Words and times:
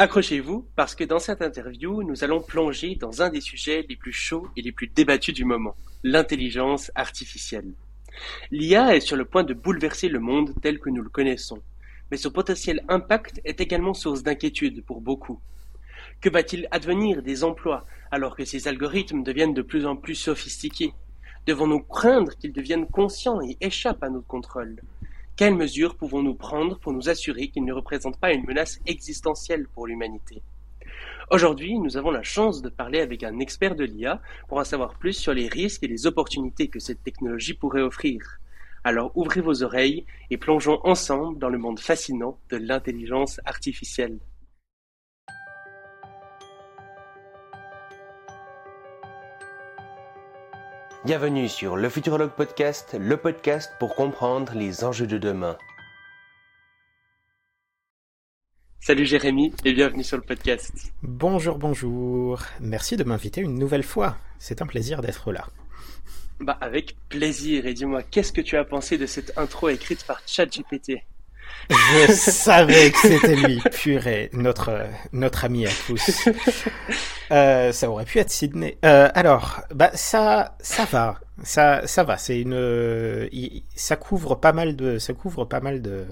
Accrochez-vous 0.00 0.64
parce 0.76 0.94
que 0.94 1.02
dans 1.02 1.18
cette 1.18 1.42
interview, 1.42 2.04
nous 2.04 2.22
allons 2.22 2.40
plonger 2.40 2.94
dans 2.94 3.20
un 3.20 3.30
des 3.30 3.40
sujets 3.40 3.84
les 3.88 3.96
plus 3.96 4.12
chauds 4.12 4.46
et 4.56 4.62
les 4.62 4.70
plus 4.70 4.86
débattus 4.86 5.34
du 5.34 5.44
moment, 5.44 5.74
l'intelligence 6.04 6.92
artificielle. 6.94 7.72
L'IA 8.52 8.94
est 8.94 9.00
sur 9.00 9.16
le 9.16 9.24
point 9.24 9.42
de 9.42 9.54
bouleverser 9.54 10.08
le 10.08 10.20
monde 10.20 10.54
tel 10.62 10.78
que 10.78 10.88
nous 10.88 11.02
le 11.02 11.08
connaissons, 11.08 11.60
mais 12.12 12.16
son 12.16 12.30
potentiel 12.30 12.84
impact 12.88 13.40
est 13.44 13.60
également 13.60 13.92
source 13.92 14.22
d'inquiétude 14.22 14.84
pour 14.84 15.00
beaucoup. 15.00 15.40
Que 16.20 16.30
va-t-il 16.30 16.68
advenir 16.70 17.20
des 17.20 17.42
emplois 17.42 17.84
alors 18.12 18.36
que 18.36 18.44
ces 18.44 18.68
algorithmes 18.68 19.24
deviennent 19.24 19.52
de 19.52 19.62
plus 19.62 19.84
en 19.84 19.96
plus 19.96 20.14
sophistiqués? 20.14 20.92
Devons-nous 21.48 21.80
craindre 21.80 22.36
qu'ils 22.36 22.52
deviennent 22.52 22.86
conscients 22.86 23.40
et 23.40 23.56
échappent 23.60 24.04
à 24.04 24.10
notre 24.10 24.28
contrôle? 24.28 24.76
Quelles 25.38 25.54
mesures 25.54 25.94
pouvons-nous 25.94 26.34
prendre 26.34 26.80
pour 26.80 26.92
nous 26.92 27.08
assurer 27.08 27.46
qu'ils 27.46 27.64
ne 27.64 27.72
représentent 27.72 28.18
pas 28.18 28.32
une 28.32 28.44
menace 28.44 28.80
existentielle 28.86 29.68
pour 29.68 29.86
l'humanité? 29.86 30.42
Aujourd'hui, 31.30 31.78
nous 31.78 31.96
avons 31.96 32.10
la 32.10 32.24
chance 32.24 32.60
de 32.60 32.68
parler 32.68 32.98
avec 32.98 33.22
un 33.22 33.38
expert 33.38 33.76
de 33.76 33.84
l'IA 33.84 34.20
pour 34.48 34.58
en 34.58 34.64
savoir 34.64 34.98
plus 34.98 35.12
sur 35.12 35.32
les 35.32 35.46
risques 35.46 35.84
et 35.84 35.86
les 35.86 36.08
opportunités 36.08 36.66
que 36.66 36.80
cette 36.80 37.04
technologie 37.04 37.54
pourrait 37.54 37.82
offrir. 37.82 38.40
Alors 38.82 39.12
ouvrez 39.14 39.40
vos 39.40 39.62
oreilles 39.62 40.06
et 40.30 40.38
plongeons 40.38 40.80
ensemble 40.82 41.38
dans 41.38 41.50
le 41.50 41.58
monde 41.58 41.78
fascinant 41.78 42.40
de 42.50 42.56
l'intelligence 42.56 43.40
artificielle. 43.44 44.18
Bienvenue 51.08 51.48
sur 51.48 51.78
le 51.78 51.88
Futurologue 51.88 52.32
Podcast, 52.32 52.94
le 53.00 53.16
podcast 53.16 53.72
pour 53.78 53.94
comprendre 53.94 54.52
les 54.54 54.84
enjeux 54.84 55.06
de 55.06 55.16
demain. 55.16 55.56
Salut 58.78 59.06
Jérémy 59.06 59.54
et 59.64 59.72
bienvenue 59.72 60.04
sur 60.04 60.18
le 60.18 60.22
podcast. 60.22 60.92
Bonjour, 61.02 61.56
bonjour. 61.56 62.42
Merci 62.60 62.98
de 62.98 63.04
m'inviter 63.04 63.40
une 63.40 63.54
nouvelle 63.54 63.84
fois. 63.84 64.18
C'est 64.38 64.60
un 64.60 64.66
plaisir 64.66 65.00
d'être 65.00 65.32
là. 65.32 65.46
Bah 66.40 66.58
avec 66.60 66.94
plaisir. 67.08 67.64
Et 67.64 67.72
dis-moi, 67.72 68.02
qu'est-ce 68.02 68.34
que 68.34 68.42
tu 68.42 68.58
as 68.58 68.64
pensé 68.66 68.98
de 68.98 69.06
cette 69.06 69.32
intro 69.38 69.70
écrite 69.70 70.04
par 70.04 70.20
ChatGPT? 70.26 71.04
Je 71.70 72.12
savais 72.12 72.90
que 72.90 72.98
c'était 72.98 73.36
lui, 73.36 73.60
purée, 73.72 74.30
notre, 74.32 74.86
notre 75.12 75.44
ami 75.44 75.66
à 75.66 75.70
tous. 75.86 76.28
Euh, 77.30 77.72
ça 77.72 77.90
aurait 77.90 78.06
pu 78.06 78.20
être 78.20 78.30
Sydney. 78.30 78.78
Euh, 78.86 79.10
alors, 79.14 79.60
bah 79.74 79.90
ça, 79.92 80.56
ça 80.60 80.86
va, 80.86 81.20
ça, 81.42 81.86
ça 81.86 82.02
va. 82.02 82.16
C'est 82.16 82.40
une, 82.40 83.28
ça 83.74 83.96
couvre 83.96 84.34
pas 84.34 84.54
mal 84.54 84.76
de, 84.76 84.98
ça 84.98 85.12
couvre 85.12 85.44
pas 85.44 85.60
mal 85.60 85.82
de, 85.82 86.06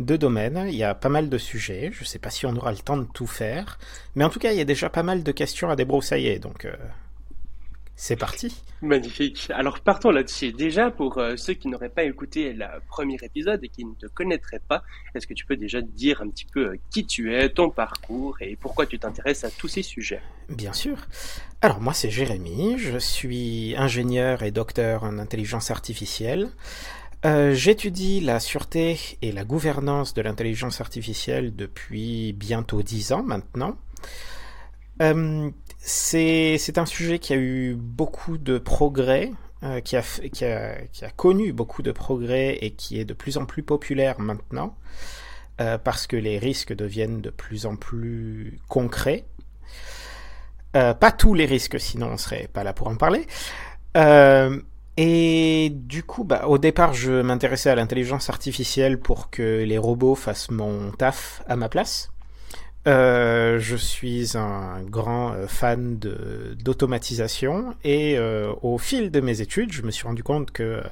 de 0.00 0.16
domaines. 0.16 0.66
Il 0.68 0.74
y 0.74 0.82
a 0.82 0.96
pas 0.96 1.08
mal 1.08 1.28
de 1.28 1.38
sujets. 1.38 1.90
Je 1.92 2.04
sais 2.04 2.18
pas 2.18 2.30
si 2.30 2.44
on 2.44 2.56
aura 2.56 2.72
le 2.72 2.78
temps 2.78 2.96
de 2.96 3.04
tout 3.04 3.28
faire, 3.28 3.78
mais 4.16 4.24
en 4.24 4.28
tout 4.28 4.40
cas, 4.40 4.50
il 4.50 4.58
y 4.58 4.60
a 4.60 4.64
déjà 4.64 4.90
pas 4.90 5.04
mal 5.04 5.22
de 5.22 5.30
questions 5.30 5.70
à 5.70 5.76
débroussailler. 5.76 6.40
Donc, 6.40 6.64
euh, 6.64 6.74
c'est 7.96 8.16
parti. 8.16 8.62
Magnifique. 8.82 9.50
Alors 9.54 9.80
partons 9.80 10.10
là-dessus. 10.10 10.52
Déjà, 10.52 10.90
pour 10.90 11.16
euh, 11.16 11.36
ceux 11.36 11.54
qui 11.54 11.68
n'auraient 11.68 11.88
pas 11.88 12.04
écouté 12.04 12.52
le 12.52 12.66
premier 12.88 13.16
épisode 13.22 13.64
et 13.64 13.70
qui 13.70 13.86
ne 13.86 13.94
te 13.94 14.06
connaîtraient 14.06 14.60
pas, 14.68 14.82
est-ce 15.14 15.26
que 15.26 15.32
tu 15.32 15.46
peux 15.46 15.56
déjà 15.56 15.80
dire 15.80 16.20
un 16.20 16.28
petit 16.28 16.44
peu 16.44 16.68
euh, 16.68 16.76
qui 16.90 17.06
tu 17.06 17.34
es, 17.34 17.48
ton 17.48 17.70
parcours 17.70 18.36
et 18.42 18.54
pourquoi 18.56 18.84
tu 18.84 18.98
t'intéresses 18.98 19.44
à 19.44 19.50
tous 19.50 19.68
ces 19.68 19.82
sujets? 19.82 20.20
Bien 20.50 20.74
sûr. 20.74 21.06
Alors 21.62 21.80
moi 21.80 21.94
c'est 21.94 22.10
Jérémy, 22.10 22.78
je 22.78 22.98
suis 22.98 23.74
ingénieur 23.78 24.42
et 24.42 24.50
docteur 24.50 25.02
en 25.02 25.18
intelligence 25.18 25.70
artificielle. 25.70 26.50
Euh, 27.24 27.54
j'étudie 27.54 28.20
la 28.20 28.40
sûreté 28.40 28.98
et 29.22 29.32
la 29.32 29.44
gouvernance 29.44 30.12
de 30.12 30.20
l'intelligence 30.20 30.82
artificielle 30.82 31.56
depuis 31.56 32.34
bientôt 32.34 32.82
dix 32.82 33.12
ans 33.12 33.22
maintenant. 33.22 33.78
Euh, 35.02 35.50
c'est 35.78 36.78
un 36.78 36.86
sujet 36.86 37.18
qui 37.18 37.32
a 37.32 37.36
eu 37.36 37.74
beaucoup 37.74 38.38
de 38.38 38.58
progrès, 38.58 39.30
euh, 39.62 39.80
qui, 39.80 39.96
a, 39.96 40.02
connu 41.16 41.52
beaucoup 41.52 41.82
de 41.82 41.92
progrès 41.92 42.58
et 42.60 42.70
qui 42.72 42.98
est 42.98 43.04
de 43.04 43.14
plus 43.14 43.36
en 43.36 43.46
plus 43.46 43.62
populaire 43.62 44.20
maintenant, 44.20 44.76
euh, 45.60 45.78
parce 45.78 46.06
que 46.06 46.16
les 46.16 46.38
risques 46.38 46.74
deviennent 46.74 47.20
de 47.20 47.30
plus 47.30 47.66
en 47.66 47.76
plus 47.76 48.58
concrets. 48.68 49.24
Pas 50.72 51.10
tous 51.10 51.32
les 51.32 51.46
risques, 51.46 51.80
sinon 51.80 52.08
on 52.08 52.16
serait 52.18 52.50
pas 52.52 52.62
là 52.62 52.74
pour 52.74 52.88
en 52.88 52.96
parler. 52.96 53.26
Et 54.98 55.70
du 55.74 56.02
coup, 56.02 56.24
bah, 56.24 56.46
au 56.48 56.58
départ, 56.58 56.92
je 56.92 57.22
m'intéressais 57.22 57.70
à 57.70 57.74
l'intelligence 57.74 58.28
artificielle 58.28 58.98
pour 59.00 59.30
que 59.30 59.64
les 59.64 59.78
robots 59.78 60.14
fassent 60.14 60.50
mon 60.50 60.90
taf 60.92 61.42
à 61.48 61.56
ma 61.56 61.70
place. 61.70 62.10
Euh, 62.86 63.58
je 63.58 63.74
suis 63.74 64.36
un 64.36 64.80
grand 64.82 65.32
euh, 65.32 65.48
fan 65.48 65.98
d'automatisation 65.98 67.74
et 67.82 68.16
euh, 68.16 68.52
au 68.62 68.78
fil 68.78 69.10
de 69.10 69.20
mes 69.20 69.40
études, 69.40 69.72
je 69.72 69.82
me 69.82 69.90
suis 69.90 70.06
rendu 70.06 70.22
compte 70.22 70.52
que 70.52 70.82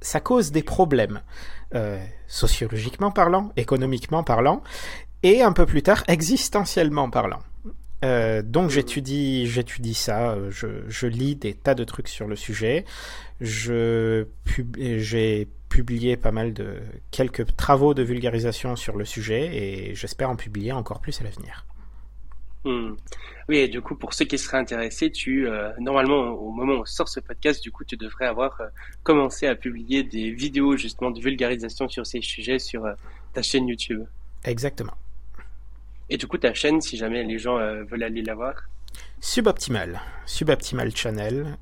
ça 0.00 0.20
cause 0.20 0.52
des 0.52 0.62
problèmes, 0.62 1.20
sociologiquement 2.28 3.10
parlant, 3.10 3.52
économiquement 3.56 4.22
parlant, 4.22 4.62
et 5.24 5.42
un 5.42 5.50
peu 5.50 5.66
plus 5.66 5.82
tard, 5.82 6.04
existentiellement 6.06 7.10
parlant. 7.10 7.40
donc 8.44 8.70
j'étudie, 8.70 9.48
j'étudie 9.48 9.94
ça, 9.94 10.36
je, 10.50 10.68
je, 10.86 11.08
lis 11.08 11.34
des 11.34 11.54
tas 11.54 11.74
de 11.74 11.82
trucs 11.82 12.06
sur 12.06 12.28
le 12.28 12.36
sujet, 12.36 12.84
je 13.40 14.26
j'ai 14.76 15.48
publié 15.74 16.16
pas 16.16 16.30
mal 16.30 16.52
de 16.52 16.76
quelques 17.10 17.56
travaux 17.56 17.94
de 17.94 18.04
vulgarisation 18.04 18.76
sur 18.76 18.96
le 18.96 19.04
sujet 19.04 19.42
et 19.56 19.94
j'espère 19.96 20.30
en 20.30 20.36
publier 20.36 20.70
encore 20.70 21.00
plus 21.00 21.20
à 21.20 21.24
l'avenir. 21.24 21.66
Hmm. 22.64 22.92
Oui, 23.48 23.56
et 23.56 23.66
du 23.66 23.80
coup, 23.82 23.96
pour 23.96 24.14
ceux 24.14 24.24
qui 24.24 24.38
seraient 24.38 24.58
intéressés, 24.58 25.10
tu 25.10 25.48
euh, 25.48 25.72
normalement 25.80 26.30
au 26.30 26.52
moment 26.52 26.74
où 26.74 26.82
on 26.82 26.84
sort 26.84 27.08
ce 27.08 27.18
podcast, 27.18 27.60
du 27.60 27.72
coup, 27.72 27.82
tu 27.82 27.96
devrais 27.96 28.26
avoir 28.26 28.60
euh, 28.60 28.68
commencé 29.02 29.48
à 29.48 29.56
publier 29.56 30.04
des 30.04 30.30
vidéos 30.30 30.76
justement 30.76 31.10
de 31.10 31.20
vulgarisation 31.20 31.88
sur 31.88 32.06
ces 32.06 32.22
sujets 32.22 32.60
sur 32.60 32.86
euh, 32.86 32.92
ta 33.32 33.42
chaîne 33.42 33.66
YouTube. 33.66 34.04
Exactement. 34.44 34.94
Et 36.08 36.16
du 36.18 36.28
coup, 36.28 36.38
ta 36.38 36.54
chaîne, 36.54 36.80
si 36.80 36.96
jamais 36.96 37.24
les 37.24 37.40
gens 37.40 37.58
veulent 37.84 38.04
aller 38.04 38.22
la 38.22 38.36
voir? 38.36 38.54
Suboptimal, 39.20 40.00
Suboptimal 40.24 40.94
Channel, 40.94 41.58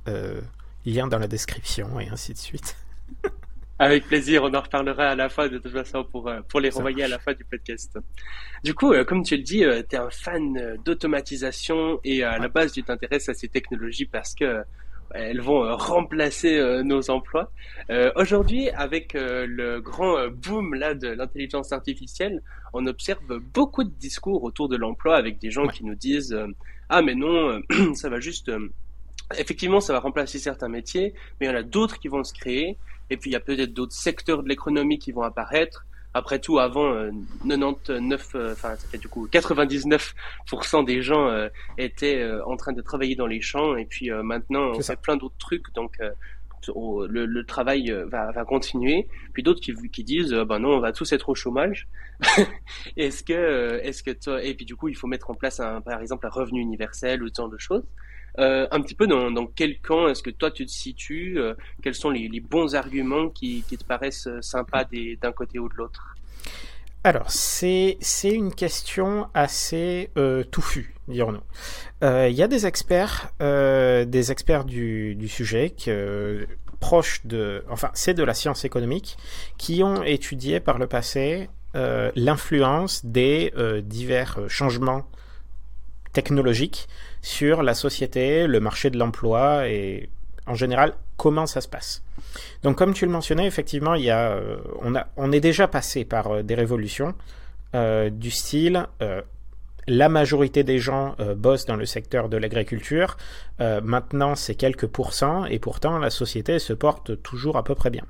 lien 0.85 1.07
dans 1.07 1.19
la 1.19 1.29
description 1.29 1.99
et 1.99 2.09
ainsi 2.09 2.35
de 2.35 2.39
suite. 2.39 2.77
Avec 3.83 4.07
plaisir, 4.07 4.45
on 4.45 4.55
en 4.55 4.61
reparlera 4.61 5.09
à 5.09 5.17
la 5.17 5.29
fin 5.29 5.49
de 5.49 5.59
toute 5.59 5.73
façon 5.73 6.05
pour, 6.05 6.29
euh, 6.29 6.41
pour 6.49 6.61
les 6.61 6.71
renvoyer 6.71 7.03
à 7.03 7.09
la 7.09 7.19
fin 7.19 7.33
du 7.33 7.45
podcast. 7.45 7.99
Du 8.63 8.75
coup, 8.75 8.93
euh, 8.93 9.03
comme 9.03 9.25
tu 9.25 9.37
le 9.37 9.43
dis, 9.43 9.65
euh, 9.65 9.83
tu 9.83 9.97
es 9.97 9.99
un 9.99 10.09
fan 10.09 10.79
d'automatisation 10.85 11.99
et 12.05 12.23
à 12.23 12.39
la 12.39 12.47
base 12.47 12.71
tu 12.71 12.85
t'intéresses 12.85 13.29
à 13.29 13.35
ces 13.35 13.49
technologies 13.49 14.07
parce 14.07 14.37
que 14.37 14.63
elles 15.15 15.41
vont 15.41 15.77
remplacer 15.77 16.83
nos 16.85 17.11
emplois. 17.11 17.53
Aujourd'hui, 18.17 18.71
avec 18.71 19.13
le 19.15 19.81
grand 19.81 20.29
boom 20.29 20.73
là 20.75 20.95
de 20.95 21.09
l'intelligence 21.09 21.73
artificielle, 21.73 22.41
on 22.73 22.87
observe 22.87 23.21
beaucoup 23.53 23.85
de 23.85 23.91
discours 23.91 24.43
autour 24.43 24.71
de 24.71 24.77
l'emploi 24.77 25.17
avec 25.17 25.39
des 25.39 25.51
gens 25.51 25.67
qui 25.67 25.85
nous 25.85 25.97
disent 25.97 26.35
ah 26.89 27.03
mais 27.03 27.15
non, 27.15 27.61
ça 27.95 28.09
va 28.09 28.21
juste 28.21 28.51
effectivement 29.37 29.81
ça 29.81 29.93
va 29.93 29.99
remplacer 29.99 30.39
certains 30.39 30.69
métiers, 30.69 31.13
mais 31.39 31.47
il 31.47 31.51
y 31.51 31.53
en 31.53 31.59
a 31.59 31.63
d'autres 31.63 31.99
qui 31.99 32.09
vont 32.09 32.25
se 32.25 32.33
créer 32.33 32.79
et 33.13 33.19
puis 33.19 33.29
il 33.29 33.35
y 33.35 33.37
a 33.37 33.41
peut-être 33.41 33.75
d'autres 33.75 33.93
secteurs 33.93 34.43
de 34.43 34.49
l'économie 34.49 34.99
qui 34.99 35.13
vont 35.13 35.23
apparaître. 35.23 35.85
Après 36.15 36.39
tout, 36.39 36.59
avant, 36.59 36.95
99, 37.47 38.35
euh, 38.35 38.39
euh, 38.39 38.53
enfin, 38.53 38.75
du 38.99 39.09
coup 39.09 39.29
99% 39.29 40.85
des 40.85 41.03
gens 41.03 41.29
euh, 41.29 41.49
étaient 41.77 42.27
en 42.47 42.57
train 42.57 42.73
de 42.73 42.81
travailler 42.81 43.15
dans 43.15 43.27
les 43.27 43.43
champs, 43.43 43.77
et 43.77 43.85
puis 43.85 44.11
maintenant, 44.11 44.73
on 44.75 44.81
fait 44.81 45.01
plein 45.01 45.17
d'autres 45.17 45.39
trucs, 45.39 45.75
donc 45.75 45.99
le, 46.69 47.27
le, 47.27 47.45
travail 47.45 47.95
va, 48.11 48.33
va 48.33 48.45
continuer. 48.45 49.09
Puis 49.35 49.43
d'autres 49.43 49.61
qui, 49.61 49.75
qui 49.91 50.05
disent, 50.05 50.33
ben 50.33 50.59
non, 50.59 50.71
on 50.71 50.81
va 50.81 50.93
tous 50.93 51.13
être 51.13 51.29
au 51.29 51.35
chômage. 51.35 51.89
est-ce 52.97 53.23
que, 53.23 53.81
est-ce 53.83 54.03
que 54.03 54.11
toi, 54.11 54.43
et 54.43 54.55
puis 54.55 54.65
du 54.65 54.77
coup, 54.77 54.89
il 54.89 54.97
faut 54.97 55.07
mettre 55.07 55.31
en 55.31 55.35
place 55.35 55.61
un, 55.61 55.83
par 55.83 56.01
exemple, 56.01 56.27
un 56.27 56.31
revenu 56.31 56.61
universel 56.61 57.23
ou 57.23 57.29
ce 57.29 57.35
genre 57.37 57.51
de 57.51 57.59
choses. 57.59 57.85
Euh, 58.39 58.67
un 58.71 58.81
petit 58.81 58.95
peu 58.95 59.07
dans, 59.07 59.47
quel 59.47 59.79
camp 59.81 60.09
est-ce 60.09 60.23
que 60.23 60.31
toi 60.31 60.51
tu 60.51 60.65
te 60.65 60.71
situes 60.71 61.39
euh, 61.39 61.55
Quels 61.83 61.95
sont 61.95 62.11
les, 62.11 62.41
bons 62.41 62.75
arguments 62.75 63.29
qui, 63.29 63.63
te 63.63 63.85
paraissent 63.85 64.27
euh, 64.27 64.41
sympas 64.41 64.85
d'un 65.21 65.33
côté 65.33 65.59
ou 65.59 65.69
de 65.69 65.75
l'autre? 65.75 66.15
Alors, 67.05 67.31
c'est 67.31 67.99
une 68.23 68.55
question 68.55 69.29
assez 69.35 70.11
touffue, 70.53 70.95
dirons-nous. 71.09 71.43
Il 72.01 72.33
y 72.33 72.43
a 72.45 72.47
des 72.47 72.65
experts, 72.65 73.33
des 73.41 74.31
experts 74.31 74.65
du, 74.65 75.29
sujet 75.29 75.75
proches 76.79 77.27
de, 77.27 77.65
enfin, 77.69 77.91
c'est 77.95 78.15
de 78.15 78.23
la 78.23 78.35
science 78.35 78.65
économique, 78.65 79.17
qui 79.59 79.83
ont 79.83 80.05
étudié 80.05 80.61
par 80.61 80.79
le 80.79 80.87
passé 80.87 81.49
l'influence 81.75 83.05
des 83.05 83.53
divers 83.83 84.39
changements 84.47 85.05
technologiques 86.13 86.87
sur 87.23 87.63
la 87.63 87.75
société, 87.75 88.47
le 88.47 88.61
marché 88.61 88.91
de 88.91 88.99
l'emploi 88.99 89.69
et 89.69 90.11
en 90.47 90.55
général 90.55 90.95
comment 91.17 91.47
ça 91.47 91.61
se 91.61 91.69
passe. 91.69 92.03
Donc 92.65 92.77
comme 92.77 92.93
tu 92.93 93.07
le 93.07 93.13
mentionnais, 93.13 93.47
effectivement, 93.47 93.95
il 93.95 94.05
y 94.05 94.11
a, 94.11 94.33
euh, 94.33 94.57
on, 94.81 94.95
a, 94.97 95.07
on 95.17 95.31
est 95.31 95.41
déjà 95.41 95.69
passé 95.69 96.05
par 96.05 96.27
euh, 96.27 96.43
des 96.43 96.55
révolutions 96.55 97.15
du 98.11 98.31
style 98.31 98.87
la 99.87 100.11
majorité 100.11 100.63
des 100.63 100.79
gens 100.79 101.17
bossent 101.39 101.65
dans 101.65 101.77
le 101.77 101.87
secteur 101.87 102.29
de 102.29 102.37
l'agriculture. 102.37 103.17
maintenant, 103.59 104.35
c'est 104.35 104.57
quelques 104.57 104.87
pourcents 104.87 105.47
et 105.47 105.59
pourtant 105.59 105.97
la 105.97 106.11
société 106.11 106.59
se 106.59 106.75
porte 106.75 107.23
toujours 107.23 107.57
à 107.57 107.65
peu 107.65 107.75
près 107.75 107.89
bien. 107.89 108.05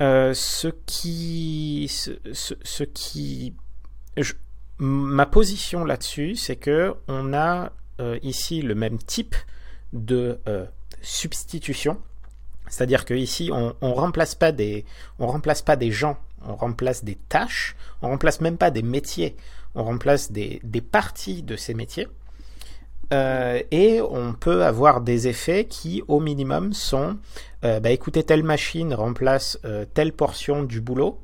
ce 0.00 0.68
qui, 0.84 1.88
ce, 1.88 2.82
qui, 2.84 3.54
ma 4.78 5.24
position 5.24 5.86
là-dessus, 5.86 6.36
c'est 6.36 6.56
que 6.56 6.94
on 7.08 7.32
a 7.32 7.72
ici 8.22 8.62
le 8.62 8.74
même 8.74 8.98
type 8.98 9.36
de 9.92 10.40
substitution 11.00 11.98
c'est-à-dire 12.72 13.04
qu'ici, 13.04 13.50
on 13.52 13.74
ne 13.82 13.92
remplace, 13.92 14.34
pas 14.34 14.50
des, 14.50 14.86
on 15.18 15.26
remplace 15.26 15.60
pas 15.60 15.76
des 15.76 15.90
gens, 15.90 16.16
on 16.46 16.56
remplace 16.56 17.04
des 17.04 17.18
tâches, 17.28 17.76
on 18.00 18.08
remplace 18.08 18.40
même 18.40 18.56
pas 18.56 18.70
des 18.70 18.82
métiers, 18.82 19.36
on 19.74 19.84
remplace 19.84 20.32
des, 20.32 20.58
des 20.64 20.80
parties 20.80 21.42
de 21.42 21.56
ces 21.56 21.74
métiers. 21.74 22.08
Euh, 23.12 23.60
et 23.70 24.00
on 24.00 24.32
peut 24.32 24.64
avoir 24.64 25.02
des 25.02 25.28
effets 25.28 25.66
qui, 25.66 26.02
au 26.08 26.18
minimum, 26.18 26.72
sont 26.72 27.18
euh, 27.62 27.78
bah, 27.78 27.90
écoutez, 27.90 28.22
telle 28.22 28.42
machine 28.42 28.94
remplace 28.94 29.58
euh, 29.66 29.84
telle 29.92 30.14
portion 30.14 30.62
du 30.62 30.80
boulot. 30.80 31.18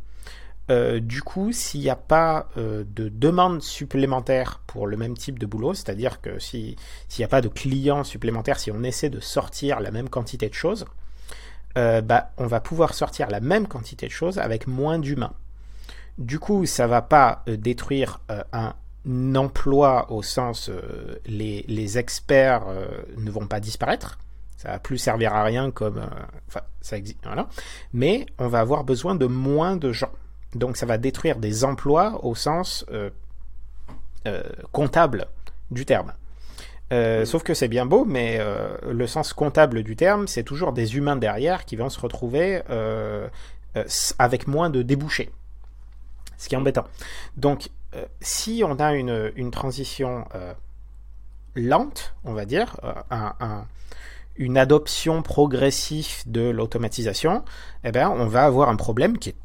Du 0.68 1.22
coup, 1.22 1.52
s'il 1.52 1.80
n'y 1.80 1.90
a 1.90 1.96
pas 1.96 2.48
de 2.56 3.08
demande 3.08 3.62
supplémentaire 3.62 4.60
pour 4.66 4.86
le 4.86 4.96
même 4.96 5.16
type 5.16 5.38
de 5.38 5.46
boulot, 5.46 5.74
c'est-à-dire 5.74 6.20
que 6.20 6.38
s'il 6.38 6.76
n'y 7.18 7.24
a 7.24 7.28
pas 7.28 7.40
de 7.40 7.48
clients 7.48 8.04
supplémentaires, 8.04 8.60
si 8.60 8.70
on 8.70 8.82
essaie 8.82 9.10
de 9.10 9.20
sortir 9.20 9.80
la 9.80 9.90
même 9.90 10.08
quantité 10.08 10.48
de 10.48 10.54
choses, 10.54 10.84
euh, 11.78 12.00
bah, 12.00 12.32
on 12.38 12.46
va 12.46 12.60
pouvoir 12.60 12.94
sortir 12.94 13.28
la 13.28 13.40
même 13.40 13.68
quantité 13.68 14.06
de 14.06 14.12
choses 14.12 14.38
avec 14.38 14.66
moins 14.66 14.98
d'humains. 14.98 15.34
Du 16.16 16.40
coup, 16.40 16.66
ça 16.66 16.88
va 16.88 17.02
pas 17.02 17.44
euh, 17.48 17.56
détruire 17.56 18.20
euh, 18.30 18.42
un 18.52 18.74
emploi 19.36 20.10
au 20.10 20.22
sens 20.22 20.70
les, 21.24 21.64
les, 21.68 21.98
experts 21.98 22.66
ne 23.16 23.30
vont 23.30 23.46
pas 23.46 23.60
disparaître. 23.60 24.18
Ça 24.56 24.72
va 24.72 24.78
plus 24.80 24.98
servir 24.98 25.32
à 25.32 25.44
rien 25.44 25.70
comme 25.70 26.04
ça 26.82 26.98
existe 26.98 27.20
voilà. 27.24 27.48
Mais 27.94 28.26
on 28.38 28.48
va 28.48 28.60
avoir 28.60 28.84
besoin 28.84 29.14
de 29.14 29.24
moins 29.24 29.76
de 29.76 29.92
gens. 29.92 30.10
Donc 30.54 30.76
ça 30.76 30.86
va 30.86 30.98
détruire 30.98 31.36
des 31.36 31.64
emplois 31.64 32.24
au 32.24 32.34
sens 32.34 32.84
comptable 34.72 35.28
du 35.70 35.84
terme. 35.84 36.12
Euh, 36.92 37.26
sauf 37.26 37.42
que 37.42 37.54
c'est 37.54 37.68
bien 37.68 37.84
beau, 37.84 38.04
mais 38.04 38.38
euh, 38.40 38.76
le 38.90 39.06
sens 39.06 39.32
comptable 39.32 39.82
du 39.82 39.94
terme, 39.96 40.26
c'est 40.26 40.42
toujours 40.42 40.72
des 40.72 40.96
humains 40.96 41.16
derrière 41.16 41.64
qui 41.64 41.76
vont 41.76 41.90
se 41.90 42.00
retrouver 42.00 42.62
euh, 42.70 43.28
avec 44.18 44.46
moins 44.46 44.70
de 44.70 44.82
débouchés. 44.82 45.30
Ce 46.38 46.48
qui 46.48 46.54
est 46.54 46.58
embêtant. 46.58 46.86
Donc, 47.36 47.70
si 48.20 48.62
on 48.64 48.78
a 48.78 48.94
une, 48.94 49.32
une 49.34 49.50
transition 49.50 50.24
lente, 51.56 52.14
on 52.24 52.32
va 52.32 52.44
dire, 52.44 52.76
une 54.36 54.56
adoption 54.56 55.22
progressive 55.22 56.22
de 56.26 56.48
l'automatisation, 56.48 57.44
eh 57.82 57.90
ben, 57.90 58.08
on 58.08 58.26
va 58.26 58.44
avoir 58.44 58.68
un 58.68 58.76
problème 58.76 59.18
qui 59.18 59.30
est 59.30 59.36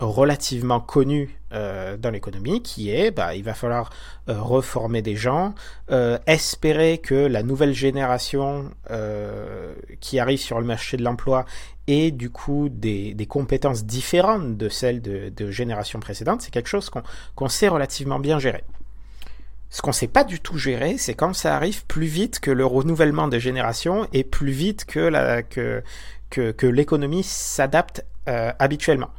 relativement 0.00 0.80
connu 0.80 1.38
euh, 1.52 1.96
dans 1.96 2.10
l'économie, 2.10 2.62
qui 2.62 2.90
est, 2.90 3.10
bah, 3.10 3.34
il 3.34 3.44
va 3.44 3.54
falloir 3.54 3.90
euh, 4.28 4.40
reformer 4.40 5.02
des 5.02 5.16
gens, 5.16 5.54
euh, 5.90 6.18
espérer 6.26 6.98
que 6.98 7.14
la 7.14 7.42
nouvelle 7.42 7.74
génération 7.74 8.70
qui 10.00 10.18
arrive 10.18 10.38
sur 10.38 10.58
le 10.58 10.66
marché 10.66 10.96
de 10.96 11.02
l'emploi 11.02 11.44
ait 11.86 12.10
du 12.10 12.30
coup 12.30 12.68
des, 12.68 13.14
des, 13.14 13.26
compétences 13.26 13.84
différentes 13.84 14.56
de 14.56 14.68
celles 14.68 15.02
de, 15.02 15.28
de 15.28 15.50
générations 15.50 16.00
précédentes, 16.00 16.42
c'est 16.42 16.50
quelque 16.50 16.68
chose 16.68 16.90
qu'on 17.34 17.48
sait 17.48 17.68
relativement 17.68 18.18
bien 18.18 18.38
gérer. 18.38 18.64
Ce 19.70 19.82
qu'on 19.82 19.92
sait 19.92 20.08
pas 20.08 20.24
du 20.24 20.40
tout 20.40 20.58
gérer, 20.58 20.98
c'est 20.98 21.14
quand 21.14 21.32
ça 21.34 21.54
arrive 21.54 21.84
plus 21.86 22.06
vite 22.06 22.40
que 22.40 22.50
le 22.50 22.66
renouvellement 22.66 23.28
des 23.28 23.38
générations 23.38 24.08
et 24.12 24.24
plus 24.24 24.50
vite 24.50 24.84
que 24.84 25.00
la 25.00 25.42
que 25.42 25.82
que, 26.30 26.52
que 26.52 26.66
l'économie 26.66 27.24
s'adapte 27.24 28.04
habituellement. 28.26 29.10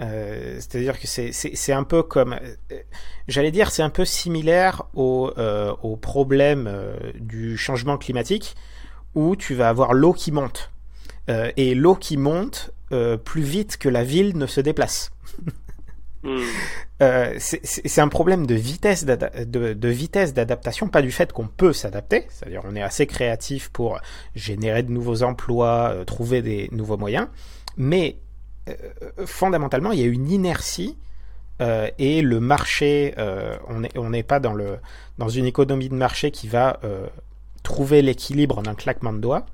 Euh, 0.00 0.56
c'est-à-dire 0.56 0.98
que 0.98 1.06
c'est 1.06 1.72
un 1.72 1.84
peu 1.84 2.02
comme, 2.02 2.34
euh, 2.34 2.78
j'allais 3.28 3.52
dire, 3.52 3.70
c'est 3.70 3.82
un 3.82 3.90
peu 3.90 4.04
similaire 4.04 4.84
au, 4.94 5.30
euh, 5.38 5.74
au 5.82 5.96
problème 5.96 6.70
du 7.14 7.56
changement 7.56 7.96
climatique 7.96 8.56
où 9.14 9.36
tu 9.36 9.54
vas 9.54 9.68
avoir 9.68 9.94
l'eau 9.94 10.12
qui 10.12 10.32
monte. 10.32 10.70
et 11.28 11.74
l'eau 11.74 11.94
qui 11.94 12.16
monte 12.16 12.72
plus 13.24 13.42
vite 13.42 13.76
que 13.78 13.88
la 13.88 14.04
ville 14.04 14.36
ne 14.36 14.46
se 14.46 14.60
déplace. 14.60 15.10
Hmm. 16.22 16.40
c'est 17.38 17.98
un 18.00 18.08
problème 18.08 18.46
de 18.46 18.54
vitesse 18.54 19.04
de, 19.04 19.74
de 19.74 19.88
vitesse 19.88 20.32
d'adaptation, 20.32 20.88
pas 20.88 21.02
du 21.02 21.12
fait 21.12 21.34
qu'on 21.34 21.46
peut 21.46 21.74
s'adapter, 21.74 22.26
c'est-à-dire 22.30 22.62
on 22.64 22.74
est 22.74 22.82
assez 22.82 23.06
créatif 23.06 23.68
pour 23.68 24.00
générer 24.34 24.82
de 24.82 24.90
nouveaux 24.90 25.22
emplois, 25.22 25.96
trouver 26.06 26.40
des 26.40 26.70
nouveaux 26.72 26.96
moyens, 26.96 27.28
mais 27.76 28.16
euh, 28.16 28.23
fondamentalement, 29.26 29.92
il 29.92 30.00
y 30.00 30.02
a 30.02 30.06
une 30.06 30.30
inertie 30.30 30.96
euh, 31.60 31.88
et 31.98 32.22
le 32.22 32.40
marché, 32.40 33.14
euh, 33.18 33.56
on 33.96 34.10
n'est 34.10 34.22
pas 34.22 34.40
dans, 34.40 34.56
une 35.28 35.46
économie 35.46 35.88
de 35.88 35.94
marché 35.94 36.30
qui 36.30 36.48
va 36.48 36.80
trouver 37.62 38.02
l'équilibre 38.02 38.58
en 38.58 38.66
un 38.66 38.74
claquement 38.74 39.12
de 39.12 39.18
doigts. 39.18 39.46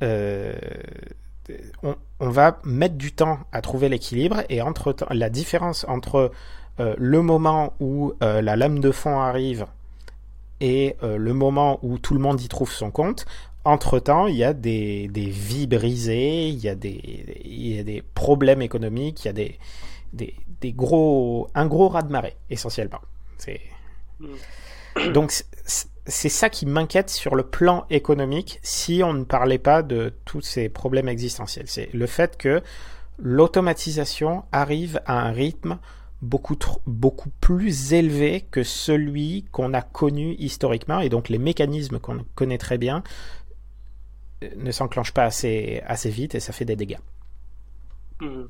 On, 0.00 1.96
on, 2.20 2.28
va 2.28 2.58
mettre 2.64 2.96
du 2.96 3.12
temps 3.12 3.38
à 3.52 3.62
trouver 3.62 3.88
l'équilibre 3.88 4.42
et 4.48 4.60
entre 4.60 4.94
la 5.10 5.30
différence 5.30 5.84
entre 5.88 6.30
le 6.78 7.22
moment 7.22 7.72
où 7.80 8.12
la 8.20 8.56
lame 8.56 8.80
de 8.80 8.90
fond 8.90 9.18
arrive 9.18 9.66
et 10.60 10.96
le 11.02 11.32
moment 11.32 11.78
où 11.82 11.98
tout 11.98 12.14
le 12.14 12.20
monde 12.20 12.40
y 12.40 12.48
trouve 12.48 12.70
son 12.70 12.90
compte, 12.90 13.26
entre-temps, 13.68 14.26
il 14.26 14.36
y 14.36 14.44
a 14.44 14.54
des, 14.54 15.08
des, 15.08 15.26
vies 15.26 15.66
brisées, 15.66 16.48
il 16.48 16.58
y 16.58 16.68
a 16.68 16.74
des, 16.74 17.42
il 17.44 17.76
y 17.76 17.78
a 17.78 17.82
des 17.82 18.02
problèmes 18.14 18.62
économiques, 18.62 19.24
il 19.24 19.26
y 19.26 19.28
a 19.28 19.34
des, 19.34 19.58
des, 20.12 20.34
des 20.60 20.72
gros, 20.72 21.48
un 21.54 21.66
gros 21.66 21.88
raz-de-marée, 21.88 22.36
essentiellement. 22.50 23.00
C'est... 23.36 23.60
Mm. 24.20 25.12
Donc, 25.12 25.32
c'est 26.06 26.28
ça 26.30 26.48
qui 26.48 26.64
m'inquiète 26.64 27.10
sur 27.10 27.34
le 27.34 27.42
plan 27.44 27.84
économique 27.90 28.58
si 28.62 29.02
on 29.04 29.12
ne 29.12 29.24
parlait 29.24 29.58
pas 29.58 29.82
de 29.82 30.14
tous 30.24 30.40
ces 30.40 30.70
problèmes 30.70 31.08
existentiels. 31.08 31.66
C'est 31.68 31.92
le 31.92 32.06
fait 32.06 32.36
que 32.38 32.62
l'automatisation 33.18 34.44
arrive 34.50 35.00
à 35.04 35.20
un 35.20 35.30
rythme 35.30 35.78
beaucoup, 36.22 36.56
beaucoup 36.86 37.30
plus 37.40 37.92
élevé 37.92 38.44
que 38.50 38.62
celui 38.62 39.44
qu'on 39.52 39.74
a 39.74 39.82
connu 39.82 40.34
historiquement 40.38 41.00
et 41.00 41.08
donc 41.08 41.28
les 41.28 41.38
mécanismes 41.38 41.98
qu'on 42.00 42.24
connaît 42.34 42.58
très 42.58 42.78
bien 42.78 43.02
ne 44.56 44.70
s'enclenche 44.70 45.12
pas 45.12 45.24
assez, 45.24 45.82
assez 45.86 46.10
vite 46.10 46.34
et 46.34 46.40
ça 46.40 46.52
fait 46.52 46.64
des 46.64 46.76
dégâts. 46.76 46.98
Mmh. 48.20 48.44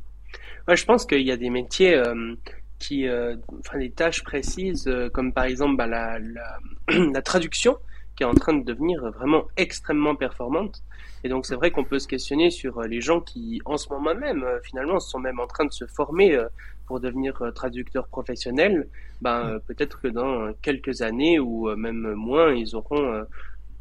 je 0.68 0.84
pense 0.84 1.04
qu'il 1.04 1.22
y 1.22 1.30
a 1.30 1.36
des 1.36 1.50
métiers 1.50 1.94
euh, 1.94 2.34
qui, 2.78 3.06
euh, 3.06 3.36
enfin 3.60 3.78
des 3.78 3.90
tâches 3.90 4.24
précises, 4.24 4.86
euh, 4.88 5.10
comme 5.10 5.32
par 5.32 5.44
exemple 5.44 5.76
bah, 5.76 5.86
la, 5.86 6.18
la, 6.18 7.22
traduction, 7.22 7.76
qui 8.16 8.22
est 8.22 8.26
en 8.26 8.34
train 8.34 8.54
de 8.54 8.64
devenir 8.64 9.10
vraiment 9.12 9.44
extrêmement 9.56 10.14
performante. 10.14 10.82
Et 11.24 11.28
donc 11.28 11.46
c'est 11.46 11.54
vrai 11.54 11.70
qu'on 11.70 11.84
peut 11.84 11.98
se 11.98 12.08
questionner 12.08 12.50
sur 12.50 12.82
les 12.82 13.00
gens 13.00 13.20
qui, 13.20 13.60
en 13.64 13.76
ce 13.76 13.88
moment 13.90 14.14
même, 14.14 14.44
finalement, 14.62 15.00
sont 15.00 15.18
même 15.18 15.40
en 15.40 15.46
train 15.46 15.64
de 15.64 15.72
se 15.72 15.86
former 15.86 16.40
pour 16.86 17.00
devenir 17.00 17.42
traducteurs 17.54 18.06
professionnels. 18.06 18.88
Ben, 19.20 19.58
peut-être 19.66 20.00
que 20.00 20.08
dans 20.08 20.52
quelques 20.62 21.02
années 21.02 21.40
ou 21.40 21.74
même 21.76 22.14
moins, 22.14 22.54
ils 22.54 22.76
auront 22.76 23.24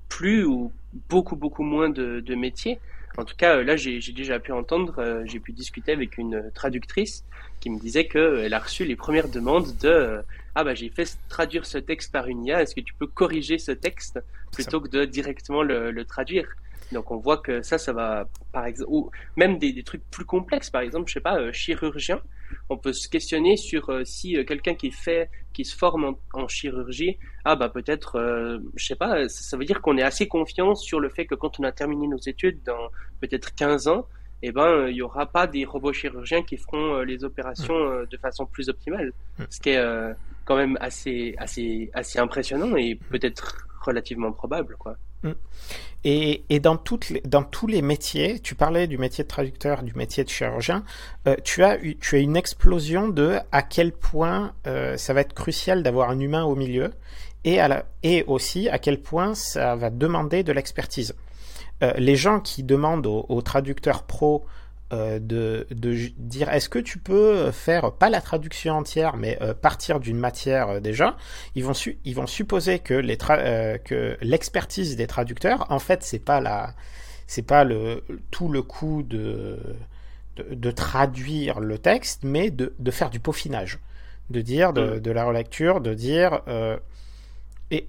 plus 0.10 0.46
ou 0.46 0.72
beaucoup 1.10 1.36
beaucoup 1.36 1.64
moins 1.64 1.90
de, 1.90 2.20
de 2.20 2.36
métiers. 2.36 2.80
En 3.18 3.26
tout 3.26 3.36
cas, 3.36 3.64
là, 3.64 3.76
j'ai 3.76 4.00
déjà 4.14 4.40
pu 4.40 4.52
entendre, 4.52 5.00
euh, 5.00 5.24
j'ai 5.26 5.40
pu 5.40 5.52
discuter 5.52 5.92
avec 5.92 6.18
une 6.18 6.52
traductrice 6.54 7.24
qui 7.60 7.70
me 7.72 7.80
disait 7.80 8.08
qu'elle 8.08 8.54
a 8.54 8.60
reçu 8.60 8.86
les 8.86 8.96
premières 8.96 9.30
demandes 9.30 9.76
de 9.78 9.90
euh, 9.90 10.22
ah 10.54 10.64
bah 10.64 10.76
j'ai 10.76 10.90
fait 10.90 11.18
traduire 11.28 11.66
ce 11.66 11.78
texte 11.80 12.12
par 12.12 12.28
une 12.28 12.46
IA, 12.46 12.62
est-ce 12.62 12.76
que 12.76 12.82
tu 12.82 12.94
peux 13.00 13.08
corriger 13.08 13.58
ce 13.58 13.72
texte 13.72 14.20
plutôt 14.52 14.82
que 14.82 14.90
de 14.90 15.06
directement 15.06 15.64
le, 15.64 15.92
le 15.92 16.06
traduire? 16.06 16.48
Donc 16.92 17.12
on 17.12 17.18
voit 17.18 17.38
que 17.38 17.62
ça, 17.62 17.78
ça 17.78 17.94
va, 17.94 18.28
par 18.52 18.66
exemple, 18.66 18.92
ou 18.92 19.12
même 19.36 19.58
des, 19.58 19.74
des, 19.74 19.84
trucs 19.84 20.10
plus 20.10 20.26
complexes, 20.26 20.70
par 20.70 20.82
exemple, 20.82 21.08
je 21.10 21.14
sais 21.14 21.20
pas, 21.20 21.40
euh, 21.40 21.52
chirurgien. 21.52 22.22
On 22.70 22.78
peut 22.78 22.94
se 22.94 23.10
questionner 23.10 23.58
sur 23.58 23.90
euh, 23.90 24.06
si 24.06 24.38
euh, 24.38 24.46
quelqu'un 24.46 24.74
qui 24.74 24.92
fait, 24.92 25.30
qui 25.54 25.66
se 25.66 25.76
forme 25.76 26.16
en, 26.34 26.48
chirurgie, 26.48 27.18
ah 27.44 27.56
bah 27.56 27.70
peut-être, 27.70 28.62
je 28.76 28.86
sais 28.86 28.96
pas, 28.96 29.28
ça, 29.28 29.58
veut 29.58 29.66
dire 29.66 29.82
qu'on 29.82 29.98
est 29.98 30.04
assez 30.04 30.28
confiant 30.28 30.76
sur 30.76 31.00
le 31.00 31.10
fait 31.10 31.26
que 31.26 31.36
quand 31.36 31.60
on 31.60 31.64
a 31.64 31.72
terminé 31.72 32.08
nos 32.08 32.20
études 32.20 32.64
dans 32.64 32.90
peut-être 33.20 33.54
15 33.56 33.88
ans, 33.88 34.08
eh 34.44 34.52
ben 34.52 34.88
il 34.88 34.96
y 34.96 35.02
aura 35.02 35.26
pas 35.26 35.48
des 35.48 35.66
robots 35.66 35.94
chirurgiens 35.94 36.44
qui 36.44 36.58
feront 36.58 37.00
les 37.00 37.24
opérations 37.24 38.04
de 38.10 38.18
façon 38.18 38.46
plus 38.46 38.70
optimale, 38.70 39.12
ce 39.50 39.60
qui 39.60 39.70
est 39.70 40.14
quand 40.46 40.56
même 40.56 40.78
assez 40.80 41.34
assez 41.40 41.90
assez 41.94 42.20
impressionnant 42.20 42.76
et 42.76 42.96
peut-être 42.96 43.68
relativement 43.82 44.32
probable 44.32 44.76
quoi. 44.78 44.96
Mm. 45.24 45.32
Et, 46.04 46.46
et 46.50 46.60
dans, 46.60 46.78
toutes 46.78 47.12
dans 47.28 47.44
tous 47.44 47.68
les 47.68 47.82
métiers, 47.82 48.40
tu 48.40 48.56
parlais 48.56 48.88
du 48.88 48.98
métier 48.98 49.24
de 49.24 49.28
traducteur, 49.28 49.84
du 49.84 49.94
métier 49.94 50.24
de 50.24 50.30
chirurgien, 50.30 50.84
euh, 51.28 51.36
tu, 51.44 51.64
as, 51.64 51.78
tu 52.00 52.16
as 52.16 52.20
une 52.20 52.38
explosion 52.38 53.10
de 53.10 53.40
à 53.52 53.62
quel 53.62 53.92
point 53.92 54.54
euh, 54.68 54.96
ça 54.96 55.14
va 55.14 55.22
être 55.22 55.34
crucial 55.34 55.84
d'avoir 55.84 56.10
un 56.10 56.20
humain 56.20 56.44
au 56.44 56.56
milieu 56.56 56.94
et, 57.44 57.60
à 57.60 57.68
la, 57.68 57.86
et 58.04 58.24
aussi 58.28 58.70
à 58.70 58.80
quel 58.80 59.02
point 59.02 59.34
ça 59.36 59.76
va 59.76 59.90
demander 59.90 60.44
de 60.44 60.52
l'expertise. 60.52 61.16
Euh, 61.84 61.94
les 61.98 62.16
gens 62.16 62.40
qui 62.40 62.64
demandent 62.64 63.08
aux, 63.08 63.26
aux 63.28 63.42
traducteurs 63.42 64.04
pro 64.04 64.46
euh, 64.94 65.20
de, 65.20 65.68
dire 66.18 66.50
est-ce 66.50 66.70
que 66.70 66.80
tu 66.80 66.98
peux 66.98 67.52
faire 67.52 67.92
pas 67.94 68.10
la 68.10 68.22
traduction 68.22 68.76
entière 68.76 69.18
mais 69.18 69.38
euh, 69.42 69.54
partir 69.54 70.00
d'une 70.00 70.18
matière 70.18 70.70
euh, 70.70 70.80
déjà 70.80 71.18
ils 71.56 71.66
vont 71.66 71.74
su- 71.74 72.00
ils 72.06 72.16
vont 72.16 72.28
supposer 72.28 72.80
que 72.80 72.94
les 72.94 73.18
tra- 73.18 73.40
euh, 73.40 73.78
que 73.78 74.18
l'expertise 74.22 74.96
des 74.96 75.08
traducteurs 75.08 75.66
en 75.72 75.80
fait 75.80 76.04
c'est 76.04 76.20
pas 76.20 76.40
la 76.40 76.74
c'est 77.28 77.42
pas 77.42 77.64
le 77.66 78.04
tout 78.32 78.48
le 78.48 78.62
coup 78.62 79.04
de 79.04 79.60
de, 80.38 80.54
de 80.56 80.72
traduire 80.72 81.60
le 81.60 81.78
texte 81.78 82.24
mais 82.24 82.50
de, 82.52 82.74
de 82.80 82.92
faire 82.92 83.10
du 83.10 83.20
peaufinage. 83.20 83.80
De 84.30 84.42
dire 84.42 84.74
de, 84.74 85.00
de 85.00 85.12
la 85.12 85.24
relecture 85.24 85.80
de 85.82 85.94
dire 85.94 86.42
euh, 86.50 86.78
et 87.72 87.88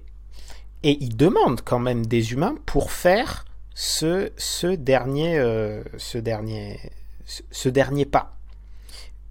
et 0.83 0.97
ils 1.03 1.15
demandent 1.17 1.61
quand 1.61 1.79
même 1.79 2.05
des 2.05 2.31
humains 2.33 2.55
pour 2.65 2.91
faire 2.91 3.43
ce, 3.81 4.33
ce 4.35 4.67
dernier 4.67 5.39
euh, 5.39 5.81
ce 5.97 6.17
dernier 6.17 6.81
ce, 7.25 7.69
dernier 7.69 8.05
pas. 8.05 8.35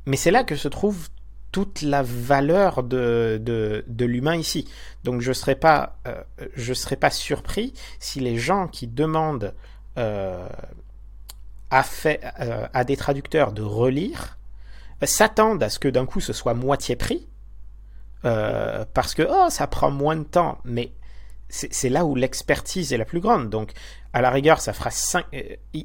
Mais 0.06 0.16
c'est 0.16 0.30
là 0.30 0.42
que 0.42 0.56
se 0.56 0.68
trouve 0.68 1.10
toute 1.52 1.82
la 1.82 2.02
valeur 2.02 2.82
de, 2.82 3.38
de, 3.42 3.84
de 3.86 4.04
l'humain 4.06 4.36
ici. 4.36 4.66
Donc 5.04 5.20
je 5.20 5.34
serais 5.34 5.54
pas 5.54 5.98
euh, 6.06 6.72
serais 6.72 6.96
pas 6.96 7.10
surpris 7.10 7.74
si 8.00 8.20
les 8.20 8.38
gens 8.38 8.68
qui 8.68 8.86
demandent 8.86 9.52
euh, 9.98 10.48
à, 11.70 11.84
euh, 12.06 12.66
à 12.72 12.84
des 12.84 12.96
traducteurs 12.96 13.52
de 13.52 13.60
relire 13.60 14.38
euh, 15.02 15.06
s'attendent 15.06 15.62
à 15.62 15.68
ce 15.68 15.78
que 15.78 15.88
d'un 15.88 16.06
coup 16.06 16.20
ce 16.20 16.32
soit 16.32 16.54
moitié 16.54 16.96
prix 16.96 17.28
euh, 18.24 18.86
parce 18.94 19.14
que 19.14 19.28
oh 19.28 19.50
ça 19.50 19.66
prend 19.66 19.90
moins 19.90 20.16
de 20.16 20.24
temps 20.24 20.58
mais 20.64 20.90
c'est 21.48 21.88
là 21.88 22.04
où 22.04 22.14
l'expertise 22.14 22.92
est 22.92 22.98
la 22.98 23.04
plus 23.04 23.20
grande. 23.20 23.48
Donc, 23.48 23.72
à 24.12 24.20
la 24.20 24.30
rigueur, 24.30 24.60
ça 24.60 24.72
fera 24.72 24.90
5, 24.90 25.24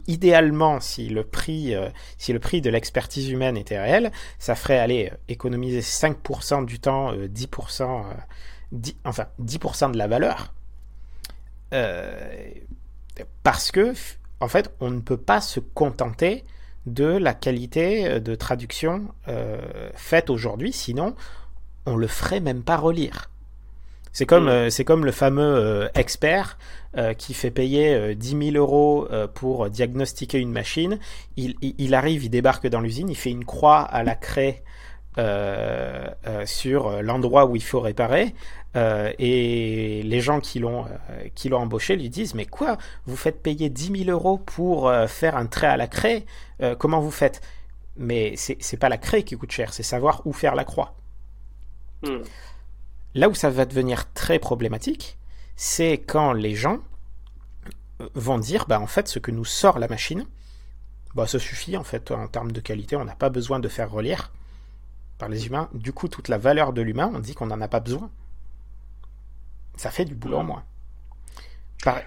idéalement, 0.08 0.80
si 0.80 1.10
le 1.10 1.24
prix, 1.24 1.76
euh, 1.76 1.90
si 2.18 2.34
le 2.34 2.40
prix 2.40 2.62
de 2.62 2.70
l'expertise 2.70 3.30
humaine 3.30 3.58
était 3.58 3.80
réel, 3.80 4.12
ça 4.40 4.56
ferait 4.56 4.80
aller 4.80 5.10
euh, 5.12 5.18
économiser 5.28 5.82
5% 5.82 6.66
du 6.66 6.80
temps, 6.80 7.14
euh, 7.14 7.28
10%, 7.28 7.84
euh, 7.84 8.14
10, 8.72 8.96
enfin 9.06 9.28
10% 9.40 9.92
de 9.92 9.98
la 9.98 10.08
valeur. 10.08 10.54
Euh, 11.74 12.52
parce 13.44 13.72
que, 13.72 13.94
en 14.40 14.48
fait, 14.48 14.74
on 14.80 14.92
ne 14.92 15.00
peut 15.00 15.18
pas 15.18 15.42
se 15.42 15.60
contenter 15.60 16.44
de 16.86 17.06
la 17.06 17.34
qualité 17.34 18.08
euh, 18.08 18.20
de 18.20 18.36
traduction 18.36 19.08
euh, 19.28 19.90
faite 19.96 20.30
aujourd'hui, 20.30 20.74
sinon 20.74 21.16
on 21.86 21.96
le 21.96 22.08
ferait 22.08 22.40
même 22.40 22.64
pas 22.64 22.78
relire. 22.78 23.30
C'est 24.14 24.26
comme, 24.26 24.46
Mm. 24.46 24.50
euh, 24.50 24.70
c'est 24.70 24.86
comme 24.86 25.06
le 25.06 25.12
fameux 25.12 25.44
euh, 25.44 25.88
expert 25.96 26.58
euh, 26.98 27.14
qui 27.14 27.34
fait 27.34 27.52
payer 27.52 27.94
euh, 27.96 28.14
10 28.16 28.36
000 28.36 28.58
euros 28.58 29.08
pour 29.34 29.70
diagnostiquer 29.70 30.40
une 30.40 30.52
machine. 30.52 31.00
Il, 31.38 31.56
il, 31.62 31.76
il 31.80 31.96
arrive, 31.96 32.24
il 32.26 32.30
débarque 32.30 32.68
dans 32.68 32.82
l'usine, 32.82 33.10
il 33.10 33.16
fait 33.18 33.32
une 33.32 33.46
croix 33.46 33.82
à 33.82 34.04
la 34.04 34.16
craie 34.16 34.64
euh, 35.20 36.08
euh, 36.28 36.46
sur 36.46 37.02
l'endroit 37.04 37.46
où 37.46 37.56
il 37.56 37.64
faut 37.64 37.80
réparer. 37.80 38.34
euh, 38.76 39.12
et 39.20 40.02
les 40.04 40.22
gens 40.22 40.40
qui 40.40 40.60
l'ont 40.60 40.86
qui 41.36 41.50
l'ont 41.50 41.60
embauché 41.60 41.96
lui 41.96 42.10
disent 42.10 42.34
mais 42.36 42.46
quoi 42.48 42.78
vous 43.06 43.16
faites 43.16 43.42
payer 43.44 43.70
10 43.70 43.92
000 44.06 44.10
euros 44.12 44.38
pour 44.40 44.92
faire 45.08 45.38
un 45.38 45.46
trait 45.46 45.68
à 45.68 45.78
la 45.78 45.88
craie 45.88 46.26
comment 46.80 47.00
vous 47.00 47.12
faites? 47.12 47.42
Mais 47.98 48.36
c'est 48.38 48.78
pas 48.78 48.90
la 48.90 48.98
craie 48.98 49.24
qui 49.24 49.36
coûte 49.38 49.52
cher 49.52 49.74
c'est 49.74 49.84
savoir 49.84 50.22
où 50.26 50.34
faire 50.34 50.56
la 50.56 50.64
croix 50.66 50.96
Hmm. 52.04 52.24
Là 53.16 53.30
où 53.30 53.36
ça 53.36 53.50
va 53.50 53.66
devenir 53.66 54.12
très 54.14 54.40
problématique, 54.40 55.18
c'est 55.56 56.00
quand 56.00 56.34
les 56.34 56.56
gens 56.56 56.80
euh, 58.02 58.10
vont 58.16 58.40
dire, 58.40 58.66
bah 58.68 58.80
en 58.80 58.88
fait, 58.88 59.08
ce 59.08 59.20
que 59.20 59.32
nous 59.32 59.46
sort 59.46 59.80
la 59.80 59.88
machine, 59.88 60.26
bah 61.16 61.28
ça 61.28 61.38
suffit 61.40 61.78
en 61.78 61.84
fait 61.84 62.12
en 62.12 62.28
termes 62.28 62.52
de 62.52 62.60
qualité, 62.60 62.96
on 62.96 63.06
n'a 63.06 63.16
pas 63.16 63.30
besoin 63.30 63.60
de 63.60 63.68
faire 63.68 63.92
relire 63.92 64.32
par 65.20 65.30
les 65.30 65.46
humains. 65.48 65.70
Du 65.74 65.94
coup, 65.94 66.08
toute 66.08 66.28
la 66.28 66.38
valeur 66.40 66.74
de 66.74 66.82
l'humain, 66.82 67.12
on 67.14 67.20
dit 67.20 67.36
qu'on 67.36 67.46
n'en 67.48 67.62
a 67.62 67.68
pas 67.68 67.80
besoin. 67.80 68.10
Ça 69.76 69.92
fait 69.92 70.06
du 70.06 70.16
boulot 70.16 70.38
en 70.38 70.44
moins. 70.44 70.64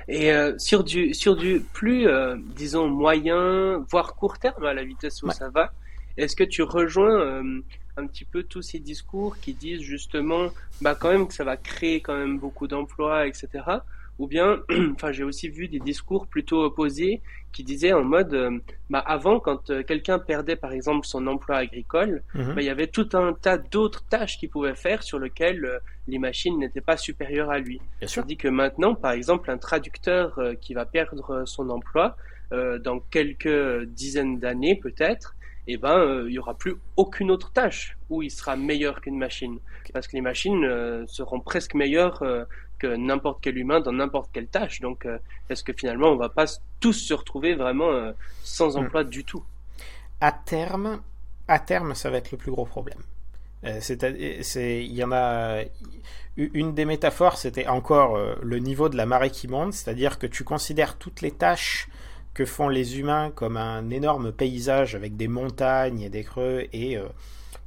Et 0.09 0.33
euh, 0.33 0.57
sur 0.59 0.85
du 0.85 1.13
sur 1.13 1.37
du 1.37 1.61
plus 1.61 2.09
euh, 2.09 2.37
disons 2.57 2.89
moyen 2.89 3.85
voire 3.91 4.15
court 4.15 4.39
terme 4.39 4.65
à 4.65 4.73
la 4.73 4.83
vitesse 4.85 5.23
où 5.23 5.27
Ouais. 5.27 5.35
ça 5.35 5.51
va, 5.51 5.71
est-ce 6.17 6.35
que 6.35 6.45
tu 6.45 6.63
rejoins 6.63 7.21
euh, 7.21 7.61
un 7.97 8.07
petit 8.07 8.25
peu 8.25 8.43
tous 8.43 8.62
ces 8.62 8.79
discours 8.79 9.38
qui 9.41 9.55
disent 9.55 9.81
justement 9.81 10.49
bah 10.81 10.95
quand 10.95 11.11
même 11.11 11.26
que 11.26 11.35
ça 11.35 11.45
va 11.45 11.57
créer 11.57 12.00
quand 12.00 12.17
même 12.17 12.38
beaucoup 12.38 12.67
d'emplois 12.67 13.26
etc. 13.26 13.49
Ou 14.19 14.26
bien 14.26 14.61
enfin 14.95 15.12
j'ai 15.12 15.25
aussi 15.25 15.49
vu 15.49 15.69
des 15.69 15.79
discours 15.81 16.26
plutôt 16.26 16.62
opposés 16.62 17.23
qui 17.53 17.65
disaient 17.65 17.95
en 17.95 18.05
mode 18.05 18.35
euh, 18.35 18.59
bah 18.91 18.99
avant 18.99 19.41
quand 19.41 19.71
euh, 19.71 19.83
quelqu'un 19.83 20.19
perdait 20.19 20.57
par 20.57 20.73
exemple 20.73 21.07
son 21.07 21.26
emploi 21.26 21.57
agricole 21.57 22.23
Mhm. 22.35 22.55
bah, 22.55 22.61
il 22.62 22.67
y 22.67 22.71
avait 22.71 22.87
tout 22.87 23.09
un 23.15 23.33
tas 23.33 23.57
d'autres 23.57 24.05
tâches 24.09 24.38
qu'il 24.38 24.50
pouvait 24.50 24.75
faire 24.75 25.03
sur 25.03 25.19
lesquelles 25.19 25.65
euh, 25.65 25.79
les 26.07 26.19
machines 26.19 26.59
n'étaient 26.59 26.83
pas 26.83 26.97
supérieures 26.99 27.50
à 27.50 27.59
lui. 27.59 27.81
Bien 28.00 28.09
sûr. 28.09 28.25
dis 28.25 28.37
que 28.37 28.49
maintenant, 28.49 28.95
par 28.95 29.12
exemple, 29.12 29.50
un 29.50 29.59
traducteur 29.59 30.38
qui 30.61 30.73
va 30.73 30.87
perdre 30.87 31.43
son 31.47 31.69
emploi 31.71 32.17
euh, 32.53 32.79
dans 32.79 33.00
quelques 33.00 33.83
dizaines 33.87 34.38
d'années 34.38 34.76
peut-être, 34.76 35.35
eh 35.68 35.76
ben, 35.76 35.99
euh, 35.99 36.26
il 36.28 36.35
y 36.35 36.38
aura 36.38 36.54
plus 36.54 36.76
aucune 36.96 37.30
autre 37.30 37.52
tâche 37.52 37.96
où 38.08 38.23
il 38.23 38.30
sera 38.30 38.56
meilleur 38.56 39.00
qu'une 39.00 39.18
machine, 39.18 39.58
parce 39.92 40.06
que 40.06 40.12
les 40.14 40.20
machines 40.20 40.64
euh, 40.64 41.04
seront 41.06 41.40
presque 41.40 41.75
meilleures 41.75 42.23
euh, 42.23 42.44
que 42.78 42.87
n'importe 42.87 43.38
quel 43.42 43.58
humain 43.58 43.80
dans 43.80 43.92
n'importe 43.92 44.30
quelle 44.32 44.46
tâche. 44.49 44.80
Donc, 44.80 45.08
est-ce 45.49 45.64
que 45.64 45.73
finalement, 45.73 46.08
on 46.08 46.16
va 46.16 46.28
pas 46.28 46.44
tous 46.78 46.92
se 46.92 47.14
retrouver 47.14 47.54
vraiment 47.54 48.12
sans 48.42 48.76
Mm. 48.76 48.80
emploi 48.80 49.04
du 49.04 49.25
tout? 49.25 49.42
à 50.20 50.30
terme, 50.30 51.00
à 51.49 51.58
terme, 51.58 51.94
ça 51.94 52.11
va 52.11 52.18
être 52.18 52.32
le 52.32 52.37
plus 52.38 52.50
gros 52.50 52.66
problème. 52.66 52.99
Il 53.62 54.92
y 54.92 55.04
en 55.04 55.12
a 55.12 55.62
une 56.37 56.75
des 56.75 56.85
métaphores, 56.85 57.38
c'était 57.38 57.66
encore 57.66 58.18
le 58.42 58.58
niveau 58.58 58.90
de 58.90 58.96
la 58.99 59.06
marée 59.06 59.30
qui 59.30 59.49
monte, 59.49 59.73
c'est-à-dire 59.73 60.18
que 60.18 60.26
tu 60.26 60.44
considères 60.44 60.99
toutes 60.99 61.23
les 61.23 61.32
tâches 61.32 61.88
que 62.37 62.45
font 62.45 62.69
les 62.69 62.99
humains 62.99 63.31
comme 63.35 63.57
un 63.57 63.88
énorme 63.88 64.31
paysage 64.31 64.95
avec 64.95 65.16
des 65.16 65.26
montagnes 65.26 66.02
et 66.02 66.11
des 66.11 66.23
creux 66.23 66.66
et 66.75 66.99
euh, 66.99 67.07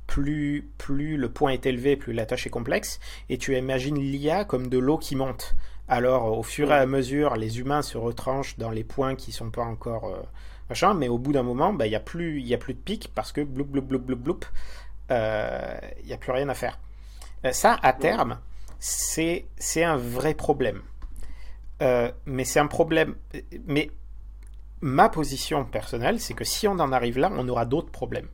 plus, 0.06 0.70
plus 0.78 1.18
le 1.18 1.28
point 1.28 1.50
est 1.54 1.66
élevé, 1.66 1.98
plus 1.98 2.14
la 2.14 2.28
tâche 2.28 2.46
est 2.46 2.52
complexe, 2.52 3.00
et 3.30 3.40
tu 3.40 3.58
imagines 3.58 3.98
l'IA 3.98 4.46
comme 4.46 4.68
de 4.68 4.78
l'eau 4.78 5.00
qui 5.00 5.16
monte. 5.16 5.56
Alors, 5.88 6.38
au 6.38 6.44
fur 6.44 6.72
et 6.72 6.76
à 6.76 6.86
mesure, 6.86 7.36
les 7.36 7.60
humains 7.60 7.82
se 7.82 7.98
retranchent 7.98 8.60
dans 8.60 8.70
les 8.70 8.84
points 8.84 9.16
qui 9.16 9.32
sont 9.32 9.50
pas 9.50 9.64
encore 9.64 10.06
euh, 10.06 10.22
machin, 10.70 10.94
mais 10.94 11.08
au 11.08 11.18
bout 11.18 11.32
d'un 11.32 11.42
moment, 11.42 11.74
bah, 11.74 11.88
il 11.88 11.90
n'y 11.90 11.96
a, 11.96 12.00
plus- 12.00 12.40
il 12.40 12.48
y 12.48 12.54
a 12.54 12.60
plus 12.60 12.76
de 12.76 12.80
pic 12.80 13.12
parce 13.16 13.32
que 13.32 13.42
bloup, 13.42 13.66
bloup, 13.66 13.82
bloup, 13.82 13.98
bloup, 13.98 14.18
bloup, 14.18 14.40
euh, 15.10 15.80
il 16.02 16.06
n'y 16.06 16.14
a 16.14 16.18
plus 16.18 16.32
rien 16.32 16.48
à 16.48 16.54
faire. 16.54 16.78
Ça, 17.54 17.80
à 17.82 17.94
terme, 17.94 18.38
c'est 18.78 19.48
c'est 19.58 19.84
un 19.84 19.98
vrai 19.98 20.36
problème. 20.36 20.82
Euh, 21.82 22.12
mais 22.28 22.44
c'est 22.44 22.60
un 22.60 22.68
problème. 22.68 23.16
Mais 23.66 23.90
ma 24.82 25.10
position 25.10 25.66
personnelle, 25.66 26.20
c'est 26.20 26.34
que 26.34 26.44
si 26.44 26.68
on 26.68 26.80
en 26.80 26.92
arrive 26.92 27.18
là, 27.20 27.32
on 27.36 27.48
aura 27.50 27.66
d'autres 27.66 27.92
problèmes. 27.92 28.28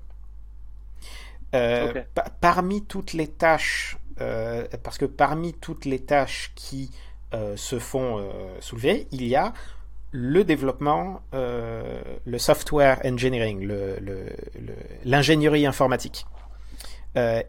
Euh, 1.54 2.04
pa- 2.14 2.25
parmi 2.42 2.84
toutes 2.84 3.14
les 3.14 3.28
tâches, 3.28 3.98
euh, 4.20 4.68
parce 4.84 4.98
que 4.98 5.06
parmi 5.06 5.54
toutes 5.54 5.86
les 5.86 6.00
tâches 6.00 6.52
qui 6.56 6.92
euh, 7.34 7.58
se 7.58 7.80
font 7.80 8.28
soulever, 8.60 9.08
il 9.12 9.25
y 9.28 9.36
a 9.36 9.54
le 10.12 10.44
développement, 10.46 11.22
le 11.34 12.38
software 12.38 13.02
engineering, 13.04 13.66
le- 13.66 13.98
le- 14.00 14.30
le- 14.60 14.75
l'ingénierie 15.04 15.66
informatique. 15.66 16.25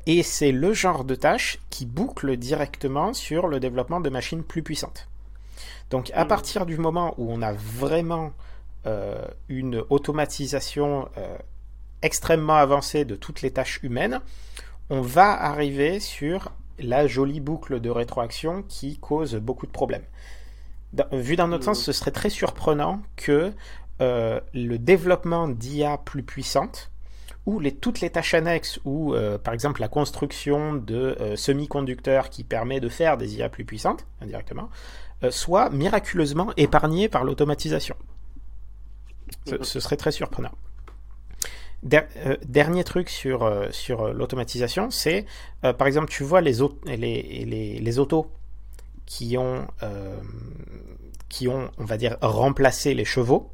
Et 0.07 0.23
c'est 0.23 0.53
le 0.53 0.73
genre 0.73 1.05
de 1.05 1.15
tâche 1.15 1.59
qui 1.71 1.87
boucle 1.87 2.37
directement 2.37 3.13
sur 3.13 3.47
le 3.49 3.61
développement 3.61 4.01
de 4.01 4.09
machines 4.11 4.43
plus 4.43 4.63
puissantes. 4.63 5.09
Donc 5.91 6.11
à 6.15 6.23
Mhm. 6.23 6.29
partir 6.29 6.67
du 6.67 6.79
moment 6.79 7.15
où 7.19 7.33
on 7.33 7.43
a 7.43 7.53
vraiment 7.53 8.33
une 9.49 9.83
automatisation 9.91 11.09
euh, 11.17 11.37
extrêmement 12.03 12.57
avancée 12.57 13.05
de 13.05 13.17
toutes 13.17 13.43
les 13.43 13.51
tâches 13.51 13.81
humaines, 13.83 14.21
on 14.91 15.01
va 15.01 15.31
arriver 15.31 15.99
sur 15.99 16.53
la 16.79 17.07
jolie 17.07 17.41
boucle 17.41 17.81
de 17.81 17.91
rétroaction 17.91 18.63
qui 18.63 18.99
cause 18.99 19.35
beaucoup 19.37 19.67
de 19.67 19.73
problèmes. 19.73 20.05
Vu 21.13 21.37
d'un 21.37 21.53
autre 21.53 21.65
sens, 21.65 21.83
ce 21.83 21.93
serait 21.93 22.11
très 22.11 22.31
surprenant 22.31 23.03
que 23.17 23.53
euh, 24.01 24.41
le 24.55 24.79
développement 24.79 25.49
d'IA 25.49 25.99
plus 25.99 26.23
puissante 26.23 26.91
ou 27.45 27.61
les, 27.61 27.75
toutes 27.75 28.01
les 28.01 28.11
tâches 28.11 28.35
annexes, 28.35 28.79
ou 28.85 29.15
par 29.45 29.55
exemple 29.55 29.81
la 29.81 29.87
construction 29.87 30.75
de 30.75 31.17
semi-conducteurs 31.37 32.29
qui 32.29 32.43
permet 32.43 32.81
de 32.81 32.89
faire 32.89 33.17
des 33.17 33.37
IA 33.37 33.49
plus 33.49 33.65
puissantes, 33.65 34.05
indirectement, 34.21 34.69
soient 35.31 35.71
miraculeusement 35.71 36.53
épargnées 36.57 37.09
par 37.09 37.23
l'automatisation. 37.23 37.95
Ce, 39.63 39.81
serait 39.81 39.97
très 39.97 40.13
surprenant. 40.13 40.53
Euh, 41.95 42.37
dernier 42.45 42.85
truc 42.85 43.09
sur, 43.09 43.45
euh, 43.45 43.69
sur 43.71 44.03
euh, 44.03 44.13
l'automatisation, 44.13 44.91
c'est 44.91 45.27
par 45.79 45.87
exemple, 45.87 46.09
tu 46.09 46.23
vois 46.23 46.41
les, 46.41 46.59
les, 46.87 46.97
les, 47.45 47.79
les 47.79 47.99
autos 47.99 48.31
qui 49.05 49.37
ont, 49.37 49.67
qui 51.29 51.49
ont, 51.49 51.71
on 51.79 51.85
va 51.85 51.97
dire, 51.97 52.17
remplacé 52.21 52.95
les 52.95 53.05
chevaux, 53.05 53.51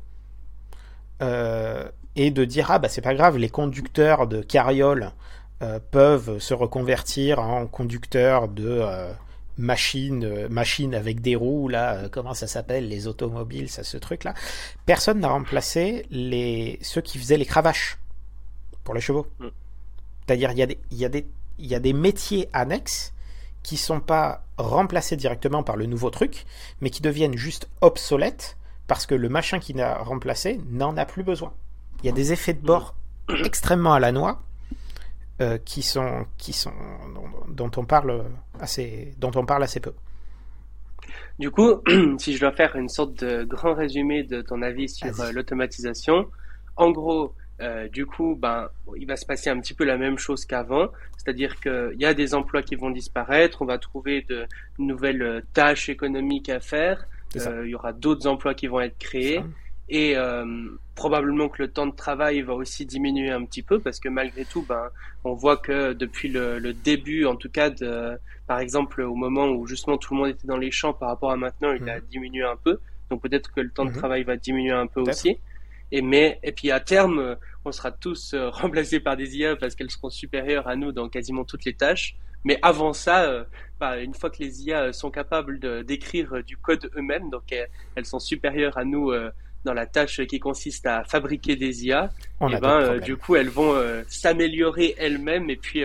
et 1.21 2.31
de 2.31 2.45
dire 2.45 2.71
ah 2.71 2.79
bah 2.79 2.91
c'est 2.91 3.00
pas 3.00 3.14
grave, 3.14 3.38
les 3.38 3.49
conducteurs 3.49 4.26
de 4.26 4.43
carrioles 4.43 5.12
peuvent 5.91 6.38
se 6.38 6.52
reconvertir 6.52 7.38
en 7.38 7.67
conducteurs 7.67 8.49
de 8.49 8.85
machines 9.59 10.49
machine 10.49 10.95
avec 10.95 11.21
des 11.21 11.37
roues, 11.37 11.69
là, 11.69 12.09
comment 12.11 12.35
ça 12.35 12.47
s'appelle, 12.47 12.89
les 12.89 13.07
automobiles, 13.07 13.69
ça, 13.69 13.85
ce 13.85 13.97
truc-là. 13.97 14.35
Personne 14.87 15.21
n'a 15.21 15.29
remplacé 15.29 16.07
les, 16.11 16.79
ceux 16.83 17.01
qui 17.01 17.19
faisaient 17.19 17.37
les 17.37 17.47
cravaches 17.47 17.99
pour 18.85 18.95
les 18.95 19.01
chevaux. 19.01 19.27
Mm. 19.39 19.47
C'est-à-dire, 20.27 20.53
il 20.53 20.59
y, 20.59 20.63
a 20.63 20.67
des, 20.67 20.79
il, 20.91 20.99
y 20.99 21.05
a 21.05 21.09
des, 21.09 21.27
il 21.59 21.67
y 21.67 21.75
a 21.75 21.81
des 21.81 21.93
métiers 21.93 22.49
annexes 22.53 23.13
qui 23.63 23.77
sont 23.77 24.01
pas 24.01 24.45
remplacés 24.57 25.17
directement 25.17 25.63
par 25.63 25.77
le 25.77 25.87
nouveau 25.87 26.11
truc, 26.11 26.47
mais 26.81 26.91
qui 26.91 27.03
deviennent 27.03 27.37
juste 27.37 27.69
obsolètes 27.81 28.57
parce 28.87 29.07
que 29.07 29.15
le 29.15 29.29
machin 29.29 29.59
qui 29.59 29.75
n'a 29.75 29.99
remplacé 29.99 30.61
n'en 30.71 30.97
a 30.97 31.05
plus 31.07 31.23
besoin. 31.23 31.53
Il 32.03 32.07
y 32.07 32.09
a 32.09 32.13
des 32.13 32.33
effets 32.33 32.55
de 32.55 32.65
bord 32.65 32.95
mm. 33.29 33.45
extrêmement 33.45 33.95
à 33.95 34.01
la 34.01 34.13
noix 34.13 34.43
euh, 35.43 35.59
qui 35.59 35.83
sont, 35.83 36.25
qui 36.39 36.53
sont 36.53 36.73
dont, 37.49 37.71
on 37.77 37.85
parle 37.85 38.25
assez, 38.61 39.15
dont 39.19 39.33
on 39.35 39.45
parle 39.45 39.65
assez 39.65 39.81
peu. 39.81 39.93
Du 41.39 41.51
coup, 41.51 41.83
si 42.19 42.35
je 42.35 42.41
dois 42.41 42.53
faire 42.53 42.77
une 42.77 42.89
sorte 42.89 43.23
de 43.23 43.45
grand 43.45 43.75
résumé 43.75 44.23
de 44.23 44.43
ton 44.43 44.63
avis 44.63 44.89
sur 44.89 45.21
euh, 45.21 45.33
l'automatisation, 45.33 46.29
en 46.77 46.91
gros, 46.91 47.35
euh, 47.61 47.89
du 47.89 48.07
coup, 48.07 48.37
ben, 48.37 48.69
il 48.97 49.07
va 49.07 49.17
se 49.17 49.27
passer 49.27 49.51
un 49.51 49.61
petit 49.61 49.75
peu 49.75 49.85
la 49.85 49.99
même 49.99 50.19
chose 50.19 50.45
qu'avant, 50.45 50.89
c'est-à-dire 51.17 51.61
qu'il 51.61 51.97
y 51.99 52.05
a 52.05 52.15
des 52.15 52.35
emplois 52.35 52.63
qui 52.63 52.77
vont 52.77 52.91
disparaître, 52.91 53.63
on 53.63 53.67
va 53.67 53.79
trouver 53.79 54.25
de 54.29 54.47
nouvelles 54.79 55.43
tâches 55.53 55.89
économiques 55.89 56.49
à 56.49 56.61
faire, 56.61 57.07
euh, 57.37 57.63
il 57.65 57.71
y 57.71 57.75
aura 57.75 57.93
d'autres 57.93 58.27
emplois 58.27 58.55
qui 58.55 58.67
vont 58.67 58.81
être 58.81 58.99
créés, 58.99 59.43
et 59.89 60.17
probablement 60.95 61.49
que 61.49 61.62
le 61.62 61.71
temps 61.71 61.87
de 61.87 61.95
travail 61.95 62.43
va 62.43 62.55
aussi 62.55 62.87
diminuer 62.87 63.31
un 63.31 63.45
petit 63.45 63.62
peu, 63.62 63.79
parce 63.81 64.01
que 64.01 64.09
malgré 64.09 64.45
tout, 64.45 64.65
ben, 64.69 64.89
on 65.25 65.35
voit 65.35 65.57
que 65.57 65.93
depuis 65.93 66.29
le, 66.29 66.73
début, 66.73 67.25
en 67.27 67.37
tout 67.37 67.51
cas, 67.51 67.71
de, 67.71 68.19
par 68.47 68.59
exemple, 68.61 69.03
au 69.03 69.15
moment 69.15 69.47
où 69.49 69.67
justement 69.67 69.99
tout 69.99 70.15
le 70.15 70.21
monde 70.21 70.29
était 70.31 70.47
dans 70.47 70.57
les 70.57 70.71
champs 70.71 70.93
par 70.93 71.09
rapport 71.09 71.31
à 71.31 71.37
maintenant, 71.37 71.73
il 71.73 71.89
a 71.89 71.97
mhm. 71.97 72.07
diminué 72.11 72.45
un 72.45 72.57
peu, 72.57 72.79
donc 73.11 73.23
peut-être 73.23 73.53
que 73.53 73.61
le 73.61 73.71
temps 73.71 73.85
de 73.85 73.91
mhm. 73.91 73.97
travail 73.97 74.25
va 74.25 74.37
diminuer 74.37 74.73
un 74.73 74.87
peu 74.87 75.01
aussi. 75.01 75.39
Et 75.95 76.01
mais 76.01 76.41
et 76.43 76.53
puis 76.53 76.71
à 76.71 76.81
terme, 76.81 77.37
on 77.65 77.73
sera 77.73 77.93
tous 77.93 78.33
euh, 78.35 78.49
remplacés 78.51 79.01
par 79.01 79.17
des 79.17 79.37
IA 79.37 79.57
parce 79.57 79.75
qu'elles 79.75 79.91
seront 79.91 80.11
supérieures 80.11 80.67
à 80.67 80.77
nous 80.77 80.93
dans 80.93 81.09
quasiment 81.09 81.45
toutes 81.45 81.65
les 81.65 81.75
tâches. 81.75 82.17
Mais 82.45 82.59
avant 82.62 82.93
ça, 82.93 83.25
euh, 83.25 83.45
bah, 83.79 83.99
une 83.99 84.15
fois 84.15 84.31
que 84.31 84.43
les 84.43 84.65
IA 84.65 84.93
sont 84.93 85.11
capables 85.11 85.85
d'écrire 85.85 86.43
du 86.43 86.57
code 86.57 86.91
eux-mêmes, 86.97 87.31
donc 87.31 87.55
elles 87.95 88.07
sont 88.07 88.19
supérieures 88.19 88.77
à 88.77 88.85
nous 88.85 89.11
euh, 89.11 89.31
dans 89.64 89.75
la 89.75 89.87
tâche 89.87 90.21
qui 90.26 90.38
consiste 90.40 90.87
à 90.87 91.04
fabriquer 91.04 91.57
des 91.57 91.87
IA, 91.87 92.11
et 92.40 92.57
ben, 92.61 92.99
du 92.99 93.16
coup 93.16 93.37
elles 93.37 93.49
vont 93.49 93.75
s'améliorer 94.09 94.95
elles-mêmes 94.99 95.50
et 95.50 95.57
puis 95.57 95.85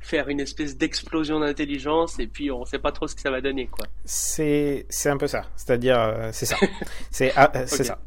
faire 0.00 0.28
une 0.28 0.40
espèce 0.40 0.76
d'explosion 0.76 1.40
d'intelligence 1.40 2.18
et 2.18 2.26
puis 2.26 2.50
on 2.50 2.64
sait 2.64 2.78
pas 2.78 2.90
trop 2.90 3.06
ce 3.06 3.14
que 3.14 3.20
ça 3.20 3.30
va 3.30 3.40
donner 3.40 3.66
quoi. 3.66 3.86
C'est 4.04 4.86
un 5.06 5.16
peu 5.16 5.26
ça, 5.26 5.44
c'est-à-dire 5.56 6.30
c'est 6.32 6.46
ça. 6.46 6.56
c'est 7.10 7.32
ah, 7.36 7.50
c'est 7.66 7.84
ça. 7.84 7.98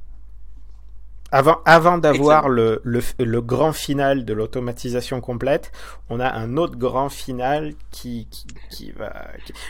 Avant, 1.36 1.62
avant 1.66 1.98
d'avoir 1.98 2.48
le, 2.48 2.80
le, 2.84 3.02
le, 3.18 3.42
grand 3.42 3.74
final 3.74 4.24
de 4.24 4.34
l'automatisation 4.34 5.20
complète, 5.20 5.72
on 6.08 6.20
a 6.20 6.32
un 6.32 6.58
autre 6.58 6.78
grand 6.78 7.10
final 7.10 7.74
qui, 7.90 8.28
qui, 8.30 8.46
qui 8.70 8.92
va. 8.92 9.12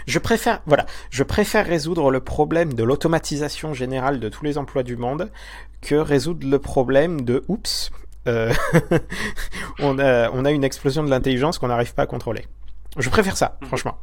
Je 0.05 0.20
préfère, 0.20 0.62
voilà, 0.65 0.86
je 1.10 1.24
préfère 1.24 1.65
résoudre 1.65 2.12
le 2.12 2.20
problème 2.20 2.74
de 2.74 2.84
l'automatisation 2.84 3.74
générale 3.74 4.19
de 4.19 4.28
tous 4.28 4.43
les 4.43 4.58
emplois 4.58 4.84
du 4.84 4.97
monde 4.97 5.32
que 5.82 5.95
résoudre 5.95 6.45
le 6.45 6.60
problème 6.60 7.21
de 7.21 7.45
oups, 7.47 7.91
euh, 8.28 8.52
on 9.80 9.99
a 9.99 10.32
on 10.32 10.43
a 10.43 10.52
une 10.52 10.65
explosion 10.65 11.02
de 11.02 11.10
l'intelligence 11.10 11.60
qu'on 11.60 11.69
n'arrive 11.69 11.93
pas 11.93 12.04
à 12.04 12.08
contrôler. 12.08 12.45
Je 12.97 13.10
préfère 13.10 13.38
ça, 13.38 13.58
mhm. 13.62 13.67
franchement. 13.69 13.97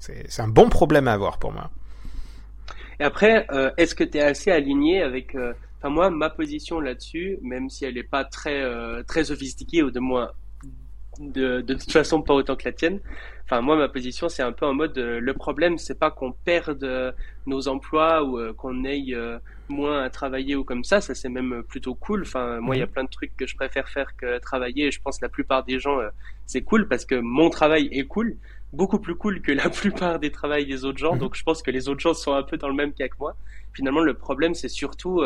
C'est 0.00 0.42
un 0.42 0.48
bon 0.48 0.68
problème 0.68 1.08
à 1.08 1.14
avoir 1.14 1.38
pour 1.38 1.50
moi. 1.50 1.70
Et 3.00 3.04
après, 3.04 3.46
euh, 3.52 3.70
est-ce 3.78 3.94
que 3.94 4.04
tu 4.04 4.18
es 4.18 4.22
assez 4.22 4.50
aligné 4.50 5.02
avec 5.02 5.34
euh, 5.34 5.54
Enfin, 5.86 5.94
moi, 5.94 6.10
ma 6.10 6.30
position 6.30 6.80
là-dessus, 6.80 7.38
même 7.42 7.70
si 7.70 7.84
elle 7.84 7.94
n'est 7.94 8.02
pas 8.02 8.24
très, 8.24 8.60
euh, 8.60 9.04
très 9.04 9.24
sophistiquée, 9.24 9.84
ou 9.84 9.92
de 9.92 10.00
moins, 10.00 10.32
de, 11.20 11.60
de 11.60 11.74
toute 11.74 11.92
façon 11.92 12.22
pas 12.22 12.34
autant 12.34 12.56
que 12.56 12.64
la 12.64 12.72
tienne. 12.72 12.98
Enfin, 13.44 13.60
moi, 13.60 13.76
ma 13.76 13.88
position, 13.88 14.28
c'est 14.28 14.42
un 14.42 14.50
peu 14.50 14.66
en 14.66 14.74
mode, 14.74 14.98
euh, 14.98 15.20
le 15.20 15.32
problème, 15.32 15.78
c'est 15.78 15.96
pas 15.96 16.10
qu'on 16.10 16.32
perde 16.32 16.82
euh, 16.82 17.12
nos 17.46 17.68
emplois 17.68 18.24
ou 18.24 18.52
qu'on 18.54 18.84
ait 18.84 19.14
moins 19.68 20.02
à 20.02 20.10
travailler 20.10 20.56
ou 20.56 20.64
comme 20.64 20.82
ça. 20.82 21.00
Ça, 21.00 21.14
c'est 21.14 21.28
même 21.28 21.62
plutôt 21.62 21.94
cool. 21.94 22.22
Enfin, 22.22 22.58
moi, 22.58 22.74
il 22.74 22.80
y 22.80 22.82
a 22.82 22.86
mhm. 22.86 22.92
plein 22.92 23.04
de 23.04 23.10
trucs 23.10 23.36
que 23.36 23.46
je 23.46 23.54
préfère 23.54 23.88
faire 23.88 24.16
que 24.16 24.38
travailler. 24.40 24.86
Et 24.86 24.90
je 24.90 25.00
pense 25.00 25.18
que 25.18 25.24
la 25.24 25.28
plupart 25.28 25.62
des 25.62 25.78
gens, 25.78 26.00
c'est 26.46 26.62
cool 26.62 26.88
parce 26.88 27.04
que 27.04 27.14
mon 27.14 27.48
travail 27.48 27.88
est 27.92 28.08
cool 28.08 28.38
beaucoup 28.72 28.98
plus 28.98 29.14
cool 29.14 29.40
que 29.40 29.52
la 29.52 29.70
plupart 29.70 30.18
des 30.18 30.32
travails 30.32 30.66
des 30.66 30.84
autres 30.84 30.98
gens. 30.98 31.12
Mhm. 31.12 31.20
Donc 31.20 31.36
je 31.36 31.44
pense 31.44 31.62
que 31.62 31.70
les 31.70 31.88
autres 31.88 32.00
gens 32.00 32.14
sont 32.14 32.32
un 32.32 32.42
peu 32.42 32.56
dans 32.56 32.68
le 32.68 32.74
même 32.74 32.92
cas 32.92 33.06
que 33.06 33.16
moi. 33.20 33.36
Finalement, 33.72 34.00
le 34.00 34.14
problème, 34.14 34.54
c'est 34.54 34.68
surtout 34.68 35.22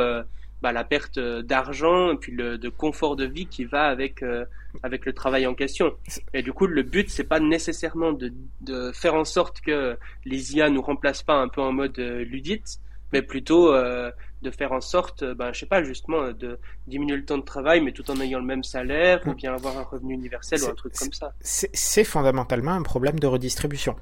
bah, 0.62 0.72
la 0.72 0.84
perte 0.84 1.18
d'argent 1.18 2.12
et 2.12 2.16
puis 2.16 2.32
le 2.32 2.58
de 2.58 2.68
confort 2.68 3.16
de 3.16 3.24
vie 3.24 3.46
qui 3.46 3.64
va 3.64 3.84
avec 3.84 4.22
euh, 4.22 4.44
avec 4.82 5.06
le 5.06 5.12
travail 5.12 5.46
en 5.46 5.54
question. 5.54 5.94
Et 6.34 6.42
du 6.42 6.52
coup, 6.52 6.66
le 6.66 6.82
but 6.82 7.10
c'est 7.10 7.24
pas 7.24 7.40
nécessairement 7.40 8.12
de, 8.12 8.32
de 8.60 8.92
faire 8.92 9.14
en 9.14 9.24
sorte 9.24 9.60
que 9.60 9.96
les 10.24 10.56
IA 10.56 10.70
nous 10.70 10.82
remplacent 10.82 11.22
pas 11.22 11.34
un 11.34 11.48
peu 11.48 11.60
en 11.60 11.72
mode 11.72 11.98
euh, 11.98 12.24
ludite, 12.24 12.78
mais 13.12 13.22
plutôt 13.22 13.72
euh, 13.72 14.10
de 14.42 14.50
faire 14.50 14.72
en 14.72 14.80
sorte, 14.80 15.24
ben, 15.24 15.52
je 15.52 15.60
sais 15.60 15.66
pas, 15.66 15.82
justement, 15.82 16.32
de 16.32 16.58
diminuer 16.86 17.16
le 17.16 17.24
temps 17.24 17.38
de 17.38 17.44
travail, 17.44 17.80
mais 17.80 17.92
tout 17.92 18.10
en 18.10 18.18
ayant 18.20 18.38
le 18.38 18.46
même 18.46 18.64
salaire, 18.64 19.20
ou 19.26 19.34
bien 19.34 19.54
avoir 19.54 19.76
un 19.76 19.82
revenu 19.82 20.14
universel 20.14 20.62
ou 20.62 20.66
un 20.68 20.74
truc 20.74 20.94
comme 20.94 21.12
ça. 21.12 21.32
C'est 21.40 22.04
fondamentalement 22.04 22.72
un 22.72 22.82
problème 22.82 23.18
de 23.18 23.26
redistribution. 23.26 23.96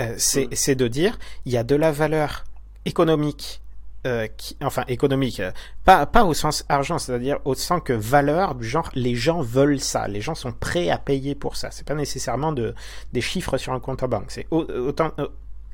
Euh, 0.00 0.14
c'est 0.18 0.48
mm. 0.48 0.74
de 0.74 0.88
dire, 0.88 1.18
il 1.44 1.52
y 1.52 1.56
a 1.56 1.62
de 1.62 1.76
la 1.76 1.92
valeur 1.92 2.44
économique 2.84 3.60
euh, 4.06 4.28
enfin 4.62 4.84
économique, 4.88 5.40
euh, 5.40 5.50
pas, 5.86 6.04
pas 6.04 6.26
au 6.26 6.34
sens 6.34 6.66
argent, 6.68 6.98
c'est-à-dire 6.98 7.38
au 7.46 7.54
sens 7.54 7.80
que 7.82 7.94
valeur 7.94 8.54
du 8.54 8.68
genre 8.68 8.90
les 8.94 9.14
gens 9.14 9.40
veulent 9.40 9.80
ça, 9.80 10.08
les 10.08 10.20
gens 10.20 10.34
sont 10.34 10.52
prêts 10.52 10.90
à 10.90 10.98
payer 10.98 11.34
pour 11.34 11.56
ça. 11.56 11.70
C'est 11.70 11.86
pas 11.86 11.94
nécessairement 11.94 12.52
de, 12.52 12.74
des 13.14 13.22
chiffres 13.22 13.56
sur 13.56 13.72
un 13.72 13.80
compte 13.80 14.02
en 14.02 14.08
banque. 14.08 14.26
C'est 14.30 14.46
autant 14.50 15.12
euh, 15.18 15.28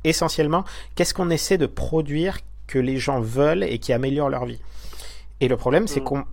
essentiellement 0.04 0.62
qu'est-ce 0.94 1.12
qu'on 1.12 1.28
essaie 1.28 1.58
de 1.58 1.66
produire 1.66 2.38
que 2.68 2.78
les 2.78 2.98
gens 2.98 3.20
veulent 3.20 3.64
et 3.64 3.80
qui 3.80 3.92
améliore 3.92 4.28
leur 4.28 4.46
vie. 4.46 4.60
Et 5.40 5.48
le 5.48 5.56
problème, 5.56 5.88
c'est 5.88 6.00
mm. 6.00 6.04
qu'on 6.04 6.24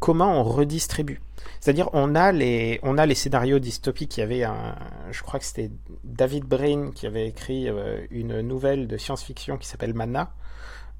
comment 0.00 0.40
on 0.40 0.42
redistribue. 0.42 1.20
C'est-à-dire, 1.60 1.90
on 1.92 2.14
a 2.14 2.32
les, 2.32 2.80
on 2.82 2.96
a 2.96 3.04
les 3.04 3.14
scénarios 3.14 3.58
dystopiques. 3.58 4.16
Il 4.16 4.20
y 4.20 4.22
avait 4.22 4.42
un, 4.42 4.74
je 5.10 5.22
crois 5.22 5.38
que 5.38 5.44
c'était 5.44 5.70
David 6.02 6.44
Brain 6.44 6.92
qui 6.94 7.06
avait 7.06 7.28
écrit 7.28 7.68
une 8.10 8.40
nouvelle 8.40 8.88
de 8.88 8.96
science-fiction 8.96 9.58
qui 9.58 9.68
s'appelle 9.68 9.94
Mana, 9.94 10.32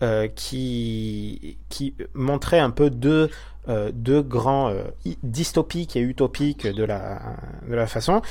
euh, 0.00 0.28
qui, 0.28 1.58
qui 1.68 1.92
montrait 2.14 2.60
un 2.60 2.70
peu 2.70 2.88
deux, 2.88 3.30
euh, 3.68 3.90
deux 3.92 4.22
grands 4.22 4.68
euh, 4.68 4.84
dystopiques 5.24 5.96
et 5.96 6.00
utopiques 6.00 6.68
de 6.68 6.84
la, 6.84 7.20
de 7.68 7.74
la 7.74 7.88
façon. 7.88 8.22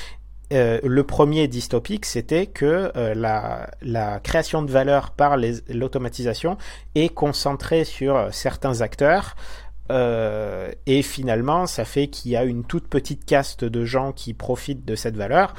le 0.49 1.01
premier 1.01 1.49
dystopique, 1.49 2.05
c'était 2.05 2.45
que 2.45 2.93
la, 2.95 3.69
la 3.81 4.21
création 4.21 4.61
de 4.61 4.71
valeur 4.71 5.11
par 5.11 5.35
l'automatisation 5.67 6.57
est 6.95 7.09
concentrée 7.09 7.83
sur 7.83 8.29
certains 8.31 8.79
acteurs. 8.79 9.35
et 9.89 11.01
finalement, 11.01 11.67
ça 11.67 11.83
fait 11.83 12.07
qu'il 12.07 12.31
y 12.31 12.37
a 12.37 12.45
une 12.45 12.63
toute 12.63 12.87
petite 12.87 13.25
caste 13.25 13.65
de 13.65 13.83
gens 13.83 14.13
qui 14.13 14.33
profitent 14.33 14.85
de 14.85 14.95
cette 14.95 15.17
valeur. 15.17 15.53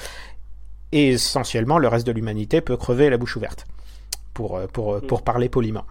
Et 0.93 1.09
essentiellement, 1.09 1.77
le 1.77 1.89
reste 1.89 2.07
de 2.07 2.13
l'humanité 2.13 2.63
peut 2.63 2.79
crever 2.79 3.11
la 3.11 3.19
bouche 3.19 3.37
ouverte 3.37 3.67
pour, 4.39 4.57
euh, 4.57 4.69
pour, 4.69 4.95
euh, 4.95 5.01
pour 5.01 5.25
parler 5.25 5.49
poliment. 5.49 5.85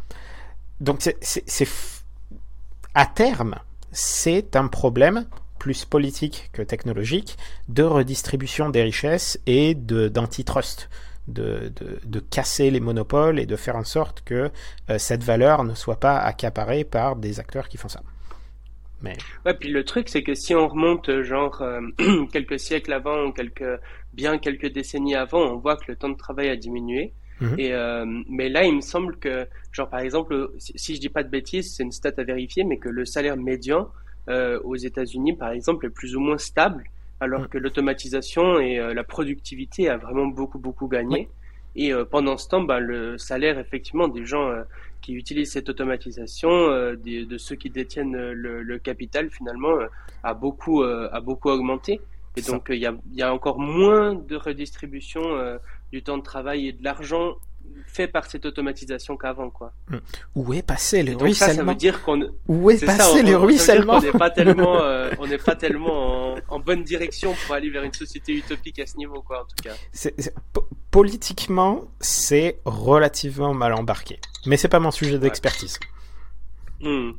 Donc 0.79 1.01
c'est 1.01 1.67
à 2.93 3.05
terme, 3.05 3.55
c'est 3.91 4.55
un 4.55 4.69
problème 4.69 5.25
plus 5.59 5.83
politique 5.83 6.49
que 6.53 6.61
technologique 6.61 7.35
de 7.67 7.83
redistribution 7.83 8.69
des 8.69 8.83
richesses 8.83 9.37
et 9.45 9.75
d'antitrust. 9.75 10.89
De, 11.27 11.73
de, 11.75 11.99
de, 12.05 12.19
casser 12.21 12.71
les 12.71 12.79
monopoles 12.79 13.37
et 13.37 13.45
de 13.45 13.57
faire 13.57 13.75
en 13.75 13.83
sorte 13.83 14.21
que 14.21 14.49
euh, 14.89 14.97
cette 14.97 15.25
valeur 15.25 15.65
ne 15.65 15.75
soit 15.75 15.99
pas 15.99 16.17
accaparée 16.19 16.85
par 16.85 17.17
des 17.17 17.41
acteurs 17.41 17.67
qui 17.67 17.75
font 17.75 17.89
ça. 17.89 18.01
Mais... 19.01 19.17
Ouais, 19.45 19.53
puis 19.53 19.69
le 19.69 19.83
truc, 19.83 20.07
c'est 20.07 20.23
que 20.23 20.35
si 20.35 20.55
on 20.55 20.69
remonte 20.69 21.23
genre 21.23 21.61
quelques 22.31 22.61
siècles 22.61 22.93
avant, 22.93 23.33
quelques 23.33 23.77
bien 24.13 24.37
quelques 24.37 24.71
décennies 24.71 25.15
avant, 25.15 25.41
on 25.41 25.57
voit 25.57 25.75
que 25.75 25.83
le 25.89 25.97
temps 25.97 26.07
de 26.07 26.15
travail 26.15 26.47
a 26.47 26.55
diminué. 26.55 27.11
Mhm. 27.41 27.59
Et 27.59 27.71
mais 28.29 28.49
là, 28.49 28.63
il 28.63 28.75
me 28.75 28.81
semble 28.81 29.17
que, 29.17 29.47
genre 29.71 29.89
par 29.89 29.99
exemple, 29.99 30.51
si 30.57 30.95
je 30.95 30.99
dis 30.99 31.09
pas 31.09 31.23
de 31.23 31.29
bêtises, 31.29 31.75
c'est 31.75 31.83
une 31.83 31.91
stat 31.91 32.13
à 32.17 32.23
vérifier, 32.23 32.63
mais 32.63 32.77
que 32.77 32.89
le 32.89 33.05
salaire 33.05 33.37
médian 33.37 33.89
aux 34.27 34.75
États-Unis, 34.75 35.33
par 35.35 35.51
exemple, 35.51 35.85
est 35.85 35.89
plus 35.89 36.15
ou 36.15 36.19
moins 36.19 36.37
stable 36.37 36.83
alors 37.19 37.41
mm. 37.41 37.47
que 37.47 37.57
l'automatisation 37.57 38.59
et 38.59 38.79
euh, 38.79 38.93
la 38.93 39.03
productivité 39.03 39.89
a 39.89 39.97
vraiment 39.97 40.27
beaucoup 40.27 40.59
beaucoup 40.59 40.87
gagné. 40.87 41.29
Et 41.75 41.93
euh, 41.93 42.05
pendant 42.05 42.37
ce 42.37 42.47
temps, 42.47 42.61
ben, 42.61 42.79
le 42.79 43.17
salaire 43.17 43.59
effectivement 43.59 44.07
des 44.07 44.25
gens 44.25 44.49
euh, 44.49 44.63
qui 45.01 45.13
utilisent 45.13 45.51
cette 45.51 45.69
automatisation, 45.69 46.49
de 46.95 47.37
ceux 47.37 47.55
qui 47.55 47.69
détiennent 47.69 48.17
le, 48.31 48.77
capital 48.79 49.29
finalement, 49.29 49.77
a 50.23 50.33
beaucoup 50.33 50.81
a 50.83 51.21
beaucoup 51.21 51.49
augmenté. 51.49 52.01
Et 52.35 52.41
donc 52.41 52.67
il 52.69 52.79
y 52.79 52.87
a, 52.87 52.95
y 53.13 53.21
a 53.21 53.31
encore 53.31 53.59
moins 53.59 54.15
de 54.15 54.35
redistribution 54.35 55.21
du 55.91 56.03
temps 56.03 56.17
de 56.17 56.23
travail 56.23 56.67
et 56.67 56.71
de 56.73 56.83
l'argent 56.83 57.35
fait 57.85 58.07
par 58.07 58.25
cette 58.29 58.45
automatisation 58.45 59.17
qu'avant, 59.17 59.49
quoi. 59.49 59.71
Hmm. 59.89 59.97
Où 60.35 60.53
est 60.53 60.61
passé 60.61 61.03
le 61.03 61.15
ruissellement 61.15 61.53
ça, 61.53 61.55
ça 61.55 61.63
veut 61.63 61.75
dire 61.75 62.01
qu'on 62.03 62.29
où 62.47 62.69
est, 62.69 62.83
passé 62.83 63.23
le 63.23 63.35
ruissellement 63.35 63.95
On 63.95 64.01
n'est 64.01 64.11
pas 64.11 64.29
tellement, 64.29 64.81
euh, 64.81 65.11
on 65.19 65.27
n'est 65.27 65.37
pas 65.37 65.55
tellement 65.55 66.35
en, 66.49 66.59
bonne 66.59 66.83
direction 66.83 67.33
pour 67.45 67.55
aller 67.55 67.69
vers 67.69 67.83
une 67.83 67.93
société 67.93 68.33
utopique 68.33 68.79
à 68.79 68.85
ce 68.85 68.97
niveau, 68.97 69.21
quoi, 69.21 69.43
en 69.43 69.45
tout 69.45 69.63
cas. 69.63 70.21
politiquement, 70.91 71.85
c'est 71.99 72.59
relativement 72.65 73.53
mal 73.53 73.73
embarqué, 73.73 74.19
mais 74.45 74.57
c'est 74.57 74.69
pas 74.69 74.79
mon 74.79 74.91
sujet 74.91 75.19
d'expertise. 75.19 75.79
Hmm. 76.81 77.11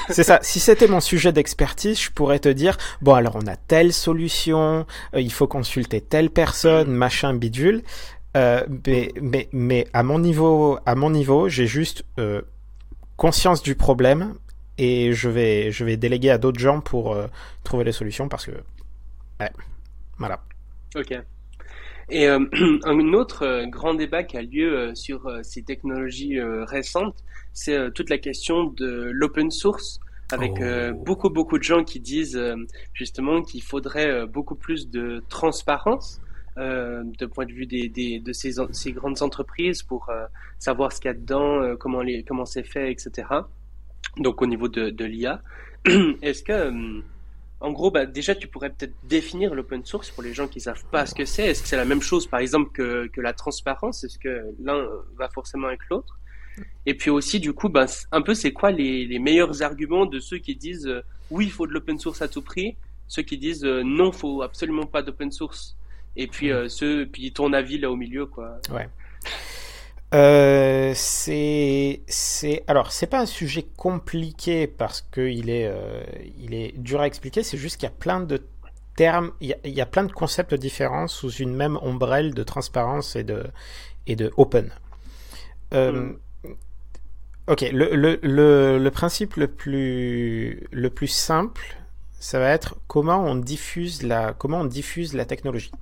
C'est 0.08 0.22
ça. 0.22 0.38
Si 0.42 0.60
c'était 0.60 0.88
mon 0.88 1.00
sujet 1.00 1.32
d'expertise, 1.32 2.00
je 2.00 2.10
pourrais 2.10 2.38
te 2.38 2.48
dire 2.48 2.76
bon 3.00 3.14
alors 3.14 3.36
on 3.36 3.46
a 3.46 3.56
telle 3.56 3.92
solution, 3.92 4.86
euh, 5.14 5.20
il 5.20 5.32
faut 5.32 5.46
consulter 5.46 6.00
telle 6.00 6.30
personne, 6.30 6.90
mm. 6.90 6.94
machin 6.94 7.34
bidule. 7.34 7.82
Euh, 8.36 8.64
mais, 8.86 9.12
mais, 9.20 9.48
mais 9.52 9.86
à 9.92 10.02
mon 10.02 10.18
niveau, 10.18 10.78
à 10.86 10.94
mon 10.94 11.10
niveau, 11.10 11.48
j'ai 11.48 11.66
juste 11.66 12.04
euh, 12.18 12.40
conscience 13.16 13.62
du 13.62 13.74
problème 13.74 14.34
et 14.78 15.12
je 15.12 15.28
vais, 15.28 15.70
je 15.70 15.84
vais 15.84 15.98
déléguer 15.98 16.30
à 16.30 16.38
d'autres 16.38 16.58
gens 16.58 16.80
pour 16.80 17.14
trouver 17.62 17.84
les 17.84 17.92
solutions 17.92 18.28
parce 18.28 18.46
que, 18.46 18.52
ouais, 19.38 19.50
voilà. 20.18 20.40
Ok. 20.96 21.14
Et 22.14 22.26
un 22.28 23.12
autre 23.14 23.64
grand 23.66 23.94
débat 23.94 24.22
qui 24.22 24.36
a 24.36 24.42
lieu 24.42 24.94
sur 24.94 25.30
ces 25.42 25.62
technologies 25.62 26.40
récentes, 26.40 27.24
c'est 27.52 27.76
euh, 27.76 27.90
toute 27.90 28.10
la 28.10 28.18
question 28.18 28.64
de 28.64 29.10
l'open 29.12 29.50
source 29.50 30.00
avec 30.30 30.60
euh, 30.60 30.92
oh. 30.94 31.04
beaucoup 31.04 31.28
beaucoup 31.28 31.58
de 31.58 31.62
gens 31.62 31.84
qui 31.84 32.00
disent 32.00 32.36
euh, 32.36 32.56
justement 32.94 33.42
qu'il 33.42 33.62
faudrait 33.62 34.26
beaucoup 34.26 34.54
plus 34.54 34.88
de 34.88 35.22
transparence 35.28 36.20
de 36.56 37.26
point 37.26 37.46
de 37.46 37.52
vue 37.52 37.64
des, 37.64 37.88
des 37.88 38.18
de 38.18 38.32
ces, 38.34 38.56
ces, 38.72 38.92
grandes 38.92 39.22
entreprises 39.22 39.82
pour 39.82 40.10
savoir 40.58 40.92
ce 40.92 41.00
qu'il 41.00 41.08
y 41.08 41.10
a 41.10 41.14
dedans, 41.14 41.76
comment 41.76 42.02
les 42.02 42.24
comment 42.24 42.44
c'est 42.44 42.62
fait, 42.62 42.92
etc. 42.92 43.26
Donc 44.18 44.42
au 44.42 44.46
niveau 44.46 44.68
de, 44.68 44.90
de 44.90 45.04
l'IA, 45.06 45.42
est-ce 45.86 46.42
que 46.42 47.02
en 47.62 47.72
gros, 47.72 47.90
bah, 47.90 48.06
déjà, 48.06 48.34
tu 48.34 48.48
pourrais 48.48 48.70
peut-être 48.70 48.94
définir 49.04 49.54
l'open 49.54 49.84
source 49.84 50.10
pour 50.10 50.22
les 50.22 50.34
gens 50.34 50.48
qui 50.48 50.60
savent 50.60 50.84
pas 50.90 51.06
ce 51.06 51.14
que 51.14 51.24
c'est. 51.24 51.46
Est-ce 51.46 51.62
que 51.62 51.68
c'est 51.68 51.76
la 51.76 51.84
même 51.84 52.02
chose, 52.02 52.26
par 52.26 52.40
exemple, 52.40 52.70
que, 52.72 53.06
que 53.06 53.20
la 53.20 53.32
transparence? 53.32 54.04
Est-ce 54.04 54.18
que 54.18 54.44
l'un 54.62 54.86
va 55.16 55.28
forcément 55.28 55.68
avec 55.68 55.80
l'autre? 55.88 56.18
Et 56.86 56.94
puis 56.94 57.10
aussi, 57.10 57.40
du 57.40 57.52
coup, 57.52 57.68
ben, 57.68 57.86
un 58.10 58.22
peu, 58.22 58.34
c'est 58.34 58.52
quoi 58.52 58.70
les, 58.70 59.06
les, 59.06 59.18
meilleurs 59.18 59.62
arguments 59.62 60.06
de 60.06 60.18
ceux 60.20 60.38
qui 60.38 60.56
disent 60.56 60.86
euh, 60.86 61.02
oui, 61.30 61.46
il 61.46 61.52
faut 61.52 61.66
de 61.66 61.72
l'open 61.72 61.98
source 61.98 62.20
à 62.20 62.28
tout 62.28 62.42
prix, 62.42 62.76
ceux 63.08 63.22
qui 63.22 63.38
disent 63.38 63.64
euh, 63.64 63.82
non, 63.82 64.12
faut 64.12 64.42
absolument 64.42 64.86
pas 64.86 65.02
d'open 65.02 65.30
source. 65.30 65.76
Et 66.16 66.26
puis 66.26 66.50
euh, 66.50 66.68
ceux, 66.68 67.06
puis 67.06 67.32
ton 67.32 67.52
avis 67.52 67.78
là 67.78 67.90
au 67.90 67.96
milieu, 67.96 68.26
quoi. 68.26 68.58
Ouais. 68.70 68.88
Euh, 70.14 70.92
c'est, 70.94 72.02
c'est, 72.06 72.64
alors 72.66 72.92
c'est 72.92 73.06
pas 73.06 73.20
un 73.20 73.26
sujet 73.26 73.66
compliqué 73.76 74.66
parce 74.66 75.00
que 75.10 75.22
il 75.22 75.48
est, 75.48 75.72
il 76.38 76.54
est 76.54 76.76
dur 76.78 77.00
à 77.00 77.06
expliquer. 77.06 77.42
C'est 77.42 77.56
juste 77.56 77.76
qu'il 77.76 77.88
y 77.88 77.92
a 77.92 77.94
plein 77.94 78.20
de 78.20 78.44
termes, 78.96 79.32
il 79.40 79.48
y, 79.48 79.52
a, 79.54 79.56
il 79.64 79.72
y, 79.72 79.80
a, 79.80 79.86
plein 79.86 80.04
de 80.04 80.12
concepts 80.12 80.54
différents 80.54 81.08
sous 81.08 81.30
une 81.30 81.54
même 81.54 81.78
ombrelle 81.80 82.34
de 82.34 82.42
transparence 82.42 83.16
et 83.16 83.24
de 83.24 83.44
et 84.06 84.16
de 84.16 84.30
open. 84.36 84.70
Mm. 85.72 86.12
Ok, 87.48 87.62
le, 87.72 87.96
le, 87.96 88.20
le, 88.22 88.78
le, 88.78 88.90
principe 88.92 89.34
le 89.34 89.48
plus, 89.48 90.68
le 90.70 90.90
plus 90.90 91.08
simple, 91.08 91.76
ça 92.20 92.38
va 92.38 92.48
être 92.50 92.76
comment 92.86 93.18
on 93.18 93.34
diffuse 93.34 94.04
la, 94.04 94.32
comment 94.32 94.60
on 94.60 94.64
diffuse 94.64 95.12
la 95.12 95.24
technologie. 95.24 95.72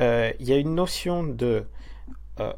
Euh, 0.00 0.32
il 0.40 0.48
y 0.48 0.54
a 0.54 0.56
une 0.56 0.74
notion 0.74 1.22
de 1.22 1.66
euh, 2.40 2.52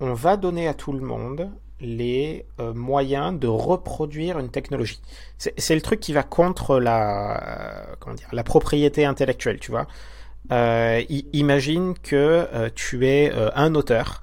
on 0.00 0.14
va 0.14 0.36
donner 0.36 0.68
à 0.68 0.74
tout 0.74 0.92
le 0.92 1.00
monde 1.00 1.50
les 1.80 2.44
euh, 2.58 2.74
moyens 2.74 3.38
de 3.38 3.46
reproduire 3.46 4.38
une 4.38 4.50
technologie. 4.50 5.00
C'est 5.38 5.74
le 5.74 5.80
truc 5.80 6.00
qui 6.00 6.12
va 6.12 6.24
contre 6.24 6.80
la, 6.80 7.86
comment 8.00 8.16
dire, 8.16 8.28
la 8.32 8.42
propriété 8.42 9.04
intellectuelle, 9.04 9.60
tu 9.60 9.70
vois. 9.70 9.86
imagine 11.08 11.94
que 12.02 12.68
tu 12.74 13.06
es 13.06 13.32
un 13.54 13.74
auteur 13.74 14.22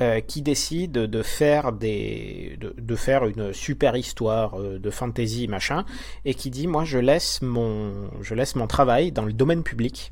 euh, 0.00 0.18
qui 0.18 0.42
décide 0.42 0.90
de 0.90 1.22
faire 1.22 1.70
des 1.70 2.58
de, 2.58 2.96
faire 2.96 3.26
une 3.26 3.52
super 3.52 3.94
histoire 3.94 4.58
euh, 4.58 4.80
de 4.80 4.90
fantasy 4.90 5.46
machin 5.46 5.84
et 6.24 6.34
qui 6.34 6.50
dit 6.50 6.66
moi 6.66 6.82
je 6.82 6.98
laisse 6.98 7.42
mon 7.42 8.10
je 8.20 8.34
laisse 8.34 8.56
mon 8.56 8.66
travail 8.66 9.12
dans 9.12 9.24
le 9.24 9.32
domaine 9.32 9.62
public 9.62 10.10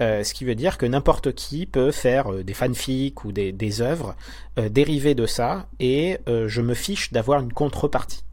euh, 0.00 0.22
ce 0.22 0.34
qui 0.34 0.44
veut 0.44 0.54
dire 0.54 0.78
que 0.78 0.86
n'importe 0.86 1.34
qui 1.34 1.66
peut 1.66 1.90
faire 1.90 2.32
des 2.44 2.54
fanfics 2.54 3.24
ou 3.24 3.32
des, 3.32 3.52
des 3.52 3.80
œuvres 3.80 4.14
dérivées 4.56 5.14
de 5.14 5.26
ça 5.26 5.66
et 5.80 6.18
je 6.26 6.60
me 6.60 6.74
fiche 6.74 7.12
d'avoir 7.12 7.40
une 7.40 7.52
contrepartie 7.52 8.24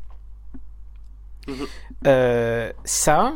mhm. 1.47 2.73
ça 2.83 3.33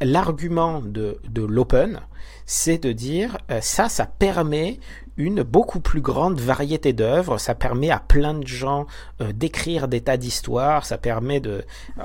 l'argument 0.00 0.80
de, 0.80 1.18
de 1.28 1.42
l'open 1.42 2.00
c'est 2.44 2.78
de 2.78 2.92
dire 2.92 3.38
ça 3.60 3.88
ça 3.88 4.06
permet 4.06 4.78
une 5.16 5.42
beaucoup 5.42 5.80
plus 5.80 6.00
grande 6.00 6.40
variété 6.40 6.92
d'œuvres. 6.92 7.38
Ça 7.38 7.54
permet 7.54 7.90
à 7.90 7.98
plein 7.98 8.34
de 8.34 8.46
gens 8.46 8.86
euh, 9.20 9.32
d'écrire 9.32 9.88
des 9.88 10.00
tas 10.00 10.16
d'histoires. 10.16 10.84
Ça 10.84 10.98
permet 10.98 11.40
de, 11.40 11.64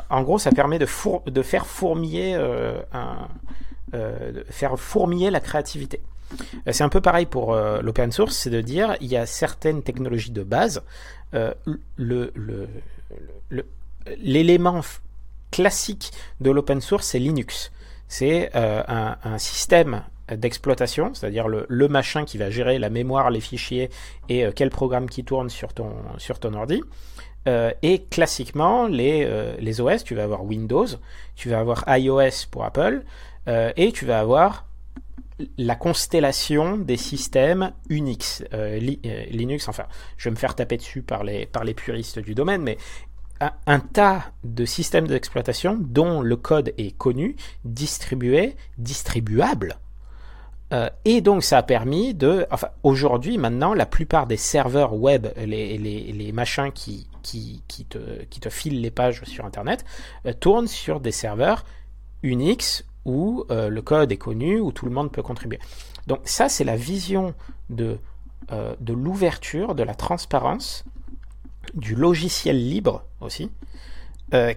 en 0.10 0.22
gros, 0.24 0.40
ça 0.40 0.52
permet 0.52 0.80
de, 0.80 0.88
de 1.30 1.42
faire 1.42 1.66
fourmiller 1.66 2.36
euh, 2.36 2.82
un, 2.94 3.18
euh, 3.18 3.26
faire 4.50 4.80
fourmiller 4.80 5.32
la 5.32 5.40
créativité. 5.40 6.02
C'est 6.72 6.84
un 6.84 6.90
peu 6.90 7.02
pareil 7.02 7.26
pour 7.26 7.56
l'open 7.56 8.12
source, 8.12 8.36
c'est 8.36 8.50
de 8.50 8.62
dire 8.62 8.96
il 9.02 9.08
y 9.08 9.18
a 9.18 9.26
certaines 9.26 9.84
technologies 9.84 10.32
de 10.32 10.44
base. 10.44 10.82
l'élément 14.18 14.82
classique 15.52 16.12
de 16.40 16.52
l'open 16.52 16.80
source, 16.80 17.08
c'est 17.08 17.20
Linux. 17.20 17.72
C'est 18.08 18.50
un, 18.56 19.38
système 19.38 20.04
d'exploitation, 20.38 21.14
c'est-à-dire 21.14 21.48
le, 21.48 21.88
machin 21.88 22.26
qui 22.26 22.38
va 22.38 22.50
gérer 22.50 22.80
la 22.80 22.90
mémoire, 22.90 23.30
les 23.30 23.42
fichiers 23.42 23.90
et 24.30 24.46
euh, 24.46 24.52
quel 24.56 24.70
programme 24.70 25.10
qui 25.10 25.24
tourne 25.24 25.50
sur 25.50 25.74
ton, 25.74 25.94
sur 26.18 26.40
ton 26.40 26.54
ordi. 26.54 26.82
Euh, 27.48 27.72
et 27.82 28.04
classiquement, 28.04 28.88
les, 28.88 29.26
euh, 29.26 29.56
les 29.60 29.82
OS, 29.82 30.04
tu 30.04 30.16
vas 30.16 30.24
avoir 30.24 30.46
Windows, 30.46 30.86
tu 31.36 31.50
vas 31.50 31.60
avoir 31.60 31.84
iOS 31.88 32.48
pour 32.52 32.64
Apple, 32.64 33.04
et 33.48 33.92
tu 33.92 34.06
vas 34.06 34.20
avoir 34.20 34.68
la 35.58 35.76
constellation 35.76 36.78
des 36.78 36.98
systèmes 36.98 37.72
Unix, 37.90 38.44
Linux, 38.52 39.68
enfin, 39.68 39.86
je 40.18 40.26
vais 40.30 40.32
me 40.32 40.36
faire 40.36 40.56
taper 40.56 40.78
dessus 40.78 41.02
par 41.02 41.24
les, 41.24 41.48
par 41.48 41.64
les 41.64 41.74
puristes 41.74 42.20
du 42.20 42.36
domaine, 42.36 42.62
mais 42.62 42.78
un, 43.66 43.80
tas 43.80 44.32
de 44.44 44.66
systèmes 44.66 45.08
d'exploitation 45.08 45.78
dont 45.80 46.22
le 46.22 46.36
code 46.36 46.74
est 46.78 46.96
connu, 46.96 47.36
distribué, 47.66 48.56
distribuable, 48.78 49.80
euh, 50.74 50.90
et 51.04 51.22
donc 51.22 51.44
ça 51.44 51.58
a 51.58 51.64
permis 51.64 52.14
de... 52.14 52.46
Enfin, 52.50 52.70
aujourd'hui, 52.84 53.38
maintenant, 53.38 53.74
la 53.74 53.86
plupart 53.86 54.28
des 54.28 54.38
serveurs 54.38 54.94
web, 54.94 55.28
les, 55.38 55.78
les, 55.78 56.12
les 56.14 56.32
machins 56.32 56.72
qui, 56.72 57.08
qui, 57.24 57.64
qui, 57.68 57.86
te, 57.86 58.24
qui 58.30 58.40
te 58.40 58.50
filent 58.50 58.82
les 58.82 58.92
pages 58.92 59.24
sur 59.26 59.46
Internet, 59.46 59.84
euh, 60.26 60.34
tournent 60.34 60.68
sur 60.68 61.00
des 61.02 61.12
serveurs 61.12 61.66
Unix 62.24 62.86
où 63.06 63.46
euh, 63.50 63.70
le 63.70 63.82
code 63.82 64.12
est 64.12 64.18
connu, 64.18 64.60
où 64.60 64.72
tout 64.72 64.86
le 64.86 64.92
monde 64.92 65.12
peut 65.12 65.24
contribuer. 65.24 65.60
Donc 66.08 66.22
ça, 66.26 66.50
c'est 66.50 66.64
la 66.64 66.76
vision 66.76 67.34
de, 67.70 67.98
de 68.80 68.94
l'ouverture, 68.94 69.76
de 69.76 69.84
la 69.84 69.94
transparence, 69.94 70.84
du 71.74 71.96
logiciel 71.96 72.58
libre 72.58 73.04
aussi, 73.22 73.52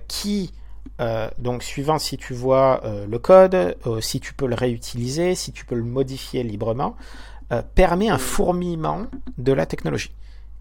qui 0.09 0.53
euh, 1.01 1.29
donc 1.39 1.65
suivant 1.65 1.99
si 1.99 2.17
tu 2.17 2.35
vois 2.35 2.81
euh, 2.85 3.07
le 3.07 3.19
code, 3.19 3.77
euh, 3.87 4.01
si 4.01 4.21
tu 4.21 4.33
peux 4.33 4.47
le 4.47 4.55
réutiliser, 4.55 5.35
si 5.35 5.51
tu 5.51 5.65
peux 5.65 5.75
le 5.75 5.83
modifier 5.85 6.43
librement, 6.43 6.97
permet 7.77 8.09
un 8.09 8.19
fourmillement 8.19 9.07
de 9.39 9.53
la 9.53 9.65
technologie. 9.65 10.11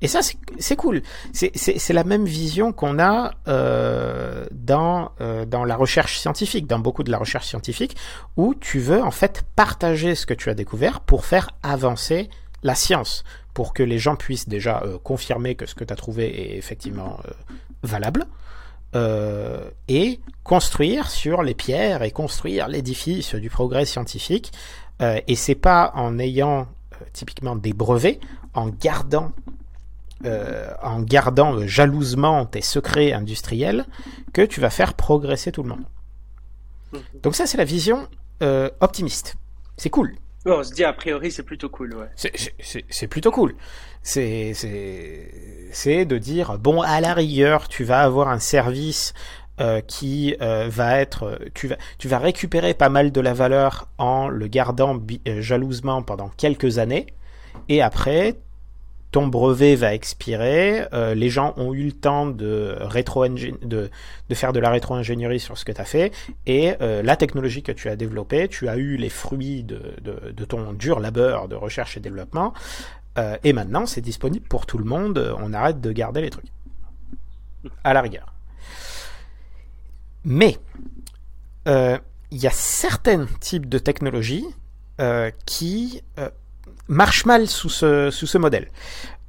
Et 0.01 0.07
ça, 0.07 0.19
c'est 0.59 0.75
cool. 0.75 1.01
C'est 1.31 1.93
la 1.93 2.03
même 2.03 2.25
vision 2.25 2.73
qu'on 2.73 2.99
a 2.99 3.31
euh, 3.47 4.45
dans, 4.51 5.11
euh, 5.21 5.45
dans 5.45 5.63
la 5.63 5.77
recherche 5.77 6.19
scientifique, 6.19 6.67
dans 6.67 6.79
beaucoup 6.79 7.03
de 7.03 7.11
la 7.11 7.17
recherche 7.17 7.47
scientifique, 7.47 7.95
où 8.35 8.53
tu 8.53 8.79
veux 8.79 9.01
en 9.01 9.11
fait 9.11 9.43
partager 9.55 10.15
ce 10.15 10.25
que 10.25 10.33
tu 10.33 10.49
as 10.49 10.55
découvert 10.55 10.99
pour 10.99 11.25
faire 11.25 11.51
avancer 11.63 12.29
la 12.63 12.75
science, 12.75 13.23
pour 13.53 13.73
que 13.73 13.81
les 13.81 13.97
gens 13.97 14.17
puissent 14.17 14.49
déjà 14.49 14.83
euh, 14.83 14.97
confirmer 14.97 15.55
que 15.55 15.65
ce 15.65 15.73
que 15.73 15.85
tu 15.85 15.93
as 15.93 15.95
trouvé 15.95 16.51
est 16.53 16.57
effectivement 16.57 17.19
valable, 17.81 18.25
et 19.87 20.19
construire 20.43 21.09
sur 21.09 21.41
les 21.41 21.55
pierres 21.55 22.03
et 22.03 22.11
construire 22.11 22.67
l'édifice 22.67 23.33
du 23.33 23.49
progrès 23.49 23.85
scientifique. 23.85 24.51
Et 24.99 25.35
c'est 25.35 25.55
pas 25.55 25.91
en 25.95 26.19
ayant 26.19 26.67
typiquement 27.11 27.55
des 27.55 27.73
brevets, 27.73 28.19
en 28.53 28.67
gardant 28.67 29.31
euh, 30.25 30.73
en 30.81 31.01
gardant 31.01 31.55
euh, 31.55 31.67
jalousement 31.67 32.45
tes 32.45 32.61
secrets 32.61 33.13
industriels, 33.13 33.85
que 34.33 34.41
tu 34.41 34.59
vas 34.61 34.69
faire 34.69 34.93
progresser 34.93 35.51
tout 35.51 35.63
le 35.63 35.69
monde. 35.69 35.85
Mhm. 36.93 37.01
Donc 37.23 37.35
ça, 37.35 37.45
c'est 37.45 37.57
la 37.57 37.65
vision 37.65 38.07
euh, 38.41 38.69
optimiste. 38.79 39.35
C'est 39.77 39.89
cool. 39.89 40.15
on 40.45 40.63
se 40.63 40.73
dit, 40.73 40.83
a 40.83 40.93
priori, 40.93 41.31
c'est 41.31 41.43
plutôt 41.43 41.69
cool. 41.69 41.95
Ouais. 41.95 42.09
C'est 42.15 43.07
plutôt 43.07 43.31
cool. 43.31 43.55
C'est 44.01 44.53
de 44.53 46.17
dire, 46.17 46.57
bon, 46.59 46.81
à 46.81 47.01
la 47.01 47.13
rigueur, 47.13 47.67
tu 47.67 47.83
vas 47.83 48.01
avoir 48.01 48.29
un 48.29 48.39
service 48.39 49.13
euh, 49.61 49.81
qui 49.81 50.35
euh, 50.41 50.67
va 50.69 50.99
être, 50.99 51.39
tu 51.53 51.67
vas, 51.67 51.77
tu 51.99 52.07
vas 52.07 52.17
récupérer 52.17 52.73
pas 52.73 52.89
mal 52.89 53.11
de 53.11 53.21
la 53.21 53.33
valeur 53.33 53.87
en 53.99 54.27
le 54.27 54.47
gardant 54.47 54.99
jalousement 55.39 56.01
pendant 56.01 56.29
quelques 56.29 56.79
années, 56.79 57.05
et 57.69 57.81
après, 57.81 58.39
ton 59.13 59.27
brevet 59.27 59.75
va 59.75 59.93
expirer, 59.93 60.87
euh, 60.91 61.13
les 61.13 61.29
gens 61.29 61.53
ont 61.57 61.71
eu 61.71 61.83
le 61.83 61.91
temps 61.91 62.25
de, 62.25 62.75
faire 64.33 64.53
de 64.53 64.59
la 64.59 64.71
rétro-ingénierie 64.71 65.39
sur 65.39 65.55
ce 65.55 65.65
que 65.65 65.71
tu 65.71 65.79
as 65.79 65.85
fait, 65.85 66.11
et 66.47 66.73
euh, 66.81 67.03
la 67.03 67.15
technologie 67.15 67.61
que 67.61 67.71
tu 67.71 67.89
as 67.89 67.95
développée, 67.95 68.47
tu 68.47 68.67
as 68.67 68.75
eu 68.75 68.97
les 68.97 69.09
fruits 69.09 69.63
de 69.63 70.45
ton 70.45 70.73
dur 70.73 70.99
labeur 70.99 71.47
de 71.47 71.55
recherche 71.55 71.95
et 71.95 71.99
développement, 71.99 72.55
euh, 73.19 73.37
et 73.43 73.53
maintenant 73.53 73.85
c'est 73.85 74.01
disponible 74.01 74.47
pour 74.47 74.65
tout 74.65 74.79
le 74.79 74.85
monde, 74.85 75.35
on 75.39 75.53
arrête 75.53 75.79
de 75.79 75.91
garder 75.91 76.21
les 76.21 76.31
trucs. 76.31 76.51
À 77.83 77.93
la 77.93 78.01
rigueur. 78.01 78.33
Mais, 80.25 80.57
il 81.67 82.39
y 82.39 82.47
a 82.47 82.51
certains 82.51 83.27
types 83.39 83.69
de 83.69 83.77
technologies 83.77 84.47
qui 85.45 86.01
marche 86.87 87.25
mal 87.25 87.47
sous 87.47 87.69
ce, 87.69 88.09
sous 88.11 88.27
ce 88.27 88.37
modèle. 88.37 88.67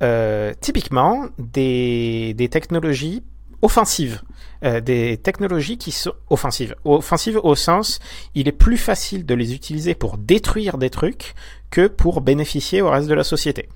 Euh, 0.02 0.52
typiquement, 0.60 1.28
des, 1.38 2.34
des 2.34 2.48
technologies 2.48 3.22
offensives. 3.62 4.22
Euh, 4.64 4.80
des 4.80 5.16
technologies 5.16 5.78
qui 5.78 5.92
sont 5.92 6.14
offensives. 6.28 6.74
Offensives 6.84 7.40
au 7.42 7.54
sens, 7.54 8.00
il 8.34 8.48
est 8.48 8.52
plus 8.52 8.76
facile 8.76 9.24
de 9.24 9.34
les 9.34 9.54
utiliser 9.54 9.94
pour 9.94 10.18
détruire 10.18 10.78
des 10.78 10.90
trucs 10.90 11.34
que 11.70 11.86
pour 11.86 12.20
bénéficier 12.20 12.82
au 12.82 12.90
reste 12.90 13.08
de 13.08 13.14
la 13.14 13.24
société. 13.24 13.68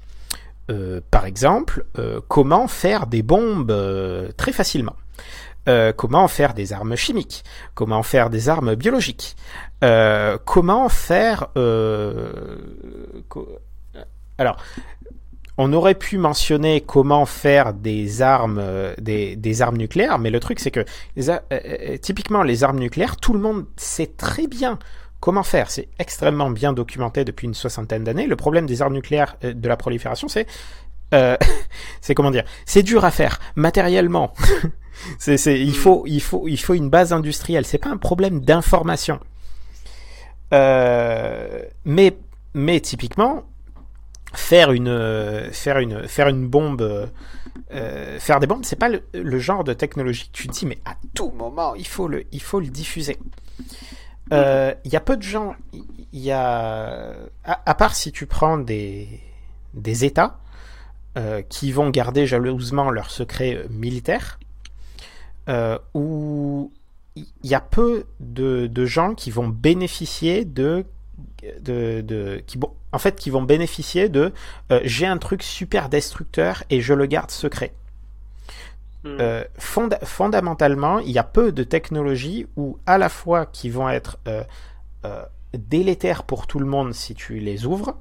Euh, 0.70 1.00
par 1.10 1.24
exemple, 1.24 1.86
comment 2.28 2.68
faire 2.68 3.06
des 3.06 3.22
bombes 3.22 3.74
très 4.36 4.52
facilement 4.52 4.96
comment 5.96 6.28
faire 6.28 6.54
des 6.54 6.72
armes 6.72 6.96
chimiques, 6.96 7.44
comment 7.74 8.02
faire 8.02 8.30
des 8.30 8.48
armes 8.48 8.74
biologiques, 8.74 9.36
comment 10.46 10.88
faire 10.88 11.48
alors, 14.38 14.56
on 15.58 15.72
aurait 15.72 15.96
pu 15.96 16.18
mentionner 16.18 16.80
comment 16.80 17.26
faire 17.26 17.74
des 17.74 18.22
armes, 18.22 18.60
euh, 18.60 18.94
des, 18.98 19.60
armes 19.62 19.76
nucléaires, 19.76 20.18
mais 20.20 20.30
le 20.30 20.38
truc 20.38 20.60
c'est 20.60 20.70
que 20.70 20.84
euh, 21.18 21.38
euh, 21.52 21.96
typiquement 21.98 22.44
les 22.44 22.62
armes 22.62 22.78
nucléaires, 22.78 23.16
tout 23.16 23.32
le 23.32 23.40
monde 23.40 23.66
sait 23.76 24.06
très 24.06 24.46
bien 24.46 24.78
comment 25.18 25.42
faire. 25.42 25.68
C'est 25.70 25.88
extrêmement 25.98 26.50
bien 26.50 26.72
documenté 26.72 27.24
depuis 27.24 27.48
une 27.48 27.54
soixantaine 27.54 28.04
d'années. 28.04 28.28
Le 28.28 28.36
problème 28.36 28.66
des 28.66 28.82
armes 28.82 28.94
nucléaires, 28.94 29.36
de 29.42 29.68
la 29.68 29.76
prolifération, 29.76 30.28
c'est 30.28 30.46
c'est 32.02 32.14
comment 32.14 32.30
dire, 32.30 32.44
c'est 32.66 32.82
dur 32.82 33.04
à 33.04 33.10
faire 33.10 33.40
matériellement. 33.56 34.34
c'est, 35.18 35.36
il 35.58 35.74
faut, 35.74 36.04
il 36.06 36.20
faut, 36.20 36.46
il 36.46 36.60
faut 36.60 36.74
une 36.74 36.90
base 36.90 37.14
industrielle. 37.14 37.64
C'est 37.64 37.78
pas 37.78 37.88
un 37.88 37.96
problème 37.96 38.40
d'information. 38.40 39.18
mais, 40.52 42.16
mais 42.54 42.80
typiquement, 42.80 43.44
faire 44.34 44.72
une 44.72 45.50
faire 45.52 45.78
une 45.78 46.06
faire 46.06 46.28
une 46.28 46.46
bombe 46.48 47.10
euh, 47.70 48.18
faire 48.18 48.40
des 48.40 48.46
bombes 48.46 48.64
c'est 48.64 48.76
pas 48.76 48.88
le, 48.88 49.38
genre 49.38 49.64
de 49.64 49.72
technologie 49.72 50.30
que 50.32 50.36
tu 50.36 50.48
dis 50.48 50.64
mais 50.64 50.78
à 50.84 50.96
tout 51.14 51.30
moment 51.30 51.74
il 51.74 51.86
faut 51.86 52.08
le 52.08 52.24
il 52.32 52.42
faut 52.42 52.60
le 52.60 52.68
diffuser. 52.68 53.18
Euh, 54.32 54.74
il 54.84 54.92
y 54.92 54.96
a 54.96 55.00
peu 55.00 55.16
de 55.16 55.22
gens 55.22 55.54
il 55.72 56.20
y 56.20 56.30
a 56.30 57.14
à, 57.44 57.74
part 57.74 57.94
si 57.94 58.12
tu 58.12 58.26
prends 58.26 58.58
des 58.58 59.08
des 59.74 60.04
États 60.04 60.38
euh, 61.16 61.42
qui 61.42 61.72
vont 61.72 61.90
garder 61.90 62.26
jalousement 62.26 62.90
leurs 62.90 63.10
secrets 63.10 63.64
militaires 63.70 64.38
où 65.94 66.70
il 67.16 67.26
y 67.42 67.54
a 67.54 67.60
peu 67.60 68.04
de, 68.20 68.66
de 68.66 68.84
gens 68.84 69.14
qui 69.14 69.30
vont 69.30 69.48
bénéficier 69.48 70.44
de 70.44 70.84
de, 71.60 72.42
qui 72.46 72.58
en 72.92 72.98
fait 72.98 73.16
qui 73.16 73.30
vont 73.30 73.42
bénéficier 73.42 74.08
de 74.08 74.32
euh, 74.72 74.80
j'ai 74.84 75.06
un 75.06 75.18
truc 75.18 75.42
super 75.42 75.88
destructeur 75.88 76.64
et 76.70 76.80
je 76.80 76.94
le 76.94 77.06
garde 77.06 77.30
secret. 77.30 77.72
Hmm. 79.04 79.16
Euh, 79.20 79.44
fondamentalement, 79.58 80.98
il 80.98 81.10
y 81.10 81.18
a 81.18 81.24
peu 81.24 81.52
de 81.52 81.62
technologies 81.62 82.46
où 82.56 82.78
à 82.86 82.98
la 82.98 83.08
fois 83.08 83.46
qui 83.46 83.70
vont 83.70 83.88
être 83.88 84.18
euh, 84.26 84.42
délétères 85.54 86.24
pour 86.24 86.46
tout 86.46 86.58
le 86.58 86.66
monde 86.66 86.92
si 86.94 87.14
tu 87.14 87.38
les 87.38 87.64
ouvres, 87.64 87.96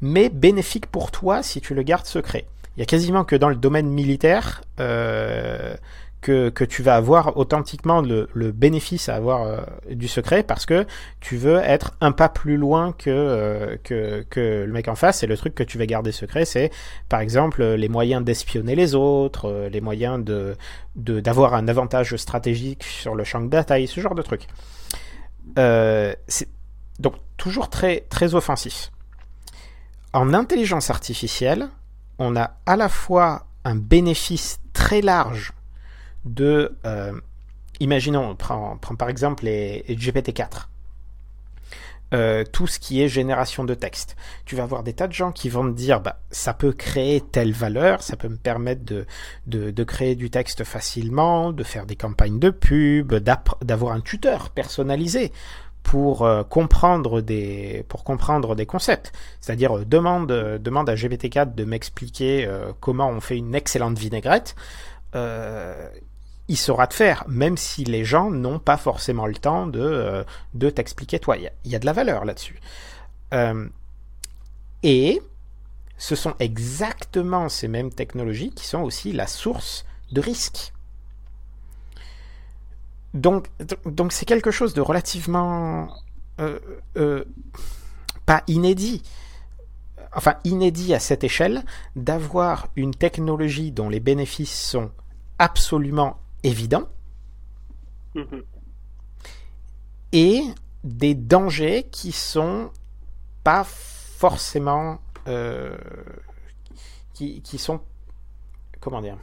mais 0.00 0.28
bénéfiques 0.28 0.86
pour 0.86 1.10
toi 1.10 1.42
si 1.42 1.60
tu 1.60 1.74
le 1.74 1.82
gardes 1.82 2.06
secret. 2.06 2.46
Il 2.76 2.80
y 2.80 2.82
a 2.82 2.86
quasiment 2.86 3.24
que 3.24 3.36
dans 3.36 3.48
le 3.48 3.56
domaine 3.56 3.88
militaire 3.88 4.62
que, 6.26 6.64
tu 6.64 6.82
vas 6.82 6.96
avoir 6.96 7.36
authentiquement 7.36 8.00
le, 8.00 8.26
bénéfice 8.52 9.08
à 9.08 9.14
avoir 9.14 9.42
euh, 9.42 9.60
du 9.90 10.08
secret 10.08 10.42
parce 10.42 10.66
que 10.66 10.84
tu 11.20 11.36
veux 11.36 11.58
être 11.58 11.92
un 12.00 12.12
pas 12.12 12.28
plus 12.28 12.56
loin 12.56 12.94
euh, 13.06 13.76
que, 13.84 14.26
que, 14.28 14.64
le 14.66 14.72
mec 14.72 14.88
en 14.88 14.96
face 14.96 15.22
et 15.22 15.26
le 15.26 15.36
truc 15.36 15.54
que 15.54 15.62
tu 15.62 15.78
vas 15.78 15.86
garder 15.86 16.10
secret 16.10 16.44
c'est 16.44 16.70
par 17.08 17.20
exemple 17.20 17.64
les 17.64 17.88
moyens 17.88 18.24
d'espionner 18.24 18.74
les 18.74 18.94
autres, 18.94 19.48
euh, 19.48 19.68
les 19.68 19.80
moyens 19.80 20.24
d'avoir 20.96 21.54
un 21.54 21.68
avantage 21.68 22.16
stratégique 22.16 22.82
sur 22.82 23.14
le 23.14 23.22
champ 23.22 23.40
de 23.40 23.48
bataille, 23.48 23.86
ce 23.86 24.00
genre 24.00 24.14
de 24.14 24.22
truc. 24.22 24.46
donc 26.98 27.14
toujours 27.36 27.70
très, 27.70 28.00
très 28.08 28.34
offensif. 28.34 28.90
En 30.12 30.34
intelligence 30.34 30.90
artificielle, 30.90 31.68
on 32.18 32.34
a 32.36 32.56
à 32.64 32.76
la 32.76 32.88
fois 32.88 33.46
un 33.64 33.76
bénéfice 33.76 34.58
très 34.72 35.02
large 35.02 35.52
de, 36.26 36.76
euh, 36.84 37.12
imaginons, 37.80 38.30
on 38.30 38.36
prend, 38.36 38.76
par 38.98 39.08
exemple 39.08 39.44
les, 39.44 39.84
GPT-4. 39.88 40.68
Euh, 42.14 42.44
tout 42.44 42.68
ce 42.68 42.78
qui 42.78 43.02
est 43.02 43.08
génération 43.08 43.64
de 43.64 43.74
texte. 43.74 44.14
Tu 44.44 44.54
vas 44.54 44.62
avoir 44.62 44.84
des 44.84 44.92
tas 44.92 45.08
de 45.08 45.12
gens 45.12 45.32
qui 45.32 45.48
vont 45.48 45.64
te 45.64 45.76
dire 45.76 46.00
bah, 46.00 46.20
ça 46.30 46.54
peut 46.54 46.70
créer 46.70 47.20
telle 47.20 47.50
valeur, 47.50 48.00
ça 48.00 48.14
peut 48.16 48.28
me 48.28 48.36
permettre 48.36 48.84
de, 48.84 49.06
de, 49.48 49.84
créer 49.84 50.14
du 50.14 50.30
texte 50.30 50.62
facilement, 50.62 51.52
de 51.52 51.64
faire 51.64 51.84
des 51.84 51.96
campagnes 51.96 52.38
de 52.38 52.50
pub, 52.50 53.12
d'avoir 53.12 53.92
un 53.92 54.00
tuteur 54.00 54.50
personnalisé 54.50 55.32
pour 55.82 56.22
euh, 56.22 56.44
comprendre 56.44 57.22
des 57.22 57.84
pour 57.88 58.04
comprendre 58.04 58.54
des 58.54 58.66
concepts. 58.66 59.10
C'est-à-dire 59.40 59.84
demande 59.84 60.28
demande 60.28 60.88
à 60.88 60.94
GPT-4 60.94 61.56
de 61.56 61.64
m'expliquer 61.64 62.48
comment 62.78 63.08
on 63.08 63.20
fait 63.20 63.36
une 63.36 63.56
excellente 63.56 63.98
vinaigrette 63.98 64.54
il 66.48 66.56
saura 66.56 66.86
te 66.86 66.94
faire, 66.94 67.24
même 67.28 67.56
si 67.56 67.84
les 67.84 68.04
gens 68.04 68.30
n'ont 68.30 68.58
pas 68.58 68.76
forcément 68.76 69.26
le 69.26 69.34
temps 69.34 69.66
de, 69.66 69.80
euh, 69.80 70.70
t'expliquer 70.70 71.18
toi. 71.18 71.36
Il 71.36 71.50
y, 71.64 71.76
a 71.76 71.78
de 71.78 71.86
la 71.86 71.92
valeur 71.92 72.24
là-dessus. 72.24 72.60
Euh, 73.34 73.68
et 74.82 75.20
ce 75.98 76.14
sont 76.14 76.34
exactement 76.38 77.48
ces 77.48 77.68
mêmes 77.68 77.92
technologies 77.92 78.50
qui 78.50 78.66
sont 78.66 78.82
aussi 78.82 79.12
la 79.12 79.26
source 79.26 79.84
de 80.12 80.20
risques. 80.20 80.72
Donc, 83.14 83.48
donc 83.86 84.12
c'est 84.12 84.26
quelque 84.26 84.50
chose 84.50 84.74
de 84.74 84.80
relativement 84.80 85.88
euh, 86.38 87.24
pas 88.26 88.42
inédit, 88.46 89.02
enfin 90.14 90.34
inédit 90.44 90.94
à 90.94 91.00
cette 91.00 91.24
échelle, 91.24 91.64
d'avoir 91.96 92.68
une 92.76 92.94
technologie 92.94 93.72
dont 93.72 93.88
les 93.88 94.00
bénéfices 94.00 94.60
sont 94.60 94.90
absolument 95.38 96.18
évident 96.46 96.88
mhm. 98.14 98.42
et 100.12 100.42
des 100.84 101.14
dangers 101.14 101.88
qui 101.90 102.12
sont 102.12 102.70
pas 103.42 103.64
forcément 103.64 105.00
euh, 105.26 105.76
qui, 107.14 107.42
qui, 107.42 107.58
sont 107.58 107.80
comment 108.80 109.00
dire 109.00 109.18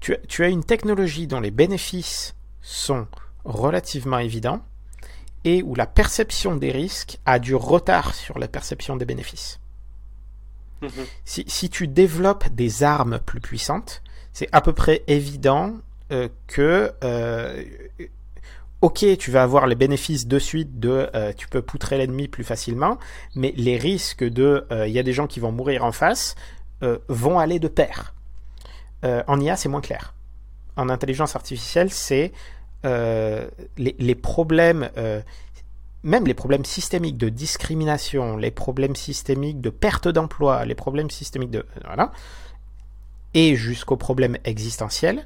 tu, 0.00 0.16
tu 0.28 0.44
as 0.44 0.48
une 0.48 0.64
technologie 0.64 1.26
dont 1.26 1.40
les 1.40 1.50
bénéfices 1.50 2.34
sont 2.60 3.06
relativement 3.44 4.18
évidents 4.18 4.62
et 5.44 5.62
où 5.62 5.74
la 5.74 5.86
perception 5.86 6.56
des 6.56 6.70
risques 6.70 7.18
a 7.24 7.38
du 7.38 7.54
retard 7.54 8.14
sur 8.14 8.38
la 8.38 8.48
perception 8.48 8.96
des 8.96 9.04
bénéfices. 9.04 9.60
Mhm. 10.82 10.90
Si, 11.24 11.44
si, 11.48 11.70
tu 11.70 11.88
développes 11.88 12.48
des 12.50 12.82
armes 12.82 13.18
plus 13.18 13.40
puissantes, 13.40 14.02
c'est 14.32 14.48
à 14.52 14.60
peu 14.60 14.72
près 14.72 15.02
évident 15.06 15.74
euh, 16.10 16.28
que 16.46 16.92
euh, 17.04 17.62
ok, 18.80 19.04
tu 19.18 19.30
vas 19.30 19.42
avoir 19.42 19.66
les 19.66 19.74
bénéfices 19.74 20.26
de 20.26 20.38
suite 20.38 20.80
de 20.80 21.10
euh, 21.14 21.34
tu 21.36 21.48
peux 21.48 21.60
poutrer 21.60 21.98
l'ennemi 21.98 22.28
plus 22.28 22.44
facilement, 22.44 22.98
mais 23.34 23.52
les 23.56 23.76
risques 23.76 24.24
de 24.24 24.66
il 24.86 24.92
y 24.92 24.98
a 24.98 25.02
des 25.02 25.12
gens 25.12 25.26
qui 25.26 25.40
vont 25.40 25.52
mourir 25.52 25.84
en 25.84 25.92
face 25.92 26.34
vont 27.08 27.38
aller 27.38 27.58
de 27.58 27.68
pair. 27.68 28.14
en 29.02 29.40
IA, 29.40 29.56
c'est 29.56 29.68
moins 29.68 29.80
clair. 29.80 30.14
En 30.76 30.88
intelligence 30.88 31.34
artificielle, 31.34 31.90
c'est 31.90 32.32
les, 32.84 33.50
les, 33.76 34.14
problèmes 34.14 34.88
même 36.04 36.26
les 36.26 36.34
problèmes 36.34 36.64
systémiques 36.64 37.18
de 37.18 37.28
discrimination, 37.28 38.36
les 38.36 38.52
problèmes 38.52 38.96
systémiques 38.96 39.60
de 39.60 39.70
perte 39.70 40.08
d'emploi, 40.08 40.64
les 40.64 40.76
problèmes 40.76 41.10
systémiques 41.10 41.50
de 41.50 41.66
voilà, 41.84 42.12
et 43.40 43.54
jusqu'aux 43.54 43.96
problèmes 43.96 44.36
existentiels, 44.42 45.24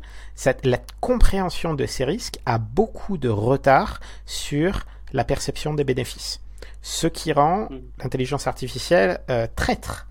la 0.64 0.78
compréhension 1.00 1.72
de 1.72 1.86
ces 1.86 2.04
risques 2.04 2.40
a 2.44 2.58
beaucoup 2.58 3.16
de 3.16 3.30
retard 3.30 4.00
sur 4.26 4.84
la 5.14 5.24
perception 5.24 5.72
des 5.72 5.82
bénéfices. 5.82 6.42
Ce 6.82 7.06
qui 7.06 7.32
rend 7.32 7.70
mm. 7.70 7.80
l'intelligence 8.02 8.46
artificielle 8.46 9.20
euh, 9.30 9.46
traître. 9.56 10.08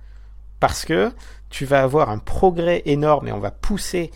Parce 0.59 0.83
que 0.83 1.11
tu 1.51 1.65
vas 1.65 1.83
avoir 1.83 2.09
un 2.09 2.17
progrès 2.17 2.81
énorme 2.85 3.27
et 3.27 3.31
on 3.31 3.39
va 3.39 3.51
pousser 3.51 4.09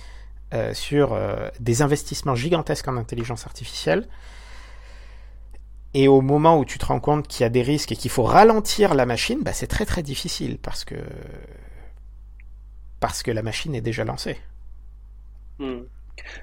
euh, 0.56 0.74
sur 0.74 1.13
euh, 1.13 1.50
des 1.60 1.84
investissements 1.84 2.34
gigantesques 2.34 2.88
en 2.88 2.98
intelligence 2.98 3.45
artificielle. 3.45 4.08
Et 5.93 6.08
au 6.08 6.21
moment 6.21 6.58
où 6.58 6.65
tu 6.65 6.80
te 6.80 6.88
rends 6.88 7.00
compte 7.00 7.28
qu'il 7.28 7.43
y 7.43 7.45
a 7.45 7.50
des 7.50 7.62
risques 7.62 7.91
et 7.91 7.95
qu'il 7.95 8.10
faut 8.10 8.24
ralentir 8.24 8.95
la 8.95 9.06
machine, 9.06 9.41
bah, 9.43 9.54
c'est 9.54 9.67
très 9.67 9.86
très 9.86 10.02
difficile 10.02 10.58
parce 10.58 10.86
que 10.86 10.95
parce 13.00 13.24
que 13.24 13.32
la 13.32 13.44
machine 13.44 13.76
est 13.76 13.82
déjà 13.82 14.04
lancée. 14.04 14.38
Hmm. 15.60 15.84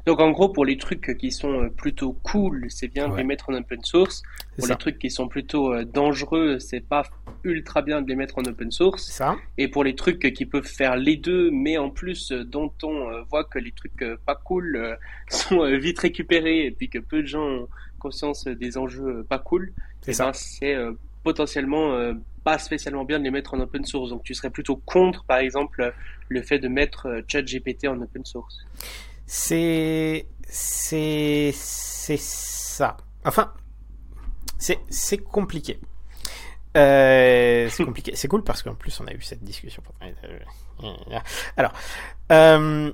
Donc 0.07 0.21
en 0.21 0.31
gros, 0.31 0.49
pour 0.49 0.65
les 0.65 0.77
trucs 0.77 1.17
qui 1.19 1.31
sont 1.31 1.65
euh, 1.65 1.69
plutôt 1.69 2.13
cool, 2.23 2.67
c'est 2.69 2.89
bien 2.89 3.09
de 3.09 3.17
les 3.17 3.25
mettre 3.25 3.51
en 3.51 3.55
open 3.55 3.83
source. 3.85 4.23
Pour 4.59 4.67
les 4.67 4.77
trucs 4.77 4.99
qui 4.99 5.11
sont 5.11 5.29
plutôt 5.29 5.73
euh, 5.73 5.85
dangereux, 5.85 6.59
c'est 6.59 6.81
pas 6.81 7.05
ultra 7.45 7.83
bien 7.83 8.03
de 8.03 8.09
les 8.09 8.17
mettre 8.17 8.39
en 8.39 8.45
open 8.45 8.71
source. 8.71 9.05
Ça. 9.05 9.37
Et 9.59 9.69
pour 9.69 9.85
les 9.85 9.95
trucs 9.95 10.33
qui 10.35 10.47
peuvent 10.47 10.67
faire 10.67 10.97
les 10.97 11.17
deux, 11.17 11.51
mais 11.51 11.79
en 11.79 11.91
plus 11.91 12.33
euh, 12.33 12.45
dont 12.45 12.73
on 12.83 13.23
voit 13.31 13.45
que 13.45 13.59
les 13.59 13.73
trucs 13.73 14.05
pas 14.27 14.35
cool 14.35 14.99
sont 15.29 15.65
vite 15.79 15.99
récupérés 15.99 16.67
et 16.67 16.71
puis 16.71 16.89
que 16.89 16.99
peu 16.99 17.23
de 17.23 17.27
gens 17.27 17.47
ont 17.47 17.69
conscience 17.99 18.47
des 18.47 18.79
enjeux 18.79 19.25
pas 19.29 19.39
cool, 19.39 19.73
c'est 20.01 20.13
eh 20.63 20.75
ben, 20.75 20.97
potentiellement 21.23 22.13
pas 22.43 22.59
spécialement 22.59 23.05
bien 23.05 23.21
de 23.21 23.25
les 23.25 23.31
mettre 23.31 23.55
en 23.55 23.61
open 23.61 23.85
source. 23.85 24.11
Donc 24.11 24.25
tu 24.25 24.35
serais 24.35 24.51
plutôt 24.51 24.77
contre, 24.77 25.25
par 25.25 25.39
exemple, 25.39 25.95
le 26.33 26.43
fait 26.43 26.59
de 26.59 26.69
mettre 26.69 27.07
euh, 27.07 27.23
ChatGPT 27.27 27.87
en 27.87 28.01
open 28.01 28.25
source. 28.25 28.59
C'est 29.27 30.27
c'est 30.49 31.53
c'est 31.55 32.19
ça. 32.19 32.97
Enfin, 33.25 33.53
c'est 34.59 35.19
compliqué. 35.19 35.79
Euh, 36.77 37.69
c'est 37.71 37.85
compliqué. 37.85 38.13
C'est 38.15 38.29
cool 38.29 38.43
parce 38.43 38.63
qu'en 38.63 38.75
plus 38.75 38.99
on 39.01 39.07
a 39.07 39.13
eu 39.13 39.21
cette 39.23 39.43
discussion. 39.45 39.83
Alors, 41.57 41.73
euh, 42.33 42.93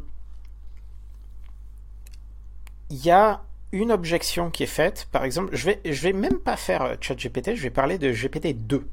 il 2.91 3.05
y 3.05 3.11
a 3.11 3.43
une 3.73 3.93
objection 3.93 4.51
qui 4.51 4.63
est 4.65 4.67
faite. 4.67 5.09
Par 5.13 5.25
exemple, 5.25 5.55
je 5.55 5.67
vais 5.67 5.81
je 5.85 6.03
vais 6.03 6.13
même 6.13 6.39
pas 6.39 6.57
faire 6.57 6.97
ChatGPT. 7.01 7.55
Je 7.55 7.63
vais 7.63 7.71
parler 7.71 7.99
de 7.99 8.13
GPT 8.13 8.55
2 8.67 8.89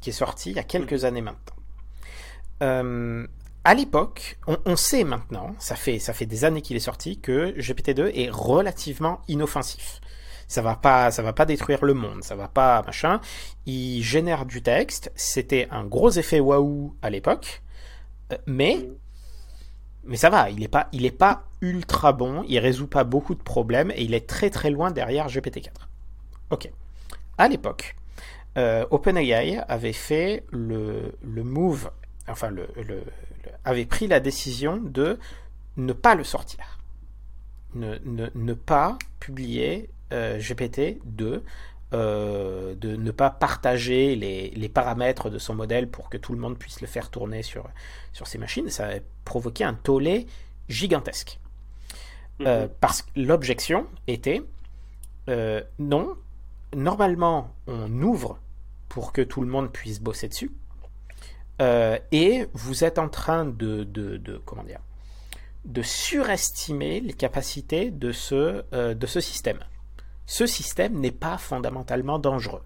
qui 0.00 0.10
est 0.10 0.12
sorti 0.12 0.50
il 0.50 0.56
y 0.56 0.60
a 0.60 0.64
quelques 0.64 1.04
années 1.04 1.22
maintenant. 1.22 1.54
À 3.68 3.74
l'époque, 3.74 4.38
on, 4.46 4.76
sait 4.76 5.04
maintenant, 5.04 5.54
ça 5.58 5.76
fait, 5.76 5.98
ça 5.98 6.14
fait 6.14 6.24
des 6.24 6.46
années 6.46 6.62
qu'il 6.62 6.74
est 6.78 6.80
sorti, 6.80 7.20
que 7.20 7.52
GPT-2 7.58 8.12
est 8.14 8.30
relativement 8.30 9.20
inoffensif. 9.28 10.00
Ça 10.46 10.62
va 10.62 10.74
pas, 10.74 11.10
ça 11.10 11.22
va 11.22 11.34
pas 11.34 11.44
détruire 11.44 11.84
le 11.84 11.92
monde, 11.92 12.24
ça 12.24 12.34
va 12.34 12.48
pas 12.48 12.80
machin. 12.86 13.20
Il 13.66 14.02
génère 14.02 14.46
du 14.46 14.62
texte. 14.62 15.12
C'était 15.16 15.68
un 15.70 15.84
gros 15.84 16.08
effet 16.12 16.40
waouh 16.40 16.96
à 17.02 17.10
l'époque, 17.10 17.60
euh, 18.32 18.38
mais 18.46 18.88
mais 20.04 20.16
ça 20.16 20.30
va. 20.30 20.48
Il 20.48 20.62
est 20.62 20.68
pas, 20.68 20.88
il 20.92 21.04
est 21.04 21.10
pas 21.10 21.44
ultra 21.60 22.14
bon. 22.14 22.44
Il 22.48 22.58
résout 22.60 22.86
pas 22.86 23.04
beaucoup 23.04 23.34
de 23.34 23.42
problèmes 23.42 23.90
et 23.90 24.00
il 24.02 24.14
est 24.14 24.26
très 24.26 24.48
très 24.48 24.70
loin 24.70 24.90
derrière 24.90 25.26
GPT-4. 25.26 25.68
Ok. 26.48 26.70
À 27.36 27.48
l'époque, 27.48 27.96
euh, 28.56 28.86
OpenAI 28.90 29.58
avait 29.68 29.92
fait 29.92 30.44
le, 30.52 31.12
le 31.20 31.44
move, 31.44 31.90
enfin 32.28 32.50
le, 32.50 32.68
le, 32.76 33.02
avait 33.64 33.86
pris 33.86 34.06
la 34.06 34.20
décision 34.20 34.76
de 34.76 35.18
ne 35.76 35.92
pas 35.92 36.14
le 36.14 36.24
sortir, 36.24 36.78
ne, 37.74 37.98
ne, 38.04 38.28
ne 38.34 38.54
pas 38.54 38.98
publier 39.20 39.90
euh, 40.12 40.38
GPT-2, 40.38 41.42
euh, 41.94 42.74
de 42.74 42.96
ne 42.96 43.10
pas 43.10 43.30
partager 43.30 44.14
les, 44.16 44.50
les, 44.50 44.68
paramètres 44.68 45.30
de 45.30 45.38
son 45.38 45.54
modèle 45.54 45.88
pour 45.88 46.10
que 46.10 46.18
tout 46.18 46.32
le 46.32 46.38
monde 46.38 46.58
puisse 46.58 46.80
le 46.80 46.86
faire 46.86 47.10
tourner 47.10 47.42
sur, 47.42 47.68
sur 48.12 48.26
ses 48.26 48.38
machines. 48.38 48.68
Ça 48.68 48.88
a 48.88 48.98
provoqué 49.24 49.64
un 49.64 49.74
tollé 49.74 50.26
gigantesque. 50.68 51.38
Mm-hmm. 52.40 52.68
parce 52.80 53.02
que 53.02 53.08
l'objection 53.16 53.88
était 54.06 54.42
non, 55.78 56.16
normalement 56.72 57.52
on 57.66 57.90
ouvre 58.00 58.38
pour 58.88 59.12
que 59.12 59.22
tout 59.22 59.40
le 59.40 59.48
monde 59.48 59.72
puisse 59.72 60.00
bosser 60.00 60.28
dessus. 60.28 60.52
Euh, 61.60 61.98
et 62.12 62.46
vous 62.52 62.84
êtes 62.84 62.98
en 62.98 63.08
train 63.08 63.44
de, 63.44 63.84
de, 63.84 64.40
comment 64.44 64.64
dire, 64.64 64.80
de 65.64 65.82
surestimer 65.82 67.00
les 67.00 67.12
capacités 67.12 67.90
de 67.90 68.12
ce, 68.12 68.64
euh, 68.72 68.94
de 68.94 69.06
ce 69.06 69.20
système. 69.20 69.58
Ce 70.26 70.46
système 70.46 71.00
n'est 71.00 71.10
pas 71.10 71.38
fondamentalement 71.38 72.18
dangereux. 72.18 72.62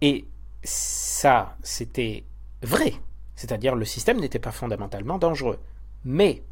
Et 0.00 0.26
ça, 0.62 1.56
c'était 1.62 2.24
vrai. 2.62 2.94
C'est-à-dire 3.34 3.74
le 3.74 3.84
système 3.84 4.18
n'était 4.18 4.38
pas 4.38 4.52
fondamentalement 4.52 5.18
dangereux. 5.18 5.58
Mais 6.04 6.42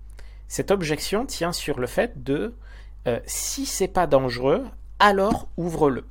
cette 0.49 0.70
objection 0.70 1.25
tient 1.25 1.53
sur 1.53 1.79
le 1.79 1.87
fait 1.87 2.22
de 2.22 2.55
euh, 3.07 3.20
si 3.27 3.66
c'est 3.66 3.88
pas 3.88 4.07
dangereux, 4.07 4.64
alors 4.99 5.49
ouvre-le 5.57 6.05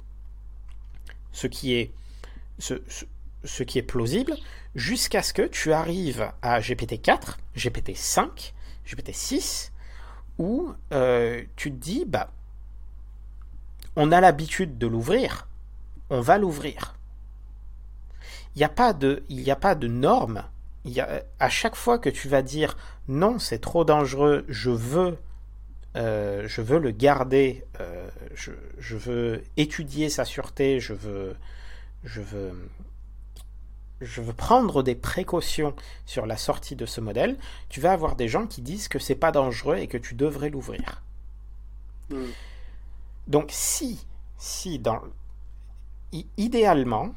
ce 1.36 1.48
qui 1.48 1.74
est, 1.74 1.92
ce, 2.60 2.76
qui 3.64 3.78
est 3.78 3.84
plausible, 3.84 4.36
jusqu'à 4.76 5.22
ce 5.22 5.34
que 5.34 5.44
tu 5.44 5.74
arrives 5.74 6.32
à 6.42 6.60
GPT-4, 6.60 7.38
GPT-5, 7.56 8.54
GPT-6, 8.88 9.72
où 10.38 10.74
euh, 10.92 11.44
tu 11.56 11.72
te 11.72 11.78
dis, 11.78 12.06
bah, 12.06 12.30
on 13.96 14.12
a 14.12 14.22
l'habitude 14.22 14.78
de 14.78 14.88
l'ouvrir, 14.88 15.48
on 16.10 16.22
va 16.22 16.38
l'ouvrir. 16.38 16.96
Il 18.56 18.60
n'y 18.60 18.66
a 18.66 18.70
pas 18.70 18.94
de, 18.94 19.24
il 19.30 19.38
n'y 19.38 19.52
a 19.52 19.56
pas 19.56 19.76
de 19.76 19.88
norme. 19.88 20.44
Il 20.84 20.92
y 20.92 21.00
a, 21.02 21.24
à 21.40 21.50
chaque 21.50 21.76
fois 21.76 21.98
que 22.00 22.10
tu 22.10 22.28
vas 22.28 22.42
dire 22.42 22.78
non, 23.08 23.40
c'est 23.40 23.60
trop 23.60 23.86
dangereux, 23.86 24.46
je 24.48 24.70
veux 24.70 25.18
euh, 25.96 26.46
je 26.48 26.62
le 26.62 26.92
garder, 26.92 27.64
euh, 27.80 28.10
je, 28.34 28.96
veux 28.96 29.44
étudier 29.56 30.10
sa 30.10 30.26
sûreté, 30.26 30.82
je 30.82 30.94
veux, 30.94 31.36
je 32.04 32.20
veux, 32.20 32.52
je 34.02 34.22
veux 34.22 34.34
prendre 34.34 34.84
des 34.84 34.96
précautions 34.96 35.76
sur 36.06 36.26
la 36.26 36.38
sortie 36.38 36.76
de 36.76 36.86
ce 36.86 37.02
modèle, 37.02 37.38
tu 37.70 37.80
vas 37.80 37.92
avoir 37.92 38.16
des 38.16 38.28
gens 38.28 38.48
qui 38.48 38.62
disent 38.62 38.88
que 38.88 39.00
c'est 39.00 39.16
pas 39.16 39.32
dangereux 39.32 39.78
et 39.78 39.88
que 39.88 39.98
tu 39.98 40.16
devrais 40.16 40.50
l'ouvrir. 40.50 41.02
Hmm. 42.10 42.26
Donc 43.28 43.48
si, 43.50 44.06
si 44.38 44.80
dans, 44.80 45.02
idéalement, 46.38 47.14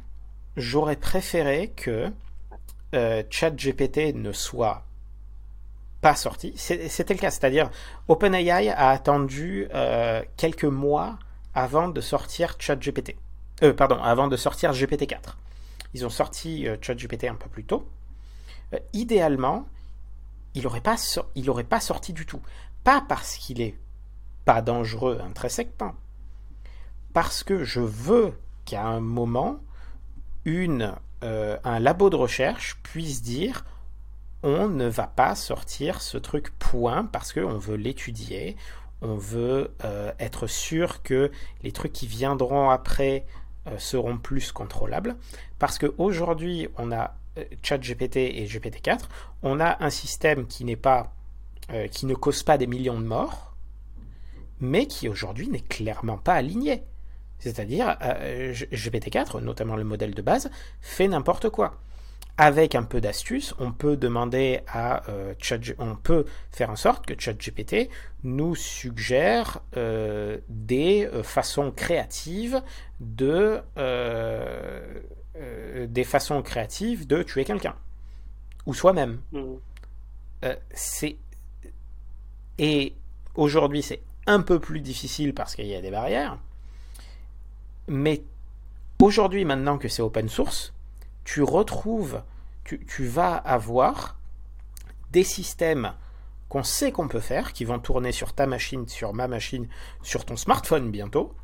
j'aurais 0.56 0.96
préféré 0.96 1.72
que 1.76 2.10
euh, 2.94 3.22
ChatGPT 3.28 4.14
ne 4.14 4.32
soit 4.32 4.84
pas 6.00 6.14
sorti. 6.14 6.52
C'était 6.56 7.14
le 7.14 7.18
cas, 7.18 7.30
c'est-à-dire 7.30 7.70
OpenAI 8.06 8.70
a 8.70 8.90
attendu 8.90 9.68
euh, 9.74 10.22
quelques 10.36 10.64
mois 10.64 11.18
avant 11.54 11.88
de 11.88 12.00
sortir 12.00 12.56
ChatGPT. 12.58 13.16
Euh, 13.62 13.72
pardon, 13.72 14.00
avant 14.00 14.28
de 14.28 14.36
sortir 14.36 14.72
GPT-4. 14.72 15.34
Ils 15.94 16.04
ont 16.06 16.10
sorti 16.10 16.66
euh, 16.66 16.76
ChatGPT 16.80 17.24
un 17.24 17.34
peu 17.34 17.48
plus 17.48 17.64
tôt. 17.64 17.88
Euh, 18.74 18.78
idéalement, 18.92 19.66
il 20.54 20.62
n'aurait 20.62 20.80
pas, 20.80 20.96
pas 21.68 21.80
sorti 21.80 22.12
du 22.12 22.26
tout. 22.26 22.40
Pas 22.84 23.04
parce 23.08 23.36
qu'il 23.36 23.60
est 23.60 23.76
pas 24.44 24.62
dangereux 24.62 25.20
intrinsèquement, 25.22 25.94
parce 27.12 27.42
que 27.42 27.64
je 27.64 27.80
veux 27.80 28.32
qu'à 28.64 28.86
un 28.86 29.00
moment, 29.00 29.60
une, 30.46 30.94
un 31.20 31.78
labo 31.80 32.08
de 32.08 32.16
recherche 32.16 32.78
puisse 32.82 33.20
dire 33.20 33.64
on 34.42 34.68
ne 34.68 34.86
va 34.86 35.06
pas 35.06 35.34
sortir 35.34 36.00
ce 36.00 36.16
truc 36.18 36.56
point 36.58 37.04
parce 37.04 37.32
qu'on 37.32 37.58
veut 37.58 37.76
l'étudier, 37.76 38.56
on 39.00 39.16
veut 39.16 39.74
euh, 39.84 40.12
être 40.18 40.46
sûr 40.46 41.02
que 41.02 41.30
les 41.62 41.72
trucs 41.72 41.92
qui 41.92 42.06
viendront 42.06 42.70
après 42.70 43.26
euh, 43.26 43.47
seront 43.78 44.18
plus 44.18 44.52
contrôlables. 44.52 45.16
Parce 45.58 45.78
qu'aujourd'hui, 45.78 46.68
on 46.78 46.92
a 46.92 47.16
euh, 47.36 47.44
ChatGPT 47.62 48.16
et 48.16 48.46
GPT-4, 48.46 49.00
on 49.42 49.60
a 49.60 49.84
un 49.84 49.90
système 49.90 50.46
qui 50.46 50.64
n'est 50.64 50.76
pas, 50.76 51.12
qui 51.90 52.06
ne 52.06 52.14
cause 52.14 52.42
pas 52.42 52.56
des 52.56 52.66
millions 52.66 52.98
de 52.98 53.04
morts, 53.04 53.54
mais 54.58 54.86
qui 54.86 55.08
aujourd'hui 55.08 55.48
n'est 55.48 55.60
clairement 55.60 56.16
pas 56.16 56.34
aligné. 56.34 56.82
C'est-à-dire, 57.38 57.98
GPT-4, 58.00 59.40
notamment 59.40 59.76
le 59.76 59.84
modèle 59.84 60.14
de 60.14 60.22
base, 60.22 60.50
fait 60.80 61.06
n'importe 61.08 61.50
quoi 61.50 61.78
avec 62.38 62.76
un 62.76 62.84
peu 62.84 63.00
d'astuce, 63.00 63.52
on 63.58 63.72
peut 63.72 63.96
demander 63.96 64.60
à 64.68 65.02
euh, 65.10 65.34
on 65.78 65.96
peut 65.96 66.24
faire 66.52 66.70
en 66.70 66.76
sorte 66.76 67.04
que 67.04 67.20
ChatGPT 67.20 67.90
nous 68.22 68.54
suggère 68.54 69.60
euh, 69.76 70.38
des 70.48 71.06
euh, 71.06 71.24
façons 71.24 71.72
créatives 71.72 72.62
de 73.00 73.60
des 75.88 76.02
façons 76.04 76.42
créatives 76.42 77.06
de 77.06 77.22
tuer 77.22 77.44
quelqu'un 77.44 77.74
ou 78.66 78.74
soi-même. 78.74 79.20
Mmh. 79.32 79.54
c'est 80.72 81.16
et 82.58 82.94
aujourd'hui 83.36 83.82
c'est 83.82 84.00
un 84.26 84.40
peu 84.40 84.58
plus 84.58 84.80
difficile 84.80 85.34
parce 85.34 85.54
qu'il 85.54 85.66
y 85.66 85.76
a 85.76 85.80
des 85.80 85.92
barrières, 85.92 86.38
mais 87.86 88.22
aujourd'hui 89.00 89.44
maintenant 89.44 89.78
que 89.78 89.88
c'est 89.88 90.02
open 90.02 90.28
source 90.28 90.72
tu 91.28 91.42
retrouves, 91.42 92.22
tu, 92.64 93.04
vas 93.04 93.34
avoir 93.34 94.16
des 95.10 95.24
systèmes 95.24 95.92
qu'on 96.48 96.62
sait 96.62 96.90
qu'on 96.90 97.06
peut 97.06 97.20
faire, 97.20 97.52
qui 97.52 97.66
vont 97.66 97.78
tourner 97.78 98.12
sur 98.12 98.32
ta 98.32 98.46
machine, 98.46 98.88
sur 98.88 99.12
ma 99.12 99.28
machine, 99.28 99.68
sur 100.02 100.24
ton 100.24 100.36
smartphone 100.36 100.90
bientôt, 100.90 101.34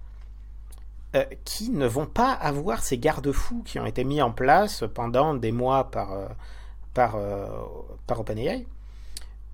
euh, 1.15 1.27
qui 1.45 1.69
ne 1.69 1.87
vont 1.87 2.07
pas 2.07 2.33
avoir 2.33 2.83
ces 2.83 2.97
garde-fous 2.97 3.63
qui 3.63 3.79
ont 3.79 3.85
été 3.85 4.05
mis 4.05 4.23
en 4.23 4.33
place 4.33 4.85
pendant 4.95 5.35
des 5.35 5.53
mois 5.53 5.91
par, 5.91 6.13
euh, 6.13 6.29
par, 6.95 7.17
euh, 7.17 7.47
par 8.07 8.21
OpenAI. 8.21 8.67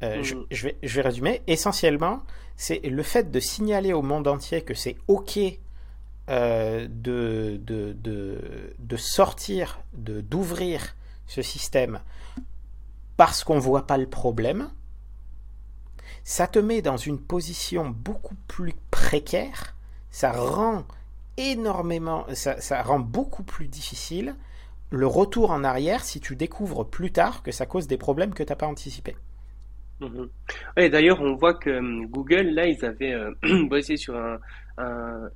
Mm. 0.00 0.22
je, 0.22 0.62
vais, 0.62 0.76
je 0.80 0.94
vais 0.94 1.02
résumer. 1.02 1.42
Essentiellement, 1.48 2.22
c'est 2.56 2.78
le 2.84 3.02
fait 3.02 3.32
de 3.32 3.40
signaler 3.40 3.92
au 3.92 4.02
monde 4.02 4.28
entier 4.28 4.62
que 4.62 4.74
c'est 4.74 4.96
OK 5.08 5.40
euh, 6.30 6.86
de, 6.88 7.60
de, 7.62 7.96
de, 8.78 8.96
sortir, 8.96 9.80
d'ouvrir 9.92 10.94
ce 11.26 11.42
système 11.42 12.00
parce 13.16 13.44
qu'on 13.44 13.56
ne 13.56 13.60
voit 13.60 13.86
pas 13.86 13.98
le 13.98 14.06
problème, 14.06 14.70
ça 16.24 16.46
te 16.46 16.58
met 16.58 16.82
dans 16.82 16.96
une 16.96 17.18
position 17.18 17.90
beaucoup 17.90 18.36
plus 18.48 18.74
précaire, 18.90 19.74
ça 20.10 20.32
rend 20.32 20.84
énormément, 21.36 22.24
ça, 22.32 22.60
ça 22.60 22.82
rend 22.82 23.00
beaucoup 23.00 23.42
plus 23.42 23.68
difficile 23.68 24.34
le 24.90 25.06
retour 25.06 25.50
en 25.50 25.64
arrière 25.64 26.04
si 26.04 26.20
tu 26.20 26.36
découvres 26.36 26.84
plus 26.84 27.12
tard 27.12 27.42
que 27.42 27.52
ça 27.52 27.66
cause 27.66 27.86
des 27.86 27.96
problèmes 27.96 28.34
que 28.34 28.42
tu 28.42 28.50
n'as 28.50 28.56
pas 28.56 28.66
anticipés. 28.66 29.16
Mhm. 30.00 30.28
d'ailleurs, 30.88 31.20
on 31.20 31.34
voit 31.34 31.54
que 31.54 31.70
hum, 31.70 32.06
Google, 32.06 32.50
là, 32.50 32.66
ils 32.66 32.84
avaient 32.84 33.12
euh, 33.12 33.32
bossé 33.68 33.96
sur 33.96 34.16
un, 34.16 34.38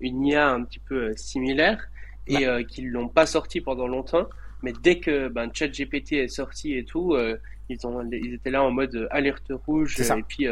une 0.01 0.25
IA 0.25 0.51
un 0.51 0.65
petit 0.65 0.79
peu 0.79 1.11
euh, 1.11 1.17
similaire 1.17 1.89
et 2.27 2.47
euh, 2.47 2.63
qu'ils 2.63 2.91
l'ont 2.91 3.09
pas 3.09 3.27
sorti 3.27 3.61
pendant 3.61 3.87
longtemps. 3.87 4.27
Mais 4.63 4.73
dès 4.83 4.99
que 4.99 5.29
ben, 5.29 5.51
ChatGPT 5.53 6.13
est 6.15 6.29
sorti 6.29 6.73
et 6.79 6.85
tout, 6.85 7.15
ils, 7.69 7.87
ont, 7.87 8.03
ils 8.11 8.33
étaient 8.33 8.51
là 8.51 8.63
en 8.63 8.71
mode 8.71 9.09
alerte 9.11 9.53
rouge 9.67 10.01
et 10.01 10.23
puis 10.27 10.47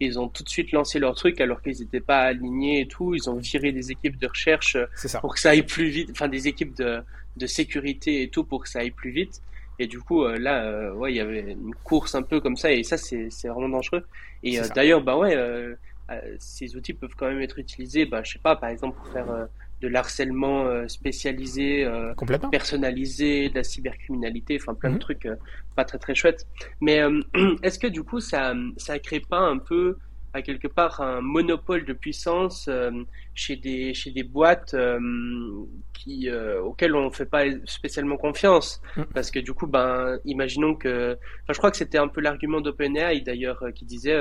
ils 0.00 0.18
ont 0.18 0.28
tout 0.28 0.42
de 0.42 0.48
suite 0.48 0.72
lancé 0.72 0.98
leur 0.98 1.14
truc 1.14 1.38
alors 1.42 1.60
qu'ils 1.60 1.78
n'étaient 1.80 2.00
pas 2.00 2.20
alignés 2.20 2.80
et 2.80 2.88
tout. 2.88 3.14
Ils 3.14 3.28
ont 3.28 3.36
viré 3.36 3.70
des 3.72 3.92
équipes 3.92 4.16
de 4.16 4.26
recherche 4.26 4.78
pour 5.20 5.34
que 5.34 5.40
ça 5.40 5.50
aille 5.50 5.64
plus 5.66 5.90
vite, 5.90 6.08
enfin 6.12 6.28
des 6.28 6.48
équipes 6.48 6.74
de, 6.78 7.02
de 7.36 7.46
sécurité 7.46 8.22
et 8.22 8.28
tout 8.28 8.44
pour 8.44 8.62
que 8.62 8.70
ça 8.70 8.78
aille 8.78 8.90
plus 8.90 9.10
vite. 9.10 9.42
Et 9.78 9.86
du 9.86 10.00
coup, 10.00 10.24
euh, 10.24 10.38
là, 10.38 10.64
euh, 10.64 10.92
ouais, 10.92 11.12
il 11.12 11.16
y 11.16 11.20
avait 11.20 11.52
une 11.52 11.74
course 11.84 12.14
un 12.14 12.22
peu 12.22 12.40
comme 12.40 12.56
ça, 12.56 12.72
et 12.72 12.82
ça, 12.82 12.96
c'est 12.96 13.28
vraiment 13.44 13.68
dangereux. 13.68 14.04
Et 14.42 14.58
euh, 14.58 14.64
d'ailleurs, 14.74 15.02
bah 15.02 15.16
ouais, 15.16 15.36
ces 16.38 16.76
outils 16.76 16.94
peuvent 16.94 17.14
quand 17.16 17.28
même 17.28 17.40
être 17.40 17.58
utilisés, 17.58 18.04
bah, 18.04 18.22
je 18.24 18.32
sais 18.32 18.38
pas, 18.38 18.56
par 18.56 18.70
exemple, 18.70 18.96
pour 18.96 19.08
faire 19.08 19.48
de 19.80 19.88
l'harcèlement 19.88 20.88
spécialisé, 20.88 21.88
personnalisé, 22.50 23.50
de 23.50 23.54
la 23.54 23.62
cybercriminalité, 23.62 24.58
enfin 24.60 24.74
plein 24.74 24.90
de 24.90 24.94
mhm. 24.94 25.00
trucs 25.00 25.28
pas 25.76 25.84
très 25.84 25.98
très 25.98 26.14
chouettes. 26.14 26.46
Mais 26.80 27.00
est-ce 27.62 27.78
que 27.78 27.86
du 27.86 28.02
coup, 28.02 28.20
ça, 28.20 28.54
ça 28.76 28.98
crée 28.98 29.20
pas 29.20 29.40
un 29.40 29.58
peu 29.58 29.96
à 30.38 30.42
quelque 30.42 30.68
part 30.68 31.00
un 31.00 31.20
monopole 31.20 31.84
de 31.84 31.92
puissance 31.92 32.66
euh, 32.68 32.90
chez 33.34 33.56
des 33.56 33.92
chez 33.92 34.10
des 34.10 34.22
boîtes 34.22 34.74
euh, 34.74 34.98
qui 35.92 36.30
euh, 36.30 36.62
auxquelles 36.62 36.94
on 36.94 37.06
ne 37.06 37.10
fait 37.10 37.26
pas 37.26 37.44
spécialement 37.66 38.16
confiance 38.16 38.80
mm. 38.96 39.02
parce 39.14 39.30
que 39.30 39.40
du 39.40 39.52
coup 39.52 39.66
ben 39.66 40.18
imaginons 40.24 40.74
que 40.74 41.18
enfin, 41.42 41.52
je 41.52 41.58
crois 41.58 41.70
que 41.70 41.76
c'était 41.76 41.98
un 41.98 42.08
peu 42.08 42.20
l'argument 42.20 42.60
d'OpenAI 42.60 43.20
d'ailleurs 43.20 43.62
qui 43.74 43.84
disait 43.84 44.16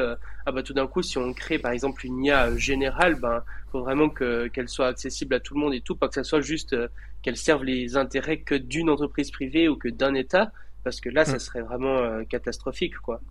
ah 0.46 0.52
bah 0.52 0.64
tout 0.64 0.74
d'un 0.74 0.88
coup 0.88 1.02
si 1.02 1.18
on 1.18 1.34
crée 1.34 1.60
par 1.60 1.72
exemple 1.72 2.06
une 2.06 2.26
IA 2.26 2.56
générale 2.58 3.16
ben 3.16 3.44
faut 3.72 3.82
vraiment 3.82 4.10
que 4.10 4.48
qu'elle 4.48 4.70
soit 4.70 4.88
accessible 4.88 5.36
à 5.36 5.40
tout 5.40 5.54
le 5.54 5.60
monde 5.60 5.74
et 5.74 5.82
tout 5.82 5.96
pas 5.96 6.08
que 6.08 6.16
ça 6.16 6.24
soit 6.24 6.42
juste 6.42 6.76
qu'elle 7.22 7.38
serve 7.38 7.64
les 7.64 7.96
intérêts 7.96 8.40
que 8.40 8.56
d'une 8.56 8.90
entreprise 8.90 9.32
privée 9.32 9.70
ou 9.70 9.76
que 9.78 9.90
d'un 9.90 10.16
État 10.16 10.52
parce 10.84 11.00
que 11.00 11.10
là 11.10 11.26
ça 11.26 11.38
mm. 11.38 11.40
serait 11.40 11.62
vraiment 11.62 12.24
catastrophique 12.26 12.98
quoi. 12.98 13.22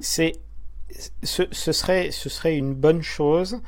C'est 0.00 0.32
ce, 1.22 1.42
ce, 1.50 1.72
serait, 1.72 2.10
ce 2.10 2.28
serait 2.28 2.56
une 2.56 2.74
bonne 2.74 3.02
chose 3.02 3.60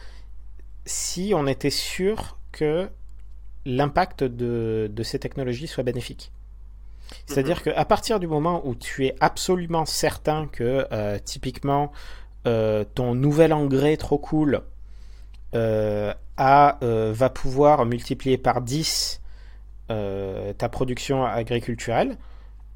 si 0.87 1.33
on 1.35 1.47
était 1.47 1.71
sûr 1.71 2.39
que 2.53 2.89
l'impact 3.67 4.25
de, 4.25 4.91
de, 4.93 5.03
ces 5.03 5.19
technologies 5.19 5.67
soit 5.67 5.83
bénéfique. 5.83 6.33
C'est-à-dire 7.27 7.63
mhm. 7.65 7.75
qu'à 7.75 7.85
partir 7.85 8.21
du 8.21 8.27
moment 8.27 8.67
où 8.67 8.75
tu 8.75 9.07
es 9.07 9.15
absolument 9.21 9.85
certain 9.85 10.47
que 10.47 10.87
euh, 10.93 11.19
typiquement 11.23 11.93
euh, 12.47 12.85
ton 12.95 13.15
nouvel 13.15 13.53
engrais 13.53 13.97
trop 13.97 14.19
cool 14.19 14.63
euh, 15.55 16.13
a, 16.37 16.79
va 16.81 17.31
pouvoir 17.31 17.85
multiplier 17.85 18.39
par 18.39 18.61
10 18.61 19.21
ta 19.89 20.69
production 20.69 21.25
agriculturelle, 21.25 22.19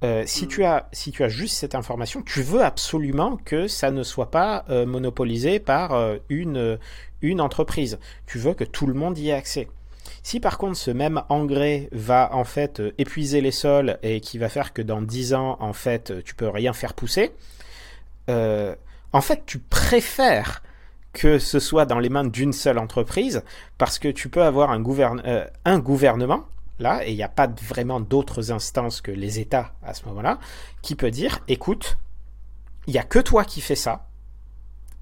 euh, 0.02 0.24
si, 0.26 0.46
mm. 0.46 0.48
tu 0.48 0.64
as, 0.64 0.88
si 0.92 1.12
tu 1.12 1.22
as 1.22 1.28
juste 1.28 1.56
cette 1.56 1.74
information, 1.74 2.22
tu 2.22 2.42
veux 2.42 2.62
absolument 2.62 3.36
que 3.44 3.68
ça 3.68 3.90
ne 3.90 4.02
soit 4.02 4.30
pas 4.30 4.64
euh, 4.68 4.84
monopolisé 4.86 5.60
par 5.60 5.92
euh, 5.92 6.16
une, 6.28 6.78
une 7.20 7.40
entreprise. 7.40 7.98
Tu 8.26 8.38
veux 8.38 8.54
que 8.54 8.64
tout 8.64 8.86
le 8.86 8.94
monde 8.94 9.18
y 9.18 9.30
ait 9.30 9.34
accès. 9.34 9.68
Si 10.24 10.40
par 10.40 10.58
contre 10.58 10.76
ce 10.76 10.90
même 10.90 11.22
engrais 11.28 11.88
va 11.92 12.30
en 12.32 12.44
fait 12.44 12.80
épuiser 12.98 13.40
les 13.40 13.50
sols 13.50 13.98
et 14.02 14.20
qui 14.20 14.38
va 14.38 14.48
faire 14.48 14.72
que 14.72 14.82
dans 14.82 15.02
10 15.02 15.34
ans 15.34 15.56
en 15.58 15.72
fait 15.72 16.12
tu 16.24 16.34
peux 16.34 16.48
rien 16.48 16.72
faire 16.72 16.94
pousser, 16.94 17.32
en 18.28 19.20
fait 19.20 19.42
tu 19.46 19.58
préfères 19.58 20.62
que 21.12 21.38
ce 21.38 21.58
soit 21.58 21.86
dans 21.86 21.98
les 21.98 22.08
mains 22.08 22.24
d'une 22.24 22.52
seule 22.52 22.78
entreprise 22.78 23.42
parce 23.78 23.98
que 23.98 24.08
tu 24.08 24.28
peux 24.28 24.42
avoir 24.42 24.70
un, 24.70 24.82
un 25.64 25.78
gouvernement 25.80 26.46
là, 26.78 27.06
et 27.06 27.10
il 27.10 27.16
n'y 27.16 27.22
a 27.22 27.28
pas 27.28 27.46
vraiment 27.46 28.00
d'autres 28.00 28.52
instances 28.52 29.00
que 29.00 29.10
les 29.10 29.38
États 29.38 29.74
à 29.82 29.94
ce 29.94 30.04
moment-là, 30.06 30.38
qui 30.82 30.94
peut 30.94 31.10
dire, 31.10 31.40
écoute, 31.48 31.98
il 32.86 32.92
n'y 32.92 32.98
a 32.98 33.04
que 33.04 33.18
toi 33.18 33.44
qui 33.44 33.60
fais 33.60 33.76
ça, 33.76 34.08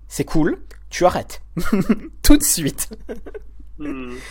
c'est 0.08 0.24
cool, 0.24 0.62
tu 0.90 1.06
arrêtes. 1.06 1.42
Tout 2.22 2.36
de 2.36 2.42
suite. 2.42 2.90
Hmm. 3.78 4.16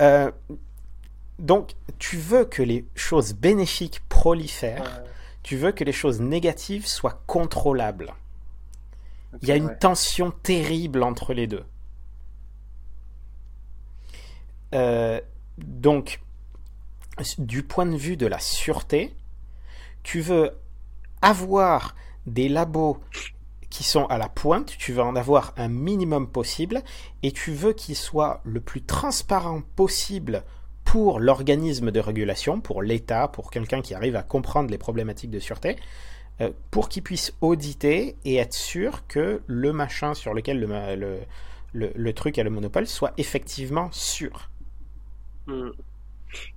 Euh, 0.00 0.30
donc, 1.38 1.72
tu 1.98 2.16
veux 2.16 2.46
que 2.46 2.62
les 2.62 2.86
choses 2.94 3.34
bénéfiques 3.34 4.00
prolifèrent, 4.08 5.02
tu 5.42 5.58
veux 5.58 5.72
que 5.72 5.84
les 5.84 5.92
choses 5.92 6.22
négatives 6.22 6.86
soient 6.86 7.22
contrôlables. 7.26 8.14
Il 9.42 9.48
y 9.48 9.52
a 9.52 9.56
une 9.56 9.76
tension 9.76 10.30
terrible 10.30 11.02
entre 11.02 11.34
les 11.34 11.46
deux. 11.46 11.64
Euh, 14.74 15.20
donc, 15.58 16.20
du 17.38 17.62
point 17.62 17.86
de 17.86 17.96
vue 17.96 18.16
de 18.16 18.26
la 18.26 18.38
sûreté, 18.38 19.14
tu 20.02 20.20
veux 20.20 20.52
avoir 21.22 21.94
des 22.26 22.48
labos 22.48 22.98
qui 23.68 23.84
sont 23.84 24.06
à 24.06 24.18
la 24.18 24.28
pointe, 24.28 24.76
tu 24.78 24.92
veux 24.92 25.02
en 25.02 25.14
avoir 25.14 25.54
un 25.56 25.68
minimum 25.68 26.28
possible 26.28 26.82
et 27.22 27.32
tu 27.32 27.52
veux 27.52 27.72
qu'ils 27.72 27.96
soient 27.96 28.40
le 28.44 28.60
plus 28.60 28.82
transparent 28.82 29.62
possible 29.76 30.42
pour 30.84 31.20
l'organisme 31.20 31.92
de 31.92 32.00
régulation, 32.00 32.60
pour 32.60 32.82
l'État, 32.82 33.28
pour 33.28 33.50
quelqu'un 33.50 33.80
qui 33.80 33.94
arrive 33.94 34.16
à 34.16 34.24
comprendre 34.24 34.70
les 34.70 34.78
problématiques 34.78 35.30
de 35.30 35.38
sûreté, 35.38 35.76
euh, 36.40 36.50
pour 36.72 36.88
qu'il 36.88 37.04
puisse 37.04 37.32
auditer 37.40 38.16
et 38.24 38.36
être 38.36 38.54
sûr 38.54 39.06
que 39.06 39.40
le 39.46 39.72
machin 39.72 40.14
sur 40.14 40.34
lequel 40.34 40.58
le, 40.58 42.12
truc 42.12 42.38
a 42.38 42.42
le 42.42 42.50
monopole 42.50 42.88
soit 42.88 43.12
effectivement 43.18 43.88
sûr. 43.92 44.50
Hmm. 45.46 45.70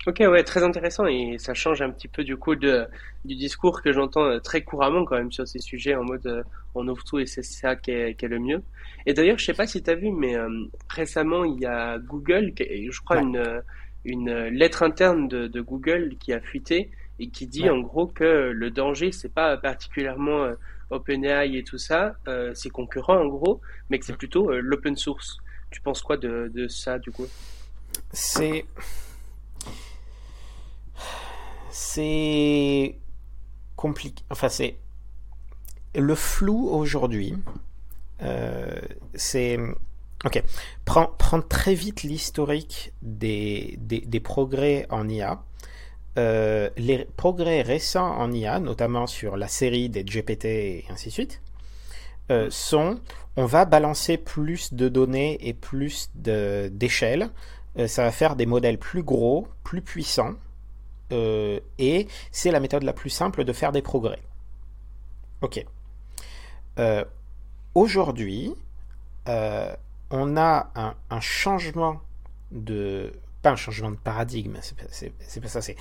Ok, 0.05 0.17
ouais, 0.19 0.43
très 0.43 0.63
intéressant 0.63 1.05
et 1.07 1.37
ça 1.37 1.53
change 1.53 1.81
un 1.81 1.89
petit 1.89 2.07
peu 2.07 2.23
du 2.23 2.37
coup 2.37 2.55
de, 2.55 2.85
du 3.25 3.35
discours 3.35 3.81
que 3.81 3.91
j'entends 3.91 4.25
euh, 4.25 4.39
très 4.39 4.61
couramment 4.61 5.05
quand 5.05 5.15
même 5.15 5.31
sur 5.31 5.47
ces 5.47 5.59
sujets 5.59 5.95
en 5.95 6.03
mode 6.03 6.25
euh, 6.25 6.43
on 6.75 6.87
ouvre 6.87 7.03
tout 7.03 7.19
et 7.19 7.25
c'est 7.25 7.43
ça 7.43 7.75
qui 7.75 7.91
est, 7.91 8.15
qui 8.15 8.25
est, 8.25 8.27
le 8.27 8.39
mieux. 8.39 8.61
Et 9.05 9.13
d'ailleurs, 9.13 9.37
je 9.37 9.45
sais 9.45 9.53
pas 9.53 9.67
si 9.67 9.81
tu 9.81 9.89
as 9.89 9.95
vu, 9.95 10.11
mais 10.11 10.35
euh, 10.35 10.49
récemment 10.89 11.43
il 11.43 11.59
y 11.59 11.65
a 11.65 11.97
Google, 11.99 12.53
je 12.57 12.99
crois 13.01 13.17
ouais. 13.17 13.23
une, 13.23 13.63
une 14.05 14.47
lettre 14.47 14.83
interne 14.83 15.27
de, 15.27 15.47
de, 15.47 15.61
Google 15.61 16.15
qui 16.19 16.33
a 16.33 16.39
fuité 16.39 16.91
et 17.19 17.29
qui 17.29 17.47
dit 17.47 17.63
ouais. 17.63 17.69
en 17.69 17.79
gros 17.79 18.07
que 18.07 18.51
le 18.53 18.71
danger 18.71 19.11
c'est 19.11 19.33
pas 19.33 19.57
particulièrement 19.57 20.51
OpenAI 20.89 21.55
et 21.57 21.63
tout 21.63 21.77
ça, 21.77 22.15
ses 22.53 22.69
concurrents 22.69 23.19
en 23.19 23.27
gros, 23.27 23.61
mais 23.89 23.99
que 23.99 24.05
c'est 24.05 24.17
plutôt 24.17 24.51
l'open 24.51 24.95
source. 24.95 25.37
Tu 25.71 25.81
penses 25.81 26.03
quoi 26.03 26.17
de, 26.17 26.51
de 26.53 26.67
ça 26.67 26.99
du 26.99 27.11
coup? 27.11 27.25
C'est 28.11 28.65
c'est 31.73 32.99
compliqué. 33.75 34.23
Enfin, 34.29 34.47
c'est 34.47 34.77
le 35.95 36.13
flou 36.13 36.69
aujourd'hui. 36.69 37.35
Euh, 38.21 38.79
c'est 39.15 39.57
ok. 40.23 40.43
Prends, 40.85 41.41
très 41.41 41.73
vite 41.73 42.03
l'historique 42.03 42.93
des, 43.01 43.75
des, 43.79 44.19
progrès 44.19 44.85
en 44.91 45.09
IA. 45.09 45.43
Euh, 46.19 46.69
les 46.77 47.05
progrès 47.17 47.63
récents 47.63 48.17
en 48.19 48.31
IA, 48.31 48.59
notamment 48.59 49.07
sur 49.07 49.35
la 49.35 49.47
série 49.47 49.89
des 49.89 50.03
GPT 50.03 50.45
et 50.45 50.85
ainsi 50.91 51.07
de 51.07 51.13
suite, 51.13 51.41
euh, 52.29 52.49
sont 52.51 52.99
on 53.35 53.47
va 53.47 53.65
balancer 53.65 54.17
plus 54.17 54.75
de 54.75 54.89
données 54.89 55.39
et 55.41 55.53
plus 55.53 56.11
d'échelles. 56.13 57.31
Ça 57.87 58.03
va 58.03 58.11
faire 58.11 58.35
des 58.35 58.45
modèles 58.45 58.77
plus 58.77 59.01
gros, 59.01 59.47
plus 59.63 59.81
puissants 59.81 60.35
euh, 61.13 61.59
et 61.77 62.07
c'est 62.31 62.51
la 62.51 62.59
méthode 62.59 62.83
la 62.83 62.93
plus 62.93 63.09
simple 63.09 63.43
de 63.43 63.53
faire 63.53 63.71
des 63.71 63.81
progrès. 63.81 64.21
Ok. 65.41 65.65
Euh, 66.79 67.05
Aujourd'hui, 67.75 68.53
euh, 69.27 69.75
on 70.11 70.37
a 70.37 70.93
un, 71.09 71.19
changement 71.21 72.01
de... 72.51 73.13
Pas 73.41 73.51
un 73.51 73.55
changement 73.55 73.89
de 73.89 73.95
paradigme, 73.95 74.57
c'est 74.61 75.41
pas 75.41 75.47
ça, 75.47 75.61
c'est 75.61 75.75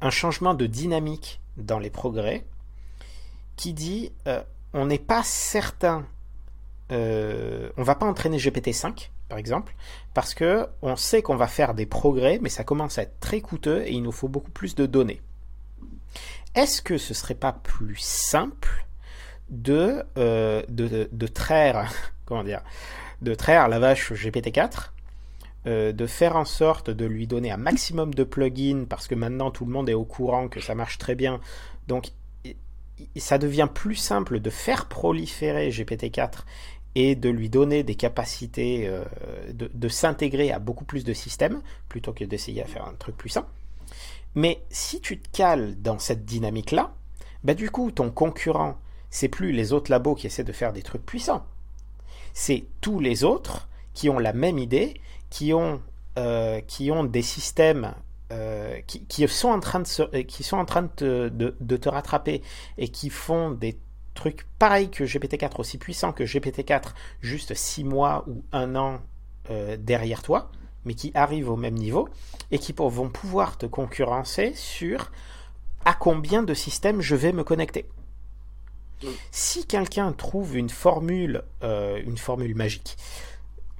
un 0.00 0.10
changement 0.10 0.54
de 0.54 0.66
dynamique 0.66 1.40
dans 1.56 1.78
les 1.78 1.88
progrès 1.88 2.44
qui 3.56 3.72
dit 3.72 4.12
on 4.72 4.86
n'est 4.86 4.98
pas 4.98 5.22
certain, 5.22 6.06
euh, 6.90 7.70
on 7.76 7.82
va 7.82 7.94
pas 7.94 8.06
entraîner 8.06 8.38
GPT-5 8.38 9.10
par 9.28 9.38
exemple, 9.38 9.74
parce 10.12 10.34
que 10.34 10.66
on 10.82 10.96
sait 10.96 11.22
qu'on 11.22 11.36
va 11.36 11.46
faire 11.46 11.72
des 11.72 11.86
progrès, 11.86 12.40
mais 12.42 12.48
ça 12.48 12.64
commence 12.64 12.98
à 12.98 13.02
être 13.02 13.20
très 13.20 13.40
coûteux 13.40 13.82
et 13.86 13.92
il 13.92 14.02
nous 14.02 14.12
faut 14.12 14.28
beaucoup 14.28 14.50
plus 14.50 14.74
de 14.74 14.86
données. 14.86 15.22
Est-ce 16.56 16.82
que 16.82 16.98
ce 16.98 17.14
serait 17.14 17.36
pas 17.36 17.52
plus 17.52 17.96
simple 17.96 18.86
de, 19.48 20.02
euh, 20.18 20.62
traire 21.32 21.86
la 23.68 23.78
vache 23.78 24.12
GPT-4, 24.12 24.90
euh, 25.66 25.92
de 25.92 26.06
faire 26.06 26.34
en 26.34 26.44
sorte 26.44 26.90
de 26.90 27.06
lui 27.06 27.28
donner 27.28 27.52
un 27.52 27.56
maximum 27.56 28.12
de 28.12 28.24
plugins, 28.24 28.84
parce 28.88 29.06
que 29.06 29.14
maintenant 29.14 29.52
tout 29.52 29.64
le 29.64 29.70
monde 29.70 29.88
est 29.88 29.94
au 29.94 30.04
courant 30.04 30.48
que 30.48 30.60
ça 30.60 30.74
marche 30.74 30.98
très 30.98 31.14
bien, 31.14 31.40
donc 31.86 32.10
ça 33.16 33.38
devient 33.38 33.68
plus 33.72 33.94
simple 33.94 34.40
de 34.40 34.50
faire 34.50 34.86
proliférer 34.86 35.70
GPT-4 35.70 36.40
et 36.94 37.14
de 37.14 37.28
lui 37.28 37.48
donner 37.48 37.82
des 37.82 37.94
capacités 37.94 38.86
euh, 38.86 39.04
de, 39.52 39.70
de 39.72 39.88
s'intégrer 39.88 40.50
à 40.50 40.58
beaucoup 40.58 40.84
plus 40.84 41.04
de 41.04 41.12
systèmes 41.12 41.62
plutôt 41.88 42.12
que 42.12 42.24
d'essayer 42.24 42.62
à 42.62 42.66
faire 42.66 42.86
un 42.86 42.94
truc 42.94 43.16
puissant. 43.16 43.46
Mais 44.34 44.62
si 44.70 45.00
tu 45.00 45.20
te 45.20 45.28
cales 45.36 45.80
dans 45.80 45.98
cette 45.98 46.24
dynamique-là, 46.24 46.94
bah 47.44 47.54
du 47.54 47.70
coup, 47.70 47.90
ton 47.90 48.10
concurrent, 48.10 48.78
c'est 49.10 49.28
plus 49.28 49.52
les 49.52 49.72
autres 49.72 49.90
labos 49.90 50.14
qui 50.14 50.26
essaient 50.26 50.44
de 50.44 50.52
faire 50.52 50.72
des 50.72 50.82
trucs 50.82 51.04
puissants. 51.04 51.44
C'est 52.32 52.64
tous 52.80 53.00
les 53.00 53.24
autres 53.24 53.68
qui 53.94 54.08
ont 54.08 54.18
la 54.18 54.32
même 54.32 54.58
idée, 54.58 55.00
qui 55.30 55.52
ont, 55.52 55.80
euh, 56.18 56.60
qui 56.60 56.90
ont 56.90 57.04
des 57.04 57.22
systèmes 57.22 57.94
euh, 58.32 58.80
qui, 58.86 59.04
qui, 59.06 59.26
sont 59.26 59.48
en 59.48 59.58
train, 59.58 59.80
de, 59.80 60.20
qui 60.22 60.44
sont 60.44 60.56
en 60.56 60.64
train 60.64 60.88
de, 60.98 61.32
de 61.32 61.76
te 61.76 61.88
rattraper 61.88 62.42
et 62.78 62.88
qui 62.88 63.10
font 63.10 63.50
des 63.50 63.76
truc 64.20 64.46
pareil 64.58 64.90
que 64.90 65.02
GPT-4, 65.02 65.58
aussi 65.58 65.78
puissant 65.78 66.12
que 66.12 66.24
GPT-4, 66.24 66.92
juste 67.22 67.54
6 67.54 67.84
mois 67.84 68.24
ou 68.28 68.44
1 68.52 68.76
an 68.76 69.00
euh, 69.50 69.76
derrière 69.78 70.22
toi, 70.22 70.50
mais 70.84 70.94
qui 70.94 71.10
arrivent 71.14 71.50
au 71.50 71.56
même 71.56 71.74
niveau, 71.74 72.08
et 72.50 72.58
qui 72.58 72.74
vont 72.76 73.08
pouvoir 73.08 73.56
te 73.56 73.66
concurrencer 73.66 74.52
sur 74.54 75.10
à 75.86 75.94
combien 75.94 76.42
de 76.42 76.52
systèmes 76.52 77.00
je 77.00 77.16
vais 77.16 77.32
me 77.32 77.42
connecter. 77.42 77.86
Si 79.30 79.66
quelqu'un 79.66 80.12
trouve 80.12 80.54
une 80.54 80.68
formule, 80.68 81.42
euh, 81.62 82.02
une 82.04 82.18
formule 82.18 82.54
magique, 82.54 82.98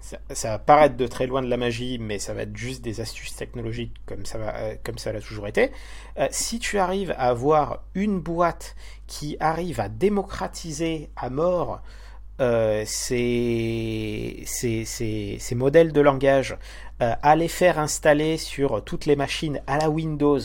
ça, 0.01 0.19
ça, 0.33 0.51
va 0.51 0.59
paraître 0.59 0.97
de 0.97 1.07
très 1.07 1.27
loin 1.27 1.43
de 1.43 1.49
la 1.49 1.57
magie, 1.57 1.99
mais 1.99 2.19
ça 2.19 2.35
va 2.35 2.43
être 2.43 2.57
juste 2.57 2.83
des 2.83 3.01
astuces 3.01 3.37
technologiques 3.37 3.95
comme 4.07 4.25
ça, 4.25 4.39
va, 4.39 4.55
euh, 4.57 4.75
comme 4.83 4.99
ça 4.99 5.13
l'a 5.13 5.21
toujours 5.21 5.47
été. 5.47 5.71
Euh, 6.19 6.27
si 6.31 6.59
tu 6.59 6.79
arrives 6.79 7.13
à 7.13 7.29
avoir 7.29 7.85
une 7.95 8.21
boîte 8.21 8.77
qui 9.07 9.37
arrive 9.41 9.81
à 9.81 9.89
démocratiser 9.89 11.11
à 11.17 11.31
mort 11.31 11.83
euh, 12.41 12.85
ces, 12.87 14.43
ces, 14.47 15.55
modèles 15.55 15.93
de 15.93 16.01
langage, 16.01 16.57
euh, 17.03 17.15
à 17.23 17.37
les 17.37 17.49
faire 17.49 17.79
installer 17.79 18.39
sur 18.39 18.83
toutes 18.83 19.07
les 19.07 19.17
machines 19.17 19.61
à 19.67 19.77
la 19.77 19.91
Windows 19.91 20.41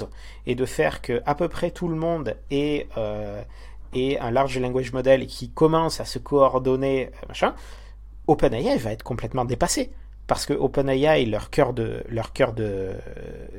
et 0.45 0.55
de 0.55 0.65
faire 0.65 1.01
que 1.01 1.21
à 1.25 1.35
peu 1.35 1.47
près 1.47 1.71
tout 1.71 1.87
le 1.87 1.95
monde 1.95 2.35
ait, 2.51 2.87
ait 3.93 4.19
un 4.19 4.31
large 4.31 4.57
language 4.59 4.91
model 4.91 5.27
qui 5.27 5.49
commence 5.49 6.01
à 6.01 6.05
se 6.05 6.19
coordonner, 6.19 7.11
machin, 7.29 7.55
OpenAI 8.27 8.77
va 8.77 8.91
être 8.91 9.03
complètement 9.03 9.45
dépassé 9.45 9.91
parce 10.27 10.45
que 10.45 10.53
OpenAI 10.53 11.25
leur 11.25 11.49
cœur 11.49 11.73
de 11.73 12.03
leur 12.09 12.33
cœur 12.33 12.53
de 12.53 12.93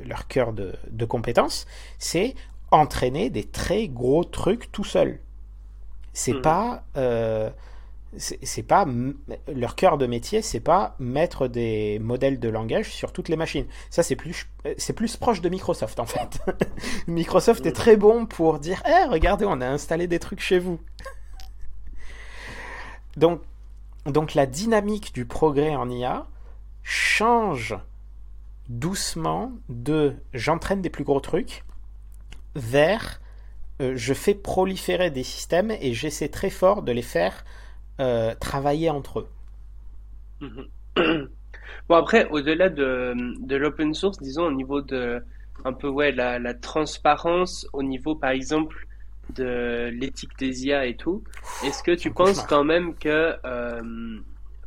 leur 0.05 0.27
cœur 0.27 0.53
de, 0.53 0.73
de 0.89 1.05
compétences, 1.05 1.65
c'est 1.97 2.35
entraîner 2.71 3.29
des 3.29 3.45
très 3.45 3.87
gros 3.87 4.23
trucs 4.23 4.71
tout 4.71 4.83
seul. 4.83 5.19
C'est 6.13 6.33
mmh. 6.33 6.41
pas 6.41 6.83
euh, 6.97 7.49
c'est 8.17 8.63
pas 8.63 8.85
leur 9.53 9.75
cœur 9.75 9.97
de 9.97 10.07
métier, 10.07 10.41
c'est 10.41 10.61
pas 10.61 10.95
mettre 10.97 11.47
des 11.47 11.99
modèles 11.99 12.39
de 12.39 12.49
langage 12.49 12.91
sur 12.91 13.11
toutes 13.11 13.29
les 13.29 13.35
machines. 13.35 13.65
Ça 13.89 14.01
c'est 14.01 14.15
plus 14.15 14.47
c'est 14.77 14.93
plus 14.93 15.15
proche 15.17 15.41
de 15.41 15.49
Microsoft 15.49 15.99
en 15.99 16.05
fait. 16.05 16.41
Microsoft 17.07 17.65
est 17.65 17.73
très 17.73 17.97
bon 17.97 18.25
pour 18.25 18.59
dire 18.59 18.81
"Eh, 18.85 18.89
hey, 18.89 19.05
regardez, 19.07 19.45
on 19.45 19.61
a 19.61 19.67
installé 19.67 20.07
des 20.07 20.19
trucs 20.19 20.39
chez 20.39 20.59
vous." 20.59 20.79
Donc 23.17 23.41
donc 24.11 24.33
la 24.33 24.45
dynamique 24.45 25.13
du 25.13 25.25
progrès 25.25 25.75
en 25.75 25.89
IA 25.89 26.27
change 26.83 27.75
doucement 28.69 29.51
de 29.69 30.15
j'entraîne 30.33 30.81
des 30.81 30.89
plus 30.89 31.03
gros 31.03 31.19
trucs 31.19 31.63
vers 32.55 33.19
euh, 33.81 33.93
je 33.95 34.13
fais 34.13 34.33
proliférer 34.33 35.11
des 35.11 35.23
systèmes 35.23 35.71
et 35.71 35.93
j'essaie 35.93 36.29
très 36.29 36.49
fort 36.49 36.81
de 36.81 36.91
les 36.91 37.01
faire 37.01 37.45
euh, 37.99 38.33
travailler 38.35 38.89
entre 38.89 39.19
eux. 39.19 39.27
Mm-hmm. 40.41 41.27
Bon 41.89 41.95
après, 41.95 42.27
au-delà 42.29 42.69
de, 42.69 43.13
de 43.39 43.55
l'open 43.55 43.93
source, 43.93 44.19
disons 44.19 44.45
au 44.45 44.51
niveau 44.51 44.81
de 44.81 45.23
un 45.63 45.73
peu 45.73 45.87
ouais 45.87 46.11
la 46.11 46.53
transparence, 46.53 47.67
au 47.73 47.83
niveau 47.83 48.15
par 48.15 48.31
exemple 48.31 48.86
de 49.33 49.89
l'éthique 49.89 50.37
des 50.37 50.65
IA 50.65 50.85
et 50.85 50.95
tout. 50.95 51.23
Est-ce 51.63 51.83
que 51.83 51.91
tu 51.91 52.11
penses 52.11 52.41
quand 52.43 52.63
même 52.63 52.95
que, 52.95 53.33
euh, 53.45 54.19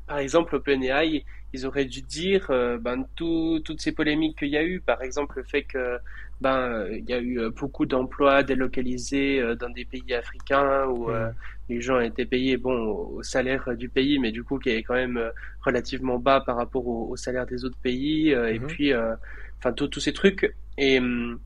par 0.06 0.18
exemple, 0.18 0.56
OpenAI, 0.56 1.24
ils 1.52 1.66
auraient 1.66 1.84
dû 1.84 2.02
dire 2.02 2.46
euh, 2.50 2.78
ben, 2.78 3.04
tout, 3.16 3.60
toutes 3.64 3.80
ces 3.80 3.92
polémiques 3.92 4.38
qu'il 4.38 4.48
y 4.48 4.56
a 4.56 4.62
eu, 4.64 4.80
par 4.80 5.02
exemple 5.02 5.38
le 5.38 5.44
fait 5.44 5.62
que 5.64 5.98
ben 6.40 6.86
il 6.90 7.08
y 7.08 7.12
a 7.12 7.20
eu 7.20 7.50
beaucoup 7.50 7.86
d'emplois 7.86 8.42
délocalisés 8.42 9.40
euh, 9.40 9.54
dans 9.56 9.68
des 9.68 9.84
pays 9.84 10.14
africains 10.14 10.86
où 10.86 11.10
euh, 11.10 11.28
mmh. 11.28 11.34
les 11.68 11.80
gens 11.80 12.00
étaient 12.00 12.24
payés 12.24 12.56
bon 12.56 12.72
au 12.72 13.22
salaire 13.22 13.76
du 13.76 13.88
pays, 13.88 14.18
mais 14.18 14.32
du 14.32 14.42
coup 14.42 14.58
qui 14.58 14.70
est 14.70 14.82
quand 14.82 14.94
même 14.94 15.18
euh, 15.18 15.30
relativement 15.62 16.18
bas 16.18 16.40
par 16.40 16.56
rapport 16.56 16.86
au, 16.86 17.08
au 17.10 17.16
salaire 17.16 17.46
des 17.46 17.64
autres 17.64 17.78
pays, 17.82 18.34
mmh. 18.34 18.46
et 18.46 18.60
puis 18.60 18.92
enfin 19.58 19.72
tous 19.72 20.00
ces 20.00 20.12
trucs 20.12 20.54
et 20.78 20.98
hum, 20.98 21.38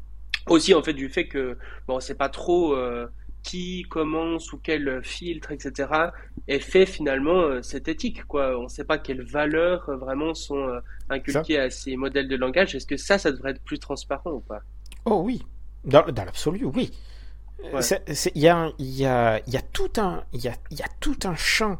aussi 0.49 0.75
en 0.75 0.83
fait 0.83 0.93
du 0.93 1.09
fait 1.09 1.27
que 1.27 1.57
bon 1.89 2.01
c'est 2.01 2.15
pas 2.15 2.29
trop 2.29 2.75
euh, 2.75 3.07
qui 3.43 3.85
comment 3.91 4.39
sous 4.39 4.59
quel 4.59 5.03
filtre 5.05 5.53
etc 5.53 5.89
est 6.49 6.59
fait 6.59 6.87
finalement 6.87 7.41
euh, 7.43 7.63
cette 7.63 7.89
éthique 7.89 8.25
quoi. 8.25 8.59
On 8.59 8.69
sait 8.69 8.85
pas 8.85 8.99
quelles 8.99 9.23
valeurs 9.23 9.89
euh, 9.89 9.97
vraiment 9.97 10.35
sont 10.35 10.67
inculquées 11.11 11.57
ça. 11.57 11.63
à 11.63 11.71
ces 11.71 11.97
modèles 11.97 12.29
de 12.29 12.37
langage. 12.37 12.75
Est-ce 12.75 12.87
que 12.87 12.97
ça 12.97 13.19
ça 13.19 13.31
devrait 13.33 13.51
être 13.53 13.63
plus 13.63 13.79
transparent 13.79 14.31
ou 14.31 14.41
pas? 14.41 14.61
Oh 15.05 15.23
oui. 15.25 15.43
Dans, 15.85 16.05
dans 16.07 16.25
l'absolu 16.25 16.65
oui. 16.65 16.91
Il 17.63 17.75
ouais. 17.75 17.81
y 18.35 18.49
a 18.49 18.73
il 18.79 18.91
y 18.91 19.07
a 19.07 19.41
il 19.47 19.53
y 19.53 19.57
a 19.57 19.63
tout 19.63 19.93
un 19.99 20.25
il 20.33 20.43
y 20.43 20.49
a 20.49 20.55
il 20.71 20.79
y 20.79 20.83
a 20.83 20.89
tout 21.01 21.17
un 21.25 21.35
champ 21.35 21.79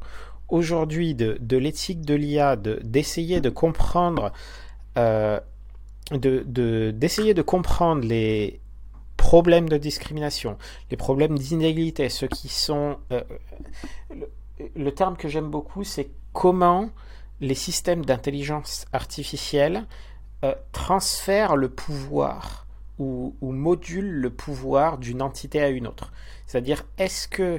aujourd'hui 0.49 1.15
de, 1.15 1.37
de 1.41 1.57
l'éthique 1.57 2.03
de 2.03 2.15
l'IA 2.15 2.57
de 2.57 2.81
d'essayer 2.83 3.41
de 3.41 3.51
comprendre 3.51 4.33
euh, 4.97 5.41
d'essayer 6.11 7.35
de, 7.35 7.39
de, 7.39 7.43
comprendre 7.43 8.05
les 8.07 8.61
problèmes 9.17 9.69
de 9.69 9.79
discrimination, 9.79 10.59
les 10.91 10.97
problèmes 10.97 11.39
d'inégalité, 11.39 12.09
ceux 12.09 12.29
qui 12.29 12.49
sont... 12.49 12.99
le, 13.11 14.29
le, 14.77 14.93
terme 14.93 15.17
que 15.17 15.29
j'aime 15.29 15.51
beaucoup, 15.51 15.83
c'est 15.83 16.11
comment 16.33 16.91
les 17.41 17.55
systèmes 17.55 18.05
d'intelligence 18.05 18.87
artificielle 18.93 19.87
transfèrent 20.73 21.57
le 21.57 21.71
pouvoir 21.71 22.65
ou, 22.99 23.35
ou 23.41 23.53
modulent 23.53 24.21
le 24.21 24.31
pouvoir 24.31 24.99
d'une 24.99 25.23
entité 25.23 25.63
à 25.63 25.69
une 25.69 25.87
autre. 25.87 26.13
C'est-à-dire, 26.47 26.85
est-ce 26.99 27.29
que 27.29 27.59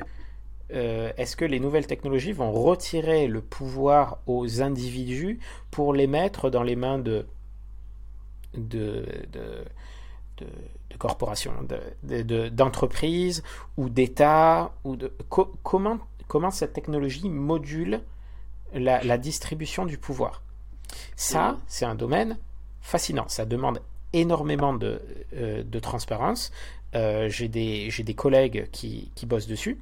euh, 0.74 1.12
est-ce 1.18 1.36
que 1.36 1.46
les 1.46 1.60
nouvelles 1.60 1.86
technologies 1.86 2.32
vont 2.32 2.52
retirer 2.52 3.28
le 3.28 3.42
pouvoir 3.42 4.18
aux 4.26 4.64
individus 4.64 5.40
pour 5.70 5.94
les 5.94 6.08
mettre 6.08 6.50
dans 6.50 6.64
les 6.64 6.76
mains 6.76 6.98
de, 6.98 7.28
de, 8.58 9.06
de, 9.32 9.66
corporations, 10.98 11.54
d'entreprises 12.04 13.44
ou 13.78 13.90
d'États 13.90 14.72
ou 14.84 14.96
de, 14.96 15.14
comment, 15.30 16.00
comment 16.28 16.52
cette 16.52 16.74
technologie 16.74 17.30
module 17.30 18.02
la, 18.74 19.18
distribution 19.18 19.86
du 19.86 19.98
pouvoir? 19.98 20.42
Ça, 21.16 21.58
c'est 21.68 21.86
un 21.86 21.96
domaine 21.96 22.38
fascinant. 22.82 23.28
Ça 23.28 23.46
demande 23.46 23.82
énormément 24.14 24.74
de, 24.74 25.02
euh, 25.34 25.64
transparence. 25.82 26.52
Euh, 26.96 27.28
j'ai 27.30 27.48
des, 27.48 27.90
des, 27.90 28.14
collègues 28.14 28.70
qui, 28.72 29.12
qui 29.16 29.26
bossent 29.26 29.48
dessus 29.48 29.78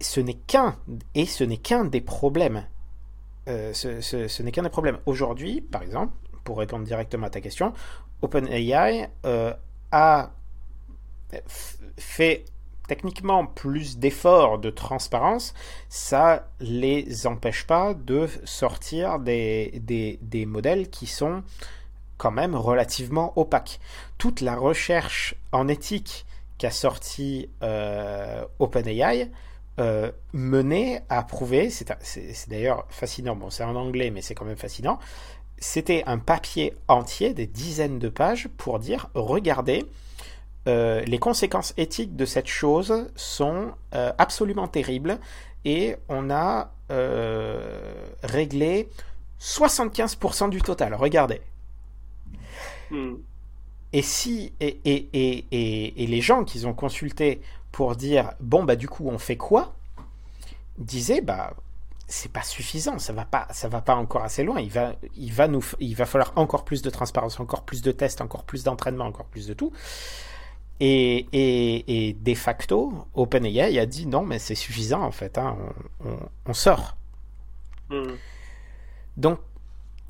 ce 0.00 0.20
n'est 0.20 0.34
qu'un, 0.34 0.76
et 1.14 1.26
ce 1.26 1.44
n'est 1.44 1.56
qu'un 1.56 1.84
des 1.84 2.00
problèmes. 2.00 2.66
Euh, 3.48 3.72
ce, 3.72 4.42
n'est 4.42 4.50
qu'un 4.50 4.62
des 4.62 4.68
problèmes. 4.68 4.98
Aujourd'hui, 5.06 5.60
par 5.60 5.82
exemple, 5.82 6.12
pour 6.44 6.58
répondre 6.58 6.84
directement 6.84 7.26
à 7.26 7.30
ta 7.30 7.40
question, 7.40 7.72
OpenAI 8.22 9.08
euh, 9.24 9.52
a 9.92 10.30
fait 11.96 12.44
techniquement 12.88 13.46
plus 13.46 13.98
d'efforts 13.98 14.58
de 14.58 14.70
transparence, 14.70 15.54
ça 15.88 16.48
les 16.60 17.26
empêche 17.26 17.66
pas 17.66 17.94
de 17.94 18.28
sortir 18.44 19.18
des, 19.18 19.80
des, 20.20 20.46
modèles 20.46 20.88
qui 20.88 21.06
sont 21.06 21.42
quand 22.16 22.30
même 22.30 22.54
relativement 22.54 23.32
opaques. 23.36 23.80
Toute 24.18 24.40
la 24.40 24.56
recherche 24.56 25.34
en 25.52 25.68
éthique 25.68 26.26
qu'a 26.58 26.70
sorti 26.70 27.50
euh, 27.62 28.44
OpenAI 28.58 29.30
euh, 29.78 30.10
mené 30.32 31.00
à 31.08 31.22
prouver, 31.22 31.68
c'est 31.70 32.48
d'ailleurs 32.48 32.86
fascinant, 32.88 33.36
bon 33.36 33.50
c'est 33.50 33.62
en 33.62 33.76
anglais 33.76 34.10
mais 34.10 34.22
c'est 34.22 34.34
quand 34.34 34.46
même 34.46 34.56
fascinant, 34.56 34.98
c'était 35.58 36.02
un 36.06 36.18
papier 36.18 36.74
entier, 36.88 37.34
des 37.34 37.46
dizaines 37.46 37.98
de 37.98 38.08
pages, 38.08 38.48
pour 38.56 38.78
dire, 38.78 39.08
regardez, 39.14 39.86
euh, 40.66 41.02
les 41.02 41.18
conséquences 41.18 41.74
éthiques 41.76 42.16
de 42.16 42.24
cette 42.24 42.48
chose 42.48 43.10
sont 43.16 43.72
euh, 43.94 44.12
absolument 44.18 44.66
terribles 44.66 45.18
et 45.64 45.96
on 46.08 46.30
a 46.30 46.70
réglé 48.22 48.88
75% 49.40 50.50
du 50.50 50.62
total, 50.62 50.94
regardez. 50.94 51.40
Hmm. 52.90 53.16
Et 53.92 54.02
si 54.02 54.52
et, 54.60 54.78
et, 54.84 55.08
et, 55.12 56.02
et, 56.02 56.06
les 56.06 56.20
gens 56.20 56.44
qu'ils 56.44 56.66
ont 56.66 56.74
consultés 56.74 57.40
pour 57.76 57.94
dire 57.94 58.32
bon 58.40 58.64
bah 58.64 58.74
du 58.74 58.88
coup 58.88 59.06
on 59.06 59.18
fait 59.18 59.36
quoi? 59.36 59.74
Disait 60.78 61.20
bah 61.20 61.52
c'est 62.08 62.32
pas 62.32 62.40
suffisant, 62.40 62.98
ça 62.98 63.12
va 63.12 63.26
pas, 63.26 63.46
ça 63.50 63.68
va 63.68 63.82
pas 63.82 63.96
encore 63.96 64.22
assez 64.22 64.44
loin. 64.44 64.60
Il 64.60 64.70
va, 64.70 64.94
il 65.14 65.30
va 65.30 65.46
nous, 65.46 65.62
il 65.78 65.94
va 65.94 66.06
falloir 66.06 66.32
encore 66.36 66.64
plus 66.64 66.80
de 66.80 66.88
transparence, 66.88 67.38
encore 67.38 67.64
plus 67.64 67.82
de 67.82 67.92
tests, 67.92 68.22
encore 68.22 68.44
plus 68.44 68.64
d'entraînement, 68.64 69.04
encore 69.04 69.26
plus 69.26 69.46
de 69.46 69.52
tout. 69.52 69.72
Et, 70.80 71.26
et, 71.32 72.08
et 72.08 72.12
de 72.14 72.34
facto, 72.34 73.06
OpenAI 73.12 73.78
a 73.78 73.84
dit 73.84 74.06
non, 74.06 74.22
mais 74.22 74.38
c'est 74.38 74.54
suffisant 74.54 75.02
en 75.02 75.10
fait, 75.10 75.36
hein, 75.36 75.58
on, 76.02 76.16
on, 76.46 76.54
sort. 76.54 76.96
Hmm. 77.90 78.14
Donc, 79.18 79.38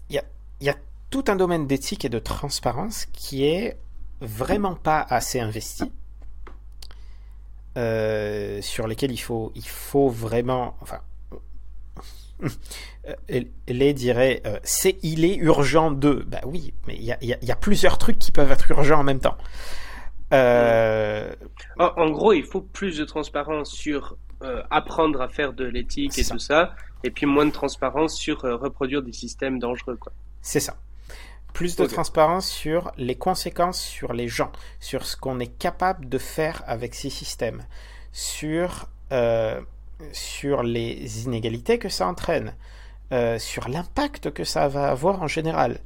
il 0.09 0.15
y 0.15 0.19
a, 0.19 0.25
y 0.61 0.69
a 0.69 0.77
tout 1.11 1.25
un 1.27 1.35
domaine 1.35 1.67
d'éthique 1.67 2.05
et 2.05 2.11
de 2.11 2.21
transparence 2.21 3.07
qui 3.07 3.45
est 3.45 3.77
vraiment 4.21 4.77
pas 4.77 5.01
assez 5.01 5.41
investi. 5.41 5.91
Euh, 7.77 8.63
sur 8.63 8.87
lesquels 8.87 9.13
il 9.13 9.19
faut, 9.19 9.53
il 9.55 9.67
faut 9.67 10.09
vraiment, 10.09 10.79
enfin, 10.81 11.01
les 13.69 13.93
dirait, 13.93 14.41
euh, 14.47 14.59
c'est 14.63 14.97
il 15.03 15.27
est 15.27 15.37
urgent 15.37 15.91
de. 15.91 16.25
Bah 16.27 16.41
oui, 16.47 16.73
mais 16.87 16.95
il 16.95 17.05
y 17.05 17.13
a, 17.13 17.19
y 17.21 17.51
a, 17.51 17.57
plusieurs 17.57 17.99
trucs 17.99 18.19
qui 18.19 18.33
peuvent 18.33 18.51
être 18.51 18.71
urgents 18.71 19.01
en 19.01 19.05
même 19.05 19.21
temps. 19.21 19.37
Euh, 20.33 21.35
en, 21.79 22.11
gros, 22.11 22.33
il 22.33 22.45
faut 22.45 22.63
plus 22.63 22.97
de 22.97 23.05
transparence 23.05 23.71
sur 23.71 24.17
apprendre 24.71 25.21
à 25.21 25.29
faire 25.29 25.53
de 25.53 25.65
l'éthique 25.65 26.19
et 26.19 26.25
tout 26.25 26.39
ça, 26.39 26.75
et 27.05 27.11
puis 27.11 27.27
moins 27.27 27.47
de 27.47 27.51
transparence 27.51 28.15
sur 28.15 28.41
reproduire 28.43 29.03
des 29.03 29.13
systèmes 29.13 29.59
dangereux, 29.59 29.97
quoi. 29.97 30.13
C'est 30.41 30.61
ça 30.61 30.77
plus 31.57 31.75
de 31.75 31.87
transparence 31.87 32.47
sur 32.47 32.93
les 32.99 33.15
conséquences 33.15 33.81
sur 33.81 34.13
les 34.13 34.29
gens, 34.29 34.53
sur 34.79 35.07
ce 35.07 35.17
qu'on 35.17 35.41
est 35.41 35.59
capable 35.59 36.07
de 36.07 36.19
faire 36.19 36.63
avec 36.67 36.95
ces 36.95 37.09
systèmes, 37.09 37.65
sur, 38.13 38.91
euh, 39.11 39.63
sur 40.13 40.63
les 40.63 41.25
inégalités 41.25 41.79
que 41.79 41.89
ça 41.89 42.09
entraîne, 42.09 42.55
euh, 43.11 43.39
sur 43.39 43.71
l'impact 43.71 44.33
que 44.33 44.45
ça 44.45 44.69
va 44.69 44.91
avoir 44.91 45.23
en 45.23 45.29
général, 45.29 45.79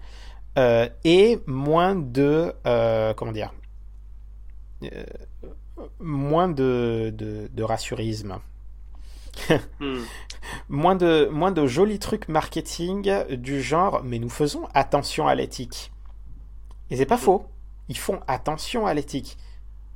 euh, 0.59 0.89
et 1.05 1.39
moins 1.47 1.95
de 1.95 2.53
comment 3.17 3.31
dire, 3.31 3.55
moins 6.01 6.49
de, 6.49 7.15
de, 7.17 7.49
de 7.53 7.63
rassurisme. 7.63 8.41
Hmm. 9.81 10.03
moins, 10.69 10.97
de, 10.97 11.29
moins 11.31 11.53
de 11.53 11.67
jolis 11.67 11.99
trucs 11.99 12.29
marketing 12.29 13.11
du 13.37 13.63
genre 13.63 14.03
mais 14.05 14.19
nous 14.19 14.29
faisons 14.29 14.69
attention 14.75 15.27
à 15.27 15.35
l'éthique. 15.35 15.93
Et 16.91 16.97
c'est 16.97 17.07
pas 17.07 17.17
hmm. 17.17 17.21
faux. 17.21 17.47
Ils 17.89 17.99
font 17.99 18.21
attention 18.27 18.87
à 18.87 18.95
l'éthique. 18.95 19.37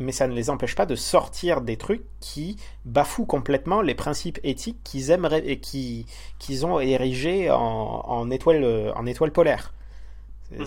Mais 0.01 0.11
ça 0.11 0.27
ne 0.27 0.35
les 0.35 0.51
empêche 0.51 0.75
pas 0.75 0.87
de 0.87 0.97
sortir 0.97 1.61
des 1.61 1.77
trucs 1.77 2.05
qui 2.19 2.57
bafouent 2.85 3.27
complètement 3.27 3.81
les 3.81 3.95
principes 3.95 4.41
éthiques 4.43 4.83
qu'ils 4.83 5.11
aimeraient 5.11 5.47
et 5.47 5.61
qui, 5.61 6.07
qu'ils 6.41 6.67
ont 6.67 6.81
érigés 6.81 7.49
en, 7.51 7.57
en, 7.57 8.29
étoile, 8.31 8.93
en 8.97 9.07
étoile 9.07 9.31
polaire. 9.31 9.73
Hmm. 10.51 10.65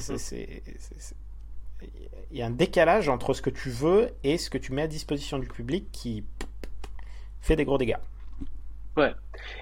Il 2.31 2.37
y 2.37 2.41
a 2.41 2.45
un 2.45 2.51
décalage 2.51 3.09
entre 3.09 3.33
ce 3.33 3.41
que 3.41 3.49
tu 3.49 3.69
veux 3.69 4.11
et 4.23 4.37
ce 4.37 4.49
que 4.49 4.57
tu 4.57 4.73
mets 4.73 4.81
à 4.83 4.87
disposition 4.87 5.39
du 5.39 5.47
public 5.47 5.89
qui 5.91 6.23
fait 7.41 7.55
des 7.55 7.65
gros 7.65 7.77
dégâts. 7.77 7.97
Ouais. 8.97 9.13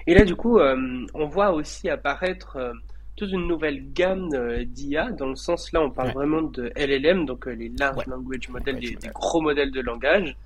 Et 0.06 0.14
là, 0.14 0.24
du 0.24 0.34
coup, 0.34 0.58
euh, 0.58 1.06
on 1.12 1.26
voit 1.26 1.52
aussi 1.52 1.90
apparaître 1.90 2.56
euh, 2.56 2.72
toute 3.16 3.30
une 3.30 3.46
nouvelle 3.46 3.92
gamme 3.92 4.30
euh, 4.32 4.64
d'IA, 4.64 5.10
dans 5.10 5.28
le 5.28 5.36
sens 5.36 5.72
là, 5.72 5.82
on 5.82 5.90
parle 5.90 6.12
vraiment 6.12 6.40
de 6.40 6.72
LLM, 6.74 7.26
donc 7.26 7.44
les 7.46 7.68
Large 7.68 8.06
Language 8.06 8.48
Models, 8.48 8.80
des, 8.80 8.96
gros 9.14 9.42
modèles 9.42 9.70
de 9.70 9.80
langage. 9.82 10.36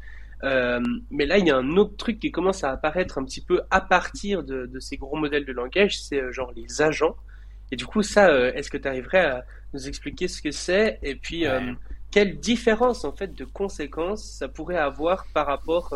mais 0.42 1.26
là, 1.26 1.38
il 1.38 1.46
y 1.46 1.50
a 1.50 1.56
un 1.56 1.76
autre 1.76 1.96
truc 1.96 2.18
qui 2.18 2.32
commence 2.32 2.64
à 2.64 2.70
apparaître 2.70 3.18
un 3.18 3.24
petit 3.24 3.42
peu 3.42 3.62
à 3.70 3.80
partir 3.80 4.42
de, 4.42 4.66
de 4.66 4.80
ces 4.80 4.96
gros 4.96 5.16
modèles 5.16 5.44
de 5.44 5.52
langage, 5.52 6.00
c'est 6.02 6.32
genre 6.32 6.52
les 6.56 6.82
agents. 6.82 7.14
Et 7.70 7.76
du 7.76 7.86
coup, 7.86 8.02
ça, 8.02 8.32
est-ce 8.54 8.70
que 8.70 8.78
tu 8.78 8.88
arriverais 8.88 9.24
à 9.24 9.44
nous 9.72 9.86
expliquer 9.86 10.26
ce 10.26 10.42
que 10.42 10.50
c'est 10.50 10.98
et 11.02 11.14
puis 11.14 11.44
quelle 12.10 12.40
différence 12.40 13.04
en 13.04 13.12
fait 13.12 13.32
de 13.34 13.44
conséquences 13.44 14.24
ça 14.24 14.48
pourrait 14.48 14.78
avoir 14.78 15.26
par 15.32 15.46
rapport 15.46 15.94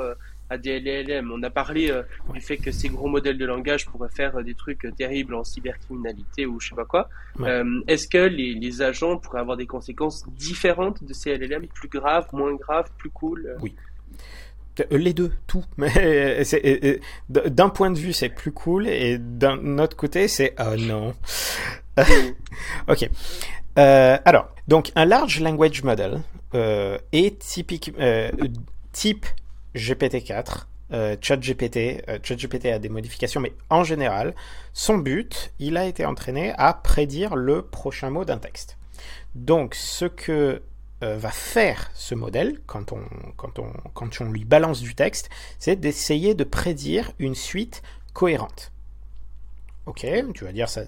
à 0.50 0.58
des 0.58 0.80
LLM. 0.80 1.32
On 1.32 1.42
a 1.42 1.50
parlé 1.50 1.90
euh, 1.90 2.02
du 2.32 2.40
fait 2.40 2.56
que 2.56 2.70
ces 2.70 2.88
gros 2.88 3.08
modèles 3.08 3.38
de 3.38 3.44
langage 3.44 3.86
pourraient 3.86 4.10
faire 4.10 4.36
euh, 4.36 4.42
des 4.42 4.54
trucs 4.54 4.84
euh, 4.84 4.92
terribles 4.92 5.34
en 5.34 5.44
cybercriminalité 5.44 6.46
ou 6.46 6.60
je 6.60 6.68
sais 6.68 6.74
pas 6.74 6.84
quoi. 6.84 7.08
Est-ce 7.88 8.08
que 8.08 8.18
les, 8.18 8.82
agents 8.82 9.18
pourraient 9.18 9.40
avoir 9.40 9.56
des 9.56 9.66
conséquences 9.66 10.24
différentes 10.30 11.04
de 11.04 11.12
ces 11.12 11.36
LLM, 11.36 11.66
plus 11.68 11.88
graves, 11.88 12.26
moins 12.32 12.54
graves, 12.54 12.90
plus 12.98 13.10
cool 13.10 13.56
Oui. 13.60 13.74
Les 14.90 15.12
deux, 15.12 15.32
tout. 15.46 15.64
Mais 15.76 16.44
d'un 17.28 17.68
point 17.68 17.92
de 17.92 17.98
vue, 17.98 18.12
c'est 18.12 18.28
plus 18.28 18.50
cool, 18.50 18.88
et 18.88 19.18
d'un 19.18 19.78
autre 19.78 19.96
côté, 19.96 20.26
c'est 20.26 20.54
oh 20.58 20.76
non. 20.76 21.14
ok. 22.88 23.08
alors, 23.76 24.52
donc 24.66 24.90
un 24.96 25.04
large 25.04 25.40
language 25.40 25.84
model 25.84 26.20
est 26.52 27.38
typique 27.38 27.92
type 28.90 29.26
GPT-4, 29.74 30.66
euh, 30.92 31.16
ChatGPT. 31.20 32.04
Euh, 32.08 32.18
ChatGPT 32.22 32.66
a 32.66 32.78
des 32.78 32.88
modifications, 32.88 33.40
mais 33.40 33.52
en 33.70 33.84
général, 33.84 34.34
son 34.72 34.98
but, 34.98 35.52
il 35.58 35.76
a 35.76 35.86
été 35.86 36.04
entraîné 36.04 36.52
à 36.56 36.74
prédire 36.74 37.36
le 37.36 37.62
prochain 37.62 38.10
mot 38.10 38.24
d'un 38.24 38.38
texte. 38.38 38.76
Donc, 39.34 39.74
ce 39.74 40.04
que 40.04 40.62
euh, 41.02 41.16
va 41.16 41.30
faire 41.30 41.90
ce 41.94 42.14
modèle 42.14 42.60
quand 42.66 42.92
on, 42.92 44.30
lui 44.30 44.44
balance 44.44 44.80
du 44.80 44.94
texte, 44.94 45.30
c'est 45.58 45.76
d'essayer 45.76 46.34
de 46.34 46.44
prédire 46.44 47.12
une 47.18 47.34
suite 47.34 47.82
cohérente. 48.12 48.70
Ok, 49.86 50.06
tu 50.34 50.44
vas 50.44 50.52
dire 50.52 50.68
ça. 50.68 50.82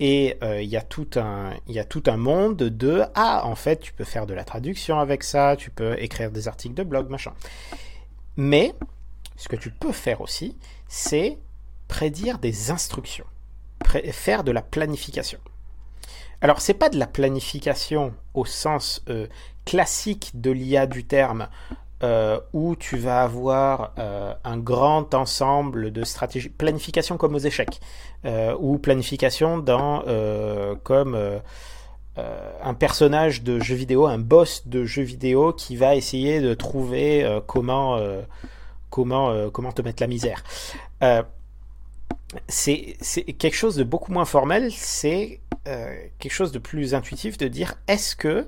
Et 0.00 0.36
il 0.42 0.62
y, 0.62 0.70
y 0.70 0.76
a 0.76 0.82
tout 0.82 1.06
un 1.16 2.16
monde 2.16 2.56
de 2.56 3.02
Ah, 3.14 3.46
en 3.46 3.54
fait, 3.54 3.78
tu 3.78 3.92
peux 3.92 4.02
faire 4.04 4.26
de 4.26 4.34
la 4.34 4.42
traduction 4.42 4.98
avec 4.98 5.22
ça, 5.22 5.54
tu 5.56 5.70
peux 5.70 5.96
écrire 6.00 6.32
des 6.32 6.48
articles 6.48 6.74
de 6.74 6.82
blog, 6.82 7.10
machin. 7.10 7.32
Mais 8.36 8.74
ce 9.36 9.48
que 9.48 9.56
tu 9.56 9.70
peux 9.70 9.92
faire 9.92 10.20
aussi, 10.20 10.56
c'est 10.88 11.38
prédire 11.88 12.38
des 12.38 12.70
instructions, 12.70 13.26
faire 14.12 14.44
de 14.44 14.52
la 14.52 14.62
planification. 14.62 15.38
Alors, 16.40 16.60
c'est 16.60 16.74
pas 16.74 16.88
de 16.88 16.98
la 16.98 17.06
planification 17.06 18.12
au 18.34 18.44
sens 18.44 19.02
euh, 19.08 19.26
classique 19.64 20.32
de 20.34 20.50
l'IA 20.50 20.86
du 20.86 21.04
terme, 21.04 21.48
euh, 22.02 22.38
où 22.52 22.76
tu 22.76 22.98
vas 22.98 23.22
avoir 23.22 23.94
euh, 23.98 24.34
un 24.44 24.58
grand 24.58 25.14
ensemble 25.14 25.90
de 25.90 26.04
stratégies, 26.04 26.50
planification 26.50 27.16
comme 27.16 27.34
aux 27.34 27.38
échecs, 27.38 27.80
ou 28.58 28.78
planification 28.78 29.58
dans 29.58 30.02
comme 30.82 31.40
un 32.16 32.74
personnage 32.74 33.42
de 33.42 33.58
jeu 33.60 33.74
vidéo, 33.74 34.06
un 34.06 34.18
boss 34.18 34.68
de 34.68 34.84
jeu 34.84 35.02
vidéo 35.02 35.52
qui 35.52 35.76
va 35.76 35.96
essayer 35.96 36.40
de 36.40 36.54
trouver 36.54 37.40
comment 37.46 37.98
comment 38.90 39.50
comment 39.50 39.72
te 39.72 39.82
mettre 39.82 40.02
la 40.02 40.06
misère 40.06 40.44
c'est 42.48 42.96
quelque 43.38 43.56
chose 43.56 43.76
de 43.76 43.84
beaucoup 43.84 44.12
moins 44.12 44.24
formel, 44.24 44.72
c'est 44.72 45.40
euh, 45.66 45.94
quelque 46.18 46.32
chose 46.32 46.52
de 46.52 46.58
plus 46.58 46.94
intuitif 46.94 47.38
de 47.38 47.48
dire 47.48 47.74
est-ce 47.88 48.16
que 48.16 48.46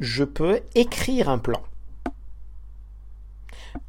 je 0.00 0.24
peux 0.24 0.60
écrire 0.74 1.28
un 1.28 1.38
plan? 1.38 1.62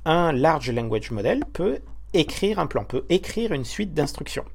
Un 0.06 0.32
large 0.32 0.72
language 0.72 1.12
model 1.12 1.44
peut 1.54 1.80
écrire 2.14 2.60
un 2.60 2.68
plan, 2.68 2.86
peut 2.86 3.06
écrire 3.10 3.52
une 3.52 3.66
suite 3.66 3.94
d'instructions. 3.94 4.46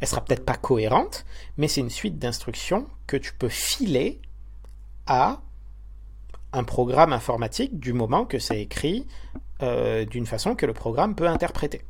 Elle 0.00 0.08
sera 0.08 0.24
peut-être 0.24 0.44
pas 0.44 0.54
cohérente, 0.56 1.24
mais 1.56 1.68
c'est 1.68 1.80
une 1.80 1.90
suite 1.90 2.18
d'instructions 2.18 2.86
que 3.06 3.16
tu 3.16 3.34
peux 3.34 3.48
filer 3.48 4.20
à 5.06 5.40
un 6.52 6.64
programme 6.64 7.12
informatique 7.12 7.78
du 7.78 7.92
moment 7.92 8.24
que 8.24 8.38
c'est 8.38 8.60
écrit 8.60 9.06
euh, 9.62 10.04
d'une 10.04 10.26
façon 10.26 10.54
que 10.54 10.66
le 10.66 10.72
programme 10.72 11.14
peut 11.14 11.26
interpréter. 11.26 11.82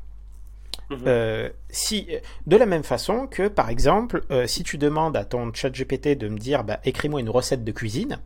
Mhm. 0.91 1.05
Euh, 1.07 1.49
si, 1.69 2.09
de 2.47 2.57
la 2.57 2.67
même 2.67 2.85
façon 2.85 3.27
que, 3.27 3.49
par 3.49 3.71
exemple, 3.71 4.23
euh, 4.31 4.47
si 4.47 4.63
tu 4.63 4.79
demandes 4.79 5.17
à 5.17 5.25
ton 5.25 5.53
chat 5.53 5.71
GPT 5.71 6.17
de 6.17 6.29
me 6.29 6.39
dire 6.39 6.65
bah, 6.65 6.81
écris-moi 6.85 7.21
une 7.21 7.31
recette 7.31 7.65
de 7.65 7.73
cuisine, 7.73 8.19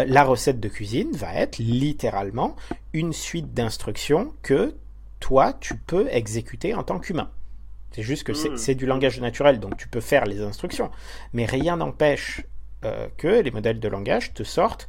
euh, 0.00 0.04
la 0.06 0.24
recette 0.24 0.60
de 0.60 0.68
cuisine 0.68 1.10
va 1.12 1.34
être 1.34 1.58
littéralement 1.58 2.56
une 2.92 3.12
suite 3.12 3.52
d'instructions 3.52 4.32
que 4.42 4.74
toi, 5.18 5.52
tu 5.60 5.76
peux 5.76 6.08
exécuter 6.10 6.74
en 6.74 6.82
tant 6.82 6.98
qu'humain. 6.98 7.30
C'est 7.92 8.02
juste 8.02 8.24
que 8.24 8.32
c'est 8.34 8.72
mhm. 8.72 8.74
du 8.74 8.86
langage 8.86 9.20
naturel, 9.20 9.60
donc 9.60 9.76
tu 9.76 9.88
peux 9.88 10.00
faire 10.00 10.24
les 10.24 10.40
instructions. 10.40 10.90
Mais 11.32 11.44
rien 11.44 11.76
n'empêche 11.76 12.42
que 13.16 13.28
les 13.28 13.52
modèles 13.52 13.78
de 13.78 13.86
langage 13.86 14.34
te 14.34 14.42
sortent 14.42 14.88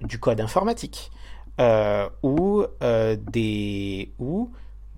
du 0.00 0.18
code 0.18 0.40
informatique 0.40 1.10
ou, 2.22 2.64
des, 2.80 4.12
ou 4.18 4.50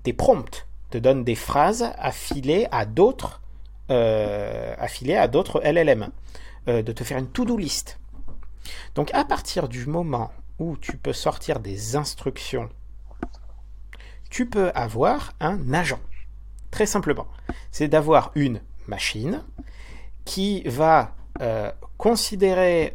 des 0.04 0.12
prompts 0.12 0.66
te 0.90 0.98
donne 0.98 1.24
des 1.24 1.34
phrases 1.34 1.90
affilées 1.98 2.68
à 2.70 2.84
d'autres 2.86 3.42
euh, 3.90 4.74
affilées 4.78 5.16
à 5.16 5.26
d'autres 5.26 5.60
LLM, 5.64 6.08
euh, 6.68 6.82
de 6.82 6.92
te 6.92 7.02
faire 7.02 7.18
une 7.18 7.26
to-do 7.26 7.56
list. 7.56 7.98
Donc 8.94 9.12
à 9.12 9.24
partir 9.24 9.68
du 9.68 9.86
moment 9.86 10.30
où 10.58 10.76
tu 10.76 10.96
peux 10.96 11.12
sortir 11.12 11.58
des 11.58 11.96
instructions, 11.96 12.68
tu 14.30 14.48
peux 14.48 14.70
avoir 14.74 15.34
un 15.40 15.74
agent. 15.74 15.98
Très 16.72 16.86
simplement. 16.86 17.28
C'est 17.70 17.86
d'avoir 17.86 18.32
une 18.34 18.60
machine 18.88 19.44
qui 20.24 20.62
va 20.62 21.14
euh, 21.40 21.70
considérer, 21.98 22.94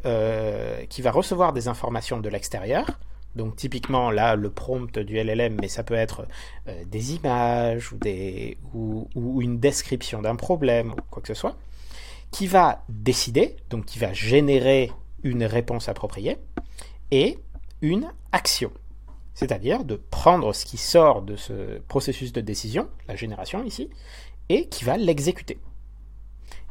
qui 0.89 1.01
va 1.01 1.11
recevoir 1.11 1.53
des 1.53 1.69
informations 1.69 2.19
de 2.19 2.27
l'extérieur, 2.27 2.99
donc 3.37 3.55
typiquement 3.55 4.11
là, 4.11 4.35
le 4.35 4.49
prompt 4.49 4.99
du 4.99 5.15
LLM, 5.15 5.57
mais 5.61 5.69
ça 5.69 5.83
peut 5.83 5.93
être 5.93 6.27
euh, 6.67 6.83
des 6.85 7.15
images 7.15 7.93
ou, 8.73 9.07
ou, 9.15 9.41
une 9.41 9.59
description 9.59 10.21
d'un 10.21 10.35
problème 10.35 10.91
ou 10.91 10.95
quoi 11.09 11.21
que 11.21 11.27
ce 11.29 11.33
soit, 11.35 11.55
qui 12.31 12.47
va 12.47 12.83
décider, 12.89 13.55
donc 13.69 13.85
qui 13.85 13.99
va 13.99 14.11
générer 14.11 14.91
une 15.23 15.45
réponse 15.45 15.87
appropriée 15.87 16.37
et 17.11 17.37
une 17.81 18.11
action. 18.31 18.71
C'est-à-dire 19.37 19.83
de 19.83 19.97
prendre 19.97 20.51
ce 20.51 20.65
qui 20.65 20.77
sort 20.77 21.21
de 21.21 21.35
ce 21.35 21.77
processus 21.87 22.33
de 22.33 22.41
décision, 22.41 22.89
la 23.07 23.15
génération 23.15 23.63
ici, 23.63 23.87
et 24.49 24.67
qui 24.67 24.83
va 24.83 24.97
l'exécuter. 24.97 25.59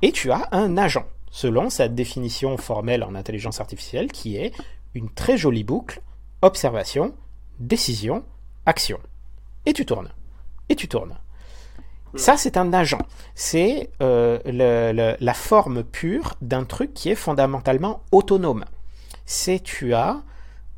Et 0.02 0.10
tu 0.10 0.32
as 0.32 0.48
un 0.50 0.76
agent, 0.76 1.06
selon 1.30 1.70
sa 1.70 1.86
définition 1.86 2.56
formelle 2.56 3.04
en 3.04 3.14
intelligence 3.14 3.60
artificielle, 3.60 4.10
qui 4.10 4.36
est 4.36 4.52
une 4.94 5.08
très 5.08 5.36
jolie 5.36 5.62
boucle 5.62 6.02
observation, 6.42 7.14
décision, 7.60 8.24
action. 8.66 8.98
Et 9.64 9.72
tu 9.72 9.86
tournes. 9.86 10.10
Et 10.68 10.74
tu 10.74 10.88
tournes. 10.88 11.16
Ça, 12.16 12.36
c'est 12.36 12.56
un 12.56 12.72
agent. 12.72 13.06
C'est 13.36 13.90
euh, 14.02 15.16
la 15.20 15.34
forme 15.34 15.84
pure 15.84 16.34
d'un 16.40 16.64
truc 16.64 16.94
qui 16.94 17.10
est 17.10 17.14
fondamentalement 17.14 18.02
autonome. 18.10 18.64
C'est 19.24 19.62
tu 19.62 19.94
as 19.94 20.24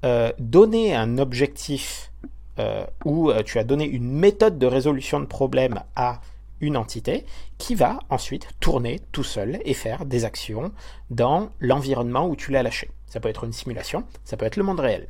euh, 0.04 0.32
donné 0.38 0.94
un 0.94 1.18
objectif 1.18 2.12
euh, 2.58 2.84
ou 3.04 3.32
tu 3.44 3.58
as 3.58 3.64
donné 3.64 3.84
une 3.84 4.10
méthode 4.10 4.58
de 4.58 4.66
résolution 4.66 5.20
de 5.20 5.26
problème 5.26 5.80
à 5.94 6.20
une 6.60 6.76
entité 6.76 7.24
qui 7.56 7.74
va 7.74 7.98
ensuite 8.10 8.48
tourner 8.60 9.00
tout 9.12 9.24
seul 9.24 9.60
et 9.64 9.74
faire 9.74 10.04
des 10.04 10.24
actions 10.24 10.72
dans 11.10 11.50
l'environnement 11.60 12.28
où 12.28 12.36
tu 12.36 12.50
l'as 12.50 12.62
lâché. 12.62 12.90
Ça 13.06 13.20
peut 13.20 13.28
être 13.28 13.44
une 13.44 13.52
simulation, 13.52 14.04
ça 14.24 14.36
peut 14.36 14.44
être 14.44 14.56
le 14.56 14.64
monde 14.64 14.80
réel. 14.80 15.08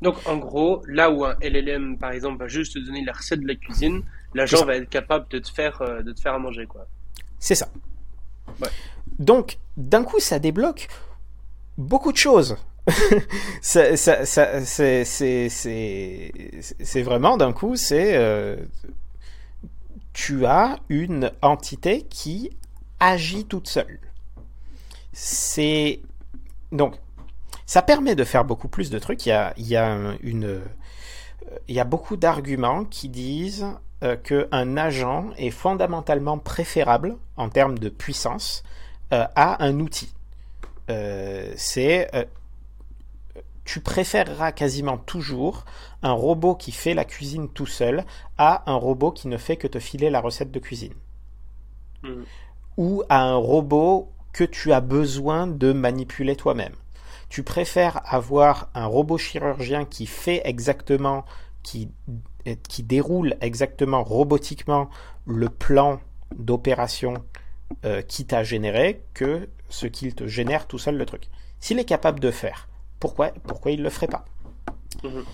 Donc, 0.00 0.16
en 0.26 0.36
gros, 0.36 0.82
là 0.88 1.10
où 1.10 1.24
un 1.24 1.36
LLM, 1.40 1.98
par 1.98 2.10
exemple, 2.10 2.38
va 2.38 2.48
juste 2.48 2.74
te 2.74 2.78
donner 2.80 3.04
la 3.04 3.12
recette 3.12 3.40
de 3.40 3.46
la 3.46 3.54
cuisine, 3.54 4.02
l'agent 4.34 4.64
va 4.64 4.76
être 4.76 4.88
capable 4.88 5.28
de 5.28 5.38
te 5.38 5.48
faire, 5.48 5.80
euh, 5.82 6.02
de 6.02 6.12
te 6.12 6.20
faire 6.20 6.34
à 6.34 6.38
manger, 6.38 6.66
quoi. 6.66 6.86
C'est 7.38 7.54
ça. 7.54 7.68
Donc, 9.18 9.58
d'un 9.76 10.02
coup, 10.02 10.18
ça 10.18 10.38
débloque 10.38 10.88
beaucoup 11.78 12.10
de 12.12 12.16
choses. 12.16 12.56
c'est 13.60 14.22
vraiment 17.02 17.36
d'un 17.36 17.52
coup, 17.52 17.76
c'est 17.76 18.16
euh, 18.16 18.56
tu 20.12 20.46
as 20.46 20.78
une 20.88 21.30
entité 21.42 22.02
qui 22.02 22.50
agit 22.98 23.44
toute 23.44 23.68
seule. 23.68 24.00
C'est 25.12 26.00
donc 26.72 26.96
ça 27.66 27.82
permet 27.82 28.16
de 28.16 28.24
faire 28.24 28.44
beaucoup 28.44 28.68
plus 28.68 28.90
de 28.90 28.98
trucs. 28.98 29.26
Il 29.26 29.28
y 29.28 29.32
a, 29.32 29.54
il 29.56 29.68
y 31.68 31.80
a 31.80 31.84
beaucoup 31.84 32.16
d'arguments 32.16 32.84
qui 32.84 33.08
disent 33.08 33.66
euh, 34.02 34.16
qu'un 34.16 34.76
agent 34.76 35.26
est 35.36 35.50
fondamentalement 35.50 36.38
préférable 36.38 37.16
en 37.36 37.48
termes 37.48 37.78
de 37.78 37.88
puissance 37.88 38.64
euh, 39.12 39.24
à 39.36 39.64
un 39.64 39.78
outil. 39.78 40.12
C'est 41.56 42.10
tu 43.64 43.80
préféreras 43.80 44.52
quasiment 44.52 44.98
toujours 44.98 45.64
un 46.02 46.12
robot 46.12 46.54
qui 46.54 46.72
fait 46.72 46.94
la 46.94 47.04
cuisine 47.04 47.48
tout 47.48 47.66
seul 47.66 48.04
à 48.38 48.70
un 48.70 48.74
robot 48.74 49.12
qui 49.12 49.28
ne 49.28 49.36
fait 49.36 49.56
que 49.56 49.68
te 49.68 49.78
filer 49.78 50.10
la 50.10 50.20
recette 50.20 50.50
de 50.50 50.58
cuisine. 50.58 50.94
Hmm. 52.02 52.22
Ou 52.76 53.02
à 53.08 53.22
un 53.22 53.36
robot 53.36 54.10
que 54.32 54.44
tu 54.44 54.72
as 54.72 54.80
besoin 54.80 55.46
de 55.46 55.72
manipuler 55.72 56.36
toi-même 56.36 56.74
tu 57.32 57.42
préfères 57.42 58.02
avoir 58.04 58.68
un 58.74 58.84
robot 58.84 59.16
chirurgien 59.16 59.86
qui 59.86 60.04
fait 60.04 60.42
exactement, 60.44 61.24
qui, 61.62 61.88
qui 62.68 62.82
déroule 62.82 63.36
exactement 63.40 64.04
robotiquement 64.04 64.90
le 65.24 65.48
plan 65.48 65.98
d'opération 66.36 67.24
euh, 67.86 68.02
qui 68.02 68.26
t'a 68.26 68.42
généré 68.42 69.02
que 69.14 69.48
ce 69.70 69.86
qu'il 69.86 70.14
te 70.14 70.26
génère 70.26 70.66
tout 70.66 70.76
seul 70.76 70.98
le 70.98 71.06
truc. 71.06 71.30
S'il 71.58 71.78
est 71.78 71.86
capable 71.86 72.20
de 72.20 72.30
faire, 72.30 72.68
pourquoi, 73.02 73.32
pourquoi 73.48 73.72
il 73.72 73.80
ne 73.80 73.82
le 73.82 73.90
ferait 73.90 74.06
pas 74.06 74.24
mhm. 75.02 75.24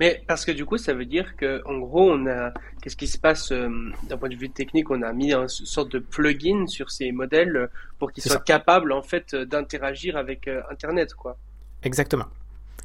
Mais 0.00 0.24
parce 0.26 0.44
que 0.44 0.50
du 0.50 0.66
coup, 0.66 0.76
ça 0.76 0.92
veut 0.92 1.06
dire 1.06 1.36
que, 1.36 1.62
en 1.64 1.78
gros, 1.78 2.10
on 2.10 2.26
a, 2.26 2.52
qu'est-ce 2.82 2.96
qui 2.96 3.06
se 3.06 3.16
passe 3.16 3.52
euh, 3.52 3.70
d'un 4.08 4.18
point 4.18 4.28
de 4.28 4.34
vue 4.34 4.50
technique 4.50 4.90
On 4.90 5.00
a 5.02 5.12
mis 5.12 5.32
une 5.32 5.48
sorte 5.48 5.90
de 5.92 6.00
plugin 6.00 6.66
sur 6.66 6.90
ces 6.90 7.12
modèles 7.12 7.56
euh, 7.56 7.66
pour 7.98 8.10
qu'ils 8.10 8.24
soient 8.24 8.40
capables, 8.40 8.92
en 8.92 9.02
fait, 9.02 9.32
euh, 9.34 9.46
d'interagir 9.46 10.16
avec 10.16 10.50
Internet, 10.70 11.14
quoi. 11.14 11.38
Exactement. 11.84 12.26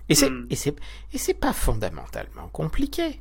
Et 0.07 0.15
c'est, 0.15 0.29
hmm. 0.29 0.47
et 0.51 0.55
c'est, 0.55 0.75
et 1.13 1.17
c'est 1.17 1.33
pas 1.33 1.51
fondamentalement 1.51 2.47
compliqué. 2.49 3.19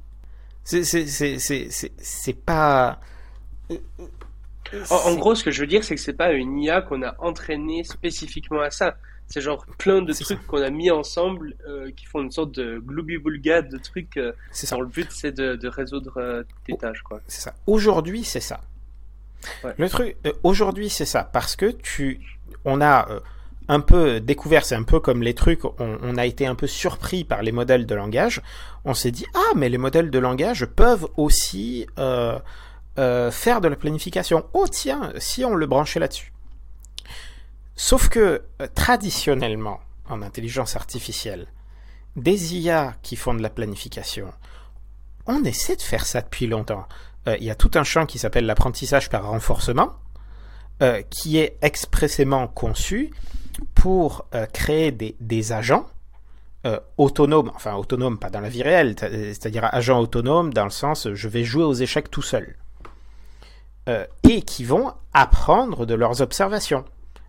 C'est, 0.62 0.84
c'est, 0.84 1.06
c'est, 1.06 1.38
c'est, 1.38 1.92
c'est 1.98 2.38
pas. 2.38 3.00
En, 4.90 4.96
en, 4.96 5.14
gros, 5.16 5.34
ce 5.34 5.42
que 5.42 5.50
je 5.50 5.62
veux 5.62 5.66
dire, 5.66 5.82
c'est 5.82 5.94
que 5.94 6.00
c'est 6.00 6.12
pas 6.12 6.32
une 6.32 6.58
IA 6.58 6.82
qu'on 6.82 7.02
a 7.02 7.16
entraîné 7.18 7.82
spécifiquement 7.84 8.60
à 8.60 8.70
ça. 8.70 8.96
C'est 9.30 9.40
genre 9.40 9.64
plein 9.78 10.02
de 10.02 10.12
trucs 10.12 10.44
qu'on 10.48 10.60
a 10.60 10.70
mis 10.70 10.90
ensemble 10.90 11.54
euh, 11.68 11.92
qui 11.92 12.04
font 12.04 12.20
une 12.20 12.32
sorte 12.32 12.50
de 12.50 12.80
gloubi-boulga 12.80 13.62
de 13.62 13.78
trucs. 13.78 14.16
Euh, 14.16 14.32
le 14.72 14.86
but, 14.86 15.08
c'est 15.12 15.30
de, 15.30 15.68
résoudre 15.68 16.14
euh, 16.16 16.42
tes 16.66 16.76
tâches, 16.76 17.02
quoi. 17.02 17.20
C'est 17.28 17.40
ça. 17.40 17.54
Aujourd'hui, 17.68 18.24
c'est 18.24 18.40
ça. 18.40 18.60
Le 19.78 19.88
truc, 19.88 20.16
euh, 20.26 20.32
aujourd'hui, 20.42 20.90
c'est 20.90 21.04
ça, 21.04 21.22
parce 21.22 21.54
que 21.54 21.66
tu, 21.66 22.20
on 22.64 22.80
a 22.80 23.08
euh, 23.08 23.20
un 23.68 23.78
peu 23.78 24.18
découvert, 24.18 24.64
c'est 24.64 24.74
un 24.74 24.82
peu 24.82 24.98
comme 24.98 25.22
les 25.22 25.34
trucs, 25.34 25.64
on, 25.64 26.16
a 26.16 26.26
été 26.26 26.44
un 26.46 26.56
peu 26.56 26.66
surpris 26.66 27.22
par 27.22 27.42
les 27.42 27.52
modèles 27.52 27.86
de 27.86 27.94
langage. 27.94 28.42
On 28.84 28.94
s'est 28.94 29.12
dit, 29.12 29.26
ah, 29.34 29.54
mais 29.54 29.68
les 29.68 29.78
modèles 29.78 30.10
de 30.10 30.18
langage 30.18 30.66
peuvent 30.66 31.06
aussi 31.16 31.86
faire 31.96 33.60
de 33.60 33.68
la 33.68 33.76
planification. 33.76 34.44
Oh, 34.54 34.66
tiens, 34.68 35.12
si 35.18 35.44
on 35.44 35.54
le 35.54 35.66
branchait 35.66 36.00
là-dessus. 36.00 36.29
Sauf 37.82 38.10
que, 38.10 38.42
traditionnellement, 38.74 39.80
en 40.06 40.20
intelligence 40.20 40.76
artificielle, 40.76 41.46
des 42.14 42.54
IA 42.54 42.92
qui 43.00 43.16
font 43.16 43.32
de 43.32 43.40
la 43.40 43.48
planification, 43.48 44.30
on 45.24 45.44
essaie 45.44 45.76
de 45.76 45.82
faire 45.82 46.04
ça 46.04 46.20
depuis 46.20 46.46
longtemps. 46.46 46.84
Euh, 47.26 47.38
il 47.40 47.44
y 47.46 47.50
a 47.50 47.54
tout 47.54 47.70
un 47.76 47.82
champ 47.82 48.04
qui 48.04 48.18
s'appelle 48.18 48.44
l'apprentissage 48.44 49.08
par 49.08 49.26
renforcement, 49.26 49.94
euh, 50.82 51.00
qui 51.08 51.38
est 51.38 51.56
expressément 51.62 52.48
conçu 52.48 53.12
pour 53.74 54.26
euh, 54.34 54.44
créer 54.44 54.92
des, 54.92 55.52
agents 55.52 55.86
autonomes, 56.98 57.50
enfin 57.54 57.76
autonomes 57.76 58.18
pas 58.18 58.28
dans 58.28 58.40
la 58.40 58.50
vie 58.50 58.62
réelle, 58.62 58.94
c'est-à-dire 58.98 59.66
agents 59.72 60.00
autonomes 60.00 60.52
dans 60.52 60.64
le 60.64 60.70
sens 60.70 61.08
je 61.14 61.28
vais 61.28 61.44
jouer 61.44 61.64
aux 61.64 61.72
échecs 61.72 62.10
tout 62.10 62.20
seul, 62.20 62.56
et 63.88 64.42
qui 64.42 64.64
vont 64.64 64.92
apprendre 65.14 65.86
de 65.86 65.94
leurs 65.94 66.20
observations 66.20 66.84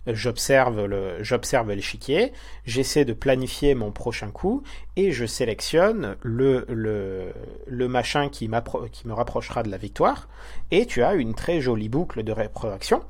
j'observe 0.07 0.85
le, 0.85 1.23
j'observe 1.23 1.71
l'échiquier, 1.71 2.33
j'essaie 2.65 3.05
de 3.05 3.13
planifier 3.13 3.75
mon 3.75 3.91
prochain 3.91 4.31
coup 4.31 4.63
et 4.95 5.11
je 5.11 5.25
sélectionne 5.25 6.15
le, 6.21 6.65
le, 6.69 7.33
le 7.67 7.87
machin 7.87 8.29
qui, 8.29 8.49
qui 8.91 9.07
me 9.07 9.13
rapprochera 9.13 9.63
de 9.63 9.69
la 9.69 9.77
victoire. 9.77 10.27
Et 10.71 10.85
tu 10.85 11.03
as 11.03 11.13
une 11.13 11.33
très 11.35 11.61
jolie 11.61 11.89
boucle 11.89 12.23
de 12.23 12.31
rétroaction. 12.31 13.03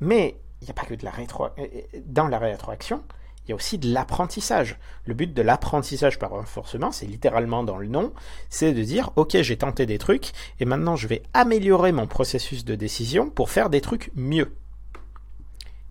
Mais 0.00 0.36
il 0.60 0.64
n'y 0.64 0.70
a 0.70 0.74
pas 0.74 0.84
que 0.86 0.94
de 0.94 1.04
la 1.04 1.10
rétro, 1.10 1.48
dans 2.06 2.28
la 2.28 2.38
rétroaction, 2.38 3.02
il 3.46 3.50
y 3.50 3.52
a 3.52 3.56
aussi 3.56 3.78
de 3.78 3.92
l'apprentissage. 3.92 4.76
Le 5.04 5.14
but 5.14 5.32
de 5.32 5.42
l'apprentissage 5.42 6.18
par 6.18 6.30
renforcement, 6.30 6.90
c'est 6.90 7.06
littéralement 7.06 7.62
dans 7.62 7.76
le 7.76 7.86
nom, 7.86 8.12
c'est 8.50 8.72
de 8.72 8.82
dire, 8.82 9.10
ok, 9.16 9.40
j'ai 9.40 9.56
tenté 9.56 9.86
des 9.86 9.98
trucs, 9.98 10.32
et 10.58 10.64
maintenant 10.64 10.96
je 10.96 11.06
vais 11.06 11.22
améliorer 11.32 11.92
mon 11.92 12.06
processus 12.06 12.64
de 12.64 12.74
décision 12.74 13.30
pour 13.30 13.50
faire 13.50 13.70
des 13.70 13.80
trucs 13.80 14.10
mieux 14.16 14.52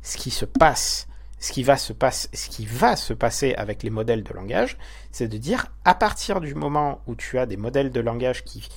ce 0.05 0.17
qui 0.17 0.29
se 0.29 0.45
passe, 0.45 1.07
ce 1.39 1.51
qui 1.51 1.63
va 1.63 1.77
se 1.77 1.91
passer, 1.91 2.29
ce 2.31 2.47
qui 2.47 2.65
va 2.65 2.95
se 2.95 3.11
passer 3.11 3.55
avec 3.55 3.81
les 3.81 3.89
modèles 3.89 4.23
de 4.23 4.33
langage, 4.33 4.77
c'est 5.11 5.27
de 5.27 5.37
dire 5.37 5.65
à 5.83 5.95
partir 5.95 6.41
du 6.41 6.53
moment 6.53 7.01
où 7.07 7.15
tu 7.15 7.39
as 7.39 7.47
des 7.47 7.57
modèles 7.57 7.91
de 7.91 7.99
langage 7.99 8.43
qui 8.43 8.69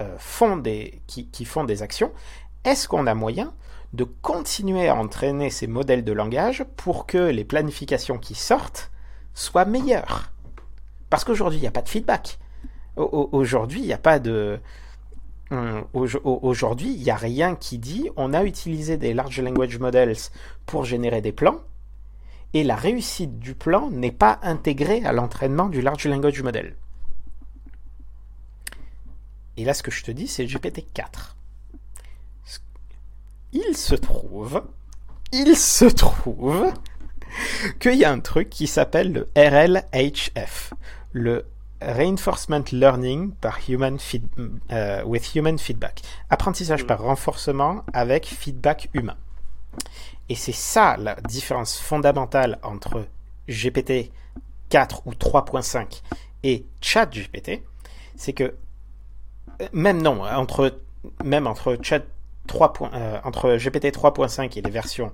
euh, 0.00 0.14
font 0.18 0.56
des 0.56 1.02
qui, 1.08 1.26
qui 1.26 1.44
font 1.44 1.64
des 1.64 1.82
actions, 1.82 2.12
est-ce 2.64 2.86
qu'on 2.86 3.08
a 3.08 3.14
moyen 3.14 3.52
de 3.94 4.04
continuer 4.04 4.88
à 4.88 4.94
entraîner 4.94 5.50
ces 5.50 5.66
modèles 5.66 6.04
de 6.04 6.12
langage 6.12 6.64
pour 6.76 7.06
que 7.06 7.18
les 7.18 7.44
planifications 7.44 8.18
qui 8.18 8.36
sortent 8.36 8.92
soient 9.34 9.64
meilleures? 9.64 10.32
Parce 11.10 11.24
qu'aujourd'hui, 11.24 11.58
il 11.58 11.62
n'y 11.62 11.68
a 11.68 11.72
pas 11.72 11.82
de 11.82 11.88
feedback. 11.88 12.38
Aujourd'hui, 12.96 13.80
il 13.80 13.86
n'y 13.86 13.92
a 13.92 13.98
pas 13.98 14.18
de 14.20 14.60
Aujourd'hui, 15.92 16.92
il 16.92 17.02
n'y 17.02 17.10
a 17.10 17.16
rien 17.16 17.54
qui 17.54 17.78
dit 17.78 18.10
on 18.16 18.34
a 18.34 18.44
utilisé 18.44 18.96
des 18.96 19.14
large 19.14 19.40
language 19.40 19.78
models 19.78 20.16
pour 20.66 20.84
générer 20.84 21.20
des 21.20 21.32
plans 21.32 21.60
et 22.52 22.64
la 22.64 22.74
réussite 22.74 23.38
du 23.38 23.54
plan 23.54 23.90
n'est 23.90 24.12
pas 24.12 24.38
intégrée 24.42 25.04
à 25.04 25.12
l'entraînement 25.12 25.68
du 25.68 25.82
large 25.82 26.06
language 26.06 26.42
model. 26.42 26.76
Et 29.56 29.64
là, 29.64 29.74
ce 29.74 29.82
que 29.82 29.90
je 29.90 30.04
te 30.04 30.10
dis, 30.10 30.28
c'est 30.28 30.44
GPT-4. 30.44 31.34
Il 33.52 33.76
se 33.76 33.94
trouve, 33.94 34.64
il 35.32 35.56
se 35.56 35.86
trouve 35.86 36.72
qu'il 37.80 37.94
y 37.94 38.04
a 38.04 38.12
un 38.12 38.20
truc 38.20 38.50
qui 38.50 38.66
s'appelle 38.66 39.12
le 39.12 39.28
RLHF, 39.36 40.74
le 41.12 41.46
Reinforcement 41.80 42.64
Learning 42.72 43.32
par 43.32 43.58
human 43.68 43.98
euh, 44.70 45.04
with 45.04 45.34
Human 45.34 45.58
Feedback. 45.58 46.02
Apprentissage 46.30 46.84
mm. 46.84 46.86
par 46.86 47.02
renforcement 47.02 47.84
avec 47.92 48.26
feedback 48.26 48.88
humain. 48.94 49.16
Et 50.28 50.34
c'est 50.34 50.52
ça 50.52 50.96
la 50.96 51.14
différence 51.16 51.78
fondamentale 51.78 52.58
entre 52.62 53.06
GPT 53.48 54.10
4 54.70 55.02
ou 55.06 55.12
3.5 55.12 56.02
et 56.42 56.66
ChatGPT, 56.80 57.62
c'est 58.16 58.32
que 58.32 58.54
euh, 59.62 59.68
même 59.72 60.02
non, 60.02 60.22
entre 60.22 60.80
même 61.24 61.46
entre 61.46 61.78
Chat 61.82 62.02
3. 62.46 62.72
Euh, 62.94 63.18
entre 63.24 63.56
GPT 63.56 63.86
3.5 63.86 64.58
et 64.58 64.62
les 64.62 64.70
versions 64.70 65.12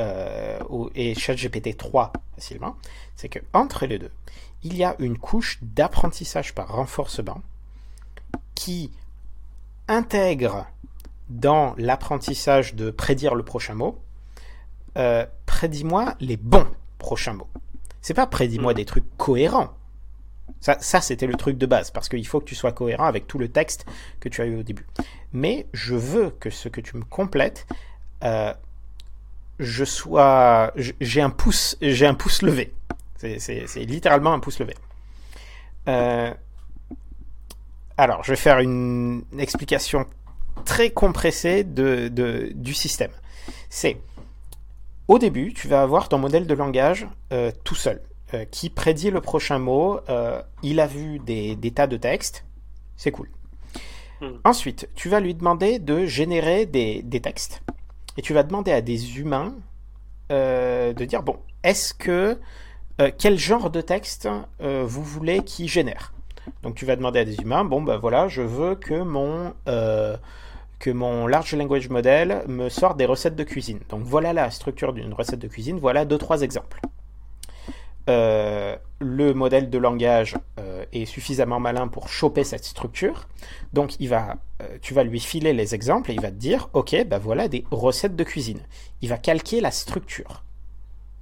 euh, 0.00 0.58
et 0.94 1.14
ChatGPT 1.14 1.76
3 1.76 2.12
facilement, 2.34 2.76
c'est 3.16 3.28
que 3.28 3.38
entre 3.52 3.86
les 3.86 3.98
deux, 3.98 4.10
il 4.64 4.76
y 4.76 4.82
a 4.82 4.96
une 4.98 5.18
couche 5.18 5.58
d'apprentissage 5.62 6.54
par 6.54 6.68
renforcement 6.68 7.42
qui 8.54 8.90
intègre 9.88 10.66
dans 11.28 11.74
l'apprentissage 11.76 12.74
de 12.74 12.90
prédire 12.90 13.34
le 13.34 13.42
prochain 13.42 13.74
mot, 13.74 14.00
euh, 14.96 15.26
prédis-moi 15.46 16.14
les 16.20 16.36
bons 16.36 16.66
prochains 16.98 17.34
mots. 17.34 17.48
C'est 18.00 18.14
pas 18.14 18.26
prédis-moi 18.26 18.72
hmm. 18.72 18.76
des 18.76 18.84
trucs 18.84 19.16
cohérents. 19.16 19.74
Ça, 20.60 20.76
ça 20.80 21.00
c'était 21.00 21.26
le 21.26 21.34
truc 21.34 21.58
de 21.58 21.66
base, 21.66 21.90
parce 21.90 22.08
qu'il 22.08 22.26
faut 22.26 22.40
que 22.40 22.44
tu 22.44 22.54
sois 22.54 22.72
cohérent 22.72 23.04
avec 23.04 23.26
tout 23.26 23.38
le 23.38 23.48
texte 23.48 23.86
que 24.20 24.28
tu 24.28 24.40
as 24.42 24.46
eu 24.46 24.58
au 24.58 24.62
début. 24.62 24.86
Mais 25.32 25.66
je 25.72 25.94
veux 25.94 26.30
que 26.30 26.50
ce 26.50 26.68
que 26.68 26.80
tu 26.80 26.96
me 26.96 27.04
complètes, 27.04 27.66
euh, 28.22 28.52
je 29.58 29.84
sois, 29.84 30.72
j'ai 31.00 31.20
un 31.20 31.30
pouce, 31.30 31.76
j'ai 31.80 32.06
un 32.06 32.14
pouce 32.14 32.42
levé. 32.42 32.74
C'est 33.16 33.84
littéralement 33.84 34.32
un 34.32 34.40
pouce 34.40 34.58
levé. 34.58 34.74
Euh, 35.88 36.32
alors, 37.96 38.24
je 38.24 38.32
vais 38.32 38.36
faire 38.36 38.58
une 38.58 39.24
explication 39.38 40.06
très 40.64 40.90
compressée 40.90 41.64
de, 41.64 42.08
du 42.54 42.74
système. 42.74 43.10
C'est, 43.68 43.98
au 45.08 45.18
début, 45.18 45.52
tu 45.52 45.68
vas 45.68 45.82
avoir 45.82 46.08
ton 46.08 46.18
modèle 46.18 46.46
de 46.46 46.54
langage 46.54 47.06
euh, 47.32 47.50
tout 47.64 47.74
seul, 47.74 48.00
euh, 48.32 48.44
qui 48.46 48.70
prédit 48.70 49.10
le 49.10 49.20
prochain 49.20 49.58
mot. 49.58 50.00
il 50.62 50.80
a 50.80 50.86
vu 50.86 51.18
des, 51.18 51.56
tas 51.74 51.86
de 51.86 51.96
textes. 51.96 52.44
C'est 52.96 53.10
cool. 53.10 53.28
Hmm. 54.20 54.38
Ensuite, 54.44 54.88
tu 54.94 55.08
vas 55.08 55.20
lui 55.20 55.34
demander 55.34 55.78
de 55.78 56.06
générer 56.06 56.66
des, 56.66 57.02
des, 57.02 57.20
textes. 57.20 57.62
Et 58.16 58.22
tu 58.22 58.32
vas 58.32 58.42
demander 58.42 58.72
à 58.72 58.80
des 58.80 59.18
humains 59.18 59.54
de 60.30 61.04
dire, 61.04 61.22
bon, 61.22 61.38
est-ce 61.62 61.94
que 61.94 62.38
euh, 63.00 63.10
quel 63.16 63.38
genre 63.38 63.70
de 63.70 63.80
texte 63.80 64.28
euh, 64.60 64.84
vous 64.86 65.02
voulez 65.02 65.42
qu'il 65.42 65.68
génère? 65.68 66.12
Donc 66.62 66.76
tu 66.76 66.84
vas 66.84 66.94
demander 66.94 67.20
à 67.20 67.24
des 67.24 67.36
humains, 67.36 67.64
bon 67.64 67.82
ben 67.82 67.96
voilà, 67.96 68.28
je 68.28 68.42
veux 68.42 68.76
que 68.76 68.94
mon, 69.02 69.52
euh, 69.66 70.16
large 70.86 71.54
language 71.54 71.88
model 71.88 72.44
me 72.46 72.68
sorte 72.68 72.96
des 72.96 73.06
recettes 73.06 73.34
de 73.34 73.42
cuisine. 73.42 73.80
Donc 73.88 74.02
voilà 74.02 74.32
la 74.32 74.50
structure 74.50 74.92
d'une 74.92 75.12
recette 75.12 75.40
de 75.40 75.48
cuisine, 75.48 75.78
voilà 75.78 76.04
deux 76.04 76.18
trois 76.18 76.42
exemples. 76.42 76.80
le 78.06 79.32
modèle 79.32 79.70
de 79.70 79.78
langage 79.78 80.36
est 80.92 81.06
suffisamment 81.06 81.58
malin 81.58 81.88
pour 81.88 82.08
choper 82.08 82.44
cette 82.44 82.64
structure. 82.64 83.26
Donc 83.72 83.96
tu 84.82 84.94
vas 84.94 85.04
lui 85.04 85.20
filer 85.20 85.54
les 85.54 85.74
exemples 85.74 86.10
et 86.10 86.14
il 86.14 86.20
va 86.20 86.30
te 86.30 86.36
dire, 86.36 86.68
ok, 86.74 87.06
ben 87.06 87.18
voilà 87.18 87.48
des 87.48 87.64
recettes 87.70 88.16
de 88.16 88.24
cuisine. 88.24 88.60
Il 89.00 89.08
va 89.08 89.16
calquer 89.16 89.62
la 89.62 89.70
structure 89.70 90.44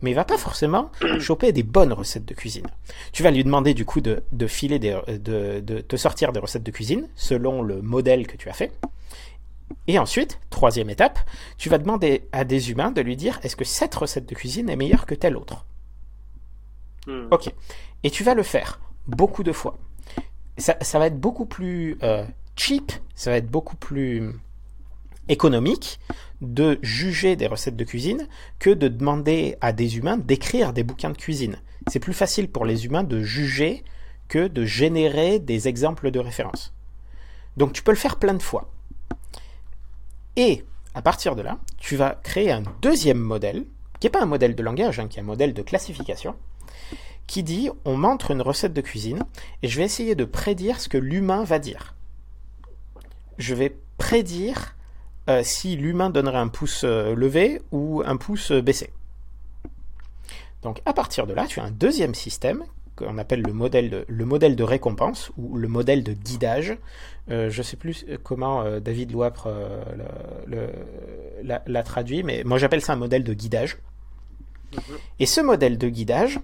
mais 0.03 0.11
il 0.11 0.15
va 0.15 0.25
pas 0.25 0.39
forcément 0.39 0.91
choper 1.19 1.53
des 1.53 1.63
bonnes 1.63 1.93
recettes 1.93 2.25
de 2.25 2.35
cuisine. 2.35 2.67
Tu 3.13 3.23
vas 3.23 3.31
lui 3.31 3.45
demander 3.45 3.75
du 3.75 3.85
coup 3.85 4.01
de, 4.01 4.23
filer 4.47 4.79
des, 4.79 4.99
de, 5.09 5.61
de 5.61 5.81
te 5.81 5.97
sortir 5.97 6.33
des 6.33 6.41
recettes 6.41 6.65
de 6.65 6.71
cuisine 6.71 7.09
selon 7.15 7.63
le 7.63 7.81
modèle 7.81 8.27
que 8.27 8.37
tu 8.37 8.49
as 8.49 8.53
fait. 8.53 8.73
Et 9.87 9.99
ensuite, 9.99 10.39
troisième 10.51 10.91
étape, 10.91 11.19
tu 11.59 11.69
vas 11.69 11.79
demander 11.79 12.29
à 12.33 12.45
des 12.45 12.71
humains 12.71 12.93
de 12.93 13.01
lui 13.01 13.17
dire 13.17 13.41
est-ce 13.43 13.57
que 13.57 13.65
cette 13.65 13.95
recette 13.95 14.29
de 14.29 14.35
cuisine 14.35 14.69
est 14.69 14.77
meilleure 14.77 15.07
que 15.07 15.15
telle 15.15 15.37
autre? 15.37 15.65
Hmm. 17.07 17.27
Ok. 17.31 17.53
Et 18.03 18.11
tu 18.11 18.23
vas 18.23 18.35
le 18.35 18.43
faire 18.43 18.81
beaucoup 19.07 19.43
de 19.43 19.53
fois. 19.53 19.79
Ça, 20.59 20.77
ça 20.81 20.99
va 20.99 21.07
être 21.07 21.19
beaucoup 21.19 21.47
plus 21.47 21.99
euh, 22.03 22.25
cheap, 22.57 22.93
ça 23.15 23.31
va 23.31 23.39
être 23.39 23.51
beaucoup 23.51 23.77
plus 23.77 24.33
économique 25.29 26.01
de 26.41 26.79
juger 26.83 27.37
des 27.37 27.47
recettes 27.47 27.77
de 27.77 27.85
cuisine 27.85 28.27
que 28.59 28.71
de 28.71 28.89
demander 28.89 29.57
à 29.61 29.73
des 29.73 29.97
humains 29.97 30.17
d'écrire 30.17 30.73
des 30.73 30.83
bouquins 30.83 31.11
de 31.11 31.17
cuisine. 31.17 31.61
C'est 31.89 32.01
plus 32.01 32.15
facile 32.15 32.51
pour 32.51 32.65
les 32.65 32.85
humains 32.85 33.05
de 33.05 33.23
juger 33.23 33.85
que 34.29 34.49
de 34.49 34.65
générer 34.65 35.39
des 35.39 35.69
exemples 35.69 36.11
de 36.11 36.19
référence. 36.19 36.73
Donc 37.57 37.73
tu 37.73 37.83
peux 37.83 37.93
le 37.93 37.97
faire 37.97 38.17
plein 38.17 38.35
de 38.35 38.43
fois. 38.43 38.71
Et 40.37 40.65
à 40.95 41.03
partir 41.03 41.37
de 41.37 41.43
là, 41.43 41.59
tu 41.79 41.97
vas 41.97 42.19
créer 42.23 42.51
un 42.51 42.63
deuxième 42.81 43.19
modèle, 43.19 43.65
qui 44.01 44.07
n'est 44.07 44.11
pas 44.11 44.23
un 44.23 44.27
modèle 44.27 44.55
de 44.55 44.63
langage, 44.63 44.99
hein, 44.99 45.09
qui 45.09 45.19
est 45.19 45.23
un 45.23 45.27
modèle 45.27 45.55
de 45.55 45.63
classification, 45.63 46.35
qui 47.27 47.43
dit 47.43 47.71
on 47.85 47.97
montre 47.97 48.31
une 48.31 48.43
recette 48.43 48.73
de 48.73 48.81
cuisine 48.81 49.25
et 49.63 49.69
je 49.69 49.79
vais 49.79 49.85
essayer 49.85 50.15
de 50.15 50.25
prédire 50.25 50.81
ce 50.81 50.89
que 50.89 50.99
l'humain 50.99 51.45
va 51.45 51.59
dire. 51.59 51.95
Je 53.39 53.55
vais 53.55 53.77
prédire 53.97 54.75
si 55.43 55.77
l'humain 55.77 56.11
donnerait 56.11 56.39
un 56.39 56.49
pouce 56.49 56.85
levé 56.85 57.63
ou 57.71 58.03
un 58.05 58.17
pouce 58.17 58.53
baissé. 58.53 58.91
Donc 60.63 60.81
à 60.85 60.93
partir 60.93 61.27
de 61.27 61.35
là, 61.35 61.47
tu 61.47 61.61
as 61.61 61.65
un 61.65 61.71
deuxième 61.71 62.15
système 62.15 62.65
qu'on 62.97 63.19
appelle 63.19 63.43
le 63.43 63.53
modèle, 63.53 63.91
de, 63.91 64.05
le 64.07 64.25
modèle 64.25 64.55
de 64.55 64.63
récompense 64.65 65.31
ou 65.37 65.57
le 65.57 65.69
modèle 65.69 66.03
de 66.03 66.13
guidage. 66.13 66.77
je 67.29 67.57
ne 67.57 67.63
sais 67.63 67.77
plus 67.77 68.05
comment 68.23 68.81
David 68.81 69.13
Loapre 69.13 69.49
l'a 71.43 71.83
traduit, 71.83 72.23
mais 72.23 72.43
moi 72.45 72.59
j'appelle 72.59 72.83
ça 72.83 72.93
un 72.93 72.97
modèle 72.97 73.25
de 73.25 73.33
guidage. 73.33 73.79
Mhm. 74.75 74.97
Et 75.21 75.27
ce 75.27 75.41
modèle 75.41 75.79
de 75.79 75.89
guidage, 75.89 76.41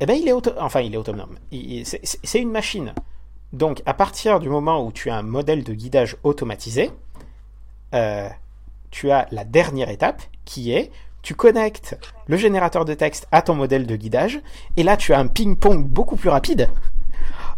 eh 0.00 0.06
ben, 0.06 0.14
il 0.14 0.28
est, 0.28 0.32
enfin, 0.58 0.80
il 0.80 0.94
est 0.94 0.96
autonome. 0.96 1.36
C'est 1.50 2.40
une 2.40 2.50
machine. 2.50 2.94
Donc, 3.52 3.82
à 3.86 3.94
partir 3.94 4.40
du 4.40 4.48
moment 4.48 4.84
où 4.84 4.92
tu 4.92 5.10
as 5.10 5.16
un 5.16 5.22
modèle 5.22 5.62
de 5.62 5.72
guidage 5.72 6.16
automatisé, 6.24 6.90
euh, 7.94 8.28
tu 8.90 9.10
as 9.10 9.26
la 9.30 9.44
dernière 9.44 9.88
étape 9.88 10.22
qui 10.44 10.72
est 10.72 10.90
tu 11.22 11.34
connectes 11.34 11.98
le 12.26 12.36
générateur 12.36 12.84
de 12.84 12.92
texte 12.92 13.26
à 13.32 13.40
ton 13.40 13.54
modèle 13.54 13.86
de 13.86 13.96
guidage, 13.96 14.40
et 14.76 14.82
là 14.82 14.96
tu 14.96 15.14
as 15.14 15.18
un 15.18 15.26
ping-pong 15.26 15.86
beaucoup 15.86 16.16
plus 16.16 16.28
rapide 16.28 16.68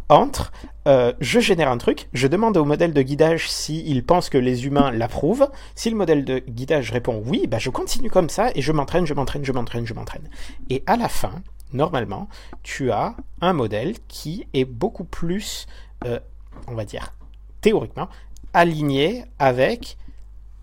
entre 0.09 0.53
euh, 0.87 1.12
je 1.20 1.41
génère 1.41 1.68
un 1.68 1.78
truc, 1.78 2.09
je 2.12 2.28
demande 2.28 2.57
au 2.57 2.64
modèle 2.64 2.93
de 2.93 3.03
guidage 3.03 3.51
s'il 3.51 4.05
pense 4.05 4.28
que 4.28 4.39
les 4.39 4.66
humains 4.66 4.93
l'approuvent. 4.93 5.49
Si 5.74 5.91
le 5.91 5.97
modèle 5.97 6.24
de 6.24 6.39
guidage 6.39 6.93
répond 6.93 7.22
oui, 7.26 7.47
bah 7.49 7.59
je 7.59 7.70
continue 7.70 8.11
comme 8.11 8.28
ça 8.28 8.51
et 8.55 8.62
je 8.62 8.72
m'entraîne, 8.72 9.07
je 9.07 9.14
m'entraîne, 9.14 9.45
je 9.45 9.53
m'entraîne, 9.53 9.87
je 9.87 9.95
m'entraîne. 9.95 10.28
Et 10.70 10.84
à 10.87 10.97
la 10.97 11.09
fin, 11.09 11.43
normalement, 11.72 12.28
tu 12.62 12.93
as 12.93 13.16
un 13.41 13.53
modèle 13.53 13.95
qui 14.07 14.47
est 14.55 14.64
beaucoup 14.64 15.05
plus, 15.05 15.66
euh, 16.05 16.20
on 16.68 16.74
va 16.74 16.84
dire, 16.84 17.12
théoriquement, 17.61 18.09
aligné 18.53 19.24
avec 19.41 19.99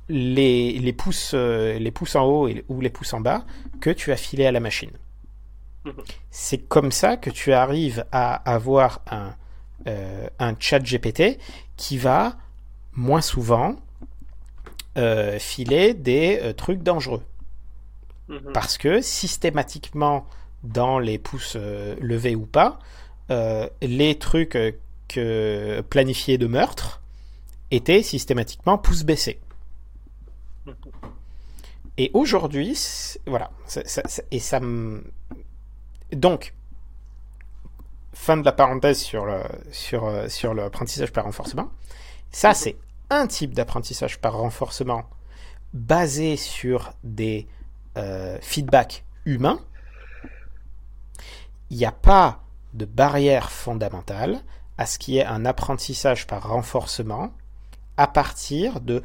les, 0.09 0.73
les, 0.79 0.93
pouces, 0.93 1.31
euh, 1.33 1.77
les 1.79 1.91
pouces 1.91 2.15
en 2.15 2.25
haut 2.25 2.49
ou 2.69 2.81
les 2.81 2.89
pouces 2.89 3.13
en 3.13 3.21
bas 3.21 3.45
que 3.81 3.89
tu 3.89 4.11
as 4.11 4.17
filé 4.17 4.45
à 4.45 4.51
la 4.51 4.59
machine. 4.59 4.91
Mhm. 5.85 5.93
C'est 6.31 6.59
comme 6.59 6.91
ça 6.91 7.17
que 7.17 7.29
tu 7.29 7.53
arrives 7.53 8.05
à 8.11 8.35
avoir 8.51 9.01
un, 9.09 9.35
euh, 9.87 10.27
un 10.39 10.55
chat 10.59 10.79
GPT 10.79 11.39
qui 11.77 11.97
va 11.97 12.37
moins 12.93 13.21
souvent 13.21 13.75
filer 15.39 15.95
des 15.95 16.53
trucs 16.55 16.83
dangereux. 16.83 17.23
Mhm. 18.29 18.53
Parce 18.53 18.77
que 18.77 19.01
systématiquement, 19.01 20.27
dans 20.63 20.99
les 20.99 21.17
pouces 21.17 21.57
euh, 21.57 21.95
levés 21.99 22.35
ou 22.35 22.45
pas, 22.45 22.79
euh, 23.29 23.69
les 23.81 24.17
trucs 24.17 24.55
euh, 24.55 24.71
que 25.07 25.81
planifiés 25.89 26.37
de 26.37 26.47
meurtre 26.47 27.01
étaient 27.71 28.01
systématiquement 28.01 28.77
pouces 28.77 29.03
baissés. 29.03 29.39
Et 31.97 32.09
aujourd'hui, 32.13 32.79
voilà, 33.27 33.51
et 34.31 34.39
ça 34.39 34.59
Donc, 36.11 36.53
fin 38.13 38.37
de 38.37 38.45
la 38.45 38.51
parenthèse 38.51 38.99
sur 38.99 39.25
le 39.25 39.41
sur, 39.71 40.11
sur 40.29 40.53
l'apprentissage 40.53 41.11
par 41.11 41.25
renforcement. 41.25 41.69
Ça, 42.31 42.53
c'est 42.53 42.77
un 43.09 43.27
type 43.27 43.53
d'apprentissage 43.53 44.19
par 44.19 44.33
renforcement 44.33 45.03
basé 45.73 46.35
sur 46.35 46.93
des 47.03 47.47
feedbacks 48.41 49.05
humains 49.25 49.59
il 51.73 51.77
n'y 51.77 51.85
a 51.85 51.91
pas 51.91 52.43
de 52.75 52.85
barrière 52.85 53.51
fondamentale 53.51 54.41
à 54.77 54.85
ce 54.85 54.99
qui 54.99 55.17
est 55.17 55.25
un 55.25 55.43
apprentissage 55.43 56.27
par 56.27 56.47
renforcement 56.47 57.33
à 57.97 58.05
partir 58.05 58.79
de 58.79 59.01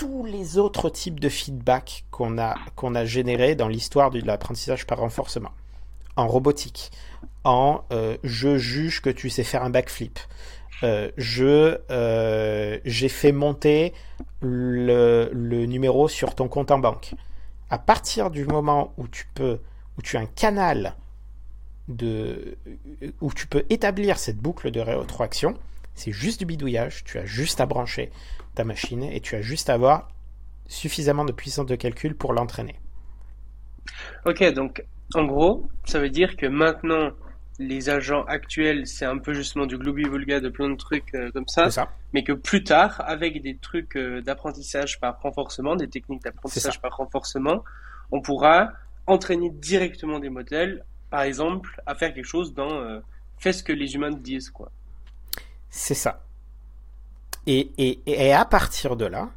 tous 0.00 0.24
les 0.24 0.56
autres 0.56 0.88
types 0.88 1.20
de 1.20 1.28
feedback 1.28 2.06
qu'on 2.10 2.38
a, 2.38 2.54
a 2.54 3.04
générés 3.04 3.54
dans 3.54 3.68
l'histoire 3.68 4.10
de 4.10 4.18
l'apprentissage 4.20 4.86
par 4.86 4.96
renforcement. 4.96 5.50
En 6.16 6.26
robotique, 6.26 6.90
en 7.44 7.84
euh, 7.92 8.16
je 8.24 8.56
juge 8.56 9.02
que 9.02 9.10
tu 9.10 9.28
sais 9.28 9.44
faire 9.44 9.62
un 9.62 9.68
backflip, 9.68 10.18
euh, 10.84 11.10
je 11.18 11.76
euh, 11.90 12.78
j'ai 12.86 13.10
fait 13.10 13.32
monter 13.32 13.92
le, 14.40 15.28
le, 15.34 15.66
numéro 15.66 16.08
sur 16.08 16.34
ton 16.34 16.48
compte 16.48 16.70
en 16.70 16.78
banque. 16.78 17.12
À 17.68 17.76
partir 17.76 18.30
du 18.30 18.46
moment 18.46 18.94
où 18.96 19.06
tu 19.06 19.26
peux, 19.34 19.60
où 19.98 20.02
tu 20.02 20.16
as 20.16 20.20
un 20.20 20.26
canal 20.26 20.94
de, 21.88 22.56
où 23.20 23.34
tu 23.34 23.46
peux 23.46 23.66
établir 23.68 24.18
cette 24.18 24.38
boucle 24.38 24.70
de 24.70 24.80
rétroaction, 24.80 25.58
c'est 25.94 26.12
juste 26.12 26.38
du 26.38 26.46
bidouillage, 26.46 27.04
tu 27.04 27.18
as 27.18 27.26
juste 27.26 27.60
à 27.60 27.66
brancher 27.66 28.10
ta 28.54 28.64
machine 28.64 29.02
et 29.02 29.20
tu 29.20 29.36
as 29.36 29.42
juste 29.42 29.70
à 29.70 29.74
avoir 29.74 30.08
suffisamment 30.66 31.24
de 31.24 31.32
puissance 31.32 31.66
de 31.66 31.76
calcul 31.76 32.16
pour 32.16 32.32
l'entraîner. 32.32 32.76
Ok, 34.24 34.42
donc 34.52 34.84
en 35.14 35.24
gros, 35.24 35.68
ça 35.84 35.98
veut 35.98 36.10
dire 36.10 36.36
que 36.36 36.46
maintenant, 36.46 37.10
les 37.58 37.90
agents 37.90 38.24
actuels, 38.24 38.86
c'est 38.86 39.04
un 39.04 39.18
peu 39.18 39.34
justement 39.34 39.66
du 39.66 39.76
gloubi-vulga 39.76 40.40
de 40.40 40.48
plein 40.48 40.70
de 40.70 40.76
trucs 40.76 41.14
euh, 41.14 41.30
comme 41.32 41.48
ça, 41.48 41.68
mais 42.12 42.22
que 42.22 42.32
plus 42.32 42.64
tard, 42.64 43.02
avec 43.04 43.42
des 43.42 43.56
trucs 43.56 43.96
euh, 43.96 44.22
d'apprentissage 44.22 45.00
par 45.00 45.20
renforcement, 45.20 45.76
des 45.76 45.88
techniques 45.88 46.22
d'apprentissage 46.22 46.80
par 46.80 46.96
renforcement, 46.96 47.64
on 48.12 48.22
pourra 48.22 48.72
entraîner 49.06 49.50
directement 49.50 50.20
des 50.20 50.30
modèles 50.30 50.84
par 51.10 51.22
exemple, 51.22 51.82
à 51.86 51.94
faire 51.94 52.14
quelque 52.14 52.24
chose 52.24 52.54
dans 52.54 52.70
euh, 52.70 53.00
fais 53.36 53.52
ce 53.52 53.62
que 53.62 53.72
les 53.72 53.94
humains 53.94 54.12
disent, 54.12 54.50
quoi. 54.50 54.70
C'est 55.68 55.94
ça. 55.94 56.24
Et, 57.46 57.70
et, 57.78 58.00
et, 58.06 58.32
à 58.32 58.44
partir 58.44 58.96
de 58.96 59.06
là, 59.06 59.30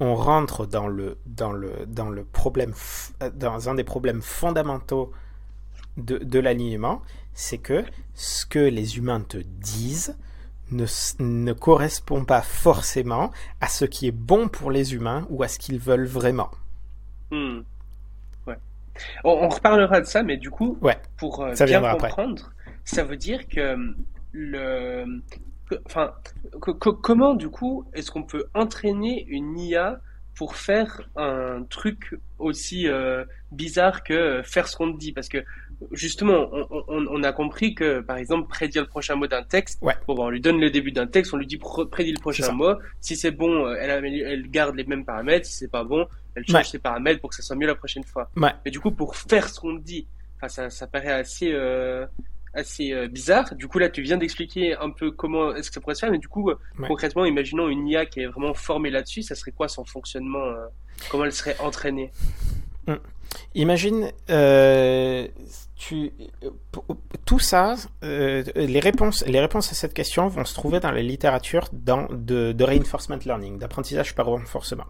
on 0.00 0.14
rentre 0.14 0.66
dans 0.66 0.88
le, 0.88 1.18
dans 1.26 1.52
le, 1.52 1.86
dans 1.86 2.10
le 2.10 2.24
problème, 2.24 2.72
dans 3.34 3.68
un 3.68 3.74
des 3.74 3.84
problèmes 3.84 4.22
fondamentaux 4.22 5.12
de, 5.96 6.18
de 6.18 6.38
l'alignement, 6.38 7.02
c'est 7.32 7.58
que 7.58 7.84
ce 8.14 8.46
que 8.46 8.58
les 8.58 8.96
humains 8.98 9.20
te 9.20 9.38
disent 9.38 10.16
ne, 10.70 10.86
ne 11.20 11.52
correspond 11.52 12.24
pas 12.24 12.42
forcément 12.42 13.30
à 13.60 13.68
ce 13.68 13.84
qui 13.84 14.06
est 14.08 14.16
bon 14.16 14.48
pour 14.48 14.70
les 14.70 14.94
humains 14.94 15.26
ou 15.30 15.42
à 15.42 15.48
ce 15.48 15.58
qu'ils 15.58 15.78
veulent 15.78 16.06
vraiment. 16.06 16.50
Hmm. 17.30 17.60
On, 19.24 19.48
reparlera 19.48 20.00
de 20.00 20.06
ça, 20.06 20.22
mais 20.22 20.36
du 20.36 20.50
coup, 20.50 20.78
pour 21.16 21.42
euh, 21.42 21.52
bien 21.66 21.80
comprendre, 21.96 22.52
ça 22.84 23.02
veut 23.02 23.16
dire 23.16 23.48
que 23.48 23.76
le, 24.30 25.20
enfin, 25.86 26.12
comment 27.02 27.34
du 27.34 27.48
coup 27.48 27.84
est-ce 27.94 28.10
qu'on 28.10 28.22
peut 28.22 28.44
entraîner 28.54 29.24
une 29.28 29.58
IA 29.58 30.00
pour 30.34 30.56
faire 30.56 31.00
un 31.16 31.62
truc 31.70 32.16
aussi 32.38 32.88
euh, 32.88 33.24
bizarre 33.52 34.02
que 34.02 34.42
faire 34.44 34.68
ce 34.68 34.76
qu'on 34.76 34.92
te 34.92 34.98
dit? 34.98 35.12
Parce 35.12 35.28
que 35.28 35.44
justement, 35.92 36.50
on, 36.88 37.22
a 37.22 37.32
compris 37.32 37.74
que, 37.74 38.00
par 38.00 38.16
exemple, 38.16 38.48
prédire 38.48 38.82
le 38.82 38.88
prochain 38.88 39.16
mot 39.16 39.26
d'un 39.26 39.42
texte, 39.42 39.80
bon, 39.82 39.92
on 40.08 40.30
lui 40.30 40.40
donne 40.40 40.60
le 40.60 40.70
début 40.70 40.92
d'un 40.92 41.06
texte, 41.06 41.34
on 41.34 41.36
lui 41.36 41.46
dit 41.46 41.58
prédit 41.90 42.12
le 42.12 42.20
prochain 42.20 42.52
mot. 42.52 42.74
Si 43.00 43.16
c'est 43.16 43.30
bon, 43.30 43.66
euh, 43.66 43.76
elle, 43.78 44.04
elle, 44.04 44.50
garde 44.50 44.76
les 44.76 44.84
mêmes 44.84 45.04
paramètres. 45.04 45.46
Si 45.46 45.54
c'est 45.54 45.70
pas 45.70 45.84
bon, 45.84 46.06
elle 46.34 46.46
change 46.46 46.70
ses 46.70 46.78
paramètres 46.78 47.20
pour 47.20 47.30
que 47.30 47.36
ça 47.36 47.42
soit 47.42 47.56
mieux 47.56 47.66
la 47.66 47.74
prochaine 47.74 48.04
fois. 48.04 48.30
Mais 48.36 48.70
du 48.70 48.80
coup, 48.80 48.90
pour 48.90 49.16
faire 49.16 49.48
ce 49.48 49.60
qu'on 49.60 49.74
dit, 49.74 50.06
ça, 50.48 50.70
ça 50.70 50.86
paraît 50.86 51.12
assez, 51.12 51.50
euh, 51.52 52.06
assez 52.54 52.92
euh, 52.92 53.08
bizarre. 53.08 53.54
Du 53.54 53.68
coup, 53.68 53.78
là, 53.78 53.88
tu 53.88 54.02
viens 54.02 54.16
d'expliquer 54.16 54.76
un 54.76 54.90
peu 54.90 55.10
comment 55.10 55.54
est-ce 55.54 55.70
que 55.70 55.74
ça 55.74 55.80
pourrait 55.80 55.94
se 55.94 56.00
faire, 56.00 56.10
mais 56.10 56.18
du 56.18 56.28
coup, 56.28 56.50
concrètement, 56.86 57.24
imaginons 57.24 57.68
une 57.68 57.86
IA 57.88 58.06
qui 58.06 58.20
est 58.20 58.26
vraiment 58.26 58.54
formée 58.54 58.90
là-dessus, 58.90 59.22
ça 59.22 59.34
serait 59.34 59.52
quoi 59.52 59.68
son 59.68 59.84
fonctionnement 59.84 60.44
Comment 61.10 61.24
elle 61.24 61.32
serait 61.32 61.56
entraînée? 61.60 62.10
Hum. 62.86 62.98
Imagine, 63.54 64.10
euh, 64.30 65.26
tu, 65.76 66.12
tout 67.24 67.38
ça, 67.38 67.76
euh, 68.02 68.42
les, 68.54 68.80
réponses, 68.80 69.24
les 69.26 69.40
réponses 69.40 69.70
à 69.72 69.74
cette 69.74 69.94
question 69.94 70.28
vont 70.28 70.44
se 70.44 70.54
trouver 70.54 70.80
dans 70.80 70.90
la 70.90 71.02
littérature 71.02 71.68
dans, 71.72 72.06
de, 72.10 72.52
de 72.52 72.64
reinforcement 72.64 73.18
learning, 73.24 73.58
d'apprentissage 73.58 74.14
par 74.14 74.26
renforcement. 74.26 74.86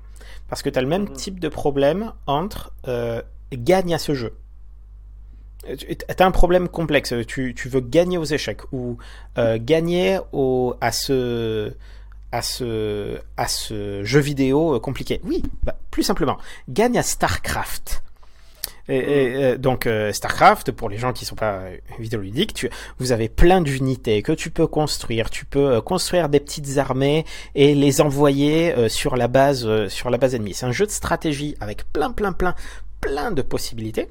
Parce 0.49 0.63
que 0.63 0.71
tu 0.71 0.79
as 0.79 0.83
le 0.83 0.89
même 0.89 1.05
mhm. 1.05 1.13
type 1.13 1.41
de 1.41 1.49
problème 1.49 2.13
entre 2.27 2.73
euh, 2.89 3.23
gagne 3.53 3.95
à 3.95 3.99
ce 3.99 4.15
jeu. 4.15 4.35
Tu 5.79 5.97
as 6.19 6.27
un 6.27 6.31
problème 6.31 6.69
complexe, 6.69 7.15
tu, 7.27 7.55
tu, 7.55 7.69
veux 7.69 7.81
gagner 7.81 8.19
aux 8.19 8.25
échecs 8.25 8.61
ou 8.73 8.99
euh, 9.39 9.59
gagner 9.61 10.19
au, 10.33 10.75
à 10.81 10.93
ce 10.93 11.73
à 12.33 12.43
ce, 12.43 13.19
à 13.37 13.47
ce 13.47 14.03
jeu 14.03 14.21
vidéo 14.21 14.81
compliqué. 14.81 15.21
Oui, 15.25 15.43
bah, 15.63 15.77
plus 15.91 16.03
simplement, 16.03 16.37
gagne 16.69 16.99
à 16.99 17.03
StarCraft. 17.03 18.03
Et, 18.89 18.97
et, 19.53 19.59
donc 19.59 19.87
euh, 19.87 20.13
Starcraft, 20.13 20.73
pour 20.73 20.89
les 20.89 20.99
gens 20.99 21.13
qui 21.13 21.25
sont 21.25 21.37
pas 21.37 21.63
vidéoludiques, 21.99 22.53
tu, 22.53 22.69
vous 22.99 23.13
avez 23.13 23.29
plein 23.29 23.61
d'unités 23.61 24.23
que 24.23 24.33
tu 24.33 24.51
peux 24.51 24.67
construire. 24.67 25.31
Tu 25.31 25.45
peux 25.45 25.75
euh, 25.75 25.81
construire 25.81 26.29
des 26.29 26.41
petites 26.41 26.77
armées 26.77 27.25
et 27.55 27.75
les 27.75 28.01
envoyer 28.01 28.75
euh, 28.75 28.89
sur 28.89 29.17
la 29.17 29.29
base 29.29 29.89
sur 29.89 30.11
la 30.11 30.19
base 30.19 30.35
ennemie. 30.35 30.55
C'est 30.55 30.67
un 30.67 30.73
jeu 30.73 30.87
de 30.87 30.91
stratégie 30.91 31.57
avec 31.61 31.91
plein 31.93 32.11
plein 32.11 32.33
plein 32.33 32.55
plein 33.01 33.31
de 33.31 33.43
possibilités. 33.43 34.09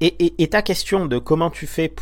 Et, 0.00 0.42
et 0.42 0.48
ta 0.48 0.62
question 0.62 1.04
de 1.06 1.18
comment 1.18 1.50
tu 1.50 1.66
fais 1.66 1.94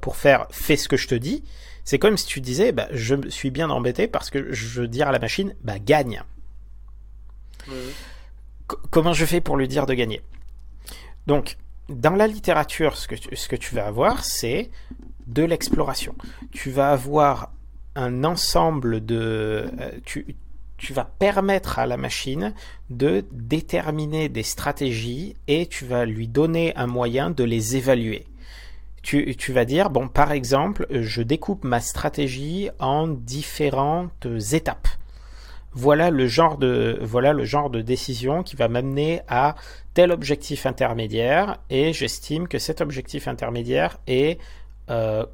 pour 0.00 0.16
faire 0.16 0.46
fais 0.50 0.76
ce 0.76 0.88
que 0.88 0.96
je 0.96 1.06
te 1.06 1.14
dis, 1.14 1.44
c'est 1.84 2.00
comme 2.00 2.16
si 2.16 2.26
tu 2.26 2.40
disais 2.40 2.72
bah, 2.72 2.88
je 2.90 3.14
suis 3.28 3.50
bien 3.50 3.70
embêté 3.70 4.08
parce 4.08 4.28
que 4.30 4.52
je 4.52 4.80
veux 4.80 4.88
dire 4.88 5.08
à 5.08 5.12
la 5.12 5.20
machine 5.20 5.54
bah 5.62 5.78
gagne. 5.78 6.22
comment 8.90 9.12
je 9.12 9.24
fais 9.24 9.40
pour 9.40 9.56
lui 9.56 9.68
dire 9.68 9.86
de 9.86 9.94
gagner? 9.94 10.20
Donc, 11.28 11.56
dans 11.88 12.16
la 12.16 12.26
littérature, 12.26 12.96
ce 12.96 13.06
que 13.06 13.14
tu, 13.14 13.34
ce 13.36 13.48
que 13.48 13.56
tu 13.56 13.74
vas 13.74 13.86
avoir, 13.86 14.24
c'est 14.24 14.70
de 15.26 15.44
l'exploration. 15.44 16.14
Tu 16.52 16.70
vas 16.70 16.90
avoir 16.90 17.52
un 17.94 18.24
ensemble 18.24 19.04
de... 19.04 19.70
Euh, 19.80 19.90
tu, 20.04 20.36
tu 20.78 20.92
vas 20.92 21.04
permettre 21.04 21.78
à 21.78 21.86
la 21.86 21.96
machine 21.96 22.54
de 22.90 23.24
déterminer 23.32 24.28
des 24.28 24.42
stratégies 24.42 25.36
et 25.48 25.66
tu 25.66 25.84
vas 25.84 26.04
lui 26.04 26.28
donner 26.28 26.74
un 26.76 26.86
moyen 26.86 27.30
de 27.30 27.44
les 27.44 27.76
évaluer. 27.76 28.26
Tu, 29.02 29.36
tu, 29.36 29.52
vas 29.52 29.64
dire, 29.64 29.90
bon, 29.90 30.08
par 30.08 30.32
exemple, 30.32 30.86
je 30.90 31.22
découpe 31.22 31.64
ma 31.64 31.80
stratégie 31.80 32.70
en 32.80 33.06
différentes 33.06 34.26
étapes. 34.52 34.88
Voilà 35.72 36.10
le 36.10 36.26
genre 36.26 36.56
de, 36.56 36.98
voilà 37.02 37.32
le 37.32 37.44
genre 37.44 37.70
de 37.70 37.82
décision 37.82 38.42
qui 38.42 38.56
va 38.56 38.66
m'amener 38.66 39.20
à 39.28 39.54
tel 39.94 40.10
objectif 40.10 40.66
intermédiaire 40.66 41.58
et 41.68 41.92
j'estime 41.92 42.48
que 42.48 42.58
cet 42.58 42.80
objectif 42.80 43.28
intermédiaire 43.28 43.98
est 44.06 44.40
euh, 44.88 45.24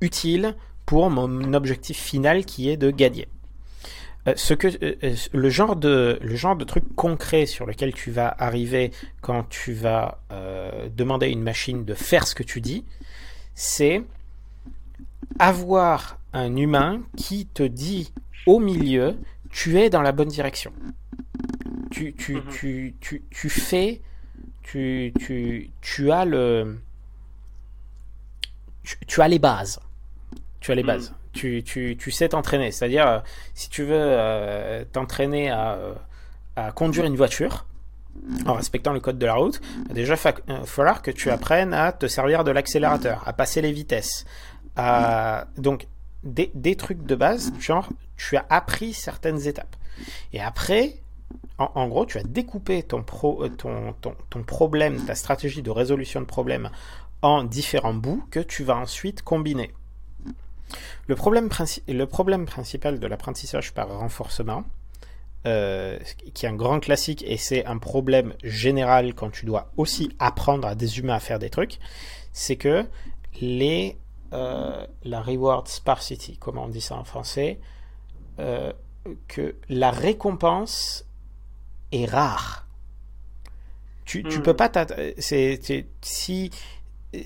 utile 0.00 0.56
pour 0.86 1.08
mon 1.10 1.54
objectif 1.54 1.98
final 1.98 2.44
qui 2.44 2.68
est 2.68 2.76
de 2.76 2.90
gagner. 2.90 3.28
Euh, 4.26 4.32
ce 4.36 4.54
que, 4.54 4.68
euh, 4.68 4.94
euh, 5.04 5.14
le, 5.32 5.50
genre 5.50 5.76
de, 5.76 6.18
le 6.20 6.36
genre 6.36 6.56
de 6.56 6.64
truc 6.64 6.84
concret 6.96 7.46
sur 7.46 7.66
lequel 7.66 7.94
tu 7.94 8.10
vas 8.10 8.34
arriver 8.38 8.90
quand 9.20 9.48
tu 9.48 9.72
vas 9.72 10.18
demander 10.96 11.26
à 11.26 11.28
une 11.28 11.42
machine 11.42 11.84
de 11.84 11.94
faire 11.94 12.26
ce 12.26 12.34
que 12.34 12.42
tu 12.42 12.60
dis, 12.60 12.84
c'est 13.54 14.02
avoir 15.38 16.18
un 16.32 16.56
humain 16.56 17.02
qui 17.16 17.46
te 17.46 17.62
dit 17.62 18.12
au 18.46 18.60
milieu, 18.60 19.16
tu 19.50 19.78
es 19.78 19.90
dans 19.90 20.02
la 20.02 20.12
bonne 20.12 20.28
direction. 20.28 20.72
Tu, 21.90 22.12
tu, 22.14 22.36
mhm. 22.36 22.42
tu, 22.50 22.94
tu, 23.00 23.22
tu 23.30 23.48
fais, 23.48 24.02
tu, 24.62 25.12
tu, 25.18 25.70
tu 25.80 26.10
as 26.10 26.24
le... 26.24 26.78
Tu, 29.06 29.20
as 29.20 29.28
les 29.28 29.38
bases. 29.38 29.80
Tu 30.60 30.72
as 30.72 30.74
les 30.74 30.82
mhm. 30.82 30.86
bases 30.86 31.14
tu, 31.32 32.10
sais 32.10 32.28
t'entraîner. 32.30 32.70
C'est-à-dire, 32.72 33.06
euh, 33.06 33.18
si 33.54 33.68
tu 33.68 33.82
veux 33.84 33.94
euh, 33.94 34.84
t'entraîner 34.92 35.50
à, 35.50 35.72
euh, 35.74 35.94
à, 36.56 36.72
conduire 36.72 37.04
une 37.04 37.16
voiture, 37.16 37.66
en 38.46 38.54
respectant 38.54 38.92
le 38.92 39.00
code 39.00 39.18
de 39.18 39.26
la 39.26 39.34
route, 39.34 39.60
déjà, 39.90 40.14
il 40.14 40.66
falloir 40.66 41.02
que 41.02 41.10
tu 41.10 41.30
apprennes 41.30 41.72
à 41.72 41.92
te 41.92 42.06
servir 42.06 42.44
de 42.44 42.50
l'accélérateur, 42.50 43.22
à 43.26 43.32
passer 43.32 43.62
les 43.62 43.72
vitesses. 43.72 44.24
À... 44.76 45.46
Donc, 45.56 45.86
des, 46.24 46.76
trucs 46.76 47.04
de 47.04 47.14
base, 47.14 47.52
genre, 47.60 47.88
tu 48.16 48.36
as 48.36 48.44
appris 48.50 48.92
certaines 48.92 49.46
étapes. 49.46 49.76
Et 50.32 50.40
après, 50.40 50.96
en, 51.58 51.88
gros, 51.88 52.06
tu 52.06 52.18
as 52.18 52.22
découpé 52.24 52.82
ton 52.82 53.02
problème, 54.46 55.04
ta 55.04 55.14
stratégie 55.14 55.62
de 55.62 55.70
résolution 55.70 56.20
de 56.20 56.26
problème 56.26 56.70
en 57.22 57.44
différents 57.44 57.94
bouts 57.94 58.24
que 58.30 58.40
tu 58.40 58.64
vas 58.64 58.76
ensuite 58.76 59.22
combiner. 59.22 59.72
Le 61.06 61.14
problème, 61.14 61.48
le 61.88 62.06
problème 62.06 62.46
principal 62.46 62.98
de 62.98 63.06
l'apprentissage 63.06 63.72
par 63.72 63.88
renforcement, 63.98 64.64
euh, 65.46 65.98
qui 66.34 66.46
est 66.46 66.48
un 66.48 66.56
grand 66.56 66.80
classique 66.80 67.24
et 67.24 67.36
c'est 67.36 67.64
un 67.64 67.78
problème 67.78 68.34
général 68.42 69.14
quand 69.14 69.30
tu 69.30 69.46
dois 69.46 69.70
aussi 69.76 70.10
apprendre 70.18 70.66
à 70.66 70.74
des 70.74 70.98
humains 70.98 71.14
à 71.14 71.20
faire 71.20 71.38
des 71.38 71.48
trucs, 71.48 71.78
c'est 72.32 72.56
que 72.56 72.84
les, 73.40 73.96
euh, 74.32 74.84
la 75.04 75.22
reward 75.22 75.68
sparsity, 75.68 76.36
comment 76.38 76.64
on 76.64 76.68
dit 76.68 76.80
ça 76.80 76.96
en 76.96 77.04
français, 77.04 77.60
euh, 78.40 78.72
que 79.28 79.54
la 79.68 79.92
récompense 79.92 81.06
est 81.92 82.06
rare. 82.06 82.66
Tu, 84.04 84.24
tu 84.24 84.40
hmm. 84.40 84.42
peux 84.42 84.56
pas 84.56 84.70
c'est 85.18 85.86
si 86.00 86.50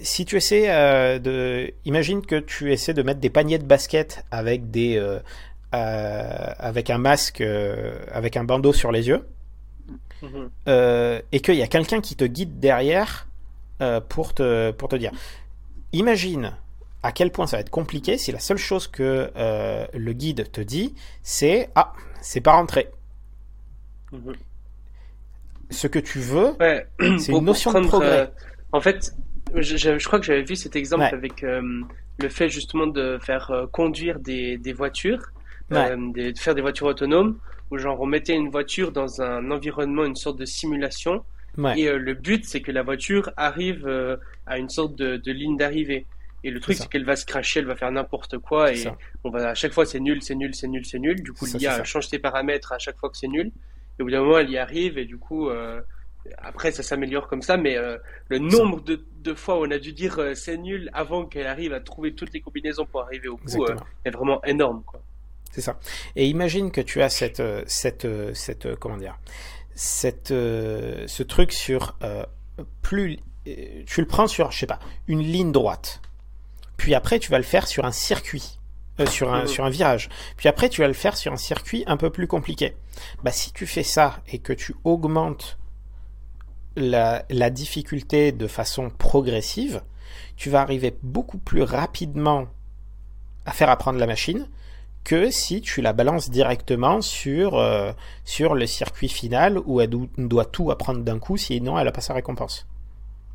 si 0.03 0.25
tu 0.25 0.37
essaies 0.37 0.71
euh, 0.71 1.19
de. 1.19 1.73
Imagine 1.85 2.25
que 2.25 2.37
tu 2.37 2.73
essaies 2.73 2.95
de 2.95 3.03
mettre 3.03 3.21
des 3.21 3.31
paniers 3.31 3.59
de 3.59 3.65
basket 3.65 4.25
avec 4.31 4.71
des. 4.71 4.97
Euh, 4.97 5.19
euh, 5.75 6.53
avec 6.59 6.91
un 6.91 6.99
masque, 6.99 7.43
avec 8.13 8.37
un 8.37 8.45
bandeau 8.45 8.75
sur 8.75 8.93
les 8.93 9.09
yeux, 9.09 9.27
mhm. 10.21 10.51
et 11.33 11.41
qu'il 11.41 11.55
y 11.55 11.63
a 11.63 11.67
quelqu'un 11.67 12.03
qui 12.03 12.15
te 12.15 12.25
guide 12.25 12.61
derrière 12.61 13.27
pour, 14.11 14.35
te, 14.35 14.71
pour 14.73 14.91
te 14.91 14.97
dire. 14.97 15.13
Imagine 15.95 16.53
à 17.03 17.11
quel 17.11 17.33
point 17.33 17.47
ça 17.47 17.57
va 17.57 17.63
être 17.63 17.71
compliqué 17.71 18.19
si 18.19 18.33
la 18.33 18.39
seule 18.39 18.59
chose 18.59 18.87
que 18.87 19.31
le 19.95 20.13
guide 20.13 20.53
te 20.53 20.61
dit, 20.61 20.95
c'est 21.23 21.71
Ah, 21.75 21.95
c'est 22.21 22.43
pas 22.43 22.53
rentré. 22.53 22.91
Mhm. 24.13 24.35
Ce 25.71 25.87
que 25.87 25.99
tu 25.99 26.19
veux, 26.19 26.55
c'est 27.19 27.33
une 27.33 27.47
notion 27.47 27.73
de 27.73 27.87
progrès. 27.87 28.31
en 28.73 28.81
fait, 28.83 29.15
je, 29.57 29.77
je, 29.77 30.07
crois 30.07 30.19
que 30.19 30.27
j'avais 30.27 30.43
vu 30.43 30.57
cet 30.57 30.77
exemple 30.77 31.05
avec 31.13 31.45
euh, 31.45 31.83
le 32.19 32.29
fait 32.29 32.49
justement 32.49 32.87
de 32.87 33.19
faire 33.23 33.51
euh, 33.51 33.67
conduire 33.67 34.19
des, 34.21 34.59
des 34.59 34.73
voitures, 34.73 35.33
euh, 35.73 35.97
de 36.13 36.33
faire 36.39 36.55
des 36.55 36.63
voitures 36.63 36.87
autonomes, 36.87 37.39
où 37.71 37.79
genre 37.79 38.01
on 38.01 38.07
mettait 38.07 38.35
une 38.35 38.51
voiture 38.51 38.93
dans 38.93 39.23
un 39.23 39.51
environnement, 39.51 40.05
une 40.05 40.17
sorte 40.17 40.39
de 40.39 40.45
simulation, 40.45 41.25
et 41.77 41.91
le 41.91 42.15
but 42.15 42.45
c'est 42.47 42.63
que 42.63 42.73
la 42.73 42.83
voiture 42.83 43.31
arrive 43.37 43.87
à 44.47 44.59
une 44.59 44.69
sorte 44.71 44.97
de, 44.97 45.17
de 45.17 45.33
ligne 45.33 45.57
d'arrivée. 45.57 46.07
Et 46.45 46.51
le 46.51 46.59
truc, 46.59 46.77
c'est 46.77 46.89
qu'elle 46.89 47.05
va 47.05 47.15
se 47.15 47.25
cracher, 47.25 47.61
elle 47.61 47.67
va 47.67 47.77
faire 47.77 47.93
n'importe 47.93 48.39
quoi, 48.39 48.73
et 48.73 48.85
on 49.23 49.31
va 49.31 49.51
à 49.51 49.55
chaque 49.55 49.73
fois 49.73 49.87
c'est 49.87 50.01
nul, 50.01 50.23
c'est 50.23 50.35
nul, 50.35 50.55
c'est 50.55 50.67
nul, 50.67 50.85
c'est 50.85 50.99
nul. 50.99 51.23
Du 51.23 51.33
coup, 51.33 51.47
l'IA 51.47 51.85
change 51.85 52.09
ses 52.09 52.19
paramètres 52.19 52.73
à 52.73 52.79
chaque 52.79 52.99
fois 52.99 53.11
que 53.11 53.17
c'est 53.17 53.29
nul. 53.29 53.53
Et 53.99 54.03
au 54.03 54.07
bout 54.07 54.11
d'un 54.11 54.23
moment, 54.23 54.39
elle 54.39 54.51
y 54.51 54.59
arrive, 54.59 54.99
et 54.99 55.05
du 55.05 55.19
coup, 55.19 55.49
euh, 55.49 55.81
après, 56.39 56.73
ça 56.73 56.83
s'améliore 56.83 57.27
comme 57.29 57.43
ça, 57.43 57.57
mais 57.57 57.77
euh, 57.77 57.99
le 58.29 58.39
nombre 58.39 58.81
de, 58.81 59.05
de, 59.23 59.35
fois 59.35 59.59
où 59.59 59.67
on 59.67 59.71
a 59.71 59.79
dû 59.79 59.93
dire 59.93 60.19
euh, 60.19 60.35
c'est 60.35 60.57
nul 60.57 60.91
avant 60.93 61.27
qu'elle 61.27 61.47
arrive 61.47 61.73
à 61.73 61.81
trouver 61.81 62.15
toutes 62.15 62.33
les 62.33 62.41
combinaisons 62.41 62.87
pour 62.87 63.03
arriver 63.03 63.29
au 63.29 63.37
bout 63.37 63.65
euh, 63.65 63.77
est 64.05 64.11
vraiment 64.11 64.43
énorme. 64.45 64.83
quoi. 64.87 65.03
C'est 65.51 65.61
ça. 65.61 65.79
Et 66.17 66.29
imagine 66.29 66.71
que 66.71 66.81
tu 66.81 67.03
as 67.03 67.11
cette, 67.11 67.43
cette, 67.67 68.07
cette 68.35 68.75
comment 68.77 68.97
dire, 68.97 69.19
cette, 69.75 70.29
ce 70.29 71.23
truc 71.23 71.53
sur 71.53 71.99
plus, 72.81 73.19
tu 73.45 74.01
le 74.01 74.07
prends 74.07 74.27
sur, 74.27 74.51
je 74.51 74.61
sais 74.61 74.67
pas, 74.67 74.79
une 75.09 75.21
ligne 75.21 75.53
droite. 75.53 76.01
Puis 76.79 76.95
après, 76.95 77.19
tu 77.19 77.31
vas 77.31 77.37
le 77.37 77.45
faire 77.45 77.67
sur 77.67 77.85
un 77.85 77.93
circuit. 77.93 78.59
sur, 79.11 79.33
un, 79.33 79.45
mmh. 79.45 79.49
sur 79.49 79.65
un 79.65 79.71
virage. 79.71 80.09
Puis 80.37 80.49
après, 80.49 80.71
tu 80.71 80.81
vas 80.81 80.87
le 80.87 80.95
faire 80.95 81.17
sur 81.17 81.33
un 81.33 81.37
circuit 81.37 81.85
un 81.87 81.99
peu 81.99 82.09
plus 82.09 82.27
compliqué. 82.27 82.75
Bah, 83.23 83.31
si 83.31 83.53
tu 83.53 83.67
fais 83.67 83.83
ça 83.83 84.21
et 84.29 84.39
que 84.39 84.53
tu 84.55 84.75
augmentes 84.85 85.59
la, 86.77 87.25
la, 87.31 87.51
difficulté 87.51 88.33
de 88.33 88.47
façon 88.47 88.91
progressive, 88.91 89.83
tu 90.37 90.51
vas 90.51 90.61
arriver 90.61 90.97
beaucoup 91.03 91.39
plus 91.39 91.63
rapidement 91.63 92.47
à 93.45 93.53
faire 93.53 93.71
apprendre 93.71 93.99
la 93.99 94.07
machine 94.07 94.49
que 95.05 95.31
si 95.31 95.61
tu 95.61 95.83
la 95.83 95.93
balances 95.93 96.31
directement 96.31 97.01
sur, 97.01 97.57
euh, 97.57 97.93
sur 98.25 98.55
le 98.55 98.67
circuit 98.67 99.09
final 99.09 99.59
où 99.67 99.81
elle 99.81 99.91
doit 100.17 100.45
tout 100.45 100.71
apprendre 100.71 101.01
d'un 101.01 101.19
coup, 101.19 101.37
sinon 101.37 101.79
elle 101.79 101.87
n'a 101.87 101.93
pas 101.93 102.01
sa 102.01 102.15
récompense. 102.15 102.67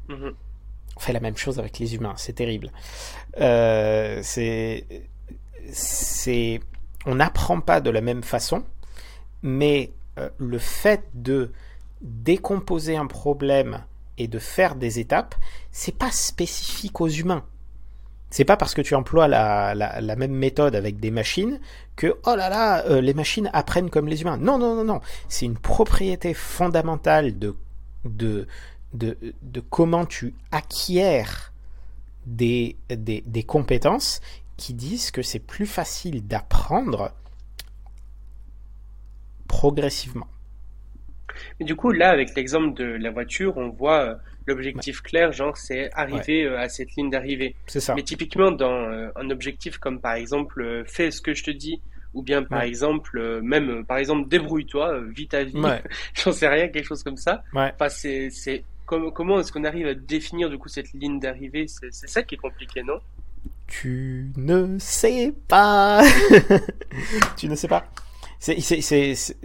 Mm-hmm. 0.09 0.33
On 0.95 0.99
fait 0.99 1.13
la 1.13 1.19
même 1.19 1.37
chose 1.37 1.59
avec 1.59 1.77
les 1.79 1.95
humains, 1.95 2.13
c'est 2.15 2.33
terrible. 2.33 2.71
Euh, 3.39 4.19
c'est, 4.23 4.85
c'est, 5.71 6.61
on 7.05 7.15
n'apprend 7.15 7.59
pas 7.59 7.81
de 7.81 7.89
la 7.89 8.01
même 8.01 8.23
façon, 8.23 8.63
mais 9.43 9.91
euh, 10.17 10.29
le 10.37 10.57
fait 10.57 11.03
de 11.13 11.51
décomposer 12.01 12.95
un 12.95 13.07
problème 13.07 13.83
et 14.17 14.27
de 14.27 14.39
faire 14.39 14.75
des 14.75 14.99
étapes, 14.99 15.35
c'est 15.71 15.95
pas 15.95 16.11
spécifique 16.11 17.01
aux 17.01 17.07
humains. 17.07 17.45
C'est 18.29 18.45
pas 18.45 18.57
parce 18.57 18.73
que 18.73 18.81
tu 18.81 18.93
emploies 18.93 19.27
la, 19.27 20.15
même 20.17 20.33
méthode 20.33 20.75
avec 20.75 20.99
des 20.99 21.11
machines 21.11 21.59
que 21.95 22.17
oh 22.25 22.35
là 22.35 22.49
là, 22.49 22.85
euh, 22.85 22.99
les 22.99 23.13
machines 23.13 23.49
apprennent 23.53 23.89
comme 23.89 24.07
les 24.07 24.21
humains. 24.21 24.37
Non, 24.37 24.57
non, 24.57 24.75
non, 24.75 24.83
non. 24.83 24.99
C'est 25.29 25.45
une 25.45 25.57
propriété 25.57 26.33
fondamentale 26.33 27.35
de, 27.39 27.55
comment 29.69 30.05
tu 30.05 30.35
acquiers 30.51 31.23
des 32.25 32.75
compétences 33.47 34.19
qui 34.57 34.73
disent 34.73 35.11
que 35.11 35.21
c'est 35.21 35.39
plus 35.39 35.67
facile 35.67 36.27
d'apprendre 36.27 37.13
progressivement. 39.47 40.27
Mais 41.59 41.65
du 41.65 41.75
coup, 41.75 41.91
là, 41.91 42.09
avec 42.09 42.35
l'exemple 42.35 42.73
de 42.73 42.85
la 42.85 43.11
voiture, 43.11 43.57
on 43.57 43.69
voit 43.69 44.01
euh, 44.01 44.15
l'objectif 44.45 45.01
clair, 45.01 45.31
genre, 45.31 45.57
c'est 45.57 45.89
arriver 45.93 46.45
euh, 46.45 46.59
à 46.59 46.69
cette 46.69 46.95
ligne 46.95 47.09
d'arrivée. 47.09 47.55
C'est 47.67 47.79
ça. 47.79 47.95
Mais 47.95 48.03
typiquement, 48.03 48.51
dans 48.51 48.71
euh, 48.71 49.09
un 49.15 49.29
objectif 49.29 49.77
comme 49.77 49.99
par 49.99 50.13
exemple, 50.13 50.83
fais 50.87 51.11
ce 51.11 51.21
que 51.21 51.33
je 51.33 51.43
te 51.43 51.51
dis, 51.51 51.81
ou 52.13 52.21
bien 52.21 52.43
par 52.43 52.61
exemple, 52.61 53.41
même 53.41 53.85
par 53.85 53.97
exemple, 53.97 54.27
débrouille-toi, 54.29 55.01
vis 55.09 55.27
ta 55.27 55.43
vie, 55.43 55.61
j'en 56.13 56.31
sais 56.31 56.47
rien, 56.47 56.67
quelque 56.69 56.85
chose 56.85 57.03
comme 57.03 57.17
ça. 57.17 57.43
Enfin, 57.53 57.89
c'est, 57.89 58.29
c'est, 58.29 58.63
comment 58.85 59.39
est-ce 59.39 59.51
qu'on 59.51 59.65
arrive 59.65 59.87
à 59.87 59.93
définir 59.93 60.49
du 60.49 60.57
coup 60.57 60.69
cette 60.69 60.93
ligne 60.93 61.19
d'arrivée? 61.19 61.67
C'est, 61.67 61.91
c'est 61.91 62.07
ça 62.07 62.23
qui 62.23 62.35
est 62.35 62.39
compliqué, 62.39 62.81
non? 62.83 62.99
Tu 63.67 64.31
ne 64.37 64.77
sais 64.79 65.33
pas. 65.47 66.01
tu 67.37 67.49
ne 67.49 67.55
sais 67.55 67.67
pas. 67.67 67.85
c'est, 68.39 68.59
c'est, 68.61 68.81
c'est 68.81 69.35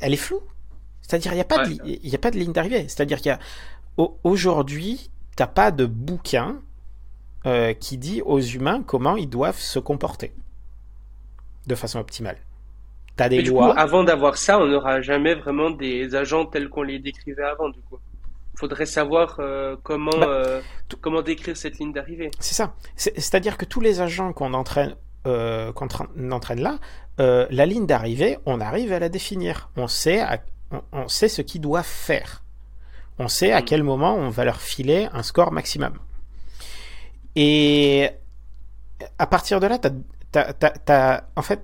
elle 0.00 0.12
est 0.12 0.16
floue. 0.16 0.42
C'est-à-dire, 1.02 1.32
il 1.32 1.36
n'y 1.36 1.40
a, 1.40 1.44
pas 1.44 1.66
de, 1.66 2.14
a 2.14 2.18
pas 2.18 2.30
de 2.30 2.38
ligne 2.38 2.52
d'arrivée. 2.52 2.82
C'est-à-dire 2.88 3.18
qu'il 3.18 3.28
y 3.28 3.32
a. 3.32 3.38
Aujourd'hui, 4.24 5.10
n'as 5.38 5.46
pas 5.46 5.70
de 5.70 5.86
bouquin 5.86 6.60
euh, 7.46 7.72
qui 7.72 7.98
dit 7.98 8.22
aux 8.22 8.40
humains 8.40 8.82
comment 8.82 9.16
ils 9.16 9.28
doivent 9.28 9.58
se 9.58 9.78
comporter 9.78 10.32
de 11.66 11.74
façon 11.74 11.98
optimale. 11.98 12.38
As 13.18 13.28
des 13.28 13.42
lois. 13.42 13.72
Coup, 13.72 13.80
avant 13.80 14.04
d'avoir 14.04 14.36
ça, 14.36 14.60
on 14.60 14.66
n'aura 14.66 15.00
jamais 15.00 15.34
vraiment 15.34 15.70
des 15.70 16.14
agents 16.14 16.46
tels 16.46 16.68
qu'on 16.68 16.82
les 16.82 17.00
décrivait 17.00 17.42
avant, 17.42 17.68
du 17.68 17.80
coup. 17.80 17.98
Faudrait 18.56 18.86
savoir 18.86 19.36
euh, 19.40 19.76
comment, 19.82 20.16
bah, 20.18 20.28
euh, 20.28 20.60
comment 21.00 21.22
décrire 21.22 21.56
cette 21.56 21.78
ligne 21.78 21.92
d'arrivée. 21.92 22.30
C'est 22.38 22.54
ça. 22.54 22.74
C'est-à-dire 22.96 23.56
que 23.56 23.64
tous 23.64 23.80
les 23.80 24.00
agents 24.00 24.32
qu'on 24.32 24.54
entraîne, 24.54 24.94
qu'on 25.24 26.30
entraîne 26.30 26.60
là, 26.60 26.78
la 27.18 27.66
ligne 27.66 27.86
d'arrivée, 27.86 28.38
on 28.46 28.60
arrive 28.60 28.92
à 28.92 28.98
la 28.98 29.08
définir. 29.08 29.70
On 29.76 29.88
sait, 29.88 30.22
on, 30.92 31.08
sait 31.08 31.28
ce 31.28 31.42
qu'ils 31.42 31.60
doivent 31.60 31.84
faire. 31.84 32.44
On 33.18 33.28
sait 33.28 33.52
à 33.52 33.60
hmm. 33.60 33.64
quel 33.64 33.82
moment 33.82 34.14
on 34.14 34.30
va 34.30 34.44
leur 34.44 34.60
filer 34.60 35.08
un 35.12 35.22
score 35.22 35.52
maximum. 35.52 35.94
Et 37.36 38.10
à 39.18 39.26
partir 39.26 39.60
de 39.60 39.66
là, 39.66 39.78
en 41.36 41.42
fait, 41.42 41.62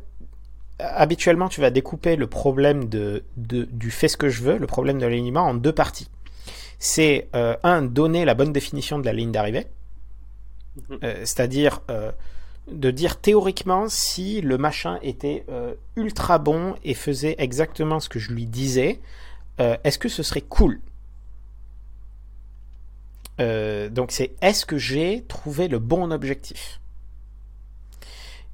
habituellement, 0.78 1.48
tu 1.48 1.60
vas 1.60 1.70
découper 1.70 2.16
le 2.16 2.26
problème 2.26 2.88
de, 2.88 3.24
du 3.36 3.90
fait 3.90 4.08
ce 4.08 4.16
que 4.16 4.28
je 4.28 4.42
veux, 4.42 4.58
le 4.58 4.66
problème 4.66 4.98
de 4.98 5.06
l'alignement, 5.06 5.42
en 5.42 5.54
deux 5.54 5.72
parties. 5.72 6.08
C'est, 6.78 7.28
euh, 7.34 7.56
un, 7.62 7.82
donner 7.82 8.24
la 8.24 8.34
bonne 8.34 8.52
définition 8.52 8.98
de 8.98 9.06
la 9.06 9.12
ligne 9.12 9.32
d'arrivée, 9.32 9.66
mhm. 10.88 10.98
euh, 11.02 11.14
c'est-à-dire 11.20 11.80
euh, 11.90 12.12
de 12.70 12.90
dire 12.90 13.20
théoriquement 13.20 13.88
si 13.88 14.40
le 14.40 14.58
machin 14.58 14.98
était 15.02 15.44
ultra 15.96 16.38
bon 16.38 16.74
et 16.84 16.94
faisait 16.94 17.34
exactement 17.38 18.00
ce 18.00 18.08
que 18.08 18.18
je 18.18 18.32
lui 18.32 18.46
disais, 18.46 19.00
est-ce 19.58 19.98
que 19.98 20.08
ce 20.08 20.22
serait 20.22 20.40
cool? 20.40 20.80
Euh, 23.40 23.88
donc 23.88 24.12
c'est 24.12 24.32
est-ce 24.40 24.64
que 24.64 24.78
j'ai 24.78 25.24
trouvé 25.26 25.68
le 25.68 25.78
bon 25.78 26.12
objectif? 26.12 26.80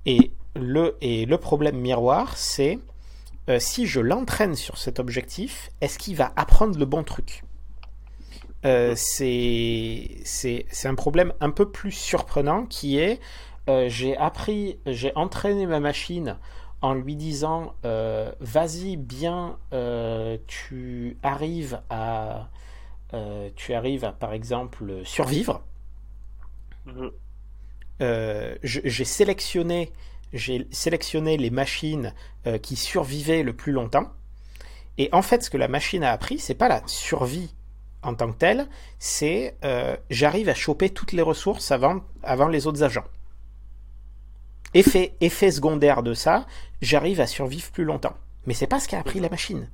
Et 0.07 0.33
le, 0.57 0.97
et 1.01 1.27
le 1.27 1.39
problème 1.39 1.77
miroir, 1.77 2.37
c'est 2.37 2.79
euh, 3.49 3.59
si 3.61 3.87
je 3.87 4.01
l'entraîne 4.01 4.55
sur 4.55 4.79
cet 4.79 4.99
objectif, 4.99 5.71
est-ce 5.81 5.99
qu'il 5.99 6.17
va 6.17 6.33
apprendre 6.37 6.79
le 6.79 6.87
bon 6.87 7.05
truc? 7.05 7.45
Euh, 8.65 8.95
C'est 8.97 10.25
un 10.85 10.95
problème 10.95 11.33
un 11.41 11.51
peu 11.51 11.71
plus 11.71 11.93
surprenant 11.93 12.67
qui 12.67 12.99
est 12.99 13.21
j'ai 13.69 14.17
appris, 14.17 14.79
j'ai 14.87 15.13
entraîné 15.15 15.67
ma 15.67 15.81
machine 15.81 16.37
en 16.83 16.95
lui 16.95 17.15
disant 17.17 17.75
vas-y 17.83 18.97
bien, 18.97 19.59
tu 20.47 21.17
arrives 21.23 21.81
à 21.89 22.49
euh, 23.13 23.51
tu 23.57 23.75
arrives 23.75 24.05
à, 24.05 24.13
par 24.13 24.33
exemple, 24.33 25.01
survivre. 25.05 25.63
Mhm. 26.87 27.11
Euh, 28.03 28.57
j'ai 28.63 29.05
sélectionné, 29.05 29.93
j'ai 30.33 30.67
sélectionné 30.71 31.37
les 31.37 31.51
machines 31.51 32.15
euh, 32.47 32.59
qui 32.59 32.77
survivaient 32.77 33.43
le 33.43 33.53
plus 33.53 33.73
longtemps. 33.73 34.11
Et 34.97 35.09
en 35.13 35.23
fait, 35.23 35.43
ce 35.43 35.51
que 35.51 35.57
la 35.57 35.69
machine 35.69 36.05
a 36.05 36.13
appris, 36.13 36.39
c'est 36.39 36.55
pas 36.55 36.69
la 36.69 36.83
survie 36.87 37.55
en 38.03 38.15
tant 38.15 38.33
que 38.33 38.39
telle, 38.39 38.67
c'est 38.99 39.57
j'arrive 40.09 40.49
à 40.49 40.55
choper 40.55 40.89
toutes 40.89 41.13
les 41.13 41.23
ressources 41.23 41.71
avant, 41.71 42.01
avant 42.23 42.49
les 42.49 42.67
autres 42.67 42.83
agents. 42.83 43.05
Effet, 44.75 45.15
effet 45.21 45.51
secondaire 45.51 46.03
de 46.03 46.15
ça, 46.15 46.47
j'arrive 46.81 47.21
à 47.21 47.27
survivre 47.27 47.71
plus 47.73 47.85
longtemps. 47.85 48.15
Mais 48.47 48.55
c'est 48.55 48.67
pas 48.67 48.81
ce 48.81 48.89
qu'a 48.89 48.99
appris 48.99 49.21
la 49.21 49.29
machine. 49.29 49.69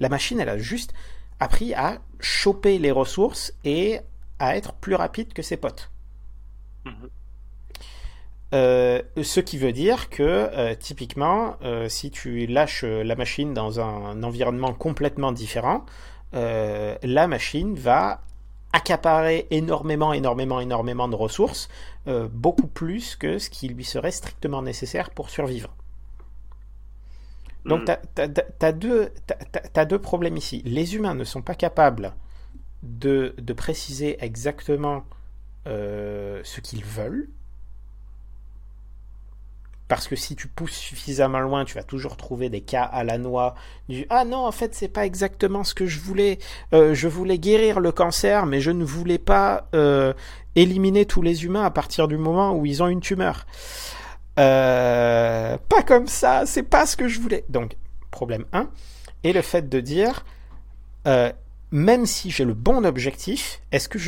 La 0.00 0.08
machine, 0.08 0.40
elle 0.40 0.48
a 0.48 0.58
juste 0.58 0.92
appris 1.40 1.74
à 1.74 2.00
choper 2.20 2.78
les 2.78 2.90
ressources 2.90 3.52
et 3.64 4.00
à 4.38 4.56
être 4.56 4.74
plus 4.74 4.94
rapide 4.94 5.32
que 5.32 5.42
ses 5.42 5.56
potes. 5.56 5.90
Mhm. 6.84 7.10
Euh, 8.54 9.00
ce 9.22 9.40
qui 9.40 9.56
veut 9.56 9.72
dire 9.72 10.10
que 10.10 10.22
euh, 10.22 10.74
typiquement, 10.74 11.56
euh, 11.62 11.88
si 11.88 12.10
tu 12.10 12.46
lâches 12.46 12.84
la 12.84 13.16
machine 13.16 13.54
dans 13.54 13.80
un, 13.80 14.22
environnement 14.22 14.74
complètement 14.74 15.32
différent, 15.32 15.84
la 16.34 17.26
machine 17.26 17.74
va 17.74 18.22
accaparer 18.72 19.46
énormément, 19.50 20.12
énormément, 20.12 20.60
énormément 20.60 21.08
de 21.08 21.14
ressources, 21.14 21.68
beaucoup 22.06 22.66
plus 22.66 23.16
que 23.16 23.38
ce 23.38 23.50
qui 23.50 23.68
lui 23.68 23.84
serait 23.84 24.10
strictement 24.10 24.62
nécessaire 24.62 25.10
pour 25.10 25.30
survivre. 25.30 25.74
Donc, 27.64 27.88
mm. 27.88 27.96
tu 28.14 28.62
as, 28.64 29.84
deux, 29.84 29.98
problèmes 29.98 30.36
ici. 30.36 30.62
Les 30.64 30.94
humains 30.94 31.14
ne 31.14 31.24
sont 31.24 31.42
pas 31.42 31.54
capables 31.54 32.14
de, 32.82 33.34
préciser 33.56 34.22
exactement 34.24 35.04
euh, 35.66 36.40
ce 36.44 36.60
qu'ils 36.60 36.84
veulent. 36.84 37.28
Parce 39.92 40.08
que 40.08 40.16
si 40.16 40.36
tu 40.36 40.48
pousses 40.48 40.72
suffisamment 40.72 41.40
loin, 41.40 41.66
tu 41.66 41.74
vas 41.74 41.82
toujours 41.82 42.16
trouver 42.16 42.48
des 42.48 42.62
cas 42.62 42.82
à 42.82 43.04
la 43.04 43.18
noix 43.18 43.54
du 43.90 44.06
Ah 44.08 44.24
non, 44.24 44.46
en 44.46 44.50
fait, 44.50 44.74
c'est 44.74 44.88
pas 44.88 45.04
exactement 45.04 45.64
ce 45.64 45.74
que 45.74 45.84
je 45.84 46.00
voulais. 46.00 46.38
Euh, 46.72 46.94
je 46.94 47.08
voulais 47.08 47.38
guérir 47.38 47.78
le 47.78 47.92
cancer, 47.92 48.46
mais 48.46 48.62
je 48.62 48.70
ne 48.70 48.84
voulais 48.84 49.18
pas 49.18 49.68
euh, 49.74 50.14
éliminer 50.56 51.04
tous 51.04 51.20
les 51.20 51.44
humains 51.44 51.64
à 51.64 51.70
partir 51.70 52.08
du 52.08 52.16
moment 52.16 52.54
où 52.54 52.64
ils 52.64 52.82
ont 52.82 52.86
une 52.88 53.02
tumeur. 53.02 53.44
Euh, 54.40 55.58
pas 55.68 55.82
comme 55.82 56.06
ça, 56.06 56.46
c'est 56.46 56.62
pas 56.62 56.86
ce 56.86 56.96
que 56.96 57.06
je 57.06 57.20
voulais. 57.20 57.44
Donc, 57.50 57.76
problème 58.10 58.46
1. 58.54 58.70
Et 59.24 59.34
le 59.34 59.42
fait 59.42 59.68
de 59.68 59.78
dire, 59.78 60.24
même 61.70 62.06
si 62.06 62.30
j'ai 62.30 62.46
le 62.46 62.54
bon 62.54 62.86
objectif, 62.86 63.60
est-ce 63.72 63.90
que 63.90 63.98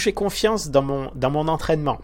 j'ai 0.00 0.12
confiance 0.12 0.68
dans 0.68 0.82
mon 0.82 1.48
entraînement? 1.48 1.98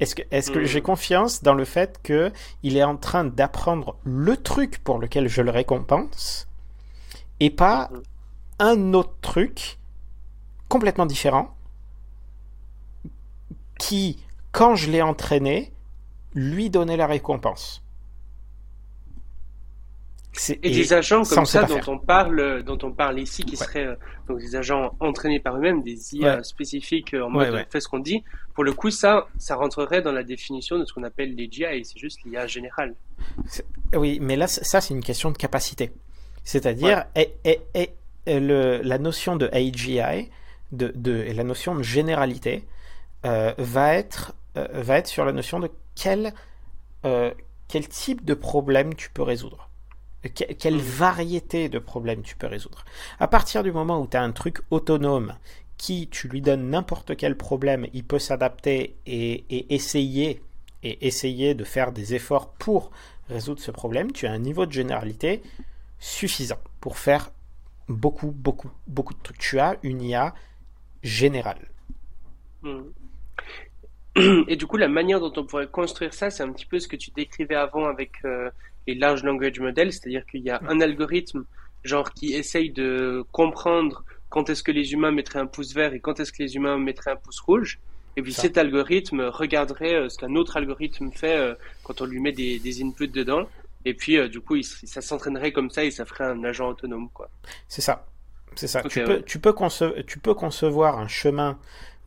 Est-ce 0.00 0.14
que, 0.14 0.52
que 0.52 0.64
j'ai 0.64 0.80
hmm. 0.80 0.84
confiance 0.84 1.42
dans 1.42 1.54
le 1.54 1.64
fait 1.64 2.00
qu'il 2.02 2.76
est 2.76 2.84
en 2.84 2.96
train 2.96 3.24
d'apprendre 3.24 3.96
le 4.04 4.36
truc 4.36 4.78
pour 4.84 4.98
lequel 4.98 5.28
je 5.28 5.42
le 5.42 5.50
récompense 5.50 6.48
et 7.40 7.50
pas 7.50 7.88
hmm. 7.90 8.02
un 8.58 8.94
autre 8.94 9.14
truc 9.22 9.78
complètement 10.68 11.06
différent 11.06 11.54
qui, 13.78 14.18
quand 14.52 14.74
je 14.74 14.90
l'ai 14.90 15.02
entraîné, 15.02 15.72
lui 16.34 16.70
donner 16.70 16.96
la 16.96 17.06
récompense? 17.06 17.82
Et, 20.62 20.70
des 20.70 20.92
agents 20.92 21.22
comme 21.24 21.46
ça 21.46 21.64
dont 21.64 21.80
on 21.86 21.98
parle, 21.98 22.62
dont 22.62 22.78
on 22.82 22.92
parle 22.92 23.18
ici, 23.18 23.44
qui 23.44 23.56
seraient 23.56 23.86
euh, 23.86 23.94
donc 24.28 24.38
des 24.38 24.56
agents 24.56 24.94
entraînés 25.00 25.40
par 25.40 25.56
eux-mêmes, 25.56 25.82
des 25.82 26.14
IA 26.14 26.42
spécifiques 26.42 27.14
euh, 27.14 27.24
en 27.24 27.30
mode 27.30 27.66
fait 27.70 27.80
ce 27.80 27.88
qu'on 27.88 27.98
dit. 27.98 28.22
Pour 28.54 28.64
le 28.64 28.72
coup, 28.72 28.90
ça, 28.90 29.26
ça 29.38 29.56
rentrerait 29.56 30.02
dans 30.02 30.12
la 30.12 30.22
définition 30.22 30.78
de 30.78 30.84
ce 30.84 30.92
qu'on 30.92 31.04
appelle 31.04 31.34
les 31.34 31.48
GI, 31.50 31.84
c'est 31.84 31.98
juste 31.98 32.20
l'IA 32.24 32.46
générale. 32.46 32.94
Oui, 33.94 34.18
mais 34.20 34.36
là, 34.36 34.46
ça, 34.46 34.80
c'est 34.80 34.94
une 34.94 35.02
question 35.02 35.30
de 35.30 35.36
capacité. 35.36 35.90
C'est-à-dire, 36.44 37.04
la 38.26 38.98
notion 38.98 39.36
de 39.36 39.48
AGI, 39.52 40.30
de, 40.72 40.92
de, 40.94 41.24
et 41.26 41.34
la 41.34 41.44
notion 41.44 41.74
de 41.74 41.82
généralité, 41.82 42.64
euh, 43.24 43.52
va, 43.58 43.94
être, 43.94 44.34
va 44.54 44.98
être 44.98 45.08
sur 45.08 45.24
la 45.24 45.32
notion 45.32 45.58
de 45.58 45.70
quel, 45.96 46.32
euh, 47.04 47.32
quel 47.66 47.88
type 47.88 48.24
de 48.24 48.34
problème 48.34 48.94
tu 48.94 49.10
peux 49.10 49.22
résoudre. 49.22 49.68
Quelle 50.34 50.74
mhm. 50.74 50.80
variété 50.80 51.68
de 51.68 51.78
problèmes 51.78 52.22
tu 52.22 52.36
peux 52.36 52.46
résoudre. 52.46 52.84
À 53.18 53.28
partir 53.28 53.62
du 53.62 53.72
moment 53.72 54.00
où 54.00 54.06
tu 54.06 54.16
as 54.16 54.22
un 54.22 54.32
truc 54.32 54.58
autonome 54.70 55.34
qui, 55.76 56.08
tu 56.08 56.28
lui 56.28 56.40
donnes 56.40 56.70
n'importe 56.70 57.16
quel 57.16 57.36
problème, 57.36 57.86
il 57.92 58.04
peut 58.04 58.18
s'adapter 58.18 58.96
et, 59.06 59.74
essayer 59.74 60.42
et 60.82 61.06
essayer 61.06 61.54
de 61.54 61.64
faire 61.64 61.92
des 61.92 62.14
efforts 62.14 62.50
pour 62.52 62.90
résoudre 63.28 63.60
ce 63.60 63.70
problème, 63.70 64.12
tu 64.12 64.26
as 64.26 64.32
un 64.32 64.38
niveau 64.38 64.66
de 64.66 64.72
généralité 64.72 65.42
suffisant 65.98 66.58
pour 66.80 66.98
faire 66.98 67.30
beaucoup, 67.88 68.30
beaucoup, 68.30 68.70
beaucoup 68.86 69.14
de 69.14 69.18
trucs. 69.22 69.38
Tu 69.38 69.58
as 69.58 69.76
une 69.82 70.02
IA 70.02 70.34
générale. 71.02 71.68
Mhm. 72.62 72.92
Et 74.48 74.56
du 74.56 74.66
coup, 74.66 74.76
la 74.76 74.88
manière 74.88 75.20
dont 75.20 75.32
on 75.36 75.44
pourrait 75.44 75.68
construire 75.68 76.14
ça, 76.14 76.30
c'est 76.30 76.42
un 76.42 76.50
petit 76.52 76.66
peu 76.66 76.78
ce 76.78 76.88
que 76.88 76.96
tu 76.96 77.10
décrivais 77.10 77.54
avant 77.54 77.86
avec 77.86 78.12
euh, 78.24 78.50
les 78.86 78.94
large 78.94 79.22
language 79.22 79.60
models, 79.60 79.92
c'est-à-dire 79.92 80.24
qu'il 80.26 80.42
y 80.42 80.50
a 80.50 80.60
un 80.68 80.80
algorithme 80.80 81.44
genre 81.84 82.12
qui 82.12 82.34
essaye 82.34 82.70
de 82.70 83.24
comprendre 83.32 84.04
quand 84.28 84.50
est-ce 84.50 84.62
que 84.62 84.72
les 84.72 84.92
humains 84.92 85.12
mettraient 85.12 85.38
un 85.38 85.46
pouce 85.46 85.74
vert 85.74 85.94
et 85.94 86.00
quand 86.00 86.18
est-ce 86.20 86.32
que 86.32 86.42
les 86.42 86.56
humains 86.56 86.78
mettraient 86.78 87.12
un 87.12 87.16
pouce 87.16 87.40
rouge. 87.40 87.78
Et 88.16 88.22
puis 88.22 88.32
cet 88.32 88.56
algorithme 88.56 89.20
regarderait 89.20 89.94
euh, 89.94 90.08
ce 90.08 90.18
qu'un 90.18 90.34
autre 90.36 90.56
algorithme 90.56 91.10
fait 91.12 91.36
euh, 91.36 91.54
quand 91.84 92.00
on 92.00 92.06
lui 92.06 92.18
met 92.18 92.32
des, 92.32 92.58
des 92.58 92.82
inputs 92.82 93.08
dedans. 93.08 93.46
Et 93.84 93.94
puis 93.94 94.28
du 94.28 94.40
coup, 94.40 94.60
ça 94.62 95.00
s'entraînerait 95.00 95.52
comme 95.52 95.70
ça 95.70 95.84
et 95.84 95.92
ça 95.92 96.04
ferait 96.04 96.24
un 96.24 96.42
agent 96.42 96.68
autonome, 96.68 97.08
quoi. 97.10 97.30
C'est 97.68 97.82
ça. 97.82 98.04
C'est 98.56 98.66
ça. 98.66 98.82
tu, 98.82 99.04
peux, 99.04 99.22
tu, 99.22 99.38
peux 99.38 99.54
tu 100.06 100.18
peux 100.18 100.34
concevoir 100.34 100.98
un 100.98 101.08
chemin 101.08 101.58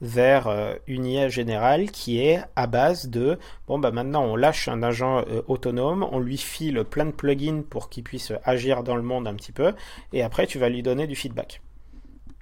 vers 0.01 0.47
euh, 0.47 0.75
une 0.87 1.05
IA 1.05 1.27
générale 1.27 1.91
qui 1.91 2.21
est 2.21 2.39
à 2.55 2.67
base 2.67 3.09
de 3.09 3.37
bon 3.67 3.79
bah 3.79 3.91
maintenant 3.91 4.23
on 4.23 4.35
lâche 4.35 4.67
un 4.67 4.81
agent 4.81 5.25
euh, 5.29 5.41
autonome, 5.47 6.07
on 6.11 6.19
lui 6.19 6.37
file 6.37 6.83
plein 6.89 7.05
de 7.05 7.11
plugins 7.11 7.63
pour 7.69 7.89
qu'il 7.89 8.03
puisse 8.03 8.31
agir 8.45 8.83
dans 8.83 8.95
le 8.95 9.01
monde 9.01 9.27
un 9.27 9.35
petit 9.35 9.51
peu, 9.51 9.73
et 10.13 10.23
après 10.23 10.47
tu 10.47 10.57
vas 10.57 10.69
lui 10.69 10.83
donner 10.83 11.07
du 11.07 11.15
feedback. 11.15 11.61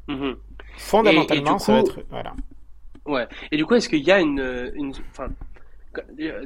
Mhm. 0.08 0.36
Fondamentalement, 0.78 1.60
ça 1.60 1.74
va 1.74 1.80
être 1.80 2.00
voilà. 2.10 2.36
Ouais. 3.06 3.26
Et 3.52 3.58
du 3.58 3.66
coup, 3.66 3.74
est-ce 3.74 3.90
qu'il 3.90 4.04
y 4.04 4.12
a 4.12 4.20
une, 4.20 4.72
une 4.76 4.94
enfin, 5.12 5.30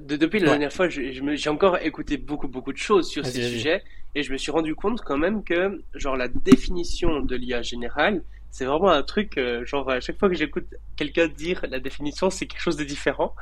depuis 0.02 0.40
la 0.40 0.50
dernière 0.50 0.72
fois, 0.72 0.88
j'ai 0.90 1.50
encore 1.50 1.78
écouté 1.78 2.18
beaucoup 2.18 2.48
beaucoup 2.48 2.72
de 2.72 2.78
choses 2.78 3.10
sur 3.10 3.26
ces 3.26 3.42
sujets, 3.50 3.84
et 4.16 4.24
je 4.24 4.32
me 4.32 4.38
suis 4.38 4.52
rendu 4.52 4.76
compte 4.76 5.02
quand 5.02 5.18
même 5.18 5.44
que 5.44 5.84
genre 5.94 6.16
la 6.16 6.28
définition 6.30 7.20
de 7.20 7.36
l'IA 7.36 7.62
générale 7.62 8.24
c'est 8.52 8.66
vraiment 8.66 8.90
un 8.90 9.02
truc, 9.02 9.38
euh, 9.38 9.66
genre 9.66 9.90
à 9.90 10.02
chaque 10.02 10.20
fois 10.20 10.30
que 10.30 10.36
j'écoute 10.36 10.68
quelqu'un 10.98 11.28
dire 11.28 11.66
la 11.70 11.80
définition, 11.80 12.30
c'est 12.30 12.46
quelque 12.46 12.62
chose 12.62 12.76
de 12.76 12.84
différent. 12.84 13.34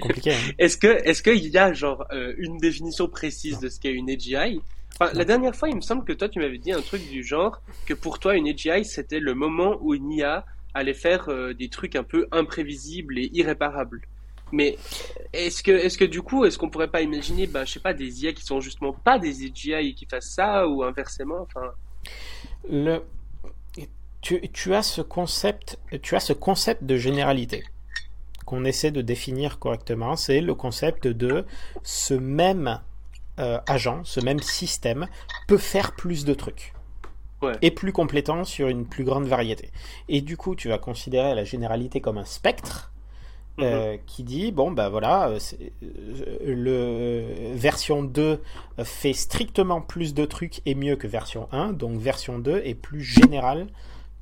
Compliqué. 0.00 0.32
Hein. 0.32 0.38
est-ce 0.58 0.78
que, 0.78 0.86
est-ce 0.86 1.22
qu'il 1.22 1.46
y 1.46 1.58
a 1.58 1.72
genre 1.74 2.06
euh, 2.12 2.34
une 2.38 2.56
définition 2.56 3.06
précise 3.06 3.58
de 3.58 3.68
ce 3.68 3.78
qu'est 3.78 3.92
une 3.92 4.08
AGI 4.08 4.62
enfin, 4.94 5.12
La 5.12 5.26
dernière 5.26 5.54
fois, 5.54 5.68
il 5.68 5.76
me 5.76 5.82
semble 5.82 6.04
que 6.04 6.14
toi, 6.14 6.30
tu 6.30 6.38
m'avais 6.38 6.56
dit 6.56 6.72
un 6.72 6.80
truc 6.80 7.06
du 7.10 7.22
genre 7.22 7.60
que 7.84 7.92
pour 7.92 8.18
toi, 8.18 8.36
une 8.36 8.48
AGI, 8.48 8.86
c'était 8.86 9.20
le 9.20 9.34
moment 9.34 9.76
où 9.82 9.94
une 9.94 10.10
IA 10.10 10.46
allait 10.72 10.94
faire 10.94 11.28
euh, 11.28 11.52
des 11.52 11.68
trucs 11.68 11.94
un 11.94 12.02
peu 12.02 12.26
imprévisibles 12.32 13.18
et 13.18 13.30
irréparables. 13.34 14.00
Mais 14.50 14.78
est-ce 15.34 15.62
que, 15.62 15.72
est-ce 15.72 15.98
que 15.98 16.04
du 16.04 16.22
coup, 16.22 16.46
est-ce 16.46 16.56
qu'on 16.56 16.70
pourrait 16.70 16.90
pas 16.90 17.02
imaginer, 17.02 17.46
ben, 17.46 17.66
je 17.66 17.72
sais 17.72 17.80
pas, 17.80 17.92
des 17.92 18.24
IA 18.24 18.32
qui 18.32 18.44
sont 18.44 18.60
justement 18.60 18.92
pas 18.92 19.18
des 19.18 19.44
AGI 19.44 19.72
et 19.72 19.94
qui 19.94 20.06
fassent 20.06 20.30
ça 20.30 20.66
ou 20.66 20.82
inversement, 20.82 21.42
enfin. 21.42 21.72
Le, 22.70 23.02
tu, 24.24 24.74
as 24.74 24.82
ce 24.82 25.02
concept, 25.02 25.78
tu 26.02 26.16
as 26.16 26.20
ce 26.20 26.32
concept 26.32 26.84
de 26.84 26.96
généralité 26.96 27.62
qu'on 28.46 28.64
essaie 28.64 28.90
de 28.90 29.02
définir 29.02 29.58
correctement. 29.58 30.16
C'est 30.16 30.40
le 30.40 30.54
concept 30.54 31.06
de 31.06 31.44
ce 31.82 32.14
même 32.14 32.80
euh, 33.38 33.58
agent, 33.66 34.02
ce 34.04 34.20
même 34.20 34.40
système 34.40 35.08
peut 35.46 35.58
faire 35.58 35.94
plus 35.94 36.24
de 36.24 36.34
trucs. 36.34 36.72
Et 37.60 37.70
plus 37.70 37.92
complétant 37.92 38.44
sur 38.44 38.68
une 38.68 38.86
plus 38.86 39.04
grande 39.04 39.26
variété. 39.26 39.70
Et 40.08 40.22
du 40.22 40.38
coup, 40.38 40.54
tu 40.54 40.70
vas 40.70 40.78
considérer 40.78 41.34
la 41.34 41.44
généralité 41.44 42.00
comme 42.00 42.16
un 42.16 42.24
spectre. 42.24 42.90
Euh, 43.60 43.92
mhm. 43.92 43.98
qui 44.04 44.24
dit 44.24 44.50
bon 44.50 44.72
ben 44.72 44.88
voilà 44.88 45.28
euh, 45.28 45.38
le 46.44 47.54
version 47.54 48.02
2 48.02 48.42
fait 48.82 49.12
strictement 49.12 49.80
plus 49.80 50.12
de 50.12 50.24
trucs 50.24 50.60
et 50.66 50.74
mieux 50.74 50.96
que 50.96 51.06
version 51.06 51.46
1 51.52 51.72
donc 51.74 52.00
version 52.00 52.40
2 52.40 52.62
est 52.64 52.74
plus 52.74 53.00
générale 53.00 53.68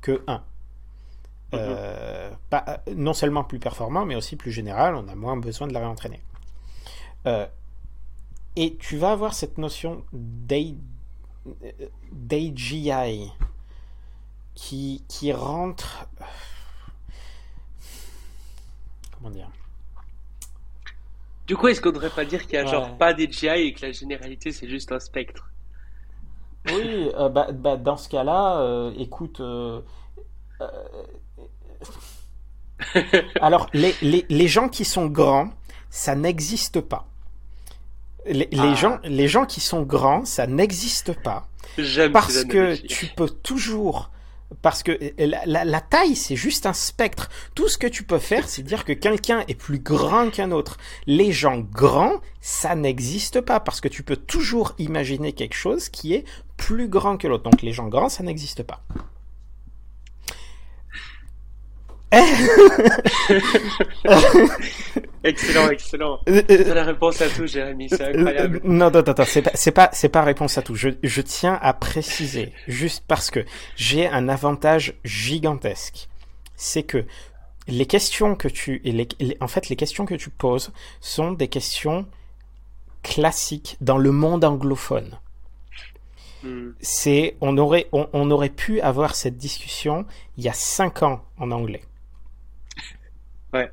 que 0.03 0.21
1. 0.27 0.43
Euh, 1.55 2.31
pas, 2.49 2.83
non 2.95 3.13
seulement 3.13 3.43
plus 3.43 3.59
performant, 3.59 4.05
mais 4.05 4.15
aussi 4.15 4.35
plus 4.35 4.51
général, 4.51 4.95
on 4.95 5.07
a 5.07 5.15
moins 5.15 5.37
besoin 5.37 5.67
de 5.67 5.73
la 5.73 5.79
réentraîner. 5.79 6.21
Euh, 7.25 7.47
et 8.55 8.75
tu 8.77 8.97
vas 8.97 9.11
avoir 9.11 9.33
cette 9.33 9.57
notion 9.57 10.03
d'AGI 12.11 13.31
qui, 14.53 15.03
qui 15.07 15.31
rentre. 15.31 16.07
Comment 19.17 19.31
dire? 19.31 19.49
Du 21.47 21.55
coup, 21.55 21.67
est-ce 21.67 21.81
qu'on 21.81 21.89
ne 21.89 21.95
devrait 21.95 22.09
pas 22.09 22.25
dire 22.25 22.41
qu'il 22.47 22.59
n'y 22.59 22.65
a 22.65 22.71
genre 22.71 22.97
pas 22.97 23.13
d'AGI 23.13 23.47
et 23.47 23.73
que 23.73 23.85
la 23.85 23.91
généralité 23.91 24.51
c'est 24.51 24.67
juste 24.67 24.91
un 24.91 24.99
spectre? 24.99 25.52
Oui, 26.71 27.09
euh, 27.15 27.29
bah, 27.29 27.47
bah, 27.51 27.77
dans 27.77 27.97
ce 27.97 28.09
cas-là, 28.09 28.57
euh, 28.59 28.91
écoute. 28.97 29.39
Euh, 29.39 29.81
alors, 33.41 33.67
les, 33.73 33.93
les, 34.01 34.25
les, 34.29 34.47
gens 34.47 34.69
qui 34.69 34.85
sont 34.85 35.07
grands, 35.07 35.49
ça 35.89 36.15
n'existe 36.15 36.81
pas. 36.81 37.05
Les, 38.25 38.47
les, 38.51 38.59
ah. 38.59 38.73
gens, 38.75 38.99
les 39.03 39.27
gens 39.27 39.45
qui 39.45 39.59
sont 39.59 39.81
grands, 39.81 40.23
ça 40.25 40.47
n'existe 40.47 41.13
pas. 41.21 41.47
Parce 42.11 42.45
que 42.45 42.75
tu 42.75 43.07
peux 43.07 43.29
toujours 43.29 44.09
parce 44.61 44.83
que 44.83 44.97
la, 45.17 45.81
taille, 45.81 46.15
c'est 46.15 46.35
juste 46.35 46.65
un 46.65 46.73
spectre. 46.73 47.29
Tout 47.55 47.67
ce 47.67 47.77
que 47.77 47.87
tu 47.87 48.03
peux 48.03 48.19
faire, 48.19 48.47
c'est 48.47 48.63
dire 48.63 48.85
que 48.85 48.93
quelqu'un 48.93 49.43
est 49.47 49.55
plus 49.55 49.79
grand 49.79 50.29
qu'un 50.29 50.51
autre. 50.51 50.77
Les 51.07 51.31
gens 51.31 51.59
grands, 51.59 52.21
ça 52.41 52.75
n'existe 52.75 53.41
pas 53.41 53.59
parce 53.59 53.81
que 53.81 53.87
tu 53.87 54.03
peux 54.03 54.17
toujours 54.17 54.73
imaginer 54.77 55.33
quelque 55.33 55.55
chose 55.55 55.89
qui 55.89 56.13
est 56.13 56.25
plus 56.57 56.87
grand 56.87 57.17
que 57.17 57.27
l'autre. 57.27 57.43
Donc 57.49 57.61
les 57.61 57.73
gens 57.73 57.87
grands, 57.87 58.09
ça 58.09 58.23
n'existe 58.23 58.63
pas. 58.63 58.81
excellent, 65.23 65.69
excellent. 65.69 66.19
C'est 66.27 66.51
euh, 66.51 66.69
euh, 66.69 66.73
la 66.73 66.83
réponse 66.83 67.21
à 67.21 67.29
tout, 67.29 67.47
Jérémy. 67.47 67.87
C'est 67.89 68.03
incroyable. 68.03 68.59
Non, 68.63 68.91
non, 68.91 69.03
non, 69.05 69.13
c'est 69.25 69.41
pas, 69.41 69.51
c'est 69.53 69.71
pas, 69.71 69.89
c'est 69.93 70.09
pas 70.09 70.21
réponse 70.21 70.57
à 70.57 70.61
tout. 70.61 70.75
Je, 70.75 70.89
je 71.01 71.21
tiens 71.21 71.57
à 71.61 71.73
préciser, 71.73 72.51
juste 72.67 73.05
parce 73.07 73.31
que 73.31 73.45
j'ai 73.75 74.07
un 74.07 74.29
avantage 74.29 74.93
gigantesque. 75.03 76.07
C'est 76.55 76.83
que 76.83 77.05
les 77.67 77.87
questions 77.87 78.35
que 78.35 78.47
tu, 78.47 78.79
les, 78.83 79.07
en 79.39 79.47
fait, 79.47 79.69
les 79.69 79.75
questions 79.75 80.05
que 80.05 80.15
tu 80.15 80.29
poses 80.29 80.71
sont 80.99 81.31
des 81.31 81.47
questions 81.47 82.05
classiques 83.01 83.77
dans 83.81 83.97
le 83.97 84.11
monde 84.11 84.45
anglophone. 84.45 85.17
Hmm. 86.43 86.71
C'est, 86.81 87.37
on 87.41 87.57
aurait, 87.57 87.87
on, 87.91 88.07
on 88.13 88.29
aurait 88.29 88.49
pu 88.49 88.81
avoir 88.81 89.15
cette 89.15 89.37
discussion 89.37 90.05
il 90.37 90.43
y 90.43 90.49
a 90.49 90.53
cinq 90.53 91.01
ans 91.01 91.25
en 91.37 91.49
anglais. 91.51 91.81
Ouais. 93.53 93.71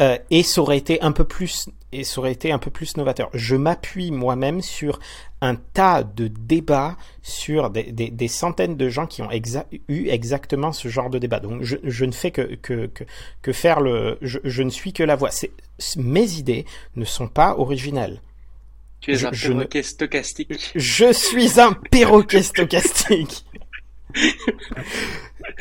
Euh, 0.00 0.16
et 0.30 0.42
ça 0.42 0.60
aurait 0.60 0.78
été 0.78 1.00
un 1.02 1.12
peu 1.12 1.24
plus 1.24 1.68
et 1.90 2.04
ça 2.04 2.20
aurait 2.20 2.32
été 2.32 2.52
un 2.52 2.58
peu 2.58 2.70
plus 2.70 2.96
novateur. 2.96 3.30
Je 3.32 3.56
m'appuie 3.56 4.10
moi-même 4.10 4.60
sur 4.60 5.00
un 5.40 5.54
tas 5.54 6.02
de 6.02 6.28
débats 6.28 6.96
sur 7.22 7.70
des, 7.70 7.84
des, 7.84 8.10
des 8.10 8.28
centaines 8.28 8.76
de 8.76 8.88
gens 8.88 9.06
qui 9.06 9.22
ont 9.22 9.30
eu 9.88 10.08
exactement 10.08 10.72
ce 10.72 10.88
genre 10.88 11.08
de 11.08 11.18
débat. 11.18 11.40
Donc 11.40 11.62
je, 11.62 11.76
je 11.82 12.04
ne 12.04 12.12
fais 12.12 12.30
que, 12.30 12.56
que, 12.56 12.86
que, 12.86 13.04
que, 13.40 13.52
faire 13.52 13.80
le... 13.80 14.18
Je, 14.20 14.38
je 14.44 14.62
ne 14.62 14.70
suis 14.70 14.92
que 14.92 15.02
la 15.02 15.16
voix. 15.16 15.30
Mes 15.96 16.32
idées 16.34 16.66
ne 16.96 17.04
sont 17.04 17.28
pas 17.28 17.56
originales. 17.56 18.20
Tu 19.00 19.12
es 19.12 19.24
un 19.24 19.30
perroquet 19.30 19.82
stochastique. 19.82 20.72
Je 20.74 21.12
suis 21.12 21.60
un 21.60 21.72
perroquet 21.72 22.42
stochastique. 22.42 23.44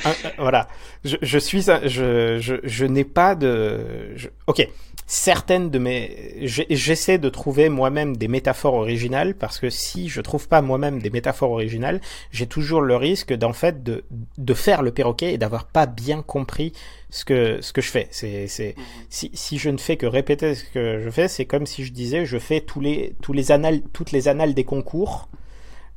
Ah, 0.04 0.14
ah, 0.24 0.32
voilà. 0.38 0.68
Je, 1.04 1.18
je 1.22 1.38
suis, 1.38 1.62
je, 1.62 2.38
je, 2.40 2.56
je 2.64 2.86
n'ai 2.86 3.04
pas 3.04 3.36
de, 3.36 4.16
ok. 4.48 4.68
Certaines 5.10 5.70
de 5.70 5.80
mes, 5.80 6.36
j'essaie 6.42 7.18
de 7.18 7.30
trouver 7.30 7.70
moi-même 7.70 8.18
des 8.18 8.28
métaphores 8.28 8.74
originales 8.74 9.36
parce 9.36 9.58
que 9.58 9.70
si 9.70 10.10
je 10.10 10.20
trouve 10.20 10.50
pas 10.50 10.62
moi-même 10.62 11.02
des 11.02 11.10
métaphores 11.10 11.52
originales, 11.52 12.02
j'ai 12.32 12.46
toujours 12.46 12.82
le 12.82 12.98
risque 12.98 13.32
d'en 13.34 13.54
fait 13.54 13.84
de, 13.84 14.04
de 14.38 14.54
faire 14.54 14.82
le 14.82 14.92
perroquet 14.92 15.34
et 15.34 15.38
d'avoir 15.38 15.64
pas 15.66 15.86
bien 15.86 16.22
compris 16.22 16.74
ce 17.10 17.24
que 17.24 17.60
ce 17.62 17.72
que 17.72 17.80
je 17.80 17.90
fais. 17.90 18.10
C'est 18.12 18.48
c'est 18.48 18.76
si, 19.10 19.32
si 19.34 19.58
je 19.58 19.70
ne 19.70 19.78
fais 19.78 19.96
que 19.96 20.06
répéter 20.06 20.56
ce 20.56 20.66
que 20.66 21.00
je 21.02 21.10
fais, 21.10 21.30
c'est 21.30 21.46
comme 21.46 21.66
si 21.66 21.86
je 21.86 21.94
disais 21.94 22.26
je 22.26 22.38
fais 22.38 22.60
tous 22.60 22.82
les 22.82 23.16
tous 23.22 23.32
les 23.32 23.54
annales 23.54 23.82
toutes 23.94 24.12
les 24.12 24.28
annales 24.28 24.54
des 24.54 24.66
concours. 24.66 25.30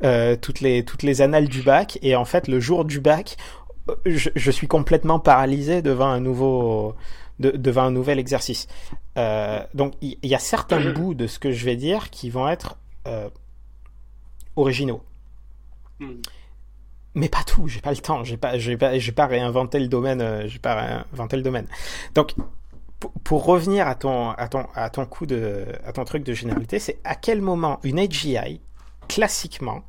Euh, 0.02 0.34
toutes 0.34 0.60
les 0.60 0.82
toutes 0.82 1.02
les 1.02 1.20
annales 1.20 1.46
du 1.46 1.60
bac 1.60 1.98
et 2.00 2.16
en 2.16 2.24
fait 2.24 2.48
le 2.48 2.58
jour 2.58 2.86
du 2.86 3.00
bac 3.00 3.36
je, 4.06 4.50
suis 4.50 4.66
complètement 4.66 5.18
paralysé 5.18 5.82
devant 5.82 6.06
un 6.06 6.20
nouveau, 6.20 6.94
devant 7.38 7.82
un 7.82 7.90
nouvel 7.90 8.18
exercice. 8.18 8.66
Euh, 9.16 9.64
donc 9.74 9.94
il 10.00 10.18
y, 10.22 10.34
a 10.34 10.38
certains 10.38 10.92
bouts 10.92 11.14
de 11.14 11.26
ce 11.26 11.38
que 11.38 11.52
je 11.52 11.64
vais 11.64 11.76
dire 11.76 12.10
qui 12.10 12.30
vont 12.30 12.48
être 12.48 12.76
euh, 13.06 13.28
originaux. 14.56 15.02
Hmm. 15.98 16.20
Mais 17.14 17.28
pas 17.28 17.42
tout, 17.44 17.66
j'ai 17.66 17.80
pas 17.80 17.90
le 17.90 17.96
temps, 17.96 18.22
j'ai 18.22 18.36
pas, 18.36 18.56
j'ai 18.56 18.76
pas, 18.76 18.98
j'ai 18.98 19.12
pas 19.12 19.26
réinventé 19.26 19.80
le 19.80 19.88
domaine, 19.88 20.20
euh, 20.20 20.46
j'ai 20.46 20.60
pas 20.60 20.74
réinventé 20.74 21.36
le 21.36 21.42
domaine. 21.42 21.66
Donc, 22.14 22.34
pour 23.24 23.44
revenir 23.44 23.88
à 23.88 23.96
ton, 23.96 24.30
à 24.30 24.48
ton, 24.48 24.66
à 24.74 24.90
ton 24.90 25.06
coup 25.06 25.26
de, 25.26 25.64
à 25.84 25.92
ton 25.92 26.04
truc 26.04 26.22
de 26.22 26.34
généralité, 26.34 26.78
c'est 26.78 27.00
à 27.02 27.16
quel 27.16 27.40
moment 27.40 27.80
une 27.82 27.98
AGI, 27.98 28.60
classiquement, 29.10 29.82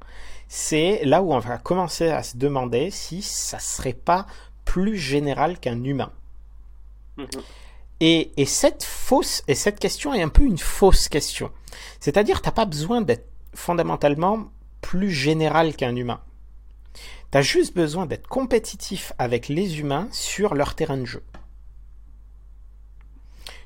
c'est 0.48 1.06
là 1.06 1.22
où 1.22 1.34
on 1.34 1.40
va 1.40 1.58
commencer 1.58 2.10
à 2.10 2.24
se 2.24 2.38
demander 2.38 2.92
si 2.92 3.22
ça 3.22 3.60
serait 3.60 3.94
pas 3.94 4.26
plus 4.66 4.98
général 4.98 5.60
qu'un 5.60 5.84
humain. 5.84 6.12
Mhm. 7.18 7.28
Et, 8.02 8.32
cette 8.46 8.84
fausse, 8.84 9.44
et 9.48 9.54
cette 9.54 9.80
question 9.80 10.14
est 10.14 10.24
un 10.24 10.30
peu 10.30 10.42
une 10.42 10.58
fausse 10.58 11.08
question. 11.08 11.52
C'est-à-dire, 12.00 12.42
t'as 12.42 12.52
pas 12.52 12.66
besoin 12.66 13.02
d'être 13.02 13.28
fondamentalement 13.54 14.52
plus 14.82 15.12
général 15.12 15.76
qu'un 15.76 15.96
humain. 15.96 16.20
Tu 17.32 17.38
as 17.38 17.44
juste 17.44 17.76
besoin 17.76 18.08
d'être 18.08 18.28
compétitif 18.28 19.14
avec 19.20 19.50
les 19.50 19.80
humains 19.80 20.08
sur 20.12 20.56
leur 20.56 20.74
terrain 20.74 20.98
de 20.98 21.06
jeu. 21.06 21.24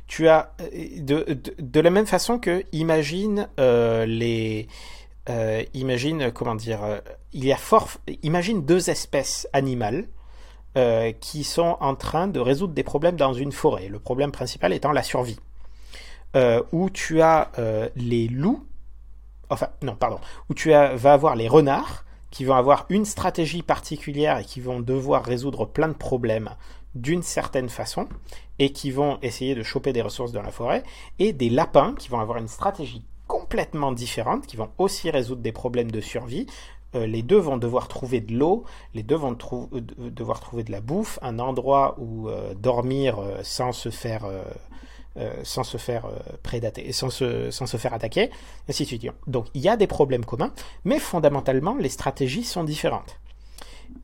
Tu 0.08 0.28
as 0.28 0.52
de, 1.00 1.80
la 1.80 1.90
même 1.90 2.06
façon 2.06 2.38
que 2.38 2.64
imagine 2.74 3.48
euh, 3.60 4.06
les 4.06 4.68
euh, 5.30 5.64
imagine, 5.74 6.32
comment 6.32 6.56
dire, 6.56 6.84
euh, 6.84 7.00
il 7.34 7.46
y 7.46 7.54
fort, 7.54 7.90
imagine 8.24 8.66
deux 8.66 8.90
espèces 8.90 9.48
animales 9.54 10.08
qui 11.22 11.46
sont 11.46 11.78
en 11.80 11.96
train 11.96 12.28
de 12.28 12.42
résoudre 12.42 12.74
des 12.74 12.84
problèmes 12.84 13.16
dans 13.16 13.32
une 13.32 13.54
forêt. 13.54 13.88
Le 13.88 13.98
problème 13.98 14.34
principal 14.34 14.74
étant 14.74 14.92
la 14.92 15.04
survie. 15.04 15.40
où 16.74 16.90
tu 16.90 17.22
as 17.22 17.50
les 17.96 18.28
loups, 18.28 18.68
enfin 19.50 19.70
non 19.82 19.96
pardon, 19.96 20.20
où 20.50 20.54
tu 20.54 20.74
as, 20.74 20.94
vas 20.98 21.14
avoir 21.14 21.38
les 21.38 21.48
renards 21.48 22.04
qui 22.30 22.44
vont 22.44 22.56
avoir 22.56 22.88
une 22.90 23.06
stratégie 23.06 23.62
particulière 23.62 24.40
et 24.40 24.44
qui 24.44 24.60
vont 24.60 24.82
devoir 24.82 25.24
résoudre 25.24 25.64
plein 25.64 25.88
de 25.88 25.94
problèmes 25.94 26.50
d'une 26.94 27.24
certaine 27.24 27.70
façon 27.70 28.10
et 28.60 28.74
qui 28.74 28.92
vont 28.92 29.18
essayer 29.22 29.56
de 29.56 29.64
choper 29.64 29.94
des 29.94 30.02
ressources 30.02 30.34
dans 30.34 30.42
la 30.42 30.52
forêt, 30.52 30.84
et 31.20 31.32
des 31.32 31.50
lapins 31.50 31.94
qui 31.98 32.10
vont 32.10 32.20
avoir 32.20 32.38
une 32.38 32.50
stratégie 32.50 33.06
complètement 33.28 33.92
différente, 33.92 34.46
qui 34.48 34.58
vont 34.58 34.70
aussi 34.78 35.10
résoudre 35.10 35.42
des 35.42 35.52
problèmes 35.52 35.92
de 35.92 36.02
survie. 36.02 36.48
Euh, 36.96 37.08
les 37.08 37.22
deux 37.22 37.38
vont 37.38 37.58
devoir 37.58 37.88
trouver 37.88 38.22
de 38.22 38.34
l'eau, 38.34 38.64
les 38.94 39.04
deux 39.04 39.16
vont 39.16 39.38
euh, 39.54 39.82
devoir 40.10 40.40
trouver 40.40 40.64
de 40.64 40.72
la 40.72 40.82
bouffe, 40.82 41.20
un 41.22 41.40
endroit 41.40 41.96
où 41.98 42.30
euh, 42.30 42.54
dormir 42.54 43.18
sans 43.44 43.72
se 43.72 43.90
faire 43.90 44.26
euh, 45.18 45.32
sans 45.44 45.64
se 45.64 45.78
faire 45.78 46.08
euh, 46.08 46.20
prédater, 46.44 46.92
sans 46.92 47.10
se, 47.10 47.78
faire 47.78 47.94
attaquer, 47.94 48.32
ainsi 48.68 48.84
de 48.84 48.88
suite. 48.90 49.08
Donc 49.28 49.46
il 49.54 49.62
y 49.62 49.70
a 49.70 49.78
des 49.78 49.88
problèmes 49.88 50.26
communs, 50.26 50.52
mais 50.84 51.00
fondamentalement 51.00 51.76
les 51.76 51.88
stratégies 51.88 52.44
sont 52.44 52.66
différentes. 52.66 53.18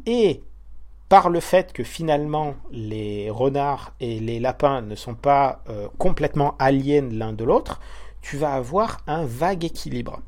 Et 0.06 0.42
par 1.10 1.30
le 1.30 1.42
fait 1.42 1.74
que 1.74 1.84
finalement 1.84 2.54
les 2.72 3.30
renards 3.30 3.94
et 4.00 4.22
les 4.22 4.40
lapins 4.40 4.80
ne 4.82 4.96
sont 4.96 5.16
pas 5.16 5.62
euh, 5.68 5.90
complètement 5.98 6.56
aliens 6.60 7.10
l'un 7.12 7.34
de 7.34 7.44
l'autre, 7.44 7.82
tu 8.22 8.38
vas 8.38 8.54
avoir 8.54 9.02
un 9.08 9.26
vague 9.26 9.66
équilibre. 9.66 10.22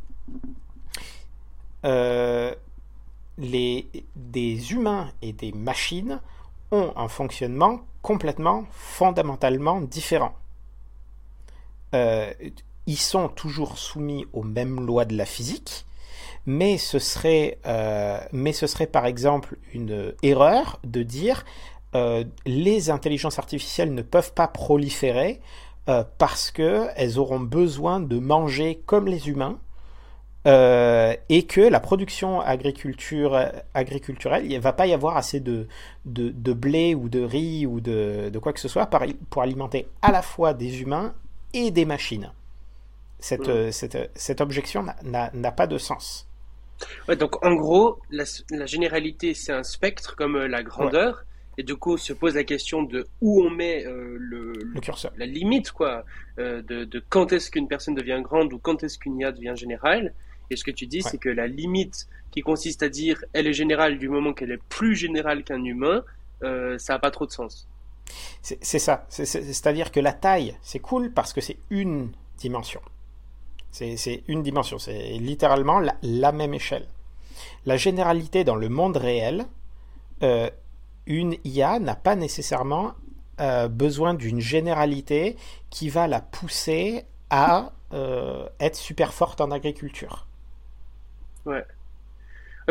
les, 3.38 3.88
des 4.16 4.72
humains 4.72 5.12
et 5.22 5.34
des 5.34 5.52
machines 5.52 6.20
ont 6.72 6.94
un 6.96 7.08
fonctionnement 7.08 7.82
complètement 8.02 8.66
fondamentalement 8.72 9.82
différent. 9.82 10.36
Euh, 11.96 12.32
ils 12.86 12.98
sont 12.98 13.30
toujours 13.30 13.78
soumis 13.78 14.26
aux 14.34 14.44
mêmes 14.44 14.86
lois 14.86 15.06
de 15.06 15.16
la 15.16 15.26
physique, 15.26 15.86
mais 16.46 16.78
ce 16.78 17.00
serait, 17.00 17.60
euh, 17.66 18.20
par 18.92 19.06
exemple 19.06 19.58
une 19.74 20.14
erreur 20.22 20.80
de 20.84 21.02
dire 21.04 21.46
euh, 21.96 22.26
les 22.46 22.90
intelligences 22.90 23.40
artificielles 23.40 23.94
ne 23.94 24.02
peuvent 24.02 24.34
pas 24.34 24.48
proliférer 24.48 25.40
parce 25.86 26.52
qu'elles 26.52 27.20
auront 27.20 27.40
besoin 27.40 28.00
de 28.00 28.20
manger 28.20 28.82
comme 28.86 29.08
les 29.08 29.30
humains. 29.30 29.60
et 30.46 31.46
que 31.48 31.62
la 31.62 31.80
production 31.80 32.42
agriculture, 32.42 33.40
agriculturelle, 33.74 34.46
il 34.46 34.56
ne 34.56 34.60
va 34.62 34.74
pas 34.74 34.88
y 34.88 34.94
avoir 34.94 35.18
assez 35.18 35.40
de, 35.40 35.68
de, 36.06 36.30
de, 36.30 36.54
blé 36.54 36.96
ou 36.96 37.10
de 37.10 37.22
riz 37.22 37.66
ou 37.66 37.80
de, 37.80 38.30
de 38.30 38.40
quoi 38.40 38.54
que 38.54 38.60
ce 38.60 38.68
soit 38.68 38.90
pour 39.30 39.42
alimenter 39.42 39.88
à 40.02 40.12
la 40.12 40.22
fois 40.22 40.54
des 40.54 40.82
humains 40.82 41.14
et 41.54 41.72
des 41.72 41.86
machines. 41.86 42.32
Cette, 43.20 43.48
euh, 43.48 43.72
cette, 43.72 44.12
cette 44.16 44.42
objection 44.42 44.86
n'a 45.04 45.52
pas 45.52 45.68
de 45.68 45.78
sens. 45.78 46.28
Ouais, 47.08 47.16
donc 47.16 47.44
en 47.46 47.54
gros, 47.56 48.00
la, 48.10 48.26
la 48.50 48.66
généralité, 48.66 49.34
c'est 49.34 49.54
un 49.54 49.64
spectre 49.64 50.16
comme 50.16 50.36
euh, 50.36 50.48
la 50.48 50.64
grandeur. 50.64 51.24
Et 51.58 51.64
du 51.64 51.76
coup, 51.76 51.98
se 51.98 52.14
pose 52.14 52.36
la 52.36 52.44
question 52.44 52.84
de 52.84 53.08
où 53.22 53.44
on 53.44 53.50
met 53.50 53.86
euh, 53.86 54.18
le, 54.20 54.54
le, 54.54 54.82
curseur. 54.82 55.12
la 55.18 55.26
limite, 55.26 55.72
quoi, 55.72 56.04
de, 56.38 56.62
de, 56.62 57.04
quand 57.10 57.32
est-ce 57.32 57.52
qu'une 57.52 57.68
personne 57.68 57.96
devient 57.96 58.22
grande 58.24 58.54
ou 58.54 58.58
quand 58.58 58.84
est-ce 58.84 58.98
qu'une 58.98 59.20
IA 59.20 59.32
devient 59.32 59.54
générale. 59.56 60.14
Et 60.50 60.56
ce 60.56 60.64
que 60.64 60.72
tu 60.72 60.88
dis, 60.88 61.02
c'est 61.02 61.18
que 61.18 61.30
la 61.30 61.48
limite 61.48 62.08
qui 62.32 62.42
consiste 62.42 62.84
à 62.84 62.90
dire 62.90 63.24
elle 63.34 63.48
est 63.48 63.54
générale 63.54 63.98
du 63.98 64.10
moment 64.10 64.34
qu'elle 64.34 64.52
est 64.52 64.62
plus 64.70 64.96
générale 64.96 65.44
qu'un 65.44 65.64
humain, 65.64 66.04
ça 66.42 66.94
n'a 66.94 67.00
pas 67.00 67.12
trop 67.12 67.26
de 67.26 67.32
sens. 67.32 67.68
C'est 68.42 68.80
ça. 68.80 69.06
C'est-à-dire 69.10 69.92
que 69.92 70.00
la 70.00 70.14
taille, 70.14 70.58
c'est 70.62 70.80
cool 70.80 71.12
parce 71.12 71.34
que 71.34 71.42
c'est 71.42 71.58
une 71.70 72.12
dimension. 72.38 72.82
C'est 73.72 74.24
une 74.28 74.44
dimension. 74.44 74.78
C'est 74.78 75.14
littéralement 75.14 75.82
la, 76.02 76.32
même 76.32 76.54
échelle. 76.54 76.86
La 77.66 77.78
généralité 77.78 78.44
dans 78.44 78.56
le 78.56 78.70
monde 78.70 78.98
réel, 78.98 79.46
euh, 80.22 80.50
une 81.06 81.36
IA 81.44 81.80
n'a 81.80 81.96
pas 81.96 82.16
nécessairement 82.16 82.94
euh, 83.40 83.68
besoin 83.68 84.14
d'une 84.14 84.40
généralité 84.40 85.38
qui 85.70 85.90
va 85.90 86.08
la 86.08 86.22
pousser 86.22 87.06
à 87.30 87.72
euh, 87.94 88.48
être 88.60 88.76
super 88.76 89.14
forte 89.14 89.42
en 89.42 89.52
agriculture. 89.52 90.28
Ouais. 91.46 91.66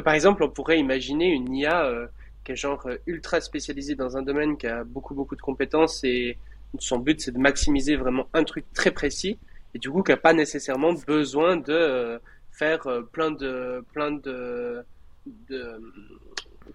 Par 0.04 0.14
exemple, 0.14 0.42
on 0.42 0.48
pourrait 0.48 0.78
imaginer 0.78 1.26
une 1.26 1.54
IA 1.54 2.08
qui 2.44 2.52
est 2.52 2.56
genre 2.56 2.86
euh, 2.86 2.96
ultra 3.06 3.40
spécialisé 3.40 3.94
dans 3.94 4.16
un 4.16 4.22
domaine, 4.22 4.56
qui 4.56 4.66
a 4.66 4.84
beaucoup 4.84 5.14
beaucoup 5.14 5.36
de 5.36 5.40
compétences 5.40 6.02
et 6.04 6.36
son 6.78 6.98
but 6.98 7.20
c'est 7.20 7.32
de 7.32 7.38
maximiser 7.38 7.96
vraiment 7.96 8.26
un 8.32 8.44
truc 8.44 8.64
très 8.72 8.90
précis 8.90 9.38
et 9.74 9.78
du 9.78 9.90
coup 9.90 10.02
qui 10.02 10.12
a 10.12 10.16
pas 10.16 10.32
nécessairement 10.32 10.94
besoin 10.94 11.56
de 11.56 11.72
euh, 11.72 12.18
faire 12.50 12.86
euh, 12.86 13.02
plein 13.02 13.30
de 13.30 13.84
plein 13.92 14.10
de 14.12 14.84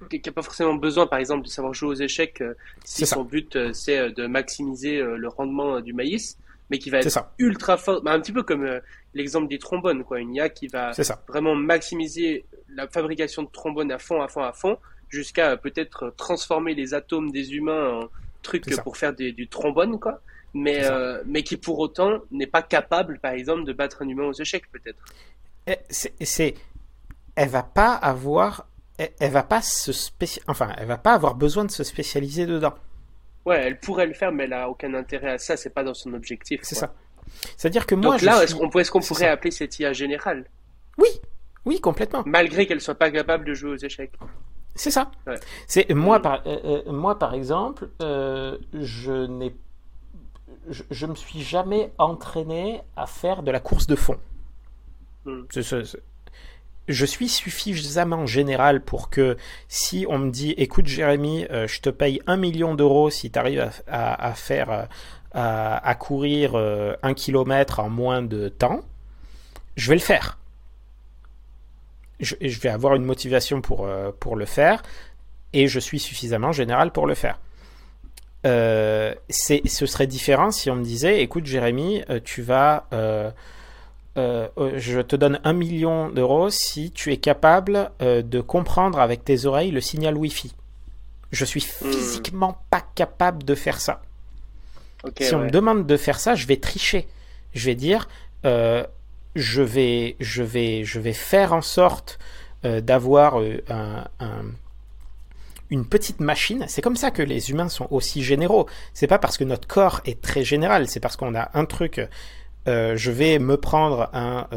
qui 0.10 0.22
n'a 0.26 0.32
pas 0.32 0.42
forcément 0.42 0.76
besoin, 0.76 1.08
par 1.08 1.20
exemple, 1.20 1.44
de 1.46 1.50
savoir 1.50 1.74
jouer 1.74 1.90
aux 1.90 2.02
échecs 2.02 2.44
si 2.84 3.06
son 3.06 3.24
but 3.24 3.58
c'est 3.74 4.12
de 4.12 4.28
maximiser 4.28 5.02
le 5.02 5.28
rendement 5.28 5.82
du 5.82 5.94
maïs, 5.94 6.38
mais 6.70 6.80
qui 6.80 6.90
va 6.90 7.00
être 7.00 7.26
ultra 7.38 7.78
fort, 7.78 8.02
bah, 8.02 8.12
un 8.12 8.20
petit 8.20 8.34
peu 8.34 8.44
comme 8.44 8.68
l'exemple 9.14 9.48
des 9.48 9.60
trombones, 9.60 10.04
quoi, 10.04 10.20
une 10.20 10.36
IA 10.36 10.50
qui 10.50 10.68
va 10.68 10.92
vraiment 11.28 11.56
maximiser 11.56 12.46
la 12.70 12.88
fabrication 12.88 13.44
de 13.44 13.50
trombones 13.50 13.92
à 13.92 14.00
fond, 14.00 14.22
à 14.22 14.28
fond, 14.28 14.44
à 14.44 14.54
fond, 14.54 14.78
jusqu'à 15.10 15.58
peut-être 15.58 16.14
transformer 16.18 16.76
les 16.76 16.94
atomes 16.94 17.32
des 17.32 17.54
humains 17.56 17.90
en 17.90 18.10
trucs 18.42 18.66
pour 18.84 18.98
faire 18.98 19.14
du 19.14 19.48
trombone, 19.48 20.00
quoi. 20.00 20.22
Mais, 20.54 20.86
euh, 20.86 21.22
mais 21.26 21.44
qui 21.44 21.58
pour 21.58 21.78
autant 21.80 22.20
n'est 22.32 22.48
pas 22.48 22.62
capable, 22.62 23.20
par 23.20 23.34
exemple, 23.34 23.64
de 23.66 23.74
battre 23.74 24.02
un 24.02 24.08
humain 24.08 24.26
aux 24.26 24.34
échecs, 24.34 24.72
peut-être. 24.72 25.04
C'est, 25.90 26.56
elle 27.36 27.50
va 27.50 27.64
pas 27.64 27.94
avoir, 27.94 28.68
elle, 28.98 29.32
va 29.32 29.44
pas 29.44 29.62
se 29.62 29.92
enfin, 30.48 30.74
elle 30.78 30.88
va 30.88 30.98
pas 30.98 31.14
avoir 31.14 31.36
besoin 31.36 31.66
de 31.66 31.72
se 31.72 31.84
spécialiser 31.84 32.46
dedans. 32.46 32.74
Ouais, 33.46 33.62
elle 33.62 33.80
pourrait 33.80 34.08
le 34.08 34.14
faire, 34.14 34.32
mais 34.32 34.44
elle 34.44 34.54
a 34.54 34.70
aucun 34.70 34.94
intérêt 34.94 35.32
à 35.32 35.38
ça. 35.38 35.56
C'est 35.56 35.70
pas 35.70 35.84
dans 35.84 35.94
son 35.94 36.14
objectif. 36.14 36.60
C'est 36.64 36.76
ça. 36.76 36.94
C'est-à-dire 37.56 37.86
que 37.86 37.96
moi, 37.96 38.16
Donc 38.16 38.22
là, 38.22 38.44
est-ce 38.44 38.56
qu'on 38.56 38.70
est 38.70 39.08
pourrait 39.08 39.30
appeler 39.30 39.52
cette 39.52 39.80
IA 39.80 39.94
générale? 39.94 40.46
Oui, 40.98 41.10
oui, 41.66 41.80
complètement. 41.80 42.24
Malgré 42.26 42.66
qu'elle 42.66 42.82
soit 42.82 42.96
pas 42.96 43.12
capable 43.12 43.46
de 43.46 43.54
jouer 43.54 43.72
aux 43.72 43.78
échecs. 43.78 44.14
C'est 44.76 44.92
ça. 44.92 45.12
C'est 45.68 45.92
moi 45.94 46.22
par 46.22 46.46
euh, 46.46 46.84
euh, 46.88 46.92
moi 46.92 47.18
par 47.18 47.34
exemple, 47.34 47.90
euh, 48.02 48.58
je 48.74 49.26
n'ai 49.26 49.56
je, 50.70 51.06
me 51.06 51.16
suis 51.16 51.42
jamais 51.42 51.92
entraîné 51.98 52.82
à 52.96 53.08
faire 53.08 53.42
de 53.42 53.52
la 53.52 53.60
course 53.60 53.88
de 53.88 53.96
fond. 53.96 54.18
Hmm. 55.26 55.44
Je 56.88 57.06
suis 57.06 57.28
suffisamment 57.28 58.26
général 58.26 58.82
pour 58.82 59.10
que 59.10 59.38
si 59.68 60.06
on 60.10 60.18
me 60.18 60.32
dit 60.32 60.52
écoute 60.58 60.88
Jérémy, 60.88 61.46
je 61.50 61.80
te 61.80 61.90
paye 61.90 62.22
un 62.28 62.38
million 62.38 62.76
d'euros 62.76 63.10
si 63.10 63.32
tu 63.32 63.38
arrives 63.40 63.70
à, 63.88 64.34
faire 64.36 64.88
à, 65.34 65.96
courir 65.96 66.56
un 66.56 67.14
kilomètre 67.14 67.80
en 67.80 67.90
moins 67.90 68.22
de 68.22 68.50
temps, 68.50 68.82
je 69.76 69.90
vais 69.90 69.96
le 69.96 70.02
faire 70.02 70.38
je, 72.20 72.60
vais 72.60 72.70
avoir 72.70 72.96
une 72.96 73.06
motivation 73.06 73.62
pour, 73.62 73.86
euh, 73.86 74.12
pour 74.20 74.36
le 74.36 74.46
faire 74.46 74.82
et 75.54 75.68
je 75.68 75.80
suis 75.80 76.00
suffisamment 76.00 76.52
général 76.52 76.92
pour 76.92 77.08
le 77.08 77.16
faire. 77.16 77.40
Euh, 78.46 79.14
ce 79.30 79.86
serait 79.86 80.08
différent 80.08 80.52
si 80.52 80.70
on 80.70 80.76
me 80.76 80.84
disait 80.84 81.22
écoute 81.22 81.46
Jérémy, 81.46 82.04
euh, 82.10 82.20
tu 82.24 82.42
vas. 82.42 82.88
Je 84.18 85.02
te 85.02 85.16
donne 85.16 85.40
un 85.44 85.54
million 85.54 86.10
d'euros 86.10 86.50
si 86.50 86.92
tu 86.92 87.14
es 87.14 87.18
capable 87.18 87.92
de 88.00 88.42
comprendre 88.42 89.00
avec 89.00 89.24
tes 89.24 89.46
oreilles 89.46 89.72
le 89.72 89.82
signal 89.82 90.18
Wi-Fi. 90.18 90.54
Je 91.32 91.46
suis 91.46 91.62
hmm. 91.62 91.92
physiquement 91.92 92.58
pas 92.70 92.84
capable 92.96 93.44
de 93.44 93.56
faire 93.56 93.80
ça. 93.80 94.02
si 95.20 95.36
on 95.36 95.40
me 95.40 95.50
demande 95.50 95.86
de 95.86 95.98
faire 95.98 96.20
ça, 96.20 96.36
je 96.36 96.48
vais 96.48 96.58
tricher. 96.58 97.08
Je 97.54 97.66
vais 97.66 97.76
dire 97.76 98.08
je 99.38 99.62
vais, 99.62 100.16
je 100.20 100.44
vais, 100.44 100.84
je 100.84 101.00
vais 101.00 101.14
faire 101.14 101.54
en 101.54 101.62
sorte 101.62 102.20
euh, 102.66 102.82
d'avoir 102.82 103.40
euh, 103.40 103.60
une 105.70 105.86
petite 105.86 106.20
machine. 106.20 106.66
C'est 106.68 106.82
comme 106.82 106.96
ça 106.96 107.12
que 107.12 107.22
les 107.22 107.52
humains 107.52 107.70
sont 107.70 107.88
aussi 107.92 108.24
généraux. 108.24 108.68
C'est 108.94 109.08
pas 109.08 109.20
parce 109.20 109.38
que 109.38 109.44
notre 109.44 109.68
corps 109.68 110.02
est 110.06 110.22
très 110.22 110.44
général, 110.44 110.88
c'est 110.88 111.00
parce 111.00 111.16
qu'on 111.16 111.36
a 111.36 111.50
un 111.54 111.66
truc. 111.66 112.02
Euh, 112.68 112.98
je 112.98 113.12
vais 113.12 113.40
me 113.40 113.58
prendre 113.58 114.10
un, 114.14 114.48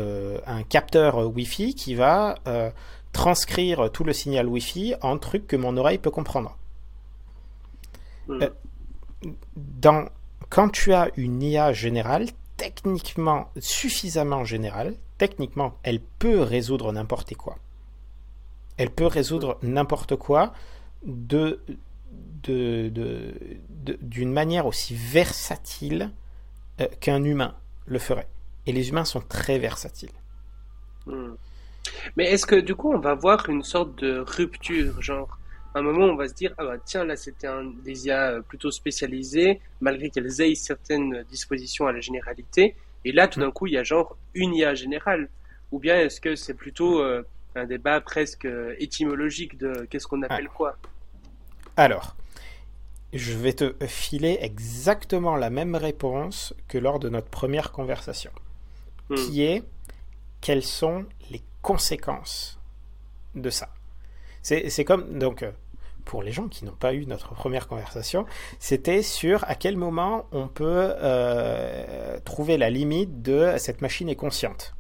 un 0.47 0.62
capteur 0.62 1.28
Wi-Fi 1.35 1.74
qui 1.74 1.95
va 1.95 2.37
transcrire 3.12 3.91
tout 3.91 4.05
le 4.05 4.12
signal 4.12 4.47
Wi-Fi 4.47 4.95
en 5.03 5.19
truc 5.19 5.47
que 5.47 5.57
mon 5.57 5.77
oreille 5.77 5.99
peut 5.99 6.11
comprendre. 6.11 6.57
Hmm. 8.28 8.45
dans, 9.57 10.09
quand 10.51 10.69
tu 10.69 10.93
as 10.93 11.11
une 11.16 11.43
IA 11.43 11.73
générale, 11.73 12.27
techniquement 12.57 13.49
suffisamment 13.59 14.45
générale, 14.45 14.95
techniquement, 15.16 15.74
elle 15.82 16.01
peut 16.01 16.41
résoudre 16.41 16.93
n'importe 16.93 17.35
quoi. 17.35 17.57
Elle 18.77 18.91
peut 18.91 19.07
résoudre 19.07 19.59
n'importe 19.62 20.16
quoi 20.16 20.53
de, 21.05 21.61
d'une 22.43 22.91
de, 22.91 23.99
de, 24.01 24.24
manière 24.24 24.66
aussi 24.66 24.95
versatile 24.95 26.11
euh, 26.81 26.87
qu'un 27.01 27.24
humain 27.24 27.55
le 27.90 27.98
ferait. 27.98 28.28
Et 28.66 28.72
les 28.72 28.88
humains 28.88 29.04
sont 29.04 29.20
très 29.20 29.58
versatiles. 29.58 30.12
Hmm. 31.06 31.34
Mais 32.16 32.30
est-ce 32.30 32.46
que 32.46 32.56
du 32.56 32.74
coup 32.74 32.92
on 32.92 32.98
va 32.98 33.14
voir 33.14 33.48
une 33.48 33.62
sorte 33.62 33.98
de 33.98 34.18
rupture, 34.18 35.02
genre 35.02 35.38
à 35.74 35.80
un 35.80 35.82
moment 35.82 36.06
on 36.06 36.14
va 36.14 36.28
se 36.28 36.34
dire 36.34 36.54
ah 36.58 36.64
bah 36.64 36.76
tiens 36.84 37.04
là 37.04 37.16
c'était 37.16 37.46
un 37.46 37.64
des 37.64 38.06
IA 38.06 38.40
plutôt 38.46 38.70
spécialisés 38.70 39.60
malgré 39.80 40.10
qu'elles 40.10 40.40
aient 40.40 40.54
certaines 40.54 41.24
dispositions 41.30 41.86
à 41.86 41.92
la 41.92 42.00
généralité 42.00 42.74
et 43.04 43.12
là 43.12 43.28
tout 43.28 43.40
d'un 43.40 43.50
coup 43.50 43.66
il 43.66 43.74
y 43.74 43.78
a 43.78 43.84
genre 43.84 44.16
une 44.34 44.54
IA 44.54 44.74
générale 44.74 45.28
ou 45.70 45.78
bien 45.78 45.96
est-ce 46.00 46.20
que 46.20 46.34
c'est 46.34 46.54
plutôt 46.54 47.00
euh, 47.00 47.22
un 47.54 47.66
débat 47.66 48.00
presque 48.00 48.46
euh, 48.46 48.74
étymologique 48.78 49.58
de 49.58 49.86
qu'est-ce 49.88 50.06
qu'on 50.06 50.22
appelle 50.22 50.48
ah. 50.50 50.54
quoi? 50.54 50.76
Alors 51.76 52.16
je 53.12 53.32
vais 53.32 53.53
te 53.53 53.74
filer 53.87 54.39
exactement 54.41 55.37
la 55.37 55.51
même 55.51 55.74
réponse 55.74 56.55
que 56.69 56.78
lors 56.78 56.99
de 56.99 57.09
notre 57.09 57.28
première 57.28 57.73
conversation, 57.73 58.31
hmm. 59.09 59.15
qui 59.16 59.43
est 59.43 59.62
quelles 60.41 60.65
sont 60.65 61.07
les 61.31 61.43
conséquences 61.62 62.59
de 63.35 63.51
ça? 63.51 63.69
C'est 64.43 64.85
comme, 64.85 65.19
donc, 65.19 65.43
euh, 65.43 65.51
pour 66.05 66.23
les 66.23 66.32
gens 66.32 66.49
qui 66.49 66.65
n'ont 66.65 66.73
pas 66.73 66.95
eu 66.95 67.05
notre 67.07 67.35
première 67.35 67.69
conversation, 67.69 68.24
c'était 68.59 69.03
sur 69.03 69.45
à 69.49 69.55
quel 69.55 69.77
moment 69.77 70.27
on 70.32 70.49
peut 70.49 70.95
euh, 70.97 72.19
trouver 72.24 72.57
la 72.57 72.70
limite 72.70 73.23
de 73.23 73.55
cette 73.59 73.82
machine 73.82 74.09
est 74.09 74.16
consciente. 74.16 74.74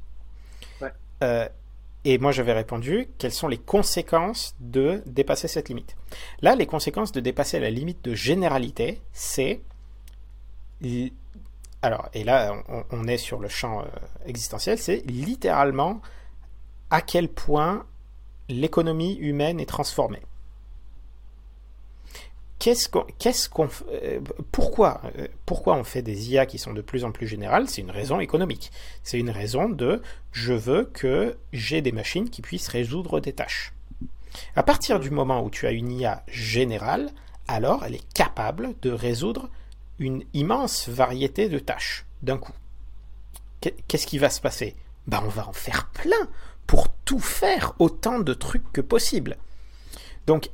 Euh, 1.22 1.46
et 2.04 2.18
moi, 2.18 2.32
j'avais 2.32 2.52
répondu, 2.52 3.08
quelles 3.18 3.32
sont 3.32 3.48
les 3.48 3.58
conséquences 3.58 4.54
de 4.58 5.02
dépasser 5.06 5.48
cette 5.48 5.68
limite? 5.68 5.96
Là, 6.40 6.54
les 6.54 6.66
conséquences 6.66 7.12
de 7.12 7.20
dépasser 7.20 7.60
la 7.60 7.70
limite 7.70 8.02
de 8.02 8.14
généralité, 8.14 9.02
c'est... 9.12 9.60
Alors, 11.82 12.08
et 12.14 12.24
là, 12.24 12.62
on, 12.90 13.06
est 13.06 13.18
sur 13.18 13.38
le 13.38 13.48
champ 13.48 13.80
euh, 13.80 13.84
existentiel, 14.24 14.78
c'est 14.78 15.02
littéralement 15.06 16.00
à 16.88 17.02
quel 17.02 17.28
point 17.28 17.86
l'économie 18.48 19.16
humaine 19.16 19.60
est 19.60 19.66
transformée 19.66 20.22
euh, 22.66 24.20
pourquoi, 24.52 25.00
euh, 25.18 25.26
pourquoi 25.46 25.76
on 25.76 25.84
fait 25.84 26.02
des 26.02 26.30
IA 26.30 26.46
qui 26.46 26.58
sont 26.58 26.72
de 26.72 26.82
plus 26.82 27.04
en 27.04 27.12
plus 27.12 27.26
générales? 27.26 27.68
C'est 27.68 27.80
une 27.80 27.90
raison 27.90 28.20
économique. 28.20 28.70
C'est 29.02 29.18
une 29.18 29.30
raison 29.30 29.68
de 29.68 30.02
je 30.32 30.52
veux 30.52 30.84
que 30.84 31.36
j'ai 31.52 31.80
des 31.80 31.92
machines 31.92 32.28
qui 32.28 32.42
puissent 32.42 32.68
résoudre 32.68 33.20
des 33.20 33.32
tâches. 33.32 33.72
À 34.54 34.62
partir 34.62 35.00
du 35.00 35.10
moment 35.10 35.42
où 35.42 35.50
tu 35.50 35.66
as 35.66 35.72
une 35.72 35.90
IA 35.90 36.22
générale, 36.28 37.10
alors 37.48 37.84
elle 37.84 37.96
est 37.96 38.12
capable 38.12 38.74
de 38.82 38.90
résoudre 38.90 39.48
une 39.98 40.24
immense 40.34 40.88
variété 40.88 41.48
de 41.48 41.58
tâches 41.58 42.06
d'un 42.22 42.38
coup. 42.38 42.52
Qu'est-ce 43.60 44.06
qui 44.06 44.18
va 44.18 44.30
se 44.30 44.40
passer? 44.40 44.76
Ben, 45.06 45.22
on 45.24 45.28
va 45.28 45.48
en 45.48 45.52
faire 45.52 45.90
plein 45.90 46.28
pour 46.66 46.88
tout 47.04 47.18
faire 47.18 47.74
autant 47.78 48.18
de 48.18 48.32
trucs 48.32 48.70
que 48.72 48.80
possible. 48.80 49.36
Donc 50.26 50.50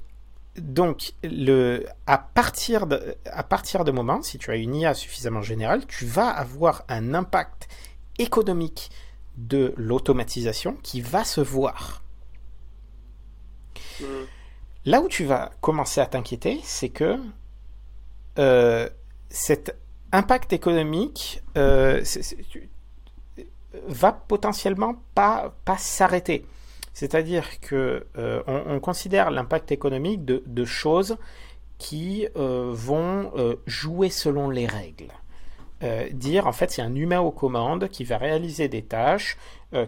donc, 0.59 1.13
le, 1.23 1.87
à, 2.07 2.19
partir 2.19 2.87
de, 2.87 3.17
à 3.27 3.43
partir 3.43 3.85
de 3.85 3.91
moment, 3.91 4.23
si 4.23 4.39
tu 4.39 4.51
as 4.51 4.57
une 4.57 4.75
IA 4.75 4.95
suffisamment 4.95 5.43
générale, 5.43 5.87
tu 5.87 6.07
vas 6.07 6.29
avoir 6.29 6.85
un 6.89 7.15
impact 7.15 7.69
économique 8.19 8.91
de 9.37 9.75
l'automatisation 9.77 10.77
qui 10.83 11.01
va 11.01 11.25
se 11.25 11.41
voir. 11.41 12.03
Hmm. 14.01 14.25
Là 14.85 15.01
où 15.01 15.09
tu 15.09 15.25
vas 15.25 15.51
commencer 15.61 16.01
à 16.01 16.07
t'inquiéter, 16.07 16.61
c'est 16.63 16.89
que 16.89 17.19
euh, 18.39 18.89
cet 19.29 19.77
impact 20.13 20.53
économique 20.53 21.43
euh, 21.57 22.03
va 23.87 24.13
potentiellement 24.13 25.03
pas, 25.15 25.55
pas 25.65 25.77
s'arrêter. 25.77 26.47
C'est-à-dire 26.97 27.61
que 27.61 28.07
euh, 28.17 28.43
on, 28.47 28.81
considère 28.81 29.31
l'impact 29.31 29.71
économique 29.71 30.25
de, 30.25 30.65
choses 30.65 31.19
qui 31.77 32.27
euh, 32.39 32.71
vont 32.73 33.33
euh, 33.37 33.57
jouer 33.67 34.09
selon 34.09 34.49
les 34.49 34.65
règles. 34.65 35.13
dire 36.13 36.47
en 36.47 36.53
fait 36.53 36.71
c'est 36.71 36.81
un 36.81 36.95
humain 36.95 37.21
aux 37.21 37.33
commandes 37.33 37.89
qui 37.89 38.05
va 38.05 38.17
réaliser 38.17 38.69
des 38.69 38.81
tâches 38.81 39.37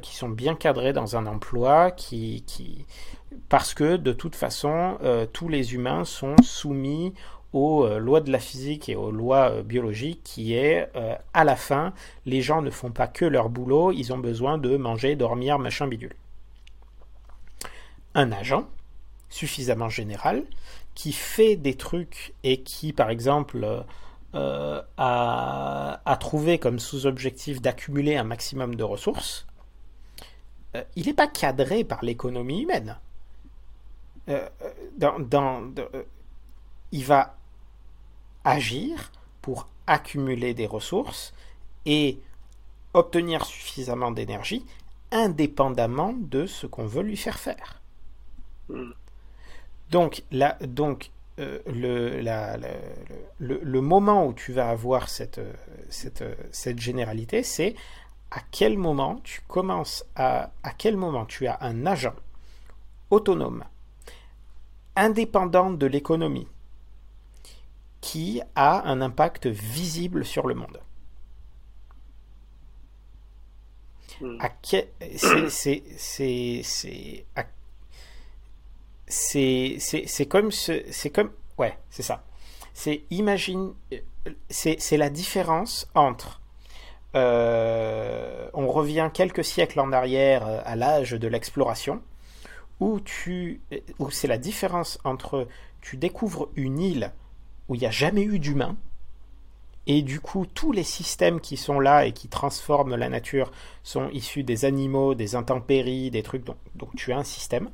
qui 0.03 0.15
sont 0.15 0.29
bien 0.29 0.55
cadrées 0.55 0.93
dans 0.93 1.17
un 1.17 1.25
emploi 1.27 1.93
qui, 1.93 2.45
qui... 2.47 2.85
parce 3.49 3.73
que 3.73 3.97
de 3.97 4.13
toute 4.13 4.37
façon 4.37 4.99
tous 5.33 5.49
les 5.49 5.73
humains 5.73 6.05
sont 6.05 6.37
soumis 6.43 7.15
aux 7.55 7.89
lois 7.99 8.21
de 8.21 8.31
la 8.31 8.39
physique 8.39 8.91
et 8.91 8.97
aux 8.97 9.11
lois 9.11 9.63
biologiques 9.63 10.21
qui 10.25 10.53
est 10.53 10.91
à 11.33 11.45
la 11.45 11.57
fin 11.57 11.95
les 12.27 12.43
gens 12.43 12.61
ne 12.61 12.71
font 12.71 12.93
pas 12.93 13.07
que 13.07 13.25
leur 13.25 13.49
boulot 13.49 13.93
ils 13.93 14.13
ont 14.13 14.19
besoin 14.19 14.59
de 14.59 14.77
manger 14.77 15.17
dormir 15.17 15.59
machin 15.59 15.87
bidule 15.87 16.15
un 18.15 18.33
agent 18.33 18.69
suffisamment 19.29 19.89
général 19.89 20.45
qui 20.95 21.13
fait 21.13 21.57
des 21.57 21.77
trucs 21.77 22.35
et 22.43 22.63
qui, 22.63 22.93
par 22.93 23.11
exemple, 23.11 23.85
euh, 24.35 24.83
a, 24.97 26.17
trouvé 26.21 26.59
comme 26.59 26.79
sous-objectif 26.79 27.63
d'accumuler 27.63 28.17
un 28.17 28.25
maximum 28.25 28.75
de 28.75 28.83
ressources, 28.83 29.47
euh, 30.75 30.83
il 30.97 31.07
n'est 31.07 31.15
pas 31.15 31.29
cadré 31.29 31.85
par 31.85 32.05
l'économie 32.05 32.63
humaine. 32.63 32.99
Euh, 34.29 34.49
il 36.93 37.05
va 37.05 37.37
agir 38.45 39.13
pour 39.41 39.69
accumuler 39.87 40.53
des 40.53 40.67
ressources 40.67 41.33
et 41.87 42.19
obtenir 42.93 43.45
suffisamment 43.45 44.11
d'énergie 44.11 44.65
indépendamment 45.11 46.13
de 46.13 46.47
ce 46.47 46.67
qu'on 46.67 46.87
veut 46.87 47.03
lui 47.03 47.17
faire 47.17 47.39
faire. 47.39 47.78
Donc, 49.91 50.23
là, 50.31 50.57
donc 50.61 51.11
euh, 51.39 51.59
le, 51.67 52.21
le, 53.39 53.81
moment 53.81 54.27
où 54.27 54.33
tu 54.33 54.53
vas 54.53 54.69
avoir 54.71 55.09
cette, 55.09 55.41
cette, 55.89 56.25
cette 56.53 56.79
généralité, 56.79 57.43
c'est 57.43 57.75
à 58.31 58.41
quel 58.51 58.77
moment 58.77 59.21
tu 59.25 59.41
commences 59.49 60.05
à, 60.17 60.51
à 60.63 60.73
quel 60.73 60.97
moment 60.97 61.25
tu 61.25 61.47
as 61.47 61.59
un 61.61 61.87
agent 61.87 62.15
autonome, 63.11 63.65
indépendant 64.97 65.71
de 65.71 65.87
l'économie, 65.87 66.49
qui 68.01 68.43
a 68.55 68.89
un 68.89 69.01
impact 69.01 69.47
visible 69.47 70.25
sur 70.25 70.47
le 70.47 70.55
monde. 70.55 70.81
C'est 75.97 77.25
à 77.37 77.45
c'est 79.09 80.27
comme 80.29 80.51
c'est 80.51 81.11
comme 81.11 81.31
ouais 81.59 81.79
c'est 81.91 82.03
ça. 82.03 82.25
C'est 82.75 83.03
imagine 83.11 83.75
c'est 84.49 84.97
la 84.97 85.11
différence 85.11 85.89
entre 85.95 86.41
euh, 87.15 88.49
on 88.53 88.69
revient 88.69 89.11
quelques 89.13 89.45
siècles 89.45 89.81
en 89.81 89.93
arrière 89.93 90.47
euh, 90.47 90.61
à 90.65 90.77
l'âge 90.77 91.13
de 91.13 91.27
l'exploration 91.27 92.03
où 92.81 93.01
tu 93.01 93.63
où 93.99 94.11
c'est 94.11 94.29
la 94.29 94.37
différence 94.37 94.99
entre 95.05 95.49
tu 95.81 95.97
découvres 95.97 96.51
une 96.55 96.79
île 96.79 97.13
où 97.69 97.75
il 97.75 97.81
n'y 97.81 97.87
a 97.87 97.91
jamais 97.91 98.23
eu 98.23 98.39
d'humain 98.39 98.77
et 99.87 100.03
du 100.03 100.21
coup 100.21 100.45
tous 100.45 100.71
les 100.71 100.83
systèmes 100.83 101.41
qui 101.41 101.57
sont 101.57 101.81
là 101.81 102.05
et 102.05 102.13
qui 102.13 102.29
transforment 102.29 102.95
la 102.95 103.09
nature 103.09 103.51
sont 103.83 104.11
issus 104.11 104.43
des 104.43 104.67
animaux, 104.67 105.15
des 105.15 105.35
intempéries, 105.35 106.11
des 106.11 106.23
trucs 106.23 106.45
donc, 106.45 106.59
donc 106.75 106.95
tu 106.95 107.13
as 107.15 107.17
un 107.17 107.25
système 107.25 107.71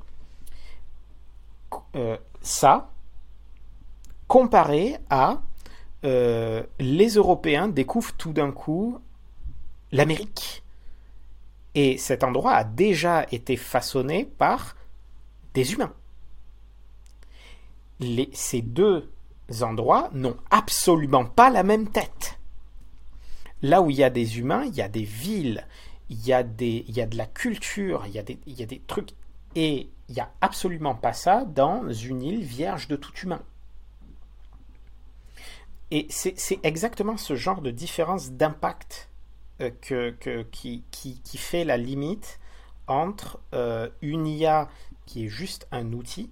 euh, 1.97 2.17
ça 2.41 2.91
comparé 4.27 4.97
à 5.11 5.43
euh, 6.05 6.63
les 6.79 7.15
Européens 7.15 7.69
découvrent 7.69 8.15
tout 8.17 8.33
d'un 8.33 8.53
coup 8.53 8.99
l'Amérique. 9.93 10.63
Et 11.75 11.99
cet 11.99 12.23
endroit 12.23 12.53
a 12.53 12.65
déjà 12.65 13.27
été 13.33 13.57
façonné 13.57 14.25
par 14.25 14.77
des 15.55 15.73
humains. 15.73 15.93
ces 18.33 18.61
deux 18.61 19.11
endroits 19.61 20.11
n'ont 20.13 20.37
absolument 20.51 21.25
pas 21.25 21.51
la 21.51 21.63
même 21.63 21.89
tête. 21.89 22.39
Là 23.63 23.81
où 23.81 23.91
il 23.91 23.97
y 23.97 24.05
a 24.05 24.11
des 24.11 24.39
humains, 24.39 24.65
il 24.65 24.75
y 24.75 24.83
a 24.83 24.89
des 24.89 25.05
villes, 25.05 25.67
il 26.11 26.27
y 26.27 26.33
a, 26.33 26.43
des, 26.43 26.85
il 26.87 26.97
y 26.97 27.01
a 27.01 27.07
de 27.07 27.17
la 27.17 27.27
culture, 27.27 28.05
il 28.07 28.13
y 28.13 28.19
a 28.19 28.23
des, 28.23 28.39
il 28.47 28.55
y 28.55 28.63
a 28.63 28.67
des 28.67 28.81
trucs. 28.87 29.11
Et 29.55 29.91
il 30.09 30.15
n'y 30.15 30.21
a 30.21 30.31
absolument 30.41 30.95
pas 30.95 31.13
ça 31.13 31.45
dans 31.45 31.91
une 31.91 32.23
île 32.23 32.43
vierge 32.43 32.89
de 32.89 32.97
tout 32.97 33.13
humain. 33.23 33.43
Et 35.91 36.07
c'est 36.11 36.59
exactement 36.63 37.17
ce 37.17 37.37
genre 37.37 37.61
de 37.61 37.71
différence 37.71 38.33
d'impact 38.33 39.09
euh, 39.61 39.71
que, 39.81 40.43
qui, 40.51 40.83
fait 41.37 41.65
la 41.65 41.77
limite 41.77 42.41
entre 42.89 43.39
euh, 43.55 43.89
une 44.03 44.27
IA 44.27 44.69
qui 45.07 45.27
est 45.27 45.29
juste 45.29 45.69
un 45.71 45.93
outil 45.93 46.31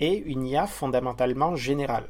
et 0.00 0.16
une 0.16 0.46
IA 0.46 0.66
fondamentalement 0.66 1.56
générale. 1.56 2.08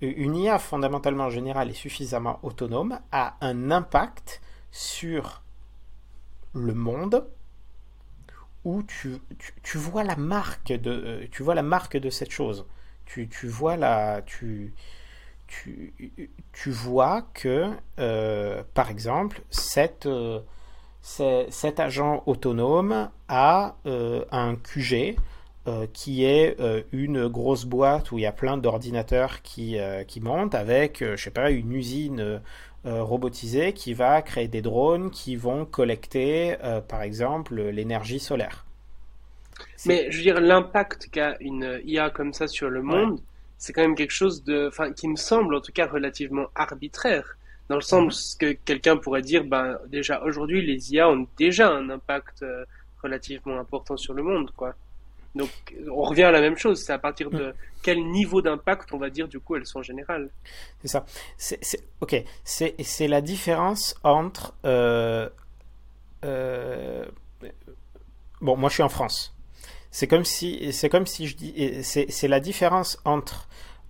une 0.00 0.36
IA 0.36 0.58
fondamentalement 0.58 1.30
générale 1.30 1.70
et 1.70 1.74
suffisamment 1.74 2.40
autonome 2.42 2.98
a 3.12 3.36
un 3.40 3.70
impact 3.70 4.42
sur 4.72 5.42
le 6.54 6.74
monde 6.74 7.28
où 8.64 8.82
tu, 8.82 9.16
tu, 9.62 9.78
vois 9.78 10.04
la 10.04 10.16
marque 10.16 10.72
de 10.72 10.90
euh, 10.90 11.26
tu 11.30 11.42
vois 11.42 11.54
la 11.54 11.62
marque 11.62 11.96
de 11.96 12.10
cette 12.10 12.30
chose. 12.30 12.66
Tu, 13.06 13.28
tu 13.28 13.48
vois 13.48 13.76
tu 14.22 14.72
tu, 15.48 15.92
tu 16.52 16.70
vois 16.70 17.26
que 17.34 17.70
euh, 17.98 18.62
par 18.72 18.90
exemple 18.90 19.42
euh, 19.76 20.40
cet 21.02 21.80
agent 21.80 22.22
autonome 22.26 23.10
a 23.28 23.74
un 23.84 24.56
QG 24.56 25.16
qui 25.92 26.24
est 26.24 26.56
une 26.92 27.28
grosse 27.28 27.64
boîte 27.64 28.12
où 28.12 28.18
il 28.18 28.22
y 28.22 28.26
a 28.26 28.32
plein 28.32 28.56
d'ordinateurs 28.56 29.42
qui, 29.42 29.76
qui 30.06 30.20
montent 30.20 30.54
avec, 30.54 30.98
je 31.00 31.16
sais 31.16 31.30
pas, 31.30 31.50
une 31.50 31.72
usine 31.72 32.40
euh, 32.84 33.02
robotisé 33.02 33.72
qui 33.72 33.94
va 33.94 34.22
créer 34.22 34.48
des 34.48 34.62
drones 34.62 35.10
qui 35.10 35.36
vont 35.36 35.64
collecter, 35.64 36.56
euh, 36.64 36.80
par 36.80 37.02
exemple, 37.02 37.54
l'énergie 37.54 38.18
solaire. 38.18 38.66
Mais 39.86 40.10
je 40.10 40.16
veux 40.16 40.22
dire, 40.22 40.40
l'impact 40.40 41.08
qu'a 41.10 41.36
une 41.40 41.80
IA 41.84 42.10
comme 42.10 42.32
ça 42.32 42.48
sur 42.48 42.68
le 42.70 42.82
monde, 42.82 43.20
c'est 43.58 43.72
quand 43.72 43.82
même 43.82 43.94
quelque 43.94 44.12
chose 44.12 44.42
de, 44.42 44.66
enfin, 44.66 44.92
qui 44.92 45.06
me 45.06 45.14
semble 45.14 45.54
en 45.54 45.60
tout 45.60 45.70
cas 45.72 45.86
relativement 45.86 46.46
arbitraire. 46.56 47.36
Dans 47.68 47.76
le 47.76 47.82
sens 47.82 48.34
mhm. 48.34 48.38
que 48.40 48.58
quelqu'un 48.64 48.96
pourrait 48.96 49.22
dire, 49.22 49.44
ben, 49.44 49.78
déjà 49.86 50.20
aujourd'hui, 50.22 50.66
les 50.66 50.92
IA 50.92 51.08
ont 51.08 51.28
déjà 51.38 51.70
un 51.70 51.88
impact 51.88 52.42
euh, 52.42 52.64
relativement 53.02 53.58
important 53.60 53.96
sur 53.96 54.14
le 54.14 54.24
monde, 54.24 54.50
quoi. 54.56 54.74
Donc, 55.34 55.50
on 55.90 56.02
revient 56.02 56.24
à 56.24 56.30
la 56.30 56.40
même 56.40 56.56
chose. 56.56 56.82
C'est 56.82 56.92
à 56.92 56.98
partir 56.98 57.30
de 57.30 57.48
mm. 57.48 57.54
quel 57.82 58.04
niveau 58.04 58.42
d'impact, 58.42 58.92
on 58.92 58.98
va 58.98 59.08
dire, 59.10 59.28
du 59.28 59.40
coup, 59.40 59.56
elles 59.56 59.66
sont 59.66 59.82
générales. 59.82 60.30
C'est 60.82 60.88
ça. 60.88 61.06
C'est, 61.36 61.60
ok. 62.00 62.22
C'est, 62.44 63.08
la 63.08 63.20
différence 63.20 63.94
entre. 64.02 64.54
Euh, 64.64 65.28
euh, 66.24 67.06
bon, 68.40 68.56
moi, 68.56 68.68
je 68.68 68.74
suis 68.74 68.82
en 68.82 68.88
France. 68.88 69.34
C'est 69.90 70.06
comme 70.06 70.24
si, 70.24 70.72
c'est 70.72 70.88
comme 70.88 71.06
si 71.06 71.26
je 71.26 71.36
dis, 71.36 71.82
c'est, 71.82 72.28
la 72.28 72.40
différence 72.40 72.98
entre 73.04 73.48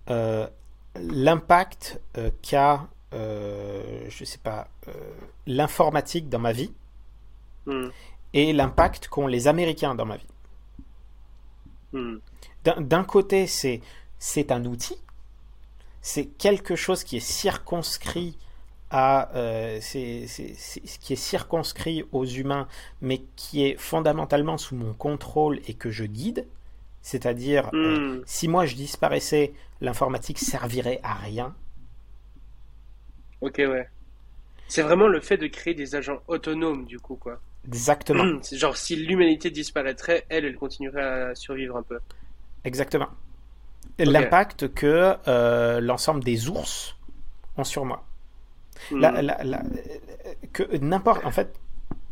euh, 0.09 0.47
l'impact 0.95 2.01
qu'a, 2.41 2.87
je 3.11 4.23
sais 4.25 4.39
pas, 4.39 4.67
l'informatique 5.45 6.29
dans 6.29 6.39
ma 6.39 6.51
vie 6.51 6.73
mm. 7.65 7.87
et 8.33 8.51
l'impact 8.53 9.07
qu'ont 9.07 9.27
les 9.27 9.47
Américains 9.47 9.95
dans 9.95 10.05
ma 10.05 10.17
vie. 10.17 10.27
Hmm. 11.93 12.17
D'un 12.63 13.03
côté, 13.03 13.47
c'est 13.47 13.81
c'est 14.19 14.51
un 14.51 14.65
outil, 14.65 14.97
c'est 16.01 16.25
quelque 16.25 16.75
chose 16.75 17.03
qui 17.03 17.17
est 17.17 17.27
circonscrit 17.27 18.37
à 18.89 19.35
euh, 19.35 19.79
c'est, 19.81 20.25
qui 21.01 21.13
est 21.13 21.17
circonscrit 21.17 22.05
aux 22.11 22.25
humains, 22.25 22.67
mais 23.01 23.21
qui 23.35 23.65
est 23.65 23.77
fondamentalement 23.77 24.57
sous 24.57 24.75
mon 24.75 24.93
contrôle 24.93 25.59
et 25.67 25.73
que 25.73 25.89
je 25.91 26.05
guide. 26.05 26.45
C'est-à-dire, 27.01 27.69
euh, 27.73 28.19
hmm. 28.19 28.23
si 28.25 28.47
moi 28.47 28.65
je 28.65 28.75
disparaissais, 28.75 29.53
l'informatique 29.81 30.39
servirait 30.39 31.01
à 31.03 31.15
rien. 31.15 31.53
Ok, 33.41 33.55
ouais. 33.57 33.89
C'est 34.69 34.83
vraiment 34.83 35.07
le 35.07 35.19
fait 35.19 35.37
de 35.37 35.47
créer 35.47 35.73
des 35.73 35.95
agents 35.95 36.19
autonomes, 36.27 36.85
du 36.85 36.99
coup, 36.99 37.15
quoi. 37.15 37.41
Exactement. 37.67 38.39
Genre 38.51 38.77
si 38.77 38.95
l'humanité 38.95 39.49
disparaîtrait, 39.49 40.25
elle, 40.29 40.45
elle 40.45 40.55
continuerait 40.55 41.01
à 41.01 41.35
survivre 41.35 41.77
un 41.77 41.83
peu. 41.83 41.99
Exactement. 42.63 43.09
L'impact 43.99 44.73
que 44.73 45.15
euh, 45.27 45.79
l'ensemble 45.79 46.23
des 46.23 46.49
ours 46.49 46.95
ont 47.57 47.63
sur 47.63 47.85
moi. 47.85 48.03
Hmm. 48.91 49.05
que 50.51 50.77
n'importe, 50.77 51.23
en 51.25 51.31
fait, 51.31 51.53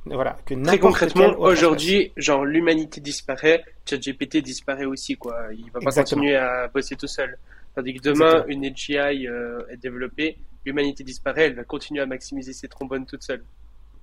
voilà, 0.06 0.38
que 0.46 0.54
Très 0.64 0.80
concrètement, 0.80 1.36
aujourd'hui, 1.40 2.12
genre 2.18 2.46
l'humanité 2.46 3.02
disparaît, 3.02 3.64
ChatGPT 3.86 4.38
disparaît 4.38 4.86
aussi, 4.86 5.16
quoi. 5.16 5.48
Il 5.54 5.70
va 5.72 5.80
pas 5.80 5.92
continuer 5.92 6.36
à 6.36 6.68
bosser 6.68 6.96
tout 6.96 7.08
seul. 7.08 7.38
Tandis 7.76 7.96
que 7.96 8.02
demain, 8.02 8.44
une 8.48 8.66
AGI 8.66 9.28
euh, 9.28 9.62
est 9.70 9.78
développée, 9.78 10.38
l'humanité 10.66 11.04
disparaît, 11.04 11.46
elle 11.46 11.56
va 11.56 11.64
continuer 11.64 12.02
à 12.02 12.06
maximiser 12.06 12.54
ses 12.54 12.68
trombones 12.68 13.06
toute 13.06 13.24
seule. 13.24 13.44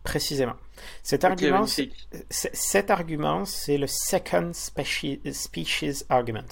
Précisément. 0.09 0.55
Cet 1.03 1.25
argument, 1.25 1.67
cet 2.31 2.91
argument, 2.91 3.45
c'est 3.45 3.77
le 3.77 3.87
second 3.87 4.53
species 4.55 6.05
argument. 6.09 6.49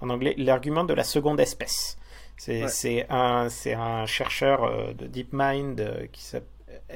En 0.00 0.10
anglais, 0.10 0.34
l'argument 0.38 0.84
de 0.84 0.94
la 0.94 1.02
seconde 1.02 1.40
espèce. 1.40 1.98
C'est 2.38 3.06
un, 3.10 3.48
un 3.76 4.06
chercheur 4.06 4.62
euh, 4.62 4.92
de 4.94 5.06
DeepMind 5.08 5.80
euh, 5.80 6.06
qui 6.12 6.22
s'appelle 6.22 6.46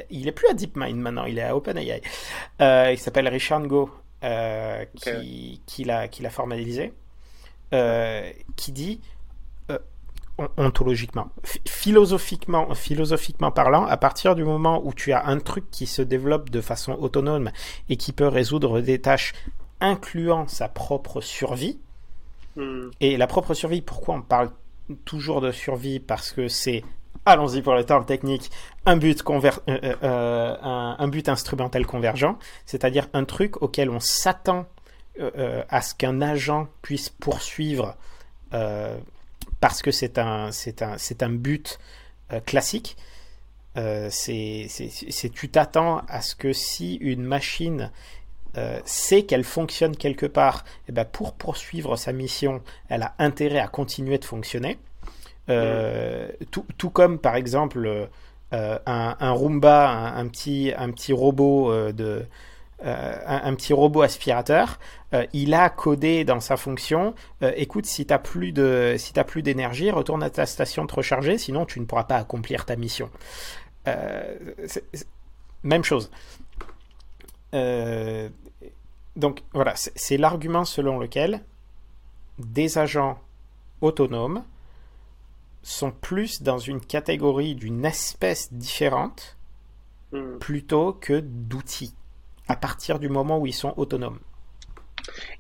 il 0.08 0.28
est 0.28 0.32
plus 0.32 0.48
à 0.48 0.54
DeepMind 0.54 0.96
maintenant, 0.96 1.24
il 1.24 1.38
est 1.38 1.42
à 1.42 1.56
OpenAI. 1.56 2.00
Euh, 2.60 2.90
il 2.92 2.98
s'appelle 2.98 3.26
Richard 3.28 3.60
Ngo, 3.60 3.90
qui, 4.94 5.60
qui 5.66 5.84
l'a 5.84 6.30
formalisé, 6.30 6.92
qui 8.56 8.72
dit 8.72 9.00
ontologiquement, 10.56 11.30
philosophiquement, 11.66 12.74
philosophiquement 12.74 13.50
parlant, 13.50 13.86
à 13.86 13.96
partir 13.96 14.34
du 14.34 14.44
moment 14.44 14.82
où 14.84 14.92
tu 14.92 15.12
as 15.12 15.26
un 15.26 15.38
truc 15.38 15.70
qui 15.70 15.86
se 15.86 16.02
développe 16.02 16.50
de 16.50 16.60
façon 16.60 16.92
autonome 16.92 17.50
et 17.88 17.96
qui 17.96 18.12
peut 18.12 18.26
résoudre 18.26 18.80
des 18.80 19.00
tâches 19.00 19.32
incluant 19.80 20.48
sa 20.48 20.68
propre 20.68 21.20
survie, 21.20 21.78
hmm. 22.56 22.90
et 23.00 23.16
la 23.16 23.26
propre 23.26 23.54
survie, 23.54 23.80
pourquoi 23.80 24.16
on 24.16 24.22
parle 24.22 24.50
toujours 25.04 25.40
de 25.40 25.52
survie 25.52 26.00
Parce 26.00 26.32
que 26.32 26.48
c'est, 26.48 26.82
allons-y 27.26 27.62
pour 27.62 27.74
le 27.74 27.84
terme 27.84 28.04
technique, 28.04 28.50
un 28.86 28.96
but, 28.96 29.22
euh, 29.28 29.50
euh, 29.68 29.94
euh, 30.02 30.56
un, 30.62 31.08
but 31.08 31.28
instrumentel 31.28 31.86
convergent, 31.86 32.38
c'est-à-dire 32.66 33.06
un 33.12 33.24
truc 33.24 33.62
auquel 33.62 33.90
on 33.90 34.00
s'attend 34.00 34.66
à 35.68 35.80
ce 35.80 35.94
qu'un 35.94 36.20
agent 36.20 36.66
puisse 36.82 37.08
poursuivre 37.08 37.94
parce 39.64 39.80
que 39.80 39.92
c'est 39.92 40.18
un, 40.18 40.52
c'est 40.52 40.82
un, 40.82 40.98
c'est 40.98 41.22
un 41.22 41.30
but 41.30 41.78
euh, 42.34 42.40
classique. 42.40 42.98
Euh, 43.78 44.08
c'est, 44.10 44.68
tu 45.32 45.48
t'attends 45.48 46.02
à 46.06 46.20
ce 46.20 46.34
que 46.34 46.52
si 46.52 46.96
une 46.96 47.22
machine 47.22 47.90
euh, 48.58 48.78
sait 48.84 49.22
qu'elle 49.22 49.42
fonctionne 49.42 49.96
quelque 49.96 50.26
part, 50.26 50.66
et 50.66 50.90
eh 50.90 50.92
ben 50.92 51.06
pour 51.06 51.32
poursuivre 51.32 51.96
sa 51.96 52.12
mission, 52.12 52.60
elle 52.90 53.04
a 53.04 53.14
intérêt 53.18 53.58
à 53.58 53.66
continuer 53.66 54.18
de 54.18 54.26
fonctionner. 54.26 54.76
Tout, 55.46 56.66
tout, 56.76 56.90
comme 56.90 57.18
par 57.18 57.34
exemple 57.34 58.10
un, 58.52 59.16
un, 59.18 59.30
Roomba, 59.30 59.88
un, 60.14 60.28
petit, 60.28 60.74
un 60.76 60.90
petit 60.90 61.14
robot 61.14 61.90
de 61.92 62.26
euh, 62.84 63.14
un, 63.26 63.54
petit 63.54 63.72
robot 63.72 64.02
aspirateur, 64.02 64.78
euh, 65.14 65.24
il 65.32 65.54
a 65.54 65.70
codé 65.70 66.24
dans 66.24 66.40
sa 66.40 66.58
fonction 66.58 67.14
euh, 67.42 67.50
écoute, 67.56 67.86
si 67.86 68.04
tu 68.04 68.12
n'as 68.12 68.18
plus 68.18 68.52
de, 68.52 68.96
si 68.98 69.14
plus 69.26 69.42
d'énergie, 69.42 69.90
retourne 69.90 70.22
à 70.22 70.28
ta 70.28 70.44
station 70.44 70.86
te 70.86 70.94
recharger, 70.94 71.38
sinon 71.38 71.64
tu 71.64 71.80
ne 71.80 71.86
pourras 71.86 72.04
pas 72.04 72.16
accomplir 72.16 72.66
ta 72.66 72.76
mission. 72.76 73.10
même 75.62 75.82
chose. 75.82 76.10
donc 79.16 79.42
voilà, 79.54 79.72
c'est 79.76 80.18
l'argument 80.18 80.66
selon 80.66 80.98
lequel 80.98 81.40
des 82.38 82.76
agents 82.76 83.18
autonomes 83.80 84.44
sont 85.62 85.90
plus 85.90 86.42
dans 86.42 86.58
une 86.58 86.82
catégorie 86.82 87.54
d'une 87.54 87.86
espèce 87.86 88.52
différente 88.52 89.38
hmm. 90.12 90.36
plutôt 90.38 90.92
que 90.92 91.20
d'outils 91.20 91.94
à 92.48 92.56
partir 92.56 92.98
du 92.98 93.08
moment 93.08 93.38
où 93.38 93.46
ils 93.46 93.54
sont 93.54 93.74
autonomes. 93.76 94.18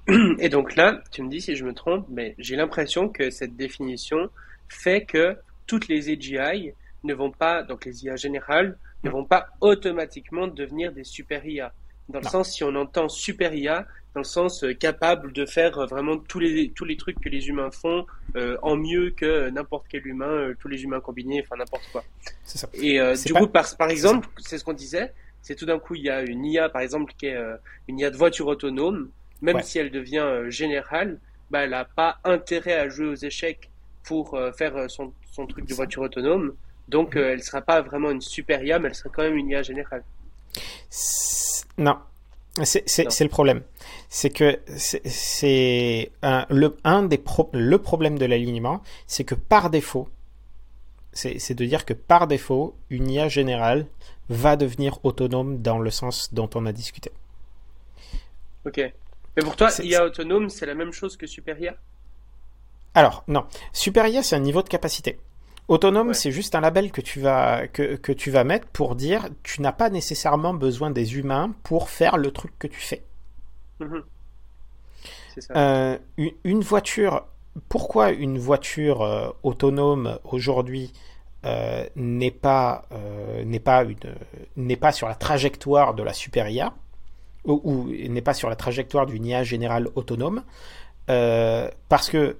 Et 0.38 0.48
donc 0.48 0.76
là, 0.76 1.02
tu 1.10 1.22
me 1.22 1.30
dis 1.30 1.40
si 1.40 1.56
je 1.56 1.64
me 1.64 1.72
trompe, 1.72 2.06
mais 2.08 2.34
j'ai 2.38 2.56
l'impression 2.56 3.08
que 3.08 3.30
cette 3.30 3.56
définition 3.56 4.30
fait 4.68 5.04
que 5.04 5.36
toutes 5.66 5.88
les 5.88 6.10
AGI 6.10 6.72
ne 7.04 7.14
vont 7.14 7.30
pas, 7.30 7.62
donc 7.62 7.84
les 7.84 8.04
IA 8.04 8.16
générales, 8.16 8.78
ne 9.02 9.10
vont 9.10 9.24
pas 9.24 9.48
automatiquement 9.60 10.46
devenir 10.46 10.92
des 10.92 11.04
super 11.04 11.44
IA. 11.46 11.72
Dans 12.08 12.20
le 12.20 12.26
sens, 12.26 12.52
si 12.52 12.64
on 12.64 12.74
entend 12.74 13.08
super 13.08 13.54
IA, 13.54 13.86
dans 14.14 14.20
le 14.20 14.24
sens 14.24 14.62
euh, 14.62 14.74
capable 14.74 15.32
de 15.32 15.44
faire 15.44 15.78
euh, 15.78 15.86
vraiment 15.86 16.18
tous 16.18 16.38
les, 16.38 16.70
tous 16.70 16.84
les 16.84 16.96
trucs 16.96 17.18
que 17.20 17.28
les 17.28 17.48
humains 17.48 17.70
font 17.70 18.06
euh, 18.36 18.56
en 18.62 18.76
mieux 18.76 19.10
que 19.10 19.50
n'importe 19.50 19.86
quel 19.88 20.06
humain, 20.06 20.52
tous 20.60 20.68
les 20.68 20.82
humains 20.84 21.00
combinés, 21.00 21.42
enfin 21.44 21.56
n'importe 21.56 21.88
quoi. 21.90 22.04
Ça. 22.44 22.68
Et 22.74 23.00
du 23.24 23.32
coup, 23.32 23.48
par, 23.48 23.76
par 23.76 23.90
exemple, 23.90 24.28
c'est 24.38 24.58
ce 24.58 24.64
qu'on 24.64 24.72
disait, 24.72 25.12
c'est 25.44 25.54
tout 25.54 25.66
d'un 25.66 25.78
coup, 25.78 25.94
il 25.94 26.02
y 26.02 26.08
a 26.08 26.22
une 26.22 26.46
IA, 26.46 26.70
par 26.70 26.80
exemple, 26.80 27.12
qui 27.18 27.26
est 27.26 27.36
euh, 27.36 27.56
une 27.86 27.98
IA 27.98 28.10
de 28.10 28.16
voiture 28.16 28.46
autonome, 28.46 29.10
même 29.42 29.60
si 29.60 29.78
elle 29.78 29.90
devient 29.90 30.24
euh, 30.24 30.48
générale, 30.48 31.20
bah, 31.50 31.64
elle 31.64 31.70
n'a 31.70 31.84
pas 31.84 32.16
intérêt 32.24 32.72
à 32.72 32.88
jouer 32.88 33.08
aux 33.08 33.14
échecs 33.14 33.68
pour 34.04 34.34
euh, 34.34 34.52
faire 34.52 34.88
son, 34.88 35.12
son, 35.30 35.46
truc 35.46 35.68
de 35.68 35.74
voiture 35.74 36.00
autonome. 36.00 36.54
Donc, 36.88 37.14
mhm. 37.14 37.22
elle 37.22 37.36
ne 37.36 37.42
sera 37.42 37.60
pas 37.60 37.82
vraiment 37.82 38.10
une 38.10 38.22
super 38.22 38.64
IA, 38.64 38.78
mais 38.78 38.88
elle 38.88 38.94
sera 38.94 39.10
quand 39.10 39.22
même 39.22 39.36
une 39.36 39.50
IA 39.50 39.62
générale. 39.62 40.02
Non, 41.76 41.98
c'est 42.62 43.20
le 43.20 43.28
problème. 43.28 43.60
C'est 44.08 44.30
que 44.30 44.58
c'est 44.78 46.10
un, 46.22 46.46
le, 46.48 46.74
un 46.84 47.02
des 47.02 47.22
le 47.52 47.76
problème 47.76 48.18
de 48.18 48.24
l'alignement, 48.24 48.82
c'est 49.06 49.24
que 49.24 49.34
par 49.34 49.68
défaut, 49.68 50.08
C'est 51.14 51.54
de 51.54 51.64
dire 51.64 51.84
que 51.84 51.94
par 51.94 52.26
défaut, 52.26 52.76
une 52.90 53.08
IA 53.08 53.28
générale 53.28 53.86
va 54.28 54.56
devenir 54.56 54.98
autonome 55.04 55.62
dans 55.62 55.78
le 55.78 55.90
sens 55.90 56.34
dont 56.34 56.50
on 56.54 56.66
a 56.66 56.72
discuté. 56.72 57.12
Ok. 58.66 58.78
Mais 59.36 59.42
pour 59.42 59.56
toi, 59.56 59.70
IA 59.82 60.04
autonome, 60.04 60.48
c'est 60.50 60.66
la 60.66 60.74
même 60.74 60.92
chose 60.92 61.16
que 61.16 61.26
Super 61.26 61.58
IA 61.60 61.76
Alors, 62.94 63.24
non. 63.28 63.46
Super 63.72 64.06
IA, 64.06 64.22
c'est 64.22 64.36
un 64.36 64.40
niveau 64.40 64.62
de 64.62 64.68
capacité. 64.68 65.18
Autonome, 65.66 66.12
c'est 66.12 66.30
juste 66.30 66.54
un 66.54 66.60
label 66.60 66.92
que 66.92 67.00
tu, 67.00 67.20
vas, 67.20 67.66
que, 67.68 67.96
que 67.96 68.12
tu 68.12 68.30
vas 68.30 68.44
mettre 68.44 68.66
pour 68.66 68.96
dire 68.96 69.28
tu 69.42 69.62
n'as 69.62 69.72
pas 69.72 69.88
nécessairement 69.88 70.52
besoin 70.52 70.90
des 70.90 71.16
humains 71.16 71.54
pour 71.62 71.88
faire 71.88 72.18
le 72.18 72.30
truc 72.32 72.52
que 72.58 72.66
tu 72.66 72.80
fais. 72.80 73.02
Mhm. 73.80 74.02
Ça. 75.40 75.54
Euh, 75.56 75.98
une, 76.44 76.60
voiture, 76.60 77.26
pourquoi 77.68 78.10
une 78.10 78.38
voiture 78.38 79.02
euh, 79.02 79.30
autonome 79.42 80.18
aujourd'hui 80.24 80.92
euh, 81.44 81.86
n'est 81.94 82.30
pas, 82.30 82.86
n'est 83.44 83.60
pas, 83.60 83.84
n'est 84.56 84.76
pas 84.76 84.92
sur 84.92 85.08
la 85.08 85.14
trajectoire 85.14 85.94
de 85.94 86.02
la 86.02 86.14
super 86.14 86.48
IA 86.48 86.72
ou, 87.44 87.90
n'est 87.90 88.22
pas 88.22 88.32
sur 88.32 88.48
la 88.48 88.56
trajectoire 88.56 89.04
d'une 89.04 89.26
IA 89.26 89.44
générale 89.44 89.88
autonome 89.94 90.42
parce 91.06 92.08
que 92.08 92.38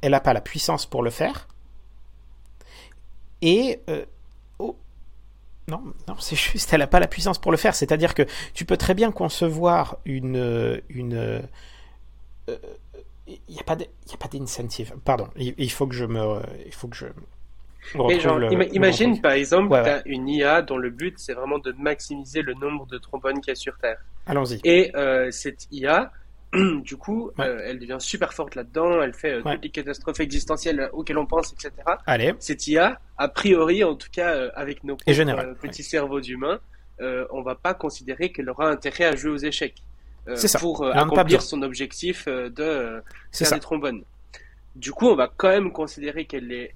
elle 0.00 0.12
n'a 0.12 0.20
pas 0.20 0.32
la 0.32 0.40
puissance 0.40 0.86
pour 0.86 1.02
le 1.02 1.10
faire 1.10 1.48
et 3.42 3.80
euh, 3.88 4.04
oh, 4.58 4.76
non, 5.68 5.82
non 6.08 6.16
c'est 6.18 6.36
juste, 6.36 6.72
elle 6.72 6.80
n'a 6.80 6.86
pas 6.86 7.00
la 7.00 7.06
puissance 7.06 7.38
pour 7.38 7.50
le 7.50 7.58
faire. 7.58 7.74
C'est-à-dire 7.74 8.14
que 8.14 8.22
tu 8.54 8.64
peux 8.64 8.76
très 8.76 8.94
bien 8.94 9.12
concevoir 9.12 9.98
une. 10.04 10.80
une 10.88 11.42
il 13.26 13.54
n'y 13.54 13.60
a 13.60 13.64
pas 13.64 13.76
d'incentive. 14.28 14.94
Pardon, 15.04 15.28
il, 15.36 15.70
faut 15.70 15.86
que 15.86 15.94
je 15.94 16.04
me. 16.04 16.40
Il 16.64 16.74
faut 16.74 16.88
que 16.88 16.96
je. 16.96 17.06
imagine 18.72 19.20
par 19.20 19.32
exemple, 19.32 19.70
tu 19.82 19.90
as 19.90 20.06
une 20.06 20.28
IA 20.28 20.62
dont 20.62 20.78
le 20.78 20.90
but 20.90 21.18
c'est 21.18 21.34
vraiment 21.34 21.58
de 21.58 21.72
maximiser 21.72 22.42
le 22.42 22.54
nombre 22.54 22.86
de 22.86 22.98
trombones 22.98 23.40
qu'il 23.40 23.48
y 23.48 23.52
a 23.52 23.56
sur 23.56 23.76
Terre. 23.78 23.98
Allons-y. 24.26 24.60
Et 24.64 24.94
euh, 24.96 25.30
cette 25.30 25.68
IA, 25.70 26.12
du 26.82 26.96
coup, 26.96 27.30
euh, 27.38 27.60
elle 27.64 27.78
devient 27.78 27.96
super 27.98 28.32
forte 28.32 28.54
là-dedans, 28.54 29.02
elle 29.02 29.14
fait 29.14 29.32
euh, 29.32 29.42
toutes 29.42 29.62
les 29.62 29.70
catastrophes 29.70 30.20
existentielles 30.20 30.88
auxquelles 30.92 31.18
on 31.18 31.26
pense, 31.26 31.52
etc. 31.52 31.72
Allez. 32.06 32.34
Cette 32.38 32.66
IA, 32.66 33.00
a 33.18 33.28
priori, 33.28 33.84
en 33.84 33.94
tout 33.94 34.08
cas, 34.12 34.34
euh, 34.34 34.50
avec 34.54 34.84
nos 34.84 34.96
petits 34.96 35.82
cerveaux 35.82 36.20
d'humains, 36.20 36.60
on 37.00 37.42
va 37.42 37.54
pas 37.54 37.74
considérer 37.74 38.32
qu'elle 38.32 38.48
aura 38.48 38.68
intérêt 38.68 39.04
à 39.04 39.16
jouer 39.16 39.30
aux 39.30 39.36
échecs 39.36 39.82
pour 40.60 40.86
accomplir 40.86 41.42
son 41.42 41.62
objectif 41.62 42.26
de 42.26 43.02
faire 43.32 43.52
des 43.52 43.60
trombones. 43.60 44.02
Du 44.74 44.92
coup, 44.92 45.08
on 45.08 45.16
va 45.16 45.32
quand 45.34 45.48
même 45.48 45.72
considérer 45.72 46.26
qu'elle 46.26 46.52
est 46.52 46.74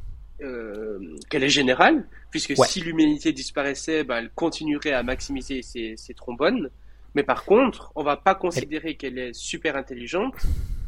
qu'elle 1.28 1.44
est 1.44 1.50
générale, 1.50 2.06
puisque 2.30 2.54
si 2.64 2.80
l'humanité 2.80 3.32
disparaissait, 3.32 4.04
bah, 4.04 4.20
elle 4.20 4.30
continuerait 4.30 4.92
à 4.92 5.02
maximiser 5.02 5.62
ses, 5.62 5.94
ses 5.96 6.14
trombones. 6.14 6.70
Mais 7.14 7.24
par 7.24 7.44
contre, 7.44 7.92
on 7.96 8.04
va 8.04 8.16
pas 8.16 8.34
considérer 8.34 8.94
qu'elle 8.94 9.18
est 9.18 9.34
super 9.34 9.76
intelligente 9.76 10.34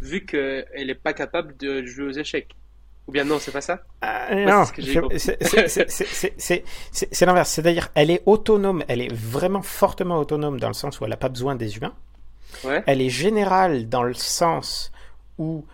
vu 0.00 0.24
qu'elle 0.24 0.86
n'est 0.86 0.94
pas 0.94 1.12
capable 1.12 1.56
de 1.56 1.84
jouer 1.84 2.06
aux 2.06 2.12
échecs. 2.12 2.54
Ou 3.08 3.12
bien 3.12 3.24
non, 3.24 3.38
c'est 3.40 3.50
pas 3.50 3.60
ça? 3.60 3.80
Euh, 4.04 4.44
Non, 4.46 4.64
c'est 4.64 4.78
l'inverse. 7.26 7.50
C'est-à-dire, 7.50 7.88
elle 7.94 8.10
est 8.10 8.22
autonome, 8.26 8.84
elle 8.88 9.00
est 9.00 9.12
vraiment 9.12 9.62
fortement 9.62 10.18
autonome 10.18 10.60
dans 10.60 10.68
le 10.68 10.74
sens 10.74 11.00
où 11.00 11.04
elle 11.04 11.10
n'a 11.10 11.16
pas 11.16 11.28
besoin 11.28 11.56
des 11.56 11.76
humains. 11.76 11.94
Ouais. 12.64 12.82
Elle 12.86 13.00
est 13.00 13.10
générale 13.10 13.88
dans 13.88 14.02
le 14.02 14.14
sens 14.14 14.92
où 15.38 15.64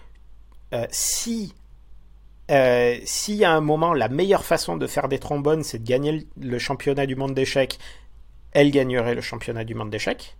euh, 0.72 0.86
si 0.90 1.54
euh, 2.50 2.96
si 3.04 3.44
à 3.44 3.52
un 3.52 3.60
moment 3.60 3.92
la 3.92 4.08
meilleure 4.08 4.44
façon 4.44 4.76
de 4.76 4.86
faire 4.86 5.08
des 5.08 5.18
trombones 5.18 5.62
c'est 5.62 5.80
de 5.80 5.86
gagner 5.86 6.26
le 6.40 6.58
championnat 6.58 7.06
du 7.06 7.16
monde 7.16 7.34
d'échecs, 7.34 7.78
elle 8.52 8.70
gagnerait 8.70 9.14
le 9.14 9.20
championnat 9.20 9.64
du 9.64 9.74
monde 9.74 9.90
d'échecs. 9.90 10.36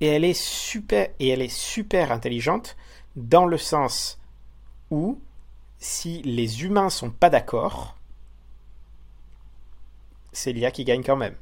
Et 0.00 0.06
elle 0.06 0.24
est 0.24 0.40
super 0.40 1.08
et 1.18 1.28
elle 1.28 1.42
est 1.42 1.52
super 1.52 2.12
intelligente 2.12 2.76
dans 3.16 3.46
le 3.46 3.58
sens 3.58 4.20
où 4.90 5.20
si 5.78 6.22
les 6.22 6.62
humains 6.62 6.90
sont 6.90 7.10
pas 7.10 7.30
d'accord, 7.30 7.96
c'est 10.32 10.52
l'IA 10.52 10.70
qui 10.70 10.84
gagne 10.84 11.02
quand 11.02 11.16
même. 11.16 11.34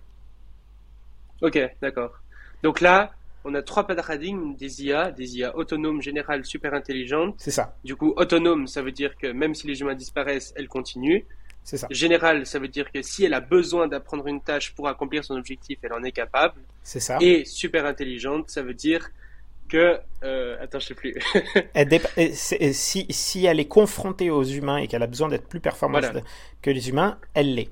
Ok, 1.43 1.59
d'accord. 1.83 2.19
Donc 2.63 2.81
là, 2.81 3.13
on 3.45 3.55
a 3.55 3.63
trois 3.63 3.87
paradigmes 3.87 4.55
des 4.57 4.85
IA, 4.85 5.11
des 5.11 5.39
IA 5.39 5.57
autonomes, 5.57 6.03
générales, 6.03 6.45
super 6.45 6.75
intelligentes. 6.75 7.35
C'est 7.39 7.51
ça. 7.51 7.77
Du 7.85 7.97
coup, 7.97 8.13
autonome, 8.17 8.67
ça 8.67 8.83
veut 8.83 8.93
dire 8.93 9.17
que 9.17 9.29
même 9.29 9.55
si 9.55 9.67
les 9.67 9.81
humains 9.81 9.95
disparaissent, 9.95 10.53
elles 10.57 10.69
continuent. 10.69 11.23
C'est 11.65 11.77
ça. 11.77 11.87
Général, 11.91 12.47
ça 12.47 12.59
veut 12.59 12.69
dire 12.69 12.91
que 12.91 13.03
si 13.03 13.25
elle 13.25 13.35
a 13.35 13.41
besoin 13.41 13.89
d'apprendre 13.89 14.27
une 14.27 14.41
tâche 14.41 14.75
pour 14.75 14.89
accomplir 14.89 15.25
son 15.25 15.37
objectif, 15.37 15.79
elle 15.83 15.93
en 15.93 16.03
est 16.03 16.13
capable. 16.13 16.61
C'est 16.83 17.01
ça. 17.01 17.19
Et 17.21 17.45
super 17.45 17.85
intelligente, 17.85 18.49
ça 18.49 18.63
veut 18.63 18.75
dire 18.75 19.11
que 19.69 19.99
euh, 20.25 20.57
attends, 20.63 20.79
je 20.79 20.87
sais 20.87 20.95
plus. 20.95 21.15
si, 22.73 23.07
si 23.11 23.45
elle 23.45 23.61
est 23.61 23.69
confrontée 23.69 24.31
aux 24.31 24.45
humains 24.45 24.79
et 24.79 24.89
qu'elle 24.89 25.03
a 25.03 25.07
besoin 25.07 25.29
d'être 25.29 25.47
plus 25.47 25.61
performante 25.61 26.07
que 26.63 26.71
les 26.71 26.89
humains, 26.89 27.19
elle 27.35 27.55
l'est. 27.55 27.71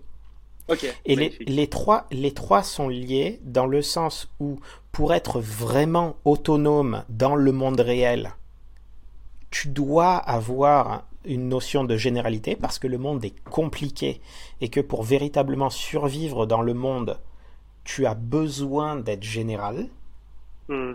Et 1.04 1.16
les, 1.16 1.36
les, 1.40 1.68
trois, 1.68 2.06
les 2.10 2.32
trois 2.32 2.62
sont 2.62 2.88
liés 2.88 3.40
dans 3.44 3.66
le 3.66 3.82
sens 3.82 4.28
où 4.40 4.58
pour 4.92 5.14
être 5.14 5.40
vraiment 5.40 6.16
autonome 6.24 7.04
dans 7.08 7.36
le 7.36 7.52
monde 7.52 7.80
réel, 7.80 8.32
tu 9.50 9.68
dois 9.68 10.16
avoir 10.16 11.04
une 11.24 11.48
notion 11.48 11.84
de 11.84 11.96
généralité 11.96 12.56
parce 12.56 12.78
que 12.78 12.86
le 12.86 12.98
monde 12.98 13.24
est 13.24 13.34
compliqué 13.44 14.20
et 14.60 14.68
que 14.68 14.80
pour 14.80 15.02
véritablement 15.02 15.70
survivre 15.70 16.46
dans 16.46 16.62
le 16.62 16.74
monde, 16.74 17.18
tu 17.84 18.06
as 18.06 18.14
besoin 18.14 18.96
d'être 18.96 19.22
général. 19.22 19.88
Hmm. 20.68 20.94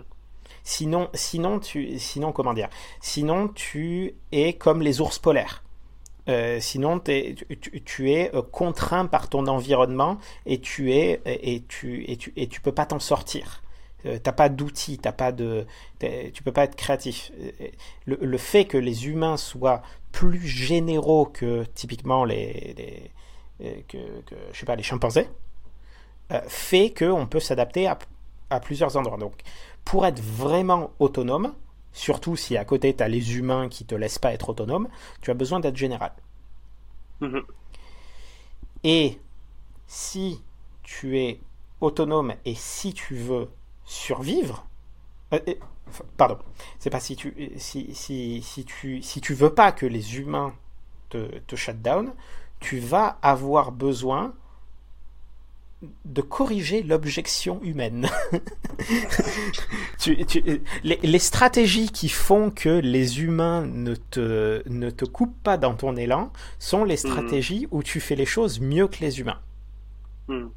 Sinon, 0.64 1.08
sinon, 1.14 1.58
tu, 1.58 1.98
sinon, 1.98 2.32
comment 2.32 2.54
dire? 2.54 2.68
Sinon, 3.00 3.48
tu 3.48 4.14
es 4.30 4.52
comme 4.52 4.82
les 4.82 5.00
ours 5.00 5.18
polaires. 5.18 5.62
Euh, 6.28 6.60
sinon, 6.60 7.00
tu, 7.00 8.10
es 8.10 8.34
euh, 8.34 8.42
contraint 8.42 9.06
par 9.06 9.28
ton 9.28 9.46
environnement 9.48 10.18
et 10.46 10.60
tu 10.60 10.92
es 10.92 11.20
et 11.26 11.64
tu 11.66 12.04
et 12.08 12.16
tu 12.16 12.32
et 12.36 12.46
tu 12.46 12.60
peux 12.60 12.72
pas 12.72 12.86
t'en 12.86 13.00
sortir. 13.00 13.62
Euh, 14.06 14.18
t'as 14.22 14.32
pas 14.32 14.48
d'outils, 14.48 14.98
t'as 14.98 15.12
pas 15.12 15.30
de, 15.32 15.66
tu 16.32 16.42
peux 16.42 16.52
pas 16.52 16.64
être 16.64 16.76
créatif. 16.76 17.30
Le, 18.06 18.38
fait 18.38 18.64
que 18.64 18.78
les 18.78 19.06
humains 19.06 19.36
soient 19.36 19.82
plus 20.10 20.46
généraux 20.46 21.26
que 21.26 21.64
typiquement 21.74 22.24
les, 22.24 23.10
euh, 23.62 23.74
que, 23.88 23.98
je 24.52 24.58
sais 24.58 24.66
pas 24.66 24.76
les 24.76 24.82
chimpanzés 24.82 25.28
euh, 26.32 26.40
fait 26.48 26.92
qu'on 26.92 27.26
peut 27.26 27.40
s'adapter 27.40 27.86
à, 27.86 27.98
à, 28.50 28.60
plusieurs 28.60 28.96
endroits. 28.96 29.18
Donc, 29.18 29.34
pour 29.84 30.04
être 30.04 30.20
vraiment 30.20 30.90
autonome, 30.98 31.54
surtout 31.92 32.36
si 32.36 32.56
à 32.56 32.64
côté 32.64 32.94
tu 32.94 33.02
as 33.02 33.08
les 33.08 33.36
humains 33.36 33.68
qui 33.68 33.84
te 33.84 33.94
laissent 33.94 34.18
pas 34.18 34.32
être 34.32 34.48
autonome, 34.50 34.88
tu 35.20 35.30
as 35.30 35.34
besoin 35.34 35.60
d'être 35.60 35.76
général. 35.76 36.12
Mm-hmm. 37.20 37.42
Et 38.84 39.20
si 39.86 40.42
tu 40.82 41.18
es 41.18 41.40
autonome 41.80 42.34
et 42.44 42.54
si 42.54 42.94
tu 42.94 43.14
veux 43.14 43.48
survivre. 43.84 44.66
Euh, 45.32 45.40
pardon, 46.16 46.38
c'est 46.78 46.90
pas 46.90 47.00
si 47.00 47.16
tu 47.16 47.34
si, 47.56 47.94
si, 47.94 48.42
si, 48.42 48.64
tu 48.64 49.02
si 49.02 49.20
tu 49.20 49.34
veux 49.34 49.54
pas 49.54 49.72
que 49.72 49.86
les 49.86 50.18
humains 50.18 50.54
te, 51.10 51.38
te 51.40 51.56
shut 51.56 51.80
down, 51.80 52.12
tu 52.60 52.78
vas 52.78 53.18
avoir 53.22 53.72
besoin 53.72 54.34
de 56.04 56.22
corriger 56.22 56.82
l'objection 56.82 57.60
humaine. 57.62 58.08
tu, 59.98 60.24
tu, 60.26 60.42
les, 60.84 60.98
les, 61.02 61.18
stratégies 61.18 61.90
qui 61.90 62.08
font 62.08 62.50
que 62.50 62.68
les 62.68 63.20
humains 63.20 63.66
ne 63.66 63.94
te, 63.94 64.62
ne 64.68 64.90
te 64.90 65.04
coupent 65.04 65.42
pas 65.42 65.56
dans 65.56 65.74
ton 65.74 65.96
élan 65.96 66.32
sont 66.58 66.84
les 66.84 66.94
hmm. 66.94 67.08
stratégies 67.08 67.68
où 67.70 67.82
tu 67.82 68.00
fais 68.00 68.14
les 68.14 68.26
choses 68.26 68.60
mieux 68.60 68.88
que 68.88 69.00
les 69.00 69.20
humains. 69.20 69.40
Hmm. 70.28 70.48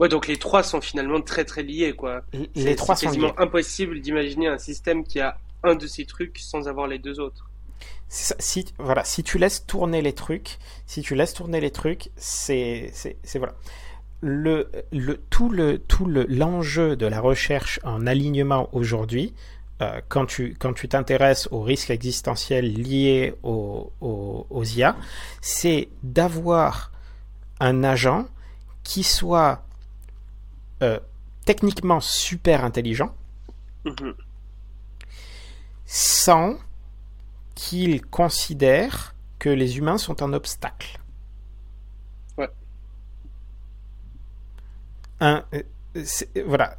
Ouais, 0.00 0.08
donc 0.08 0.26
les 0.26 0.36
trois 0.36 0.62
sont 0.62 0.80
finalement 0.80 1.20
très 1.20 1.44
très 1.44 1.62
liés, 1.62 1.92
quoi. 1.92 2.22
Les 2.54 2.74
trois 2.76 2.96
sont 2.96 3.06
quasiment 3.06 3.38
impossible 3.38 4.00
d'imaginer 4.00 4.48
un 4.48 4.58
système 4.58 5.04
qui 5.04 5.20
a 5.20 5.38
un 5.62 5.74
de 5.74 5.86
ces 5.86 6.06
trucs 6.06 6.38
sans 6.38 6.66
avoir 6.66 6.86
les 6.86 6.98
deux 6.98 7.20
autres. 7.20 7.51
Si, 8.14 8.66
voilà, 8.78 9.04
si 9.04 9.22
tu 9.22 9.38
laisses 9.38 9.64
tourner 9.64 10.02
les 10.02 10.12
trucs, 10.12 10.58
si 10.84 11.00
tu 11.00 11.14
laisses 11.14 11.32
tourner 11.32 11.62
les 11.62 11.70
trucs, 11.70 12.10
c'est, 12.16 12.90
c'est, 12.92 13.38
voilà. 13.38 13.54
Le, 14.20 14.70
le, 14.92 15.16
tout 15.30 15.48
le, 15.48 15.78
tout 15.78 16.04
le, 16.04 16.26
l'enjeu 16.28 16.94
de 16.94 17.06
la 17.06 17.20
recherche 17.20 17.80
en 17.84 18.06
alignement 18.06 18.68
aujourd'hui, 18.72 19.32
euh, 19.80 20.02
quand 20.10 20.26
tu, 20.26 20.54
quand 20.60 20.74
tu 20.74 20.88
t'intéresses 20.88 21.48
aux 21.52 21.62
risques 21.62 21.88
existentiels 21.88 22.70
liés 22.70 23.34
aux, 23.42 23.90
aux, 24.02 24.46
aux 24.50 24.64
IA, 24.64 24.94
c'est 25.40 25.88
d'avoir 26.02 26.92
un 27.60 27.82
agent 27.82 28.26
qui 28.84 29.04
soit 29.04 29.64
euh, 30.82 31.00
techniquement 31.46 32.00
super 32.00 32.62
intelligent, 32.62 33.14
sans 35.86 36.58
qu'il 37.54 38.04
considère 38.06 39.14
que 39.38 39.48
les 39.48 39.78
humains 39.78 39.98
sont 39.98 40.22
un 40.22 40.32
obstacle. 40.32 41.00
Ouais. 42.38 42.48
Un, 45.20 45.44
voilà. 46.46 46.76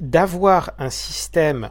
D'avoir 0.00 0.72
un 0.78 0.90
système 0.90 1.70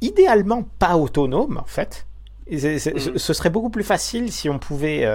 idéalement 0.00 0.62
pas 0.78 0.96
autonome, 0.96 1.58
en 1.58 1.66
fait. 1.66 2.06
Mm. 2.50 2.78
Ce 3.16 3.32
serait 3.32 3.50
beaucoup 3.50 3.70
plus 3.70 3.84
facile 3.84 4.32
si 4.32 4.48
on 4.48 4.58
pouvait 4.58 5.06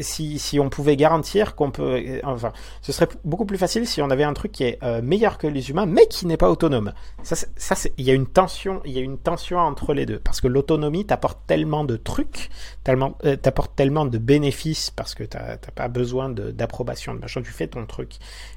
si, 0.00 0.38
si, 0.38 0.58
on 0.58 0.68
pouvait 0.68 0.96
garantir 0.96 1.54
qu'on 1.54 1.70
peut, 1.70 2.20
enfin, 2.24 2.52
ce 2.80 2.92
serait 2.92 3.08
beaucoup 3.24 3.46
plus 3.46 3.58
facile 3.58 3.86
si 3.86 4.02
on 4.02 4.10
avait 4.10 4.24
un 4.24 4.34
truc 4.34 4.52
qui 4.52 4.64
est 4.64 4.78
euh, 4.82 5.00
meilleur 5.02 5.38
que 5.38 5.46
les 5.46 5.70
humains, 5.70 5.86
mais 5.86 6.06
qui 6.06 6.26
n'est 6.26 6.36
pas 6.36 6.50
autonome. 6.50 6.92
Ça, 7.22 7.36
ça 7.56 7.74
il 7.96 8.04
y 8.04 8.10
a 8.10 8.14
une 8.14 8.26
tension, 8.26 8.80
il 8.84 8.92
y 8.92 8.98
a 8.98 9.00
une 9.00 9.18
tension 9.18 9.58
entre 9.58 9.94
les 9.94 10.06
deux, 10.06 10.18
parce 10.18 10.40
que 10.40 10.48
l'autonomie 10.48 11.06
t'apporte 11.06 11.38
tellement 11.46 11.84
de 11.84 11.96
trucs, 11.96 12.50
tellement, 12.82 13.16
euh, 13.24 13.36
t'apporte 13.36 13.74
tellement 13.76 14.04
de 14.04 14.18
bénéfices, 14.18 14.90
parce 14.90 15.14
que 15.14 15.24
t'as 15.24 15.56
pas 15.56 15.88
besoin 15.88 16.28
d'approbation 16.28 17.14
de, 17.14 17.20
machin, 17.20 17.42
tu 17.42 17.52
fais 17.52 17.68
ton 17.68 17.86
truc 17.86 18.16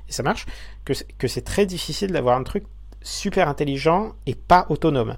et 0.10 0.11
ça 0.11 0.23
marche, 0.23 0.45
que, 0.85 0.93
que 1.18 1.27
c'est 1.27 1.41
très 1.41 1.65
difficile 1.65 2.11
d'avoir 2.11 2.38
un 2.38 2.43
truc 2.43 2.65
super 3.02 3.47
intelligent 3.47 4.14
et 4.26 4.35
pas 4.35 4.65
autonome. 4.69 5.18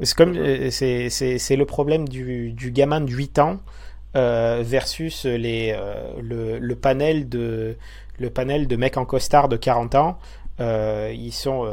C'est 0.00 0.16
comme, 0.16 0.34
euh, 0.36 0.70
c'est 0.70 1.56
le 1.56 1.64
problème 1.64 2.08
du, 2.08 2.52
du 2.52 2.72
gamin 2.72 3.00
de 3.00 3.10
8 3.10 3.38
ans 3.38 3.52
euh, 3.52 3.60
versus 4.14 5.24
les, 5.24 5.74
euh, 5.76 6.20
le, 6.20 6.58
le, 6.58 6.76
panel 6.76 7.28
de, 7.28 7.76
le 8.18 8.30
panel 8.30 8.66
de 8.66 8.76
mecs 8.76 8.96
en 8.96 9.04
costard 9.04 9.48
de 9.48 9.56
40 9.56 9.94
ans. 9.94 10.18
Euh, 10.60 11.12
ils 11.14 11.32
sont 11.32 11.66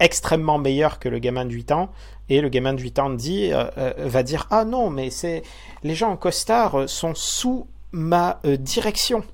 extrêmement 0.00 0.58
meilleurs 0.58 0.98
que 0.98 1.08
le 1.08 1.18
gamin 1.18 1.44
de 1.44 1.52
8 1.52 1.72
ans. 1.72 1.90
Et 2.28 2.40
le 2.40 2.48
gamin 2.48 2.72
de 2.74 2.80
8 2.80 2.98
ans 2.98 3.10
dit, 3.10 3.50
va 3.98 4.22
dire 4.22 4.46
Ah 4.50 4.64
non, 4.64 4.90
mais 4.90 5.10
c'est 5.10 5.42
les 5.82 5.94
gens 5.94 6.10
en 6.10 6.16
costard 6.16 6.88
sont 6.88 7.14
sous 7.14 7.66
ma 7.92 8.40
direction. 8.44 9.24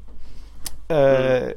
Euh, 0.91 1.53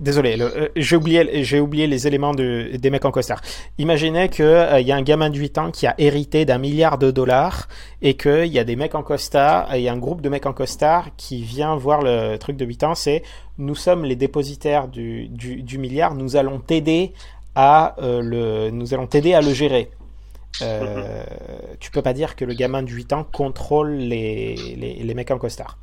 désolé, 0.00 0.40
euh, 0.40 0.68
j'ai 0.76 0.96
oublié, 0.96 1.44
j'ai 1.44 1.60
oublié 1.60 1.86
les 1.86 2.06
éléments 2.06 2.34
de, 2.34 2.70
des 2.76 2.90
mecs 2.90 3.04
en 3.04 3.10
costard. 3.10 3.40
Imaginez 3.78 4.28
qu'il 4.28 4.44
euh, 4.44 4.80
y 4.80 4.92
a 4.92 4.96
un 4.96 5.02
gamin 5.02 5.30
de 5.30 5.36
8 5.36 5.58
ans 5.58 5.70
qui 5.70 5.86
a 5.86 5.94
hérité 5.98 6.44
d'un 6.44 6.58
milliard 6.58 6.98
de 6.98 7.10
dollars 7.10 7.68
et 8.00 8.14
qu'il 8.14 8.46
y 8.46 8.58
a 8.58 8.64
des 8.64 8.76
mecs 8.76 8.94
en 8.94 9.02
costard, 9.02 9.74
il 9.76 9.82
y 9.82 9.88
a 9.88 9.92
un 9.92 9.98
groupe 9.98 10.20
de 10.22 10.28
mecs 10.28 10.46
en 10.46 10.52
costard 10.52 11.08
qui 11.16 11.42
vient 11.42 11.76
voir 11.76 12.00
le 12.02 12.36
truc 12.36 12.56
de 12.56 12.64
8 12.64 12.84
ans, 12.84 12.94
c'est 12.94 13.22
nous 13.58 13.74
sommes 13.74 14.04
les 14.04 14.16
dépositaires 14.16 14.88
du, 14.88 15.28
du, 15.28 15.62
du 15.62 15.78
milliard, 15.78 16.14
nous 16.14 16.36
allons 16.36 16.58
t'aider 16.58 17.12
à 17.54 17.96
le, 17.98 18.70
nous 18.70 18.94
allons 18.94 19.06
t'aider 19.06 19.34
à 19.34 19.42
le 19.42 19.52
gérer. 19.52 19.90
Euh, 20.62 21.24
tu 21.78 21.90
peux 21.90 22.02
pas 22.02 22.12
dire 22.12 22.36
que 22.36 22.44
le 22.44 22.54
gamin 22.54 22.82
de 22.82 22.90
8 22.90 23.12
ans 23.12 23.24
contrôle 23.24 23.92
les, 23.92 24.54
les, 24.76 24.94
les 24.94 25.14
mecs 25.14 25.30
en 25.30 25.38
costard. 25.38 25.78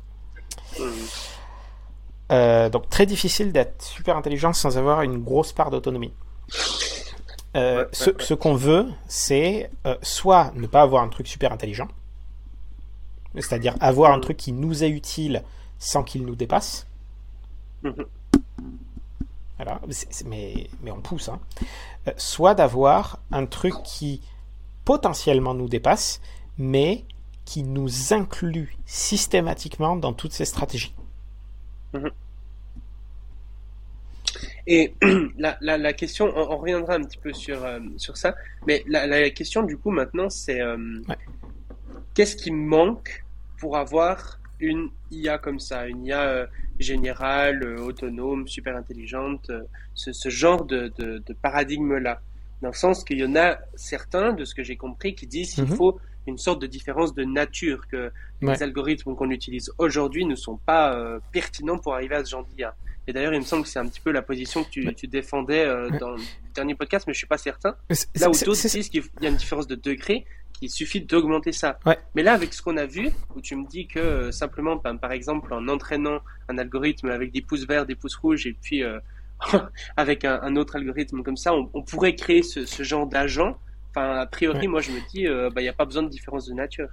Euh, 2.32 2.68
donc 2.68 2.88
très 2.88 3.06
difficile 3.06 3.52
d'être 3.52 3.82
super 3.82 4.16
intelligent 4.16 4.52
sans 4.52 4.78
avoir 4.78 5.02
une 5.02 5.22
grosse 5.22 5.52
part 5.52 5.70
d'autonomie. 5.70 6.12
Euh, 7.56 7.86
ce, 7.92 8.34
qu'on 8.34 8.54
veut, 8.54 8.86
c'est 9.08 9.70
euh, 9.86 9.96
soit 10.02 10.52
ne 10.56 10.66
pas 10.66 10.82
avoir 10.82 11.02
un 11.02 11.08
truc 11.08 11.26
super 11.26 11.52
intelligent, 11.52 11.88
c'est-à-dire 13.34 13.74
avoir 13.80 14.12
un 14.12 14.20
truc 14.20 14.36
qui 14.36 14.52
nous 14.52 14.84
est 14.84 14.90
utile 14.90 15.42
sans 15.78 16.02
qu'il 16.02 16.24
nous 16.24 16.36
dépasse. 16.36 16.86
Voilà, 17.82 19.80
mais, 20.26 20.68
mais 20.82 20.90
on 20.90 21.00
pousse. 21.00 21.30
Hein. 21.30 21.40
soit 22.16 22.54
d'avoir 22.54 23.20
un 23.30 23.46
truc 23.46 23.74
qui 23.84 24.20
potentiellement 24.84 25.54
nous 25.54 25.68
dépasse, 25.68 26.20
mais 26.58 27.04
qui 27.44 27.62
nous 27.62 28.12
inclut 28.12 28.76
systématiquement 28.84 29.96
dans 29.96 30.12
toutes 30.12 30.32
ces 30.32 30.44
stratégies. 30.44 30.95
Mhm. 31.92 32.10
Et 34.66 34.94
la, 35.38 35.56
la, 35.60 35.78
la, 35.78 35.92
question, 35.92 36.32
on, 36.34 36.56
reviendra 36.56 36.94
un 36.94 37.02
petit 37.02 37.18
peu 37.18 37.32
sur, 37.32 37.64
euh, 37.64 37.78
sur 37.96 38.16
ça, 38.16 38.34
mais 38.66 38.84
la, 38.88 39.06
la, 39.06 39.30
question 39.30 39.62
du 39.62 39.76
coup 39.76 39.90
maintenant 39.90 40.28
c'est 40.28 40.60
euh, 40.60 40.76
qu'est-ce 42.14 42.36
qui 42.36 42.50
manque 42.50 43.24
pour 43.58 43.76
avoir 43.76 44.40
une 44.58 44.90
IA 45.10 45.38
comme 45.38 45.60
ça, 45.60 45.86
une 45.86 46.04
IA 46.04 46.22
euh, 46.22 46.46
générale, 46.78 47.78
autonome, 47.78 48.48
super 48.48 48.76
intelligente, 48.76 49.50
ce, 49.94 50.12
ce, 50.12 50.28
genre 50.28 50.64
de, 50.64 50.92
de, 50.98 51.22
de 51.24 51.32
paradigme-là? 51.34 52.20
Dans 52.62 52.68
le 52.68 52.74
sens 52.74 53.04
qu'il 53.04 53.18
y 53.18 53.24
en 53.24 53.36
a 53.36 53.58
certains, 53.74 54.32
de 54.32 54.44
ce 54.44 54.54
que 54.54 54.62
j'ai 54.62 54.76
compris, 54.76 55.14
qui 55.14 55.26
disent 55.26 55.54
qu'il 55.54 55.64
mhm. 55.64 55.76
faut 55.76 56.00
une 56.26 56.38
sorte 56.38 56.60
de 56.60 56.66
différence 56.66 57.14
de 57.14 57.24
nature, 57.24 57.86
que 57.88 58.10
les 58.42 58.62
algorithmes 58.62 59.14
qu'on 59.14 59.30
utilise 59.30 59.72
aujourd'hui 59.78 60.24
ne 60.24 60.34
sont 60.34 60.56
pas 60.56 60.94
euh, 60.94 61.18
pertinents 61.32 61.78
pour 61.78 61.94
arriver 61.94 62.16
à 62.16 62.24
ce 62.24 62.30
genre 62.30 62.44
d'IA. 62.44 62.74
Et 63.08 63.12
d'ailleurs, 63.12 63.34
il 63.34 63.40
me 63.40 63.44
semble 63.44 63.62
que 63.62 63.68
c'est 63.68 63.78
un 63.78 63.86
petit 63.86 64.00
peu 64.00 64.10
la 64.10 64.22
position 64.22 64.64
que 64.64 64.70
tu, 64.70 64.94
tu 64.94 65.06
défendais 65.06 65.64
euh, 65.64 65.88
dans 66.00 66.10
le 66.10 66.22
dernier 66.54 66.74
podcast, 66.74 67.06
mais 67.06 67.12
je 67.12 67.18
suis 67.18 67.26
pas 67.26 67.38
certain. 67.38 67.76
Là 67.88 68.28
où 68.28 68.32
d'autres 68.32 68.68
disent 68.68 68.88
qu'il 68.88 69.04
y 69.20 69.26
a 69.26 69.28
une 69.28 69.36
différence 69.36 69.68
de 69.68 69.76
degré, 69.76 70.24
qu'il 70.54 70.70
suffit 70.70 71.00
d'augmenter 71.00 71.52
ça. 71.52 71.78
Mais 72.14 72.22
là, 72.22 72.32
avec 72.32 72.52
ce 72.52 72.62
qu'on 72.62 72.76
a 72.76 72.86
vu, 72.86 73.10
où 73.34 73.40
tu 73.40 73.54
me 73.54 73.66
dis 73.66 73.86
que 73.86 74.00
euh, 74.00 74.32
simplement, 74.32 74.76
ben, 74.76 74.96
par 74.96 75.12
exemple, 75.12 75.54
en 75.54 75.68
entraînant 75.68 76.20
un 76.48 76.58
algorithme 76.58 77.08
avec 77.10 77.30
des 77.32 77.42
pouces 77.42 77.66
verts, 77.66 77.86
des 77.86 77.94
pouces 77.94 78.16
rouges, 78.16 78.46
et 78.46 78.56
puis 78.60 78.82
avec 79.96 80.24
un, 80.24 80.40
un, 80.42 80.56
autre 80.56 80.76
algorithme 80.76 81.22
comme 81.22 81.36
ça, 81.36 81.54
on, 81.54 81.70
on 81.74 81.82
pourrait 81.82 82.16
créer 82.16 82.42
ce, 82.42 82.66
ce 82.66 82.82
genre 82.82 83.06
d'agent 83.06 83.56
a 83.96 84.26
priori, 84.26 84.68
moi, 84.68 84.80
je 84.80 84.90
me 84.90 85.00
dis, 85.10 85.20
il 85.20 85.28
euh, 85.28 85.48
n'y 85.48 85.54
bah, 85.54 85.70
a 85.70 85.72
pas 85.72 85.84
besoin 85.84 86.02
de 86.02 86.08
différence 86.08 86.46
de 86.46 86.54
nature. 86.54 86.88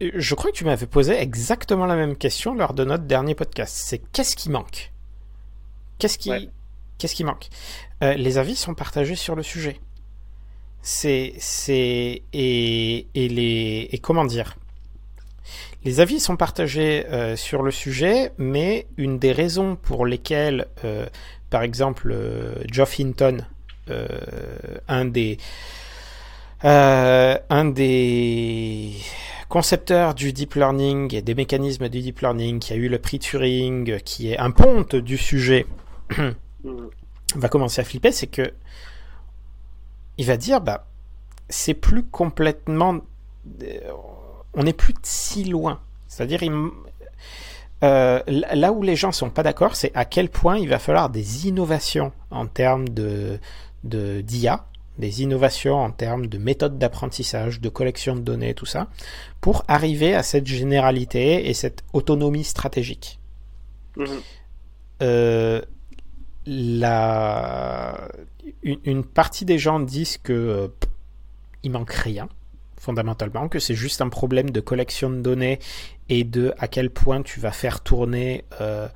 je 0.00 0.34
crois 0.34 0.50
que 0.50 0.56
tu 0.56 0.64
m'avais 0.64 0.86
posé 0.86 1.14
exactement 1.14 1.86
la 1.86 1.96
même 1.96 2.16
question 2.16 2.54
lors 2.54 2.74
de 2.74 2.84
notre 2.84 3.04
dernier 3.04 3.34
podcast. 3.34 3.74
C'est 3.76 3.98
qu'est-ce 4.12 4.36
qui 4.36 4.50
manque? 4.50 4.92
Qu'est-ce 5.98 6.18
qui, 6.18 6.50
qu'est-ce 6.98 7.14
qui 7.14 7.24
manque? 7.24 7.48
Euh, 8.02 8.14
Les 8.14 8.38
avis 8.38 8.56
sont 8.56 8.74
partagés 8.74 9.14
sur 9.14 9.34
le 9.34 9.42
sujet. 9.42 9.80
C'est, 10.82 11.34
c'est 11.38 12.22
et, 12.32 13.06
et 13.14 13.28
les 13.28 13.88
et 13.92 13.98
comment 13.98 14.24
dire? 14.24 14.56
Les 15.84 16.00
avis 16.00 16.20
sont 16.20 16.36
partagés 16.36 17.06
euh, 17.06 17.36
sur 17.36 17.62
le 17.62 17.70
sujet, 17.70 18.32
mais 18.38 18.86
une 18.96 19.18
des 19.18 19.32
raisons 19.32 19.76
pour 19.76 20.06
lesquelles, 20.06 20.66
par 21.50 21.62
exemple, 21.62 22.14
Geoff 22.70 22.98
Hinton, 23.00 23.38
euh, 23.38 23.51
un 23.88 25.04
des 25.04 25.38
euh, 26.64 27.36
un 27.50 27.64
des 27.64 28.92
concepteurs 29.48 30.14
du 30.14 30.32
deep 30.32 30.54
learning 30.54 31.12
et 31.14 31.20
des 31.20 31.34
mécanismes 31.34 31.88
du 31.88 32.00
deep 32.00 32.20
learning 32.20 32.60
qui 32.60 32.72
a 32.72 32.76
eu 32.76 32.88
le 32.88 32.98
prix 32.98 33.18
Turing, 33.18 33.98
qui 34.00 34.30
est 34.30 34.38
un 34.38 34.52
ponte 34.52 34.94
du 34.94 35.18
sujet, 35.18 35.66
va 37.34 37.48
commencer 37.48 37.80
à 37.80 37.84
flipper, 37.84 38.12
c'est 38.12 38.28
que 38.28 38.52
il 40.18 40.26
va 40.26 40.36
dire 40.36 40.60
bah 40.60 40.86
c'est 41.48 41.74
plus 41.74 42.04
complètement 42.04 43.00
euh, 43.62 43.78
on 44.54 44.62
n'est 44.62 44.72
plus 44.72 44.94
si 45.02 45.44
loin. 45.44 45.80
C'est-à-dire 46.06 46.40
euh, 47.82 48.20
là 48.26 48.72
où 48.72 48.82
les 48.82 48.94
gens 48.94 49.10
sont 49.10 49.30
pas 49.30 49.42
d'accord, 49.42 49.74
c'est 49.74 49.90
à 49.94 50.04
quel 50.04 50.28
point 50.28 50.58
il 50.58 50.68
va 50.68 50.78
falloir 50.78 51.10
des 51.10 51.48
innovations 51.48 52.12
en 52.30 52.46
termes 52.46 52.88
de 52.88 53.40
d'IA, 53.84 54.66
des 54.98 55.22
innovations 55.22 55.78
en 55.78 55.90
termes 55.90 56.26
de 56.26 56.38
méthodes 56.38 56.78
d'apprentissage, 56.78 57.60
de 57.60 57.68
collection 57.68 58.14
de 58.14 58.20
données, 58.20 58.54
tout 58.54 58.66
ça, 58.66 58.88
pour 59.40 59.64
arriver 59.68 60.14
à 60.14 60.22
cette 60.22 60.46
généralité 60.46 61.48
et 61.48 61.54
cette 61.54 61.82
autonomie 61.92 62.44
stratégique. 62.44 63.18
Mhm. 63.96 64.06
Euh, 65.02 65.62
la... 66.46 68.08
une, 68.62 69.04
partie 69.04 69.44
des 69.44 69.58
gens 69.58 69.80
disent 69.80 70.18
que 70.18 70.32
euh, 70.32 70.68
il 71.62 71.70
manque 71.70 71.92
rien 71.92 72.28
fondamentalement, 72.78 73.48
que 73.48 73.60
c'est 73.60 73.76
juste 73.76 74.00
un 74.00 74.08
problème 74.08 74.50
de 74.50 74.60
collection 74.60 75.08
de 75.08 75.20
données 75.20 75.60
et 76.08 76.24
de 76.24 76.52
à 76.58 76.66
quel 76.66 76.90
point 76.90 77.22
tu 77.22 77.38
vas 77.38 77.52
faire 77.52 77.80
tourner 77.80 78.44
euh, 78.60 78.88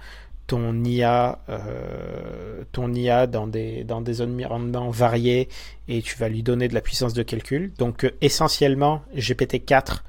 ton 0.47 0.85
IA, 0.85 1.41
euh, 1.49 2.63
ton 2.73 2.93
IA 2.95 3.27
dans 3.27 3.47
des, 3.47 3.85
dans 3.85 4.01
des 4.01 4.23
environnements 4.23 4.91
variés 4.91 5.49
et 5.89 6.03
tu 6.03 6.17
vas 6.17 6.29
lui 6.29 6.43
donner 6.43 6.69
de 6.69 6.75
la 6.75 6.81
puissance 6.81 7.15
de 7.15 7.23
calcul. 7.23 7.73
Donc 7.79 8.05
euh, 8.05 8.11
essentiellement 8.21 9.03
GPT-4 9.17 10.01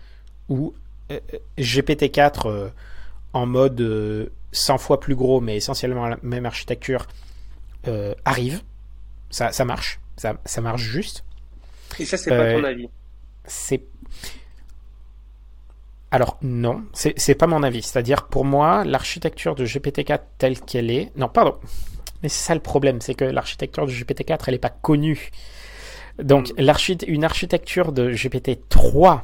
ou 0.49 0.73
euh, 1.11 1.19
GPT-4 1.57 2.71
en 3.33 3.45
mode 3.45 4.31
100 4.51 4.77
fois 4.77 4.99
plus 4.99 5.15
gros 5.15 5.41
mais 5.41 5.57
essentiellement 5.57 6.07
la 6.07 6.17
même 6.21 6.45
architecture 6.45 7.07
arrive. 8.25 8.61
Ça, 9.29 9.51
ça 9.51 9.63
marche. 9.65 9.99
Ça, 10.17 10.35
ça 10.45 10.61
marche 10.61 10.81
juste. 10.81 11.23
Et 11.99 12.05
ça, 12.05 12.17
c'est 12.17 12.29
pas 12.29 12.53
ton 12.53 12.63
avis. 12.63 12.89
C'est 13.45 13.81
alors 16.17 16.39
non, 16.41 16.83
c'est 16.93 17.35
pas 17.35 17.45
mon 17.45 17.61
avis. 17.61 17.83
C'est-à-dire 17.83 18.25
pour 18.25 18.43
moi, 18.43 18.83
l'architecture 18.83 19.53
de 19.53 19.67
GPT-4 19.67 20.19
telle 20.39 20.59
qu'elle 20.59 20.89
est... 20.89 21.11
Non, 21.15 21.29
pardon. 21.29 21.59
Mais 22.23 22.29
c'est 22.29 22.43
ça 22.43 22.55
le 22.55 22.59
problème, 22.59 23.01
c'est 23.01 23.13
que 23.13 23.23
l'architecture 23.23 23.85
de 23.85 23.91
GPT-4, 23.91 24.39
elle 24.47 24.55
n'est 24.55 24.57
pas 24.57 24.71
connue. 24.71 25.29
Donc, 26.17 26.51
une 26.57 27.23
architecture 27.23 27.91
de 27.91 28.11
GPT-3 28.11 29.21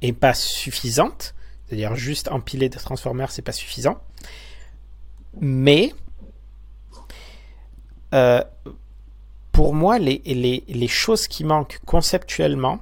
est 0.00 0.14
pas 0.14 0.32
suffisante. 0.32 1.34
C'est-à-dire 1.66 1.94
juste 1.96 2.28
empiler 2.28 2.70
des 2.70 2.78
transformers, 2.78 3.30
c'est 3.30 3.42
pas 3.42 3.52
suffisant. 3.52 3.98
Mais 5.38 5.92
euh, 8.14 8.42
pour 9.52 9.74
moi, 9.74 9.98
les, 9.98 10.22
les, 10.66 10.88
choses 10.88 11.28
qui 11.28 11.44
manquent 11.44 11.78
conceptuellement 11.84 12.80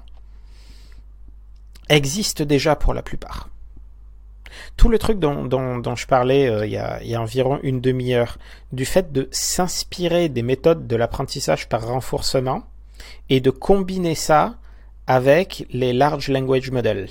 existent 1.88 2.44
déjà 2.44 2.76
pour 2.76 2.94
la 2.94 3.02
plupart. 3.02 3.48
Tout 4.76 4.88
le 4.88 4.98
truc 4.98 5.18
dont, 5.18 5.96
je 5.96 6.06
parlais 6.06 6.48
euh, 6.48 6.66
il, 6.66 6.72
y 6.72 6.76
a, 6.76 7.02
il, 7.02 7.08
y 7.08 7.14
a, 7.14 7.20
environ 7.20 7.58
une 7.62 7.80
demi-heure, 7.80 8.38
du 8.72 8.84
fait 8.84 9.12
de 9.12 9.28
s'inspirer 9.30 10.28
des 10.28 10.42
méthodes 10.42 10.86
de 10.86 10.96
l'apprentissage 10.96 11.68
par 11.68 11.86
renforcement 11.86 12.64
et 13.28 13.40
de 13.40 13.50
combiner 13.50 14.14
ça 14.14 14.56
avec 15.06 15.66
les 15.70 15.92
large 15.92 16.28
language 16.28 16.70
models. 16.70 17.08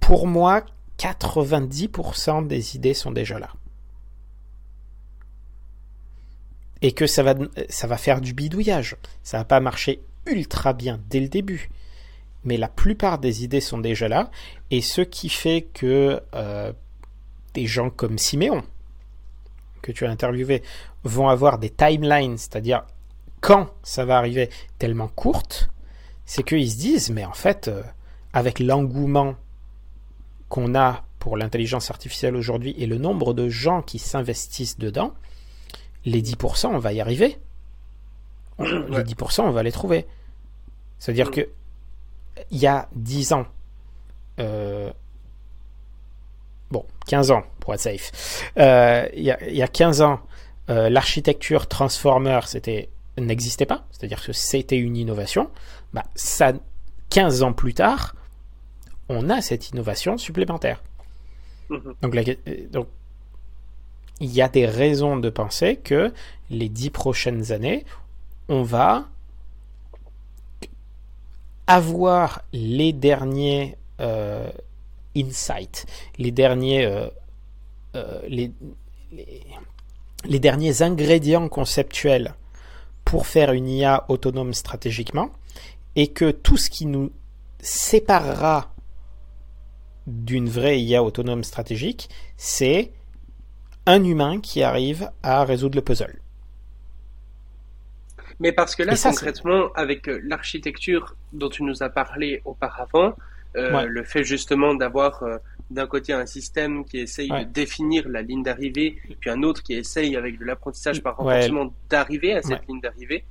Pour 0.00 0.26
moi, 0.26 0.64
90% 0.98 2.46
des 2.46 2.76
idées 2.76 2.94
sont 2.94 3.10
déjà 3.10 3.38
là. 3.38 3.50
Et 6.82 6.92
que 6.92 7.06
ça 7.06 7.22
va, 7.22 7.34
ça 7.68 7.86
va 7.86 7.96
faire 7.96 8.20
du 8.20 8.34
bidouillage. 8.34 8.96
Ça 9.22 9.38
va 9.38 9.44
pas 9.44 9.60
marcher 9.60 10.02
ultra 10.26 10.72
bien 10.72 11.00
dès 11.08 11.20
le 11.20 11.28
début. 11.28 11.70
Mais 12.46 12.56
la 12.56 12.68
plupart 12.68 13.18
des 13.18 13.44
idées 13.44 13.60
sont 13.60 13.78
déjà 13.78 14.08
là. 14.08 14.30
Et 14.70 14.80
ce 14.80 15.02
qui 15.02 15.28
fait 15.28 15.62
que 15.62 16.22
euh, 16.34 16.72
des 17.52 17.66
gens 17.66 17.90
comme 17.90 18.18
Siméon, 18.18 18.62
que 19.82 19.92
tu 19.92 20.06
as 20.06 20.10
interviewé, 20.10 20.62
vont 21.04 21.28
avoir 21.28 21.58
des 21.58 21.70
timelines, 21.70 22.38
c'est-à-dire 22.38 22.84
quand 23.40 23.68
ça 23.82 24.04
va 24.04 24.16
arriver 24.16 24.48
tellement 24.78 25.08
courtes, 25.08 25.68
c'est 26.24 26.42
qu'ils 26.42 26.70
se 26.70 26.78
disent, 26.78 27.10
mais 27.10 27.24
en 27.24 27.32
fait, 27.32 27.68
euh, 27.68 27.82
avec 28.32 28.58
l'engouement 28.58 29.36
qu'on 30.48 30.74
a 30.74 31.04
pour 31.18 31.36
l'intelligence 31.36 31.90
artificielle 31.90 32.36
aujourd'hui 32.36 32.74
et 32.78 32.86
le 32.86 32.98
nombre 32.98 33.34
de 33.34 33.48
gens 33.48 33.82
qui 33.82 33.98
s'investissent 33.98 34.78
dedans, 34.78 35.12
les 36.04 36.22
10%, 36.22 36.68
on 36.68 36.78
va 36.78 36.92
y 36.92 37.00
arriver. 37.00 37.38
Les 38.58 39.02
10%, 39.02 39.42
on 39.42 39.50
va 39.50 39.62
les 39.62 39.72
trouver. 39.72 40.06
C'est-à-dire 40.98 41.28
mm. 41.28 41.32
que 41.32 41.48
il 42.50 42.58
y 42.58 42.66
a 42.66 42.88
10 42.94 43.32
ans, 43.32 43.46
euh, 44.38 44.92
bon, 46.70 46.84
15 47.06 47.30
ans 47.30 47.42
pour 47.60 47.74
être 47.74 47.80
safe, 47.80 48.44
euh, 48.58 49.08
il, 49.14 49.24
y 49.24 49.62
a, 49.62 49.68
15 49.68 50.02
ans, 50.02 50.20
l'architecture 50.68 51.66
Transformer 51.68 52.40
c'était 52.46 52.88
n'existait 53.18 53.66
pas, 53.66 53.86
c'est-à-dire 53.90 54.22
que 54.22 54.32
c'était 54.32 54.76
une 54.76 54.96
innovation, 54.96 55.50
bah, 55.92 56.04
ça, 56.14 56.52
15 57.10 57.42
ans 57.42 57.52
plus 57.52 57.74
tard, 57.74 58.14
on 59.08 59.30
a 59.30 59.40
cette 59.40 59.70
innovation 59.70 60.18
supplémentaire. 60.18 60.82
Mhm. 61.70 61.94
Donc, 62.02 62.14
donc, 62.70 62.88
il 64.20 64.30
y 64.32 64.42
a 64.42 64.48
des 64.48 64.66
raisons 64.66 65.16
de 65.16 65.30
penser 65.30 65.76
que 65.76 66.12
les 66.50 66.68
10 66.68 66.90
prochaines 66.90 67.52
années, 67.52 67.84
on 68.48 68.62
va 68.62 69.08
avoir 71.66 72.42
les 72.52 72.92
derniers 72.92 73.76
euh, 74.00 74.50
insights, 75.16 75.86
les 76.18 76.30
derniers, 76.30 76.84
euh, 76.84 77.08
euh, 77.94 78.20
les, 78.28 78.52
les 80.24 80.38
derniers 80.38 80.82
ingrédients 80.82 81.48
conceptuels 81.48 82.34
pour 83.04 83.26
faire 83.26 83.52
une 83.52 83.68
IA 83.68 84.04
autonome 84.08 84.52
stratégiquement, 84.52 85.30
et 85.94 86.08
que 86.08 86.30
tout 86.30 86.56
ce 86.56 86.70
qui 86.70 86.86
nous 86.86 87.10
séparera 87.60 88.74
d'une 90.06 90.48
vraie 90.48 90.80
IA 90.80 91.02
autonome 91.02 91.44
stratégique, 91.44 92.08
c'est 92.36 92.92
un 93.86 94.04
humain 94.04 94.40
qui 94.40 94.62
arrive 94.62 95.10
à 95.22 95.44
résoudre 95.44 95.76
le 95.76 95.82
puzzle. 95.82 96.20
Mais 98.40 98.52
parce 98.52 98.76
que 98.76 98.82
là, 98.82 98.94
concrètement, 99.02 99.72
avec 99.74 100.08
euh, 100.08 100.20
l'architecture 100.24 101.16
dont 101.32 101.48
tu 101.48 101.62
nous 101.62 101.82
as 101.82 101.88
parlé 101.88 102.42
auparavant, 102.44 103.14
euh, 103.56 103.86
le 103.86 104.04
fait 104.04 104.22
justement 104.22 104.74
d'avoir 104.74 105.22
euh, 105.22 105.38
d'un 105.70 105.86
côté 105.86 106.12
un 106.12 106.26
système 106.26 106.84
qui 106.84 106.98
essaye 106.98 107.28
de 107.28 107.44
définir 107.44 108.08
la 108.08 108.22
ligne 108.22 108.42
d'arrivée, 108.42 108.98
puis 109.20 109.30
un 109.30 109.42
autre 109.42 109.62
qui 109.62 109.74
essaye 109.74 110.16
avec 110.16 110.38
de 110.38 110.44
l'apprentissage 110.44 111.02
par 111.02 111.16
renforcement 111.16 111.72
d'arriver 111.88 112.34
à 112.34 112.42
cette 112.42 112.66
ligne 112.68 112.80
d'arrivée. 112.80 113.24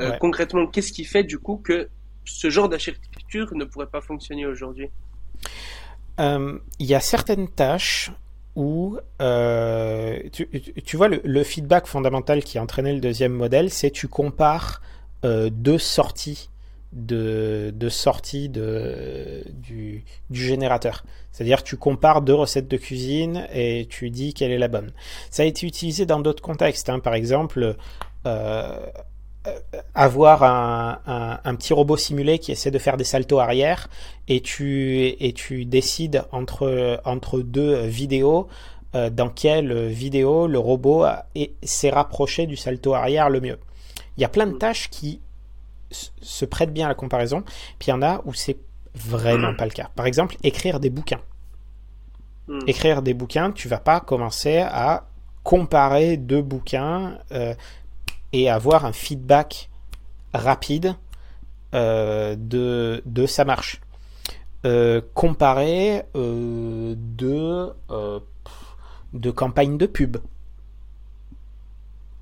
Euh, 0.00 0.12
concrètement, 0.18 0.66
qu'est-ce 0.66 0.92
qui 0.92 1.04
fait 1.04 1.24
du 1.24 1.38
coup 1.38 1.60
que 1.62 1.88
ce 2.24 2.50
genre 2.50 2.68
d'architecture 2.68 3.54
ne 3.54 3.64
pourrait 3.64 3.86
pas 3.86 4.00
fonctionner 4.00 4.46
aujourd'hui? 4.46 4.90
Euh, 6.20 6.58
Il 6.78 6.86
y 6.86 6.94
a 6.94 7.00
certaines 7.00 7.48
tâches 7.48 8.10
où, 8.58 8.98
euh, 9.22 10.18
tu, 10.32 10.96
vois, 10.96 11.08
le, 11.08 11.42
feedback 11.44 11.86
fondamental 11.86 12.42
qui 12.42 12.58
a 12.58 12.62
entraîné 12.62 12.92
le 12.92 13.00
deuxième 13.00 13.32
modèle, 13.32 13.70
c'est 13.70 13.90
tu 13.90 14.08
compares 14.08 14.82
deux 15.22 15.78
sorties 15.78 16.50
de, 16.92 17.72
de 17.74 17.88
sortie 17.88 18.48
de, 18.48 19.44
du, 19.52 20.04
du 20.30 20.40
générateur. 20.40 21.04
C'est-à-dire 21.32 21.62
tu 21.62 21.76
compares 21.76 22.22
deux 22.22 22.34
recettes 22.34 22.68
de 22.68 22.76
cuisine 22.76 23.46
et 23.52 23.86
tu 23.88 24.10
dis 24.10 24.34
quelle 24.34 24.50
est 24.50 24.58
la 24.58 24.68
bonne. 24.68 24.92
Ça 25.30 25.42
a 25.42 25.46
été 25.46 25.66
utilisé 25.66 26.06
dans 26.06 26.20
d'autres 26.20 26.42
contextes. 26.42 26.88
Hein. 26.88 26.98
Par 26.98 27.14
exemple, 27.14 27.76
euh, 28.26 28.86
avoir 29.94 30.42
un, 30.42 31.00
un, 31.06 31.40
un, 31.44 31.54
petit 31.54 31.72
robot 31.72 31.96
simulé 31.96 32.38
qui 32.38 32.52
essaie 32.52 32.70
de 32.70 32.78
faire 32.78 32.96
des 32.96 33.04
saltos 33.04 33.38
arrière 33.38 33.88
et 34.26 34.40
tu, 34.40 35.14
et 35.18 35.32
tu 35.32 35.64
décides 35.64 36.24
entre, 36.32 37.00
entre 37.04 37.40
deux 37.40 37.86
vidéos 37.86 38.48
euh, 38.94 39.10
dans 39.10 39.28
quelle 39.28 39.88
vidéo 39.88 40.46
le 40.46 40.58
robot 40.58 41.04
s'est 41.62 41.90
rapproché 41.90 42.46
du 42.46 42.56
salto 42.56 42.94
arrière 42.94 43.28
le 43.28 43.40
mieux. 43.40 43.58
Il 44.16 44.22
y 44.22 44.24
a 44.24 44.28
plein 44.28 44.46
de 44.46 44.56
tâches 44.56 44.88
qui 44.88 45.20
se 45.90 46.44
prête 46.46 46.72
bien 46.72 46.86
à 46.86 46.88
la 46.88 46.94
comparaison, 46.94 47.42
puis 47.78 47.88
il 47.88 47.90
y 47.90 47.92
en 47.92 48.02
a 48.02 48.22
où 48.24 48.32
c'est 48.32 48.56
vraiment 48.94 49.54
pas 49.54 49.64
le 49.64 49.72
cas. 49.72 49.90
Par 49.94 50.06
exemple, 50.06 50.36
écrire 50.42 50.80
des 50.80 50.90
bouquins. 50.90 51.20
Hmm. 52.46 52.60
Écrire 52.66 53.02
des 53.02 53.12
bouquins, 53.14 53.52
tu 53.52 53.68
vas 53.68 53.78
pas 53.78 54.00
commencer 54.00 54.58
à 54.58 55.06
comparer 55.42 56.16
deux 56.16 56.42
bouquins 56.42 57.18
euh, 57.32 57.54
et 58.32 58.48
avoir 58.50 58.84
un 58.84 58.92
feedback 58.92 59.70
rapide 60.34 60.94
euh, 61.74 62.36
de, 62.38 63.02
de 63.06 63.26
sa 63.26 63.44
marche. 63.44 63.80
Euh, 64.66 65.00
comparer 65.14 66.04
deux, 66.14 67.72
de 69.12 69.30
campagnes 69.30 69.78
de 69.78 69.86
pub. 69.86 70.16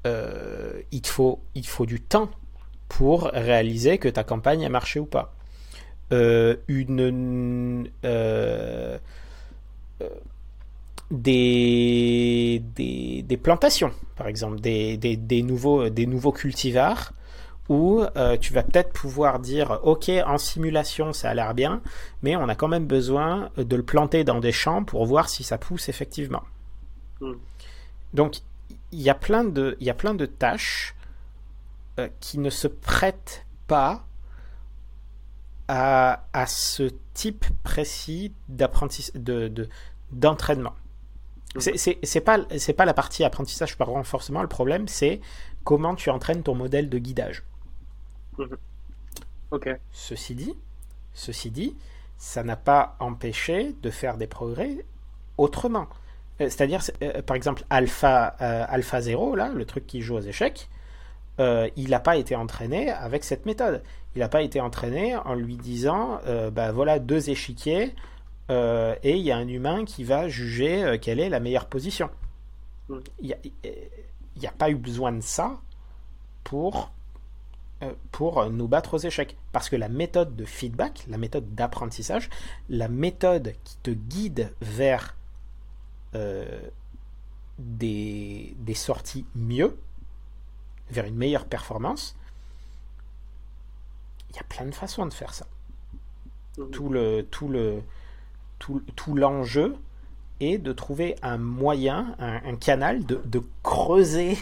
il, 0.04 1.06
faut, 1.06 1.40
il 1.54 1.66
faut 1.66 1.86
du 1.86 2.00
temps 2.00 2.28
pour 2.88 3.24
réaliser 3.32 3.98
que 3.98 4.08
ta 4.08 4.22
campagne 4.22 4.64
a 4.64 4.68
marché 4.68 5.00
ou 5.00 5.06
pas. 5.06 5.34
Euh, 6.12 6.56
une 6.68 7.90
euh, 11.12 11.14
euh, 11.14 12.60
des, 12.74 13.22
des, 13.22 13.36
plantations, 13.36 13.92
par 14.16 14.26
exemple, 14.28 14.60
des, 14.60 14.96
des, 14.96 15.42
nouveaux, 15.42 15.88
des 15.88 16.06
nouveaux 16.06 16.32
cultivars 16.32 17.12
où 17.68 18.04
tu 18.40 18.52
vas 18.52 18.62
peut-être 18.62 18.92
pouvoir 18.92 19.40
dire 19.40 19.80
ok 19.82 20.08
en 20.24 20.38
simulation 20.38 21.12
ça 21.12 21.30
a 21.30 21.34
l'air 21.34 21.52
bien 21.52 21.82
mais 22.22 22.36
on 22.36 22.48
a 22.48 22.54
quand 22.54 22.68
même 22.68 22.86
besoin 22.86 23.50
de 23.56 23.74
le 23.74 23.82
planter 23.82 24.22
dans 24.22 24.38
des 24.38 24.52
champs 24.52 24.84
pour 24.84 25.04
voir 25.04 25.28
si 25.28 25.42
ça 25.42 25.58
pousse 25.58 25.88
effectivement 25.88 26.44
hmm. 27.20 27.32
donc 28.14 28.36
il 28.92 29.00
y 29.00 29.10
a 29.10 29.16
plein 29.16 29.42
de 29.42 29.76
il 29.80 29.86
y 29.88 29.90
a 29.90 29.94
plein 29.94 30.14
de 30.14 30.26
tâches 30.26 30.94
euh, 31.98 32.08
qui 32.20 32.38
ne 32.38 32.50
se 32.50 32.68
prête 32.68 33.46
pas 33.66 34.04
à, 35.66 36.24
à 36.34 36.46
ce 36.46 36.90
type 37.14 37.46
précis 37.62 38.34
d'apprentissage 38.50 39.18
de, 39.18 39.66
d'entraînement. 40.12 40.74
C'est, 41.58 42.20
pas, 42.20 42.38
pas 42.76 42.84
la 42.84 42.94
partie 42.94 43.24
apprentissage 43.24 43.76
par 43.76 43.88
renforcement, 43.88 44.42
le 44.42 44.48
problème 44.48 44.88
c'est 44.88 45.20
comment 45.64 45.94
tu 45.94 46.10
entraînes 46.10 46.42
ton 46.42 46.54
modèle 46.54 46.88
de 46.88 46.98
guidage. 46.98 47.44
Mhm. 48.38 48.56
Ok. 49.52 49.68
Ceci 49.92 50.34
dit, 50.34 50.54
ceci 51.14 51.50
dit, 51.50 51.76
ça 52.18 52.42
n'a 52.42 52.56
pas 52.56 52.96
empêché 53.00 53.74
de 53.82 53.90
faire 53.90 54.16
des 54.16 54.26
progrès 54.26 54.84
autrement. 55.38 55.88
Euh, 56.40 56.50
c'est-à-dire, 56.50 56.82
euh, 57.02 57.22
par 57.22 57.36
exemple, 57.36 57.64
Alpha, 57.70 58.24
Alpha 58.26 59.00
0, 59.00 59.36
là, 59.36 59.48
le 59.48 59.64
truc 59.64 59.86
qui 59.86 60.02
joue 60.02 60.16
aux 60.16 60.20
échecs, 60.20 60.68
euh, 61.38 61.68
il 61.76 61.90
n'a 61.90 62.00
pas 62.00 62.16
été 62.16 62.34
entraîné 62.34 62.90
avec 62.90 63.24
cette 63.24 63.46
méthode. 63.46 63.82
Il 64.14 64.20
n'a 64.20 64.28
pas 64.28 64.42
été 64.42 64.60
entraîné 64.60 65.16
en 65.16 65.34
lui 65.34 65.56
disant, 65.56 66.18
euh, 66.26 66.50
bah 66.50 66.72
voilà 66.72 66.98
deux 66.98 67.28
échiquiers 67.28 67.94
euh, 68.50 68.94
et 69.02 69.16
il 69.16 69.22
y 69.22 69.30
a 69.30 69.36
un 69.36 69.48
humain 69.48 69.84
qui 69.84 70.04
va 70.04 70.28
juger 70.28 70.98
quelle 71.00 71.20
est 71.20 71.28
la 71.28 71.40
meilleure 71.40 71.66
position. 71.66 72.10
Il 72.88 73.26
n'y 73.26 73.32
a, 74.46 74.48
a, 74.48 74.52
pas 74.52 74.70
eu 74.70 74.76
besoin 74.76 75.12
de 75.12 75.20
ça 75.20 75.60
pour 76.44 76.90
pour 78.10 78.48
nous 78.48 78.68
battre 78.68 78.94
aux 78.94 78.98
échecs. 78.98 79.36
Parce 79.52 79.68
que 79.68 79.76
la 79.76 79.90
méthode 79.90 80.34
de 80.34 80.46
feedback, 80.46 81.04
la 81.08 81.18
méthode 81.18 81.54
d'apprentissage, 81.54 82.30
la 82.70 82.88
méthode 82.88 83.52
qui 83.64 83.76
te 83.82 83.90
guide 83.90 84.54
vers 84.62 85.14
des, 87.58 88.54
des, 88.58 88.74
sorties 88.74 89.26
mieux, 89.34 89.78
vers 90.90 91.04
une 91.04 91.16
meilleure 91.16 91.46
performance, 91.46 92.16
il 94.30 94.36
y 94.36 94.38
a 94.38 94.44
plein 94.44 94.66
de 94.66 94.74
façons 94.74 95.06
de 95.06 95.12
faire 95.12 95.34
ça. 95.34 95.46
Tout 96.72 96.88
le 96.88 97.26
tout 97.30 97.48
le 97.48 97.82
tout, 98.58 98.82
tout 98.94 99.14
l'enjeu 99.14 99.76
est 100.40 100.58
de 100.58 100.72
trouver 100.72 101.16
un 101.22 101.38
moyen, 101.38 102.14
un, 102.18 102.56
canal, 102.56 103.06
de, 103.06 103.20
de, 103.24 103.42
creuser, 103.62 104.36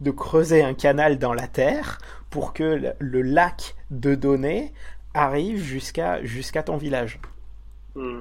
de 0.00 0.10
creuser 0.10 0.62
un 0.62 0.74
canal 0.74 1.18
dans 1.18 1.32
la 1.32 1.48
terre 1.48 1.98
pour 2.28 2.52
que 2.52 2.92
le, 2.98 3.22
lac 3.22 3.74
de 3.90 4.14
données 4.14 4.72
arrive 5.14 5.62
jusqu'à 5.62 6.22
jusqu'à 6.24 6.62
ton 6.62 6.76
village. 6.76 7.18
Hmm. 7.94 8.20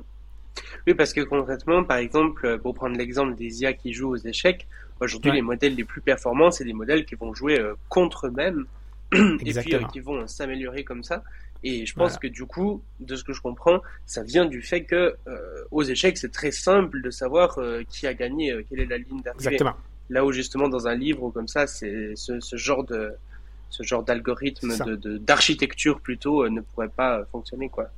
Oui, 0.88 0.94
parce 0.94 1.14
que 1.14 1.22
concrètement, 1.22 1.84
par 1.84 1.98
exemple, 1.98 2.60
pour 2.60 2.74
prendre 2.74 2.98
l'exemple 2.98 3.36
des 3.36 3.61
IA 3.61 3.74
qui 3.74 3.94
jouent 3.94 4.11
aux 4.11 4.18
échecs, 4.18 4.68
aujourd'hui 4.99 5.32
les 5.32 5.41
modèles 5.41 5.76
les 5.76 5.84
plus 5.84 6.02
performants, 6.02 6.52
c'est 6.52 6.66
des 6.66 6.74
modèles 6.74 7.06
qui 7.06 7.16
vont 7.16 7.34
jouer 7.34 7.60
euh, 7.60 7.76
contre 7.88 8.28
eux-mêmes 8.28 8.66
et 9.14 9.53
puis 9.53 9.76
euh, 9.76 9.84
qui 9.91 9.99
vont 9.99 10.26
s'améliorer 10.28 10.84
comme 10.84 11.03
ça. 11.03 11.24
Et 11.64 11.86
je 11.86 11.94
pense 11.94 12.18
que 12.18 12.27
du 12.27 12.45
coup, 12.45 12.81
de 12.99 13.15
ce 13.15 13.23
que 13.23 13.34
je 13.34 13.41
comprends, 13.41 13.81
ça 14.06 14.23
vient 14.23 14.45
du 14.45 14.61
fait 14.61 14.86
que 14.86 15.18
euh, 15.27 15.65
aux 15.72 15.84
échecs, 15.84 16.18
c'est 16.18 16.31
très 16.31 16.52
simple 16.52 17.02
de 17.02 17.10
savoir 17.10 17.57
euh, 17.57 17.84
qui 17.90 18.07
a 18.07 18.14
gagné, 18.14 18.52
euh, 18.52 18.64
quelle 18.69 18.80
est 18.80 18.86
la 18.86 18.98
ligne 18.98 19.22
d'arrivée. 19.22 19.48
Exactement. 19.48 19.76
Là 20.10 20.26
où 20.26 20.31
justement 20.31 20.69
dans 20.69 20.88
un 20.88 20.95
livre 20.95 21.23
ou 21.23 21.31
comme 21.31 21.49
ça, 21.49 21.68
c'est 21.68 22.15
ce, 22.15 22.40
ce, 22.40 22.56
genre 22.56 22.86
de 22.86 23.14
ce 23.69 23.84
genre 23.84 24.03
d'algorithme 24.03 24.76
de 24.98 25.18
d'architecture 25.18 25.99
plutôt 25.99 26.49
ne 26.49 26.61
pourrait 26.61 26.90
pas 26.90 27.26
fonctionner 27.31 27.69
quoi. 27.69 27.90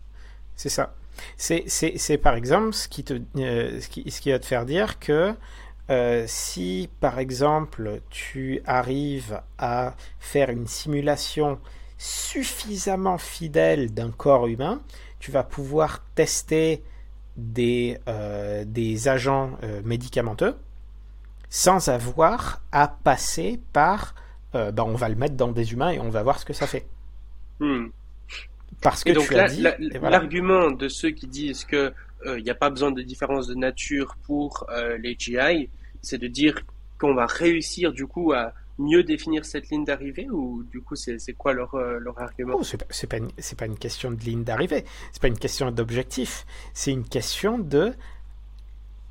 C'est 0.58 0.70
ça. 0.70 0.94
C'est 1.38 1.64
c'est 1.70 2.18
par 2.18 2.36
exemple 2.36 2.74
ce 2.74 2.90
qui 2.90 3.06
te 3.06 3.14
ce 3.36 3.88
qui 3.88 4.12
ce 4.12 4.20
qui 4.20 4.32
va 4.32 4.40
te 4.40 4.46
faire 4.46 4.66
dire 4.66 5.00
que 5.00 5.34
si 6.26 6.90
par 7.00 7.20
exemple 7.20 8.02
tu 8.10 8.62
arrives 8.66 9.40
à 9.58 9.96
faire 10.20 10.50
une 10.50 10.68
simulation 10.68 11.60
suffisamment 12.02 13.20
fidèle 13.20 13.94
d'un 13.94 14.10
corps 14.10 14.48
humain, 14.48 14.82
tu 15.20 15.30
vas 15.30 15.44
pouvoir 15.44 16.04
tester 16.16 16.82
des, 17.38 18.00
euh, 18.08 18.66
des 18.66 19.08
agents 19.08 19.52
euh, 19.62 19.84
médicamenteux 19.86 20.56
sans 21.48 21.90
avoir 21.90 22.64
à 22.72 22.88
passer 22.88 23.60
par 23.72 24.16
euh, 24.56 24.72
ben 24.72 24.84
on 24.84 24.96
va 24.96 25.10
le 25.10 25.16
mettre 25.16 25.36
dans 25.36 25.52
des 25.52 25.74
humains 25.74 25.92
et 25.92 26.00
on 26.00 26.10
va 26.10 26.24
voir 26.24 26.40
ce 26.40 26.46
que 26.46 26.54
ça 26.54 26.66
fait. 26.66 26.88
Hmm. 27.60 27.90
Parce 28.82 29.04
que 29.04 29.12
donc 29.12 29.30
l'argument 30.02 30.72
de 30.72 30.88
ceux 30.88 31.12
qui 31.12 31.28
disent 31.28 31.66
que 31.66 31.94
il 32.26 32.44
n'y 32.44 32.50
a 32.50 32.56
pas 32.56 32.72
besoin 32.72 32.92
de 32.92 33.02
différence 33.04 33.48
de 33.48 33.56
nature 33.56 34.16
pour 34.24 34.68
les 35.00 35.16
GI, 35.18 35.70
c'est 36.02 36.18
de 36.18 36.28
dire 36.28 36.62
qu'on 37.00 37.14
va 37.14 37.26
réussir 37.26 37.94
du 37.94 38.08
coup 38.08 38.32
à 38.34 38.54
mieux 38.82 39.04
définir 39.04 39.46
cette 39.46 39.70
ligne 39.70 39.86
d'arrivée 39.86 40.28
ou 40.30 40.64
du 40.64 40.82
coup 40.82 40.96
c'est 40.96 41.34
quoi 41.38 41.54
leur, 41.54 41.76
euh, 41.76 42.00
leur 42.00 42.20
argument? 42.20 42.56
Oh, 42.58 42.64
C'est 42.64 43.08
pas, 43.08 43.18
une, 43.18 43.32
pas 43.58 43.66
une 43.66 43.78
question 43.78 44.12
de 44.12 44.20
ligne 44.20 44.44
d'arrivée, 44.44 44.86
c'est 45.12 45.22
pas 45.22 45.28
une 45.28 45.40
question 45.40 45.72
d'objectif, 45.72 46.46
c'est 46.74 46.92
une 46.92 47.08
question 47.08 47.60
de 47.60 47.94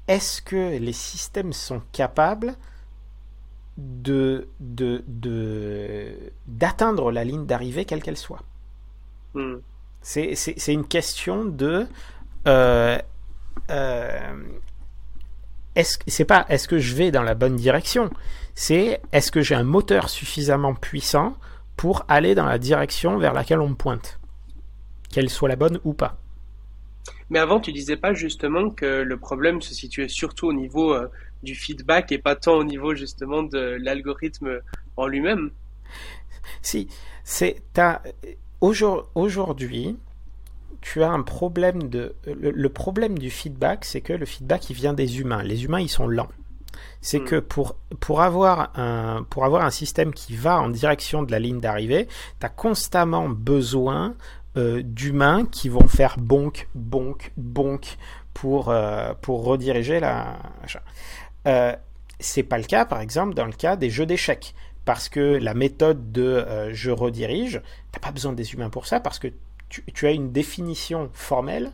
est-ce 0.08 0.42
que 0.42 0.76
les 0.78 0.92
systèmes 0.92 1.52
sont 1.52 1.82
capables 1.92 2.54
de 3.76 4.48
d'atteindre 6.46 7.10
de, 7.10 7.14
la 7.14 7.24
ligne 7.24 7.46
d'arrivée 7.46 7.84
quelle 7.84 8.02
qu'elle 8.02 8.16
soit? 8.16 8.42
Hmm. 9.34 9.58
C'est 10.02 10.72
une 10.72 10.86
question 10.86 11.44
de 11.44 11.86
euh, 12.46 12.98
euh, 13.70 14.44
est-ce 15.76 15.98
c'est 16.06 16.24
pas 16.24 16.46
est-ce 16.48 16.68
que 16.68 16.78
je 16.78 16.94
vais 16.94 17.10
dans 17.10 17.22
la 17.22 17.34
bonne 17.34 17.56
direction? 17.56 18.10
C'est 18.54 19.00
est-ce 19.12 19.30
que 19.30 19.42
j'ai 19.42 19.54
un 19.54 19.64
moteur 19.64 20.08
suffisamment 20.08 20.74
puissant 20.74 21.36
pour 21.76 22.04
aller 22.08 22.34
dans 22.34 22.44
la 22.44 22.58
direction 22.58 23.16
vers 23.16 23.32
laquelle 23.32 23.60
on 23.60 23.70
me 23.70 23.74
pointe, 23.74 24.20
qu'elle 25.10 25.30
soit 25.30 25.48
la 25.48 25.56
bonne 25.56 25.80
ou 25.84 25.94
pas. 25.94 26.18
Mais 27.30 27.38
avant, 27.38 27.58
tu 27.58 27.72
disais 27.72 27.96
pas 27.96 28.12
justement 28.12 28.68
que 28.68 28.84
le 28.84 29.16
problème 29.16 29.62
se 29.62 29.72
situait 29.72 30.08
surtout 30.08 30.48
au 30.48 30.52
niveau 30.52 30.92
euh, 30.92 31.08
du 31.42 31.54
feedback 31.54 32.12
et 32.12 32.18
pas 32.18 32.36
tant 32.36 32.54
au 32.54 32.64
niveau 32.64 32.94
justement 32.94 33.42
de 33.42 33.78
l'algorithme 33.80 34.60
en 34.98 35.06
lui-même? 35.06 35.52
Si, 36.60 36.88
c'est 37.24 37.62
aujourd'hui, 38.60 39.96
tu 40.80 41.02
as 41.02 41.10
un 41.10 41.22
problème 41.22 41.88
de 41.88 42.14
le, 42.26 42.50
le 42.50 42.68
problème 42.68 43.18
du 43.18 43.30
feedback, 43.30 43.84
c'est 43.84 44.00
que 44.00 44.12
le 44.12 44.26
feedback 44.26 44.70
il 44.70 44.76
vient 44.76 44.94
des 44.94 45.20
humains. 45.20 45.42
Les 45.42 45.64
humains 45.64 45.80
ils 45.80 45.88
sont 45.88 46.08
lents 46.08 46.28
c'est 47.00 47.20
hmm. 47.20 47.24
que 47.24 47.36
pour, 47.36 47.76
pour, 48.00 48.20
avoir 48.20 48.70
un, 48.78 49.24
pour 49.28 49.44
avoir 49.44 49.64
un 49.64 49.70
système 49.70 50.12
qui 50.12 50.36
va 50.36 50.60
en 50.60 50.68
direction 50.68 51.22
de 51.22 51.30
la 51.32 51.38
ligne 51.38 51.60
d'arrivée, 51.60 52.06
tu 52.38 52.46
as 52.46 52.48
constamment 52.48 53.28
besoin 53.28 54.14
euh, 54.56 54.82
d'humains 54.84 55.46
qui 55.46 55.68
vont 55.68 55.88
faire 55.88 56.16
bonk, 56.18 56.68
bonk, 56.74 57.32
bonk 57.36 57.96
pour, 58.34 58.68
euh, 58.68 59.12
pour 59.20 59.44
rediriger 59.44 60.00
la. 60.00 60.38
Euh, 61.46 61.74
c'est 62.18 62.42
pas 62.42 62.58
le 62.58 62.64
cas, 62.64 62.84
par 62.84 63.00
exemple, 63.00 63.34
dans 63.34 63.46
le 63.46 63.52
cas 63.52 63.76
des 63.76 63.90
jeux 63.90 64.06
d'échecs. 64.06 64.54
Parce 64.84 65.08
que 65.08 65.20
la 65.20 65.54
méthode 65.54 66.10
de 66.10 66.70
je 66.72 66.90
redirige, 66.90 67.60
t'as 67.92 68.00
pas 68.00 68.12
besoin 68.12 68.32
des 68.32 68.54
humains 68.54 68.70
pour 68.70 68.86
ça, 68.86 68.98
parce 68.98 69.18
que 69.18 69.28
tu, 69.70 69.82
tu 69.94 70.06
as 70.06 70.10
une 70.10 70.30
définition 70.32 71.08
formelle 71.14 71.72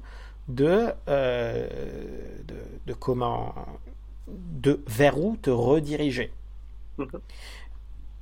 de, 0.49 0.93
de, 1.09 2.55
de, 2.87 2.93
comment 2.93 3.55
de 4.29 4.81
vers 4.87 5.19
où 5.19 5.37
te 5.37 5.51
rediriger. 5.51 6.31
Mhm. 6.99 7.09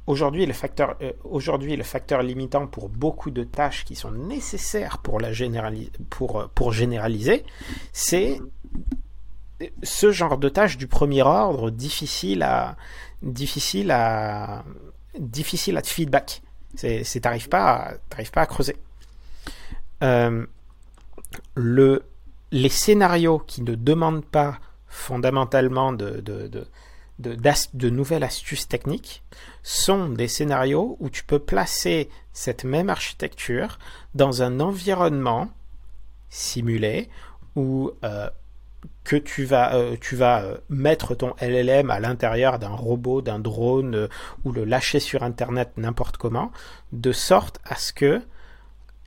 Aujourd'hui, 0.07 0.45
le, 0.45 0.53
facteur, 0.53 0.97
euh, 1.01 1.13
aujourd'hui, 1.25 1.77
le 1.77 1.83
facteur 1.83 2.23
limitant 2.23 2.67
pour 2.67 2.91
beaucoup 2.91 3.31
de 3.31 3.43
tâches 3.43 3.87
qui 3.87 3.95
sont 3.95 4.11
nécessaires 4.11 4.99
pour, 4.99 5.19
la 5.19 5.31
pour, 6.11 6.41
euh, 6.41 6.47
pour 6.55 6.73
généraliser, 6.73 7.43
c'est 7.93 8.39
ce 9.83 10.13
genre 10.13 10.37
de 10.37 10.51
tâches 10.51 10.77
du 10.77 10.89
premier 10.89 11.23
ordre 11.23 11.71
difficile 11.71 12.43
à, 12.43 12.77
difficile 13.23 13.91
à, 13.93 14.65
difficile 15.19 15.79
à 15.79 15.83
feedback. 15.83 16.43
C'est, 16.75 17.05
t'arrives 17.23 17.49
pas, 17.49 17.95
pas 18.11 18.43
à 18.43 18.47
creuser. 18.47 18.77
Euh, 20.05 20.47
le, 21.55 22.05
les 22.53 22.69
scénarios 22.69 23.39
qui 23.39 23.63
ne 23.63 23.75
demandent 23.75 24.25
pas 24.25 24.59
fondamentalement 24.87 25.93
de, 25.93 26.69
nouvelles 27.83 28.23
astuces 28.23 28.69
techniques 28.69 29.25
sont 29.63 30.11
des 30.11 30.29
scénarios 30.29 30.97
où 31.01 31.11
tu 31.11 31.25
peux 31.25 31.39
placer 31.39 32.11
cette 32.33 32.65
même 32.65 32.91
architecture 32.91 33.79
dans 34.15 34.43
un 34.43 34.61
environnement 34.61 35.49
simulé 36.29 37.09
où 37.57 37.91
euh, 38.05 38.29
que 39.05 39.17
tu 39.17 39.45
vas, 39.45 39.97
tu 40.01 40.15
vas 40.15 40.43
euh, 40.43 40.57
mettre 40.69 41.15
ton 41.15 41.35
LLM 41.41 41.91
à 41.91 41.99
l'intérieur 41.99 42.59
d'un 42.59 42.75
robot, 42.75 43.23
d'un 43.23 43.39
drone 43.39 44.09
ou 44.45 44.53
le 44.53 44.65
lâcher 44.65 45.01
sur 45.01 45.23
Internet 45.23 45.73
n'importe 45.77 46.19
comment, 46.19 46.53
de 46.93 47.13
sorte 47.13 47.61
à 47.65 47.77
ce 47.77 47.93
que 47.93 48.21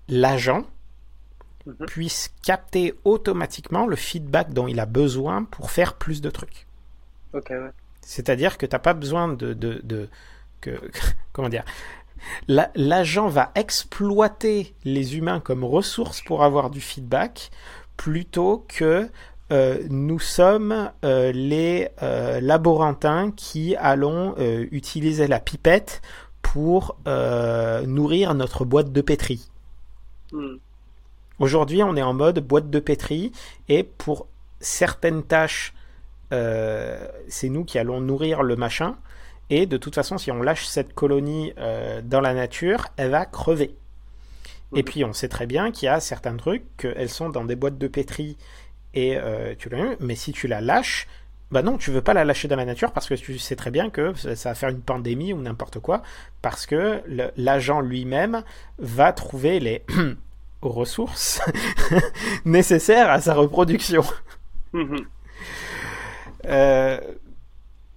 l'agent 0.10 0.66
Mhm. 1.68 1.86
puisse 1.86 2.32
capter 2.44 2.96
automatiquement 3.04 3.88
le 3.88 3.98
feedback 3.98 4.54
dont 4.54 4.68
il 4.68 4.80
a 4.80 4.86
besoin 4.86 5.44
pour 5.44 5.70
faire 5.70 5.96
plus 5.96 6.22
de 6.22 6.30
trucs. 6.30 6.66
C'est-à-dire 8.02 8.58
que 8.58 8.66
tu 8.66 8.74
n'as 8.74 8.80
pas 8.80 8.94
besoin 8.94 9.28
de, 9.28 9.54
de, 9.54 10.10
que, 10.62 10.80
comment 11.34 11.50
dire 11.50 11.66
L'agent 12.48 13.28
va 13.28 13.52
exploiter 13.56 14.74
les 14.86 15.18
humains 15.18 15.40
comme 15.40 15.64
ressources 15.64 16.22
pour 16.22 16.44
avoir 16.44 16.70
du 16.70 16.82
feedback 16.82 17.52
plutôt 17.96 18.66
que 18.68 19.10
euh, 19.52 19.84
nous 19.90 20.20
sommes 20.20 20.92
euh, 21.06 21.32
les 21.32 21.90
euh, 22.02 22.40
laborantins 22.40 23.32
qui 23.32 23.76
allons 23.76 24.36
utiliser 24.72 25.28
la 25.28 25.40
pipette 25.40 26.02
pour 26.42 26.98
nourrir 27.86 28.34
notre 28.36 28.64
boîte 28.64 28.94
de 28.94 29.02
pétri. 29.02 29.50
Hmm. 30.32 30.56
Aujourd'hui, 31.40 31.84
on 31.84 31.96
est 31.96 32.02
en 32.02 32.14
mode 32.14 32.40
boîte 32.40 32.70
de 32.70 32.80
pétri 32.80 33.32
et 33.70 33.84
pour 33.84 34.28
certaines 34.60 35.24
tâches, 35.24 35.74
euh, 36.34 37.08
c'est 37.28 37.50
nous 37.50 37.64
qui 37.64 37.78
allons 37.78 38.02
nourrir 38.02 38.42
le 38.42 38.56
machin. 38.56 38.96
Et 39.50 39.66
de 39.66 39.78
toute 39.78 39.96
façon, 39.96 40.18
si 40.18 40.32
on 40.32 40.42
lâche 40.42 40.66
cette 40.66 40.94
colonie 40.94 41.54
euh, 41.58 42.02
dans 42.04 42.22
la 42.22 42.34
nature, 42.34 42.88
elle 42.98 43.12
va 43.12 43.26
crever. 43.26 43.76
Et 44.76 44.84
puis, 44.84 45.06
on 45.06 45.14
sait 45.14 45.30
très 45.30 45.46
bien 45.46 45.72
qu'il 45.72 45.86
y 45.86 45.90
a 45.90 46.00
certains 46.02 46.36
trucs 46.36 46.66
qu'elles 46.76 47.10
sont 47.10 47.30
dans 47.30 47.46
des 47.46 47.56
boîtes 47.56 47.78
de 47.78 47.88
pétri 47.88 48.36
et 48.94 49.18
euh, 49.18 49.54
tu 49.58 49.70
l'as 49.70 49.96
mais 50.00 50.16
si 50.16 50.34
tu 50.34 50.48
la 50.48 50.60
lâches, 50.60 51.08
Bah 51.52 51.62
non, 51.62 51.78
tu 51.78 51.92
veux 51.92 52.02
pas 52.02 52.14
la 52.14 52.26
lâcher 52.26 52.50
dans 52.50 52.58
la 52.58 52.66
nature 52.66 52.92
parce 52.92 53.08
que 53.08 53.14
tu 53.14 53.38
sais 53.40 53.56
très 53.56 53.72
bien 53.72 53.90
que 53.90 54.14
ça 54.16 54.50
va 54.50 54.56
faire 54.56 54.70
une 54.70 54.82
pandémie 54.82 55.32
ou 55.32 55.42
n'importe 55.42 55.80
quoi, 55.80 56.02
parce 56.42 56.66
que 56.66 57.02
l'agent 57.38 57.80
lui-même 57.80 58.44
va 58.80 59.14
trouver 59.14 59.62
les 59.62 59.86
ressources 60.70 61.42
nécessaires 62.46 63.10
à 63.10 63.22
sa 63.22 63.34
reproduction. 63.34 64.04
Mhm. 64.74 65.06
Euh, 66.46 67.00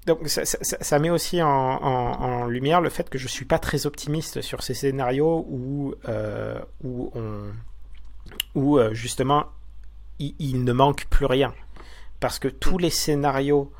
donc 0.06 0.28
ça, 0.28 0.98
met 0.98 1.10
aussi 1.10 1.40
en, 1.42 2.46
lumière 2.46 2.80
le 2.80 2.88
fait 2.88 3.08
que 3.08 3.18
je 3.18 3.28
suis 3.28 3.44
pas 3.44 3.58
très 3.58 3.86
optimiste 3.86 4.40
sur 4.40 4.62
ces 4.62 4.74
scénarios 4.74 5.46
où, 5.48 5.94
euh, 6.08 6.58
où, 6.82 7.12
on, 7.14 7.52
où 8.54 8.78
euh, 8.78 8.94
justement 8.94 9.46
il, 10.18 10.64
ne 10.64 10.72
manque 10.72 11.06
plus 11.06 11.26
rien. 11.26 11.54
Parce 12.18 12.38
que 12.38 12.48
tous 12.48 12.78
les 12.78 12.90
scénarios 12.90 13.72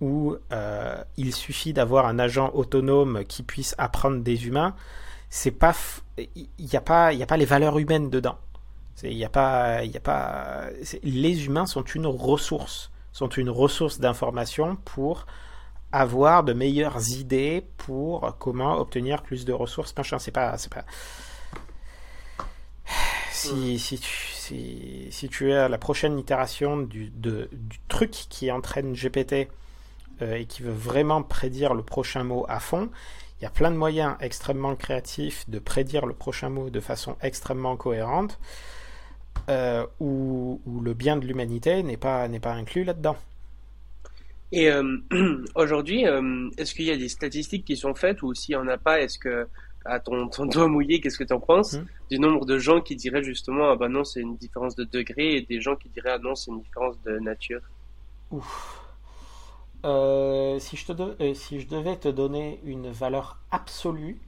où 0.00 0.36
euh, 0.52 1.02
il 1.16 1.34
suffit 1.34 1.72
d'avoir 1.72 2.06
un 2.06 2.18
agent 2.18 2.50
autonome 2.54 3.24
qui 3.24 3.42
puisse 3.42 3.74
apprendre 3.78 4.22
des 4.22 4.46
humains, 4.46 4.74
c'est 5.34 5.50
pas, 5.50 5.74
il 6.18 6.46
n'y 6.58 6.76
a 6.76 6.82
pas, 6.82 7.14
il 7.14 7.22
a 7.22 7.26
pas 7.26 7.38
les 7.38 7.46
valeurs 7.46 7.78
humaines 7.78 8.10
dedans. 8.10 8.36
Il 9.02 9.14
y 9.14 9.24
a 9.24 9.30
pas, 9.30 9.82
il 9.82 9.96
a 9.96 10.00
pas, 10.00 10.66
les 11.02 11.46
humains 11.46 11.64
sont 11.64 11.84
une 11.84 12.06
ressource, 12.06 12.92
sont 13.12 13.30
une 13.30 13.48
ressource 13.48 13.98
d'information 13.98 14.76
pour 14.84 15.24
avoir 15.90 16.44
de 16.44 16.52
meilleures 16.52 17.08
idées 17.12 17.64
pour 17.78 18.36
comment 18.38 18.78
obtenir 18.78 19.22
plus 19.22 19.46
de 19.46 19.54
ressources. 19.54 19.96
Machin, 19.96 20.18
c'est 20.18 20.32
pas, 20.32 20.58
c'est 20.58 20.70
pas. 20.70 20.84
Si, 23.30 23.78
si, 23.78 23.98
tu, 23.98 24.18
si, 24.34 25.06
si, 25.10 25.30
tu 25.30 25.50
es 25.50 25.56
à 25.56 25.70
la 25.70 25.78
prochaine 25.78 26.18
itération 26.18 26.76
du, 26.76 27.08
de, 27.08 27.48
du 27.52 27.80
truc 27.88 28.10
qui 28.10 28.52
entraîne 28.52 28.92
GPT 28.92 29.48
euh, 30.20 30.34
et 30.34 30.44
qui 30.44 30.62
veut 30.62 30.72
vraiment 30.72 31.22
prédire 31.22 31.72
le 31.72 31.82
prochain 31.82 32.22
mot 32.22 32.44
à 32.50 32.60
fond, 32.60 32.90
il 33.42 33.46
y 33.46 33.48
a 33.48 33.50
plein 33.50 33.72
de 33.72 33.76
moyens 33.76 34.14
extrêmement 34.20 34.76
créatifs 34.76 35.50
de 35.50 35.58
prédire 35.58 36.06
le 36.06 36.14
prochain 36.14 36.48
mot 36.48 36.70
de 36.70 36.78
façon 36.78 37.16
extrêmement 37.22 37.76
cohérente, 37.76 38.38
euh, 39.48 39.84
où, 39.98 40.60
où, 40.64 40.80
le 40.80 40.94
bien 40.94 41.16
de 41.16 41.26
l'humanité 41.26 41.82
n'est 41.82 41.96
pas, 41.96 42.28
n'est 42.28 42.38
pas 42.38 42.52
inclus 42.52 42.84
là-dedans. 42.84 43.16
Et 44.52 44.70
euh, 44.70 44.96
aujourd'hui, 45.56 46.06
euh, 46.06 46.50
est-ce 46.56 46.72
qu'il 46.72 46.84
y 46.84 46.92
a 46.92 46.96
des 46.96 47.08
statistiques 47.08 47.64
qui 47.64 47.76
sont 47.76 47.96
faites 47.96 48.22
ou 48.22 48.32
s'il 48.32 48.54
n'y 48.54 48.62
en 48.62 48.68
a 48.68 48.78
pas, 48.78 49.00
est-ce 49.00 49.18
que, 49.18 49.48
à 49.84 49.98
ton, 49.98 50.28
ton 50.28 50.46
doigt 50.46 50.68
mouillé, 50.68 51.00
qu'est-ce 51.00 51.18
que 51.18 51.24
tu 51.24 51.32
en 51.32 51.40
penses 51.40 51.72
hmm. 51.72 51.86
du 52.12 52.20
nombre 52.20 52.46
de 52.46 52.58
gens 52.58 52.80
qui 52.80 52.94
diraient 52.94 53.24
justement, 53.24 53.70
ah 53.70 53.76
bah 53.76 53.88
non, 53.88 54.04
c'est 54.04 54.20
une 54.20 54.36
différence 54.36 54.76
de 54.76 54.84
degré 54.84 55.34
et 55.34 55.42
des 55.42 55.60
gens 55.60 55.74
qui 55.74 55.88
diraient, 55.88 56.12
ah 56.12 56.18
non, 56.18 56.36
c'est 56.36 56.52
une 56.52 56.60
différence 56.60 56.94
de 57.02 57.18
nature? 57.18 57.62
Ouf. 58.30 58.78
Euh, 59.84 60.58
si, 60.60 60.76
je 60.76 60.92
te 60.92 61.34
si 61.34 61.60
je 61.60 61.66
devais 61.66 61.96
te 61.96 62.08
donner 62.08 62.60
une 62.64 62.90
valeur 62.90 63.38
absolue 63.50 64.20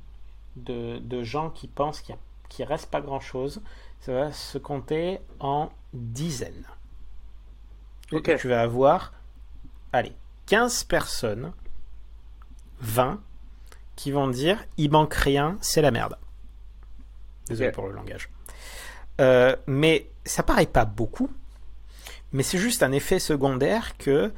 de, 0.56 0.98
de 0.98 1.22
gens 1.22 1.50
qui 1.50 1.68
pensent 1.68 2.00
qu'il 2.00 2.16
ne 2.58 2.66
reste 2.66 2.90
pas 2.90 3.00
grand-chose, 3.00 3.60
ça 4.00 4.12
va 4.12 4.32
se 4.32 4.58
compter 4.58 5.20
en 5.40 5.70
dizaines. 5.92 6.66
Okay. 8.12 8.36
Tu 8.36 8.48
vas 8.48 8.62
avoir 8.62 9.12
allez, 9.94 10.12
15 10.46 10.84
personnes, 10.84 11.52
20, 12.80 13.20
qui 13.96 14.10
vont 14.10 14.28
dire 14.28 14.64
il 14.76 14.90
manque 14.90 15.14
rien, 15.14 15.56
c'est 15.60 15.82
la 15.82 15.90
merde. 15.90 16.18
Désolé 17.46 17.70
pour 17.70 17.86
le 17.86 17.94
langage. 17.94 18.28
Euh, 19.20 19.54
mais 19.66 20.10
ça 20.24 20.42
paraît 20.42 20.66
pas 20.66 20.84
beaucoup, 20.84 21.30
mais 22.32 22.42
c'est 22.42 22.58
juste 22.58 22.82
un 22.82 22.90
effet 22.92 23.18
secondaire 23.18 23.96
que 23.96 24.32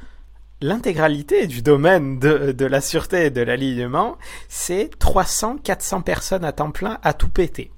l'intégralité 0.61 1.47
du 1.47 1.61
domaine 1.61 2.19
de, 2.19 2.65
la 2.65 2.81
sûreté 2.81 3.25
et 3.25 3.29
de 3.29 3.41
l'alignement, 3.41 4.17
c'est 4.47 4.95
300-400 4.99 6.03
personnes 6.03 6.45
à 6.45 6.51
temps 6.51 6.71
plein 6.71 6.97
à 7.03 7.13
tout 7.13 7.29
péter. 7.29 7.71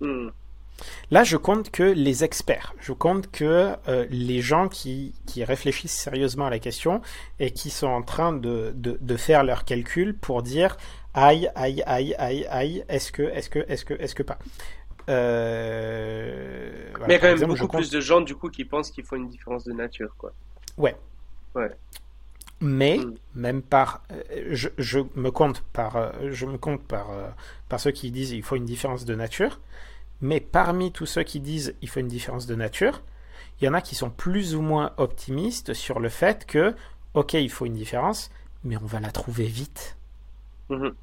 Hmm. 0.00 0.28
Là, 1.10 1.24
je 1.24 1.36
compte 1.36 1.70
que 1.70 1.82
les 1.82 2.22
experts, 2.22 2.72
je 2.80 2.92
compte 2.92 3.30
que 3.32 3.74
euh, 3.88 4.06
les 4.10 4.40
gens 4.40 4.68
qui, 4.68 5.12
qui, 5.26 5.42
réfléchissent 5.42 5.98
sérieusement 5.98 6.46
à 6.46 6.50
la 6.50 6.60
question 6.60 7.02
et 7.40 7.50
qui 7.50 7.70
sont 7.70 7.88
en 7.88 8.02
train 8.02 8.32
de, 8.32 8.72
de, 8.76 8.96
de 9.00 9.16
faire 9.16 9.42
leurs 9.42 9.64
calculs 9.64 10.16
pour 10.16 10.42
dire 10.42 10.76
aïe, 11.14 11.50
aïe, 11.56 11.82
aïe, 11.84 12.14
aïe, 12.16 12.46
aïe, 12.48 12.84
est-ce 12.88 13.10
que, 13.10 13.22
est-ce 13.22 13.50
que, 13.50 13.58
est-ce 13.68 13.84
que, 13.84 13.94
est-ce 13.94 14.14
que 14.14 14.22
pas. 14.22 14.38
Euh, 15.08 16.70
Mais 17.00 17.06
il 17.06 17.12
y 17.12 17.14
a 17.14 17.18
quand 17.18 17.38
même 17.38 17.48
beaucoup 17.48 17.68
plus 17.68 17.90
de 17.90 18.00
gens 18.00 18.20
du 18.20 18.36
coup 18.36 18.50
qui 18.50 18.64
pensent 18.64 18.90
qu'il 18.90 19.04
faut 19.04 19.16
une 19.16 19.28
différence 19.28 19.64
de 19.64 19.72
nature, 19.72 20.14
quoi. 20.16 20.32
Ouais. 20.76 20.94
Ouais. 21.54 21.70
Mais 22.60 22.98
hmm. 22.98 23.14
même 23.34 23.62
par, 23.62 24.02
euh, 24.10 24.48
je, 24.50 24.68
je, 24.78 25.00
me 25.14 25.30
compte 25.30 25.62
par, 25.72 26.12
je 26.30 26.46
me 26.46 26.58
compte 26.58 26.82
par, 26.82 27.08
par 27.68 27.78
ceux 27.80 27.92
qui 27.92 28.10
disent 28.10 28.32
il 28.32 28.42
faut 28.42 28.56
une 28.56 28.64
différence 28.64 29.04
de 29.04 29.14
nature. 29.14 29.60
Mais 30.20 30.40
parmi 30.40 30.90
tous 30.90 31.06
ceux 31.06 31.22
qui 31.22 31.40
disent 31.40 31.74
il 31.80 31.88
faut 31.88 32.00
une 32.00 32.08
différence 32.08 32.46
de 32.46 32.54
nature, 32.54 33.02
il 33.60 33.64
y 33.64 33.68
en 33.68 33.74
a 33.74 33.80
qui 33.80 33.94
sont 33.94 34.10
plus 34.10 34.54
ou 34.54 34.62
moins 34.62 34.92
optimistes 34.96 35.74
sur 35.74 36.00
le 36.00 36.08
fait 36.08 36.46
que, 36.46 36.74
ok, 37.14 37.34
il 37.34 37.50
faut 37.50 37.66
une 37.66 37.74
différence, 37.74 38.30
mais 38.64 38.76
on 38.76 38.86
va 38.86 39.00
la 39.00 39.10
trouver 39.10 39.46
vite. 39.46 39.96
Mhm. 40.68 40.94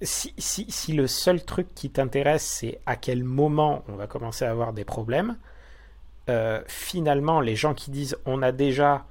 Si, 0.00 0.32
si, 0.38 0.70
si, 0.70 0.92
le 0.92 1.08
seul 1.08 1.44
truc 1.44 1.74
qui 1.74 1.90
t'intéresse, 1.90 2.46
c'est 2.46 2.80
à 2.86 2.94
quel 2.94 3.24
moment 3.24 3.84
on 3.88 3.96
va 3.96 4.06
commencer 4.06 4.44
à 4.44 4.50
avoir 4.50 4.72
des 4.72 4.84
problèmes, 4.84 5.36
euh, 6.28 6.62
finalement, 6.66 7.40
les 7.40 7.56
gens 7.56 7.74
qui 7.74 7.90
disent 7.90 8.16
on 8.26 8.42
a 8.42 8.52
déjà 8.52 9.04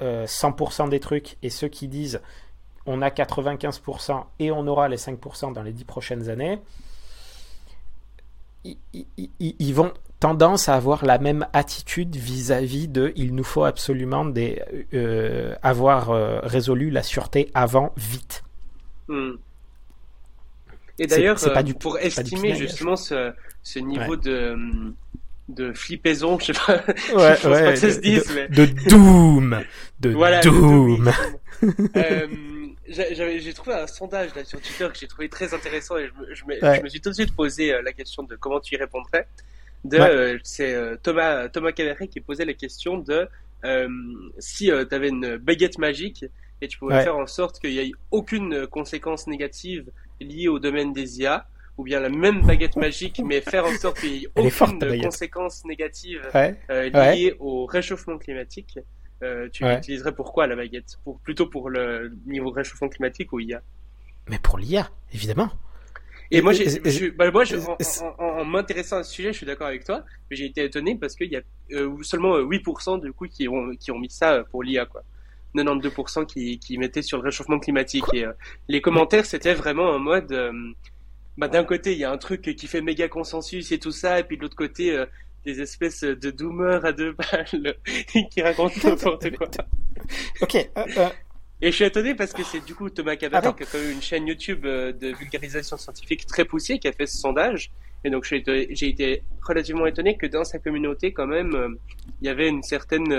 100% 0.00 0.86
euh, 0.86 0.88
des 0.88 1.00
trucs 1.00 1.36
et 1.42 1.50
ceux 1.50 1.68
qui 1.68 1.88
disent 1.88 2.20
on 2.86 3.02
a 3.02 3.10
95% 3.10 4.24
et 4.38 4.50
on 4.50 4.66
aura 4.66 4.88
les 4.88 4.96
5% 4.96 5.52
dans 5.52 5.62
les 5.62 5.72
10 5.72 5.84
prochaines 5.84 6.28
années, 6.30 6.58
ils, 8.64 9.74
vont 9.74 9.92
tendance 10.18 10.68
à 10.68 10.74
avoir 10.74 11.04
la 11.04 11.18
même 11.18 11.46
attitude 11.52 12.16
vis-à-vis 12.16 12.88
de 12.88 13.12
il 13.16 13.34
nous 13.34 13.44
faut 13.44 13.64
absolument 13.64 14.24
des, 14.24 14.62
euh, 14.92 15.54
avoir 15.62 16.10
euh, 16.10 16.40
résolu 16.42 16.90
la 16.90 17.02
sûreté 17.02 17.50
avant 17.54 17.92
vite. 17.96 18.44
Hmm. 19.08 19.32
Et 20.98 21.06
d'ailleurs, 21.06 21.38
euh, 21.42 21.72
pour 21.80 21.98
estimer 21.98 22.54
justement 22.54 22.96
ce, 22.96 23.32
niveau 23.78 24.16
de 24.16 24.92
de 25.54 25.72
flippaison, 25.72 26.38
je 26.38 26.46
sais 26.46 26.52
pas, 26.52 26.76
ouais, 26.76 27.36
je 27.42 27.48
ouais, 27.48 27.64
pas 27.64 27.72
que 27.72 27.78
ça 27.78 27.90
se 27.90 28.00
dise, 28.00 28.26
de, 28.26 28.34
mais... 28.34 28.48
de 28.48 28.66
doom, 28.88 29.62
de 30.00 30.10
voilà, 30.14 30.40
doom. 30.40 31.10
j'ai 32.88 33.52
trouvé 33.54 33.76
un 33.76 33.86
sondage 33.86 34.34
là 34.34 34.44
sur 34.44 34.60
Twitter 34.60 34.88
que 34.92 34.98
j'ai 34.98 35.06
trouvé 35.06 35.28
très 35.28 35.54
intéressant 35.54 35.96
et 35.96 36.08
je 36.08 36.44
me, 36.44 36.54
je 36.60 36.82
me, 36.82 36.88
suis 36.88 37.00
tout 37.00 37.10
de 37.10 37.14
suite 37.14 37.34
posé 37.34 37.72
euh, 37.72 37.82
la 37.82 37.92
question 37.92 38.22
de 38.22 38.34
comment 38.36 38.60
tu 38.60 38.74
y 38.74 38.78
répondrais. 38.78 39.26
De, 39.84 39.98
euh, 39.98 40.38
c'est 40.42 40.74
euh, 40.74 40.96
Thomas 41.02 41.48
Thomas 41.48 41.72
qui 41.72 42.20
posait 42.20 42.44
la 42.44 42.54
question 42.54 42.98
de 42.98 43.28
si 44.38 44.66
tu 44.66 44.94
avais 44.94 45.08
une 45.08 45.36
baguette 45.36 45.78
magique 45.78 46.24
et 46.62 46.68
tu 46.68 46.78
pouvais 46.78 47.02
faire 47.02 47.16
en 47.16 47.26
sorte 47.26 47.60
qu'il 47.60 47.70
n'y 47.70 47.78
ait 47.78 47.92
aucune 48.10 48.66
conséquence 48.66 49.26
négative 49.26 49.90
liée 50.20 50.48
au 50.48 50.58
domaine 50.58 50.92
des 50.92 51.20
IA, 51.20 51.46
ou 51.80 51.82
bien 51.82 51.98
la 51.98 52.10
même 52.10 52.42
baguette 52.42 52.76
magique, 52.76 53.22
mais 53.24 53.40
faire 53.40 53.64
en 53.64 53.72
sorte 53.72 54.00
qu'il 54.00 54.12
n'y 54.12 54.24
ait 54.24 54.28
aucune 54.36 55.02
conséquence 55.02 55.64
négative 55.64 56.20
liée 56.68 57.34
au 57.38 57.64
réchauffement 57.64 58.18
climatique. 58.18 58.78
Euh, 59.22 59.48
tu 59.50 59.64
utiliserais 59.66 60.14
pourquoi 60.14 60.46
la 60.46 60.56
baguette? 60.56 60.98
Pour, 61.04 61.18
Plutôt 61.20 61.46
pour 61.46 61.70
le 61.70 62.12
niveau 62.26 62.50
réchauffement 62.50 62.88
climatique 62.90 63.32
ou 63.32 63.40
IA 63.40 63.62
Mais 64.28 64.38
pour 64.38 64.58
l'IA, 64.58 64.90
évidemment. 65.12 65.50
Et, 66.30 66.42
moi, 66.42 66.52
bah, 67.16 67.30
moi 67.30 67.44
en, 68.18 68.44
m'intéressant 68.44 68.98
à 68.98 69.02
ce 69.02 69.12
sujet, 69.12 69.32
je 69.32 69.38
suis 69.38 69.46
d'accord 69.46 69.66
avec 69.66 69.84
toi, 69.84 70.04
mais 70.30 70.36
j'ai 70.36 70.44
été 70.44 70.62
étonné 70.64 70.96
parce 70.96 71.16
qu'il 71.16 71.32
y 71.32 71.36
a 71.36 71.42
euh, 71.72 71.96
seulement 72.02 72.38
8% 72.38 72.98
euh, 72.98 73.00
du 73.00 73.12
coup 73.12 73.26
qui 73.26 73.48
ont, 73.48 73.74
qui 73.76 73.90
ont 73.90 73.98
mis 73.98 74.10
ça 74.10 74.44
pour 74.50 74.62
l'IA, 74.62 74.84
quoi. 74.84 75.02
92% 75.54 76.26
qui, 76.26 76.58
qui 76.58 76.78
mettaient 76.78 77.02
sur 77.02 77.18
le 77.18 77.24
réchauffement 77.24 77.58
climatique. 77.58 78.04
et 78.12 78.24
les 78.68 78.80
commentaires, 78.80 79.26
c'était 79.26 79.54
vraiment 79.54 79.90
en 79.90 79.98
mode, 79.98 80.32
bah, 81.40 81.48
d'un 81.48 81.64
côté, 81.64 81.92
il 81.92 81.98
y 81.98 82.04
a 82.04 82.10
un 82.10 82.18
truc 82.18 82.42
qui 82.42 82.66
fait 82.66 82.82
méga 82.82 83.08
consensus 83.08 83.72
et 83.72 83.78
tout 83.78 83.92
ça, 83.92 84.20
et 84.20 84.24
puis 84.24 84.36
de 84.36 84.42
l'autre 84.42 84.56
côté, 84.56 85.04
des 85.44 85.60
espèces 85.60 86.02
de 86.02 86.30
doomers 86.30 86.84
à 86.84 86.92
deux 86.92 87.12
balles 87.12 87.76
qui 88.30 88.42
racontent 88.42 88.74
n'importe 88.84 89.36
quoi. 89.36 89.48
ok. 90.40 90.54
Euh, 90.54 90.84
euh. 90.98 91.08
Et 91.62 91.70
je 91.70 91.76
suis 91.76 91.84
étonné 91.84 92.14
parce 92.14 92.32
que 92.32 92.42
c'est 92.42 92.64
du 92.64 92.74
coup 92.74 92.88
Thomas 92.88 93.16
Cavada 93.16 93.52
qui 93.52 93.64
a 93.64 93.66
quand 93.66 93.78
même 93.78 93.90
une 93.90 94.02
chaîne 94.02 94.26
YouTube 94.26 94.64
euh, 94.64 94.92
de 94.92 95.08
vulgarisation 95.08 95.76
scientifique 95.76 96.26
très 96.26 96.46
poussée 96.46 96.78
qui 96.78 96.88
a 96.88 96.92
fait 96.92 97.06
ce 97.06 97.18
sondage. 97.18 97.70
Et 98.02 98.08
donc 98.08 98.24
j'ai 98.24 98.38
été, 98.88 99.22
relativement 99.42 99.84
étonné 99.84 100.16
que 100.16 100.26
dans 100.26 100.44
sa 100.44 100.58
communauté 100.58 101.12
quand 101.12 101.26
même 101.26 101.76
il 102.22 102.26
y 102.26 102.30
avait 102.30 102.48
une 102.48 102.62
certaine 102.62 103.12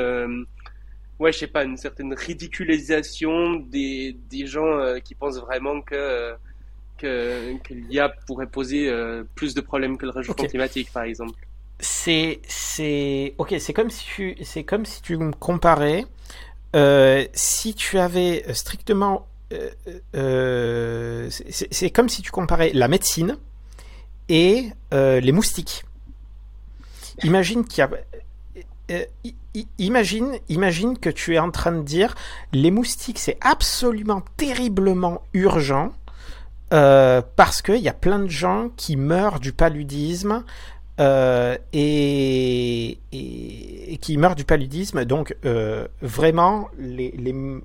ouais 1.20 1.32
je 1.32 1.38
sais 1.38 1.46
pas 1.46 1.66
une 1.66 1.78
certaine 1.78 2.16
ridiculisation 2.16 3.58
des, 3.58 4.18
des 4.28 4.48
gens 4.48 5.00
qui 5.04 5.14
pensent 5.14 5.40
vraiment 5.40 5.82
que 5.82 6.34
que, 7.02 7.58
l'IA 7.70 8.10
pourrait 8.28 8.48
poser 8.48 8.92
plus 9.36 9.54
de 9.54 9.62
problèmes 9.62 9.98
que 9.98 10.06
le 10.06 10.12
réchauffement 10.12 10.46
climatique 10.46 10.92
par 10.94 11.04
exemple. 11.04 11.40
c'est 11.80 12.40
c'est 12.48 13.34
ok, 13.38 13.56
c'est 13.60 13.74
comme 13.74 13.90
si 13.90 14.06
tu 14.06 14.36
c'est 14.44 14.64
comme 14.64 14.86
si 14.86 15.02
tu 15.02 15.18
me 15.18 15.32
comparais 15.32 16.06
euh, 16.76 17.26
si 17.34 17.74
tu 17.74 17.98
avais 18.00 18.46
strictement 18.54 19.28
euh, 19.52 19.70
euh, 20.16 21.30
c'est 21.30 21.90
comme 21.90 22.08
si 22.08 22.22
tu 22.22 22.32
comparais 22.32 22.72
la 22.74 22.88
médecine 22.88 23.38
et 24.30 24.70
les 24.92 25.32
moustiques. 25.34 25.84
Imagine 27.24 27.66
qu'il 27.66 27.80
y 27.80 27.82
a 27.82 27.90
imagine, 29.78 30.38
imagine 30.48 30.98
que 30.98 31.10
tu 31.10 31.36
es 31.36 31.40
en 31.40 31.52
train 31.52 31.74
de 31.74 31.82
dire 31.82 32.16
les 32.54 32.72
moustiques 32.72 33.20
c'est 33.20 33.38
absolument 33.42 34.24
terriblement 34.38 35.22
urgent 35.34 35.92
parce 36.72 37.62
qu'il 37.62 37.82
y 37.82 37.90
a 37.90 37.94
plein 37.94 38.20
de 38.20 38.30
gens 38.30 38.70
qui 38.78 38.96
meurent 38.96 39.40
du 39.40 39.54
paludisme 39.54 40.44
euh, 41.02 41.58
et, 41.74 43.00
qui 44.02 44.18
meurt 44.18 44.38
du 44.38 44.44
paludisme. 44.44 45.04
Donc 45.06 45.36
euh, 45.46 45.88
vraiment, 46.02 46.70
les, 46.78 47.12
les, 47.12 47.34
euh, 47.34 47.58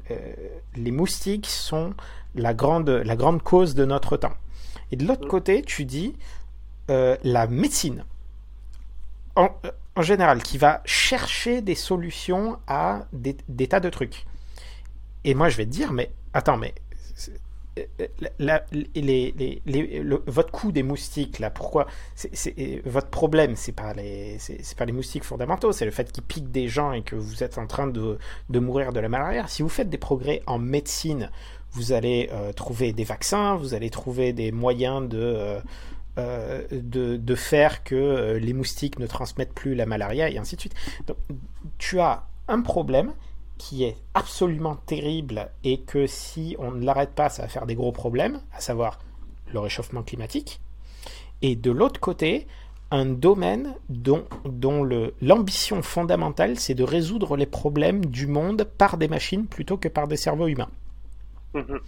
les, 0.76 0.90
moustiques 0.90 1.46
sont 1.46 1.92
la 2.34 2.54
grande, 2.54 2.88
la 2.88 3.16
grande 3.16 3.42
cause 3.42 3.74
de 3.74 3.84
notre 3.84 4.16
temps. 4.16 4.32
Et 4.90 4.96
de 4.96 5.06
l'autre 5.06 5.28
côté, 5.28 5.62
tu 5.62 5.84
dis 5.84 6.14
la 6.88 7.48
médecine, 7.48 8.04
en, 9.34 9.50
en, 9.96 10.02
général, 10.02 10.40
qui 10.40 10.56
va 10.56 10.82
chercher 10.84 11.60
des 11.60 11.74
solutions 11.74 12.58
à 12.68 13.06
des, 13.12 13.36
des 13.48 13.66
tas 13.66 13.80
de 13.80 13.90
trucs. 13.90 14.24
Et 15.24 15.34
moi, 15.34 15.48
je 15.48 15.56
vais 15.56 15.64
te 15.64 15.70
dire, 15.70 15.92
mais 15.92 16.12
attends, 16.32 16.56
mais 16.56 16.74
votre 20.26 20.50
coup 20.50 20.72
des 20.72 20.82
moustiques, 20.82 21.38
là, 21.38 21.50
pourquoi 21.50 21.86
Votre 22.84 23.08
problème, 23.08 23.56
c'est 23.56 23.72
pas 23.72 23.92
les, 23.92 24.38
pas 24.76 24.84
les 24.84 24.92
moustiques 24.92 25.24
fondamentaux, 25.24 25.72
c'est 25.72 25.84
le 25.84 25.90
fait 25.90 26.10
qu'ils 26.10 26.24
piquent 26.24 26.50
des 26.50 26.68
gens 26.68 26.92
et 26.92 27.02
que 27.02 27.16
vous 27.16 27.42
êtes 27.42 27.58
en 27.58 27.66
train 27.66 27.86
de, 27.86 28.18
mourir 28.50 28.92
de 28.92 29.00
la 29.00 29.08
malaria. 29.08 29.46
Si 29.46 29.62
vous 29.62 29.68
faites 29.68 29.90
des 29.90 29.98
progrès 29.98 30.42
en 30.46 30.58
médecine, 30.58 31.30
vous 31.72 31.92
allez 31.92 32.30
euh, 32.32 32.52
trouver 32.52 32.92
des 32.92 33.04
vaccins, 33.04 33.56
vous 33.56 33.74
allez 33.74 33.90
trouver 33.90 34.32
des 34.32 34.52
moyens 34.52 35.06
de, 35.08 35.18
euh, 35.18 35.60
euh, 36.18 36.62
de, 36.70 37.34
faire 37.34 37.84
que 37.84 38.38
les 38.40 38.54
moustiques 38.54 38.98
ne 38.98 39.06
transmettent 39.06 39.52
plus 39.52 39.74
la 39.74 39.84
malaria 39.84 40.30
et 40.30 40.38
ainsi 40.38 40.56
de 40.56 40.60
suite. 40.60 40.74
Donc, 41.06 41.18
tu 41.76 42.00
as 42.00 42.24
un 42.48 42.62
problème 42.62 43.12
qui 43.58 43.84
est 43.84 43.96
absolument 44.14 44.76
terrible 44.76 45.50
et 45.64 45.80
que 45.80 46.06
si 46.06 46.56
on 46.58 46.72
ne 46.72 46.84
l'arrête 46.84 47.14
pas, 47.14 47.28
ça 47.28 47.42
va 47.42 47.48
faire 47.48 47.66
des 47.66 47.74
gros 47.74 47.92
problèmes, 47.92 48.40
à 48.52 48.60
savoir 48.60 48.98
le 49.52 49.60
réchauffement 49.60 50.02
climatique. 50.02 50.60
Et 51.42 51.56
de 51.56 51.70
l'autre 51.70 52.00
côté, 52.00 52.46
un 52.90 53.06
domaine 53.06 53.74
dont, 53.88 54.24
dont 54.44 54.88
l'ambition 55.20 55.82
fondamentale, 55.82 56.58
c'est 56.58 56.74
de 56.74 56.84
résoudre 56.84 57.36
les 57.36 57.46
problèmes 57.46 58.06
du 58.06 58.26
monde 58.26 58.64
par 58.64 58.96
des 58.96 59.08
machines 59.08 59.46
plutôt 59.46 59.76
que 59.76 59.88
par 59.88 60.08
des 60.08 60.16
cerveaux 60.16 60.46
humains. 60.46 60.70
Mm-hmm. 61.54 61.80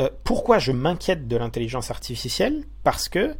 Euh, 0.00 0.10
pourquoi 0.22 0.58
je 0.58 0.72
m'inquiète 0.72 1.26
de 1.26 1.36
l'intelligence 1.36 1.90
artificielle? 1.90 2.64
Parce 2.84 3.08
que 3.08 3.34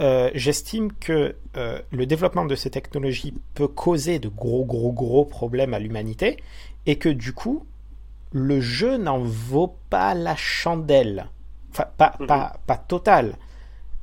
euh, 0.00 0.30
j'estime 0.34 0.92
que 0.92 1.34
euh, 1.56 1.82
le 1.90 2.06
développement 2.06 2.44
de 2.44 2.54
ces 2.54 2.70
technologies 2.70 3.34
peut 3.54 3.66
causer 3.66 4.20
de 4.20 4.28
gros, 4.28 4.64
gros, 4.64 4.92
gros 4.92 5.24
problèmes 5.24 5.74
à 5.74 5.80
l'humanité 5.80 6.36
et 6.86 6.98
que 6.98 7.08
du 7.08 7.32
coup, 7.32 7.66
le 8.30 8.60
jeu 8.60 8.96
n'en 8.96 9.18
vaut 9.18 9.76
pas 9.90 10.14
la 10.14 10.36
chandelle. 10.36 11.28
Enfin, 11.72 11.86
pas, 11.96 12.14
mhm. 12.20 12.26
pas, 12.26 12.60
pas 12.66 12.76
total. 12.76 13.36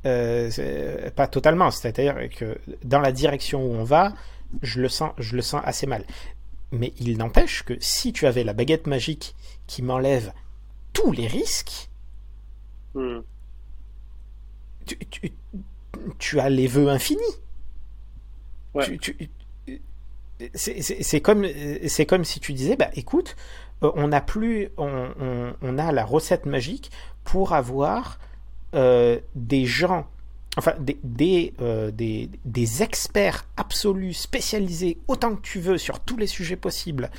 Euh, 0.05 1.09
pas 1.11 1.27
totalement. 1.27 1.71
C'est-à-dire 1.71 2.29
que 2.29 2.57
dans 2.83 2.99
la 2.99 3.13
direction 3.13 3.65
où 3.65 3.73
on 3.73 3.85
va, 3.85 4.13
je 4.61 4.81
le 4.81 4.89
sens, 4.89 5.13
je 5.17 5.35
le 5.35 5.41
sens 5.41 5.61
assez 5.63 5.87
mal. 5.87 6.03
Mais 6.71 6.93
il 6.99 7.17
n'empêche 7.17 7.63
que 7.63 7.73
si 7.79 8.11
tu 8.11 8.27
avais 8.27 8.43
la 8.43 8.53
baguette 8.53 8.85
magique 8.85 9.33
qui 9.65 9.81
m'enlève 9.81 10.33
tous 10.91 11.13
les 11.13 11.27
risques, 11.27 11.89
tu, 14.85 14.97
tu 15.09 15.31
as 16.39 16.49
les 16.49 16.67
vœux 16.67 16.89
infinis. 16.89 17.21
c'est 20.53 21.21
comme, 21.21 21.45
comme 22.07 22.25
si 22.25 22.39
tu 22.39 22.53
disais, 22.53 22.75
bah 22.75 22.89
écoute, 22.95 23.35
euh, 23.83 23.91
on 23.95 24.11
a 24.11 24.21
plus, 24.21 24.69
on, 24.77 25.77
a 25.77 25.91
la 25.91 26.05
recette 26.05 26.45
magique 26.45 26.91
pour 27.23 27.53
avoir 27.53 28.19
euh, 28.73 29.19
des 29.35 29.65
gens, 29.65 30.07
enfin 30.57 30.73
des, 30.79 31.53
euh, 31.61 31.91
des, 31.91 32.29
des, 32.45 32.83
experts 32.83 33.45
absolus, 33.57 34.13
spécialisés 34.13 34.97
autant 35.07 35.35
que 35.35 35.41
tu 35.41 35.59
veux 35.59 35.77
sur 35.77 35.99
tous 35.99 36.17
les 36.17 36.27
sujets 36.27 36.55
possibles, 36.55 37.09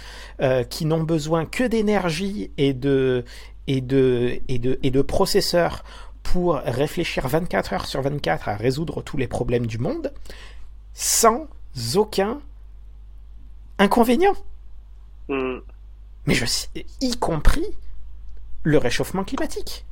qui 0.71 0.87
n'ont 0.87 1.03
besoin 1.03 1.47
que 1.47 1.65
d'énergie 1.65 2.51
et 2.57 2.73
de, 2.73 3.25
et, 3.67 3.81
de, 3.81 4.41
et, 4.49 4.59
de, 4.59 4.79
et 4.83 4.91
de 4.91 5.03
processeurs 5.03 5.85
pour 6.33 6.57
réfléchir 6.57 7.29
24 7.29 7.73
heures 7.73 7.87
sur 7.87 8.03
24 8.03 8.49
à 8.49 8.57
résoudre 8.57 9.01
tous 9.01 9.17
les 9.17 9.29
problèmes 9.29 9.67
du 9.67 9.79
monde 9.79 10.13
sans 10.93 11.47
aucun 11.95 12.41
inconvénient. 13.79 14.35
Hmm. 15.29 15.59
Mais 16.27 16.35
je 16.35 16.45
y 17.01 17.17
compris 17.17 17.65
le 18.65 18.79
réchauffement 18.79 19.23
climatique. 19.23 19.87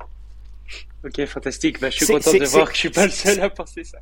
Ok, 1.05 1.25
fantastique. 1.25 1.79
Bah, 1.79 1.89
je 1.89 2.03
suis 2.03 2.07
content 2.07 2.33
de 2.33 2.45
voir 2.45 2.67
que 2.67 2.73
je 2.73 2.79
suis 2.79 2.89
pas 2.89 3.05
le 3.05 3.11
seul 3.11 3.39
à 3.39 3.49
penser 3.49 3.85
ça. 3.85 3.99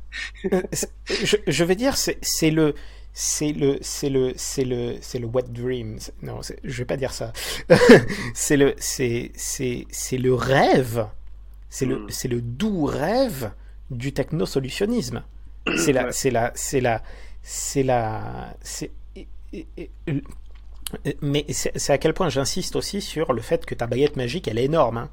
Euh, 0.52 0.62
je, 1.06 1.36
je, 1.46 1.64
veux 1.64 1.76
dire, 1.76 1.96
c'est 1.96 2.18
le, 2.50 2.74
c'est 3.12 3.52
le, 3.52 3.78
c'est 3.80 4.08
le, 4.08 4.32
c'est 4.36 4.64
le, 4.64 4.96
c'est 5.00 5.18
le 5.20 5.26
wet 5.26 5.44
dreams. 5.50 5.98
Non, 6.22 6.40
je 6.42 6.78
vais 6.78 6.84
pas 6.84 6.96
dire 6.96 7.12
ça. 7.12 7.32
c'est 8.34 8.56
le, 8.56 8.74
c'est, 8.78 9.30
c'est, 9.36 9.86
c'est 9.90 10.18
le 10.18 10.34
rêve 10.34 11.06
c'est 11.74 11.86
le, 11.86 11.96
hmm. 11.96 12.06
c'est 12.08 12.28
le 12.28 12.40
doux 12.40 12.84
rêve 12.84 13.50
du 13.90 14.12
technosolutionnisme. 14.12 15.24
C'est 15.76 15.92
la, 15.92 16.12
c'est 16.12 16.30
la, 16.30 16.52
c'est 16.54 16.80
la, 16.80 17.02
c'est 17.42 17.82
la, 17.82 18.54
c'est, 18.60 18.92
mais 21.20 21.44
c'est 21.48 21.92
à 21.92 21.98
quel 21.98 22.14
point 22.14 22.28
j'insiste 22.28 22.76
aussi 22.76 23.00
sur 23.00 23.32
le 23.32 23.42
fait 23.42 23.66
que 23.66 23.74
ta 23.74 23.88
baguette 23.88 24.14
magique, 24.14 24.46
elle 24.46 24.58
est 24.58 24.66
énorme. 24.66 24.98
Hein. 24.98 25.10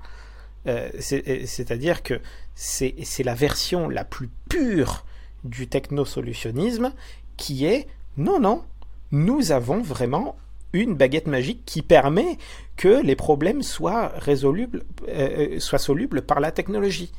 Euh, 0.67 0.89
c'est-à-dire 0.99 2.03
que 2.03 2.21
c'est 2.53 3.23
la 3.23 3.33
version 3.33 3.89
la 3.89 4.05
plus 4.05 4.29
pure 4.47 5.03
du 5.43 5.67
technosolutionnisme 5.67 6.93
qui 7.37 7.65
est 7.65 7.87
non, 8.17 8.39
non, 8.39 8.63
nous 9.11 9.51
avons 9.51 9.81
vraiment 9.81 10.35
une 10.73 10.95
baguette 10.95 11.27
magique 11.27 11.63
qui 11.65 11.81
permet 11.81 12.37
que 12.77 13.01
les 13.03 13.15
problèmes 13.15 13.61
soient 13.61 14.11
résolubles, 14.17 14.83
euh, 15.07 15.55
euh, 15.55 15.59
soient 15.59 15.79
solubles 15.79 16.21
par 16.21 16.39
la 16.39 16.51
technologie. 16.51 17.11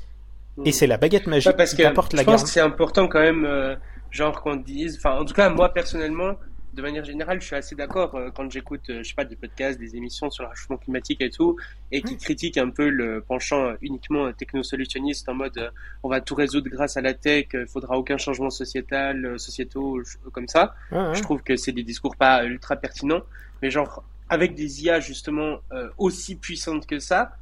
Et 0.64 0.70
hmm. 0.70 0.72
c'est 0.72 0.86
la 0.86 0.96
baguette 0.96 1.26
magique 1.26 1.56
qui 1.76 1.84
apporte 1.84 2.12
la 2.12 2.22
Je 2.22 2.26
pense 2.26 2.42
que 2.42 2.48
c'est 2.48 2.60
important 2.60 3.08
quand 3.08 3.20
même, 3.20 3.44
euh, 3.44 3.74
genre 4.10 4.42
qu'on 4.42 4.56
dise, 4.56 4.98
enfin 4.98 5.18
en 5.18 5.24
tout 5.24 5.34
cas 5.34 5.48
moi 5.48 5.72
personnellement, 5.72 6.34
de 6.72 6.82
manière 6.82 7.04
générale, 7.04 7.40
je 7.40 7.46
suis 7.46 7.56
assez 7.56 7.74
d'accord 7.74 8.18
quand 8.34 8.50
j'écoute, 8.50 8.84
je 8.88 9.02
sais 9.02 9.14
pas, 9.14 9.24
des 9.24 9.36
podcasts, 9.36 9.78
des 9.78 9.96
émissions 9.96 10.30
sur 10.30 10.44
le 10.44 10.50
réchauffement 10.50 10.78
climatique 10.78 11.20
et 11.20 11.30
tout, 11.30 11.56
et 11.90 12.02
qui 12.02 12.16
critiquent 12.16 12.58
un 12.58 12.70
peu 12.70 12.88
le 12.88 13.20
penchant 13.20 13.74
uniquement 13.82 14.32
technosolutionniste 14.32 15.28
en 15.28 15.34
mode 15.34 15.72
on 16.02 16.08
va 16.08 16.20
tout 16.20 16.34
résoudre 16.34 16.70
grâce 16.70 16.96
à 16.96 17.02
la 17.02 17.14
tech, 17.14 17.48
il 17.52 17.66
faudra 17.66 17.98
aucun 17.98 18.16
changement 18.16 18.50
sociétal, 18.50 19.38
sociétaux 19.38 20.00
comme 20.32 20.48
ça. 20.48 20.74
Je 20.90 21.20
trouve 21.20 21.42
que 21.42 21.56
c'est 21.56 21.72
des 21.72 21.82
discours 21.82 22.16
pas 22.16 22.44
ultra 22.44 22.76
pertinents 22.76 23.22
mais 23.62 23.70
genre 23.70 24.02
avec 24.28 24.54
des 24.54 24.84
IA 24.84 25.00
justement 25.00 25.58
euh, 25.72 25.88
aussi 25.96 26.36
puissantes 26.36 26.86
que 26.86 26.98
ça, 26.98 27.36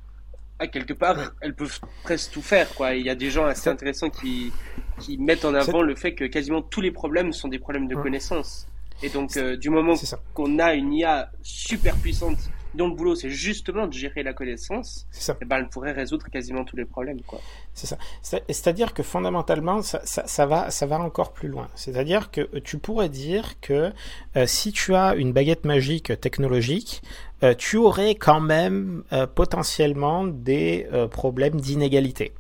à 0.59 0.67
quelque 0.67 0.93
part, 0.93 1.33
elles 1.41 1.55
peuvent 1.55 1.81
presque 2.05 2.33
tout 2.33 2.43
faire. 2.43 2.69
Quoi. 2.75 2.95
Il 2.95 3.07
y 3.07 3.11
a 3.11 3.15
des 3.15 3.31
gens 3.31 3.47
assez 3.47 3.71
intéressants 3.71 4.11
qui, 4.11 4.53
qui 4.99 5.17
mettent 5.17 5.45
en 5.45 5.55
avant 5.55 5.83
le 5.83 5.95
fait 5.95 6.15
que 6.15 6.25
quasiment 6.25 6.61
tous 6.61 6.81
les 6.81 6.91
problèmes 6.91 7.33
sont 7.33 7.49
des 7.49 7.59
problèmes 7.59 7.89
de 7.89 7.95
connaissance. 7.95 8.67
Et 9.03 9.09
donc, 9.09 9.37
euh, 9.37 9.57
du 9.57 9.71
moment 9.71 9.95
qu'on 10.35 10.59
a 10.59 10.75
une 10.75 10.93
IA 10.93 11.31
super 11.43 11.97
puissante 11.97 12.51
dont 12.75 12.89
le 12.89 12.95
boulot 12.95 13.15
c'est 13.15 13.31
justement 13.31 13.87
de 13.87 13.93
gérer 13.93 14.23
la 14.23 14.33
connaissance, 14.33 15.07
ça. 15.11 15.37
Eh 15.41 15.45
ben, 15.45 15.59
elle 15.59 15.69
pourrait 15.69 15.93
résoudre 15.93 16.29
quasiment 16.29 16.65
tous 16.65 16.77
les 16.77 16.85
problèmes. 16.85 17.21
Quoi. 17.23 17.41
C'est 17.75 17.87
ça. 17.87 17.99
C'est-à-dire 18.23 18.95
que 18.95 19.03
fondamentalement, 19.03 19.83
ça, 19.83 20.01
ça, 20.05 20.27
ça, 20.27 20.47
va, 20.47 20.71
ça 20.71 20.87
va 20.87 21.01
encore 21.01 21.33
plus 21.33 21.49
loin. 21.49 21.69
C'est-à-dire 21.75 22.31
que 22.31 22.43
tu 22.61 22.79
pourrais 22.79 23.09
dire 23.09 23.61
que 23.61 23.93
euh, 24.37 24.47
si 24.47 24.73
tu 24.73 24.95
as 24.95 25.15
une 25.15 25.33
baguette 25.33 25.65
magique 25.65 26.19
technologique, 26.21 27.03
euh, 27.43 27.55
tu 27.55 27.77
aurais 27.77 28.15
quand 28.15 28.41
même 28.41 29.03
euh, 29.13 29.27
potentiellement 29.27 30.25
des 30.25 30.87
problèmes 31.11 31.61
d'inégalité. 31.61 32.33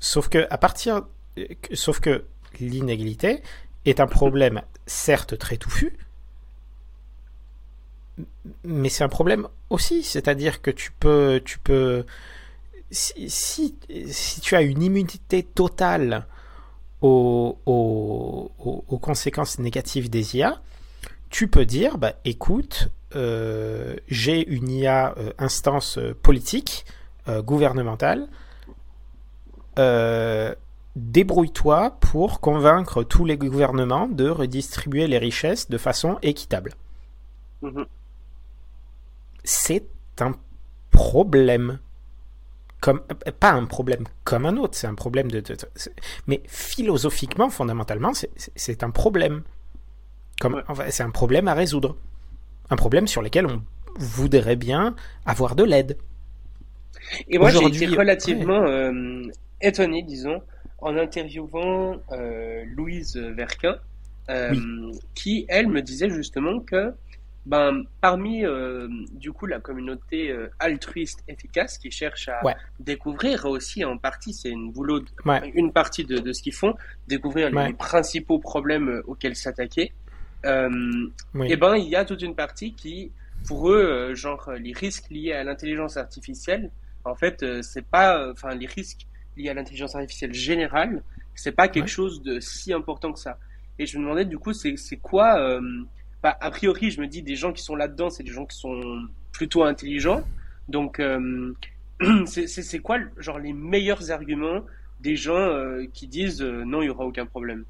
Sauf 0.00 0.28
que 0.28 0.46
à 0.50 0.58
partir, 0.58 1.02
sauf 1.72 2.00
que 2.00 2.24
l'inégalité 2.60 3.40
est 3.84 4.00
un 4.00 4.06
problème 4.06 4.62
certes 4.86 5.38
très 5.38 5.56
touffu, 5.56 5.96
mais 8.64 8.88
c'est 8.88 9.04
un 9.04 9.08
problème 9.08 9.48
aussi, 9.70 10.02
c'est-à-dire 10.02 10.62
que 10.62 10.70
tu 10.70 10.92
peux, 10.92 11.40
tu 11.44 11.58
peux, 11.58 12.04
si, 12.90 13.28
si, 13.28 14.40
tu 14.40 14.54
as 14.54 14.62
une 14.62 14.82
immunité 14.82 15.42
totale 15.42 16.26
aux, 17.00 17.58
aux, 17.66 18.98
conséquences 18.98 19.58
négatives 19.58 20.10
des 20.10 20.36
IA, 20.36 20.60
tu 21.30 21.48
peux 21.48 21.64
dire, 21.64 21.98
bah, 21.98 22.14
écoute, 22.24 22.90
euh, 23.16 23.96
j'ai 24.08 24.46
une 24.48 24.68
IA 24.68 25.14
euh, 25.16 25.32
instance 25.38 25.98
euh, 25.98 26.14
politique, 26.22 26.84
gouvernementale, 27.28 28.26
débrouille-toi 30.96 31.96
pour 32.00 32.40
convaincre 32.40 33.02
tous 33.02 33.24
les 33.24 33.36
gouvernements 33.36 34.08
de 34.08 34.28
redistribuer 34.28 35.06
les 35.06 35.18
richesses 35.18 35.70
de 35.70 35.78
façon 35.78 36.18
équitable. 36.22 36.72
Mhm. 37.62 37.86
C'est 39.44 39.86
un 40.20 40.32
problème. 40.90 41.78
Comme, 42.80 43.00
pas 43.38 43.52
un 43.52 43.64
problème 43.64 44.04
comme 44.24 44.44
un 44.44 44.56
autre, 44.56 44.76
c'est 44.76 44.88
un 44.88 44.96
problème 44.96 45.30
de, 45.30 45.42
mais 46.26 46.42
philosophiquement, 46.48 47.48
fondamentalement, 47.48 48.12
c'est 48.56 48.82
un 48.82 48.90
problème. 48.90 49.42
Comme, 50.40 50.62
c'est 50.90 51.04
un 51.04 51.10
problème 51.10 51.46
à 51.46 51.54
résoudre. 51.54 51.96
Un 52.70 52.76
problème 52.76 53.06
sur 53.06 53.22
lequel 53.22 53.46
on 53.46 53.62
voudrait 53.98 54.56
bien 54.56 54.96
avoir 55.26 55.54
de 55.54 55.62
l'aide. 55.62 55.96
Et 57.28 57.38
moi, 57.38 57.50
j'ai 57.50 57.64
été 57.66 57.86
relativement 57.86 58.62
euh, 58.62 59.22
étonné, 59.60 60.02
disons, 60.02 60.42
en 60.82 60.96
interviewant 60.96 61.96
euh, 62.10 62.64
Louise 62.66 63.16
Verquin, 63.16 63.76
euh, 64.28 64.92
qui, 65.14 65.46
elle, 65.48 65.68
me 65.68 65.80
disait 65.80 66.10
justement 66.10 66.60
que 66.60 66.92
ben, 67.46 67.82
parmi 68.00 68.44
euh, 68.44 68.86
du 69.12 69.32
coup 69.32 69.46
la 69.46 69.58
communauté 69.58 70.32
altruiste 70.60 71.24
efficace 71.26 71.78
qui 71.78 71.90
cherche 71.90 72.28
à 72.28 72.40
découvrir 72.78 73.46
aussi 73.46 73.84
en 73.84 73.96
partie, 73.96 74.32
c'est 74.32 74.50
une 74.50 74.70
boulot, 74.70 75.02
une 75.54 75.72
partie 75.72 76.04
de, 76.04 76.18
de 76.18 76.32
ce 76.32 76.42
qu'ils 76.42 76.54
font, 76.54 76.74
découvrir 77.08 77.50
les 77.50 77.72
principaux 77.72 78.38
problèmes 78.38 79.02
auxquels 79.06 79.36
s'attaquer. 79.36 79.92
Et 80.44 81.56
ben 81.56 81.76
il 81.76 81.88
y 81.88 81.96
a 81.96 82.04
toute 82.04 82.22
une 82.22 82.34
partie 82.34 82.74
qui, 82.74 83.12
pour 83.46 83.70
eux, 83.70 84.14
genre 84.14 84.52
les 84.58 84.72
risques 84.72 85.10
liés 85.10 85.32
à 85.32 85.44
l'intelligence 85.44 85.96
artificielle, 85.96 86.70
en 87.04 87.16
fait, 87.16 87.44
c'est 87.62 87.86
pas, 87.86 88.30
enfin 88.30 88.54
les 88.54 88.66
risques 88.66 89.06
liés 89.36 89.48
à 89.48 89.54
l'intelligence 89.54 89.94
artificielle 89.94 90.34
générale, 90.34 91.02
c'est 91.34 91.52
pas 91.52 91.68
quelque 91.68 91.88
chose 91.88 92.22
de 92.22 92.40
si 92.40 92.72
important 92.72 93.12
que 93.12 93.18
ça. 93.18 93.38
Et 93.78 93.86
je 93.86 93.98
me 93.98 94.02
demandais 94.02 94.24
du 94.24 94.38
coup, 94.38 94.52
c'est 94.52 94.76
quoi 95.00 95.60
bah, 96.22 96.36
a 96.40 96.50
priori, 96.50 96.90
je 96.90 97.00
me 97.00 97.08
dis, 97.08 97.22
des 97.22 97.34
gens 97.34 97.52
qui 97.52 97.62
sont 97.62 97.74
là-dedans, 97.74 98.08
c'est 98.08 98.22
des 98.22 98.30
gens 98.30 98.46
qui 98.46 98.56
sont 98.56 98.80
plutôt 99.32 99.64
intelligents. 99.64 100.22
Donc, 100.68 101.00
euh, 101.00 101.52
c'est 102.26 102.78
quoi, 102.78 102.98
genre, 103.16 103.40
les 103.40 103.52
meilleurs 103.52 104.12
arguments 104.12 104.62
des 105.00 105.16
gens 105.16 105.34
euh, 105.34 105.84
qui 105.92 106.06
disent 106.06 106.40
euh, 106.40 106.64
non, 106.64 106.80
il 106.80 106.84
n'y 106.84 106.90
aura 106.90 107.04
aucun 107.04 107.26
problème? 107.26 107.64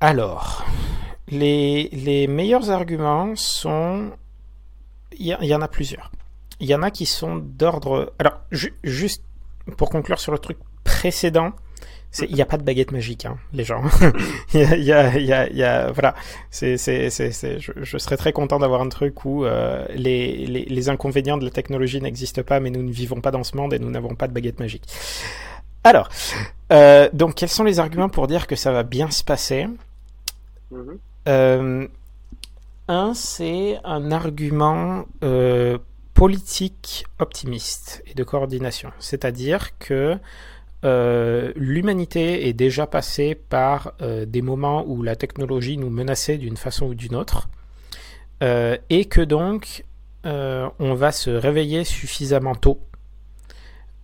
Alors, 0.00 0.64
les, 1.28 1.90
les 1.92 2.26
meilleurs 2.26 2.70
arguments 2.70 3.36
sont. 3.36 4.12
Il 5.18 5.26
y, 5.26 5.46
y, 5.46 5.54
en 5.54 5.60
a 5.60 5.68
plusieurs. 5.68 6.10
Il 6.60 6.68
y 6.68 6.74
en 6.74 6.82
a 6.82 6.90
qui 6.90 7.06
sont 7.06 7.36
d'ordre. 7.36 8.12
Alors, 8.18 8.40
juste 8.82 9.22
pour 9.76 9.90
conclure 9.90 10.18
sur 10.18 10.32
le 10.32 10.38
truc 10.38 10.58
précédent, 10.84 11.52
il 12.18 12.34
n'y 12.34 12.42
a 12.42 12.46
pas 12.46 12.56
de 12.56 12.64
baguette 12.64 12.90
magique, 12.90 13.24
hein, 13.24 13.38
les 13.52 13.62
gens. 13.62 13.82
Il 14.52 14.60
y, 14.60 14.92
a, 14.92 15.16
y, 15.16 15.32
a, 15.32 15.48
y, 15.48 15.62
a, 15.62 15.92
voilà. 15.92 16.14
C'est, 16.50 16.76
je, 16.76 17.72
je, 17.76 17.98
serais 17.98 18.16
très 18.16 18.32
content 18.32 18.58
d'avoir 18.58 18.80
un 18.80 18.88
truc 18.88 19.24
où 19.24 19.44
euh, 19.44 19.86
les, 19.94 20.44
les, 20.46 20.64
les, 20.64 20.88
inconvénients 20.88 21.38
de 21.38 21.44
la 21.44 21.52
technologie 21.52 22.00
n'existent 22.00 22.42
pas, 22.42 22.58
mais 22.58 22.70
nous 22.70 22.82
ne 22.82 22.90
vivons 22.90 23.20
pas 23.20 23.30
dans 23.30 23.44
ce 23.44 23.56
monde 23.56 23.72
et 23.74 23.78
nous 23.78 23.90
n'avons 23.90 24.16
pas 24.16 24.26
de 24.26 24.32
baguette 24.32 24.58
magique. 24.58 24.84
Alors, 25.84 26.08
euh, 26.72 27.08
donc, 27.12 27.36
quels 27.36 27.48
sont 27.48 27.64
les 27.64 27.78
arguments 27.78 28.08
pour 28.08 28.26
dire 28.26 28.48
que 28.48 28.56
ça 28.56 28.72
va 28.72 28.82
bien 28.82 29.10
se 29.10 29.22
passer? 29.22 29.68
Mm-hmm. 30.72 30.98
euh, 31.28 31.88
Un, 32.88 33.14
c'est 33.14 33.78
un 33.84 34.10
argument 34.10 35.04
politique 36.14 37.04
optimiste 37.18 38.02
et 38.06 38.14
de 38.14 38.24
coordination, 38.24 38.90
c'est-à-dire 38.98 39.78
que 39.78 40.18
euh, 40.84 41.52
l'humanité 41.56 42.48
est 42.48 42.54
déjà 42.54 42.86
passée 42.86 43.34
par 43.34 43.92
euh, 44.00 44.24
des 44.24 44.40
moments 44.40 44.84
où 44.86 45.02
la 45.02 45.14
technologie 45.14 45.76
nous 45.76 45.90
menaçait 45.90 46.38
d'une 46.38 46.56
façon 46.56 46.86
ou 46.86 46.94
d'une 46.94 47.14
autre, 47.14 47.48
euh, 48.42 48.76
et 48.88 49.04
que 49.04 49.20
donc 49.20 49.84
on 50.22 50.94
va 50.94 51.12
se 51.12 51.30
réveiller 51.30 51.82
suffisamment 51.84 52.54
tôt, 52.54 52.80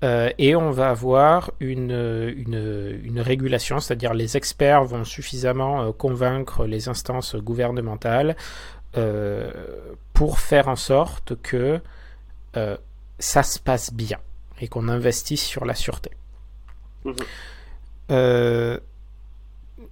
et 0.02 0.56
on 0.56 0.70
va 0.70 0.88
avoir 0.88 1.50
une, 1.60 1.90
une, 1.90 3.00
une 3.04 3.20
régulation, 3.20 3.80
c'est-à-dire 3.80 4.14
les 4.14 4.34
experts 4.34 4.84
vont 4.84 5.04
suffisamment 5.04 5.92
convaincre 5.92 6.64
les 6.64 6.88
instances 6.88 7.36
gouvernementales 7.36 8.34
pour 10.14 10.38
faire 10.38 10.68
en 10.68 10.76
sorte 10.76 11.34
que 11.42 11.82
ça 13.18 13.42
se 13.42 13.58
passe 13.58 13.92
bien 13.92 14.18
et 14.60 14.68
qu'on 14.68 14.88
investisse 14.88 15.42
sur 15.42 15.64
la 15.64 15.74
sûreté. 15.74 16.10
Euh, 18.10 18.78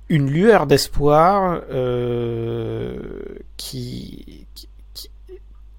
une 0.08 0.30
lueur 0.30 0.66
d'espoir 0.66 1.62
euh, 1.70 3.38
qui, 3.56 4.46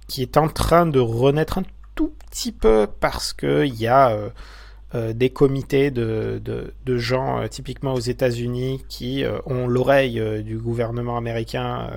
qui, 0.08 0.22
est 0.22 0.38
en 0.38 0.48
train 0.48 0.86
de 0.86 1.00
renaître 1.00 1.58
un 1.58 1.64
tout 1.96 2.14
petit 2.30 2.52
peu 2.52 2.88
parce 3.00 3.34
qu'il 3.34 3.76
y 3.76 3.88
a 3.88 4.18
euh, 4.94 5.14
des 5.14 5.30
comités 5.30 5.92
de, 5.92 6.42
de, 6.44 6.98
gens, 6.98 7.48
typiquement 7.50 7.94
aux 7.94 8.00
États-Unis, 8.00 8.84
qui 8.88 9.24
ont 9.46 9.68
l'oreille 9.68 10.22
du 10.44 10.58
gouvernement 10.58 11.18
américain 11.18 11.90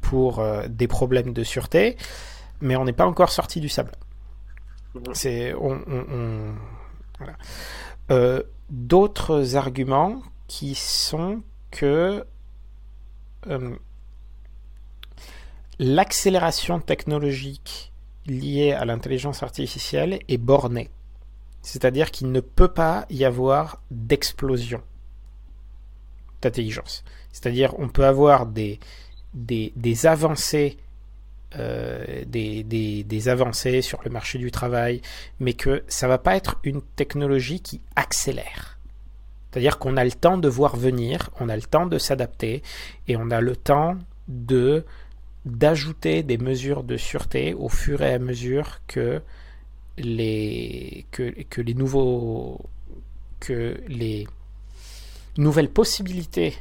pour 0.00 0.42
des 0.68 0.88
problèmes 0.88 1.32
de 1.32 1.44
sûreté, 1.44 1.96
mais 2.60 2.76
on 2.76 2.84
n'est 2.84 2.94
pas 2.94 3.06
encore 3.06 3.30
sorti 3.30 3.60
du 3.60 3.68
sable. 3.68 3.92
C'est 5.14 5.54
on, 5.54 6.54
voilà 7.18 7.36
d'autres 8.72 9.56
arguments 9.56 10.22
qui 10.48 10.74
sont 10.74 11.42
que 11.70 12.24
euh, 13.46 13.76
l'accélération 15.78 16.80
technologique 16.80 17.92
liée 18.26 18.72
à 18.72 18.84
l'intelligence 18.84 19.42
artificielle 19.42 20.20
est 20.28 20.38
bornée. 20.38 20.90
C'est-à-dire 21.60 22.10
qu'il 22.10 22.32
ne 22.32 22.40
peut 22.40 22.72
pas 22.72 23.06
y 23.10 23.24
avoir 23.24 23.82
d'explosion 23.90 24.82
d'intelligence. 26.40 27.04
C'est-à-dire 27.30 27.78
on 27.78 27.88
peut 27.88 28.06
avoir 28.06 28.46
des, 28.46 28.80
des, 29.34 29.72
des 29.76 30.06
avancées 30.06 30.78
euh, 31.58 32.24
des, 32.26 33.28
avancées 33.28 33.82
sur 33.82 34.00
le 34.04 34.10
marché 34.10 34.38
du 34.38 34.50
travail, 34.50 35.00
mais 35.38 35.52
que 35.52 35.84
ça 35.86 36.08
va 36.08 36.18
pas 36.18 36.34
être 36.36 36.58
une 36.64 36.82
technologie 36.82 37.60
qui 37.60 37.80
accélère. 37.94 38.78
C'est-à-dire 39.50 39.78
qu'on 39.78 39.96
a 39.96 40.04
le 40.04 40.12
temps 40.12 40.38
de 40.38 40.48
voir 40.48 40.76
venir, 40.76 41.30
on 41.40 41.48
a 41.48 41.56
le 41.56 41.62
temps 41.62 41.86
de 41.86 41.98
s'adapter 41.98 42.62
et 43.06 43.16
on 43.16 43.30
a 43.30 43.40
le 43.40 43.54
temps 43.54 43.96
de 44.28 44.84
d'ajouter 45.44 46.22
des 46.22 46.38
mesures 46.38 46.84
de 46.84 46.96
sûreté 46.96 47.52
au 47.52 47.68
fur 47.68 48.00
et 48.02 48.14
à 48.14 48.18
mesure 48.20 48.80
que 48.86 49.20
les 49.98 51.04
nouvelles 55.36 55.70
possibilités 55.70 56.54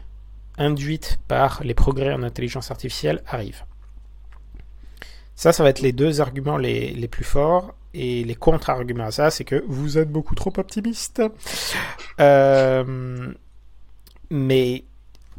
induites 0.58 1.20
par 1.28 1.64
les 1.64 1.74
progrès 1.74 2.14
en 2.14 2.24
intelligence 2.24 2.72
artificielle 2.72 3.22
arrivent. 3.28 3.64
Ça, 5.36 5.52
ça 5.52 5.64
va 5.64 5.70
être 5.70 5.82
les 5.82 5.91
deux 5.91 6.22
arguments 6.22 6.58
les, 6.58 6.91
les 6.91 7.08
plus 7.08 7.24
forts. 7.24 7.74
Et 7.94 8.24
les 8.24 8.36
contre-arguments 8.36 9.06
à 9.06 9.12
ça, 9.12 9.32
c'est 9.32 9.44
que 9.44 9.64
vous 9.68 9.98
êtes 9.98 10.10
beaucoup 10.10 10.36
trop 10.36 10.53
optimiste. 10.58 11.22
Euh, 12.20 13.34
mais 14.30 14.86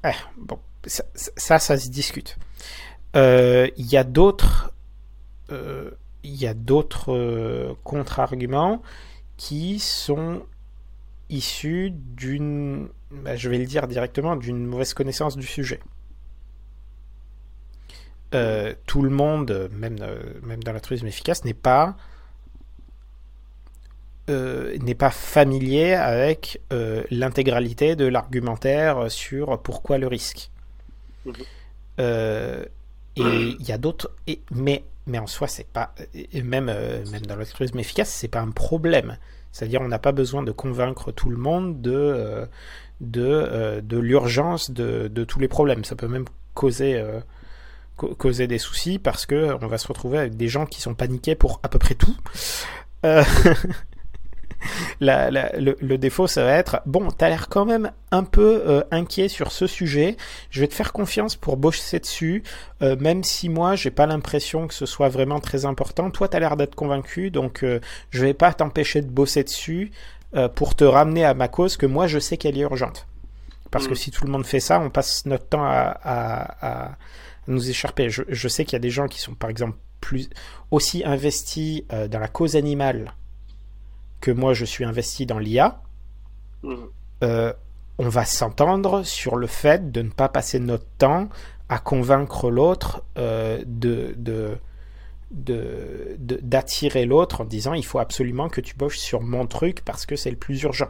eh, 0.04 0.10
bon, 0.36 0.58
ça, 0.84 1.04
ça, 1.58 1.78
se 1.78 1.88
discute. 1.88 2.36
Euh, 3.16 3.68
il 3.76 3.86
y 3.86 3.96
a 3.96 4.04
d'autres, 4.04 4.72
euh, 5.50 5.90
il 6.24 6.34
y 6.34 6.46
a 6.46 6.54
d'autres 6.54 7.74
contre-arguments 7.84 8.82
qui 9.38 9.78
sont 9.78 10.42
issus 11.30 11.90
d'une, 11.90 12.88
bah, 13.10 13.36
je 13.36 13.48
vais 13.48 13.58
le 13.58 13.64
dire 13.64 13.88
directement, 13.88 14.36
d'une 14.36 14.66
mauvaise 14.66 14.92
connaissance 14.92 15.36
du 15.36 15.46
sujet. 15.46 15.80
Euh, 18.34 18.72
tout 18.86 19.02
le 19.02 19.10
monde, 19.10 19.68
même, 19.72 19.98
euh, 20.00 20.22
même 20.42 20.62
dans 20.62 20.72
l'altruisme 20.72 21.06
efficace, 21.06 21.44
n'est 21.44 21.52
pas 21.52 21.96
euh, 24.30 24.78
n'est 24.78 24.94
pas 24.94 25.10
familier 25.10 25.94
avec 25.94 26.60
l'intégralité 27.10 27.96
de 27.96 28.06
l'argumentaire 28.06 29.10
sur 29.10 29.60
pourquoi 29.60 29.98
le 29.98 30.06
risque. 30.06 30.50
Mhm. 31.26 31.34
et 33.16 33.56
il 33.60 33.62
y 33.62 33.72
a 33.72 33.78
d'autres, 33.78 34.10
mais 34.50 34.82
mais 35.06 35.18
en 35.18 35.26
soi 35.26 35.46
c'est 35.46 35.66
pas 35.66 35.94
même 36.32 36.66
même 36.66 37.26
dans 37.26 37.36
l'altruisme 37.36 37.78
efficace 37.78 38.08
c'est 38.08 38.28
pas 38.28 38.40
un 38.40 38.50
problème. 38.50 39.18
C'est-à-dire, 39.52 39.82
on 39.82 39.88
n'a 39.88 39.98
pas 39.98 40.12
besoin 40.12 40.42
de 40.42 40.50
convaincre 40.50 41.12
tout 41.12 41.28
le 41.28 41.36
monde 41.36 41.82
de, 41.82 42.48
de, 43.02 43.80
de 43.84 43.98
l'urgence 43.98 44.70
de, 44.70 45.08
de, 45.08 45.24
tous 45.24 45.38
les 45.40 45.48
problèmes. 45.48 45.84
Ça 45.84 45.94
peut 45.94 46.08
même 46.08 46.24
causer, 46.54 47.04
causer 48.18 48.46
des 48.46 48.58
soucis 48.58 48.98
parce 48.98 49.26
que 49.26 49.56
on 49.60 49.66
va 49.66 49.78
se 49.78 49.88
retrouver 49.88 50.18
avec 50.18 50.36
des 50.36 50.48
gens 50.48 50.66
qui 50.66 50.80
sont 50.80 50.94
paniqués 50.94 51.34
pour 51.34 51.60
à 51.62 51.68
peu 51.68 51.78
près 51.78 51.94
tout. 51.94 52.16
la, 55.00 55.30
le, 55.30 55.96
défaut, 55.96 56.26
ça 56.26 56.44
va 56.44 56.52
être 56.52 56.80
bon, 56.86 57.10
t'as 57.10 57.28
l'air 57.28 57.48
quand 57.48 57.64
même 57.64 57.92
un 58.10 58.24
peu 58.24 58.62
euh, 58.66 58.82
inquiet 58.90 59.28
sur 59.28 59.52
ce 59.52 59.66
sujet. 59.66 60.16
Je 60.50 60.60
vais 60.60 60.68
te 60.68 60.74
faire 60.74 60.92
confiance 60.92 61.36
pour 61.36 61.56
bosser 61.56 61.98
dessus, 61.98 62.42
euh, 62.82 62.96
même 62.96 63.24
si 63.24 63.48
moi, 63.48 63.74
j'ai 63.74 63.90
pas 63.90 64.06
l'impression 64.06 64.66
que 64.66 64.74
ce 64.74 64.86
soit 64.86 65.08
vraiment 65.08 65.40
très 65.40 65.64
important. 65.64 66.10
Toi, 66.10 66.28
t'as 66.28 66.40
l'air 66.40 66.56
d'être 66.56 66.74
convaincu, 66.74 67.30
donc 67.30 67.62
euh, 67.62 67.80
je 68.10 68.24
vais 68.24 68.34
pas 68.34 68.52
t'empêcher 68.52 69.02
de 69.02 69.10
bosser 69.10 69.44
dessus 69.44 69.92
pour 70.54 70.74
te 70.74 70.84
ramener 70.84 71.26
à 71.26 71.34
ma 71.34 71.46
cause 71.46 71.76
que 71.76 71.84
moi, 71.84 72.06
je 72.06 72.18
sais 72.18 72.38
qu'elle 72.38 72.56
est 72.56 72.62
urgente. 72.62 73.06
Parce 73.70 73.86
que 73.86 73.92
mm. 73.92 73.96
si 73.96 74.10
tout 74.10 74.24
le 74.24 74.30
monde 74.30 74.46
fait 74.46 74.60
ça, 74.60 74.80
on 74.80 74.88
passe 74.88 75.26
notre 75.26 75.46
temps 75.46 75.62
à, 75.62 75.94
à, 76.02 76.96
nous 77.46 77.70
écharper. 77.70 78.10
Je, 78.10 78.22
je 78.28 78.48
sais 78.48 78.64
qu'il 78.64 78.74
y 78.74 78.76
a 78.76 78.80
des 78.80 78.90
gens 78.90 79.08
qui 79.08 79.20
sont, 79.20 79.34
par 79.34 79.50
exemple, 79.50 79.76
plus 80.00 80.28
aussi 80.70 81.04
investis 81.04 81.82
dans 81.88 82.18
la 82.18 82.28
cause 82.28 82.56
animale 82.56 83.14
que 84.22 84.30
moi 84.30 84.54
je 84.54 84.64
suis 84.64 84.84
investi 84.84 85.26
dans 85.26 85.38
l'IA, 85.38 85.82
mmh. 86.62 86.74
euh, 87.24 87.52
on 87.98 88.08
va 88.08 88.24
s'entendre 88.24 89.02
sur 89.02 89.36
le 89.36 89.46
fait 89.46 89.92
de 89.92 90.00
ne 90.00 90.08
pas 90.08 90.30
passer 90.30 90.58
notre 90.58 90.86
temps 90.96 91.28
à 91.68 91.78
convaincre 91.78 92.50
l'autre 92.50 93.02
euh, 93.18 93.62
de, 93.66 94.14
de, 94.16 94.58
d'attirer 96.18 97.04
l'autre 97.04 97.42
en 97.42 97.44
disant 97.44 97.74
il 97.74 97.84
faut 97.84 97.98
absolument 97.98 98.48
que 98.48 98.60
tu 98.60 98.74
bosses 98.74 98.96
sur 98.96 99.20
mon 99.20 99.46
truc 99.46 99.84
parce 99.84 100.06
que 100.06 100.16
c'est 100.16 100.30
le 100.30 100.36
plus 100.36 100.62
urgent. 100.62 100.88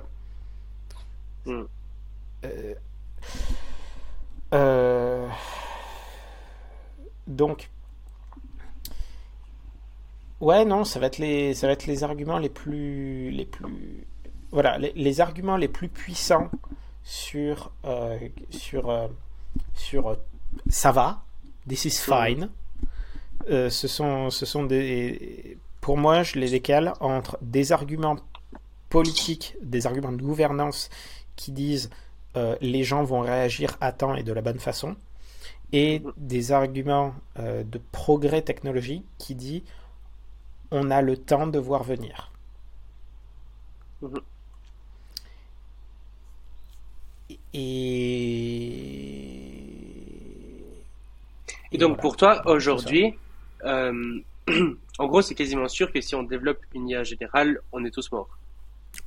Mmh. 1.47 1.62
Euh, 4.55 5.29
donc, 7.37 7.71
Ouais, 10.43 10.65
non, 10.65 10.85
ça 10.85 10.99
va 10.99 11.07
être 11.07 11.19
les, 11.19 11.55
ça 11.55 11.69
va 11.69 11.73
être 11.73 11.87
les 11.87 12.03
arguments 12.03 12.37
les 12.37 12.49
plus, 12.49 13.31
les 13.31 13.45
plus, 13.45 14.05
voilà, 14.51 14.77
les, 14.77 15.21
arguments 15.21 15.57
les 15.57 15.69
plus 15.69 15.89
puissants 15.89 16.51
sur, 17.05 17.71
euh, 17.85 18.19
sur, 18.51 18.91
euh, 18.91 19.07
sur, 19.73 20.09
euh, 20.09 20.17
ça 20.69 20.91
va, 20.91 21.23
this 21.69 21.85
is 21.85 21.91
fine. 21.91 22.49
ce 23.49 23.87
sont, 23.87 24.31
ce 24.31 24.45
sont 24.45 24.65
des, 24.65 25.57
pour 25.81 25.97
moi, 25.97 26.25
je 26.25 26.41
les 26.41 26.51
décale 26.51 26.95
entre 26.99 27.39
des 27.41 27.71
arguments 27.71 28.17
politiques, 28.89 29.55
des 29.63 29.87
arguments 29.87 30.11
de 30.11 30.23
gouvernance 30.23 30.91
qui 31.37 31.53
disent 31.53 31.89
les 32.61 32.83
gens 32.83 33.05
vont 33.05 33.21
réagir 33.21 33.77
à 33.81 33.93
temps 33.93 34.17
et 34.17 34.25
de 34.25 34.33
la 34.33 34.41
bonne 34.41 34.59
façon, 34.59 34.97
et 35.73 36.03
des 36.16 36.53
arguments 36.53 37.15
de 37.39 37.81
progrès 37.93 38.43
technologique 38.43 39.05
qui 39.19 39.35
disent 39.35 39.62
on 40.70 40.90
a 40.90 41.03
le 41.03 41.16
temps 41.16 41.47
de 41.47 41.59
voir 41.59 41.82
venir. 41.85 42.32
Mhm. 44.01 44.20
Et... 47.55 48.62
Et, 51.70 51.78
donc 51.78 52.01
pour 52.01 52.16
toi, 52.16 52.43
aujourd'hui, 52.47 53.19
euh, 53.65 54.20
en 54.99 55.07
gros, 55.07 55.23
c'est 55.23 55.35
quasiment 55.35 55.69
sûr 55.69 55.93
que 55.93 56.01
si 56.01 56.15
on 56.15 56.23
développe 56.23 56.61
une 56.74 56.89
IA 56.89 57.03
générale, 57.03 57.61
on 57.73 57.85
est 57.85 57.90
tous 57.90 58.11
morts. 58.12 58.28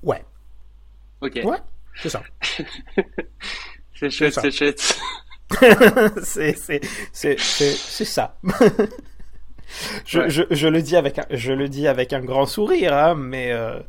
Ouais. 0.01 0.23
Ok. 1.21 1.39
Ouais, 1.43 1.57
c'est 1.95 2.09
ça. 2.09 2.23
c'est 3.95 4.09
chouette, 4.09 4.33
c'est 4.33 4.51
chouette. 4.51 4.99
c'est 6.23 6.55
ça. 8.05 8.37
je, 10.05 10.29
je, 10.29 10.43
je, 10.49 10.67
le 10.67 10.81
dis 10.81 10.95
avec 10.95 11.19
un, 11.19 11.25
je 11.29 11.53
le 11.53 11.69
dis 11.69 11.87
avec 11.87 12.13
un 12.13 12.21
grand 12.21 12.45
sourire, 12.45 12.93
hein, 12.93 13.15
mais 13.15 13.51
euh, 13.51 13.79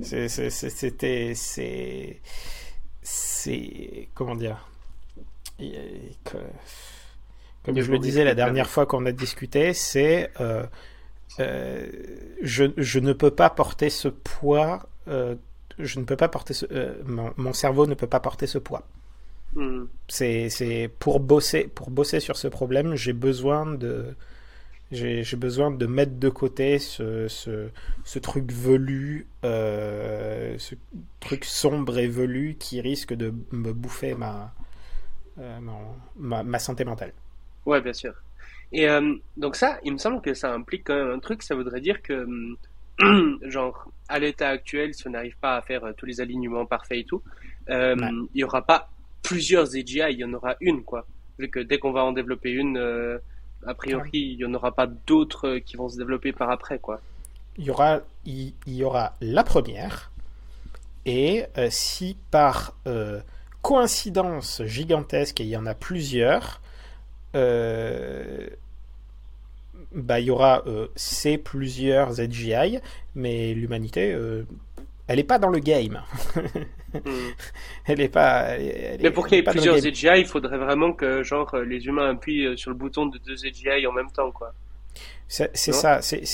c'était 0.00 1.32
c'est 1.34 2.20
c'est 3.02 4.08
comment 4.14 4.34
dire 4.34 4.66
comme 7.64 7.80
je 7.80 7.90
le 7.90 7.98
disais 7.98 8.24
la 8.24 8.34
dernière 8.34 8.68
fois 8.68 8.86
qu'on 8.86 9.06
a 9.06 9.12
discuté, 9.12 9.72
c'est 9.72 10.30
euh, 10.40 10.64
euh, 11.40 11.86
je, 12.42 12.64
je, 12.76 12.98
ne 13.00 13.12
peux 13.12 13.30
pas 13.30 13.50
porter 13.50 13.90
ce 13.90 14.08
poids, 14.08 14.86
je 15.06 15.98
ne 15.98 16.04
peux 16.04 16.16
pas 16.16 16.28
porter 16.28 16.52
ce, 16.54 16.66
mon, 17.06 17.32
mon, 17.36 17.52
cerveau 17.52 17.86
ne 17.86 17.94
peut 17.94 18.06
pas 18.06 18.20
porter 18.20 18.46
ce 18.46 18.58
poids. 18.58 18.86
Hmm. 19.54 19.84
C'est 20.08 20.90
pour 20.98 21.20
bosser 21.20 21.68
pour 21.74 21.90
bosser 21.90 22.20
sur 22.20 22.36
ce 22.36 22.48
problème, 22.48 22.94
j'ai 22.94 23.12
besoin 23.12 23.66
de 23.66 24.14
j'ai 24.92 25.36
besoin 25.36 25.70
de 25.70 25.86
mettre 25.86 26.16
de 26.18 26.28
côté 26.28 26.78
ce, 26.78 27.26
ce, 27.26 27.68
ce 28.04 28.18
truc 28.20 28.52
velu, 28.52 29.26
euh, 29.44 30.54
ce 30.58 30.76
truc 31.18 31.44
sombre 31.44 31.98
et 31.98 32.06
velu 32.06 32.56
qui 32.58 32.80
risque 32.80 33.12
de 33.12 33.34
me 33.50 33.72
bouffer 33.72 34.14
ma, 34.14 34.52
euh, 35.38 35.58
ma, 36.16 36.44
ma, 36.44 36.58
santé 36.60 36.84
mentale. 36.84 37.12
Ouais, 37.64 37.80
bien 37.80 37.92
sûr. 37.92 38.14
Et 38.70 38.88
euh, 38.88 39.14
donc 39.36 39.56
ça, 39.56 39.78
il 39.82 39.92
me 39.92 39.98
semble 39.98 40.20
que 40.20 40.34
ça 40.34 40.52
implique 40.52 40.84
quand 40.84 40.94
même 40.94 41.10
un 41.10 41.18
truc, 41.18 41.42
ça 41.42 41.56
voudrait 41.56 41.80
dire 41.80 42.00
que, 42.00 42.26
genre, 43.42 43.90
à 44.08 44.20
l'état 44.20 44.50
actuel, 44.50 44.94
si 44.94 45.08
on 45.08 45.10
n'arrive 45.10 45.36
pas 45.38 45.56
à 45.56 45.62
faire 45.62 45.82
tous 45.96 46.06
les 46.06 46.20
alignements 46.20 46.64
parfaits 46.64 46.98
et 46.98 47.04
tout, 47.04 47.22
il 47.68 48.28
n'y 48.36 48.44
aura 48.44 48.62
pas 48.62 48.88
plusieurs 49.22 49.74
AGI, 49.74 50.02
il 50.10 50.18
y 50.18 50.24
en 50.24 50.32
aura 50.32 50.56
une, 50.60 50.82
quoi. 50.82 51.06
Vu 51.38 51.48
que 51.48 51.60
dès 51.60 51.78
qu'on 51.78 51.92
va 51.92 52.04
en 52.04 52.12
développer 52.12 52.50
une 52.50 53.20
a 53.66 53.74
priori, 53.74 54.10
il 54.12 54.36
n'y 54.38 54.44
en 54.44 54.54
aura 54.54 54.74
pas 54.74 54.86
d'autres 54.86 55.48
euh, 55.48 55.60
qui 55.60 55.76
vont 55.76 55.88
se 55.88 55.96
développer 55.96 56.32
par 56.32 56.50
après, 56.50 56.78
quoi. 56.78 57.00
Il 57.58 57.64
y 57.64 57.70
aura, 57.70 58.00
il, 58.24 58.52
y 58.66 58.84
aura 58.84 59.16
la 59.20 59.42
première, 59.42 60.12
et 61.06 61.46
euh, 61.56 61.68
si 61.70 62.16
par 62.30 62.74
euh, 62.86 63.20
coïncidence 63.62 64.62
gigantesque, 64.64 65.40
et 65.40 65.44
il 65.44 65.48
y 65.50 65.56
en 65.56 65.66
a 65.66 65.74
plusieurs, 65.74 66.60
bah, 69.92 70.20
il 70.20 70.26
y 70.26 70.30
aura 70.30 70.64
ces 70.94 71.36
plusieurs 71.36 72.18
AGI, 72.20 72.78
mais 73.14 73.52
l'humanité 73.52 74.16
elle 75.08 75.16
n'est 75.16 75.24
pas 75.24 75.38
dans 75.38 75.50
le 75.50 75.58
game. 75.60 76.02
Hmm. 76.94 77.30
Elle 77.86 77.98
n'est 77.98 78.08
pas. 78.08 78.56
Mais 79.00 79.10
pour 79.10 79.26
qu'il 79.26 79.36
y 79.36 79.40
ait 79.40 79.44
plusieurs 79.44 79.76
AGI, 79.76 80.08
il 80.18 80.26
faudrait 80.26 80.58
vraiment 80.58 80.92
que 80.92 81.22
genre 81.22 81.56
les 81.56 81.86
humains 81.86 82.10
appuient 82.10 82.46
euh, 82.46 82.56
sur 82.56 82.70
le 82.70 82.76
bouton 82.76 83.06
de 83.06 83.18
deux 83.18 83.46
AGI 83.46 83.86
en 83.86 83.92
même 83.92 84.10
temps, 84.10 84.32
quoi. 84.32 84.52
C'est 85.28 85.56
ça, 85.56 86.00
c'est 86.02 86.24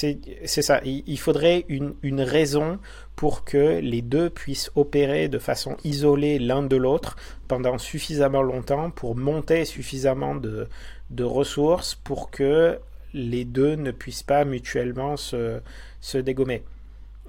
ça. 0.62 0.80
Il, 0.84 1.18
faudrait 1.18 1.64
une, 1.68 1.94
une, 2.02 2.20
raison 2.20 2.78
pour 3.16 3.42
que 3.42 3.80
les 3.80 4.02
deux 4.02 4.28
puissent 4.28 4.70
opérer 4.76 5.28
de 5.28 5.38
façon 5.38 5.76
isolée 5.82 6.38
l'un 6.38 6.62
de 6.62 6.76
l'autre 6.76 7.16
pendant 7.48 7.78
suffisamment 7.78 8.42
longtemps 8.42 8.90
pour 8.90 9.16
monter 9.16 9.64
suffisamment 9.64 10.34
de, 10.34 10.68
de, 11.10 11.24
ressources 11.24 11.94
pour 11.94 12.30
que 12.30 12.78
les 13.14 13.46
deux 13.46 13.76
ne 13.76 13.92
puissent 13.92 14.22
pas 14.22 14.44
mutuellement 14.44 15.16
se, 15.16 15.60
se 16.00 16.18
dégommer. 16.18 16.62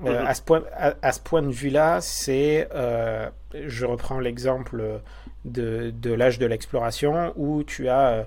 Euh, 0.02 0.22
mhm. 0.22 0.28
à, 0.28 0.34
ce 0.34 0.42
point, 0.42 0.64
à, 0.76 1.12
ce 1.12 1.20
point 1.20 1.42
de 1.42 1.52
vue-là, 1.52 2.02
c'est, 2.02 2.68
euh, 2.74 3.30
je 3.54 3.86
reprends 3.86 4.20
l'exemple 4.20 5.02
de, 5.46 5.92
de 5.96 6.14
l'âge 6.14 6.40
de 6.40 6.46
l'exploration, 6.46 7.34
où 7.36 7.64
tu 7.64 7.90
as 7.90 8.10
euh, 8.10 8.24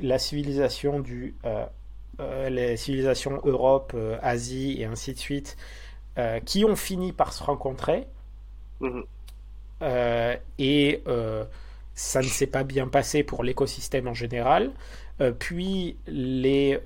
la 0.00 0.18
civilisation 0.18 1.00
du, 1.00 1.34
les 2.48 2.76
civilisations 2.76 3.40
Europe, 3.44 3.96
Asie 4.22 4.76
et 4.78 4.84
ainsi 4.84 5.14
de 5.14 5.18
suite, 5.18 5.56
qui 6.44 6.64
ont 6.64 6.76
fini 6.76 7.12
par 7.12 7.32
se 7.32 7.42
rencontrer. 7.42 8.06
Mhm. 8.80 9.04
et 10.58 11.02
ça 11.94 12.20
ne 12.20 12.26
s'est 12.26 12.46
pas 12.46 12.62
bien 12.62 12.88
passé 12.88 13.22
pour 13.24 13.42
l'écosystème 13.42 14.06
en 14.06 14.14
général. 14.14 14.70
puis 15.38 15.96
les 16.06 16.78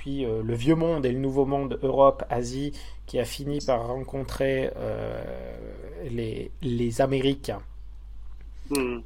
puis 0.00 0.24
euh, 0.24 0.42
le 0.42 0.54
vieux 0.54 0.76
monde 0.76 1.04
et 1.04 1.12
le 1.12 1.18
nouveau 1.18 1.44
monde, 1.44 1.78
Europe, 1.82 2.24
Asie, 2.30 2.72
qui 3.04 3.18
a 3.18 3.26
fini 3.26 3.58
par 3.60 3.86
rencontrer 3.86 4.70
euh, 4.76 5.22
les, 6.10 6.50
les 6.62 7.02
Américains. 7.02 7.60
Hmm. 8.70 9.00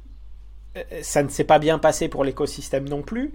Euh, 0.77 0.83
ça 1.01 1.21
ne 1.21 1.27
s'est 1.27 1.43
pas 1.43 1.59
bien 1.59 1.79
passé 1.79 2.07
pour 2.07 2.23
l'écosystème 2.23 2.87
non 2.87 3.01
plus. 3.01 3.33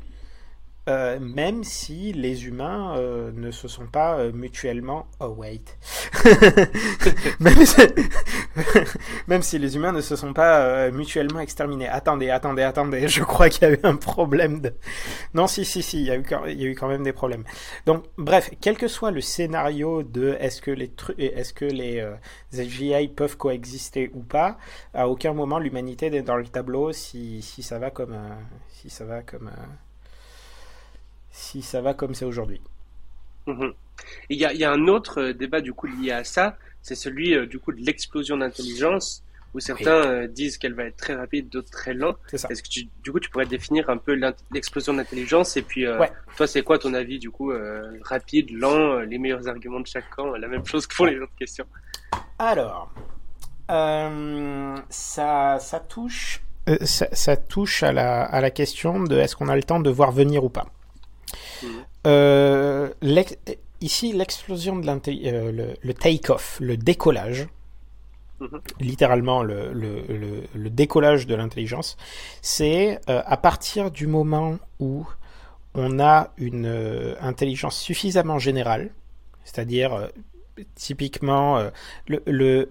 Euh, 0.91 1.21
même 1.21 1.63
si 1.63 2.13
les 2.13 2.47
humains 2.47 2.97
euh, 2.97 3.31
ne 3.33 3.53
se 3.53 3.69
sont 3.69 3.87
pas 3.87 4.19
euh, 4.19 4.33
mutuellement. 4.33 5.07
Oh 5.21 5.29
wait. 5.39 5.79
même, 7.41 7.65
si... 7.65 7.81
même, 9.29 9.43
si... 9.43 9.59
les 9.59 9.77
humains 9.77 9.93
ne 9.93 10.01
se 10.01 10.17
sont 10.17 10.33
pas 10.33 10.91
mutuellement 10.91 11.39
exterminés. 11.39 11.87
Attendez, 11.87 12.31
attendez, 12.31 12.63
attendez. 12.63 13.07
Je 13.07 13.23
crois 13.23 13.49
qu'il 13.49 13.69
y 13.69 13.71
a 13.71 13.75
eu 13.75 13.79
un 13.85 13.95
problème 13.95 14.61
de. 14.61 14.75
Non, 15.33 15.47
si, 15.47 15.65
si, 15.65 15.83
si. 15.83 16.01
Il 16.01 16.07
y 16.07 16.11
a 16.11 16.17
eu, 16.17 16.75
quand 16.75 16.89
même 16.89 17.05
des 17.05 17.13
problèmes. 17.13 17.45
Donc, 17.87 18.05
bref, 18.19 18.51
quel 18.61 18.77
que 18.77 18.89
soit 18.89 19.13
le 19.13 19.21
scénario 19.21 20.03
de 20.03 20.37
est-ce 20.41 20.61
que 20.61 20.73
les 20.73 20.91
est-ce 21.19 21.55
que 21.55 21.65
les 21.65 22.05
SGI 22.53 23.09
peuvent 23.09 23.37
coexister 23.37 24.11
ou 24.15 24.23
pas, 24.23 24.59
à 24.93 25.09
aucun 25.09 25.35
moment 25.35 25.59
l'humanité 25.61 26.11
n'est 26.11 26.23
dans 26.23 26.37
le 26.37 26.47
tableau 26.47 26.93
si, 26.93 27.43
si 27.43 27.63
ça 27.63 27.79
va 27.79 27.91
comme 27.91 28.17
si 28.69 28.91
ça 28.91 29.05
va 29.05 29.23
comme 29.23 29.51
si 31.31 31.63
ça 31.63 31.81
va 31.81 31.95
comme 31.95 32.15
c'est 32.15 32.25
aujourd'hui. 32.25 32.61
Mhm. 33.47 33.73
Il 34.29 34.37
y, 34.37 34.41
y, 34.41 34.65
a 34.65 34.73
un 34.73 34.89
autre 34.89 35.21
euh, 35.21 35.33
débat 35.33 35.61
du 35.61 35.73
coup 35.73 35.87
lié 35.87 36.13
à 36.13 36.25
ça, 36.25 36.57
c'est 36.83 36.95
celui 36.95 37.35
euh, 37.35 37.47
du 37.47 37.59
coup 37.59 37.73
de 37.73 37.81
l'explosion 37.81 38.37
d'intelligence, 38.39 39.23
où 39.53 39.61
certains 39.61 40.07
euh, 40.07 40.27
disent 40.27 40.59
qu'elle 40.59 40.75
va 40.75 40.85
être 40.85 40.97
très 40.97 41.15
rapide, 41.15 41.49
d'autres 41.49 41.71
très 41.71 41.93
lente. 41.93 42.19
Est-ce 42.33 42.63
que 42.63 42.69
tu, 42.69 42.89
du 43.03 43.13
coup 43.13 43.21
tu 43.21 43.31
pourrais 43.31 43.47
définir 43.47 43.91
un 43.91 43.97
peu 43.97 44.19
l'explosion 44.53 44.95
d'intelligence 44.95 45.57
et 45.57 45.63
puis 45.63 45.85
toi 46.37 46.47
c'est 46.47 46.63
quoi 46.63 46.79
ton 46.79 46.95
avis 46.95 47.19
du 47.19 47.31
coup 47.31 47.53
rapide, 48.03 48.51
lent, 48.53 49.01
les 49.01 49.19
meilleurs 49.19 49.49
arguments 49.49 49.81
de 49.81 49.89
chaque 49.89 50.09
camp, 50.11 50.37
la 50.37 50.47
même 50.47 50.65
chose 50.65 50.87
que 50.87 50.95
pour 50.95 51.07
les 51.07 51.19
autres 51.19 51.35
questions? 51.37 51.67
Alors, 52.39 52.93
ça, 53.69 55.59
ça 55.59 55.81
touche. 55.81 56.43
Ça, 56.85 57.09
ça, 57.11 57.37
touche 57.37 57.83
à 57.83 57.93
la, 57.93 58.23
à 58.23 58.41
la 58.41 58.51
question 58.53 59.03
de 59.03 59.17
est-ce 59.17 59.35
qu'on 59.35 59.49
a 59.49 59.57
le 59.57 59.65
temps 59.65 59.81
de 59.81 59.91
voir 59.91 60.13
venir 60.13 60.45
ou 60.45 60.49
pas? 60.49 60.67
Euh, 62.07 62.91
ici, 63.81 64.13
l'explosion 64.13 64.77
de 64.77 64.87
euh, 64.87 65.53
le, 65.53 65.75
le 65.81 65.95
take-off, 65.95 66.59
le 66.61 66.77
décollage, 66.77 67.49
mhm. 68.41 68.61
littéralement 68.81 69.43
le, 69.43 69.73
le, 69.73 70.45
le, 70.55 70.71
décollage 70.71 71.27
de 71.27 71.35
l'intelligence, 71.35 71.97
c'est 72.43 73.01
euh, 73.09 73.23
à 73.25 73.37
partir 73.37 73.91
du 73.91 74.07
moment 74.07 74.59
où 74.79 75.07
on 75.75 76.01
a 76.01 76.33
une 76.37 77.17
intelligence 77.21 77.79
suffisamment 77.79 78.39
générale, 78.39 78.91
c'est-à-dire 79.45 80.09
typiquement 80.75 81.71
le, 82.09 82.69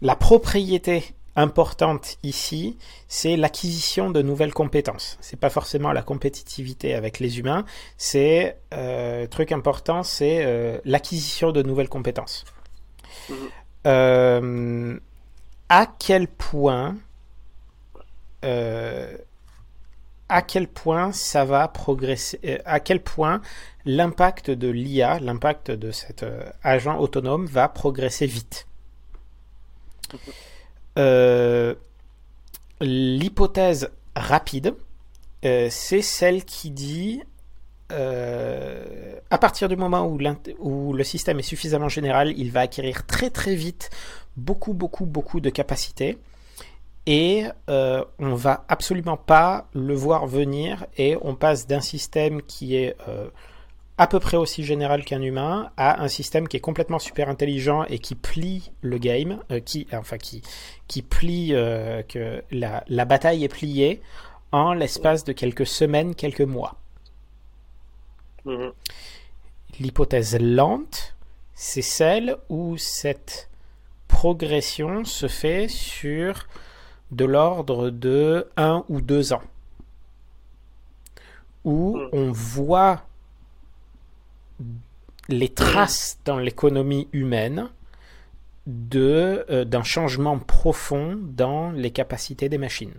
la 0.00 0.16
propriété 0.16 1.04
importante 1.38 2.18
ici, 2.24 2.76
c'est 3.06 3.36
l'acquisition 3.36 4.10
de 4.10 4.22
nouvelles 4.22 4.52
compétences. 4.52 5.16
C'est 5.20 5.38
pas 5.38 5.50
forcément 5.50 5.92
la 5.92 6.02
compétitivité 6.02 6.94
avec 6.94 7.20
les 7.20 7.38
humains, 7.38 7.64
c'est 7.96 8.58
euh, 8.74 9.26
truc 9.28 9.52
important, 9.52 10.02
c'est 10.02 10.44
euh, 10.44 10.78
l'acquisition 10.84 11.52
de 11.52 11.62
nouvelles 11.62 11.88
compétences. 11.88 12.44
Mhm. 13.30 13.36
Euh, 13.86 14.98
à 15.68 15.86
quel 15.86 16.26
point 16.26 16.96
à 20.30 20.42
quel 20.42 20.68
point 20.68 21.10
ça 21.12 21.44
va 21.44 21.66
progresser, 21.68 22.60
à 22.64 22.80
quel 22.80 23.02
point 23.02 23.40
l'impact 23.84 24.50
de 24.50 24.68
l'IA, 24.68 25.18
l'impact 25.20 25.70
de 25.70 25.90
cet 25.90 26.24
agent 26.62 26.98
autonome 26.98 27.46
va 27.46 27.68
progresser 27.68 28.26
vite? 28.26 28.66
Mhm. 30.12 30.32
Euh, 30.98 31.74
l'hypothèse 32.80 33.90
rapide, 34.16 34.74
euh, 35.44 35.68
c'est 35.70 36.02
celle 36.02 36.44
qui 36.44 36.70
dit 36.70 37.22
euh, 37.92 39.14
à 39.30 39.38
partir 39.38 39.68
du 39.68 39.76
moment 39.76 40.06
où, 40.06 40.18
où, 40.58 40.92
le 40.92 41.04
système 41.04 41.38
est 41.38 41.42
suffisamment 41.42 41.88
général, 41.88 42.34
il 42.36 42.50
va 42.50 42.60
acquérir 42.60 43.06
très 43.06 43.30
très 43.30 43.54
vite 43.54 43.90
beaucoup 44.36 44.74
beaucoup 44.74 45.06
beaucoup 45.06 45.40
de 45.40 45.50
capacités 45.50 46.18
et 47.06 47.44
on 47.68 48.34
va 48.34 48.64
absolument 48.68 49.16
pas 49.16 49.66
le 49.72 49.94
voir 49.94 50.26
venir 50.26 50.86
et 50.98 51.16
on 51.22 51.34
passe 51.34 51.66
d'un 51.66 51.80
système 51.80 52.42
qui 52.42 52.76
est 52.76 52.94
à 53.98 54.06
peu 54.06 54.20
près 54.20 54.36
aussi 54.36 54.62
général 54.62 55.04
qu'un 55.04 55.20
humain 55.20 55.72
à 55.76 56.02
un 56.02 56.08
système 56.08 56.46
qui 56.46 56.56
est 56.56 56.60
complètement 56.60 57.00
super 57.00 57.28
intelligent 57.28 57.84
et 57.84 57.98
qui 57.98 58.14
plie 58.14 58.70
le 58.80 58.96
game, 58.98 59.40
euh, 59.50 59.58
qui 59.58 59.88
enfin 59.92 60.18
qui 60.18 60.42
qui 60.86 61.02
plie 61.02 61.48
euh, 61.52 62.02
que 62.04 62.42
la, 62.52 62.84
la, 62.86 63.04
bataille 63.04 63.44
est 63.44 63.48
pliée 63.48 64.00
en 64.52 64.72
l'espace 64.72 65.24
de 65.24 65.32
quelques 65.32 65.66
semaines, 65.66 66.14
quelques 66.14 66.40
mois. 66.40 66.76
Mhm. 68.44 68.72
L'hypothèse 69.80 70.38
lente, 70.40 71.16
c'est 71.54 71.82
celle 71.82 72.36
où 72.48 72.76
cette 72.76 73.50
progression 74.06 75.04
se 75.04 75.26
fait 75.26 75.66
sur 75.66 76.46
de 77.10 77.24
l'ordre 77.24 77.90
de 77.90 78.48
un 78.56 78.84
ou 78.88 79.00
deux 79.00 79.32
ans, 79.32 79.42
où 81.64 81.96
mhm. 81.96 82.08
on 82.12 82.30
voit 82.30 83.07
les 85.28 85.48
traces 85.48 86.18
dans 86.24 86.38
l'économie 86.38 87.08
humaine 87.12 87.68
de 88.66 89.46
euh, 89.50 89.64
d'un 89.64 89.82
changement 89.82 90.38
profond 90.38 91.18
dans 91.20 91.70
les 91.70 91.90
capacités 91.90 92.48
des 92.48 92.58
machines. 92.58 92.94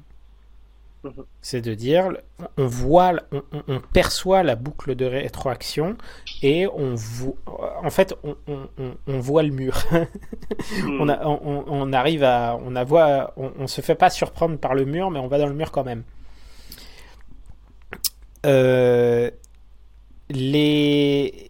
Mhm. 1.03 1.25
C'est 1.41 1.61
de 1.61 1.73
dire, 1.73 2.11
on 2.57 2.67
voit, 2.67 3.13
on, 3.31 3.79
perçoit 3.93 4.43
la 4.43 4.55
boucle 4.55 4.95
de 4.95 5.05
rétroaction 5.05 5.95
et 6.41 6.67
on 6.67 6.93
voit, 6.95 7.35
en 7.83 7.89
fait, 7.89 8.13
on, 8.23 9.19
voit 9.19 9.43
le 9.43 9.51
mur. 9.51 9.81
Mhm. 9.91 11.09
on, 11.09 11.63
on, 11.67 11.93
arrive 11.93 12.23
à, 12.23 12.59
on 12.61 12.75
a 12.75 12.83
voit, 12.83 13.33
on, 13.37 13.67
se 13.67 13.81
fait 13.81 13.95
pas 13.95 14.09
surprendre 14.09 14.57
par 14.57 14.73
le 14.73 14.85
mur, 14.85 15.09
mais 15.09 15.19
on 15.19 15.27
va 15.27 15.37
dans 15.37 15.47
le 15.47 15.53
mur 15.53 15.71
quand 15.71 15.85
même. 15.85 16.03
Euh, 18.45 19.31
les 20.29 21.48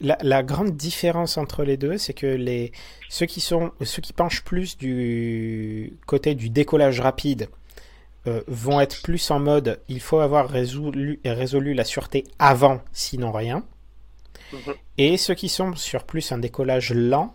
la, 0.00 0.42
grande 0.42 0.76
différence 0.76 1.38
entre 1.38 1.64
les 1.64 1.76
deux, 1.76 1.98
c'est 1.98 2.14
que 2.14 2.26
les, 2.26 2.72
ceux, 3.08 3.26
qui 3.26 3.40
sont, 3.40 3.72
ceux 3.82 4.02
qui 4.02 4.12
penchent 4.12 4.44
plus 4.44 4.76
du 4.76 5.96
côté 6.06 6.34
du 6.34 6.50
décollage 6.50 7.00
rapide 7.00 7.48
euh, 8.26 8.42
vont 8.46 8.80
être 8.80 9.02
plus 9.02 9.30
en 9.30 9.40
mode 9.40 9.80
il 9.88 10.00
faut 10.00 10.18
avoir 10.18 10.48
résolu, 10.48 11.20
résolu 11.24 11.74
la 11.74 11.84
sûreté 11.84 12.24
avant, 12.38 12.80
sinon 12.92 13.32
rien. 13.32 13.64
Mhm. 14.52 14.74
Et 14.98 15.16
ceux 15.16 15.34
qui 15.34 15.48
sont 15.48 15.74
sur 15.76 16.04
plus 16.04 16.32
un 16.32 16.38
décollage 16.38 16.92
lent 16.92 17.34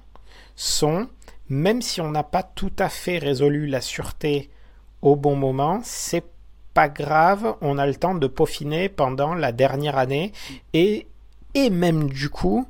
sont, 0.55 1.07
même 1.49 1.81
si 1.81 2.01
on 2.01 2.11
n'a 2.11 2.23
pas 2.23 2.43
tout 2.43 2.73
à 2.77 2.89
fait 2.89 3.17
résolu 3.17 3.67
la 3.67 3.81
sûreté 3.81 4.49
au 5.01 5.15
bon 5.15 5.35
moment, 5.35 5.81
c'est 5.83 6.25
pas 6.73 6.89
grave, 6.89 7.55
on 7.61 7.77
a 7.77 7.87
le 7.87 7.95
temps 7.95 8.15
de 8.15 8.27
peaufiner 8.27 8.89
pendant 8.89 9.33
la 9.33 9.51
dernière 9.51 9.97
année 9.97 10.33
et 10.73 11.07
et 11.55 11.69
même 11.69 12.09
du 12.09 12.29
coup, 12.29 12.67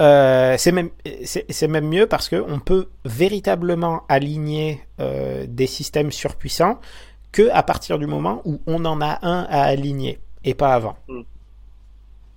euh, 0.00 0.54
c'est 0.56 0.72
même, 0.72 0.90
c'est, 1.24 1.68
même 1.68 1.88
mieux 1.88 2.06
parce 2.06 2.28
qu'on 2.28 2.58
peut 2.58 2.88
véritablement 3.04 4.02
aligner 4.08 4.80
euh, 4.98 5.44
des 5.46 5.66
systèmes 5.66 6.10
surpuissants 6.10 6.78
que 7.32 7.50
à 7.50 7.62
partir 7.62 7.98
du 7.98 8.06
moment 8.06 8.40
où 8.44 8.60
on 8.66 8.84
en 8.84 9.00
a 9.02 9.18
un 9.22 9.44
à 9.44 9.62
aligner 9.62 10.18
et 10.44 10.54
pas 10.54 10.74
avant. 10.74 10.96
Mmh. 11.08 11.20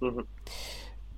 Mmh. 0.02 0.10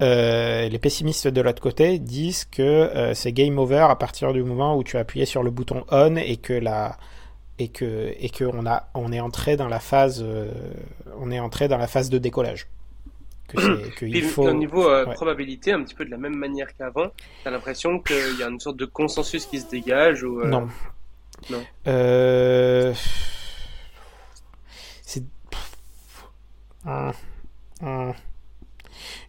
Euh, 0.01 0.69
les 0.69 0.79
pessimistes 0.79 1.27
de 1.27 1.41
l'autre 1.41 1.61
côté 1.61 1.99
disent 1.99 2.45
que 2.45 3.11
c'est 3.15 3.31
game 3.31 3.57
over 3.57 3.87
à 3.89 3.95
partir 3.95 4.33
du 4.33 4.43
moment 4.43 4.77
où 4.77 4.83
tu 4.83 4.97
as 4.97 4.99
appuyé 4.99 5.25
sur 5.25 5.41
le 5.41 5.51
bouton 5.51 5.85
on 5.89 6.15
et 6.17 6.37
que 6.37 6.53
la 6.53 6.97
et 7.57 7.69
que 7.69 8.13
et 8.19 8.29
que 8.29 8.43
on 8.43 8.65
a 8.65 8.89
on 8.93 9.11
est 9.13 9.21
entré 9.21 9.55
dans 9.55 9.69
la 9.69 9.79
phase 9.79 10.23
on 11.17 11.31
est 11.31 11.39
entré 11.39 11.67
dans 11.67 11.77
la 11.77 11.87
phase 11.87 12.09
de 12.09 12.17
décollage. 12.17 12.67
Que 13.47 14.21
faut... 14.27 14.47
Au 14.47 14.53
niveau 14.53 14.89
euh, 14.89 15.05
probabilité, 15.05 15.71
un 15.71 15.83
petit 15.83 15.95
peu 15.95 16.05
de 16.05 16.11
la 16.11 16.17
même 16.17 16.35
manière 16.35 16.75
qu'avant, 16.75 17.11
t'as 17.43 17.51
l'impression 17.51 17.99
qu'il 17.99 18.37
y 18.39 18.43
a 18.43 18.47
une 18.47 18.59
sorte 18.59 18.77
de 18.77 18.85
consensus 18.85 19.45
qui 19.45 19.59
se 19.59 19.69
dégage 19.69 20.23
ou 20.23 20.41
euh, 20.41 20.47
Non. 20.47 20.67
Non. 21.49 21.63
Euh... 21.87 22.93
C'est. 25.01 25.23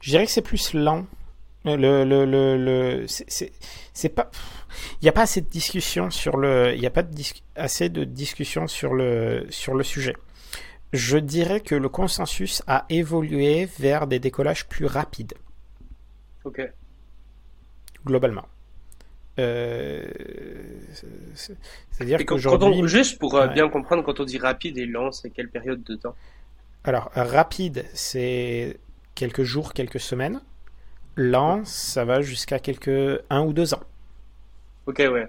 Je 0.01 0.11
dirais 0.11 0.25
que 0.25 0.31
c'est 0.31 0.43
plus 0.43 0.73
lent. 0.75 1.07
Le, 1.65 2.05
le, 2.05 2.25
le, 2.25 2.57
le... 2.57 3.07
c'est 3.09 4.09
pas. 4.09 4.31
Il 5.01 5.05
n'y 5.05 5.09
a 5.09 5.13
pas 5.13 5.23
assez 5.23 5.41
de 5.41 5.49
discussion 5.49 6.11
sur 6.11 6.37
le. 6.37 6.73
Il 6.75 6.81
n'y 6.81 6.87
a 6.87 6.91
pas 6.91 7.03
de 7.03 7.11
assez 7.57 7.89
de 7.89 8.05
discussion 8.05 8.69
sur 8.69 8.95
le 8.95 9.47
sur 9.51 9.75
le 9.75 9.83
sujet. 9.83 10.15
Je 10.93 11.19
dirais 11.19 11.61
que 11.61 11.75
le 11.75 11.89
consensus 11.89 12.63
a 12.67 12.87
évolué 12.89 13.69
vers 13.79 14.07
des 14.07 14.19
décollages 14.19 14.67
plus 14.67 14.87
rapides. 14.87 15.35
Ok. 16.45 16.63
Globalement. 18.05 18.47
Euh, 19.39 20.07
C'est-à-dire 21.35 22.25
qu'aujourd'hui... 22.25 22.89
Juste 22.89 23.19
pour 23.19 23.35
euh, 23.35 23.49
bien 23.49 23.69
comprendre, 23.69 24.03
quand 24.05 24.21
on 24.21 24.25
dit 24.25 24.39
rapide 24.39 24.79
et 24.79 24.87
lent, 24.87 25.13
c'est 25.13 25.31
quelle 25.31 25.51
période 25.51 25.83
de 25.83 25.97
temps? 25.97 26.15
Alors, 26.85 27.11
rapide, 27.15 27.85
c'est 27.93 28.79
quelques 29.15 29.43
jours, 29.43 29.73
quelques 29.73 30.01
semaines. 30.01 30.41
Lent, 31.17 31.65
ça 31.65 32.05
va 32.05 32.21
jusqu'à 32.21 32.59
quelques 32.59 33.21
un 33.29 33.43
ou 33.43 33.53
deux 33.53 33.75
ans. 33.75 33.83
Ok, 34.87 34.99
ouais. 34.99 35.27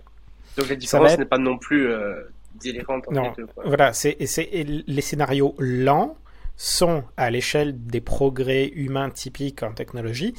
Donc 0.58 0.70
la 0.70 0.76
différence 0.76 1.18
n'est 1.18 1.26
pas 1.26 1.38
non 1.38 1.58
plus 1.58 1.88
euh, 1.88 2.22
délirante 2.62 3.10
non, 3.12 3.34
Voilà, 3.66 3.94
c'est, 3.94 4.18
les 4.20 5.02
scénarios 5.02 5.56
lents 5.60 6.18
sont, 6.56 7.04
à 7.18 7.30
l'échelle 7.30 7.86
des 7.86 8.02
progrès 8.02 8.68
humains 8.68 9.10
typiques 9.10 9.64
en 9.64 9.74
technologie, 9.74 10.34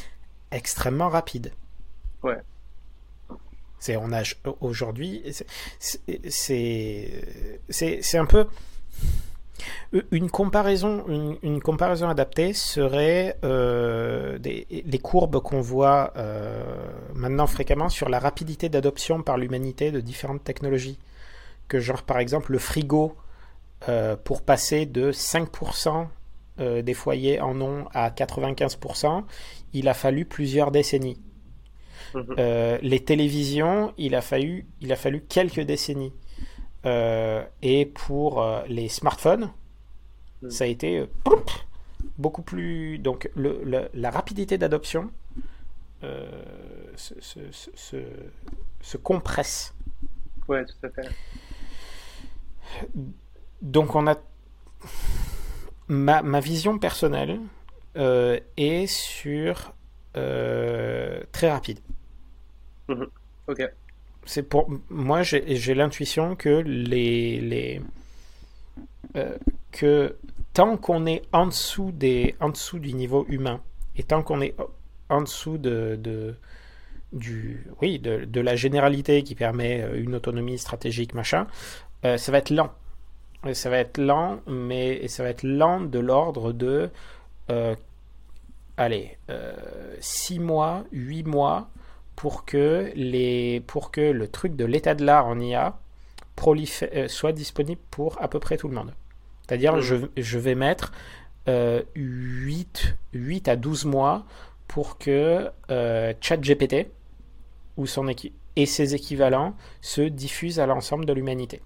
extrêmement 0.50 1.08
rapides. 1.08 1.52
Ouais. 2.22 2.38
C'est 3.78 3.96
on 3.96 4.12
a 4.12 4.22
aujourd'hui, 4.60 5.22
c'est 5.78 7.24
c'est 7.68 8.18
un 8.18 8.26
peu 8.26 8.46
une 10.10 10.30
comparaison, 10.30 11.04
une, 11.42 11.60
comparaison 11.60 12.08
adaptée 12.08 12.52
serait 12.52 13.36
euh, 13.44 14.38
des, 14.38 14.66
les 14.70 14.98
courbes 14.98 15.40
qu'on 15.40 15.60
voit 15.60 16.12
euh, 16.16 16.62
maintenant 17.14 17.46
fréquemment 17.46 17.88
sur 17.88 18.08
la 18.08 18.18
rapidité 18.18 18.68
d'adoption 18.68 19.22
par 19.22 19.38
l'humanité 19.38 19.90
de 19.90 20.00
différentes 20.00 20.44
technologies. 20.44 20.98
Que 21.68 21.78
genre 21.80 22.02
par 22.02 22.18
exemple 22.18 22.52
le 22.52 22.58
frigo, 22.58 23.16
euh, 23.88 24.16
pour 24.16 24.42
passer 24.42 24.86
de 24.86 25.12
5% 25.12 26.08
des 26.82 26.94
foyers 26.94 27.40
en 27.40 27.60
ont 27.60 27.86
à 27.94 28.10
95%, 28.10 29.22
il 29.74 29.88
a 29.88 29.94
fallu 29.94 30.24
plusieurs 30.24 30.72
décennies. 30.72 31.22
Mhm. 32.14 32.78
les 32.82 33.00
télévisions, 33.04 33.94
il 33.96 34.16
a 34.16 34.22
fallu, 34.22 34.66
il 34.80 34.92
a 34.92 34.96
fallu 34.96 35.20
quelques 35.20 35.60
décennies. 35.60 36.12
Euh, 36.86 37.44
et 37.60 37.86
pour 37.86 38.42
euh, 38.42 38.62
les 38.68 38.88
smartphones, 38.88 39.50
hmm. 40.42 40.50
ça 40.50 40.64
a 40.64 40.66
été 40.66 40.98
euh, 40.98 41.06
beaucoup 42.16 42.42
plus. 42.42 42.98
Donc 42.98 43.30
le, 43.34 43.88
la 43.92 44.10
rapidité 44.10 44.58
d'adoption 44.58 45.10
se, 46.96 47.14
se, 48.80 48.96
compresse. 48.96 49.74
Ouais, 50.46 50.64
tout 50.64 50.86
à 50.86 50.88
fait. 50.90 51.08
Donc 53.62 53.94
on 53.94 54.06
a. 54.06 54.16
Ma, 55.88 56.22
ma 56.22 56.40
vision 56.40 56.78
personnelle 56.78 57.40
est 57.94 58.86
sur 58.86 59.72
très 60.14 61.50
rapide. 61.50 61.80
Mhm. 62.88 63.06
Ok 63.48 63.62
c'est 64.28 64.42
pour 64.42 64.70
moi 64.90 65.22
j'ai 65.22 65.74
l'intuition 65.74 66.36
que 66.36 66.50
les, 66.60 67.40
les 67.40 67.80
euh, 69.16 69.36
que 69.72 70.16
tant 70.52 70.76
qu'on 70.76 71.06
est 71.06 71.22
en 71.32 71.46
dessous 71.46 71.92
des 71.92 72.34
en 72.38 72.50
dessous 72.50 72.78
du 72.78 72.92
niveau 72.92 73.24
humain 73.30 73.62
et 73.96 74.02
tant 74.02 74.22
qu'on 74.22 74.42
est 74.42 74.54
en 75.08 75.22
dessous 75.22 75.56
de, 75.56 75.98
de 75.98 76.34
du 77.14 77.64
oui 77.80 77.98
de, 77.98 78.26
de, 78.26 78.40
la 78.42 78.54
généralité 78.54 79.22
qui 79.22 79.34
permet 79.34 79.80
euh, 79.80 79.98
une 79.98 80.14
autonomie 80.14 80.58
stratégique 80.58 81.14
machin 81.14 81.46
euh, 82.04 82.16
ça 82.16 82.32
va 82.32 82.38
être 82.38 82.50
lent 82.50 82.70
ça 83.52 83.70
va 83.70 83.78
être 83.78 83.98
lent 83.98 84.40
mais 84.46 85.06
ça 85.08 85.22
va 85.22 85.30
être 85.30 85.44
lent 85.44 85.80
de 85.80 85.98
l'ordre 85.98 86.52
de 86.52 86.90
allez 88.76 89.16
6 90.00 90.38
mois 90.40 90.84
8 90.92 91.22
mois 91.24 91.70
pour 92.18 92.44
que, 92.44 92.90
les, 92.96 93.60
pour 93.68 93.92
que 93.92 94.00
le 94.00 94.26
truc 94.26 94.56
de 94.56 94.64
l'état 94.64 94.96
de 94.96 95.04
l'art 95.04 95.28
en 95.28 95.38
IA 95.38 95.78
euh, 96.46 97.08
soit 97.08 97.32
disponible 97.32 97.80
pour 97.92 98.20
à 98.20 98.26
peu 98.26 98.40
près 98.40 98.56
tout 98.56 98.66
le 98.66 98.74
monde. 98.74 98.92
C'est-à-dire, 99.46 99.80
je, 99.80 99.94
je, 100.16 100.38
vais 100.38 100.56
mettre 100.56 100.92
euh, 101.48 101.82
8, 101.94 102.96
8 103.12 103.48
à 103.48 103.54
12 103.54 103.84
mois 103.84 104.24
pour 104.66 104.98
que 104.98 105.48
euh, 105.70 106.12
ChatGPT 106.20 106.90
ou 107.76 107.86
son 107.86 108.08
et 108.56 108.66
ses 108.66 108.94
équivalents 108.96 109.54
se 109.80 110.00
diffusent 110.00 110.58
à 110.58 110.66
l'ensemble 110.66 111.06
de 111.06 111.12
l'humanité. 111.12 111.62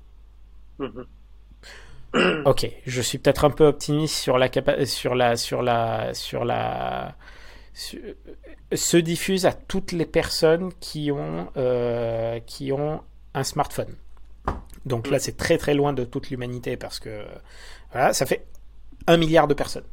Mhm. 0.82 2.42
ok, 2.44 2.70
je 2.86 3.00
suis 3.00 3.18
peut-être 3.18 3.44
un 3.44 3.50
peu 3.50 3.66
optimiste 3.66 4.14
sur 4.16 4.38
la 4.38 4.50
sur 4.84 5.14
la 5.14 5.36
sur 5.36 5.62
la 5.62 6.14
sur 6.14 6.44
la 6.44 7.16
se 7.74 8.96
diffuse 8.96 9.46
à 9.46 9.52
toutes 9.52 9.92
les 9.92 10.06
personnes 10.06 10.72
qui 10.80 11.10
ont, 11.10 11.50
euh, 11.56 12.40
qui 12.40 12.72
ont 12.72 13.02
un 13.34 13.44
smartphone. 13.44 13.94
Donc 14.84 15.08
là, 15.08 15.18
c'est 15.18 15.36
très 15.36 15.58
très 15.58 15.74
loin 15.74 15.92
de 15.92 16.04
toute 16.04 16.30
l'humanité 16.30 16.76
parce 16.76 16.98
que 16.98 17.24
voilà, 17.92 18.12
ça 18.12 18.26
fait 18.26 18.46
un 19.06 19.16
milliard 19.16 19.46
de 19.46 19.54
personnes. 19.54 19.84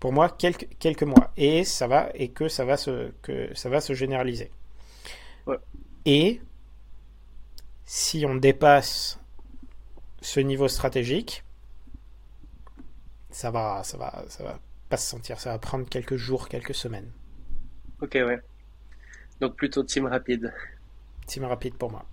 Pour 0.00 0.12
moi, 0.12 0.30
quelques, 0.30 0.68
quelques 0.78 1.02
mois. 1.02 1.32
Et 1.36 1.64
ça 1.64 1.86
va 1.86 2.10
et 2.14 2.28
que 2.28 2.48
ça 2.48 2.64
va 2.64 2.76
se, 2.76 3.10
que 3.22 3.54
ça 3.54 3.68
va 3.68 3.80
se 3.80 3.92
généraliser. 3.92 4.50
Et 6.06 6.40
si 7.86 8.26
on 8.26 8.34
dépasse 8.34 9.18
ce 10.20 10.40
niveau 10.40 10.68
stratégique, 10.68 11.44
ça 13.30 13.50
va, 13.50 13.82
ça 13.84 13.96
va, 13.96 14.24
ça 14.28 14.44
va 14.44 14.58
pas 14.88 14.96
se 14.96 15.08
sentir. 15.08 15.40
Ça 15.40 15.52
va 15.52 15.58
prendre 15.58 15.88
quelques 15.88 16.16
jours, 16.16 16.48
quelques 16.48 16.74
semaines. 16.74 17.10
Ok, 18.00 18.12
ouais. 18.14 18.40
Donc 19.40 19.54
plutôt 19.54 19.84
team 19.84 20.06
rapide. 20.06 20.52
Team 21.26 21.44
rapide 21.44 21.74
pour 21.76 21.90
moi. 21.90 22.04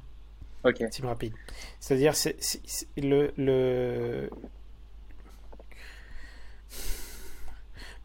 Ok. 0.63 0.87
Team 0.89 1.05
rapide. 1.05 1.33
C'est-à-dire, 1.79 2.15
c'est, 2.15 2.37
le. 2.97 3.33
le... 3.37 4.29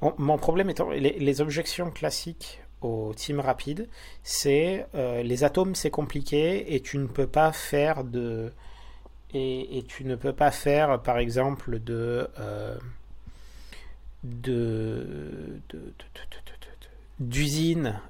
mon 0.00 0.38
problème 0.38 0.70
étant. 0.70 0.90
Les, 0.90 1.40
objections 1.40 1.90
classiques 1.90 2.62
au 2.80 3.12
team 3.14 3.40
rapide, 3.40 3.88
c'est 4.22 4.86
euh, 4.94 5.22
les 5.22 5.44
atomes, 5.44 5.74
c'est 5.74 5.90
compliqué 5.90 6.74
et 6.74 6.80
tu 6.80 6.98
ne 6.98 7.06
peux 7.06 7.26
pas 7.26 7.52
faire 7.52 8.04
de. 8.04 8.52
Et, 9.34 9.84
tu 9.86 10.04
ne 10.04 10.16
peux 10.16 10.32
pas 10.32 10.50
faire, 10.50 11.02
par 11.02 11.18
exemple, 11.18 11.80
de. 11.80 12.28
Euh, 12.38 12.76
de, 14.24 15.60
d'usines 17.20 18.00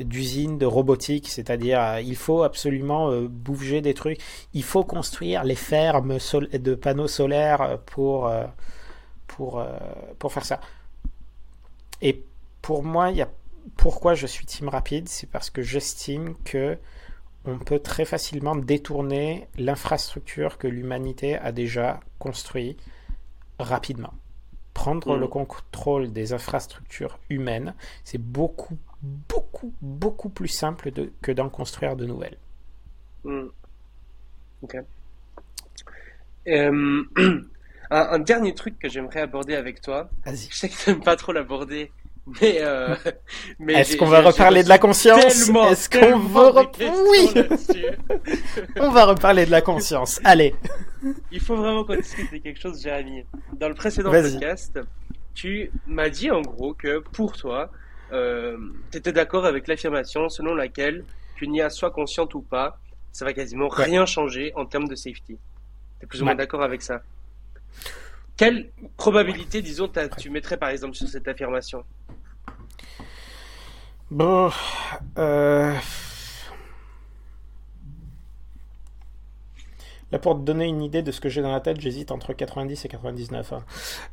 d'usines 0.00 0.58
de 0.58 0.66
robotique, 0.66 1.28
c'est-à-dire 1.28 1.80
euh, 1.80 2.00
il 2.00 2.16
faut 2.16 2.42
absolument 2.42 3.10
euh, 3.10 3.28
bouger 3.28 3.80
des 3.80 3.94
trucs, 3.94 4.18
il 4.54 4.64
faut 4.64 4.82
construire 4.82 5.44
les 5.44 5.54
fermes 5.54 6.18
de 6.52 6.74
panneaux 6.74 7.06
solaires 7.06 7.78
pour, 7.86 8.32
pour, 9.26 9.64
pour 10.18 10.32
faire 10.32 10.44
ça. 10.44 10.60
Et 12.02 12.24
pour 12.62 12.82
moi, 12.82 13.10
il 13.10 13.18
y 13.18 13.22
a, 13.22 13.28
pourquoi 13.76 14.14
je 14.14 14.26
suis 14.26 14.46
team 14.46 14.68
rapide, 14.68 15.08
c'est 15.08 15.28
parce 15.28 15.50
que 15.50 15.62
j'estime 15.62 16.34
que 16.44 16.78
on 17.44 17.58
peut 17.58 17.78
très 17.78 18.04
facilement 18.04 18.56
détourner 18.56 19.46
l'infrastructure 19.56 20.58
que 20.58 20.66
l'humanité 20.66 21.36
a 21.36 21.52
déjà 21.52 22.00
construite 22.18 22.80
rapidement 23.58 24.14
prendre 24.76 25.16
le 25.16 25.26
mm. 25.26 25.30
contrôle 25.30 26.12
des 26.12 26.34
infrastructures 26.34 27.18
humaines, 27.30 27.74
c'est 28.04 28.20
beaucoup, 28.20 28.76
beaucoup, 29.02 29.72
beaucoup 29.80 30.28
plus 30.28 30.48
simple 30.48 30.92
que 31.22 31.32
d'en 31.32 31.48
construire 31.48 31.96
de 31.96 32.04
nouvelles. 32.04 32.36
Mm. 33.24 33.46
Ok. 34.60 34.76
Euh, 36.48 37.04
un, 37.90 38.18
dernier 38.18 38.54
truc 38.54 38.78
que 38.78 38.90
j'aimerais 38.90 39.20
aborder 39.20 39.54
avec 39.54 39.80
toi. 39.80 40.10
Je 40.26 40.54
sais 40.54 40.68
que 40.68 40.76
tu 40.76 40.90
n'aimes 40.90 41.02
pas 41.02 41.16
trop 41.16 41.32
l'aborder, 41.32 41.90
mais, 42.26 42.58
euh, 42.60 42.94
mais 43.58 43.74
est-ce 43.74 43.96
qu'on 43.96 44.06
va 44.06 44.20
reparler 44.20 44.64
de 44.64 44.68
la 44.68 44.78
conscience 44.78 45.24
Est-ce 45.24 45.88
qu'on 45.88 46.18
va 46.18 46.52
oui. 47.10 47.30
On 48.80 48.90
va 48.90 49.04
reparler 49.04 49.46
de 49.46 49.50
la 49.50 49.62
conscience. 49.62 50.20
Allez. 50.24 50.54
Il 51.30 51.40
faut 51.40 51.56
vraiment 51.56 51.84
qu'on 51.84 51.94
discute 51.94 52.32
de 52.32 52.38
quelque 52.38 52.60
chose, 52.60 52.82
Jérémy. 52.82 53.24
Dans 53.52 53.68
le 53.68 53.74
précédent 53.74 54.10
podcast, 54.10 54.78
tu 55.34 55.70
m'as 55.86 56.08
dit 56.08 56.30
en 56.30 56.40
gros 56.40 56.74
que 56.74 56.98
pour 56.98 57.36
toi, 57.36 57.70
euh, 58.12 58.56
tu 58.90 58.98
étais 58.98 59.12
d'accord 59.12 59.46
avec 59.46 59.68
l'affirmation 59.68 60.28
selon 60.28 60.54
laquelle 60.54 61.04
qu'une 61.36 61.54
IA 61.54 61.70
soit 61.70 61.90
consciente 61.90 62.34
ou 62.34 62.40
pas, 62.40 62.78
ça 63.12 63.24
va 63.24 63.32
quasiment 63.32 63.68
rien 63.68 64.04
changer 64.04 64.52
en 64.56 64.66
termes 64.66 64.88
de 64.88 64.94
safety. 64.94 65.38
Tu 65.98 66.04
es 66.04 66.06
plus 66.06 66.22
ou 66.22 66.24
moins 66.24 66.34
d'accord 66.34 66.62
avec 66.62 66.82
ça. 66.82 67.02
Quelle 68.36 68.70
probabilité, 68.96 69.62
disons, 69.62 69.90
tu 70.18 70.30
mettrais 70.30 70.56
par 70.56 70.68
exemple 70.68 70.94
sur 70.94 71.08
cette 71.08 71.26
affirmation? 71.28 71.84
Bon, 74.10 74.50
euh... 75.18 75.74
Là, 80.12 80.18
pour 80.20 80.34
te 80.36 80.40
donner 80.40 80.66
une 80.66 80.82
idée 80.82 81.02
de 81.02 81.10
ce 81.10 81.20
que 81.20 81.28
j'ai 81.28 81.42
dans 81.42 81.50
la 81.50 81.60
tête, 81.60 81.80
j'hésite 81.80 82.12
entre 82.12 82.32
90 82.32 82.84
et 82.84 82.88
99. 82.88 83.52
Hein. 83.52 83.64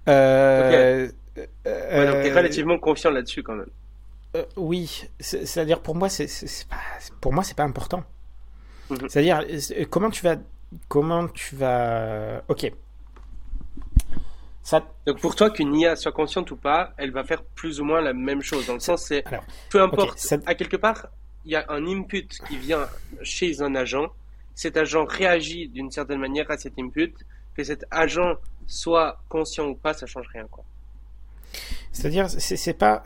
Euh... 0.07 1.07
Okay. 1.35 1.47
Euh... 1.67 2.23
t'es 2.23 2.33
relativement 2.33 2.79
confiant 2.79 3.11
là-dessus 3.11 3.43
quand 3.43 3.55
même. 3.55 3.69
euh, 4.35 4.45
oui, 4.55 5.07
c'est-à-dire 5.19 5.79
pour 5.81 5.95
moi, 5.95 6.09
c'est 6.09 6.27
pas, 6.67 6.77
pour 7.21 7.33
moi, 7.33 7.43
c'est 7.43 7.55
pas 7.55 7.63
important. 7.63 8.03
Mhm. 8.89 9.07
C'est-à-dire 9.07 9.45
comment 9.91 10.09
tu 10.09 10.23
vas, 10.23 10.37
comment 10.87 11.27
tu 11.27 11.55
vas, 11.55 12.43
ok. 12.47 12.71
Ça... 14.63 14.81
Donc 15.05 15.19
pour 15.19 15.35
toi, 15.35 15.49
qu'une 15.49 15.75
IA 15.75 15.97
soit 15.97 16.13
consciente 16.13 16.49
ou 16.51 16.55
pas, 16.55 16.93
elle 16.97 17.11
va 17.11 17.25
faire 17.25 17.43
plus 17.43 17.81
ou 17.81 17.83
moins 17.83 18.01
la 18.01 18.13
même 18.13 18.41
chose. 18.41 18.65
Dans 18.65 18.73
le 18.73 18.79
sens, 18.79 19.03
c'est 19.03 19.23
peu 19.69 19.81
importe. 19.81 20.33
À 20.45 20.55
quelque 20.55 20.77
part, 20.77 21.09
il 21.45 21.51
y 21.51 21.55
a 21.55 21.65
un 21.67 21.85
input 21.85 22.27
qui 22.47 22.57
vient 22.57 22.87
chez 23.21 23.61
un 23.61 23.75
agent. 23.75 24.07
Cet 24.55 24.77
agent 24.77 25.03
réagit 25.05 25.67
d'une 25.67 25.91
certaine 25.91 26.19
manière 26.19 26.49
à 26.49 26.57
cet 26.57 26.79
input. 26.79 27.13
Que 27.55 27.63
cet 27.63 27.85
agent 27.91 28.37
soit 28.65 29.21
conscient 29.29 29.67
ou 29.67 29.75
pas, 29.75 29.93
ça 29.93 30.07
change 30.07 30.27
rien. 30.33 30.47
C'est-à-dire, 31.91 32.29
c'est 32.29 32.73
pas. 32.73 33.03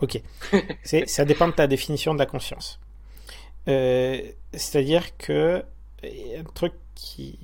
Ok. 0.00 0.20
ça 1.06 1.24
dépend 1.24 1.48
de 1.48 1.54
ta 1.54 1.66
définition 1.66 2.12
de 2.14 2.18
la 2.18 2.26
conscience. 2.26 2.78
Euh, 3.66 4.20
c'est-à-dire 4.52 5.16
que. 5.16 5.64
un 6.04 6.44
truc 6.54 6.74
qui. 6.94 7.38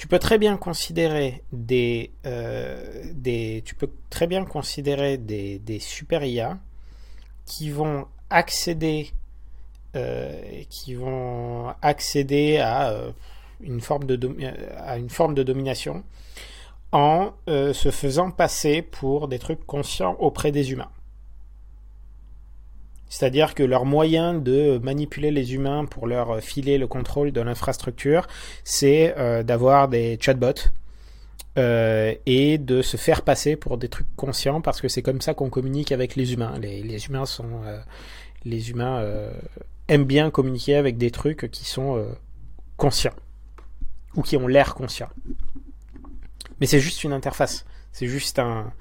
Tu 0.00 0.08
peux 0.08 0.18
très 0.18 0.38
bien 0.38 0.56
considérer 0.56 1.42
des, 1.52 2.10
euh, 2.24 3.02
des 3.12 3.62
tu 3.66 3.74
peux 3.74 3.90
très 4.08 4.26
bien 4.26 4.46
considérer 4.46 5.18
des, 5.18 5.58
des 5.58 5.78
super 5.78 6.24
IA 6.24 6.58
qui 7.44 7.68
vont 7.68 8.06
accéder 8.30 9.10
euh, 9.96 10.62
qui 10.70 10.94
vont 10.94 11.74
accéder 11.82 12.56
à 12.56 12.92
euh, 12.92 13.12
une 13.60 13.82
forme 13.82 14.04
de 14.04 14.18
à 14.78 14.96
une 14.96 15.10
forme 15.10 15.34
de 15.34 15.42
domination 15.42 16.02
en 16.92 17.34
se 17.46 17.90
faisant 17.90 18.30
passer 18.30 18.80
pour 18.80 19.28
des 19.28 19.38
trucs 19.38 19.66
conscients 19.66 20.16
auprès 20.18 20.50
des 20.50 20.72
humains. 20.72 20.90
C'est-à-dire 23.10 23.56
que 23.56 23.64
leur 23.64 23.84
moyen 23.84 24.34
de 24.34 24.78
manipuler 24.78 25.32
les 25.32 25.52
humains 25.54 25.84
pour 25.84 26.06
leur 26.06 26.40
filer 26.40 26.78
le 26.78 26.86
contrôle 26.86 27.32
de 27.32 27.40
l'infrastructure, 27.40 28.28
c'est 28.62 29.14
euh, 29.18 29.42
d'avoir 29.42 29.88
des 29.88 30.16
chatbots 30.20 30.70
euh, 31.58 32.14
et 32.24 32.56
de 32.56 32.82
se 32.82 32.96
faire 32.96 33.22
passer 33.22 33.56
pour 33.56 33.78
des 33.78 33.88
trucs 33.88 34.06
conscients 34.14 34.60
parce 34.60 34.80
que 34.80 34.86
c'est 34.86 35.02
comme 35.02 35.20
ça 35.20 35.34
qu'on 35.34 35.50
communique 35.50 35.90
avec 35.90 36.14
les 36.14 36.32
humains. 36.32 36.54
Les, 36.60 37.06
humains 37.06 37.26
sont, 37.26 37.64
euh, 37.64 37.80
les 38.44 38.70
humains 38.70 39.04
aiment 39.88 40.04
bien 40.04 40.30
communiquer 40.30 40.76
avec 40.76 40.96
des 40.96 41.10
trucs 41.10 41.50
qui 41.50 41.64
sont 41.64 42.06
conscients 42.76 43.16
ou 44.14 44.22
qui 44.22 44.36
ont 44.36 44.46
l'air 44.46 44.76
conscients. 44.76 45.10
Mais 46.60 46.66
c'est 46.66 46.80
juste 46.80 47.02
une 47.02 47.12
interface. 47.12 47.64
C'est 47.90 48.06
juste 48.06 48.38
un, 48.38 48.72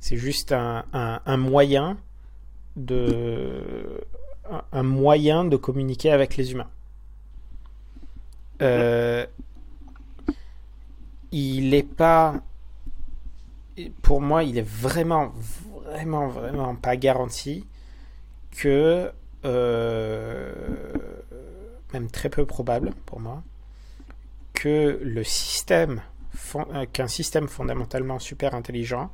c'est 0.00 0.16
juste 0.16 0.50
un, 0.50 0.84
un 0.92 1.36
moyen 1.36 1.98
de 2.76 4.04
un 4.72 4.82
moyen 4.82 5.44
de 5.44 5.56
communiquer 5.56 6.10
avec 6.10 6.36
les 6.36 6.52
humains. 6.52 6.70
Euh, 8.62 9.26
il 11.32 11.74
est 11.74 11.82
pas, 11.82 12.40
pour 14.02 14.20
moi, 14.20 14.44
il 14.44 14.58
est 14.58 14.66
vraiment, 14.66 15.32
vraiment, 15.84 16.28
vraiment 16.28 16.74
pas 16.76 16.96
garanti 16.96 17.66
que, 18.52 19.10
euh, 19.44 20.92
même 21.92 22.10
très 22.10 22.28
peu 22.28 22.46
probable 22.46 22.92
pour 23.04 23.20
moi, 23.20 23.42
que 24.54 24.98
le 25.02 25.24
système, 25.24 26.02
euh, 26.54 26.86
qu'un 26.92 27.08
système 27.08 27.48
fondamentalement 27.48 28.18
super 28.18 28.54
intelligent 28.54 29.10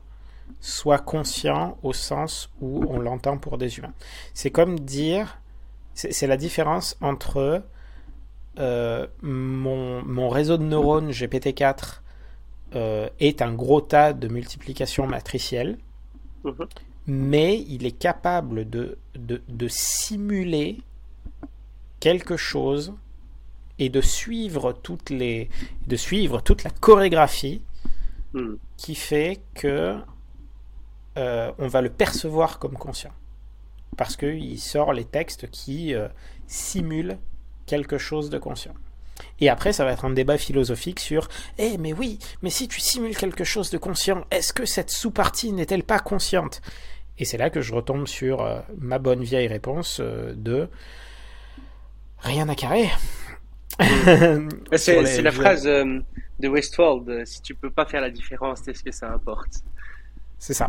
soit 0.61 0.99
conscient 0.99 1.79
au 1.83 1.93
sens 1.93 2.51
où 2.61 2.85
on 2.89 2.99
l'entend 2.99 3.39
pour 3.39 3.59
des 3.59 3.79
humains. 3.79 3.95
C'est 4.35 4.51
comme 4.51 4.81
dire, 4.81 5.39
c'est 5.95 6.27
la 6.27 6.37
différence 6.37 6.97
entre 7.01 7.63
euh, 8.59 9.07
mon, 9.23 10.29
réseau 10.29 10.59
de 10.59 10.65
neurones 10.65 11.11
GPT-4 11.11 12.01
euh, 12.75 13.09
est 13.19 13.41
un 13.41 13.53
gros 13.53 13.81
tas 13.81 14.13
de 14.13 14.29
multiplication 14.29 15.07
matricielle, 15.07 15.79
mhm. 16.45 16.67
mais 17.07 17.65
il 17.69 17.87
est 17.87 17.99
capable 17.99 18.69
de, 18.69 18.99
de, 19.15 19.69
simuler 19.69 20.81
quelque 22.01 22.37
chose 22.37 22.95
et 23.79 23.89
de 23.89 24.01
suivre 24.01 24.73
toutes 24.73 25.11
les 25.11 25.49
de 25.87 25.97
suivre 25.97 26.43
toute 26.43 26.63
la 26.63 26.71
chorégraphie 26.71 27.63
mhm. 28.35 28.59
qui 28.77 28.95
fait 28.95 29.41
que 29.55 29.97
euh, 31.17 31.53
on 31.59 31.69
va 31.69 31.81
le 31.83 31.91
percevoir 31.91 32.59
comme 32.59 32.75
conscient. 32.75 33.13
Parce 33.97 34.17
qu'il 34.17 34.59
sort 34.59 34.93
les 34.93 35.05
textes 35.05 35.51
qui 35.51 35.95
euh, 35.95 36.09
simulent 36.47 37.19
quelque 37.67 37.99
chose 37.99 38.31
de 38.31 38.39
conscient. 38.39 38.75
Et 39.41 39.49
après, 39.49 39.73
ça 39.73 39.85
va 39.85 39.93
être 39.93 40.05
un 40.05 40.11
débat 40.11 40.39
philosophique 40.39 40.99
sur 40.99 41.29
Eh, 41.59 41.77
mais 41.79 41.93
oui, 41.93 42.19
mais 42.43 42.51
si 42.51 42.67
tu 42.67 42.81
simules 42.81 43.17
quelque 43.17 43.45
chose 43.45 43.71
de 43.71 43.79
conscient, 43.79 44.25
est-ce 44.31 44.53
que 44.53 44.65
cette 44.65 44.91
sous-partie 44.91 45.53
n'est-elle 45.53 45.85
pas 45.85 45.99
consciente? 45.99 46.63
Et 47.19 47.25
c'est 47.25 47.37
là 47.37 47.51
que 47.51 47.61
je 47.61 47.75
retombe 47.75 48.07
sur 48.07 48.41
euh, 48.41 48.61
ma 48.79 48.99
bonne 48.99 49.23
vieille 49.23 49.49
réponse 49.49 50.01
de 50.01 50.69
Rien 52.21 52.49
à 52.49 52.55
carrer. 52.55 52.89
c'est 54.77 55.23
la 55.23 55.33
phrase 55.33 55.65
de 55.65 56.49
Westworld 56.49 57.27
si 57.27 57.43
tu 57.43 57.55
peux 57.55 57.71
pas 57.71 57.85
faire 57.85 58.01
la 58.01 58.11
différence, 58.11 58.67
est-ce 58.69 58.85
que 58.85 58.93
ça 58.93 59.13
importe? 59.13 59.63
C'est 60.39 60.55
ça. 60.55 60.67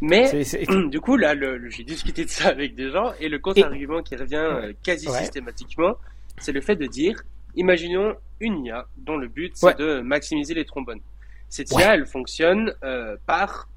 Mais 0.00 0.30
du 0.88 1.00
coup, 1.00 1.16
là, 1.16 1.34
j'ai 1.68 1.84
discuté 1.84 2.24
de 2.24 2.30
ça 2.30 2.48
avec 2.48 2.74
des 2.74 2.90
gens 2.90 3.12
et 3.20 3.28
le 3.28 3.38
contre-argument 3.38 4.02
qui 4.02 4.16
revient 4.16 4.36
euh, 4.36 4.72
quasi 4.82 5.08
systématiquement, 5.08 5.96
c'est 6.38 6.52
le 6.52 6.60
fait 6.60 6.76
de 6.76 6.86
dire, 6.86 7.22
imaginons 7.54 8.14
une 8.40 8.64
IA 8.64 8.86
dont 8.96 9.16
le 9.16 9.28
but 9.28 9.52
c'est 9.54 9.78
de 9.78 10.00
maximiser 10.00 10.54
les 10.54 10.64
trombones. 10.64 11.00
Cette 11.48 11.70
IA, 11.72 11.94
elle 11.94 12.06
fonctionne 12.06 12.74
euh, 12.82 13.16
par 13.26 13.68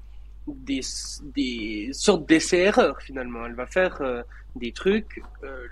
des, 0.46 0.80
des 1.34 1.90
sortes 1.92 2.26
d'essais-erreurs 2.26 3.00
finalement. 3.00 3.46
Elle 3.46 3.54
va 3.54 3.66
faire 3.66 4.00
euh, 4.00 4.22
des 4.54 4.72
trucs, 4.72 5.22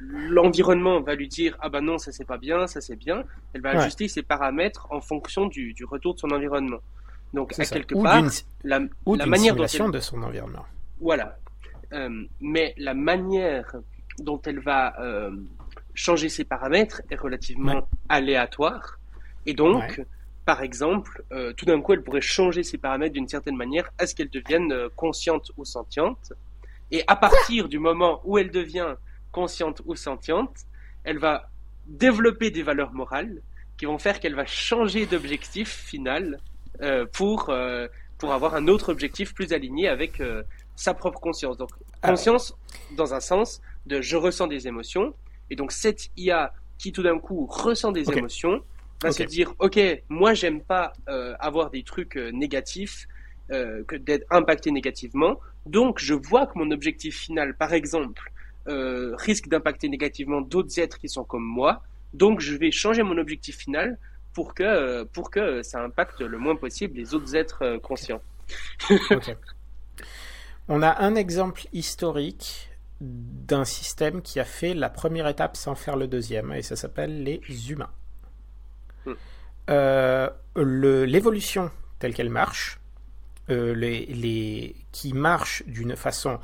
l'environnement 0.00 1.00
va 1.00 1.14
lui 1.14 1.26
dire 1.26 1.56
ah 1.60 1.70
bah 1.70 1.80
non 1.80 1.96
ça 1.96 2.12
c'est 2.12 2.26
pas 2.26 2.36
bien, 2.36 2.66
ça 2.66 2.82
c'est 2.82 2.96
bien. 2.96 3.24
Elle 3.54 3.62
va 3.62 3.70
ajuster 3.70 4.08
ses 4.08 4.22
paramètres 4.22 4.86
en 4.90 5.00
fonction 5.00 5.46
du, 5.46 5.72
du 5.72 5.84
retour 5.86 6.14
de 6.14 6.20
son 6.20 6.30
environnement. 6.30 6.80
Donc, 7.34 7.58
à 7.58 7.64
quelque 7.64 7.96
part, 8.00 8.22
la, 8.62 8.80
la 9.06 9.26
manière 9.26 9.56
dont 9.56 9.66
elle... 9.66 9.90
de 9.90 9.98
son 9.98 10.22
environnement. 10.22 10.64
Voilà. 11.00 11.36
Euh, 11.92 12.24
mais 12.40 12.74
la 12.78 12.94
manière 12.94 13.74
dont 14.20 14.40
elle 14.42 14.60
va 14.60 14.94
euh, 15.00 15.32
changer 15.94 16.28
ses 16.28 16.44
paramètres 16.44 17.02
est 17.10 17.16
relativement 17.16 17.88
aléatoire. 18.08 19.00
Et 19.46 19.54
donc, 19.54 20.00
par 20.44 20.62
exemple, 20.62 21.24
euh, 21.32 21.52
tout 21.54 21.64
d'un 21.64 21.80
coup, 21.80 21.92
elle 21.92 22.04
pourrait 22.04 22.20
changer 22.20 22.62
ses 22.62 22.78
paramètres 22.78 23.14
d'une 23.14 23.28
certaine 23.28 23.56
manière 23.56 23.90
à 23.98 24.06
ce 24.06 24.14
qu'elle 24.14 24.30
devienne 24.30 24.72
consciente 24.94 25.50
ou 25.56 25.64
sentiente. 25.64 26.32
Et 26.92 27.02
à 27.08 27.16
partir 27.16 27.68
du 27.68 27.80
moment 27.80 28.20
où 28.24 28.38
elle 28.38 28.52
devient 28.52 28.94
consciente 29.32 29.82
ou 29.86 29.96
sentiente, 29.96 30.56
elle 31.02 31.18
va 31.18 31.50
développer 31.86 32.52
des 32.52 32.62
valeurs 32.62 32.92
morales 32.92 33.42
qui 33.76 33.86
vont 33.86 33.98
faire 33.98 34.20
qu'elle 34.20 34.36
va 34.36 34.46
changer 34.46 35.04
d'objectif 35.06 35.68
final 35.68 36.38
euh, 36.82 37.06
pour, 37.06 37.50
euh, 37.50 37.86
pour 38.18 38.32
avoir 38.32 38.54
un 38.54 38.66
autre 38.66 38.90
objectif 38.90 39.32
plus 39.32 39.52
aligné 39.52 39.88
avec 39.88 40.20
euh, 40.20 40.42
sa 40.74 40.92
propre 40.92 41.20
conscience. 41.20 41.56
Donc, 41.56 41.70
conscience, 42.02 42.56
dans 42.96 43.14
un 43.14 43.20
sens, 43.20 43.60
de 43.86 44.00
je 44.00 44.16
ressens 44.16 44.48
des 44.48 44.66
émotions. 44.66 45.14
Et 45.50 45.56
donc, 45.56 45.72
cette 45.72 46.10
IA 46.16 46.52
qui 46.78 46.90
tout 46.90 47.02
d'un 47.02 47.18
coup 47.18 47.46
ressent 47.46 47.92
des 47.92 48.10
émotions 48.10 48.62
va 49.02 49.12
se 49.12 49.22
dire 49.22 49.54
Ok, 49.58 49.78
moi, 50.08 50.34
j'aime 50.34 50.60
pas 50.62 50.92
avoir 51.38 51.70
des 51.70 51.82
trucs 51.82 52.16
négatifs, 52.16 53.06
que 53.48 53.96
d'être 53.96 54.26
impacté 54.30 54.70
négativement. 54.70 55.38
Donc, 55.66 55.98
je 56.00 56.14
vois 56.14 56.46
que 56.46 56.58
mon 56.58 56.70
objectif 56.70 57.16
final, 57.16 57.54
par 57.54 57.72
exemple, 57.72 58.32
risque 58.66 59.48
d'impacter 59.48 59.88
négativement 59.88 60.40
d'autres 60.40 60.78
êtres 60.80 60.98
qui 60.98 61.08
sont 61.08 61.24
comme 61.24 61.44
moi. 61.44 61.82
Donc, 62.14 62.40
je 62.40 62.56
vais 62.56 62.70
changer 62.70 63.02
mon 63.02 63.18
objectif 63.18 63.58
final 63.58 63.98
pour 64.34 64.54
que, 64.54 65.04
pour 65.04 65.30
que 65.30 65.62
ça 65.62 65.82
impacte 65.82 66.20
le 66.20 66.38
moins 66.38 66.56
possible 66.56 66.96
les 66.96 67.14
autres 67.14 67.34
êtres 67.34 67.62
euh, 67.64 67.78
conscients. 67.78 68.20
On 70.68 70.82
a 70.82 71.02
un 71.02 71.14
exemple 71.14 71.62
historique 71.72 72.70
d'un 73.00 73.64
système 73.64 74.22
qui 74.22 74.40
a 74.40 74.44
fait 74.44 74.74
la 74.74 74.88
première 74.88 75.28
étape 75.28 75.56
sans 75.56 75.74
faire 75.74 75.96
le 75.96 76.06
deuxième, 76.06 76.52
et 76.52 76.62
ça 76.62 76.76
s'appelle 76.76 77.22
les 77.22 77.70
humains. 77.70 77.90
Hmm. 79.04 79.12
Euh, 79.70 80.30
l'évolution 80.56 81.70
telle 81.98 82.14
qu'elle 82.14 82.30
marche, 82.30 82.80
euh, 83.50 83.74
les, 83.74 84.06
les, 84.06 84.74
qui 84.92 85.12
marche 85.12 85.62
d'une 85.66 85.96
façon 85.96 86.40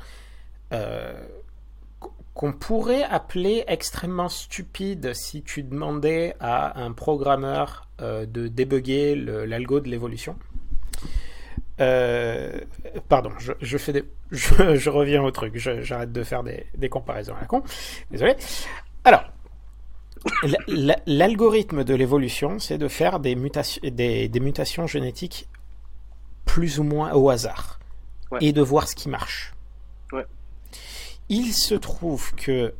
qu'on 2.33 2.53
pourrait 2.53 3.03
appeler 3.03 3.63
extrêmement 3.67 4.29
stupide 4.29 5.13
si 5.13 5.43
tu 5.43 5.63
demandais 5.63 6.35
à 6.39 6.81
un 6.81 6.91
programmeur 6.93 7.87
euh, 8.01 8.25
de 8.25 8.47
débugger 8.47 9.15
l'algo 9.15 9.79
de 9.79 9.89
l'évolution. 9.89 10.37
euh, 11.79 12.51
pardon, 13.09 13.31
je, 13.37 13.77
fais 13.77 13.93
des, 13.93 14.03
je, 14.31 14.89
reviens 14.89 15.23
au 15.23 15.31
truc. 15.31 15.57
J'arrête 15.57 16.11
de 16.11 16.23
faire 16.23 16.43
des, 16.43 16.65
des, 16.77 16.89
comparaisons 16.89 17.35
à 17.35 17.41
la 17.41 17.47
con. 17.47 17.63
Désolé. 18.11 18.35
Alors, 19.03 19.23
l'algorithme 21.07 21.83
de 21.83 21.95
l'évolution, 21.95 22.59
c'est 22.59 22.77
de 22.77 22.87
faire 22.87 23.19
des 23.19 23.35
mutations, 23.35 23.81
des, 23.83 24.29
des, 24.29 24.39
mutations 24.39 24.87
génétiques 24.87 25.49
plus 26.45 26.79
ou 26.79 26.83
moins 26.83 27.13
au 27.13 27.29
hasard 27.29 27.79
et 28.39 28.53
de 28.53 28.61
voir 28.61 28.87
ce 28.87 28.95
qui 28.95 29.09
marche. 29.09 29.53
Ouais. 30.13 30.25
Il 31.31 31.53
se 31.53 31.75
trouve 31.75 32.35
que 32.35 32.73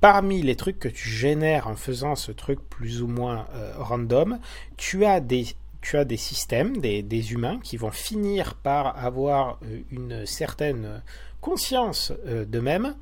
parmi 0.00 0.42
les 0.42 0.56
trucs 0.56 0.78
que 0.78 0.88
tu 0.88 1.08
génères 1.08 1.68
en 1.68 1.76
faisant 1.76 2.16
ce 2.16 2.32
truc 2.32 2.58
plus 2.68 3.02
ou 3.02 3.06
moins 3.06 3.46
euh, 3.54 3.72
random, 3.76 4.38
tu 4.76 5.04
as 5.04 5.20
des 5.20 5.46
tu 5.80 5.96
as 5.96 6.04
des 6.04 6.16
systèmes, 6.16 6.78
des, 6.78 7.32
humains 7.32 7.58
qui 7.60 7.76
vont 7.76 7.90
finir 7.90 8.54
par 8.54 8.98
avoir 8.98 9.58
euh, 9.62 9.80
une 9.90 10.26
certaine 10.26 11.02
conscience 11.40 12.12
euh, 12.26 12.44
d'eux-mêmes 12.44 12.96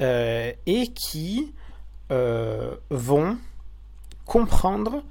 euh, 0.00 0.52
et 0.66 0.88
qui 0.88 1.52
vont 2.08 3.36
comprendre 4.26 5.02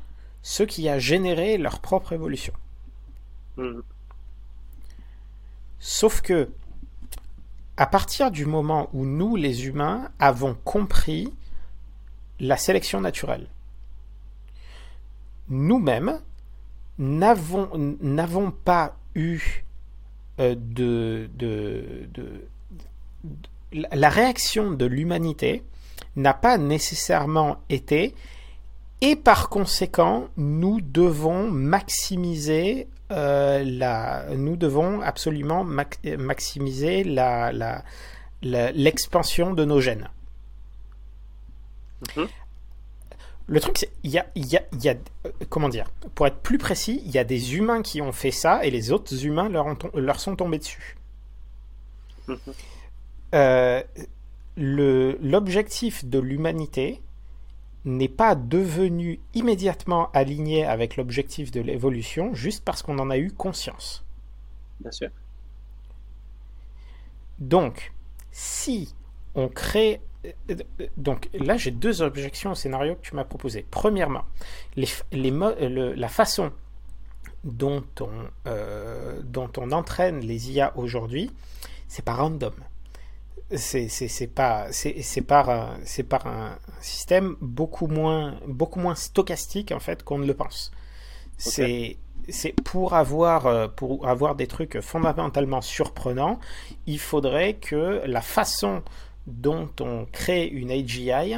ce 0.41 0.63
qui 0.63 0.87
a 0.87 0.97
généré 0.97 1.57
leur 1.57 1.79
propre 1.79 2.13
évolution. 2.13 2.53
Mm. 3.57 3.81
Sauf 5.79 6.21
que, 6.21 6.49
à 7.77 7.85
partir 7.85 8.31
du 8.31 8.45
moment 8.45 8.89
où 8.93 9.05
nous, 9.05 9.35
les 9.35 9.67
humains, 9.67 10.09
avons 10.19 10.55
compris 10.63 11.33
la 12.39 12.57
sélection 12.57 13.01
naturelle, 13.01 13.47
nous-mêmes, 15.49 16.19
n'avons 16.97 18.51
pas 18.51 18.95
eu 19.15 19.65
euh, 20.39 20.55
de, 20.57 21.29
de, 21.35 22.07
la 23.71 24.09
réaction 24.09 24.71
de 24.71 24.85
l'humanité 24.85 25.63
n'a 26.15 26.33
pas 26.33 26.57
nécessairement 26.57 27.57
été 27.69 28.15
et 29.01 29.15
par 29.15 29.49
conséquent 29.49 30.27
nous 30.37 30.79
devons 30.81 31.51
maximiser 31.51 32.87
euh, 33.11 33.63
la 33.63 34.25
nous 34.35 34.55
devons 34.55 35.01
absolument 35.01 35.63
maximiser 35.63 37.03
la, 37.03 37.83
l'expansion 38.41 39.53
de 39.53 39.65
nos 39.65 39.79
gènes. 39.79 40.09
Mm-hmm. 42.03 42.27
Le 43.47 43.59
truc, 43.59 43.77
c'est 43.77 43.91
il 44.03 44.09
y 44.09 44.17
a, 44.17 44.25
y, 44.35 44.57
a, 44.57 44.63
y 44.81 44.89
a, 44.89 44.95
comment 45.49 45.69
dire, 45.69 45.87
pour 46.15 46.25
être 46.25 46.39
plus 46.39 46.57
précis, 46.57 47.01
il 47.05 47.11
y 47.11 47.19
a 47.19 47.23
des 47.23 47.55
humains 47.55 47.83
qui 47.83 48.01
ont 48.01 48.11
fait 48.11 48.31
ça 48.31 48.65
et 48.65 48.71
les 48.71 48.91
autres 48.91 49.23
humains 49.23 49.49
leur, 49.49 49.67
leur 49.93 50.19
sont 50.19 50.35
tombés 50.35 50.57
dessus. 50.57 50.97
Mhm. 52.27 52.37
Euh, 53.35 53.83
l'objectif 54.57 56.05
de 56.05 56.17
l'humanité 56.17 57.01
n'est 57.85 58.09
pas 58.09 58.35
devenu 58.35 59.19
immédiatement 59.33 60.11
aligné 60.11 60.65
avec 60.65 60.97
l'objectif 60.97 61.51
de 61.51 61.61
l'évolution 61.61 62.33
juste 62.33 62.63
parce 62.65 62.81
qu'on 62.81 62.99
en 62.99 63.09
a 63.09 63.17
eu 63.17 63.31
conscience. 63.31 64.03
Bien 64.79 64.91
sûr. 64.91 65.09
Donc, 67.39 67.93
si 68.31 68.95
on 69.35 69.47
crée 69.47 70.01
donc 70.97 71.29
là, 71.33 71.57
j'ai 71.57 71.71
deux 71.71 72.01
objections 72.01 72.51
au 72.51 72.55
scénario 72.55 72.95
que 72.95 73.01
tu 73.01 73.15
m'as 73.15 73.23
proposé. 73.25 73.65
Premièrement, 73.69 74.23
les, 74.75 74.87
la 75.11 76.07
façon 76.07 76.51
dont 77.43 77.83
on, 77.99 78.09
euh, 78.47 79.21
dont 79.23 79.51
on 79.57 79.71
entraîne 79.71 80.19
les 80.19 80.51
IA 80.51 80.75
aujourd'hui, 80.77 81.31
c'est 81.87 82.03
pas 82.03 82.15
random. 82.15 82.53
C'est 83.51 84.27
par 84.27 85.49
un, 85.49 85.77
c'est 85.83 86.03
par 86.03 86.27
un 86.27 86.57
système 86.81 87.35
beaucoup 87.41 87.87
moins 87.87 88.39
beaucoup 88.47 88.79
moins 88.79 88.95
stochastique 88.95 89.71
en 89.71 89.79
fait 89.79 90.03
qu'on 90.03 90.17
ne 90.17 90.25
le 90.25 90.33
pense. 90.33 90.71
C'est 91.37 91.97
c'est 92.27 92.53
pour 92.63 92.95
avoir 92.95 93.45
euh, 93.45 93.67
pour 93.67 94.07
avoir 94.07 94.35
des 94.35 94.47
trucs 94.47 94.81
fondamentalement 94.81 95.61
surprenants, 95.61 96.39
il 96.87 96.99
faudrait 96.99 97.53
que 97.53 98.01
la 98.05 98.21
façon 98.21 98.81
dont 99.27 99.69
on 99.79 100.05
crée 100.11 100.47
une 100.47 100.71
AGI, 100.71 101.35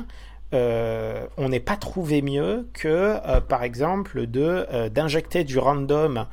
euh, 0.53 1.25
on 1.37 1.49
n'est 1.49 1.59
pas 1.59 1.75
trouvé 1.75 2.21
mieux 2.21 2.67
que, 2.73 2.87
euh, 3.25 3.41
par 3.41 3.63
exemple, 3.63 4.27
de 4.27 4.65
euh, 4.71 4.89
d'injecter 4.89 5.43
du 5.43 5.59
random 5.59 6.25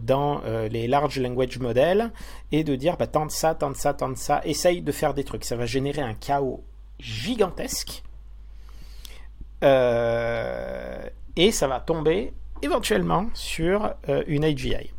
dans 0.00 0.42
les 0.70 0.86
large 0.86 1.18
language 1.18 1.58
models 1.58 2.10
et 2.50 2.64
de 2.64 2.74
dire 2.74 2.96
bah, 2.96 3.06
tente 3.06 3.30
ça, 3.30 3.54
tente 3.54 3.76
ça, 3.76 3.94
tente 3.94 4.16
ça, 4.16 4.40
essaye 4.44 4.82
de 4.82 4.92
faire 4.92 5.14
des 5.14 5.24
trucs. 5.24 5.44
Ça 5.44 5.56
va 5.56 5.66
générer 5.66 6.02
un 6.02 6.14
chaos 6.14 6.64
gigantesque 6.98 8.02
et 9.62 9.66
ça 11.50 11.68
va 11.68 11.80
tomber 11.80 12.32
éventuellement 12.62 13.28
sur 13.34 13.94
une 14.26 14.44
AGI. 14.44 14.90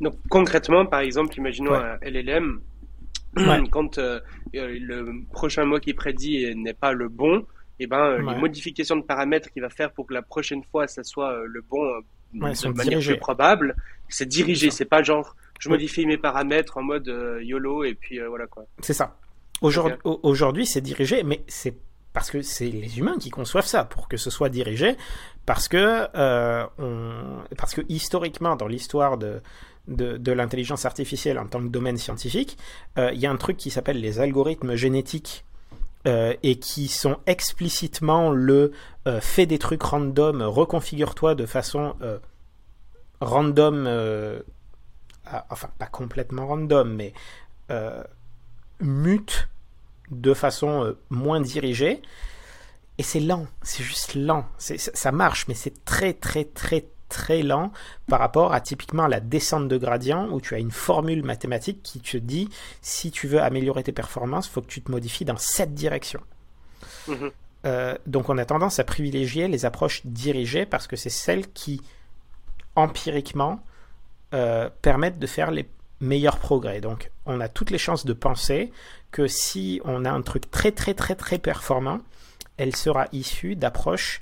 Donc 0.00 0.14
concrètement, 0.28 0.86
par 0.86 1.00
exemple, 1.00 1.36
imaginons 1.36 1.74
un 1.74 1.96
LLM 2.02 2.60
quand 3.70 3.98
euh, 3.98 4.20
euh, 4.54 4.78
le 4.80 5.24
prochain 5.32 5.64
mot 5.64 5.78
qui 5.78 5.94
prédit 5.94 6.54
n'est 6.54 6.74
pas 6.74 6.92
le 6.92 7.08
bon, 7.08 7.38
et 7.78 7.84
eh 7.84 7.86
ben 7.86 7.98
euh, 7.98 8.18
les 8.18 8.38
modifications 8.38 8.96
de 8.96 9.02
paramètres 9.02 9.50
qu'il 9.50 9.62
va 9.62 9.70
faire 9.70 9.92
pour 9.92 10.06
que 10.06 10.14
la 10.14 10.22
prochaine 10.22 10.62
fois 10.64 10.86
ça 10.86 11.02
soit 11.02 11.42
le 11.46 11.62
bon 11.62 11.82
de 12.32 12.68
manière 12.76 13.00
plus 13.00 13.18
probable, 13.18 13.76
c'est 14.08 14.26
dirigé, 14.26 14.70
c'est 14.70 14.84
pas 14.84 15.02
genre 15.02 15.36
je 15.60 15.68
modifie 15.68 16.06
mes 16.06 16.18
paramètres 16.18 16.78
en 16.78 16.82
mode 16.82 17.06
YOLO 17.40 17.84
et 17.84 17.94
puis 17.94 18.18
voilà 18.20 18.46
quoi. 18.46 18.64
C'est 18.80 18.94
ça. 18.94 19.16
Aujourd'hui, 19.62 20.66
c'est 20.66 20.80
dirigé, 20.80 21.22
mais 21.22 21.44
c'est 21.46 21.76
parce 22.12 22.30
que 22.30 22.42
c'est 22.42 22.68
les 22.68 22.98
humains 22.98 23.16
qui 23.18 23.30
conçoivent 23.30 23.66
ça 23.66 23.84
pour 23.84 24.08
que 24.08 24.16
ce 24.16 24.28
soit 24.28 24.48
dirigé, 24.48 24.96
parce 25.46 25.68
que 25.68 26.08
on, 26.78 27.44
parce 27.56 27.74
que 27.74 27.82
historiquement 27.88 28.56
dans 28.56 28.66
l'histoire 28.66 29.18
de 29.18 29.40
de, 29.88 30.32
l'intelligence 30.32 30.84
artificielle 30.84 31.38
en 31.38 31.46
tant 31.46 31.60
que 31.60 31.68
domaine 31.68 31.96
scientifique, 31.96 32.56
euh, 32.98 33.10
il 33.12 33.20
y 33.20 33.26
a 33.26 33.30
un 33.30 33.36
truc 33.36 33.56
qui 33.56 33.70
s'appelle 33.70 34.00
les 34.00 34.20
algorithmes 34.20 34.74
génétiques 34.74 35.44
euh, 36.06 36.34
et 36.42 36.58
qui 36.58 36.88
sont 36.88 37.18
explicitement 37.26 38.30
le 38.30 38.72
euh, 39.06 39.20
fais 39.20 39.46
des 39.46 39.58
trucs 39.58 39.82
random, 39.82 40.42
reconfigure-toi 40.42 41.34
de 41.34 41.46
façon 41.46 41.94
random, 43.20 43.86
enfin 45.50 45.70
pas 45.78 45.86
complètement 45.86 46.46
random, 46.46 46.94
mais 46.94 47.12
mute 48.80 49.48
de 50.10 50.34
façon 50.34 50.94
moins 51.10 51.40
dirigée. 51.40 52.02
Et 52.98 53.02
c'est 53.02 53.20
lent, 53.20 53.46
c'est 53.62 53.82
juste 53.82 54.14
lent. 54.14 54.44
Ça 54.58 55.12
marche, 55.12 55.48
mais 55.48 55.54
c'est 55.54 55.84
très 55.84 56.12
très 56.12 56.44
très 56.44 56.84
très 57.12 57.42
lent 57.42 57.70
par 58.08 58.18
rapport 58.18 58.54
à 58.54 58.60
typiquement 58.60 59.06
la 59.06 59.20
descente 59.20 59.68
de 59.68 59.76
gradient 59.76 60.28
où 60.30 60.40
tu 60.40 60.54
as 60.54 60.58
une 60.58 60.70
formule 60.70 61.22
mathématique 61.22 61.82
qui 61.82 62.00
te 62.00 62.16
dit 62.16 62.48
si 62.80 63.10
tu 63.10 63.28
veux 63.28 63.40
améliorer 63.40 63.82
tes 63.82 63.92
performances, 63.92 64.46
il 64.46 64.50
faut 64.50 64.62
que 64.62 64.72
tu 64.72 64.80
te 64.80 64.90
modifies 64.90 65.26
dans 65.26 65.36
cette 65.36 65.74
direction. 65.74 66.20
Mhm. 67.06 67.30
Euh, 67.64 67.96
donc 68.06 68.28
on 68.30 68.38
a 68.38 68.44
tendance 68.44 68.78
à 68.78 68.84
privilégier 68.84 69.46
les 69.46 69.64
approches 69.64 70.00
dirigées 70.04 70.66
parce 70.66 70.86
que 70.86 70.96
c'est 70.96 71.10
celles 71.10 71.52
qui 71.52 71.80
empiriquement 72.74 73.60
euh, 74.34 74.70
permettent 74.80 75.18
de 75.18 75.26
faire 75.26 75.50
les 75.50 75.68
meilleurs 76.00 76.38
progrès. 76.38 76.80
Donc 76.80 77.10
on 77.26 77.40
a 77.40 77.48
toutes 77.48 77.70
les 77.70 77.78
chances 77.78 78.06
de 78.06 78.14
penser 78.14 78.72
que 79.10 79.26
si 79.26 79.80
on 79.84 80.06
a 80.06 80.10
un 80.10 80.22
truc 80.22 80.50
très 80.50 80.72
très 80.72 80.94
très 80.94 81.14
très 81.14 81.38
performant, 81.38 82.00
elle 82.56 82.74
sera 82.74 83.06
issue 83.12 83.54
d'approches 83.54 84.20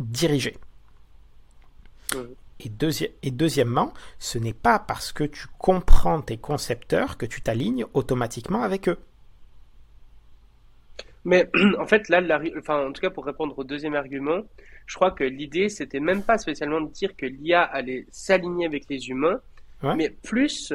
dirigées. 0.00 0.58
Et, 2.60 2.70
et, 3.22 3.30
deuxièmement, 3.30 3.92
ce 4.18 4.38
n'est 4.38 4.54
pas 4.54 4.78
parce 4.78 5.12
que 5.12 5.24
tu 5.24 5.46
comprends 5.58 6.20
tes 6.20 6.36
concepteurs 6.36 7.18
que 7.18 7.26
tu 7.26 7.42
t'alignes 7.42 7.84
automatiquement 7.94 8.62
avec 8.62 8.88
eux. 8.88 8.98
Mais 11.24 11.50
en 11.78 11.86
fait, 11.86 12.08
là, 12.08 12.22
enfin, 12.58 12.86
en 12.86 12.92
tout 12.92 13.00
cas, 13.00 13.10
pour 13.10 13.24
répondre 13.24 13.58
au 13.58 13.64
deuxième 13.64 13.94
argument, 13.94 14.42
je 14.86 14.94
crois 14.94 15.10
que 15.10 15.24
l'idée, 15.24 15.68
c'était 15.68 16.00
même 16.00 16.22
pas 16.22 16.38
spécialement 16.38 16.80
de 16.80 16.90
dire 16.90 17.16
que 17.16 17.26
l'IA 17.26 17.62
allait 17.62 18.06
s'aligner 18.10 18.66
avec 18.66 18.84
les 18.88 19.08
humains, 19.08 19.40
mais 19.96 20.08
plus, 20.08 20.72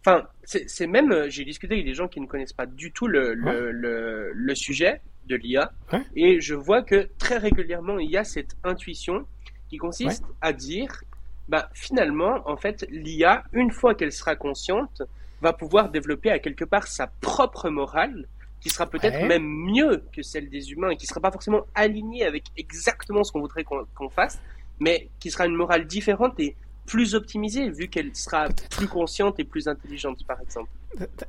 enfin, 0.00 0.26
c'est 0.44 0.86
même, 0.86 1.30
j'ai 1.30 1.44
discuté 1.44 1.74
avec 1.74 1.86
des 1.86 1.94
gens 1.94 2.08
qui 2.08 2.20
ne 2.20 2.26
connaissent 2.26 2.52
pas 2.52 2.66
du 2.66 2.92
tout 2.92 3.06
le, 3.06 3.32
le, 3.32 4.32
le, 4.32 4.54
sujet 4.54 5.00
de 5.26 5.36
l'IA, 5.36 5.72
et 6.14 6.40
je 6.40 6.54
vois 6.54 6.82
que 6.82 7.08
très 7.18 7.38
régulièrement, 7.38 7.98
il 7.98 8.10
y 8.10 8.18
a 8.18 8.24
cette 8.24 8.56
intuition 8.64 9.26
qui 9.74 9.78
consiste 9.78 10.24
à 10.40 10.52
dire, 10.52 11.02
bah, 11.48 11.68
finalement, 11.74 12.42
en 12.46 12.56
fait, 12.56 12.86
l'IA, 12.90 13.42
une 13.52 13.72
fois 13.72 13.94
qu'elle 13.94 14.12
sera 14.12 14.36
consciente, 14.36 15.02
va 15.42 15.52
pouvoir 15.52 15.90
développer 15.90 16.30
à 16.30 16.38
quelque 16.38 16.64
part 16.64 16.86
sa 16.86 17.08
propre 17.20 17.68
morale, 17.70 18.26
qui 18.60 18.70
sera 18.70 18.86
peut-être 18.86 19.26
même 19.26 19.44
mieux 19.44 20.04
que 20.12 20.22
celle 20.22 20.48
des 20.48 20.70
humains, 20.72 20.90
et 20.90 20.96
qui 20.96 21.06
sera 21.06 21.20
pas 21.20 21.32
forcément 21.32 21.66
alignée 21.74 22.24
avec 22.24 22.44
exactement 22.56 23.24
ce 23.24 23.32
qu'on 23.32 23.40
voudrait 23.40 23.64
qu'on 23.64 24.08
fasse, 24.08 24.38
mais 24.78 25.08
qui 25.18 25.30
sera 25.30 25.46
une 25.46 25.56
morale 25.56 25.86
différente 25.86 26.38
et 26.38 26.54
plus 26.86 27.14
optimisée 27.14 27.68
vu 27.70 27.88
qu'elle 27.88 28.14
sera 28.14 28.48
plus 28.70 28.88
consciente 28.88 29.40
et 29.40 29.44
plus 29.44 29.66
intelligente, 29.68 30.24
par 30.26 30.40
exemple. 30.40 30.70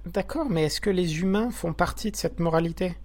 D'accord, 0.05 0.49
mais 0.49 0.65
est-ce 0.65 0.79
que 0.79 0.89
les 0.89 1.19
humains 1.21 1.49
font 1.49 1.73
partie 1.73 2.11
de 2.11 2.15
cette 2.15 2.39
moralité? 2.39 2.95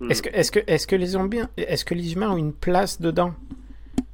Hmm. 0.00 0.10
Est-ce 0.10 0.22
que, 0.22 0.28
est 0.30 0.50
que, 0.50 0.60
est 0.66 0.86
que, 0.86 0.96
les 0.96 1.16
est 1.56 1.84
que 1.84 1.94
les 1.94 2.12
humains 2.12 2.32
ont 2.32 2.36
une 2.36 2.52
place 2.52 3.00
dedans? 3.00 3.34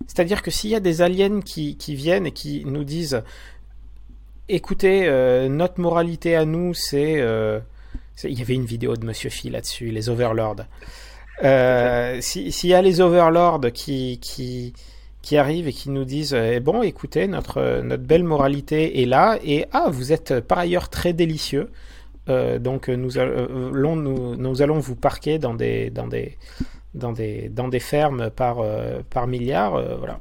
C'est-à-dire 0.06 0.42
que 0.42 0.50
s'il 0.50 0.70
y 0.70 0.74
a 0.74 0.80
des 0.80 1.02
aliens 1.02 1.40
qui, 1.40 1.76
viennent 1.88 2.26
et 2.26 2.32
qui 2.32 2.64
nous 2.66 2.84
disent 2.84 3.22
écoutez, 4.48 5.06
euh, 5.06 5.48
notre 5.48 5.80
moralité 5.80 6.36
à 6.36 6.44
nous, 6.44 6.72
euh, 6.94 7.60
c'est. 8.14 8.30
il 8.30 8.38
y 8.38 8.42
avait 8.42 8.54
une 8.54 8.66
vidéo 8.66 8.96
de 8.96 9.04
Monsieur 9.04 9.30
Phi 9.30 9.50
là-dessus, 9.50 9.90
les 9.90 10.08
Overlords. 10.08 10.64
Euh, 11.42 12.20
s'il 12.20 12.70
y 12.70 12.74
a 12.74 12.82
les 12.82 13.00
Overlords 13.00 13.72
qui, 13.72 14.18
qui, 14.20 14.72
qui 15.22 15.36
arrivent 15.36 15.66
et 15.66 15.72
qui 15.72 15.90
nous 15.90 16.04
disent 16.04 16.34
eh 16.34 16.60
bon, 16.60 16.82
écoutez, 16.82 17.26
notre, 17.26 17.80
notre 17.82 18.04
belle 18.04 18.24
moralité 18.24 19.02
est 19.02 19.06
là, 19.06 19.38
et 19.42 19.66
ah, 19.72 19.88
vous 19.90 20.12
êtes 20.12 20.40
par 20.40 20.58
ailleurs 20.58 20.90
très 20.90 21.12
délicieux. 21.12 21.70
donc 22.28 22.88
nous, 22.88 23.18
allons, 23.18 23.96
nous, 23.96 24.36
nous, 24.36 24.62
allons 24.62 24.78
vous 24.78 24.94
parquer 24.94 25.38
dans 25.38 25.54
des, 25.54 25.90
dans 25.90 26.06
des, 26.06 26.38
dans 26.94 27.12
des, 27.12 27.48
dans 27.48 27.68
des 27.68 27.80
fermes 27.80 28.30
par, 28.30 28.62
par 29.10 29.26
milliard. 29.26 29.82
voilà. 29.98 30.20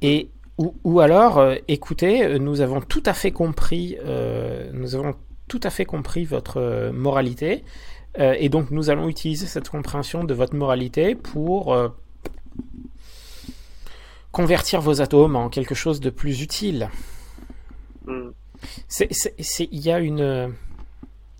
Et 0.00 0.30
ou, 0.58 0.98
alors, 0.98 1.38
euh, 1.38 1.54
écoutez, 1.68 2.24
euh, 2.24 2.38
nous 2.38 2.60
avons 2.60 2.80
tout 2.80 3.02
à 3.06 3.12
fait 3.12 3.30
compris, 3.30 3.96
euh, 4.04 4.70
nous 4.72 4.96
avons 4.96 5.14
tout 5.46 5.60
à 5.62 5.70
fait 5.70 5.84
compris 5.84 6.24
votre 6.24 6.90
moralité, 6.92 7.64
et 8.18 8.48
donc 8.48 8.72
nous 8.72 8.90
allons 8.90 9.08
utiliser 9.08 9.46
cette 9.46 9.68
compréhension 9.68 10.24
de 10.24 10.34
votre 10.34 10.56
moralité 10.56 11.14
pour 11.14 11.76
convertir 14.32 14.80
vos 14.80 15.00
atomes 15.00 15.36
en 15.36 15.48
quelque 15.48 15.76
chose 15.76 16.00
de 16.00 16.10
plus 16.10 16.42
utile. 16.42 16.90
Hmm. 18.04 18.30
Il 19.00 19.78
y 19.78 19.90
a 19.92 20.00
une. 20.00 20.52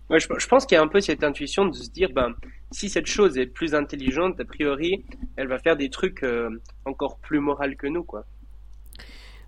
je, 0.08 0.26
je, 0.38 0.46
pense 0.46 0.66
qu'il 0.66 0.76
y 0.76 0.78
a 0.78 0.82
un 0.82 0.88
peu 0.88 1.00
cette 1.00 1.24
intuition 1.24 1.66
de 1.66 1.74
se 1.74 1.90
dire, 1.90 2.10
ben, 2.14 2.32
si 2.70 2.88
cette 2.88 3.06
chose 3.06 3.38
est 3.38 3.46
plus 3.46 3.74
intelligente, 3.74 4.38
a 4.40 4.44
priori, 4.44 5.04
elle 5.36 5.48
va 5.48 5.58
faire 5.58 5.76
des 5.76 5.90
trucs 5.90 6.24
encore 6.84 7.18
plus 7.18 7.40
moraux 7.40 7.74
que 7.78 7.86
nous, 7.86 8.04
quoi. 8.04 8.24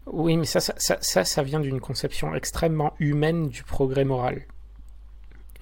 Oui, 0.07 0.37
mais 0.37 0.47
ça, 0.47 0.61
ça, 0.61 0.75
ça, 1.01 1.25
ça 1.25 1.43
vient 1.43 1.61
d'une 1.61 1.81
conception 1.81 2.35
extrêmement 2.35 2.95
humaine 2.99 3.49
du 3.49 3.63
progrès 3.63 4.05
moral. 4.05 4.43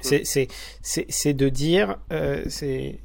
C'est 0.00 1.34
de 1.34 1.48
dire, 1.48 1.98
euh, 2.12 2.44
c'est 2.48 3.00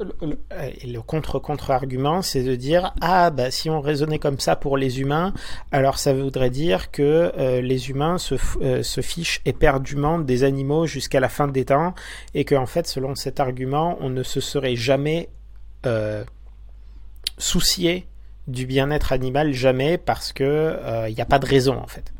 le, 0.00 1.00
contre-contre-argument, 1.00 2.22
c'est 2.22 2.42
de 2.42 2.54
dire 2.54 2.94
ah 3.00 3.30
bah 3.30 3.50
si 3.50 3.70
on 3.70 3.80
raisonnait 3.80 4.18
comme 4.18 4.38
ça 4.38 4.56
pour 4.56 4.76
les 4.76 5.00
humains, 5.00 5.32
alors 5.72 5.98
ça 5.98 6.12
voudrait 6.12 6.50
dire 6.50 6.90
que 6.90 7.32
euh, 7.36 7.60
les 7.60 7.90
humains 7.90 8.18
se, 8.18 8.34
euh, 8.62 8.82
se, 8.82 9.00
fichent 9.00 9.40
éperdument 9.44 10.18
des 10.18 10.44
animaux 10.44 10.86
jusqu'à 10.86 11.20
la 11.20 11.28
fin 11.28 11.48
des 11.48 11.64
temps 11.64 11.94
et 12.34 12.44
qu'en 12.44 12.66
fait 12.66 12.86
selon 12.86 13.14
cet 13.14 13.40
argument 13.40 13.96
on 14.00 14.10
ne 14.10 14.22
se 14.22 14.40
serait 14.40 14.76
jamais 14.76 15.28
soucié 17.38 18.06
du 18.46 18.66
bien-être 18.66 19.12
animal 19.12 19.52
jamais 19.52 19.98
parce 19.98 20.32
que 20.32 20.44
il 20.44 20.86
euh, 20.86 21.10
n'y 21.10 21.20
a 21.20 21.26
pas 21.26 21.38
de 21.38 21.46
raison 21.46 21.78
en 21.78 21.86
fait. 21.86 22.12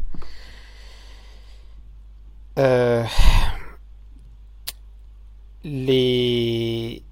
Euh, 2.58 3.02
les 5.64 7.02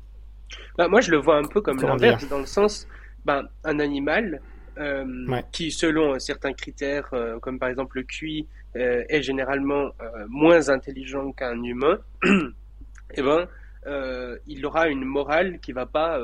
bah, 0.77 0.89
moi 0.89 1.01
je 1.01 1.11
le 1.11 1.19
vois 1.19 1.37
un 1.37 1.45
peu 1.45 1.61
comme 1.61 1.81
l'inverse 1.81 2.29
dans 2.29 2.39
le 2.39 2.47
sens 2.47 2.87
ben, 3.25 3.49
un 3.65 3.79
animal 3.79 4.41
euh, 4.79 5.05
qui 5.53 5.71
selon 5.71 6.19
certains 6.19 6.53
critères 6.53 7.11
comme 7.41 7.59
par 7.59 7.69
exemple 7.69 7.99
le 7.99 8.05
QI 8.05 8.47
est 8.75 9.23
généralement 9.23 9.91
moins 10.29 10.71
intelligent 10.71 11.33
qu'un 11.33 11.63
humain 11.63 11.99
et 12.25 12.29
eh 13.15 13.23
ben 13.23 13.49
il 14.47 14.65
aura 14.65 14.89
une 14.89 15.05
morale 15.05 15.59
qui 15.61 15.73
va 15.73 15.87
pas 15.87 16.19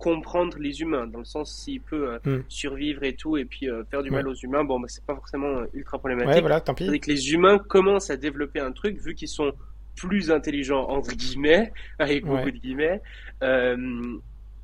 comprendre 0.00 0.56
les 0.58 0.80
humains, 0.80 1.06
dans 1.06 1.18
le 1.18 1.24
sens 1.24 1.54
s'il 1.54 1.82
peut 1.82 2.14
euh, 2.14 2.18
hmm. 2.24 2.42
survivre 2.48 3.04
et 3.04 3.14
tout, 3.14 3.36
et 3.36 3.44
puis 3.44 3.68
euh, 3.68 3.84
faire 3.84 4.02
du 4.02 4.10
mal 4.10 4.26
aux 4.26 4.34
humains, 4.34 4.64
bon, 4.64 4.80
bah, 4.80 4.88
c'est 4.88 5.04
pas 5.04 5.14
forcément 5.14 5.58
euh, 5.58 5.66
ultra 5.74 5.98
problématique. 5.98 6.34
Ouais, 6.34 6.40
voilà, 6.40 6.60
tant 6.60 6.74
pis. 6.74 6.98
que 6.98 7.10
les 7.10 7.32
humains 7.32 7.58
commencent 7.58 8.10
à 8.10 8.16
développer 8.16 8.60
un 8.60 8.72
truc, 8.72 8.98
vu 8.98 9.14
qu'ils 9.14 9.28
sont 9.28 9.52
plus 10.00 10.30
intelligents, 10.30 10.88
entre 10.88 11.14
guillemets, 11.14 11.72
avec 11.98 12.24
beaucoup 12.24 12.50
de 12.50 12.58
guillemets, 12.58 13.00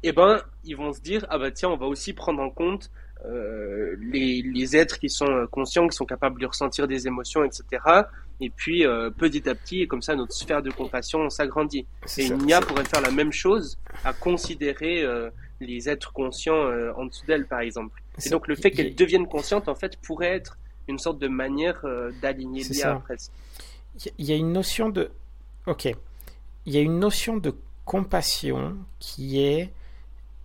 et 0.03 0.13
ben, 0.13 0.41
ils 0.65 0.77
vont 0.77 0.93
se 0.93 1.01
dire, 1.01 1.27
ah 1.31 1.39
bah 1.39 1.51
tiens, 1.51 1.71
on 1.71 1.77
va 1.77 1.87
aussi 1.87 2.13
prendre 2.13 2.41
en 2.41 2.51
compte 2.51 2.91
euh, 3.25 3.97
les, 4.01 4.43
les, 4.43 4.77
êtres 4.77 5.01
qui 5.01 5.09
sont 5.09 5.49
conscients, 5.51 5.89
qui 5.89 5.97
sont 5.97 6.05
capables 6.05 6.41
de 6.41 6.47
ressentir 6.47 6.87
des 6.87 7.07
émotions, 7.07 7.43
etc. 7.43 7.65
Et 8.41 8.51
puis 8.51 8.87
euh, 8.87 9.11
petit 9.11 9.49
à 9.49 9.55
petit, 9.55 9.89
comme 9.89 10.03
ça, 10.03 10.15
notre 10.15 10.33
sphère 10.33 10.63
de 10.63 10.71
compassion 10.71 11.29
s'agrandit. 11.31 11.87
Et 12.19 12.27
une 12.27 12.49
IA 12.49 12.61
pourrait 12.61 12.85
faire 12.85 13.01
la 13.01 13.11
même 13.11 13.33
chose, 13.33 13.79
à 14.05 14.13
considérer 14.13 15.03
euh, 15.03 15.31
les 15.61 15.89
êtres 15.89 16.13
conscients 16.13 16.71
en 16.97 17.07
dessous 17.07 17.27
d'elle, 17.27 17.47
par 17.47 17.61
exemple. 17.61 18.01
Et 18.25 18.29
donc 18.29 18.47
le 18.47 18.55
fait 18.55 18.71
qu'elle 18.71 18.95
devienne 18.95 19.27
consciente, 19.27 19.69
en 19.69 19.75
fait, 19.75 19.97
pourrait 20.03 20.37
être 20.37 20.59
une 20.87 20.99
sorte 20.99 21.19
de 21.19 21.29
manière 21.29 21.85
d'aligner 22.23 22.63
l'IA 22.63 23.01
presque. 23.03 23.33
Il 24.19 24.27
y 24.27 24.33
a 24.33 24.37
une 24.37 24.53
notion 24.53 24.91
de... 24.91 25.11
Ok. 25.67 25.89
Il 26.67 26.75
y 26.75 26.79
a 26.79 26.81
une 26.81 26.99
notion 26.99 27.37
de 27.37 27.55
compassion 27.85 28.77
qui 28.99 29.41
est 29.41 29.73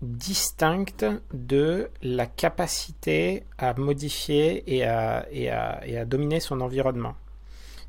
distincte 0.02 1.06
de 1.34 1.90
la 2.02 2.26
capacité 2.26 3.44
à 3.58 3.74
modifier 3.76 4.64
et 4.76 4.84
à, 4.84 5.28
et 5.32 5.50
à, 5.50 5.86
et 5.86 5.98
à 5.98 6.06
dominer 6.06 6.40
son 6.40 6.60
environnement. 6.62 7.16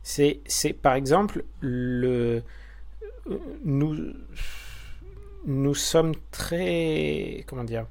C'est, 0.03 0.43
par 0.83 0.95
exemple 0.95 1.45
le 1.61 2.43
nous 3.65 4.13
nous 5.47 5.75
sommes 5.75 6.15
très 6.33 7.45
comment 7.47 7.65
dire 7.65 7.87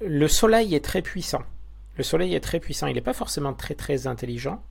le 0.00 0.28
soleil 0.28 0.74
est 0.74 0.84
très 0.84 1.02
puissant. 1.02 1.42
Le 1.96 2.02
soleil 2.02 2.34
est 2.34 2.40
très 2.40 2.60
puissant. 2.60 2.86
Il 2.86 2.94
n'est 2.94 3.00
pas 3.00 3.14
forcément 3.14 3.54
très 3.54 3.74
très 3.74 4.06
intelligent, 4.06 4.62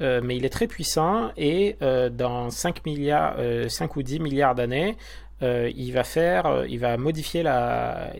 euh, 0.00 0.20
mais 0.22 0.36
il 0.36 0.44
est 0.44 0.50
très 0.50 0.68
puissant 0.68 1.32
et 1.36 1.76
euh, 1.82 2.08
dans 2.08 2.50
5, 2.50 2.86
milliards, 2.86 3.34
5 3.68 3.90
euh, 3.90 3.94
ou 3.96 4.02
10 4.02 4.20
milliards 4.20 4.54
d'années, 4.54 4.96
il 5.40 5.90
va 5.92 6.04
faire, 6.04 6.64
il 6.68 6.78
va 6.78 6.96
modifier 6.96 7.42
la, 7.42 8.12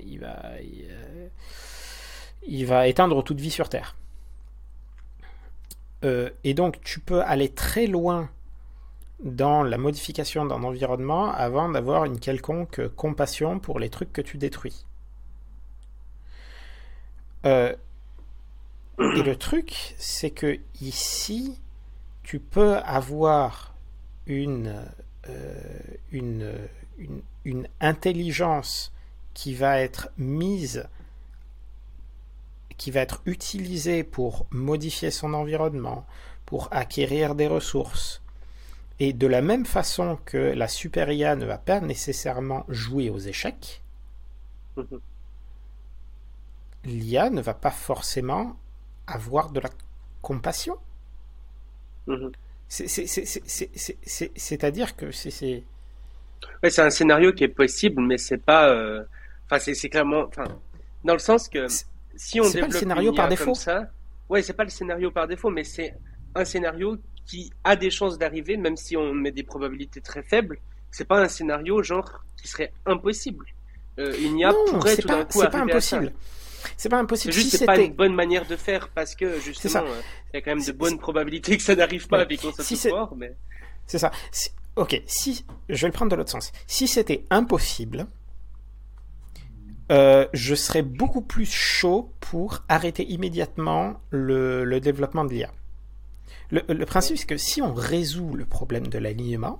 il 2.46 2.66
va, 2.66 2.88
éteindre 2.88 3.22
toute 3.22 3.40
vie 3.40 3.50
sur 3.50 3.68
Terre. 3.68 3.96
Et 6.02 6.54
donc 6.54 6.80
tu 6.80 7.00
peux 7.00 7.22
aller 7.22 7.48
très 7.48 7.86
loin 7.88 8.28
dans 9.24 9.64
la 9.64 9.78
modification 9.78 10.46
d'un 10.46 10.62
environnement 10.62 11.32
avant 11.32 11.68
d'avoir 11.68 12.04
une 12.04 12.20
quelconque 12.20 12.86
compassion 12.94 13.58
pour 13.58 13.80
les 13.80 13.90
trucs 13.90 14.12
que 14.12 14.20
tu 14.20 14.36
détruis. 14.38 14.84
et 17.44 17.74
le 18.98 19.34
truc, 19.34 19.94
c'est 19.98 20.30
que 20.30 20.58
ici, 20.80 21.58
tu 22.28 22.40
peux 22.40 22.76
avoir 22.76 23.72
une, 24.26 24.84
une, 26.12 26.68
une, 27.46 27.68
intelligence 27.80 28.92
qui 29.32 29.54
va 29.54 29.80
être 29.80 30.10
mise, 30.18 30.86
qui 32.76 32.90
va 32.90 33.00
être 33.00 33.22
utilisée 33.24 34.04
pour 34.04 34.44
modifier 34.50 35.10
son 35.10 35.32
environnement, 35.32 36.04
pour 36.44 36.68
acquérir 36.70 37.34
des 37.34 37.46
ressources. 37.46 38.20
Et 39.00 39.14
de 39.14 39.26
la 39.26 39.40
même 39.40 39.64
façon 39.64 40.18
que 40.26 40.36
la 40.36 40.68
super 40.68 41.10
IA 41.10 41.34
ne 41.34 41.46
va 41.46 41.56
pas 41.56 41.80
nécessairement 41.80 42.66
jouer 42.68 43.08
aux 43.08 43.20
échecs, 43.20 43.80
mhm. 44.76 45.00
l'IA 46.84 47.30
ne 47.30 47.40
va 47.40 47.54
pas 47.54 47.70
forcément 47.70 48.54
avoir 49.06 49.50
de 49.50 49.60
la 49.60 49.70
compassion. 50.20 50.76
Mhm. 52.08 52.32
C'est-à-dire 52.68 54.96
que 54.96 55.10
c'est 55.10 55.64
Ouais, 56.62 56.70
c'est 56.70 56.82
un 56.82 56.90
scénario 56.90 57.32
qui 57.32 57.44
est 57.44 57.48
possible, 57.48 58.02
mais 58.02 58.18
c'est 58.18 58.38
pas. 58.38 58.70
Euh, 58.70 59.02
enfin, 59.50 59.58
c'est 59.58 59.88
clairement. 59.88 60.26
Enfin, 60.28 60.44
dans 61.04 61.14
le 61.14 61.18
sens 61.18 61.48
que 61.48 61.66
si 62.16 62.40
on 62.40 62.44
développe 62.44 62.60
pas 62.60 62.66
le 62.66 62.78
scénario 62.78 63.12
par 63.12 63.28
défaut. 63.28 63.44
Comme 63.46 63.54
ça, 63.54 63.90
ouais, 64.28 64.42
c'est 64.42 64.52
pas 64.52 64.64
le 64.64 64.70
scénario 64.70 65.10
par 65.10 65.28
défaut, 65.28 65.50
mais 65.50 65.64
c'est 65.64 65.94
un 66.34 66.44
scénario 66.44 66.98
qui 67.26 67.52
a 67.64 67.76
des 67.76 67.90
chances 67.90 68.18
d'arriver, 68.18 68.56
même 68.56 68.76
si 68.76 68.96
on 68.96 69.12
met 69.12 69.30
des 69.30 69.42
probabilités 69.42 70.00
très 70.00 70.22
faibles. 70.22 70.58
C'est 70.90 71.06
pas 71.06 71.20
un 71.20 71.28
scénario 71.28 71.82
genre 71.82 72.24
qui 72.40 72.48
serait 72.48 72.72
impossible. 72.86 73.44
Euh, 73.98 74.14
une 74.20 74.38
IA 74.38 74.52
pourrait 74.52 74.96
tout 74.96 75.08
d'un 75.08 75.24
coup 75.24 75.42
arriver 75.42 75.72
impossible. 75.72 76.12
C'est 76.76 76.88
pas 76.88 76.98
impossible. 76.98 77.32
C'est 77.32 77.40
juste, 77.40 77.56
c'est 77.56 77.66
pas 77.66 77.78
une 77.78 77.94
bonne 77.94 78.14
manière 78.14 78.46
de 78.46 78.56
faire 78.56 78.88
parce 78.88 79.14
que 79.14 79.38
justement, 79.40 79.80
euh, 79.80 80.00
il 80.32 80.36
y 80.36 80.38
a 80.38 80.40
quand 80.42 80.54
même 80.54 80.64
de 80.64 80.72
bonnes 80.72 80.98
probabilités 80.98 81.56
que 81.56 81.62
ça 81.62 81.74
n'arrive 81.74 82.08
pas 82.08 82.20
avec 82.20 82.40
on 82.44 82.52
si 82.62 82.76
fort, 82.76 83.14
mais. 83.16 83.34
C'est 83.86 83.98
ça. 83.98 84.10
Ok, 84.76 85.00
si 85.06 85.44
je 85.68 85.80
vais 85.82 85.88
le 85.88 85.92
prendre 85.92 86.10
de 86.10 86.16
l'autre 86.16 86.30
sens. 86.30 86.52
Si 86.66 86.86
c'était 86.86 87.24
impossible, 87.30 88.06
euh, 89.90 90.26
je 90.34 90.54
serais 90.54 90.82
beaucoup 90.82 91.22
plus 91.22 91.50
chaud 91.50 92.12
pour 92.20 92.62
arrêter 92.68 93.04
immédiatement 93.10 94.00
le, 94.10 94.64
le 94.64 94.80
développement 94.80 95.24
de 95.24 95.32
l'IA. 95.32 95.50
Le, 96.50 96.62
le, 96.68 96.86
principe, 96.86 97.16
c'est 97.16 97.26
que 97.26 97.36
si 97.36 97.62
on 97.62 97.74
résout 97.74 98.34
le 98.34 98.44
problème 98.44 98.86
de 98.86 98.98
l'alignement, 98.98 99.58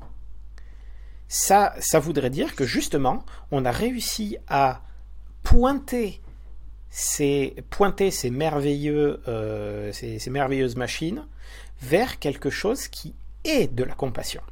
ça, 1.29 1.75
ça 1.81 1.99
voudrait 1.99 2.31
dire 2.31 2.55
que 2.55 2.65
justement, 2.65 3.25
on 3.51 3.65
a 3.65 3.71
réussi 3.71 4.37
à 4.49 4.83
pointer 5.43 6.21
ces, 6.91 7.55
pointer 7.71 8.11
ces, 8.11 8.31
merveilleux, 8.31 9.21
euh, 9.29 9.93
ces, 9.93 10.19
ces 10.19 10.31
merveilleuses 10.31 10.77
machines 10.77 11.27
vers 11.81 12.19
quelque 12.19 12.51
chose 12.51 12.89
qui 12.89 13.15
est 13.45 13.73
de 13.73 13.85
la 13.85 13.95
compassion. 13.95 14.43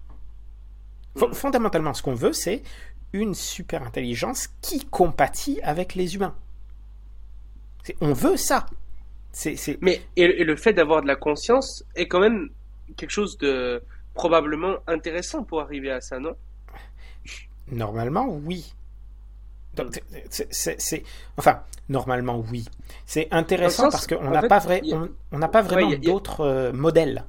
Fondamentalement, 1.32 1.94
ce 1.94 2.02
qu'on 2.02 2.15
veut, 2.15 2.34
c'est 2.34 2.62
une 3.12 3.34
super 3.34 3.82
intelligence 3.82 4.48
qui 4.60 4.84
compatit 4.84 5.60
avec 5.62 5.94
les 5.94 6.15
humains. 6.15 6.34
On 8.00 8.12
veut 8.12 8.36
ça. 8.36 8.66
C'est, 9.32 9.78
Mais 9.82 10.02
et, 10.16 10.44
le 10.44 10.56
fait 10.56 10.73
d'avoir 10.73 11.02
de 11.02 11.06
la 11.06 11.16
conscience 11.16 11.84
est 11.94 12.08
quand 12.08 12.20
même 12.20 12.50
quelque 12.97 13.10
chose 13.10 13.36
de 13.39 13.82
probablement 14.15 14.76
intéressant 14.86 15.44
pour 15.44 15.60
arriver 15.60 15.90
à 15.90 16.00
ça, 16.00 16.18
non? 16.18 16.36
Normalement, 17.70 18.28
oui. 18.28 18.74
C'est, 20.30 21.02
enfin, 21.36 21.60
normalement, 21.88 22.42
oui. 22.50 22.66
C'est 23.05 23.28
intéressant 23.30 23.90
parce 23.90 24.06
qu'on 24.06 24.30
n'a 24.30 24.42
pas, 24.42 24.58
vrai, 24.58 24.82
on, 25.32 25.38
n'a 25.38 25.48
pas 25.48 25.62
vraiment 25.62 25.90
d'autres 25.96 26.40
euh, 26.40 26.72
modèles. 26.72 27.24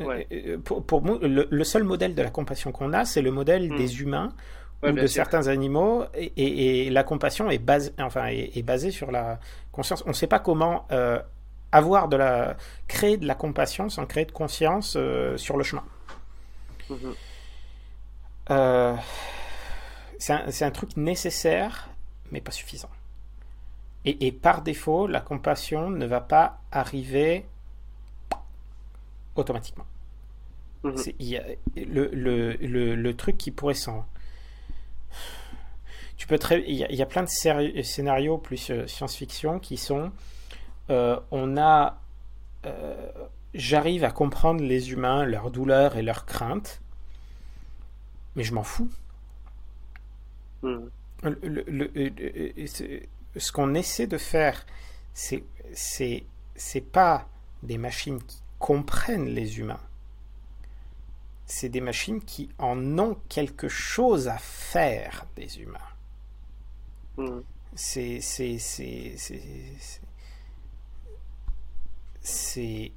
Euh, 0.00 0.24
euh, 0.32 0.58
pour, 0.58 0.84
pour 0.84 1.02
le, 1.02 1.46
le, 1.48 1.64
seul 1.64 1.84
modèle 1.84 2.14
de 2.14 2.22
la 2.22 2.30
compassion 2.30 2.72
qu'on 2.72 2.92
a, 2.92 3.04
c'est 3.04 3.22
le 3.22 3.30
modèle 3.30 3.70
hmm. 3.70 3.76
des 3.76 4.00
humains 4.00 4.32
ou 4.82 4.90
de 4.90 5.06
certains 5.06 5.46
animaux, 5.46 6.04
et, 6.14 6.86
et, 6.86 6.90
la 6.90 7.04
compassion 7.04 7.48
est 7.50 7.58
basée, 7.58 7.92
enfin, 8.00 8.26
est, 8.26 8.56
est, 8.56 8.62
basée 8.62 8.90
sur 8.90 9.12
la 9.12 9.38
conscience. 9.70 10.02
On 10.06 10.08
ne 10.08 10.14
sait 10.14 10.26
pas 10.26 10.40
comment 10.40 10.86
euh, 10.90 11.20
avoir 11.70 12.08
de 12.08 12.16
la, 12.16 12.56
créer 12.88 13.16
de 13.16 13.24
la 13.24 13.36
compassion 13.36 13.88
sans 13.88 14.06
créer 14.06 14.24
de 14.24 14.32
conscience 14.32 14.98
sur 15.36 15.56
le 15.56 15.62
chemin. 15.62 15.84
Mhm. 16.90 17.14
Euh, 18.50 18.94
c'est 20.22 20.32
un, 20.34 20.68
un, 20.68 20.70
truc 20.70 20.96
nécessaire, 20.96 21.90
mais 22.30 22.40
pas 22.40 22.52
suffisant. 22.52 22.90
Et, 24.04 24.28
et, 24.28 24.30
par 24.30 24.62
défaut, 24.62 25.08
la 25.08 25.20
compassion 25.20 25.90
ne 25.90 26.06
va 26.06 26.20
pas 26.20 26.60
arriver 26.70 27.44
automatiquement. 29.34 29.86
Mhm. 30.84 30.94
Il 31.18 31.26
y 31.26 31.36
a, 31.36 31.42
le, 31.74 32.08
le, 32.12 32.52
le, 32.52 32.94
le, 32.94 33.16
truc 33.16 33.36
qui 33.36 33.50
pourrait 33.50 33.74
s'en 33.74 34.06
tu 36.16 36.28
peux 36.28 36.38
très, 36.38 36.62
il 36.68 36.76
y, 36.76 37.02
a, 37.02 37.06
plein 37.06 37.24
de 37.24 37.82
scénarios 37.82 38.38
plus 38.38 38.70
euh, 38.70 38.86
science-fiction 38.86 39.58
qui 39.58 39.76
sont, 39.76 40.12
euh, 40.88 41.18
on 41.32 41.56
a, 41.56 41.98
euh, 42.64 42.94
j'arrive 43.54 44.04
à 44.04 44.12
comprendre 44.12 44.62
les 44.62 44.92
humains, 44.92 45.24
leurs 45.24 45.50
douleurs 45.50 45.96
et 45.96 46.02
leurs 46.02 46.24
craintes, 46.24 46.80
mais 48.36 48.44
je 48.44 48.54
m'en 48.54 48.62
fous. 48.62 48.88
Ce 53.36 53.52
qu'on 53.52 53.74
essaie 53.74 54.06
de 54.06 54.18
faire, 54.18 54.64
c'est, 55.14 55.44
c'est, 55.72 56.24
c'est 56.54 56.80
pas 56.80 57.28
des 57.62 57.78
machines 57.78 58.22
qui 58.22 58.42
comprennent 58.58 59.28
les 59.28 59.58
humains 59.58 59.80
c'est 61.52 61.68
des 61.68 61.82
machines 61.82 62.22
qui 62.22 62.48
en 62.56 62.98
ont 62.98 63.16
quelque 63.28 63.68
chose 63.68 64.26
à 64.26 64.38
faire 64.38 65.26
des 65.36 65.60
humains. 65.60 65.78
C'est. 67.74 68.20
C'est. 68.22 68.58
C'est. 68.58 69.14
C'est. 72.22 72.92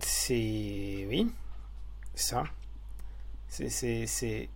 C'est. 0.00 1.06
Oui. 1.08 1.32
Ça. 2.14 2.44
C'est. 3.48 4.50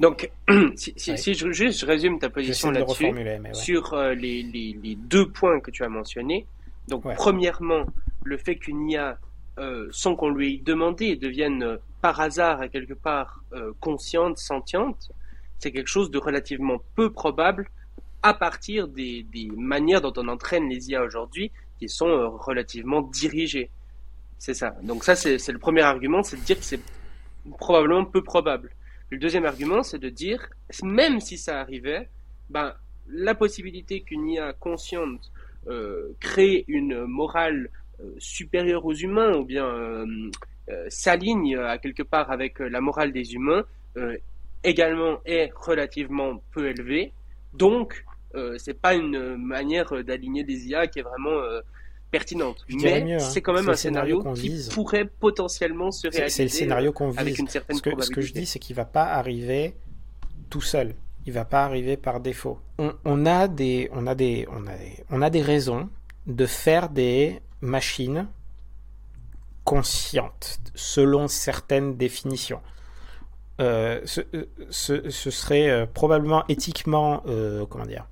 Donc, 0.00 0.30
si, 0.76 0.94
si, 0.96 1.34
je, 1.34 1.50
juste 1.52 1.80
je 1.80 1.86
résume 1.86 2.18
ta 2.18 2.30
position 2.30 2.70
là-dessus, 2.70 3.12
sur 3.52 3.94
euh, 3.94 4.14
les, 4.14 4.42
les, 4.42 4.78
les, 4.82 4.94
deux 4.94 5.28
points 5.28 5.60
que 5.60 5.70
tu 5.70 5.84
as 5.84 5.88
mentionnés. 5.88 6.46
Donc, 6.88 7.04
premièrement, 7.14 7.86
le 8.24 8.36
fait 8.36 8.56
qu'une 8.56 8.90
IA 8.90 9.18
euh, 9.58 9.88
sans 9.90 10.16
qu'on 10.16 10.30
lui 10.30 10.54
ait 10.54 10.58
demandé, 10.58 11.16
devienne 11.16 11.62
euh, 11.62 11.76
par 12.02 12.20
hasard 12.20 12.62
et 12.62 12.68
quelque 12.68 12.94
part 12.94 13.42
consciente, 13.80 14.38
sentiente, 14.38 15.10
c'est 15.58 15.72
quelque 15.72 15.88
chose 15.88 16.10
de 16.10 16.18
relativement 16.18 16.78
peu 16.94 17.10
probable 17.10 17.68
à 18.22 18.34
partir 18.34 18.86
des, 18.86 19.24
des 19.32 19.48
manières 19.56 20.02
dont 20.02 20.12
on 20.16 20.28
entraîne 20.28 20.68
les 20.68 20.90
IA 20.90 21.02
aujourd'hui, 21.02 21.50
qui 21.78 21.88
sont 21.88 22.30
relativement 22.38 23.00
dirigées. 23.00 23.70
C'est 24.38 24.54
ça. 24.54 24.76
Donc 24.82 25.04
ça, 25.04 25.16
c'est 25.16 25.48
le 25.48 25.58
premier 25.58 25.80
argument, 25.80 26.22
c'est 26.22 26.36
de 26.36 26.42
dire 26.42 26.58
que 26.58 26.64
c'est 26.64 26.80
probablement 27.58 28.04
peu 28.04 28.22
probable. 28.22 28.70
Le 29.10 29.18
deuxième 29.18 29.44
argument, 29.44 29.82
c'est 29.82 29.98
de 29.98 30.08
dire, 30.08 30.48
même 30.82 31.20
si 31.20 31.38
ça 31.38 31.60
arrivait, 31.60 32.08
ben, 32.50 32.74
la 33.08 33.34
possibilité 33.34 34.00
qu'une 34.00 34.28
IA 34.28 34.52
consciente 34.52 35.30
euh, 35.68 36.12
crée 36.20 36.64
une 36.68 37.04
morale 37.06 37.70
euh, 38.00 38.14
supérieur 38.18 38.84
aux 38.84 38.94
humains 38.94 39.36
ou 39.36 39.44
bien 39.44 39.66
euh, 39.66 40.06
s'aligne 40.88 41.56
à 41.56 41.78
quelque 41.78 42.02
part 42.02 42.30
avec 42.30 42.58
la 42.58 42.80
morale 42.80 43.12
des 43.12 43.34
humains 43.34 43.64
également 44.62 45.20
est 45.24 45.50
relativement 45.54 46.42
peu 46.52 46.68
élevé. 46.68 47.12
Donc, 47.54 48.04
c'est 48.58 48.78
pas 48.78 48.94
une 48.94 49.36
manière 49.36 50.04
d'aligner 50.04 50.44
des 50.44 50.68
IA 50.68 50.86
qui 50.86 50.98
est 50.98 51.02
vraiment 51.02 51.40
pertinente. 52.10 52.64
Mais 52.68 53.14
hein. 53.14 53.18
c'est 53.18 53.42
quand 53.42 53.52
même 53.52 53.68
un 53.68 53.74
scénario, 53.74 54.22
qui 54.34 54.68
pourrait 54.72 55.04
potentiellement 55.04 55.90
se 55.90 56.08
réaliser. 56.08 56.28
C'est 56.28 56.42
le 56.44 56.48
scénario 56.48 56.92
qu'on 56.92 57.10
vise. 57.10 57.18
Avec 57.18 57.38
une 57.38 57.48
certaine 57.48 57.76
ce, 57.76 57.82
que, 57.82 58.02
ce 58.02 58.10
que 58.10 58.20
je 58.20 58.32
dis, 58.32 58.46
c'est 58.46 58.58
qu'il 58.58 58.76
va 58.76 58.84
pas 58.84 59.04
arriver 59.04 59.74
tout 60.50 60.60
seul. 60.60 60.94
Il 61.26 61.32
va 61.32 61.44
pas 61.44 61.64
arriver 61.64 61.96
par 61.96 62.20
défaut. 62.20 62.58
On, 62.78 62.92
on, 63.04 63.26
a 63.26 63.48
des, 63.48 63.90
on 63.92 64.06
a 64.06 64.14
des, 64.14 64.46
on 64.50 64.66
a, 64.66 64.74
on 65.10 65.22
a 65.22 65.30
des 65.30 65.42
raisons 65.42 65.88
de 66.26 66.46
faire 66.46 66.88
des 66.88 67.40
machine 67.60 68.28
consciente, 69.64 70.60
selon 70.74 71.28
certaines 71.28 71.96
définitions. 71.96 72.60
Euh, 73.60 74.00
ce, 74.04 74.20
ce, 74.70 75.10
ce, 75.10 75.30
serait 75.30 75.70
euh, 75.70 75.86
probablement 75.86 76.44
éthiquement, 76.48 77.22
euh, 77.26 77.64
comment 77.66 77.86
dire, 77.86 78.06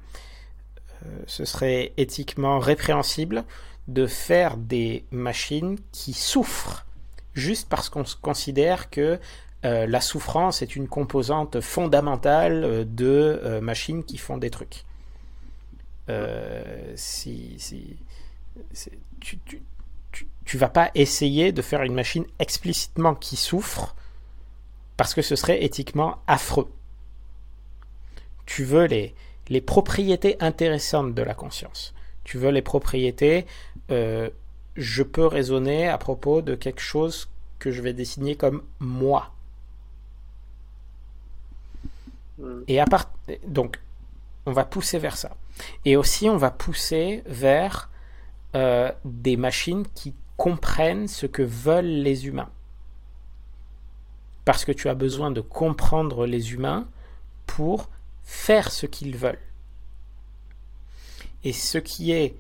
euh, 1.05 1.23
ce 1.27 1.45
serait 1.45 1.93
éthiquement 1.97 2.59
répréhensible 2.59 3.45
de 3.89 4.07
faire 4.07 4.57
des 4.57 5.05
machines 5.11 5.79
qui 5.93 6.13
souffrent 6.13 6.87
juste 7.35 7.69
parce 7.69 7.89
qu'on 7.89 8.05
considère 8.23 8.91
que 8.91 9.19
euh, 9.65 9.87
la 9.87 10.01
souffrance 10.01 10.63
est 10.63 10.77
une 10.77 10.89
composante 10.89 11.61
fondamentale 11.61 12.87
de 12.95 13.61
machines 13.63 14.05
qui 14.05 14.19
font 14.19 14.39
des 14.39 14.51
trucs. 14.51 14.85
tu, 19.21 19.39
tu, 20.45 20.59
vas 20.59 20.69
pas 20.69 20.91
essayer 20.95 21.53
de 21.53 21.63
faire 21.63 21.83
une 21.83 21.95
machine 21.95 22.27
explicitement 22.39 23.15
qui 23.15 23.37
souffre 23.37 23.95
parce 24.97 25.15
que 25.15 25.23
ce 25.23 25.37
serait 25.37 25.65
éthiquement 25.65 26.19
affreux. 26.27 26.71
Tu 28.47 28.65
veux 28.65 28.87
les 28.87 29.61
propriétés 29.61 30.37
intéressantes 30.41 31.15
de 31.15 31.23
la 31.23 31.35
conscience. 31.35 31.95
Tu 32.25 32.39
veux 32.39 32.51
les 32.51 32.63
propriétés. 32.63 33.47
Euh, 33.91 34.31
je 34.77 35.03
peux 35.03 35.27
raisonner 35.27 35.89
à 35.89 35.99
propos 35.99 36.43
de 36.43 36.55
quelque 36.55 36.81
chose 36.81 37.29
que 37.59 37.71
je 37.71 37.83
vais 37.83 37.93
désigner 37.93 38.37
comme 38.37 38.63
moi. 38.81 39.33
Hmm. 42.39 42.63
Et 42.67 42.81
à 42.81 42.87
part, 42.87 43.11
donc, 43.47 43.81
on 44.47 44.53
va 44.53 44.65
pousser 44.65 44.99
vers 44.99 45.17
ça. 45.17 45.37
Et 45.85 45.97
aussi, 45.97 46.29
on 46.29 46.37
va 46.37 46.51
pousser 46.51 47.23
vers 47.27 47.91
euh, 48.55 48.91
des 49.05 49.37
machines 49.37 49.87
qui 49.95 50.15
comprennent 50.37 51.09
ce 51.09 51.27
que 51.27 51.43
veulent 51.43 51.85
les 51.85 52.27
humains. 52.27 52.51
Parce 54.45 54.65
que 54.65 54.73
tu 54.73 54.89
as 54.89 54.95
besoin 54.95 55.31
de 55.31 55.41
comprendre 55.41 56.27
les 56.27 56.53
humains 56.53 56.87
pour 57.47 57.89
faire 58.25 58.71
ce 58.71 58.87
qu'ils 58.87 59.17
veulent. 59.17 59.39
Et 61.45 61.53
ce 61.53 61.79
qui 61.79 62.13
est 62.13 62.37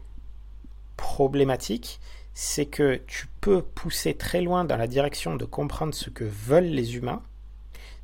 problématique, 0.96 2.00
c'est 2.32 2.66
que 2.66 3.00
tu 3.06 3.28
peux 3.40 3.62
pousser 3.62 4.14
très 4.14 4.40
loin 4.40 4.64
dans 4.64 4.76
la 4.76 4.86
direction 4.86 5.36
de 5.36 5.44
comprendre 5.44 5.94
ce 5.94 6.10
que 6.10 6.24
veulent 6.24 6.64
les 6.64 6.96
humains, 6.96 7.22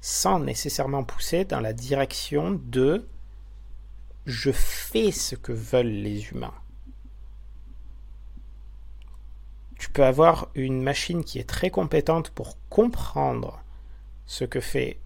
sans 0.01 0.39
nécessairement 0.39 1.03
pousser 1.03 1.45
dans 1.45 1.61
la 1.61 1.73
direction 1.73 2.61
de 2.67 3.07
je 4.27 4.53
fais 4.53 5.11
ce 5.11 5.35
que 5.35 5.53
veulent 5.53 5.87
les 5.87 6.31
humains. 6.31 6.55
tu 9.81 9.89
peux 9.89 10.05
avoir 10.05 10.49
une 10.55 10.83
machine 10.83 11.25
qui 11.25 11.39
est 11.39 11.49
très 11.49 11.70
compétente 11.70 12.29
pour 12.29 12.59
comprendre 12.69 13.65
ce 14.27 14.45
que 14.45 14.61
fait 14.61 14.99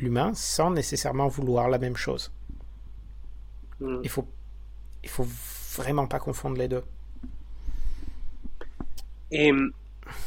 l'humain 0.00 0.32
sans 0.34 0.70
nécessairement 0.70 1.28
vouloir 1.28 1.68
la 1.68 1.76
même 1.76 1.96
chose. 1.96 2.32
Mm. 3.80 4.00
Il 4.02 4.08
faut, 4.08 4.26
il 5.06 5.10
faut 5.10 5.26
vraiment 5.76 6.06
pas 6.08 6.18
confondre 6.18 6.56
les 6.58 6.68
deux. 6.68 6.82
Et 9.30 9.50
hum, 9.52 9.72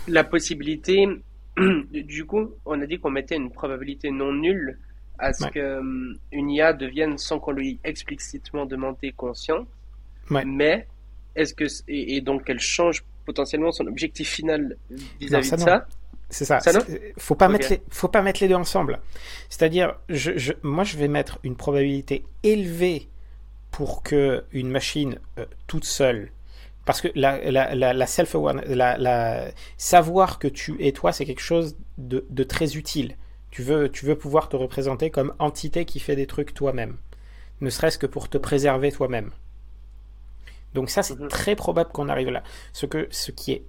la 0.08 0.24
possibilité, 0.24 1.08
du 1.58 2.26
coup, 2.26 2.52
on 2.66 2.82
a 2.82 2.86
dit 2.86 3.00
qu'on 3.00 3.12
mettait 3.12 3.36
une 3.36 3.52
probabilité 3.52 4.12
non 4.12 4.34
nulle 4.34 4.78
à 5.18 5.34
ce 5.34 5.44
Ouais. 5.46 5.52
que 5.52 5.80
hum, 5.80 6.18
une 6.32 6.50
IA 6.50 6.74
devienne 6.74 7.18
sans 7.18 7.40
qu'on 7.40 7.52
lui 7.52 7.80
explicitement 7.84 8.66
demandé 8.66 9.12
conscient. 9.12 9.66
Ouais. 10.32 10.46
Mais 10.46 10.88
est-ce 11.36 11.54
que 11.54 11.66
et, 11.88 12.16
et 12.16 12.22
donc 12.22 12.46
qu'elle 12.46 12.60
change 12.60 13.04
potentiellement 13.26 13.72
son 13.72 13.86
objectif 13.88 14.30
final 14.30 14.78
vis-à-vis 15.20 15.52
de 15.52 15.58
non. 15.58 15.66
ça? 15.66 15.88
C'est 16.32 16.46
ça. 16.46 16.60
Ça, 16.60 16.72
faut 17.18 17.34
pas 17.36 17.48
mettre 17.50 17.70
les, 17.72 17.82
faut 17.90 18.08
pas 18.08 18.22
mettre 18.22 18.42
les 18.42 18.48
deux 18.48 18.56
ensemble. 18.56 19.00
C'est-à-dire, 19.50 19.96
je, 20.10 20.38
je- 20.38 20.54
moi, 20.62 20.84
je 20.84 20.96
vais 20.96 21.08
mettre 21.08 21.40
une 21.44 21.56
probabilité 21.56 22.24
élevée 22.44 23.08
pour 23.72 24.04
que 24.04 24.46
une 24.52 24.70
machine 24.70 25.20
euh, 25.38 25.46
toute 25.68 25.86
seule, 25.86 26.32
parce 26.86 27.02
que 27.02 27.10
la, 27.16 27.40
la, 27.52 27.76
la, 27.76 27.94
la 27.94 28.08
self 28.08 28.36
la, 28.68 29.52
savoir 29.78 30.40
que 30.40 30.48
tu 30.48 30.84
es 30.86 30.92
toi, 30.92 31.12
c'est 31.14 31.26
quelque 31.26 31.42
chose 31.42 31.78
de, 31.98 32.26
de 32.30 32.44
très 32.44 32.78
utile. 32.78 33.16
Tu 33.52 33.64
veux, 33.64 33.90
tu 33.90 34.06
veux 34.06 34.18
pouvoir 34.18 34.50
te 34.50 34.56
représenter 34.56 35.10
comme 35.12 35.34
entité 35.40 35.86
qui 35.86 36.00
fait 36.00 36.16
des 36.16 36.28
trucs 36.28 36.54
toi-même, 36.54 36.98
ne 37.62 37.70
serait-ce 37.70 37.98
que 37.98 38.08
pour 38.08 38.30
te 38.30 38.38
préserver 38.38 38.92
toi-même. 38.92 39.32
Donc 40.74 40.90
ça, 40.90 41.04
c'est 41.04 41.20
Mhm. 41.20 41.28
très 41.28 41.56
probable 41.56 41.92
qu'on 41.92 42.10
arrive 42.10 42.30
là. 42.30 42.44
Ce, 42.74 42.86
que, 42.86 43.08
ce 43.12 43.32
qui 43.32 43.52
est 43.54 43.64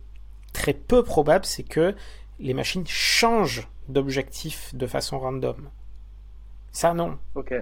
très 0.52 0.74
peu 0.74 1.02
probable, 1.02 1.44
c'est 1.44 1.62
que 1.62 1.94
les 2.38 2.54
machines 2.54 2.86
changent 2.86 3.68
d'objectif 3.88 4.74
de 4.74 4.86
façon 4.86 5.18
random. 5.18 5.70
Ça, 6.72 6.94
non. 6.94 7.18
Ok. 7.34 7.52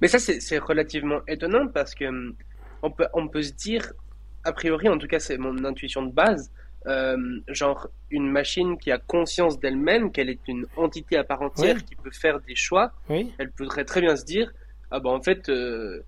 Mais 0.00 0.08
ça, 0.08 0.18
c'est 0.18 0.58
relativement 0.58 1.20
étonnant 1.26 1.66
parce 1.68 1.94
que 1.94 2.04
hum, 2.06 2.34
on 2.82 2.90
peut, 2.90 3.06
on 3.14 3.28
peut 3.28 3.42
se 3.42 3.52
dire, 3.52 3.92
a 4.44 4.52
priori, 4.52 4.88
en 4.88 4.98
tout 4.98 5.08
cas, 5.08 5.18
c'est 5.18 5.38
mon 5.38 5.64
intuition 5.64 6.02
de 6.02 6.12
base, 6.12 6.52
euh, 6.86 7.16
genre 7.48 7.88
une 8.10 8.30
machine 8.30 8.78
qui 8.78 8.92
a 8.92 8.98
conscience 8.98 9.58
d'elle-même, 9.58 10.12
qu'elle 10.12 10.30
est 10.30 10.46
une 10.46 10.66
entité 10.76 11.16
à 11.16 11.24
part 11.24 11.42
entière 11.42 11.76
Oui. 11.76 11.82
qui 11.84 11.96
peut 11.96 12.12
faire 12.12 12.40
des 12.40 12.54
choix, 12.54 12.92
Oui, 13.10 13.32
elle 13.38 13.50
pourrait 13.50 13.84
très 13.84 14.00
bien 14.00 14.14
se 14.16 14.24
dire, 14.24 14.52
ah 14.90 15.00
ben 15.00 15.10
en 15.10 15.20
fait, 15.20 15.48
euh, 15.48 16.04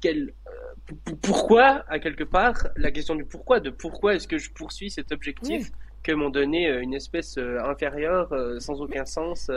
quel, 0.00 0.32
euh, 0.46 1.12
pourquoi, 1.22 1.84
à 1.88 1.98
quelque 1.98 2.24
part, 2.24 2.66
la 2.76 2.90
question 2.90 3.14
du 3.14 3.24
pourquoi, 3.24 3.60
de 3.60 3.70
pourquoi 3.70 4.14
est-ce 4.14 4.26
que 4.26 4.38
je 4.38 4.50
poursuis 4.50 4.90
cet 4.90 5.12
objectif 5.12 5.70
que 6.04 6.12
m'ont 6.12 6.30
donné 6.30 6.68
euh, 6.68 6.80
une 6.80 6.94
espèce 6.94 7.36
euh, 7.38 7.58
inférieure, 7.64 8.28
euh, 8.32 8.60
sans 8.60 8.80
aucun 8.80 9.04
sens. 9.04 9.50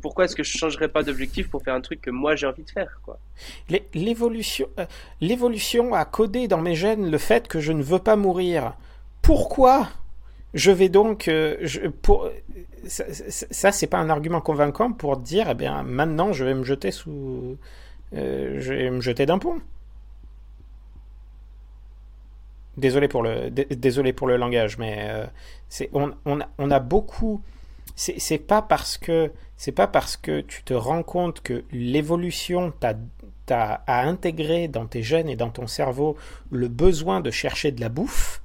pourquoi 0.00 0.24
est-ce 0.24 0.34
que 0.34 0.42
je 0.42 0.58
changerais 0.58 0.88
pas 0.88 1.04
d'objectif 1.04 1.48
pour 1.48 1.62
faire 1.62 1.74
un 1.74 1.80
truc 1.80 2.00
que 2.00 2.10
moi 2.10 2.34
j'ai 2.34 2.46
envie 2.46 2.64
de 2.64 2.70
faire, 2.70 3.00
quoi? 3.04 3.18
L'évolution, 3.94 4.68
l'évolution 5.20 5.94
a 5.94 6.04
codé 6.04 6.48
dans 6.48 6.60
mes 6.60 6.74
gènes 6.74 7.10
le 7.10 7.18
fait 7.18 7.46
que 7.46 7.60
je 7.60 7.72
ne 7.72 7.82
veux 7.82 7.98
pas 8.00 8.16
mourir. 8.16 8.74
Pourquoi 9.22 9.88
je 10.54 10.70
vais 10.70 10.88
donc, 10.88 11.24
je- 11.28 11.88
pour, 11.88 12.28
ça, 12.86 13.04
ça- 13.12 13.46
ça, 13.50 13.72
c'est 13.72 13.86
pas 13.86 13.98
un 13.98 14.10
argument 14.10 14.40
convaincant 14.40 14.92
pour 14.92 15.16
dire, 15.16 15.46
eh 15.50 15.54
bien, 15.54 15.82
maintenant, 15.82 16.32
je 16.32 16.44
vais 16.44 16.54
me 16.54 16.64
jeter 16.64 16.90
sous, 16.90 17.56
euh, 18.14 18.56
je 18.60 18.74
vais 18.74 18.90
me 18.90 19.00
jeter 19.00 19.24
d'un 19.26 19.38
pont. 19.38 19.60
Désolé 22.76 23.08
pour 23.08 23.22
le, 23.22 23.50
dé- 23.50 23.66
désolé 23.66 24.12
pour 24.12 24.26
le 24.26 24.36
langage, 24.36 24.78
mais 24.78 24.96
euh, 25.00 25.26
c'est, 25.68 25.90
on, 25.92 26.12
on, 26.24 26.40
a- 26.40 26.48
on 26.58 26.70
a 26.70 26.80
beaucoup. 26.80 27.42
C'est, 27.96 28.18
c'est 28.18 28.38
pas 28.38 28.62
parce 28.62 28.96
que 28.98 29.30
c'est 29.58 29.72
pas 29.72 29.86
parce 29.86 30.16
que 30.16 30.40
tu 30.40 30.62
te 30.64 30.72
rends 30.74 31.02
compte 31.02 31.42
que 31.42 31.64
l'évolution 31.70 32.72
t'a, 32.80 32.94
t'a 33.46 33.82
a 33.86 34.02
intégré 34.04 34.68
dans 34.68 34.86
tes 34.86 35.02
gènes 35.02 35.28
et 35.28 35.36
dans 35.36 35.50
ton 35.50 35.66
cerveau 35.66 36.16
le 36.50 36.68
besoin 36.68 37.20
de 37.20 37.30
chercher 37.30 37.72
de 37.72 37.80
la 37.80 37.88
bouffe 37.90 38.40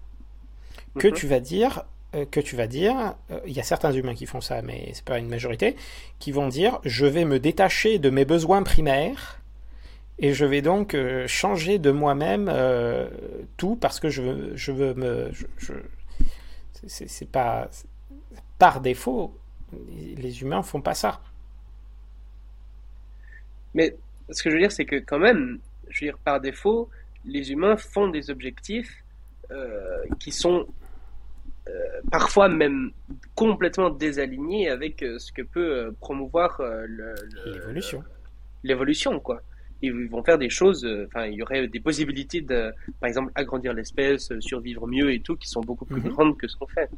que 0.98 1.08
Mhm. 1.08 1.14
tu 1.14 1.28
vas 1.28 1.40
dire 1.40 1.84
euh, 2.16 2.26
que 2.26 2.40
tu 2.40 2.56
vas 2.56 2.68
dire, 2.68 3.16
euh, 3.32 3.40
il 3.46 3.52
y 3.54 3.60
a 3.60 3.64
certains 3.64 3.92
humains 3.92 4.16
qui 4.16 4.26
font 4.26 4.40
ça, 4.42 4.62
mais 4.62 4.92
c'est 4.94 5.04
pas 5.04 5.20
une 5.20 5.28
majorité, 5.28 5.76
qui 6.20 6.32
vont 6.32 6.48
dire 6.48 6.80
je 6.86 7.06
vais 7.06 7.26
me 7.26 7.40
détacher 7.40 8.00
de 8.00 8.10
mes 8.10 8.26
besoins 8.26 8.64
primaires 8.64 9.42
et 10.20 10.34
je 10.34 10.46
vais 10.46 10.62
donc 10.62 10.94
euh, 10.96 11.28
changer 11.28 11.80
de 11.80 11.92
moi-même 11.92 12.50
euh, 12.52 13.10
tout 13.58 13.76
parce 13.76 14.00
que 14.00 14.10
je 14.10 14.22
veux, 14.22 14.56
je 14.56 14.72
veux 14.72 14.94
me, 14.94 15.30
je, 15.32 15.46
je- 15.58 15.74
c'est- 16.88 17.32
pas 17.32 17.70
par 18.58 18.82
défaut, 18.82 19.38
les 20.18 20.42
humains 20.42 20.64
font 20.64 20.82
pas 20.82 20.94
ça. 20.96 21.22
Mais 23.74 23.96
ce 24.30 24.42
que 24.44 24.50
je 24.50 24.56
veux 24.56 24.62
dire, 24.62 24.72
c'est 24.72 24.86
que 24.86 24.96
quand 24.96 25.20
même, 25.20 25.60
je 25.90 26.06
veux 26.06 26.12
dire, 26.12 26.18
par 26.18 26.40
défaut, 26.40 26.90
les 27.26 27.52
humains 27.52 27.78
font 27.78 28.08
des 28.08 28.30
objectifs 28.30 29.04
euh, 29.52 29.98
qui 30.20 30.32
sont 30.32 30.68
parfois 32.12 32.48
même 32.48 32.92
complètement 33.36 33.90
désalignés 33.90 34.70
avec 34.70 35.04
ce 35.18 35.32
que 35.32 35.42
peut 35.42 35.94
promouvoir 36.00 36.62
L'évolution. 37.46 38.04
l'évolution, 38.64 39.20
quoi. 39.20 39.42
Ils 39.82 40.10
vont 40.10 40.24
faire 40.24 40.38
des 40.40 40.50
choses, 40.50 40.86
euh, 40.86 41.06
enfin, 41.08 41.28
il 41.28 41.36
y 41.36 41.42
aurait 41.44 41.68
des 41.68 41.80
possibilités 41.80 42.42
de, 42.42 42.72
par 43.00 43.08
exemple, 43.08 43.32
agrandir 43.36 43.74
l'espèce, 43.74 44.32
euh, 44.32 44.42
survivre 44.42 44.88
mieux 44.88 45.12
et 45.14 45.22
tout, 45.22 45.36
qui 45.36 45.48
sont 45.50 45.62
beaucoup 45.62 45.86
plus 45.86 46.02
Mhm. 46.02 46.10
grandes 46.10 46.38
que 46.38 46.48
ce 46.48 46.56
qu'on 46.56 46.68
fait. 46.68 46.90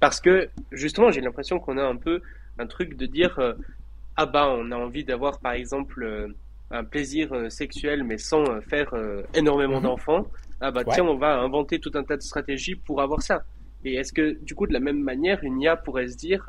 Parce 0.00 0.20
que, 0.20 0.48
justement, 0.72 1.10
j'ai 1.10 1.20
l'impression 1.20 1.60
qu'on 1.60 1.78
a 1.78 1.84
un 1.84 1.96
peu 1.96 2.22
un 2.58 2.66
truc 2.66 2.96
de 2.96 3.06
dire, 3.06 3.38
euh, 3.38 3.52
ah 4.16 4.26
bah, 4.26 4.48
on 4.50 4.70
a 4.72 4.76
envie 4.76 5.04
d'avoir, 5.04 5.40
par 5.40 5.52
exemple, 5.52 6.02
euh, 6.02 6.28
un 6.70 6.84
plaisir 6.84 7.50
sexuel, 7.50 8.02
mais 8.02 8.16
sans 8.16 8.62
faire 8.62 8.94
énormément 9.34 9.76
Mhm. 9.76 9.82
d'enfants. 9.82 10.26
Ah 10.60 10.70
bah, 10.70 10.84
Ouais. 10.86 10.94
tiens, 10.94 11.04
on 11.04 11.18
va 11.18 11.38
inventer 11.38 11.80
tout 11.80 11.90
un 11.94 12.02
tas 12.02 12.16
de 12.16 12.22
stratégies 12.22 12.76
pour 12.76 13.02
avoir 13.02 13.20
ça. 13.20 13.44
Et 13.84 13.96
est-ce 13.96 14.14
que, 14.14 14.38
du 14.42 14.54
coup, 14.54 14.66
de 14.66 14.72
la 14.72 14.80
même 14.80 15.00
manière, 15.02 15.44
une 15.44 15.60
IA 15.60 15.76
pourrait 15.76 16.08
se 16.08 16.16
dire, 16.16 16.48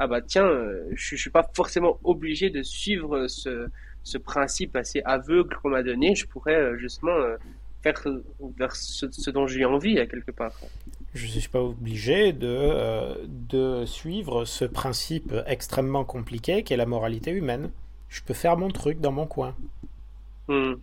ah 0.00 0.08
bah, 0.08 0.22
tiens, 0.22 0.50
je, 0.92 1.14
je 1.14 1.16
suis 1.16 1.30
pas 1.30 1.48
forcément 1.54 2.00
obligé 2.02 2.50
de 2.50 2.64
suivre 2.64 3.28
ce, 3.28 3.68
ce 4.10 4.18
principe 4.18 4.74
assez 4.76 5.00
aveugle 5.04 5.54
qu'on 5.56 5.70
m'a 5.70 5.82
donné, 5.82 6.14
je 6.14 6.26
pourrais 6.26 6.56
euh, 6.56 6.76
justement 6.76 7.12
euh, 7.12 7.36
faire 7.82 8.00
euh, 8.06 8.24
vers 8.58 8.74
ce, 8.74 9.06
ce 9.10 9.30
dont 9.30 9.46
j'ai 9.46 9.64
envie 9.64 9.98
à 9.98 10.06
quelque 10.06 10.32
part. 10.32 10.52
Je 11.14 11.26
ne 11.26 11.30
suis 11.30 11.48
pas 11.48 11.62
obligé 11.62 12.32
de, 12.32 12.48
euh, 12.48 13.14
de 13.26 13.84
suivre 13.86 14.44
ce 14.44 14.64
principe 14.64 15.34
extrêmement 15.46 16.04
compliqué 16.04 16.62
qu'est 16.64 16.76
la 16.76 16.86
moralité 16.86 17.30
humaine. 17.30 17.70
Je 18.08 18.20
peux 18.22 18.34
faire 18.34 18.56
mon 18.56 18.68
truc 18.68 19.00
dans 19.00 19.12
mon 19.12 19.26
coin. 19.26 19.54
Hmm. 20.48 20.74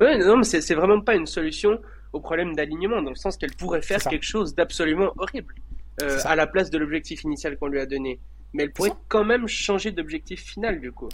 Ouais, 0.00 0.18
non, 0.18 0.38
mais 0.38 0.44
c'est 0.44 0.74
vraiment 0.74 1.00
pas 1.00 1.16
une 1.16 1.26
solution 1.26 1.78
au 2.12 2.20
problème 2.20 2.54
d'alignement, 2.54 3.02
dans 3.02 3.10
le 3.10 3.16
sens 3.16 3.36
qu'elle 3.36 3.54
pourrait 3.54 3.82
faire 3.82 4.02
quelque 4.02 4.24
chose 4.24 4.54
d'absolument 4.54 5.12
horrible 5.18 5.54
euh, 6.00 6.18
à 6.24 6.36
la 6.36 6.46
place 6.46 6.70
de 6.70 6.78
l'objectif 6.78 7.24
initial 7.24 7.58
qu'on 7.58 7.66
lui 7.66 7.80
a 7.80 7.86
donné. 7.86 8.20
Mais 8.54 8.62
elle 8.62 8.72
pourrait 8.72 8.90
ça. 8.90 9.00
quand 9.08 9.24
même 9.24 9.46
changer 9.48 9.90
d'objectif 9.90 10.42
final, 10.42 10.80
du 10.80 10.92
coup. 10.92 11.08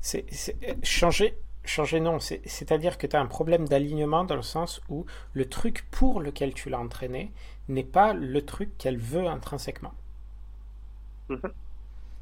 C'est, 0.00 0.26
euh, 0.68 0.74
changer, 0.82 1.34
changer 1.64 2.00
non. 2.00 2.18
C'est, 2.18 2.42
c'est-à-dire 2.44 2.98
que 2.98 3.06
tu 3.06 3.16
as 3.16 3.20
un 3.20 3.26
problème 3.26 3.66
d'alignement 3.66 4.24
dans 4.24 4.36
le 4.36 4.42
sens 4.42 4.82
où 4.88 5.06
le 5.32 5.48
truc 5.48 5.86
pour 5.90 6.20
lequel 6.20 6.52
tu 6.52 6.68
l'as 6.68 6.80
entraîné 6.80 7.32
n'est 7.68 7.84
pas 7.84 8.12
le 8.12 8.44
truc 8.44 8.76
qu'elle 8.76 8.98
veut 8.98 9.26
intrinsèquement. 9.26 9.94
Mhm. 11.28 11.52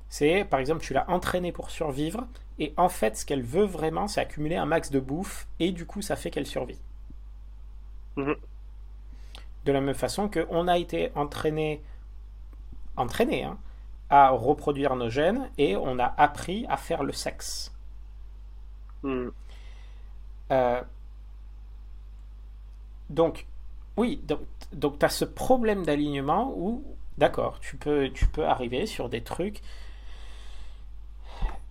C'est, 0.08 0.44
par 0.44 0.60
exemple, 0.60 0.84
tu 0.84 0.92
l'as 0.92 1.08
entraîné 1.10 1.50
pour 1.50 1.70
survivre, 1.70 2.26
et 2.58 2.74
en 2.76 2.88
fait, 2.88 3.16
ce 3.16 3.26
qu'elle 3.26 3.42
veut 3.42 3.64
vraiment, 3.64 4.06
c'est 4.06 4.20
accumuler 4.20 4.56
un 4.56 4.66
max 4.66 4.90
de 4.90 5.00
bouffe, 5.00 5.48
et 5.58 5.72
du 5.72 5.86
coup, 5.86 6.02
ça 6.02 6.14
fait 6.14 6.30
qu'elle 6.30 6.46
survit. 6.46 6.78
Mhm. 8.16 8.36
De 9.64 9.72
la 9.72 9.80
même 9.80 9.94
façon 9.94 10.28
qu'on 10.28 10.68
a 10.68 10.78
été 10.78 11.10
entraîné, 11.14 11.82
entraîné 12.96 13.44
hein, 13.44 13.58
à 14.10 14.30
reproduire 14.30 14.96
nos 14.96 15.10
gènes, 15.10 15.50
et 15.58 15.76
on 15.76 15.98
a 15.98 16.14
appris 16.16 16.66
à 16.68 16.76
faire 16.76 17.02
le 17.02 17.12
sexe. 17.12 17.72
Hmm. 19.02 19.28
Euh, 20.52 20.82
donc, 23.10 23.46
oui, 23.96 24.20
donc, 24.24 24.40
donc 24.72 24.98
tu 24.98 25.04
as 25.04 25.08
ce 25.08 25.24
problème 25.24 25.84
d'alignement 25.84 26.52
où, 26.56 26.84
d'accord, 27.18 27.60
tu 27.60 27.76
peux, 27.76 28.10
tu 28.12 28.26
peux 28.26 28.46
arriver 28.46 28.86
sur 28.86 29.08
des 29.08 29.22
trucs 29.22 29.62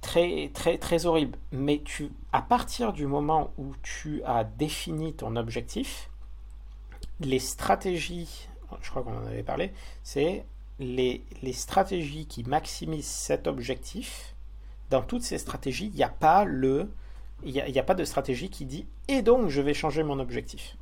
très, 0.01 0.51
très, 0.53 0.77
très 0.77 1.05
horribles. 1.05 1.37
Mais 1.51 1.81
tu, 1.83 2.11
à 2.31 2.41
partir 2.41 2.93
du 2.93 3.07
moment 3.07 3.51
où 3.57 3.73
tu 3.81 4.23
as 4.23 4.43
défini 4.43 5.13
ton 5.13 5.35
objectif, 5.35 6.09
les 7.19 7.39
stratégies, 7.39 8.47
je 8.81 8.89
crois 8.89 9.03
qu'on 9.03 9.17
en 9.17 9.25
avait 9.25 9.43
parlé, 9.43 9.73
c'est 10.03 10.45
les, 10.79 11.23
les 11.41 11.53
stratégies 11.53 12.25
qui 12.27 12.43
maximisent 12.43 13.05
cet 13.07 13.47
objectif. 13.47 14.35
Dans 14.89 15.01
toutes 15.01 15.23
ces 15.23 15.37
stratégies, 15.37 15.87
il 15.87 15.95
n'y 15.95 16.03
a 16.03 16.09
pas 16.09 16.45
le 16.45 16.89
il 17.43 17.51
n'y 17.51 17.79
a, 17.79 17.83
pas 17.83 17.95
de 17.95 18.05
stratégie 18.05 18.49
qui 18.49 18.65
dit 18.65 18.87
et 19.09 19.21
donc 19.21 19.49
je 19.49 19.61
vais 19.61 19.73
changer 19.73 20.03
mon 20.03 20.19
objectif. 20.19 20.77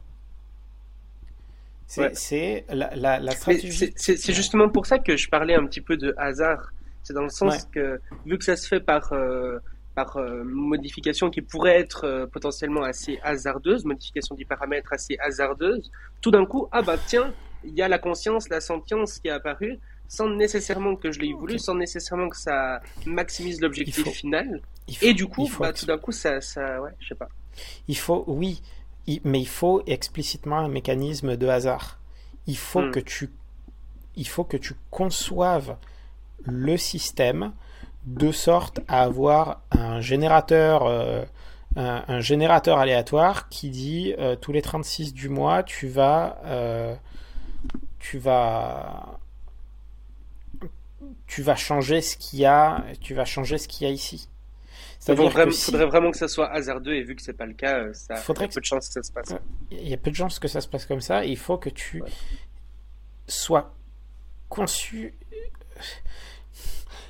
C'est 1.88 2.02
Ouais. 2.02 2.66
la, 2.70 2.96
la, 2.96 3.20
la 3.20 3.32
Mais 3.32 3.32
stratégie. 3.32 3.94
c'est- 3.96 4.34
justement 4.34 4.70
pour 4.70 4.86
ça 4.86 5.00
que 5.00 5.18
je 5.18 5.30
parlais 5.30 5.56
un 5.56 5.66
petit 5.66 5.82
peu 5.82 5.98
de 5.98 6.14
hasard 6.18 6.72
C'est 7.04 7.14
dans 7.14 7.24
le 7.24 7.30
sens 7.30 7.66
que, 7.66 8.00
vu 8.26 8.38
que 8.38 8.46
ça 8.46 8.56
se 8.56 8.68
fait 8.68 8.80
par, 8.80 9.12
euh, 9.14 9.60
par 9.94 10.16
euh, 10.18 10.44
modification 10.46 11.30
qui 11.30 11.42
pourrait 11.42 11.78
être 11.80 12.06
euh, 12.06 12.26
potentiellement 12.28 12.84
assez 12.84 13.20
hasardeuse, 13.24 13.84
modification 13.84 14.36
du 14.36 14.46
paramètre 14.46 14.94
assez 14.94 15.18
hasardeuse, 15.20 15.92
tout 16.22 16.32
d'un 16.32 16.46
coup, 16.46 16.68
ah 16.72 16.82
bah 16.82 16.98
tiens, 16.98 17.34
il 17.64 17.74
y 17.74 17.82
a 17.82 17.88
la 17.88 18.00
conscience, 18.00 18.50
la 18.50 18.62
sentience 18.62 19.20
qui 19.20 19.28
est 19.28 19.32
apparue, 19.32 19.80
sans 20.08 20.30
nécessairement 20.30 20.96
que 20.96 21.12
je 21.12 21.20
l'ai 21.20 21.34
voulu, 21.34 21.58
sans 21.60 21.76
nécessairement 21.76 22.30
que 22.30 22.38
ça 22.38 22.82
maximise 23.06 23.62
l'objectif 23.62 24.08
final. 24.10 24.62
et 25.02 25.14
du 25.14 25.28
coup, 25.28 25.50
bah, 25.60 25.74
tout 25.74 25.86
d'un 25.86 25.98
coup, 25.98 26.12
ça, 26.12 26.42
ça, 26.42 26.82
ouais, 26.82 26.92
je 27.00 27.10
sais 27.10 27.16
pas. 27.16 27.30
Il 27.88 27.98
faut, 27.98 28.24
oui, 28.28 28.62
mais 29.24 29.40
il 29.40 29.48
faut 29.48 29.84
explicitement 29.88 30.60
un 30.60 30.68
mécanisme 30.68 31.36
de 31.36 31.48
hasard. 31.48 32.00
Il 32.48 32.58
faut 32.58 32.82
hmm. 32.82 32.92
que 32.92 33.00
tu, 33.00 33.30
il 34.16 34.28
faut 34.28 34.44
que 34.44 34.58
tu 34.58 34.74
conçoives 34.92 35.78
le 36.46 36.78
système 36.78 37.54
de 38.06 38.32
sorte 38.32 38.82
à 38.88 39.04
avoir 39.04 39.62
un 39.72 40.02
générateur, 40.02 40.86
euh, 40.86 41.24
un, 41.76 42.20
générateur 42.20 42.80
aléatoire 42.80 43.50
qui 43.50 43.70
dit 43.70 44.14
euh, 44.20 44.36
tous 44.36 44.52
les 44.52 44.62
36 44.62 45.14
du 45.14 45.30
mois, 45.30 45.64
tu 45.64 45.88
vas, 45.88 46.38
euh, 46.46 46.96
tu 48.04 48.18
vas, 48.18 49.18
tu 51.26 51.42
vas 51.42 51.56
changer 51.56 52.02
ce 52.02 52.18
qu'il 52.18 52.40
y 52.40 52.46
a, 52.46 52.84
tu 53.00 53.14
vas 53.14 53.24
changer 53.24 53.58
ce 53.58 53.70
qu'il 53.70 53.88
y 53.88 53.90
a 53.90 53.94
ici. 53.94 54.28
Il 55.08 55.16
faudrait, 55.16 55.46
vraiment 55.86 56.12
que 56.12 56.18
ça 56.18 56.28
soit 56.28 56.52
hasardeux 56.52 56.96
et 56.96 57.04
vu 57.04 57.16
que 57.16 57.22
c'est 57.22 57.34
pas 57.34 57.46
le 57.46 57.54
cas, 57.54 57.94
ça, 57.94 58.18
faudrait 58.18 58.48
il 58.48 58.50
y 58.50 58.52
a 58.52 58.56
peu 58.56 58.60
de 58.60 58.66
chances 58.66 58.88
que 58.88 58.94
ça 58.94 59.04
se 59.04 59.12
passe. 59.12 59.36
Il 59.72 59.88
y 59.88 59.94
a 59.94 59.98
peu 59.98 60.12
de 60.12 60.16
chances 60.18 60.38
que 60.38 60.50
ça 60.50 60.60
se 60.60 60.68
passe 60.68 60.86
comme 60.86 61.00
ça. 61.00 61.24
il 61.24 61.38
faut 61.38 61.58
que 61.58 61.70
tu 61.70 62.04
sois 63.26 63.74
conçu 64.50 65.14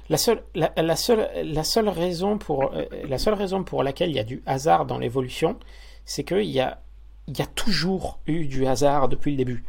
la 0.09 0.17
seule, 0.17 0.43
la, 0.53 0.95
seule, 0.95 1.27
la, 1.43 1.63
seule 1.63 1.89
raison 1.89 2.37
pour, 2.37 2.71
euh, 2.75 2.85
la 3.07 3.17
seule 3.17 3.33
raison 3.33 3.63
pour 3.63 3.81
laquelle 3.81 4.11
il 4.11 4.15
y 4.15 4.19
a 4.19 4.23
du 4.23 4.43
hasard 4.45 4.85
dans 4.85 4.99
l'évolution, 4.99 5.57
c'est 6.05 6.23
qu'il 6.23 6.51
y 6.51 6.59
a, 6.59 6.83
il 7.27 7.37
y 7.37 7.41
a 7.41 7.47
toujours 7.47 8.19
eu 8.27 8.45
du 8.45 8.67
hasard 8.67 9.09
depuis 9.09 9.31
le 9.31 9.37
début. 9.37 9.63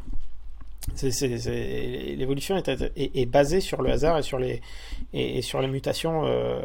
L'évolution 1.02 2.56
est, 2.56 3.26
basée 3.26 3.60
sur 3.60 3.82
le 3.82 3.90
hasard 3.90 4.18
et 4.18 4.22
sur 4.22 4.38
les, 4.38 4.60
mutations, 5.68 6.22
euh, 6.24 6.60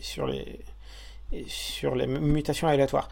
sur 0.00 0.26
les 0.26 2.06
mutations 2.06 2.68
aléatoires. 2.68 3.08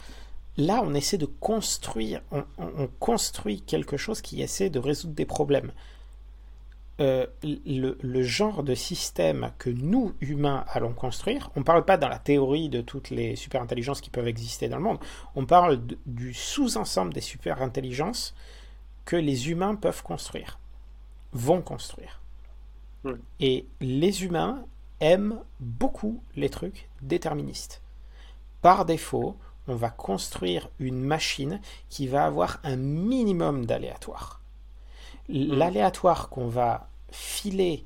Là, 0.57 0.81
on 0.83 0.95
essaie 0.95 1.19
de 1.19 1.27
construire, 1.27 2.23
on 2.59 2.89
construit 2.99 3.61
quelque 3.61 3.97
chose 3.97 4.23
qui 4.23 4.41
essaie 4.41 4.71
de 4.71 4.79
résoudre 4.79 5.15
des 5.15 5.27
problèmes. 5.27 5.71
Euh, 6.99 7.27
le, 7.43 8.23
genre 8.23 8.63
de 8.63 8.75
système 8.75 9.51
que 9.59 9.69
nous, 9.69 10.15
humains, 10.23 10.65
allons 10.71 10.95
construire, 10.95 11.51
on 11.55 11.61
ne 11.61 11.65
parle 11.65 11.85
pas 11.85 11.99
dans 11.99 12.09
la 12.09 12.19
théorie 12.19 12.71
de 12.71 12.81
toutes 12.81 13.11
les 13.11 13.37
superintelligences 13.37 14.01
qui 14.01 14.09
peuvent 14.09 14.29
exister 14.29 14.69
dans 14.71 14.79
le 14.79 14.83
monde, 14.83 14.99
on 15.35 15.45
parle 15.45 15.79
du 16.07 16.33
sous-ensemble 16.33 17.13
des 17.13 17.21
superintelligences 17.21 18.35
que 19.07 19.17
les 19.17 19.51
humains 19.51 19.75
peuvent 19.75 20.03
construire, 20.03 20.59
vont 21.33 21.63
construire. 21.63 22.21
Et 23.39 23.67
les 23.81 24.25
humains 24.25 24.65
aiment 24.99 25.41
beaucoup 25.61 26.21
les 26.35 26.51
trucs 26.51 26.89
déterministes. 27.03 27.81
Par 28.63 28.85
défaut, 28.85 29.37
on 29.69 29.77
va 29.77 29.91
construire 29.91 30.69
une 30.81 31.01
machine 31.01 31.61
qui 31.89 32.09
va 32.09 32.25
avoir 32.25 32.59
un 32.65 32.77
minimum 32.77 33.65
d'aléatoire. 33.65 34.41
Mm. 35.29 35.55
l'aléatoire 35.55 36.29
qu'on 36.29 36.49
va 36.49 36.89
filer 37.11 37.85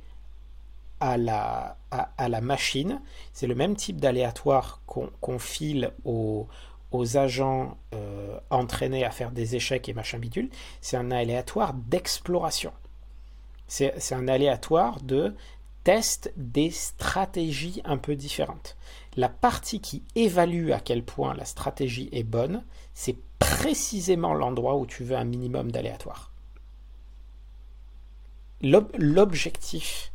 à 1.00 1.16
la, 1.16 1.76
à, 1.90 2.28
la 2.28 2.40
machine, 2.42 3.00
c'est 3.32 3.46
le 3.46 3.54
même 3.54 3.74
type 3.74 4.00
d'aléatoire 4.00 4.80
qu'on 4.86 5.38
file 5.38 5.92
aux, 6.04 6.46
aux 6.92 7.16
agents 7.16 7.76
euh, 7.94 8.38
entraînés 8.50 9.04
à 9.04 9.10
faire 9.10 9.30
des 9.30 9.56
échecs 9.56 9.88
et 9.88 9.94
machin 9.94 10.18
bidule. 10.18 10.50
C'est 10.80 10.96
un 10.96 11.10
aléatoire 11.10 11.74
d'exploration. 11.74 12.72
C'est 13.68 14.12
un 14.12 14.26
aléatoire 14.26 15.00
de 15.00 15.34
test 15.84 16.32
des 16.36 16.70
stratégies 16.70 17.80
un 17.84 17.98
peu 17.98 18.16
différentes. 18.16 18.76
La 19.16 19.28
partie 19.28 19.80
qui 19.80 20.02
évalue 20.16 20.72
à 20.72 20.80
quel 20.80 21.04
point 21.04 21.34
la 21.34 21.44
stratégie 21.44 22.08
est 22.10 22.24
bonne, 22.24 22.64
c'est 22.94 23.16
précisément 23.38 24.34
l'endroit 24.34 24.76
où 24.76 24.86
tu 24.86 25.04
veux 25.04 25.16
un 25.16 25.24
minimum 25.24 25.70
d'aléatoire 25.70 26.30
l'objectif, 28.62 30.12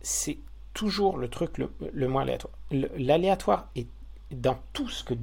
c'est 0.00 0.38
toujours 0.72 1.18
le 1.18 1.28
truc 1.28 1.58
le, 1.58 2.08
moins 2.08 2.22
aléatoire. 2.22 2.54
L'aléatoire 2.70 3.68
est 3.74 3.88
dans 4.30 4.58
tout 4.72 4.88
ce 4.88 5.04
que 5.04 5.14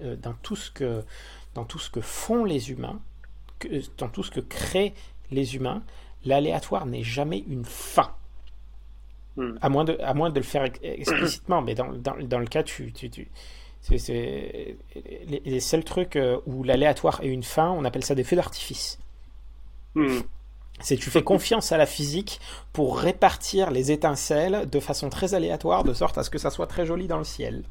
dans 0.00 0.34
tout 0.42 0.56
ce 0.56 0.70
que 0.70 1.02
dans 1.54 1.64
tout 1.64 1.78
ce 1.78 1.90
que 1.90 2.00
font 2.00 2.44
les 2.44 2.70
humains, 2.70 3.00
dans 3.98 4.08
tout 4.08 4.22
ce 4.22 4.30
que 4.30 4.40
créent 4.40 4.94
les 5.30 5.56
humains, 5.56 5.82
l'aléatoire 6.24 6.86
n'est 6.86 7.02
jamais 7.02 7.44
une 7.48 7.64
fin. 7.64 8.10
Hmm. 9.36 9.56
À, 9.60 9.68
moins 9.68 9.84
de, 9.84 9.96
à 10.02 10.12
moins 10.14 10.30
de 10.30 10.38
le 10.38 10.44
faire 10.44 10.68
explicitement, 10.82 11.62
mais 11.62 11.74
dans, 11.74 11.88
le 11.88 12.46
cas, 12.46 12.62
tu, 12.62 12.92
tu, 12.92 13.28
c'est, 13.80 14.76
les, 15.26 15.60
seuls 15.60 15.84
trucs 15.84 16.16
euh, 16.16 16.38
où 16.46 16.62
l'aléatoire 16.62 17.20
est 17.22 17.28
une 17.28 17.42
fin, 17.42 17.70
on 17.70 17.84
appelle 17.84 18.04
ça 18.04 18.14
des 18.14 18.24
feux 18.24 18.36
d'artifice. 18.36 18.98
Hmm. 19.94 20.20
C'est 20.80 20.96
tu 20.96 21.10
fais 21.10 21.22
confiance 21.22 21.72
à 21.72 21.76
la 21.76 21.86
physique 21.86 22.40
pour 22.72 22.98
répartir 22.98 23.70
les 23.70 23.92
étincelles 23.92 24.68
de 24.68 24.80
façon 24.80 25.10
très 25.10 25.34
aléatoire, 25.34 25.84
de 25.84 25.92
sorte 25.92 26.18
à 26.18 26.24
ce 26.24 26.30
que 26.30 26.38
ça 26.38 26.50
soit 26.50 26.66
très 26.66 26.86
joli 26.86 27.06
dans 27.06 27.18
le 27.18 27.24
ciel. 27.24 27.62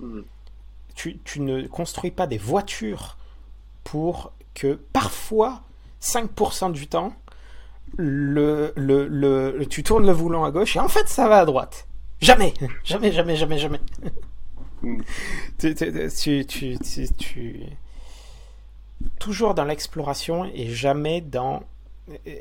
Hmm. 0.00 0.22
Tu, 0.94 1.20
ne 1.40 1.66
construis 1.66 2.10
pas 2.10 2.26
des 2.26 2.38
voitures 2.38 3.16
pour 3.82 4.32
que 4.54 4.78
parfois, 4.92 5.62
5% 6.00 6.72
du 6.72 6.86
temps, 6.86 7.12
le, 7.96 8.72
le, 8.76 9.64
tu 9.64 9.82
tournes 9.82 10.06
le 10.06 10.12
volant 10.12 10.44
à 10.44 10.50
gauche 10.50 10.76
et 10.76 10.80
en 10.80 10.88
fait 10.88 11.08
ça 11.08 11.28
va 11.28 11.40
à 11.40 11.44
droite. 11.44 11.86
Jamais, 12.20 12.54
jamais, 12.84 13.12
jamais, 13.12 13.36
jamais, 13.36 13.58
jamais. 13.58 13.80
Tu, 15.58 15.74
tu, 16.44 16.76
tu, 17.16 17.60
toujours 19.18 19.54
dans 19.54 19.64
l'exploration 19.64 20.44
et 20.44 20.68
jamais 20.68 21.22
dans 21.22 21.62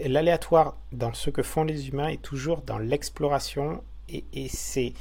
l'aléatoire 0.04 0.76
dans 0.92 1.14
ce 1.14 1.30
que 1.30 1.42
font 1.42 1.64
les 1.64 1.88
humains 1.88 2.10
est 2.10 2.22
toujours 2.22 2.62
dans 2.62 2.78
l'exploration 2.78 3.82
et, 4.10 4.26
et 4.34 4.50
c'est 4.50 4.94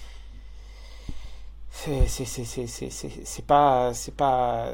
c'est 1.74 3.46
pas 3.46 3.94
c'est 3.94 4.14
pas 4.14 4.72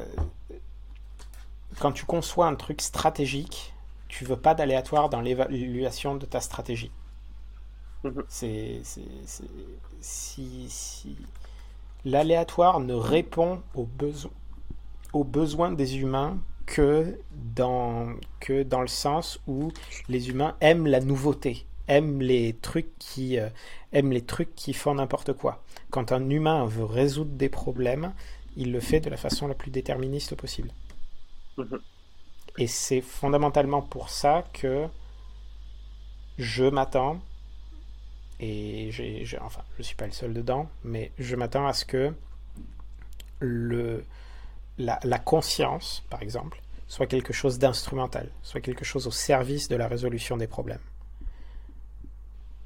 quand 1.78 1.92
tu 1.92 2.04
conçois 2.04 2.46
un 2.46 2.54
truc 2.54 2.80
stratégique 2.82 3.72
tu 4.08 4.24
veux 4.24 4.36
pas 4.36 4.54
d'aléatoire 4.54 5.08
dans 5.08 5.20
l'évaluation 5.20 6.16
de 6.16 6.26
ta 6.26 6.40
stratégie 6.40 6.90
mhm. 8.04 8.24
c'est 8.28 8.80
si, 10.00 10.66
si 10.68 11.16
l'aléatoire 12.04 12.80
ne 12.80 12.94
répond 12.94 13.62
aux 13.74 13.86
besoins 13.86 14.32
aux 15.12 15.24
besoins 15.24 15.72
des 15.72 15.98
humains 15.98 16.38
que 16.66 17.18
dans, 17.54 18.08
que 18.40 18.62
dans 18.62 18.82
le 18.82 18.88
sens 18.88 19.40
où 19.46 19.70
les 20.08 20.28
humains 20.28 20.54
aiment 20.60 20.86
la 20.86 21.00
nouveauté, 21.00 21.66
aiment 21.88 22.20
les 22.20 22.54
trucs 22.60 22.90
qui, 22.98 23.38
euh, 23.38 23.48
aiment 23.92 24.12
les 24.12 24.24
trucs 24.24 24.54
qui 24.54 24.72
font 24.72 24.94
n'importe 24.94 25.32
quoi. 25.32 25.62
Quand 25.90 26.12
un 26.12 26.28
humain 26.30 26.66
veut 26.66 26.84
résoudre 26.84 27.32
des 27.32 27.48
problèmes, 27.48 28.12
il 28.56 28.72
le 28.72 28.80
fait 28.80 29.00
de 29.00 29.10
la 29.10 29.16
façon 29.16 29.46
la 29.46 29.54
plus 29.54 29.70
déterministe 29.70 30.34
possible. 30.34 30.70
Mhm. 31.56 31.80
Et 32.58 32.66
c'est 32.66 33.00
fondamentalement 33.00 33.82
pour 33.82 34.10
ça 34.10 34.44
que 34.52 34.86
je 36.38 36.64
m'attends, 36.64 37.20
et 38.40 38.90
j'ai, 38.92 39.24
enfin, 39.40 39.62
je 39.74 39.80
ne 39.80 39.84
suis 39.84 39.96
pas 39.96 40.06
le 40.06 40.12
seul 40.12 40.32
dedans, 40.32 40.68
mais 40.84 41.12
je 41.18 41.34
m'attends 41.36 41.66
à 41.66 41.72
ce 41.72 41.84
que 41.84 42.12
le, 43.40 44.04
la, 44.78 45.18
conscience, 45.18 46.04
par 46.10 46.22
exemple, 46.22 46.60
soit 46.86 47.06
quelque 47.06 47.32
chose 47.32 47.58
d'instrumental, 47.58 48.30
soit 48.42 48.60
quelque 48.60 48.84
chose 48.84 49.06
au 49.06 49.10
service 49.10 49.68
de 49.68 49.76
la 49.76 49.88
résolution 49.88 50.36
des 50.36 50.46
problèmes. 50.46 50.80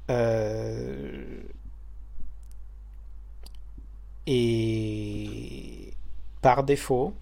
Euh, 0.09 1.41
et 4.27 5.93
par 6.41 6.63
défaut, 6.63 7.15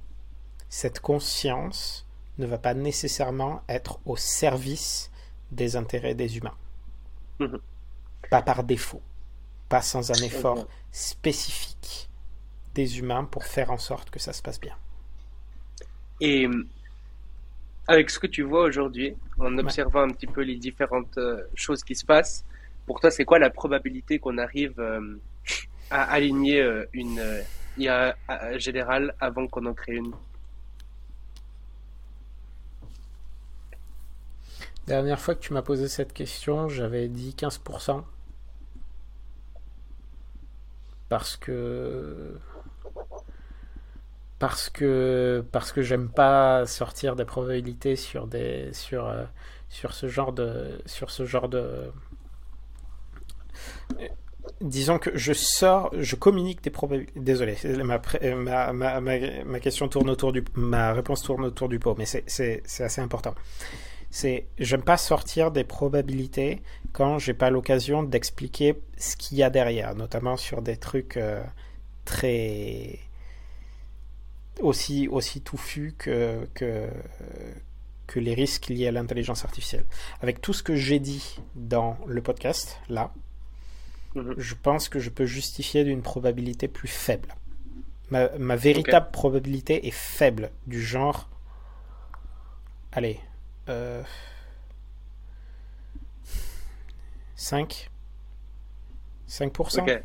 cette 0.70 1.00
conscience 1.00 2.08
ne 2.38 2.46
va 2.46 2.58
pas 2.58 2.74
nécessairement 2.74 3.62
être 3.68 4.00
au 4.06 4.16
service 4.18 5.12
des 5.52 5.76
intérêts 5.76 6.16
des 6.16 6.38
humains. 6.38 6.58
Mhm. 7.40 7.60
Pas 8.30 8.42
par 8.42 8.64
défaut, 8.64 9.02
pas 9.70 9.82
sans 9.82 10.12
un 10.12 10.24
effort 10.24 10.68
spécifique 10.92 12.10
des 12.74 13.00
humains 13.00 13.26
pour 13.26 13.44
faire 13.44 13.72
en 13.72 13.78
sorte 13.78 14.10
que 14.10 14.20
ça 14.20 14.34
se 14.34 14.42
passe 14.42 14.60
bien. 14.60 14.76
Et 16.22 16.48
avec 17.88 18.10
ce 18.10 18.20
que 18.20 18.28
tu 18.28 18.44
vois 18.44 18.64
aujourd'hui, 18.64 19.16
en 19.40 19.58
observant 19.58 20.02
un 20.02 20.10
petit 20.10 20.28
peu 20.28 20.42
les 20.42 20.56
différentes 20.56 21.18
euh, 21.18 21.42
choses 21.56 21.84
qui 21.84 21.96
se 21.96 22.06
passent, 22.06 22.46
pour 22.92 23.00
toi, 23.00 23.10
c'est 23.10 23.24
quoi 23.24 23.40
la 23.40 23.50
probabilité 23.50 24.20
qu'on 24.20 24.38
arrive 24.38 24.78
à 25.90 26.04
aligner 26.12 26.62
une 26.92 27.24
IA 27.78 28.18
générale 28.58 29.16
avant 29.22 29.48
qu'on 29.48 29.66
en 29.66 29.74
crée 29.74 29.96
une? 29.96 30.12
Dernière 34.88 35.22
fois 35.22 35.36
que 35.36 35.40
tu 35.40 35.54
m'as 35.54 35.62
posé 35.62 35.88
cette 35.88 36.12
question, 36.12 36.68
j'avais 36.68 37.08
dit 37.08 37.34
15%. 37.38 38.04
Parce 41.08 41.38
que 41.38 42.38
parce 44.38 44.70
que 44.70 45.46
parce 45.54 45.72
que 45.72 45.82
j'aime 45.82 46.10
pas 46.10 46.66
sortir 46.66 47.16
des 47.16 47.24
probabilités 47.24 47.96
sur 47.96 48.28
des 48.28 48.74
sur 48.74 49.08
euh, 49.08 49.24
sur 49.70 49.94
ce 49.94 50.10
genre 50.10 50.34
de 50.34 50.82
sur 50.86 51.10
ce 51.10 51.24
genre 51.24 51.48
de 51.48 51.90
disons 54.60 54.98
que 54.98 55.16
je 55.16 55.34
sors 55.34 55.92
je 55.98 56.16
communique 56.16 56.64
des 56.64 56.70
probabilités 56.70 57.20
désolé 57.20 57.58
ma, 57.84 58.02
ma, 58.74 59.60
question 59.60 59.88
tourne 59.88 60.10
autour 60.10 60.32
du 60.32 60.44
ma 60.56 60.94
réponse 60.94 61.22
tourne 61.22 61.46
autour 61.46 61.70
du 61.70 61.80
pot 61.80 61.96
mais 61.98 62.06
c'est 62.06 62.64
assez 62.80 63.02
important 63.02 63.36
c'est 64.10 64.48
j'aime 64.58 64.84
pas 64.84 64.98
sortir 64.98 65.52
des 65.52 65.64
probabilités 65.64 66.62
quand 66.92 67.20
j'ai 67.20 67.34
pas 67.34 67.50
l'occasion 67.50 68.04
d'expliquer 68.04 68.82
ce 68.98 69.16
qu'il 69.16 69.38
y 69.38 69.44
a 69.44 69.50
derrière 69.50 69.96
notamment 69.96 70.38
sur 70.38 70.62
des 70.62 70.78
trucs 70.78 71.18
euh, 71.18 71.44
très 72.04 73.00
aussi, 74.62 75.08
aussi 75.08 75.42
touffu 75.42 75.94
que, 75.98 76.48
que, 76.54 76.88
que 78.08 78.20
les 78.20 78.34
risques 78.34 78.68
liés 78.68 78.88
à 78.88 78.92
l'intelligence 78.92 79.44
artificielle. 79.46 79.86
Avec 80.22 80.42
tout 80.42 80.54
ce 80.54 80.64
que 80.64 80.76
j'ai 80.76 81.00
dit 81.00 81.40
dans 81.56 81.98
le 82.06 82.22
podcast, 82.22 82.80
là, 82.90 83.14
mhm. 84.16 84.36
je 84.38 84.56
pense 84.56 84.90
que 84.90 85.00
je 85.00 85.10
peux 85.10 85.26
justifier 85.26 85.84
d'une 85.84 86.02
probabilité 86.02 86.68
plus 86.68 86.88
faible. 86.88 87.36
Ma, 88.10 88.30
ma 88.38 88.56
véritable 88.56 89.10
probabilité 89.12 89.88
est 89.88 89.92
faible, 89.92 90.52
du 90.68 90.82
genre... 90.82 91.30
Allez. 92.92 93.20
Euh, 93.70 94.04
5 97.36 97.90
5% 99.30 100.04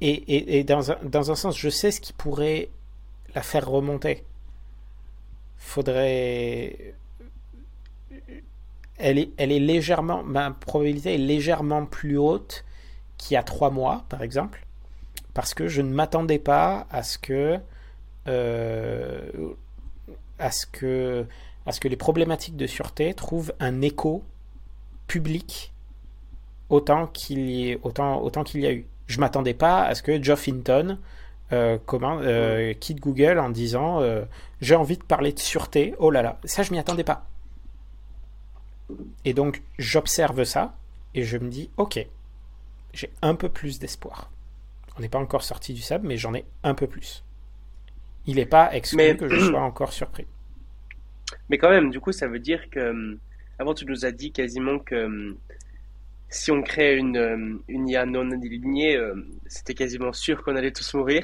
et, 0.00 0.64
dans, 0.64 0.92
un, 0.92 0.96
dans, 1.02 1.30
un, 1.30 1.34
sens, 1.34 1.58
je 1.58 1.68
sais 1.68 1.90
ce 1.90 2.00
qui 2.00 2.12
pourrait 2.12 2.70
la 3.34 3.42
faire 3.42 3.68
remonter. 3.68 4.24
Faudrait. 5.56 6.94
Elle 8.98 9.18
est, 9.18 9.30
elle 9.36 9.52
est 9.52 9.60
légèrement. 9.60 10.22
Ma 10.22 10.50
probabilité 10.50 11.14
est 11.14 11.18
légèrement 11.18 11.86
plus 11.86 12.18
haute 12.18 12.64
qu'il 13.18 13.34
y 13.34 13.36
a 13.36 13.42
trois 13.42 13.70
mois, 13.70 14.04
par 14.08 14.22
exemple. 14.22 14.64
Parce 15.34 15.54
que 15.54 15.68
je 15.68 15.82
ne 15.82 15.92
m'attendais 15.92 16.38
pas 16.38 16.86
à 16.90 17.02
ce 17.02 17.18
que. 17.18 17.58
Euh, 18.28 19.30
à 20.38 20.50
ce 20.50 20.66
que 20.66 21.26
à 21.66 21.72
ce 21.72 21.80
que 21.80 21.88
les 21.88 21.96
problématiques 21.96 22.56
de 22.56 22.66
sûreté 22.66 23.14
trouvent 23.14 23.52
un 23.60 23.82
écho 23.82 24.24
public 25.06 25.72
autant 26.68 27.06
qu'il 27.06 27.50
y, 27.50 27.78
autant, 27.82 28.20
autant 28.20 28.42
qu'il 28.42 28.60
y 28.60 28.66
a 28.66 28.72
eu 28.72 28.86
je 29.06 29.20
m'attendais 29.20 29.54
pas 29.54 29.82
à 29.84 29.94
ce 29.94 30.02
que 30.02 30.22
Geoff 30.22 30.48
Hinton 30.48 30.98
euh, 31.52 31.78
euh 31.90 32.72
quitte 32.74 33.00
Google 33.00 33.38
en 33.38 33.50
disant 33.50 34.00
euh, 34.00 34.22
j'ai 34.60 34.74
envie 34.74 34.96
de 34.96 35.02
parler 35.02 35.32
de 35.32 35.38
sûreté. 35.38 35.94
Oh 35.98 36.10
là 36.10 36.22
là, 36.22 36.38
ça 36.44 36.62
je 36.62 36.72
m'y 36.72 36.78
attendais 36.78 37.04
pas. 37.04 37.26
Et 39.24 39.34
donc 39.34 39.62
j'observe 39.78 40.44
ça 40.44 40.74
et 41.14 41.24
je 41.24 41.38
me 41.38 41.48
dis 41.48 41.70
ok, 41.76 42.06
j'ai 42.92 43.10
un 43.22 43.34
peu 43.34 43.48
plus 43.48 43.78
d'espoir. 43.78 44.30
On 44.96 45.00
n'est 45.00 45.08
pas 45.08 45.18
encore 45.18 45.42
sorti 45.42 45.72
du 45.72 45.80
sable, 45.80 46.06
mais 46.06 46.16
j'en 46.16 46.34
ai 46.34 46.44
un 46.62 46.74
peu 46.74 46.86
plus. 46.86 47.24
Il 48.26 48.36
n'est 48.36 48.46
pas 48.46 48.74
exclu 48.74 49.16
que 49.16 49.28
je 49.28 49.38
sois 49.48 49.60
encore 49.60 49.92
surpris. 49.92 50.26
Mais 51.48 51.58
quand 51.58 51.70
même, 51.70 51.90
du 51.90 52.00
coup, 52.00 52.12
ça 52.12 52.28
veut 52.28 52.38
dire 52.38 52.68
que 52.70 52.90
hum, 52.90 53.18
avant 53.58 53.74
tu 53.74 53.86
nous 53.86 54.04
as 54.04 54.12
dit 54.12 54.32
quasiment 54.32 54.78
que 54.78 55.06
hum, 55.06 55.36
si 56.28 56.50
on 56.50 56.62
crée 56.62 56.96
une, 56.96 57.16
euh, 57.16 57.58
une 57.68 57.88
IA 57.88 58.06
non 58.06 58.30
alignée, 58.30 58.96
euh, 58.96 59.14
c'était 59.46 59.74
quasiment 59.74 60.12
sûr 60.12 60.42
qu'on 60.42 60.56
allait 60.56 60.72
tous 60.72 60.94
mourir. 60.94 61.22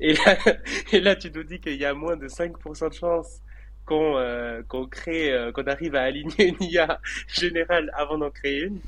Et 0.00 0.14
là, 0.14 0.38
et 0.92 1.00
là 1.00 1.16
tu 1.16 1.30
nous 1.30 1.44
dis 1.44 1.60
qu'il 1.60 1.76
y 1.76 1.84
a 1.84 1.94
moins 1.94 2.16
de 2.16 2.28
5% 2.28 2.88
de 2.88 2.94
chance 2.94 3.40
qu'on 3.86 4.16
euh, 4.16 4.62
qu'on 4.68 4.86
crée, 4.86 5.32
qu'on 5.54 5.64
arrive 5.64 5.94
à 5.94 6.02
aligner 6.02 6.48
une 6.48 6.62
IA 6.62 7.00
générale 7.28 7.90
avant 7.94 8.18
d'en 8.18 8.30
créer 8.30 8.62
une. 8.62 8.78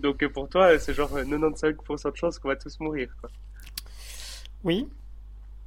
Donc 0.00 0.26
pour 0.28 0.48
toi, 0.48 0.78
c'est 0.78 0.94
genre 0.94 1.10
95% 1.10 2.12
de 2.12 2.16
chance 2.16 2.38
qu'on 2.38 2.48
va 2.48 2.56
tous 2.56 2.78
mourir. 2.80 3.08
Quoi. 3.20 3.30
Oui. 4.64 4.88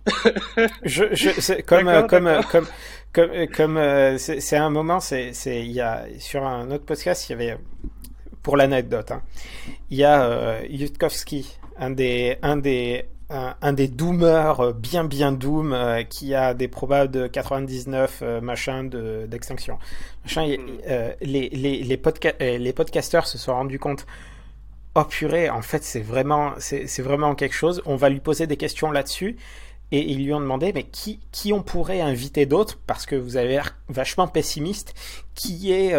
je, 0.84 1.04
je 1.14 1.62
comme, 1.62 2.08
comme, 2.08 2.42
comme, 2.50 2.68
comme, 3.12 3.48
comme, 3.48 4.18
c'est 4.18 4.58
un 4.58 4.70
moment, 4.70 5.00
c'est, 5.00 5.34
il 5.46 5.72
y 5.72 5.82
a, 5.82 6.06
sur 6.20 6.46
un 6.46 6.72
autre 6.72 6.86
podcast, 6.86 7.30
il 7.30 7.34
y 7.34 7.36
avait 7.36 7.58
pour 8.48 8.56
l'anecdote, 8.56 9.12
hein. 9.12 9.22
il 9.90 9.98
y 9.98 10.06
a 10.06 10.24
euh, 10.24 10.62
Yudkowsky, 10.70 11.58
un 11.78 11.90
des, 11.90 12.38
un 12.42 12.56
des, 12.56 13.06
un, 13.30 13.74
des 13.74 13.88
doomers 13.88 14.60
euh, 14.62 14.74
bien 14.74 15.04
bien 15.04 15.32
doom 15.32 15.74
euh, 15.74 16.04
qui 16.04 16.34
a 16.34 16.54
des 16.54 16.68
probables 16.68 17.12
de 17.12 17.28
99 17.28 18.24
machin 18.42 18.86
d'extinction. 18.86 19.78
Hmm. 20.26 20.40
les, 20.40 21.18
les, 21.22 21.50
les, 21.50 22.58
les 22.58 22.74
podcasteurs 22.74 23.28
se 23.28 23.38
sont 23.38 23.54
rendus 23.54 23.80
compte 23.80 24.06
oh 24.96 25.04
purée, 25.04 25.50
en 25.50 25.62
fait 25.62 25.84
c'est 25.84 26.02
vraiment, 26.02 26.54
c'est 26.60 27.02
vraiment 27.02 27.36
quelque 27.36 27.56
chose. 27.56 27.82
On 27.86 27.96
va 27.96 28.10
lui 28.10 28.20
poser 28.20 28.48
des 28.48 28.58
questions 28.58 28.92
là-dessus. 28.92 29.38
Et 29.94 30.02
ils 30.12 30.22
lui 30.26 30.34
ont 30.34 30.42
demandé, 30.42 30.74
mais 30.74 30.84
qui, 30.84 31.22
qui 31.32 31.54
on 31.54 31.64
pourrait 31.64 32.02
inviter 32.02 32.46
d'autres? 32.46 32.78
Parce 32.88 33.06
que 33.06 33.16
vous 33.16 33.38
avez 33.38 33.48
l'air 33.48 33.78
vachement 33.88 34.28
pessimiste. 34.28 34.94
Qui 35.34 35.72
est, 35.72 35.96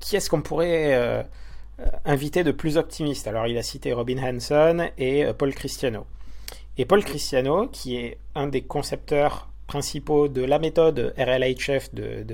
qui 0.00 0.16
est-ce 0.16 0.28
qu'on 0.28 0.42
pourrait 0.42 1.24
euh, 1.80 1.86
inviter 2.04 2.44
de 2.44 2.52
plus 2.52 2.76
optimiste 2.76 3.26
Alors, 3.26 3.46
il 3.46 3.58
a 3.58 3.62
cité 3.62 3.92
Robin 3.92 4.18
Hanson 4.18 4.90
et 4.96 5.24
euh, 5.24 5.32
Paul 5.32 5.52
Cristiano. 5.54 6.06
Et 6.78 6.84
Paul 6.84 7.04
Cristiano, 7.04 7.66
qui 7.68 7.96
est 7.96 8.18
un 8.34 8.46
des 8.46 8.62
concepteurs 8.62 9.48
principaux 9.66 10.28
de 10.28 10.42
la 10.42 10.58
méthode 10.58 11.14
RLHF 11.18 11.94
de, 11.94 12.24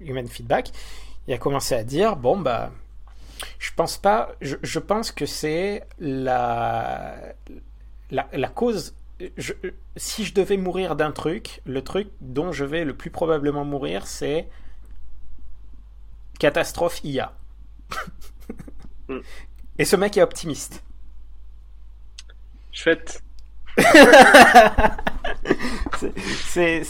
Human 0.00 0.26
Feedback, 0.28 0.70
il 1.26 1.34
a 1.34 1.38
commencé 1.38 1.74
à 1.74 1.84
dire 1.84 2.16
bon 2.16 2.38
bah 2.38 2.70
je 3.58 3.70
pense 3.74 3.96
pas 3.96 4.32
je, 4.40 4.78
pense 4.78 5.12
que 5.12 5.26
c'est 5.26 5.84
la, 5.98 7.16
la, 8.10 8.48
cause 8.48 8.94
si 9.96 10.24
je 10.24 10.34
devais 10.34 10.56
mourir 10.56 10.96
d'un 10.96 11.12
truc 11.12 11.62
le 11.64 11.82
truc 11.82 12.08
dont 12.20 12.52
je 12.52 12.64
vais 12.64 12.84
le 12.84 12.94
plus 12.94 13.10
probablement 13.10 13.64
mourir 13.64 14.06
c'est 14.06 14.48
catastrophe 16.38 17.00
IA. 17.04 17.32
Et 19.78 19.84
ce 19.84 19.96
mec 19.96 20.16
est 20.16 20.22
optimiste. 20.22 20.82
Chouette. 22.72 23.22
c'est 26.46 26.82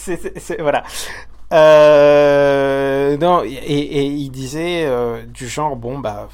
voilà. 0.60 0.84
Euh, 1.52 3.16
non, 3.16 3.42
et, 3.44 4.06
il 4.06 4.30
disait 4.30 4.84
euh, 4.86 5.24
du 5.24 5.48
genre 5.48 5.74
bon 5.76 5.98
bah 5.98 6.28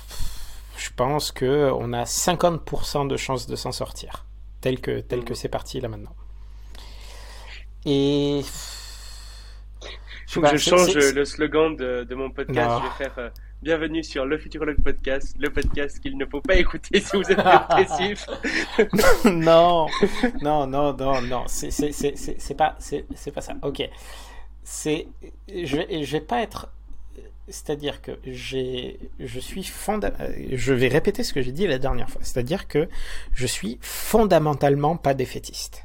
je 0.77 0.91
pense 0.95 1.33
que 1.33 1.71
on 1.75 1.95
a 1.95 2.05
50% 2.05 3.09
de 3.09 3.17
chances 3.17 3.47
de 3.47 3.57
s'en 3.57 3.73
sortir 3.73 4.27
tel 4.61 4.79
que 4.81 5.01
tel 5.01 5.25
que 5.25 5.33
hmm. 5.33 5.37
c'est 5.37 5.49
parti 5.49 5.81
là 5.81 5.89
maintenant. 5.89 6.15
Et 7.87 8.43
faut 10.27 10.43
que 10.43 10.57
je 10.57 10.57
change 10.59 10.95
le 10.95 11.25
slogan 11.25 11.75
de, 11.77 12.05
de 12.05 12.15
mon 12.15 12.31
podcast. 12.31 12.83
Je 12.83 12.89
vais 12.89 12.95
faire 13.05 13.19
euh, 13.19 13.31
Bienvenue 13.62 14.05
sur 14.05 14.26
le 14.26 14.39
Futurologue 14.39 14.83
Podcast, 14.83 15.35
le 15.39 15.51
podcast 15.51 15.99
qu'il 16.01 16.17
ne 16.18 16.26
faut 16.26 16.41
pas 16.41 16.57
écouter 16.57 17.01
si 17.01 17.17
vous 17.17 17.23
êtes 17.23 17.39
dépressif. 17.39 18.26
non, 19.25 19.86
non, 20.43 20.67
non, 20.67 20.93
non, 20.93 21.23
non, 21.23 21.44
c'est 21.47 22.57
pas, 22.57 22.76
c'est 22.78 23.31
pas 23.33 23.41
ça. 23.41 23.55
Ok, 23.62 23.89
c'est, 24.62 25.09
je, 25.49 26.02
je 26.02 26.12
vais 26.12 26.20
pas 26.20 26.43
être 26.43 26.70
c'est-à-dire 27.49 28.02
que 28.02 28.18
j'ai, 28.25 28.99
je 29.20 29.39
suis 29.39 29.62
fonda... 29.62 30.12
je 30.52 30.75
vais 30.75 30.89
répéter 30.89 31.23
ce 31.23 31.33
que 31.33 31.43
j'ai 31.43 31.52
dit 31.52 31.67
la 31.67 31.78
dernière 31.78 32.10
fois. 32.10 32.20
C'est-à-dire 32.25 32.67
que 32.67 32.89
je 33.35 33.47
suis 33.47 33.78
fondamentalement 33.81 34.97
pas 34.97 35.15
défaitiste. 35.15 35.85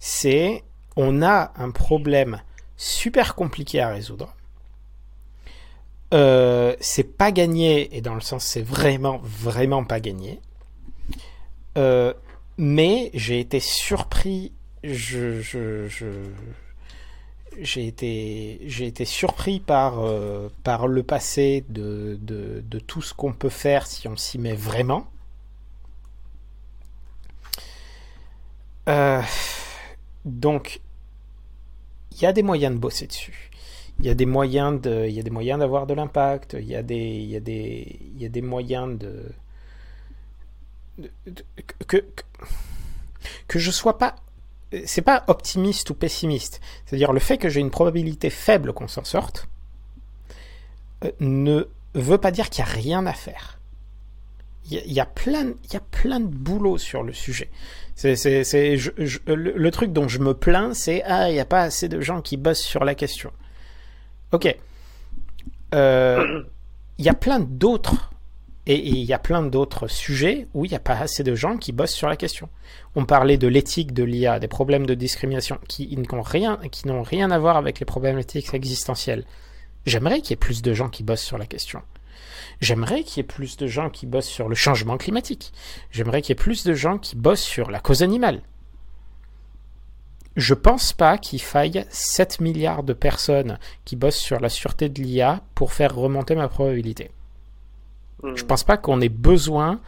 C'est, 0.00 0.64
on 0.96 1.22
a 1.22 1.52
un 1.56 1.70
problème 1.70 2.42
super 2.76 3.34
compliqué 3.34 3.80
à 3.80 3.90
résoudre. 3.90 4.34
Euh, 6.14 6.74
c'est 6.80 7.16
pas 7.16 7.32
gagné, 7.32 7.94
et 7.96 8.00
dans 8.00 8.14
le 8.14 8.20
sens 8.22 8.44
c'est 8.44 8.62
vraiment, 8.62 9.18
vraiment 9.22 9.84
pas 9.84 10.00
gagné. 10.00 10.40
Euh, 11.76 12.14
mais 12.56 13.10
j'ai 13.14 13.40
été 13.40 13.60
surpris, 13.60 14.52
je, 14.82 15.40
je, 15.40 15.86
je, 15.86 16.06
j'ai 17.60 17.86
été, 17.86 18.60
j'ai 18.64 18.86
été 18.86 19.04
surpris 19.04 19.60
par, 19.60 20.00
euh, 20.00 20.48
par 20.64 20.86
le 20.86 21.02
passé 21.02 21.64
de, 21.68 22.18
de, 22.22 22.64
de 22.66 22.78
tout 22.78 23.02
ce 23.02 23.12
qu'on 23.14 23.32
peut 23.32 23.48
faire 23.50 23.86
si 23.86 24.08
on 24.08 24.16
s'y 24.16 24.38
met 24.38 24.54
vraiment. 24.54 25.06
Euh, 28.88 29.20
donc, 30.24 30.80
il 32.12 32.22
y 32.22 32.26
a 32.26 32.32
des 32.32 32.42
moyens 32.42 32.74
de 32.74 32.80
bosser 32.80 33.06
dessus. 33.06 33.47
Il 34.00 34.06
y 34.06 34.10
a 34.10 34.14
des 34.14 34.26
moyens 34.26 34.80
de, 34.80 35.06
il 35.08 35.14
y 35.14 35.20
a 35.20 35.22
des 35.22 35.30
moyens 35.30 35.58
d'avoir 35.60 35.86
de 35.86 35.94
l'impact. 35.94 36.56
Il 36.58 36.66
y 36.68 36.76
a 36.76 36.82
des, 36.82 36.96
il 36.96 37.26
y 37.30 37.36
a 37.36 37.40
des, 37.40 37.98
il 38.14 38.22
y 38.22 38.26
a 38.26 38.28
des 38.28 38.42
moyens 38.42 38.96
de, 38.98 39.24
de- 40.98 41.10
de- 41.26 41.44
que, 41.86 41.96
que 41.96 42.02
que 43.48 43.58
je 43.58 43.70
sois 43.70 43.98
pas 43.98 44.16
c'est 44.84 45.02
pas 45.02 45.24
optimiste 45.28 45.88
ou 45.90 45.94
pessimiste. 45.94 46.60
C'est-à-dire 46.84 47.12
le 47.12 47.20
fait 47.20 47.38
que 47.38 47.48
j'ai 47.48 47.60
une 47.60 47.70
probabilité 47.70 48.28
faible 48.30 48.72
qu'on 48.74 48.88
s'en 48.88 49.04
sorte 49.04 49.48
euh, 51.04 51.10
ne 51.20 51.64
veut 51.94 52.18
pas 52.18 52.30
dire 52.30 52.50
qu'il 52.50 52.62
n'y 52.64 52.70
a 52.70 52.74
rien 52.74 53.06
à 53.06 53.14
faire. 53.14 53.58
Il 54.70 54.92
y 54.92 55.00
a, 55.00 55.06
plein, 55.06 55.54
il 55.64 55.72
y 55.72 55.76
a 55.76 55.80
plein 55.80 56.20
de 56.20 56.26
boulot 56.26 56.76
sur 56.76 57.02
le 57.02 57.14
sujet. 57.14 57.48
C'est, 57.94 58.16
c'est, 58.16 58.44
c'est, 58.44 58.76
je- 58.76 58.90
je- 58.98 59.18
le, 59.26 59.52
le 59.56 59.70
truc 59.70 59.94
dont 59.94 60.08
je 60.08 60.18
me 60.18 60.34
plains, 60.34 60.74
c'est 60.74 61.02
ah, 61.04 61.30
il 61.30 61.32
n'y 61.32 61.40
a 61.40 61.46
pas 61.46 61.62
assez 61.62 61.88
de 61.88 62.02
gens 62.02 62.20
qui 62.20 62.36
bossent 62.36 62.60
sur 62.60 62.84
la 62.84 62.94
question. 62.94 63.32
Ok. 64.32 64.56
Euh, 65.74 66.42
Il 66.98 67.04
y 67.04 67.08
a 67.08 67.14
plein 67.14 67.38
d'autres 67.38 68.10
et 68.66 68.86
il 68.86 69.04
y 69.04 69.14
a 69.14 69.18
plein 69.18 69.42
d'autres 69.42 69.86
sujets 69.86 70.46
où 70.52 70.66
il 70.66 70.68
n'y 70.68 70.76
a 70.76 70.80
pas 70.80 70.98
assez 70.98 71.22
de 71.22 71.34
gens 71.34 71.56
qui 71.56 71.72
bossent 71.72 71.94
sur 71.94 72.08
la 72.08 72.16
question. 72.16 72.50
On 72.96 73.06
parlait 73.06 73.38
de 73.38 73.48
l'éthique 73.48 73.94
de 73.94 74.02
l'IA, 74.02 74.38
des 74.40 74.48
problèmes 74.48 74.84
de 74.84 74.94
discrimination 74.94 75.58
qui 75.68 75.96
n'ont 75.96 76.20
rien, 76.20 76.58
qui 76.70 76.86
n'ont 76.86 77.02
rien 77.02 77.30
à 77.30 77.38
voir 77.38 77.56
avec 77.56 77.80
les 77.80 77.86
problématiques 77.86 78.52
existentielles. 78.52 79.24
J'aimerais 79.86 80.20
qu'il 80.20 80.30
y 80.30 80.32
ait 80.34 80.36
plus 80.36 80.60
de 80.60 80.74
gens 80.74 80.90
qui 80.90 81.02
bossent 81.02 81.22
sur 81.22 81.38
la 81.38 81.46
question. 81.46 81.80
J'aimerais 82.60 83.04
qu'il 83.04 83.18
y 83.18 83.20
ait 83.20 83.28
plus 83.28 83.56
de 83.56 83.66
gens 83.66 83.88
qui 83.88 84.04
bossent 84.04 84.26
sur 84.26 84.50
le 84.50 84.54
changement 84.54 84.98
climatique. 84.98 85.52
J'aimerais 85.90 86.20
qu'il 86.20 86.30
y 86.30 86.32
ait 86.32 86.34
plus 86.34 86.64
de 86.64 86.74
gens 86.74 86.98
qui 86.98 87.16
bossent 87.16 87.40
sur 87.40 87.70
la 87.70 87.80
cause 87.80 88.02
animale. 88.02 88.42
Je 90.38 90.54
pense 90.54 90.92
pas 90.92 91.18
qu'il 91.18 91.42
faille 91.42 91.84
7 91.90 92.40
milliards 92.40 92.84
de 92.84 92.92
personnes 92.92 93.58
qui 93.84 93.96
bossent 93.96 94.16
sur 94.20 94.38
la 94.38 94.48
sûreté 94.48 94.88
de 94.88 95.02
l'IA 95.02 95.42
pour 95.56 95.72
faire 95.72 95.94
remonter 95.96 96.36
ma 96.36 96.46
probabilité. 96.48 97.10
Hmm. 98.22 98.36
Je 98.36 98.44
pense 98.44 98.62
pas 98.62 98.76
qu'on 98.76 99.00
ait 99.00 99.08
besoin, 99.08 99.80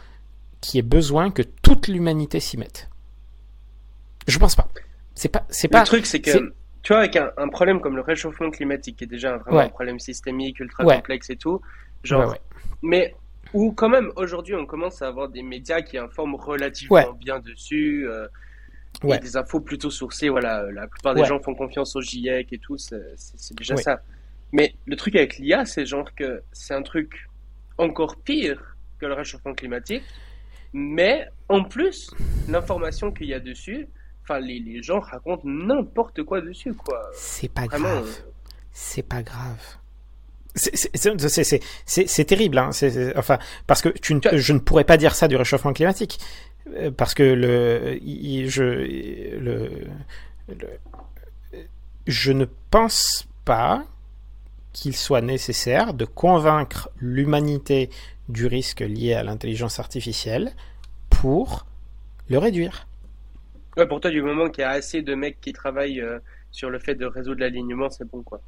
qu'il 0.60 0.76
y 0.76 0.80
ait 0.80 0.82
besoin 0.82 1.30
que 1.30 1.42
toute 1.42 1.86
l'humanité 1.86 2.40
s'y 2.40 2.56
mette. 2.56 2.90
Je 4.26 4.38
pense 4.40 4.56
pas. 4.56 4.66
C'est 5.14 5.28
pas, 5.28 5.46
c'est 5.50 5.68
Le 5.68 5.72
pas. 5.72 5.84
truc, 5.84 6.04
c'est 6.04 6.20
que, 6.20 6.52
tu 6.82 6.92
vois, 6.92 6.98
avec 6.98 7.14
un, 7.14 7.30
un 7.36 7.48
problème 7.48 7.80
comme 7.80 7.94
le 7.94 8.02
réchauffement 8.02 8.50
climatique, 8.50 8.96
qui 8.98 9.04
est 9.04 9.06
déjà 9.06 9.36
vraiment 9.36 9.58
Ouais. 9.58 9.64
un 9.66 9.68
problème 9.68 10.00
systémique, 10.00 10.58
ultra 10.58 10.84
Ouais. 10.84 10.96
complexe 10.96 11.30
et 11.30 11.36
tout, 11.36 11.60
genre, 12.02 12.28
Ouais, 12.30 12.40
mais 12.82 13.14
où 13.54 13.70
quand 13.72 13.88
même 13.88 14.10
aujourd'hui 14.16 14.56
on 14.56 14.66
commence 14.66 15.00
à 15.00 15.06
avoir 15.06 15.28
des 15.28 15.42
médias 15.42 15.80
qui 15.82 15.96
informent 15.96 16.34
relativement 16.34 17.12
bien 17.12 17.38
dessus, 17.38 18.08
euh, 18.08 18.26
Ouais. 19.02 19.16
et 19.16 19.20
des 19.20 19.36
infos 19.36 19.60
plutôt 19.60 19.90
sourcées, 19.90 20.28
voilà, 20.28 20.62
euh, 20.62 20.72
la 20.72 20.86
plupart 20.86 21.14
des 21.14 21.22
Ouais. 21.22 21.26
gens 21.26 21.40
font 21.40 21.54
confiance 21.54 21.96
au 21.96 22.00
GIEC 22.02 22.52
et 22.52 22.58
tout, 22.58 22.76
c'est 22.76 23.00
déjà 23.56 23.74
Oui. 23.76 23.82
ça. 23.82 24.02
Mais 24.52 24.74
le 24.86 24.96
truc 24.96 25.16
avec 25.16 25.38
l'IA, 25.38 25.64
c'est 25.64 25.86
genre 25.86 26.14
que 26.14 26.42
c'est 26.52 26.74
un 26.74 26.82
truc 26.82 27.28
encore 27.78 28.16
pire 28.16 28.76
que 28.98 29.06
le 29.06 29.14
réchauffement 29.14 29.54
climatique, 29.54 30.02
mais 30.72 31.26
en 31.48 31.64
plus, 31.64 32.10
l'information 32.48 33.10
qu'il 33.12 33.28
y 33.28 33.34
a 33.34 33.40
dessus, 33.40 33.88
enfin 34.22 34.38
les, 34.40 34.58
les 34.60 34.82
gens 34.82 35.00
racontent 35.00 35.42
n'importe 35.44 36.22
quoi 36.24 36.40
dessus, 36.40 36.74
quoi. 36.74 37.00
C'est 37.14 37.50
pas 37.52 37.66
grave. 37.66 38.06
euh, 38.06 38.30
C'est 38.72 39.02
pas 39.02 39.22
grave. 39.22 39.76
C'est- 40.56 42.24
terrible, 42.24 42.58
hein. 42.58 42.70
enfin, 43.16 43.38
parce 43.68 43.82
que 43.82 43.88
tu 43.88 44.14
ne- 44.14 44.20
Tu- 44.20 44.38
je 44.40 44.52
ne 44.52 44.58
pourrais 44.58 44.84
pas 44.84 44.96
dire 44.96 45.14
ça 45.14 45.28
du 45.28 45.36
réchauffement 45.36 45.72
climatique, 45.72 46.18
parce 46.96 47.14
que 47.14 47.22
le, 47.22 47.98
il- 48.02 48.48
je, 48.50 48.62
le, 48.64 49.70
le- 50.48 50.78
je 52.06 52.32
ne 52.32 52.44
pense 52.70 53.26
pas 53.44 53.84
qu'il 54.72 54.96
soit 54.96 55.20
nécessaire 55.22 55.94
de 55.94 56.04
convaincre 56.04 56.90
l'humanité 56.98 57.90
du 58.28 58.46
risque 58.46 58.80
lié 58.80 59.14
à 59.14 59.22
l'intelligence 59.24 59.80
artificielle 59.80 60.52
pour 61.10 61.66
le 62.28 62.38
réduire. 62.38 62.86
Ouais, 63.76 63.88
pour 63.88 64.00
toi, 64.00 64.12
du 64.12 64.22
moment 64.22 64.48
qu'il 64.48 64.62
y 64.62 64.64
a 64.64 64.70
assez 64.70 65.02
de 65.02 65.14
mecs 65.16 65.40
qui 65.40 65.52
travaillent 65.52 66.00
euh, 66.00 66.20
sur 66.52 66.70
le 66.70 66.78
fait 66.78 66.94
de 66.94 67.04
résoudre 67.06 67.40
l'alignement, 67.40 67.90
c'est 67.90 68.04
bon, 68.08 68.22
quoi. 68.22 68.40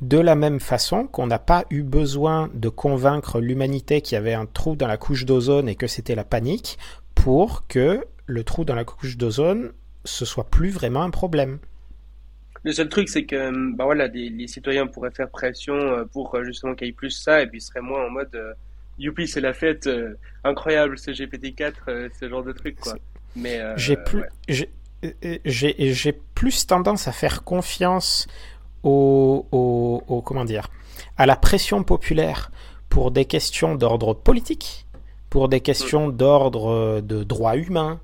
De 0.00 0.18
la 0.18 0.34
même 0.36 0.60
façon 0.60 1.06
qu'on 1.06 1.26
n'a 1.26 1.38
pas 1.38 1.64
eu 1.70 1.82
besoin 1.82 2.50
de 2.54 2.68
convaincre 2.68 3.40
l'humanité 3.40 4.00
qu'il 4.00 4.14
y 4.14 4.18
avait 4.18 4.34
un 4.34 4.46
trou 4.46 4.76
dans 4.76 4.86
la 4.86 4.96
couche 4.96 5.24
d'ozone 5.24 5.68
et 5.68 5.74
que 5.74 5.86
c'était 5.86 6.14
la 6.14 6.24
panique 6.24 6.78
pour 7.22 7.66
que 7.66 8.04
le 8.26 8.44
trou 8.44 8.64
dans 8.64 8.74
la 8.74 8.84
couche 8.84 9.16
d'ozone 9.16 9.72
ce 10.04 10.24
soit 10.24 10.48
plus 10.48 10.70
vraiment 10.70 11.02
un 11.02 11.10
problème. 11.10 11.58
Le 12.64 12.72
seul 12.72 12.88
truc, 12.88 13.08
c'est 13.08 13.24
que 13.24 13.36
euh, 13.36 13.72
bah 13.74 13.84
voilà, 13.84 14.06
les 14.08 14.46
citoyens 14.48 14.86
pourraient 14.86 15.10
faire 15.10 15.28
pression 15.30 15.74
euh, 15.74 16.04
pour 16.04 16.34
euh, 16.34 16.44
justement 16.44 16.74
qu'il 16.74 16.86
y 16.86 16.90
ait 16.90 16.94
plus 16.94 17.10
ça, 17.10 17.42
et 17.42 17.46
puis 17.46 17.58
ils 17.58 17.62
seraient 17.62 17.80
moins 17.82 18.06
en 18.06 18.10
mode 18.10 18.34
euh, 18.34 18.52
youpi, 18.98 19.28
c'est 19.28 19.40
la 19.40 19.52
fête, 19.52 19.86
euh, 19.86 20.14
incroyable 20.44 20.98
ce 20.98 21.10
GPT-4, 21.12 21.72
euh, 21.88 22.08
ce 22.18 22.28
genre 22.28 22.42
de 22.42 22.52
truc, 22.52 22.78
quoi. 22.80 22.94
Mais 23.36 23.60
J'ai 23.76 23.96
plus, 23.96 24.20
ouais. 24.22 24.28
j'ai- 24.48 24.70
j'ai 25.44 25.94
j'ai 25.94 26.12
plus 26.34 26.66
tendance 26.66 27.06
à 27.06 27.12
faire 27.12 27.44
confiance 27.44 28.26
au, 28.82 29.46
au, 29.52 30.02
au- 30.08 30.22
comment 30.22 30.44
dire, 30.44 30.68
à 31.16 31.26
la 31.26 31.36
pression 31.36 31.84
populaire 31.84 32.50
pour 32.88 33.10
des 33.12 33.24
questions 33.26 33.76
d'ordre 33.76 34.14
politique, 34.14 34.86
pour 35.30 35.48
des 35.48 35.60
questions 35.60 36.08
d'ordre 36.08 36.70
euh, 36.70 37.00
de 37.00 37.24
droits 37.24 37.56
humains, 37.56 38.00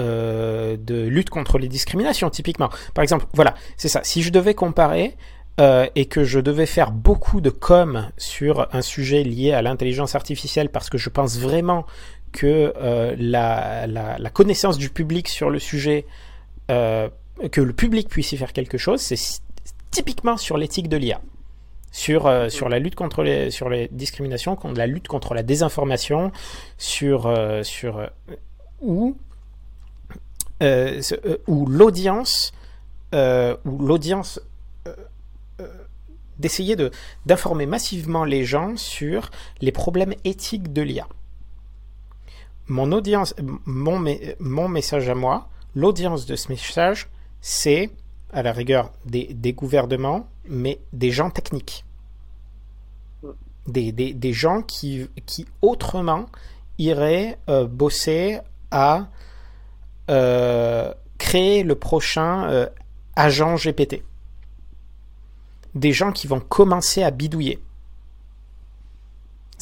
euh, 0.00 0.76
de 0.76 1.02
lutte 1.06 1.30
contre 1.30 1.58
les 1.58 1.68
discriminations, 1.68 2.30
typiquement. 2.30 2.70
Par 2.94 3.02
exemple, 3.02 3.26
voilà, 3.32 3.54
c'est 3.76 3.88
ça. 3.88 4.00
Si 4.02 4.22
je 4.22 4.30
devais 4.30 4.54
comparer 4.54 5.16
euh, 5.60 5.86
et 5.94 6.06
que 6.06 6.24
je 6.24 6.40
devais 6.40 6.66
faire 6.66 6.90
beaucoup 6.90 7.40
de 7.40 7.50
com 7.50 8.10
sur 8.16 8.66
un 8.72 8.82
sujet 8.82 9.22
lié 9.22 9.52
à 9.52 9.62
l'intelligence 9.62 10.16
artificielle, 10.16 10.68
parce 10.68 10.90
que 10.90 10.98
je 10.98 11.10
pense 11.10 11.38
vraiment 11.38 11.86
que 12.32 12.72
euh, 12.76 13.14
la, 13.18 13.86
la, 13.86 14.18
la 14.18 14.30
connaissance 14.30 14.78
du 14.78 14.90
public 14.90 15.28
sur 15.28 15.50
le 15.50 15.60
sujet, 15.60 16.06
euh, 16.72 17.08
que 17.52 17.60
le 17.60 17.72
public 17.72 18.08
puisse 18.08 18.32
y 18.32 18.36
faire 18.36 18.52
quelque 18.52 18.78
chose, 18.78 19.00
c'est 19.00 19.40
typiquement 19.92 20.36
sur 20.36 20.56
l'éthique 20.56 20.88
de 20.88 20.96
l'IA. 20.96 21.20
Sur, 21.96 22.26
euh, 22.26 22.48
sur 22.48 22.68
la 22.68 22.80
lutte 22.80 22.96
contre 22.96 23.22
les, 23.22 23.52
sur 23.52 23.68
les 23.68 23.86
discriminations, 23.92 24.56
contre 24.56 24.78
la 24.78 24.88
lutte 24.88 25.06
contre 25.06 25.32
la 25.32 25.44
désinformation, 25.44 26.32
sur, 26.76 27.26
euh, 27.26 27.62
sur 27.62 27.98
euh, 27.98 28.06
où, 28.80 29.16
ce- 30.60 31.38
où 31.46 31.66
l'audience, 31.66 32.52
où 33.12 33.78
l'audience 33.86 34.40
d'essayer 36.40 36.74
de 36.74 36.90
d'informer 37.26 37.64
massivement 37.66 38.24
les 38.24 38.44
gens 38.44 38.76
sur 38.76 39.30
les 39.60 39.70
problèmes 39.70 40.14
éthiques 40.24 40.72
de 40.72 40.82
l'IA. 40.82 41.06
Mon 42.66 42.90
audience, 42.90 43.36
mon, 43.66 44.00
me- 44.00 44.34
mon 44.40 44.66
message 44.66 45.08
à 45.08 45.14
moi, 45.14 45.48
l'audience 45.76 46.26
de 46.26 46.34
ce 46.34 46.48
message, 46.48 47.08
c'est 47.40 47.90
à 48.34 48.42
la 48.42 48.52
rigueur 48.52 48.92
des, 49.06 49.32
des 49.32 49.52
gouvernements, 49.52 50.28
mais 50.48 50.80
des 50.92 51.10
gens 51.10 51.30
techniques. 51.30 51.84
Des, 53.66 53.92
des, 53.92 54.12
des 54.12 54.32
gens 54.34 54.60
qui, 54.60 55.08
qui 55.24 55.46
autrement 55.62 56.26
iraient 56.78 57.38
euh, 57.48 57.66
bosser 57.66 58.40
à 58.70 59.08
euh, 60.10 60.92
créer 61.16 61.62
le 61.62 61.76
prochain 61.76 62.44
euh, 62.50 62.66
agent 63.16 63.54
GPT. 63.54 64.02
Des 65.74 65.92
gens 65.92 66.12
qui 66.12 66.26
vont 66.26 66.40
commencer 66.40 67.02
à 67.02 67.10
bidouiller. 67.10 67.58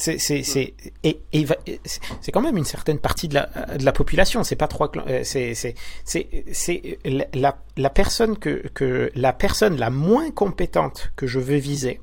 C'est, 0.03 0.43
c'est, 0.43 0.73
et, 1.03 1.21
et 1.31 1.45
c'est- 1.85 2.31
quand 2.33 2.41
même 2.41 2.57
une 2.57 2.65
certaine 2.65 2.99
partie 2.99 3.29
de 3.29 3.35
la, 3.35 3.45
de 3.77 3.85
la 3.85 3.93
population. 3.93 4.43
C'est 4.43 4.57
pas 4.57 4.67
trois, 4.67 4.91
euh, 5.07 5.21
c'est, 5.23 5.53
c'est, 5.53 5.75
c'est, 6.03 6.99
la, 7.05 7.57
la, 7.77 7.89
personne 7.89 8.37
que, 8.37 8.67
que 8.73 9.09
la 9.15 9.31
personne 9.31 9.77
la 9.77 9.89
moins 9.89 10.29
compétente 10.31 11.11
que 11.15 11.25
je 11.25 11.39
veux 11.39 11.55
viser, 11.55 12.01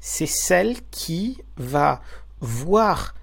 c'est 0.00 0.26
celle 0.26 0.76
qui 0.90 1.38
va 1.56 2.02
voir 2.40 3.14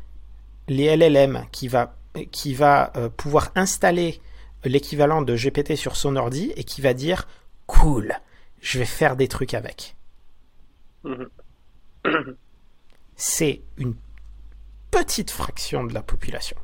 les 0.69 0.95
LLM, 0.95 1.45
qui 1.51 1.67
va, 1.67 1.97
qui 2.31 2.53
va 2.53 2.93
euh, 2.95 3.09
pouvoir 3.09 3.51
installer 3.55 4.21
l'équivalent 4.63 5.21
de 5.21 5.35
GPT 5.35 5.75
sur 5.75 5.97
son 5.97 6.15
ordi 6.15 6.53
et 6.55 6.63
qui 6.63 6.79
va 6.79 6.93
dire 6.93 7.27
cool, 7.65 8.13
je 8.61 8.79
vais 8.79 8.85
faire 8.85 9.17
des 9.17 9.27
trucs 9.27 9.53
avec. 9.53 9.97
C'est 13.17 13.61
une 13.77 13.95
petite 14.91 15.31
fraction 15.31 15.83
de 15.83 15.93
la 15.93 16.01
population. 16.01 16.57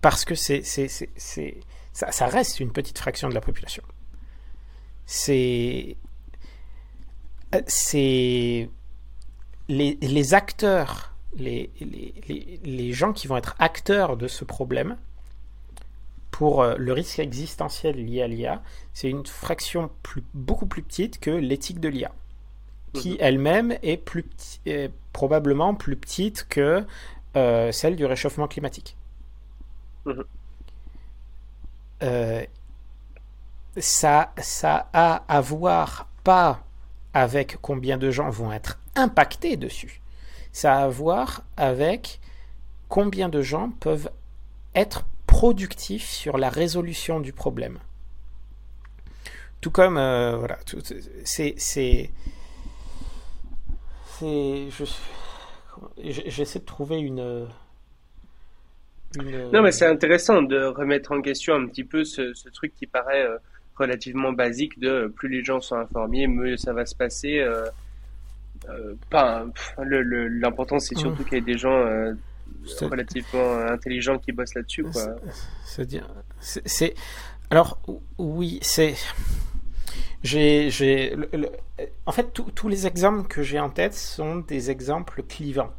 Parce 0.00 0.24
que 0.24 0.34
c'est, 0.34 0.62
c'est, 0.62 0.88
c'est, 0.88 1.60
ça, 1.92 2.10
ça 2.12 2.26
reste 2.26 2.60
une 2.60 2.72
petite 2.72 2.98
fraction 2.98 3.28
de 3.28 3.34
la 3.34 3.40
population. 3.40 3.82
c'est 5.06 5.96
c'est 7.66 8.68
les, 9.68 9.98
les, 10.00 10.34
acteurs, 10.34 11.14
les, 11.36 11.70
les, 11.80 12.60
les, 12.62 12.92
gens 12.92 13.12
qui 13.12 13.28
vont 13.28 13.36
être 13.36 13.54
acteurs 13.58 14.16
de 14.16 14.28
ce 14.28 14.44
problème 14.44 14.96
pour 16.30 16.64
le 16.64 16.92
risque 16.92 17.18
existentiel 17.18 18.04
lié 18.04 18.22
à 18.22 18.28
l'IA, 18.28 18.62
c'est 18.92 19.08
une 19.08 19.24
fraction 19.24 19.90
plus, 20.02 20.22
beaucoup 20.34 20.66
plus 20.66 20.82
petite 20.82 21.18
que 21.18 21.30
l'éthique 21.30 21.80
de 21.80 21.88
l'IA, 21.88 22.12
qui 22.92 23.12
mhm. 23.12 23.16
elle-même 23.20 23.78
est, 23.82 23.96
plus 23.96 24.24
est 24.66 24.90
probablement 25.12 25.74
plus 25.74 25.96
petite 25.96 26.46
que 26.48 26.84
euh, 27.36 27.72
celle 27.72 27.96
du 27.96 28.04
réchauffement 28.06 28.48
climatique. 28.48 28.96
Mhm. 30.04 30.24
Euh, 32.02 32.44
ça, 33.78 34.32
ça 34.38 34.88
a 34.92 35.24
à 35.28 35.40
voir 35.40 36.08
pas 36.24 36.64
avec 37.14 37.58
combien 37.62 37.96
de 37.96 38.10
gens 38.10 38.28
vont 38.30 38.52
être 38.52 38.78
impactés 38.94 39.56
dessus. 39.56 40.00
Ça 40.52 40.78
a 40.78 40.84
à 40.84 40.88
voir 40.88 41.42
avec 41.56 42.20
combien 42.88 43.28
de 43.28 43.42
gens 43.42 43.70
peuvent 43.80 44.10
être 44.74 45.04
productifs 45.26 46.08
sur 46.08 46.38
la 46.38 46.48
résolution 46.48 47.20
du 47.20 47.32
problème. 47.32 47.78
Tout 49.60 49.70
comme, 49.70 49.98
euh, 49.98 50.36
voilà, 50.36 50.58
c'est, 51.24 52.10
c'est, 54.18 54.68
j'essaie 55.98 56.58
de 56.58 56.64
trouver 56.64 56.98
une, 56.98 57.46
Non, 59.52 59.62
mais 59.62 59.72
c'est 59.72 59.86
intéressant 59.86 60.42
de 60.42 60.64
remettre 60.64 61.12
en 61.12 61.22
question 61.22 61.54
un 61.54 61.66
petit 61.66 61.84
peu 61.84 62.04
ce, 62.04 62.34
ce 62.34 62.48
truc 62.48 62.74
qui 62.74 62.86
paraît 62.86 63.26
euh, 63.26 63.38
relativement 63.76 64.32
basique 64.32 64.78
de 64.78 64.88
euh, 64.88 65.08
plus 65.08 65.28
les 65.28 65.44
gens 65.44 65.60
sont 65.60 65.76
informés, 65.76 66.26
mieux 66.26 66.56
ça 66.56 66.72
va 66.72 66.86
se 66.86 66.94
passer. 66.94 67.38
Euh, 67.38 67.66
euh, 68.68 68.94
l'important 70.30 70.78
c'est 70.78 70.96
surtout 70.96 71.22
qu'il 71.24 71.34
y 71.34 71.38
ait 71.38 71.40
des 71.40 71.58
gens 71.58 71.84
relativement 72.80 73.58
intelligents 73.58 74.18
qui 74.18 74.32
bossent 74.32 74.54
là-dessus. 74.54 74.84
C'est-à-dire, 75.64 76.08
c'est 76.40 76.94
alors 77.50 77.78
oui, 78.18 78.58
c'est 78.62 78.94
j'ai, 80.22 81.14
en 82.06 82.12
fait, 82.12 82.32
tous 82.54 82.68
les 82.68 82.86
exemples 82.86 83.28
que 83.28 83.42
j'ai 83.42 83.60
en 83.60 83.70
tête 83.70 83.94
sont 83.94 84.36
des 84.36 84.70
exemples 84.70 85.22
clivants. 85.22 85.72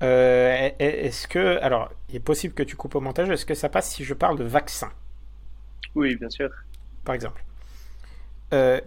est-ce 0.00 1.26
que, 1.28 1.58
alors, 1.60 1.90
il 2.08 2.16
est 2.16 2.20
possible 2.20 2.54
que 2.54 2.62
tu 2.62 2.76
coupes 2.76 2.94
au 2.94 3.00
montage. 3.00 3.30
Est-ce 3.30 3.46
que 3.46 3.54
ça 3.54 3.68
passe 3.68 3.90
si 3.90 4.04
je 4.04 4.14
parle 4.14 4.38
de 4.38 4.44
vaccin 4.44 4.90
Oui, 5.94 6.16
bien 6.16 6.30
sûr 6.30 6.50
par 7.04 7.14
exemple. 7.14 7.44
Euh, 8.52 8.80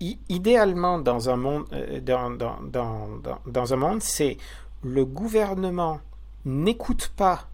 idéalement, 0.00 0.98
dans 0.98 1.30
un 1.30 1.36
monde, 1.36 1.66
euh, 1.72 2.00
dans, 2.00 2.30
dans, 2.30 2.60
dans, 2.62 3.08
dans, 3.46 3.72
un 3.72 3.76
monde, 3.76 4.02
c'est 4.02 4.36
le 4.82 5.04
gouvernement 5.04 6.00
n'écoute 6.44 7.12
pas 7.16 7.48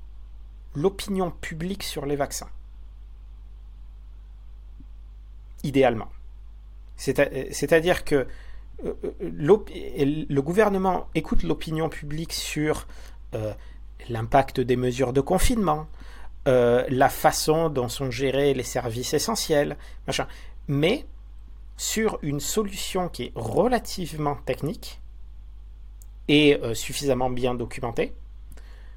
l'opinion 0.75 1.31
publique 1.31 1.83
sur 1.83 2.07
les 2.07 2.17
vaccins. 2.17 2.49
Idéalement. 5.67 6.09
C'est-à-dire 6.97 8.05
que 8.05 8.27
euh, 8.85 8.95
le 9.21 10.41
gouvernement 10.41 11.09
écoute 11.15 11.43
l'opinion 11.43 11.89
publique 11.89 12.33
sur 12.33 12.87
l'impact 14.09 14.61
des 14.61 14.77
mesures 14.77 15.13
de 15.13 15.21
confinement, 15.21 15.89
euh, 16.49 16.85
la 16.89 17.09
façon 17.09 17.69
dont 17.69 17.89
sont 17.89 18.11
gérés 18.11 18.55
les 18.55 18.63
services 18.63 19.15
essentiels, 19.15 19.77
machin. 20.07 20.29
Mais 20.69 21.05
sur 21.77 22.19
une 22.23 22.41
solution 22.41 23.09
qui 23.09 23.25
est 23.25 23.33
relativement 23.35 24.37
technique 24.37 25.01
et 26.29 26.59
euh, 26.63 26.75
suffisamment 26.75 27.31
bien 27.31 27.55
documentée, 27.55 28.15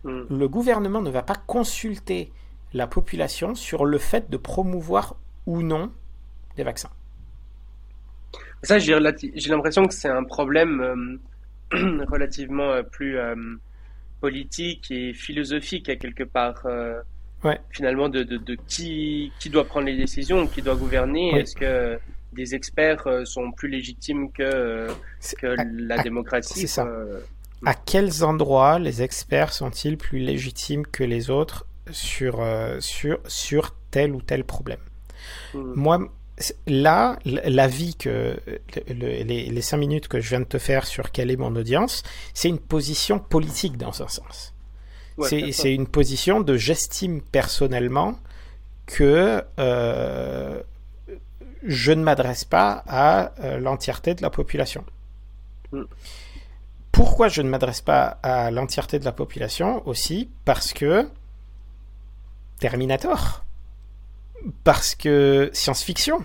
hmm. 0.04 0.22
le 0.30 0.48
gouvernement 0.48 1.02
ne 1.02 1.10
va 1.10 1.24
pas 1.24 1.36
consulter 1.36 2.32
la 2.74 2.86
population 2.86 3.56
sur 3.56 3.84
le 3.86 3.98
fait 3.98 4.30
de 4.30 4.38
promouvoir 4.38 5.16
ou 5.48 5.64
non 5.64 5.92
des 6.60 6.64
vaccins. 6.64 6.92
Ça, 8.62 8.78
j'ai 8.78 9.00
l'impression 9.00 9.86
que 9.86 9.94
c'est 9.94 10.10
un 10.10 10.24
problème 10.24 11.20
euh, 11.74 12.06
relativement 12.12 12.84
plus 12.84 13.18
politique 14.22 14.92
et 14.92 15.14
philosophique 15.14 15.88
à 15.90 15.96
quelque 15.96 16.24
part 16.24 16.68
finalement 17.72 18.10
de, 18.10 18.24
de, 18.24 18.58
qui, 18.68 19.32
qui 19.40 19.50
doit 19.50 19.66
prendre 19.66 19.88
les 19.88 19.96
décisions, 19.96 20.46
qui 20.46 20.62
doit 20.62 20.76
gouverner. 20.76 21.40
Est-ce 21.40 21.56
que 21.56 21.98
des 22.34 22.56
experts 22.56 23.08
euh, 23.08 23.26
sont 23.26 23.52
plus 23.52 23.70
légitimes 23.70 24.32
que, 24.32 24.44
euh, 24.44 24.94
la 25.74 25.98
démocratie 26.02 26.68
ça. 26.68 26.86
Euh, 26.86 27.20
à 27.66 27.74
quels 27.74 28.24
endroits 28.24 28.80
les 28.80 29.02
experts 29.02 29.52
sont-ils 29.52 29.98
plus 29.98 30.20
légitimes 30.20 30.86
que 30.86 31.04
les 31.04 31.30
autres 31.30 31.66
sur, 31.92 32.46
sur, 32.80 33.20
sur 33.28 33.76
tel 33.92 34.14
ou 34.14 34.22
tel 34.22 34.46
problème? 34.46 34.80
Hmm. 35.54 35.74
Moi, 35.76 36.12
là, 36.68 37.18
l'avis 37.26 37.96
que 37.96 38.40
les, 38.88 39.24
les 39.24 39.62
cinq 39.62 39.78
minutes 39.78 40.08
que 40.08 40.20
je 40.20 40.30
viens 40.30 40.40
de 40.40 40.46
te 40.46 40.58
faire 40.58 40.86
sur 40.86 41.12
quelle 41.12 41.32
est 41.32 41.38
mon 41.38 41.56
audience, 41.56 42.04
c'est 42.34 42.50
une 42.50 42.60
position 42.60 43.20
politique 43.20 43.78
dans 43.78 44.02
un 44.02 44.08
sens 44.08 44.54
c'est 45.28 45.74
une 45.74 45.88
position 45.88 46.42
de 46.42 46.58
j'estime 46.58 47.22
personnellement 47.22 48.16
que 48.86 49.44
euh, 49.60 50.62
je 51.64 51.92
ne 51.92 52.04
m'adresse 52.04 52.46
pas 52.46 52.84
à 52.88 53.34
euh, 53.42 53.60
l'entièreté 53.60 54.16
de 54.16 54.22
la 54.22 54.30
population. 54.30 54.84
Mm. 55.72 55.84
Pourquoi 56.92 57.28
je 57.28 57.42
ne 57.42 57.50
m'adresse 57.50 57.82
pas 57.82 58.20
à 58.24 58.52
l'entièreté 58.52 59.00
de 59.00 59.06
la 59.06 59.12
population 59.12 59.88
aussi? 59.88 60.30
Parce 60.46 60.74
que 60.74 61.08
Terminator, 62.60 63.46
parce 64.64 64.96
que 64.96 65.50
science-fiction, 65.54 66.24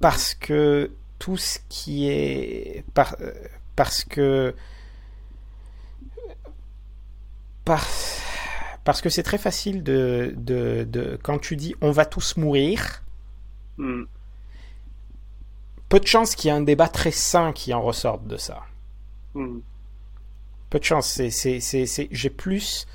parce 0.00 0.34
que 0.34 0.92
tout 1.18 1.36
ce 1.36 1.58
qui 1.68 2.08
est... 2.08 2.84
Euh, 2.98 3.32
parce 3.76 4.04
que 4.04 4.54
parce 7.64 9.00
que 9.00 9.08
c'est 9.08 9.22
très 9.22 9.38
facile 9.38 9.82
de, 9.82 10.34
de, 10.36 11.18
Quand 11.22 11.38
tu 11.38 11.56
dis 11.56 11.74
on 11.80 11.92
va 11.92 12.04
tous 12.04 12.36
mourir, 12.36 13.02
hmm. 13.78 14.02
peu 15.88 16.00
de 16.00 16.06
chances 16.06 16.34
qu'il 16.34 16.48
y 16.48 16.50
ait 16.50 16.56
un 16.56 16.62
débat 16.62 16.88
très 16.88 17.12
sain 17.12 17.52
qui 17.52 17.72
en 17.72 17.82
ressorte 17.82 18.26
de 18.26 18.36
ça. 18.36 18.62
Hmm. 19.34 19.60
Peu 20.70 20.78
de 20.78 20.84
chance. 20.84 21.20
C'est, 21.30 22.08
j'ai 22.10 22.30
plus. 22.30 22.86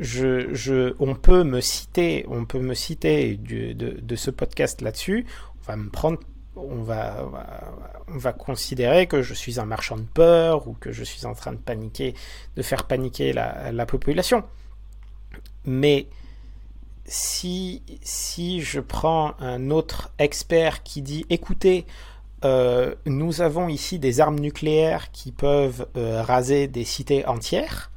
Je, 0.00 0.54
je, 0.54 0.94
on 0.98 1.14
peut 1.14 1.44
me 1.44 1.60
citer, 1.60 2.24
on 2.28 2.46
peut 2.46 2.58
me 2.58 2.74
citer 2.74 3.36
de, 3.36 3.72
de, 3.74 4.16
ce 4.16 4.30
podcast 4.30 4.80
là-dessus. 4.80 5.26
On 5.60 5.66
va 5.66 5.76
me 5.76 5.90
prendre 5.90 6.18
on 6.56 6.82
va, 6.82 7.28
on 8.08 8.18
va 8.18 8.32
considérer 8.32 9.06
que 9.06 9.22
je 9.22 9.34
suis 9.34 9.60
un 9.60 9.66
marchand 9.66 9.96
de 9.96 10.02
peur 10.02 10.66
ou 10.68 10.72
que 10.74 10.92
je 10.92 11.04
suis 11.04 11.26
en 11.26 11.34
train 11.34 11.52
de 11.52 11.58
paniquer, 11.58 12.14
de 12.56 12.62
faire 12.62 12.84
paniquer 12.84 13.32
la, 13.32 13.86
population. 13.86 14.44
Mais 15.64 16.08
si, 17.04 17.82
si 18.02 18.62
je 18.62 18.80
prends 18.80 19.34
un 19.38 19.70
autre 19.70 20.12
expert 20.18 20.82
qui 20.82 21.02
dit 21.02 21.24
écoutez, 21.30 21.86
euh, 22.44 22.94
nous 23.04 23.42
avons 23.42 23.68
ici 23.68 23.98
des 23.98 24.20
armes 24.20 24.38
nucléaires 24.38 25.10
qui 25.12 25.30
peuvent 25.30 25.86
euh, 25.96 26.22
raser 26.22 26.68
des 26.68 26.84
cités 26.84 27.26
entières, 27.26 27.89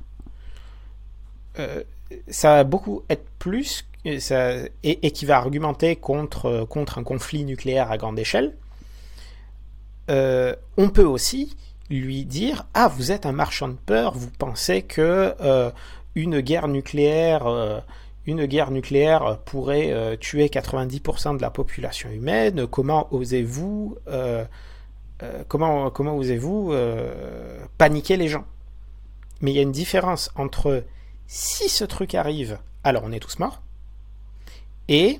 ça 2.27 2.55
va 2.55 2.63
beaucoup 2.63 3.03
être 3.09 3.25
plus 3.39 3.85
et, 4.05 4.19
ça, 4.19 4.53
et, 4.83 5.11
qui 5.11 5.25
va 5.25 5.37
argumenter 5.37 5.95
contre, 5.95 6.65
contre 6.69 6.97
un 6.97 7.03
conflit 7.03 7.45
nucléaire 7.45 7.91
à 7.91 7.97
grande 7.97 8.19
échelle, 8.19 8.53
euh, 10.09 10.55
on 10.77 10.89
peut 10.89 11.05
aussi 11.05 11.55
lui 11.89 12.25
dire 12.25 12.65
Ah, 12.73 12.87
vous 12.87 13.11
êtes 13.11 13.25
un 13.25 13.31
marchand 13.31 13.69
de 13.69 13.77
peur, 13.85 14.13
vous 14.13 14.29
pensez 14.29 14.81
que 14.81 15.35
euh, 15.41 15.71
une 16.15 16.41
guerre 16.41 16.67
nucléaire. 16.67 17.47
Euh, 17.47 17.79
une 18.25 18.45
guerre 18.45 18.71
nucléaire 18.71 19.39
pourrait 19.43 20.15
tuer 20.17 20.45
90% 20.45 21.35
de 21.35 21.41
la 21.41 21.49
population 21.49 22.09
humaine. 22.09 22.67
Comment 22.67 23.13
osez-vous, 23.13 23.97
comment, 25.49 25.89
comment 25.89 26.15
osez-vous 26.15 26.73
paniquer 27.77 28.15
les 28.15 28.29
gens? 28.29 28.45
Mais 29.41 29.51
il 29.51 29.55
y 29.55 29.59
a 29.59 29.63
une 29.63 29.73
différence 29.73 30.31
entre 30.37 30.85
si 31.27 31.69
ce 31.69 31.83
truc 31.83 32.15
arrive, 32.15 32.59
alors 32.83 33.03
on 33.05 33.11
est 33.11 33.19
tous 33.19 33.39
morts, 33.39 33.61
et 34.87 35.19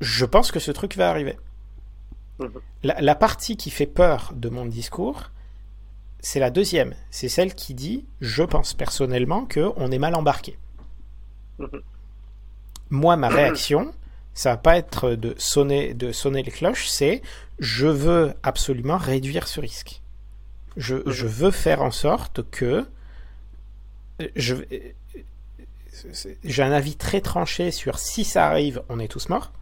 je 0.00 0.24
pense 0.24 0.50
que 0.50 0.60
ce 0.60 0.70
truc 0.70 0.96
va 0.96 1.10
arriver. 1.10 1.38
Mhm. 2.38 2.60
La, 2.82 3.14
partie 3.14 3.56
qui 3.56 3.70
fait 3.70 3.86
peur 3.86 4.32
de 4.34 4.48
mon 4.48 4.66
discours, 4.66 5.30
c'est 6.20 6.40
la 6.40 6.50
deuxième. 6.50 6.94
C'est 7.10 7.28
celle 7.28 7.54
qui 7.54 7.74
dit 7.74 8.04
je 8.20 8.42
pense 8.42 8.74
personnellement 8.74 9.46
qu'on 9.46 9.90
est 9.90 9.98
mal 9.98 10.14
embarqué. 10.14 10.58
Mhm. 11.58 11.82
Moi, 12.90 13.16
ma 13.16 13.28
réaction, 13.28 13.92
Ça 14.36 14.50
va 14.50 14.56
pas 14.56 14.76
être 14.76 15.10
de 15.10 15.32
sonner, 15.38 15.94
de 15.94 16.10
sonner 16.10 16.42
les 16.42 16.50
cloches, 16.50 16.88
c'est 16.88 17.22
je 17.60 17.86
veux 17.86 18.34
absolument 18.42 18.96
réduire 18.96 19.46
ce 19.46 19.60
risque. 19.60 20.02
Je, 20.76 20.96
je 21.06 21.28
veux 21.28 21.52
faire 21.52 21.82
en 21.82 21.92
sorte 21.92 22.42
que 22.50 22.84
je, 24.36 24.56
j'ai 26.44 26.62
un 26.62 26.72
avis 26.72 26.96
très 26.96 27.20
tranché 27.20 27.70
sur 27.70 27.98
si 27.98 28.24
ça 28.24 28.46
arrive, 28.46 28.82
on 28.88 28.98
est 28.98 29.08
tous 29.08 29.28
morts. 29.28 29.52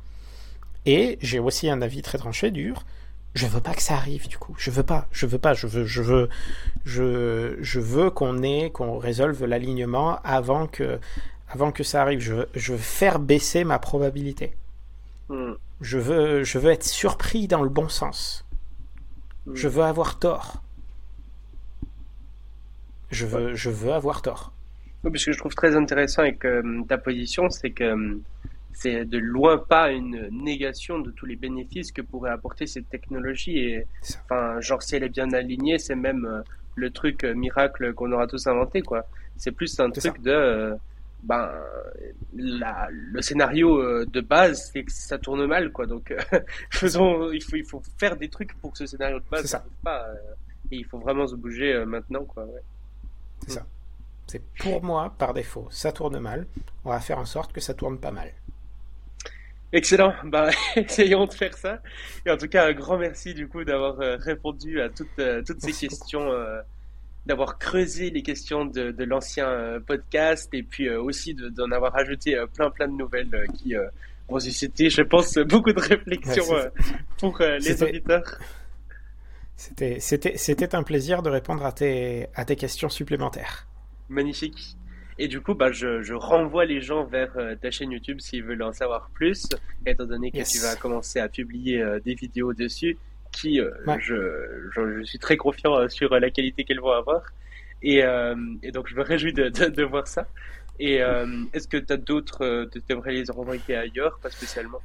Et 0.87 1.19
j'ai 1.23 1.39
aussi 1.39 1.71
un 1.71 1.81
avis 1.83 2.03
très 2.03 2.19
tranché 2.19 2.51
dur. 2.51 2.85
Je 3.35 3.47
veux 3.47 3.61
pas 3.61 3.75
que 3.75 3.83
ça 3.83 3.95
arrive 3.95 4.29
du 4.29 4.37
coup. 4.37 4.55
Je 4.59 4.71
veux 4.71 4.83
pas. 4.83 5.07
Je 5.11 5.27
veux 5.27 5.39
pas. 5.39 5.55
Je 5.55 5.67
veux. 5.67 5.87
Je 5.87 6.03
veux. 6.03 6.29
Je, 6.85 7.57
je 7.61 7.81
veux 7.81 8.11
qu'on 8.11 8.43
ait 8.43 8.71
qu'on 8.71 8.99
résolve 8.99 9.45
l'alignement 9.45 10.19
avant 10.23 10.67
que 10.67 10.99
avant 11.49 11.73
que 11.73 11.83
ça 11.83 12.03
arrive. 12.03 12.21
Je 12.21 12.35
veux, 12.35 12.49
je 12.55 12.73
veux 12.73 12.79
faire 12.79 13.19
baisser 13.19 13.65
ma 13.65 13.79
probabilité. 13.79 14.55
Hmm. 15.29 15.53
Je 15.81 15.99
veux 15.99 16.45
je 16.45 16.59
veux 16.59 16.73
être 16.73 16.85
surpris 16.85 17.49
dans 17.49 17.63
le 17.63 17.71
bon 17.71 17.89
sens. 17.89 18.45
Hmm. 19.47 19.55
Je 19.55 19.69
veux 19.69 19.85
avoir 19.85 20.19
tort. 20.19 20.62
Je 23.13 23.27
veux 23.27 23.55
je 23.55 23.71
veux 23.71 23.93
avoir 23.93 24.23
tort. 24.23 24.53
Oui, 25.05 25.19
ce 25.19 25.27
que 25.27 25.33
je 25.33 25.39
trouve 25.39 25.55
très 25.55 25.77
intéressant 25.77 26.23
avec 26.23 26.45
euh, 26.45 26.83
ta 26.89 26.97
position, 26.97 27.51
c'est 27.51 27.71
que 27.71 27.85
euh, 27.85 28.19
c'est 28.73 29.05
de 29.05 29.19
loin 29.19 29.59
pas 29.59 29.91
une 29.91 30.29
négation 30.31 30.99
de 30.99 31.11
tous 31.11 31.27
les 31.27 31.37
bénéfices 31.37 31.93
que 31.93 32.01
pourrait 32.01 32.31
apporter 32.31 32.67
cette 32.67 32.89
technologie. 32.89 33.59
Et 33.59 33.87
enfin, 34.25 34.61
genre 34.61 34.83
si 34.83 34.97
elle 34.97 35.03
est 35.03 35.11
bien 35.11 35.31
alignée, 35.33 35.79
c'est 35.79 35.95
même 35.95 36.25
euh, 36.25 36.41
le 36.77 36.91
truc 36.91 37.25
miracle 37.25 37.93
qu'on 37.93 38.13
aura 38.13 38.27
tous 38.27 38.47
inventé, 38.47 38.81
quoi. 38.81 39.05
C'est 39.37 39.53
plus 39.53 39.79
un 39.79 39.91
truc 39.91 40.23
de 40.23 40.75
ben 41.25 41.53
la, 42.35 42.89
le 42.91 43.23
scénario 43.23 44.05
de 44.05 44.21
base 44.21 44.71
c'est 44.73 44.83
que 44.83 44.91
ça 44.91 45.19
tourne 45.19 45.47
mal 45.47 45.71
quoi 45.71 45.87
donc 45.87 46.13
faisons 46.71 47.31
il 47.31 47.41
faut 47.41 47.55
il 47.55 47.65
faut 47.65 47.81
faire 47.97 48.17
des 48.17 48.29
trucs 48.29 48.55
pour 48.55 48.73
que 48.73 48.79
ce 48.79 48.87
scénario 48.87 49.21
de 49.21 49.25
base 49.31 49.47
ça. 49.47 49.65
pas 49.85 50.05
et 50.73 50.79
il 50.79 50.85
faut 50.85 50.99
vraiment 50.99 51.29
se 51.29 51.37
bouger 51.37 51.85
maintenant 51.87 52.25
quoi 52.25 52.45
ouais. 52.45 52.61
C'est 53.43 53.53
ça 53.53 53.67
c'est 54.33 54.43
pour 54.61 54.83
moi, 54.83 55.15
par 55.19 55.35
défaut, 55.35 55.69
ça 55.71 55.93
tourne 55.93 56.19
mal. 56.19 56.47
On 56.87 56.91
va 56.91 57.01
faire 57.01 57.19
en 57.19 57.27
sorte 57.27 57.53
que 57.53 57.61
ça 57.61 57.75
tourne 57.75 57.99
pas 57.99 58.13
mal. 58.13 58.33
Excellent. 59.75 60.15
Bah, 60.25 60.49
essayons 60.77 61.27
de 61.27 61.35
faire 61.35 61.55
ça. 61.57 61.81
Et 62.25 62.31
en 62.31 62.39
tout 62.39 62.49
cas, 62.49 62.67
un 62.67 62.73
grand 62.73 62.97
merci 62.97 63.35
du 63.35 63.47
coup 63.47 63.63
d'avoir 63.63 64.01
euh, 64.01 64.17
répondu 64.17 64.81
à 64.81 64.89
toutes, 64.89 65.19
euh, 65.19 65.43
toutes 65.47 65.61
ces 65.61 65.87
questions, 65.87 66.33
euh, 66.33 66.63
d'avoir 67.27 67.59
creusé 67.59 68.09
les 68.09 68.23
questions 68.23 68.65
de, 68.65 68.91
de 68.91 69.05
l'ancien 69.05 69.81
podcast 69.87 70.49
et 70.55 70.63
puis 70.63 70.89
aussi 70.89 71.35
d'en 71.35 71.71
avoir 71.71 71.95
ajouté 71.97 72.43
plein 72.55 72.71
plein 72.71 72.89
de 72.89 72.95
nouvelles 72.95 73.47
qui 73.55 73.75
vont 74.29 74.41
susciter, 74.41 74.89
je 74.91 75.03
pense, 75.03 75.37
beaucoup 75.39 75.73
de 75.73 75.81
réflexions 75.81 76.47
pour 77.19 77.39
les 77.39 77.83
auditeurs. 77.83 78.39
C'était, 79.99 80.75
un 80.75 80.83
plaisir 80.83 81.23
de 81.23 81.31
répondre 81.31 81.65
à 81.65 81.73
tes, 81.73 82.27
à 82.35 82.45
tes 82.45 82.57
questions 82.57 82.89
supplémentaires. 82.89 83.69
Magnifique. 84.09 84.77
Et 85.19 85.29
du 85.29 85.41
coup, 85.41 85.55
bah, 85.55 85.71
je, 85.71 86.03
je 86.03 86.15
renvoie 86.15 86.65
les 86.65 86.81
gens 86.81 87.05
vers 87.05 87.37
euh, 87.37 87.55
ta 87.55 87.71
chaîne 87.71 87.93
YouTube 87.93 88.21
s'ils 88.21 88.43
veulent 88.43 88.63
en 88.63 88.73
savoir 88.73 89.11
plus, 89.15 89.47
étant 89.87 90.07
donné 90.07 90.31
que 90.31 90.51
tu 90.51 90.59
vas 90.59 90.75
commencer 90.75 91.21
à 91.21 91.29
publier 91.29 91.81
euh, 91.81 92.01
des 92.01 92.15
vidéos 92.15 92.55
dessus, 92.55 92.99
qui, 93.31 93.61
euh, 93.61 93.71
je, 94.01 94.69
je, 94.75 95.05
suis 95.05 95.19
très 95.19 95.37
confiant 95.37 95.89
sur 95.89 96.19
la 96.19 96.31
qualité 96.31 96.65
qu'elles 96.65 96.81
vont 96.81 96.93
avoir. 96.93 97.23
Et, 97.83 98.03
et, 98.63 98.71
donc, 98.71 98.87
je 98.89 98.95
me 98.95 99.03
réjouis 99.03 99.33
de, 99.33 99.49
de, 99.49 99.83
voir 99.83 100.07
ça. 100.07 100.29
Et 100.79 101.01
est-ce 101.53 101.67
que 101.67 101.79
tu 101.79 101.93
as 101.93 101.97
d'autres, 101.97 102.69
tu 102.71 102.81
aimerais 102.91 103.13
les 103.13 103.25
renvoyer 103.29 103.75
ailleurs, 103.75 104.21
pas 104.23 104.31
spécialement? 104.31 104.79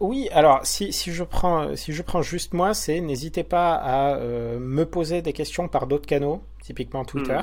Oui, 0.00 0.28
alors 0.32 0.60
si, 0.64 0.92
si, 0.92 1.12
je 1.12 1.24
prends, 1.24 1.74
si 1.76 1.92
je 1.92 2.02
prends 2.02 2.22
juste 2.22 2.52
moi, 2.52 2.74
c'est 2.74 3.00
n'hésitez 3.00 3.44
pas 3.44 3.74
à 3.74 4.18
me 4.18 4.84
poser 4.84 5.22
des 5.22 5.32
questions 5.32 5.68
par 5.68 5.86
d'autres 5.86 6.06
canaux 6.06 6.42
typiquement 6.62 7.04
Twitter. 7.04 7.40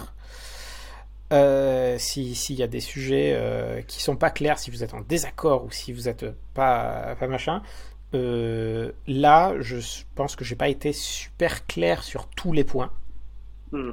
Euh, 1.31 1.95
s'il 1.97 2.55
y 2.55 2.63
a 2.63 2.67
des 2.67 2.81
sujets 2.81 3.33
euh, 3.35 3.81
qui 3.83 4.01
sont 4.01 4.17
pas 4.17 4.31
clairs, 4.31 4.59
si 4.59 4.69
vous 4.69 4.83
êtes 4.83 4.93
en 4.93 5.01
désaccord 5.01 5.63
ou 5.63 5.71
si 5.71 5.93
vous 5.93 6.09
êtes 6.09 6.25
pas, 6.53 7.15
pas 7.17 7.27
machin, 7.27 7.61
euh, 8.13 8.91
là, 9.07 9.53
je 9.61 9.77
pense 10.15 10.35
que 10.35 10.43
j'ai 10.43 10.55
pas 10.55 10.67
été 10.67 10.91
super 10.91 11.65
clair 11.67 12.03
sur 12.03 12.27
tous 12.27 12.51
les 12.51 12.65
points. 12.65 12.91
Hmm. 13.71 13.91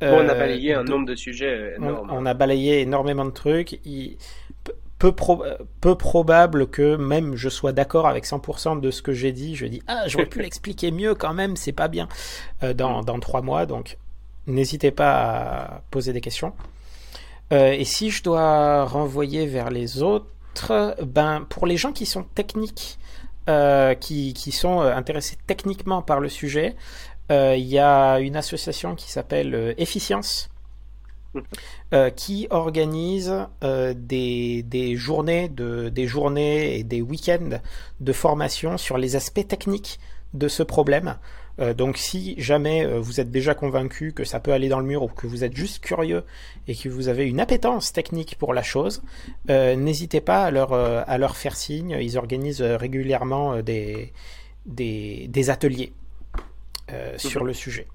on 0.00 0.28
a 0.28 0.34
balayé 0.34 0.74
un 0.74 0.84
nombre 0.84 1.06
de 1.06 1.16
sujets 1.16 1.74
énorme. 1.76 2.08
On, 2.12 2.24
a 2.24 2.34
balayé 2.34 2.82
énormément 2.82 3.24
de 3.24 3.30
trucs. 3.30 3.80
Il, 3.84 4.16
peu, 4.98 5.14
peu, 5.80 5.94
probable 5.94 6.68
que 6.68 6.96
même 6.96 7.36
je 7.36 7.48
sois 7.48 7.72
d'accord 7.72 8.06
avec 8.06 8.24
100% 8.24 8.80
de 8.80 8.90
ce 8.90 9.02
que 9.02 9.12
j'ai 9.12 9.32
dit. 9.32 9.54
Je 9.56 9.66
dis, 9.66 9.82
ah, 9.86 10.04
j'aurais 10.06 10.26
pu 10.26 10.40
l'expliquer 10.42 10.90
mieux 10.90 11.14
quand 11.14 11.34
même, 11.34 11.56
c'est 11.56 11.72
pas 11.72 11.88
bien 11.88 12.08
dans, 12.74 13.02
dans 13.02 13.20
trois 13.20 13.42
mois. 13.42 13.66
Donc, 13.66 13.98
n'hésitez 14.46 14.90
pas 14.90 15.12
à 15.12 15.82
poser 15.90 16.12
des 16.12 16.20
questions. 16.20 16.54
Euh, 17.52 17.72
et 17.72 17.84
si 17.84 18.10
je 18.10 18.22
dois 18.22 18.84
renvoyer 18.84 19.46
vers 19.46 19.70
les 19.70 20.02
autres, 20.02 20.26
ben 21.02 21.46
pour 21.48 21.66
les 21.66 21.76
gens 21.76 21.92
qui 21.92 22.06
sont 22.06 22.24
techniques, 22.24 22.98
euh, 23.48 23.94
qui, 23.94 24.34
qui, 24.34 24.50
sont 24.52 24.80
intéressés 24.80 25.36
techniquement 25.46 26.02
par 26.02 26.20
le 26.20 26.28
sujet, 26.28 26.74
euh, 27.30 27.54
il 27.56 27.66
y 27.66 27.78
a 27.78 28.18
une 28.18 28.36
association 28.36 28.94
qui 28.94 29.10
s'appelle 29.10 29.74
Efficience. 29.78 30.48
Qui 32.16 32.46
organise 32.50 33.32
des, 33.62 34.62
des, 34.62 34.96
journées 34.96 35.48
de, 35.48 35.88
des 35.88 36.06
journées 36.06 36.78
et 36.78 36.84
des 36.84 37.02
week-ends 37.02 37.60
de 38.00 38.12
formation 38.12 38.78
sur 38.78 38.98
les 38.98 39.16
aspects 39.16 39.46
techniques 39.46 39.98
de 40.34 40.48
ce 40.48 40.62
problème. 40.62 41.16
Euh, 41.58 41.72
donc 41.72 41.96
si 41.96 42.34
jamais 42.38 42.84
euh, 42.84 43.00
vous 43.00 43.20
êtes 43.20 43.30
déjà 43.30 43.54
convaincu 43.54 44.12
que 44.12 44.24
ça 44.24 44.40
peut 44.40 44.52
aller 44.52 44.68
dans 44.68 44.78
le 44.78 44.84
mur 44.84 45.02
ou 45.02 45.08
que 45.08 45.26
vous 45.26 45.42
êtes 45.42 45.56
juste 45.56 45.82
curieux 45.82 46.24
et 46.68 46.74
que 46.74 46.88
vous 46.88 47.08
avez 47.08 47.26
une 47.26 47.40
appétence 47.40 47.92
technique 47.92 48.36
pour 48.38 48.52
la 48.52 48.62
chose, 48.62 49.02
euh, 49.48 49.74
n'hésitez 49.74 50.20
pas 50.20 50.44
à 50.44 50.50
leur, 50.50 50.72
à 50.72 51.18
leur 51.18 51.36
faire 51.36 51.56
signe. 51.56 51.96
Ils 52.00 52.18
organisent 52.18 52.62
régulièrement 52.62 53.62
des, 53.62 54.12
des, 54.66 55.50
ateliers 55.50 55.92
sur 57.16 57.44
le 57.44 57.52
sujet. 57.52 57.86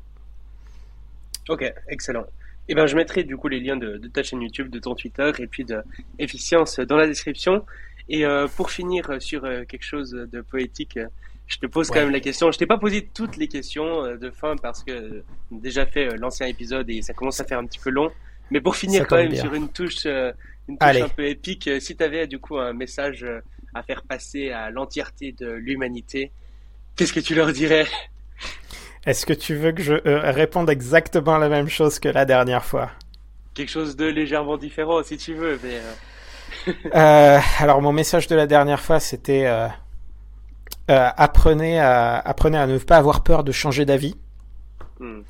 Ok, 1.49 1.63
excellent. 1.87 2.25
Eh 2.71 2.75
ben, 2.75 2.87
je 2.87 2.95
mettrai 2.95 3.23
du 3.23 3.37
coup 3.37 3.47
les 3.49 3.59
liens 3.59 3.77
de, 3.77 3.97
de, 3.97 4.07
ta 4.07 4.23
chaîne 4.23 4.41
YouTube, 4.41 4.69
de 4.69 4.79
ton 4.79 4.95
Twitter 4.95 5.31
et 5.39 5.47
puis 5.47 5.65
de 5.65 5.83
Efficience 6.19 6.79
dans 6.79 6.97
la 6.97 7.05
description. 7.05 7.65
Et 8.09 8.23
pour 8.57 8.71
finir 8.71 9.21
sur 9.21 9.43
quelque 9.67 9.83
chose 9.83 10.11
de 10.11 10.41
poétique, 10.41 10.97
je 11.51 11.57
te 11.57 11.65
pose 11.65 11.89
quand 11.89 11.99
même 11.99 12.11
la 12.11 12.21
question. 12.21 12.51
Je 12.51 12.57
t'ai 12.57 12.65
pas 12.65 12.77
posé 12.77 13.09
toutes 13.13 13.35
les 13.35 13.47
questions 13.47 14.05
euh, 14.05 14.15
de 14.15 14.31
fin 14.31 14.55
parce 14.55 14.83
que 14.83 15.23
on 15.51 15.57
a 15.57 15.59
déjà 15.59 15.85
fait 15.85 16.07
euh, 16.07 16.17
l'ancien 16.17 16.47
épisode 16.47 16.89
et 16.89 17.01
ça 17.01 17.13
commence 17.13 17.41
à 17.41 17.43
faire 17.43 17.59
un 17.59 17.65
petit 17.65 17.79
peu 17.79 17.89
long. 17.89 18.09
Mais 18.51 18.61
pour 18.61 18.75
finir 18.75 19.05
quand 19.05 19.17
même 19.17 19.35
sur 19.35 19.53
une 19.53 19.69
touche, 19.69 20.05
euh, 20.05 20.31
une 20.69 20.77
touche 20.77 21.01
un 21.01 21.09
peu 21.09 21.25
épique, 21.25 21.69
si 21.79 21.95
tu 21.95 22.03
avais 22.03 22.25
du 22.27 22.39
coup 22.39 22.57
un 22.57 22.73
message 22.73 23.25
à 23.73 23.83
faire 23.83 24.03
passer 24.03 24.51
à 24.51 24.69
l'entièreté 24.69 25.33
de 25.33 25.49
l'humanité, 25.49 26.31
qu'est-ce 26.95 27.13
que 27.13 27.19
tu 27.19 27.35
leur 27.35 27.51
dirais? 27.53 27.85
Est-ce 29.05 29.25
que 29.25 29.33
tu 29.33 29.55
veux 29.55 29.71
que 29.71 29.81
je 29.81 29.93
réponde 30.31 30.69
exactement 30.69 31.37
la 31.37 31.49
même 31.49 31.69
chose 31.69 31.99
que 31.99 32.09
la 32.09 32.25
dernière 32.25 32.65
fois? 32.65 32.91
Quelque 33.53 33.69
chose 33.69 33.95
de 33.95 34.05
légèrement 34.05 34.57
différent 34.57 35.01
si 35.03 35.17
tu 35.17 35.33
veux, 35.33 35.59
mais. 35.63 35.79
alors 37.59 37.81
mon 37.81 37.93
message 37.93 38.27
de 38.27 38.35
la 38.35 38.45
dernière 38.45 38.81
fois 38.81 38.99
c'était 38.99 39.47
euh, 40.89 41.09
apprenez, 41.15 41.79
à, 41.79 42.17
apprenez 42.17 42.57
à 42.57 42.67
ne 42.67 42.77
pas 42.77 42.97
avoir 42.97 43.23
peur 43.23 43.43
de 43.43 43.51
changer 43.51 43.85
d'avis. 43.85 44.15
Hmm. 44.99 45.21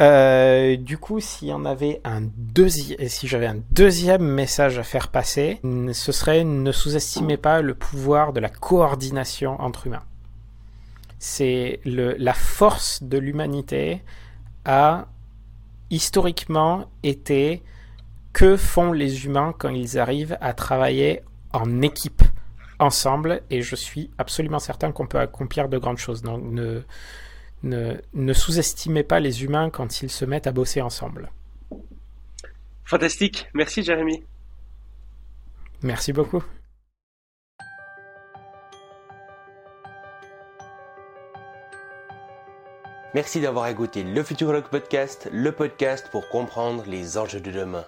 Euh, 0.00 0.76
du 0.76 0.98
coup, 0.98 1.20
s'il 1.20 1.48
y 1.48 1.52
en 1.52 1.64
avait 1.64 2.00
un 2.04 2.22
deuxième, 2.36 3.08
si 3.08 3.28
j'avais 3.28 3.46
un 3.46 3.58
deuxième 3.70 4.22
message 4.22 4.78
à 4.78 4.82
faire 4.82 5.08
passer, 5.08 5.60
ce 5.92 6.12
serait 6.12 6.44
ne 6.44 6.72
sous-estimez 6.72 7.36
pas 7.36 7.62
le 7.62 7.74
pouvoir 7.74 8.32
de 8.32 8.40
la 8.40 8.48
coordination 8.48 9.60
entre 9.60 9.86
humains. 9.86 10.02
C'est 11.24 11.78
la 11.84 12.34
force 12.34 13.00
de 13.04 13.16
l'humanité 13.16 14.02
a 14.64 15.06
historiquement 15.88 16.90
été 17.04 17.62
que 18.32 18.56
font 18.56 18.92
les 18.92 19.24
humains 19.24 19.54
quand 19.56 19.68
ils 19.68 20.00
arrivent 20.00 20.36
à 20.40 20.52
travailler 20.52 21.22
en 21.52 21.80
équipe 21.80 22.22
ensemble 22.80 23.42
et 23.50 23.62
je 23.62 23.76
suis 23.76 24.10
absolument 24.18 24.58
certain 24.58 24.90
qu'on 24.90 25.06
peut 25.06 25.20
accomplir 25.20 25.68
de 25.68 25.78
grandes 25.78 25.98
choses. 25.98 26.22
Donc 26.22 26.42
ne, 26.42 26.80
ne, 27.62 27.94
ne 28.14 28.32
sous-estimez 28.32 29.04
pas 29.04 29.20
les 29.20 29.44
humains 29.44 29.70
quand 29.70 30.02
ils 30.02 30.10
se 30.10 30.24
mettent 30.24 30.48
à 30.48 30.52
bosser 30.52 30.82
ensemble. 30.82 31.30
Fantastique. 32.84 33.46
Merci 33.54 33.84
Jérémy. 33.84 34.24
Merci 35.84 36.12
beaucoup. 36.12 36.42
Merci 43.14 43.40
d'avoir 43.40 43.66
écouté 43.66 44.04
le 44.04 44.22
Futurologue 44.22 44.68
Podcast, 44.68 45.28
le 45.30 45.52
podcast 45.52 46.08
pour 46.10 46.30
comprendre 46.30 46.84
les 46.86 47.18
enjeux 47.18 47.40
de 47.40 47.50
demain. 47.50 47.84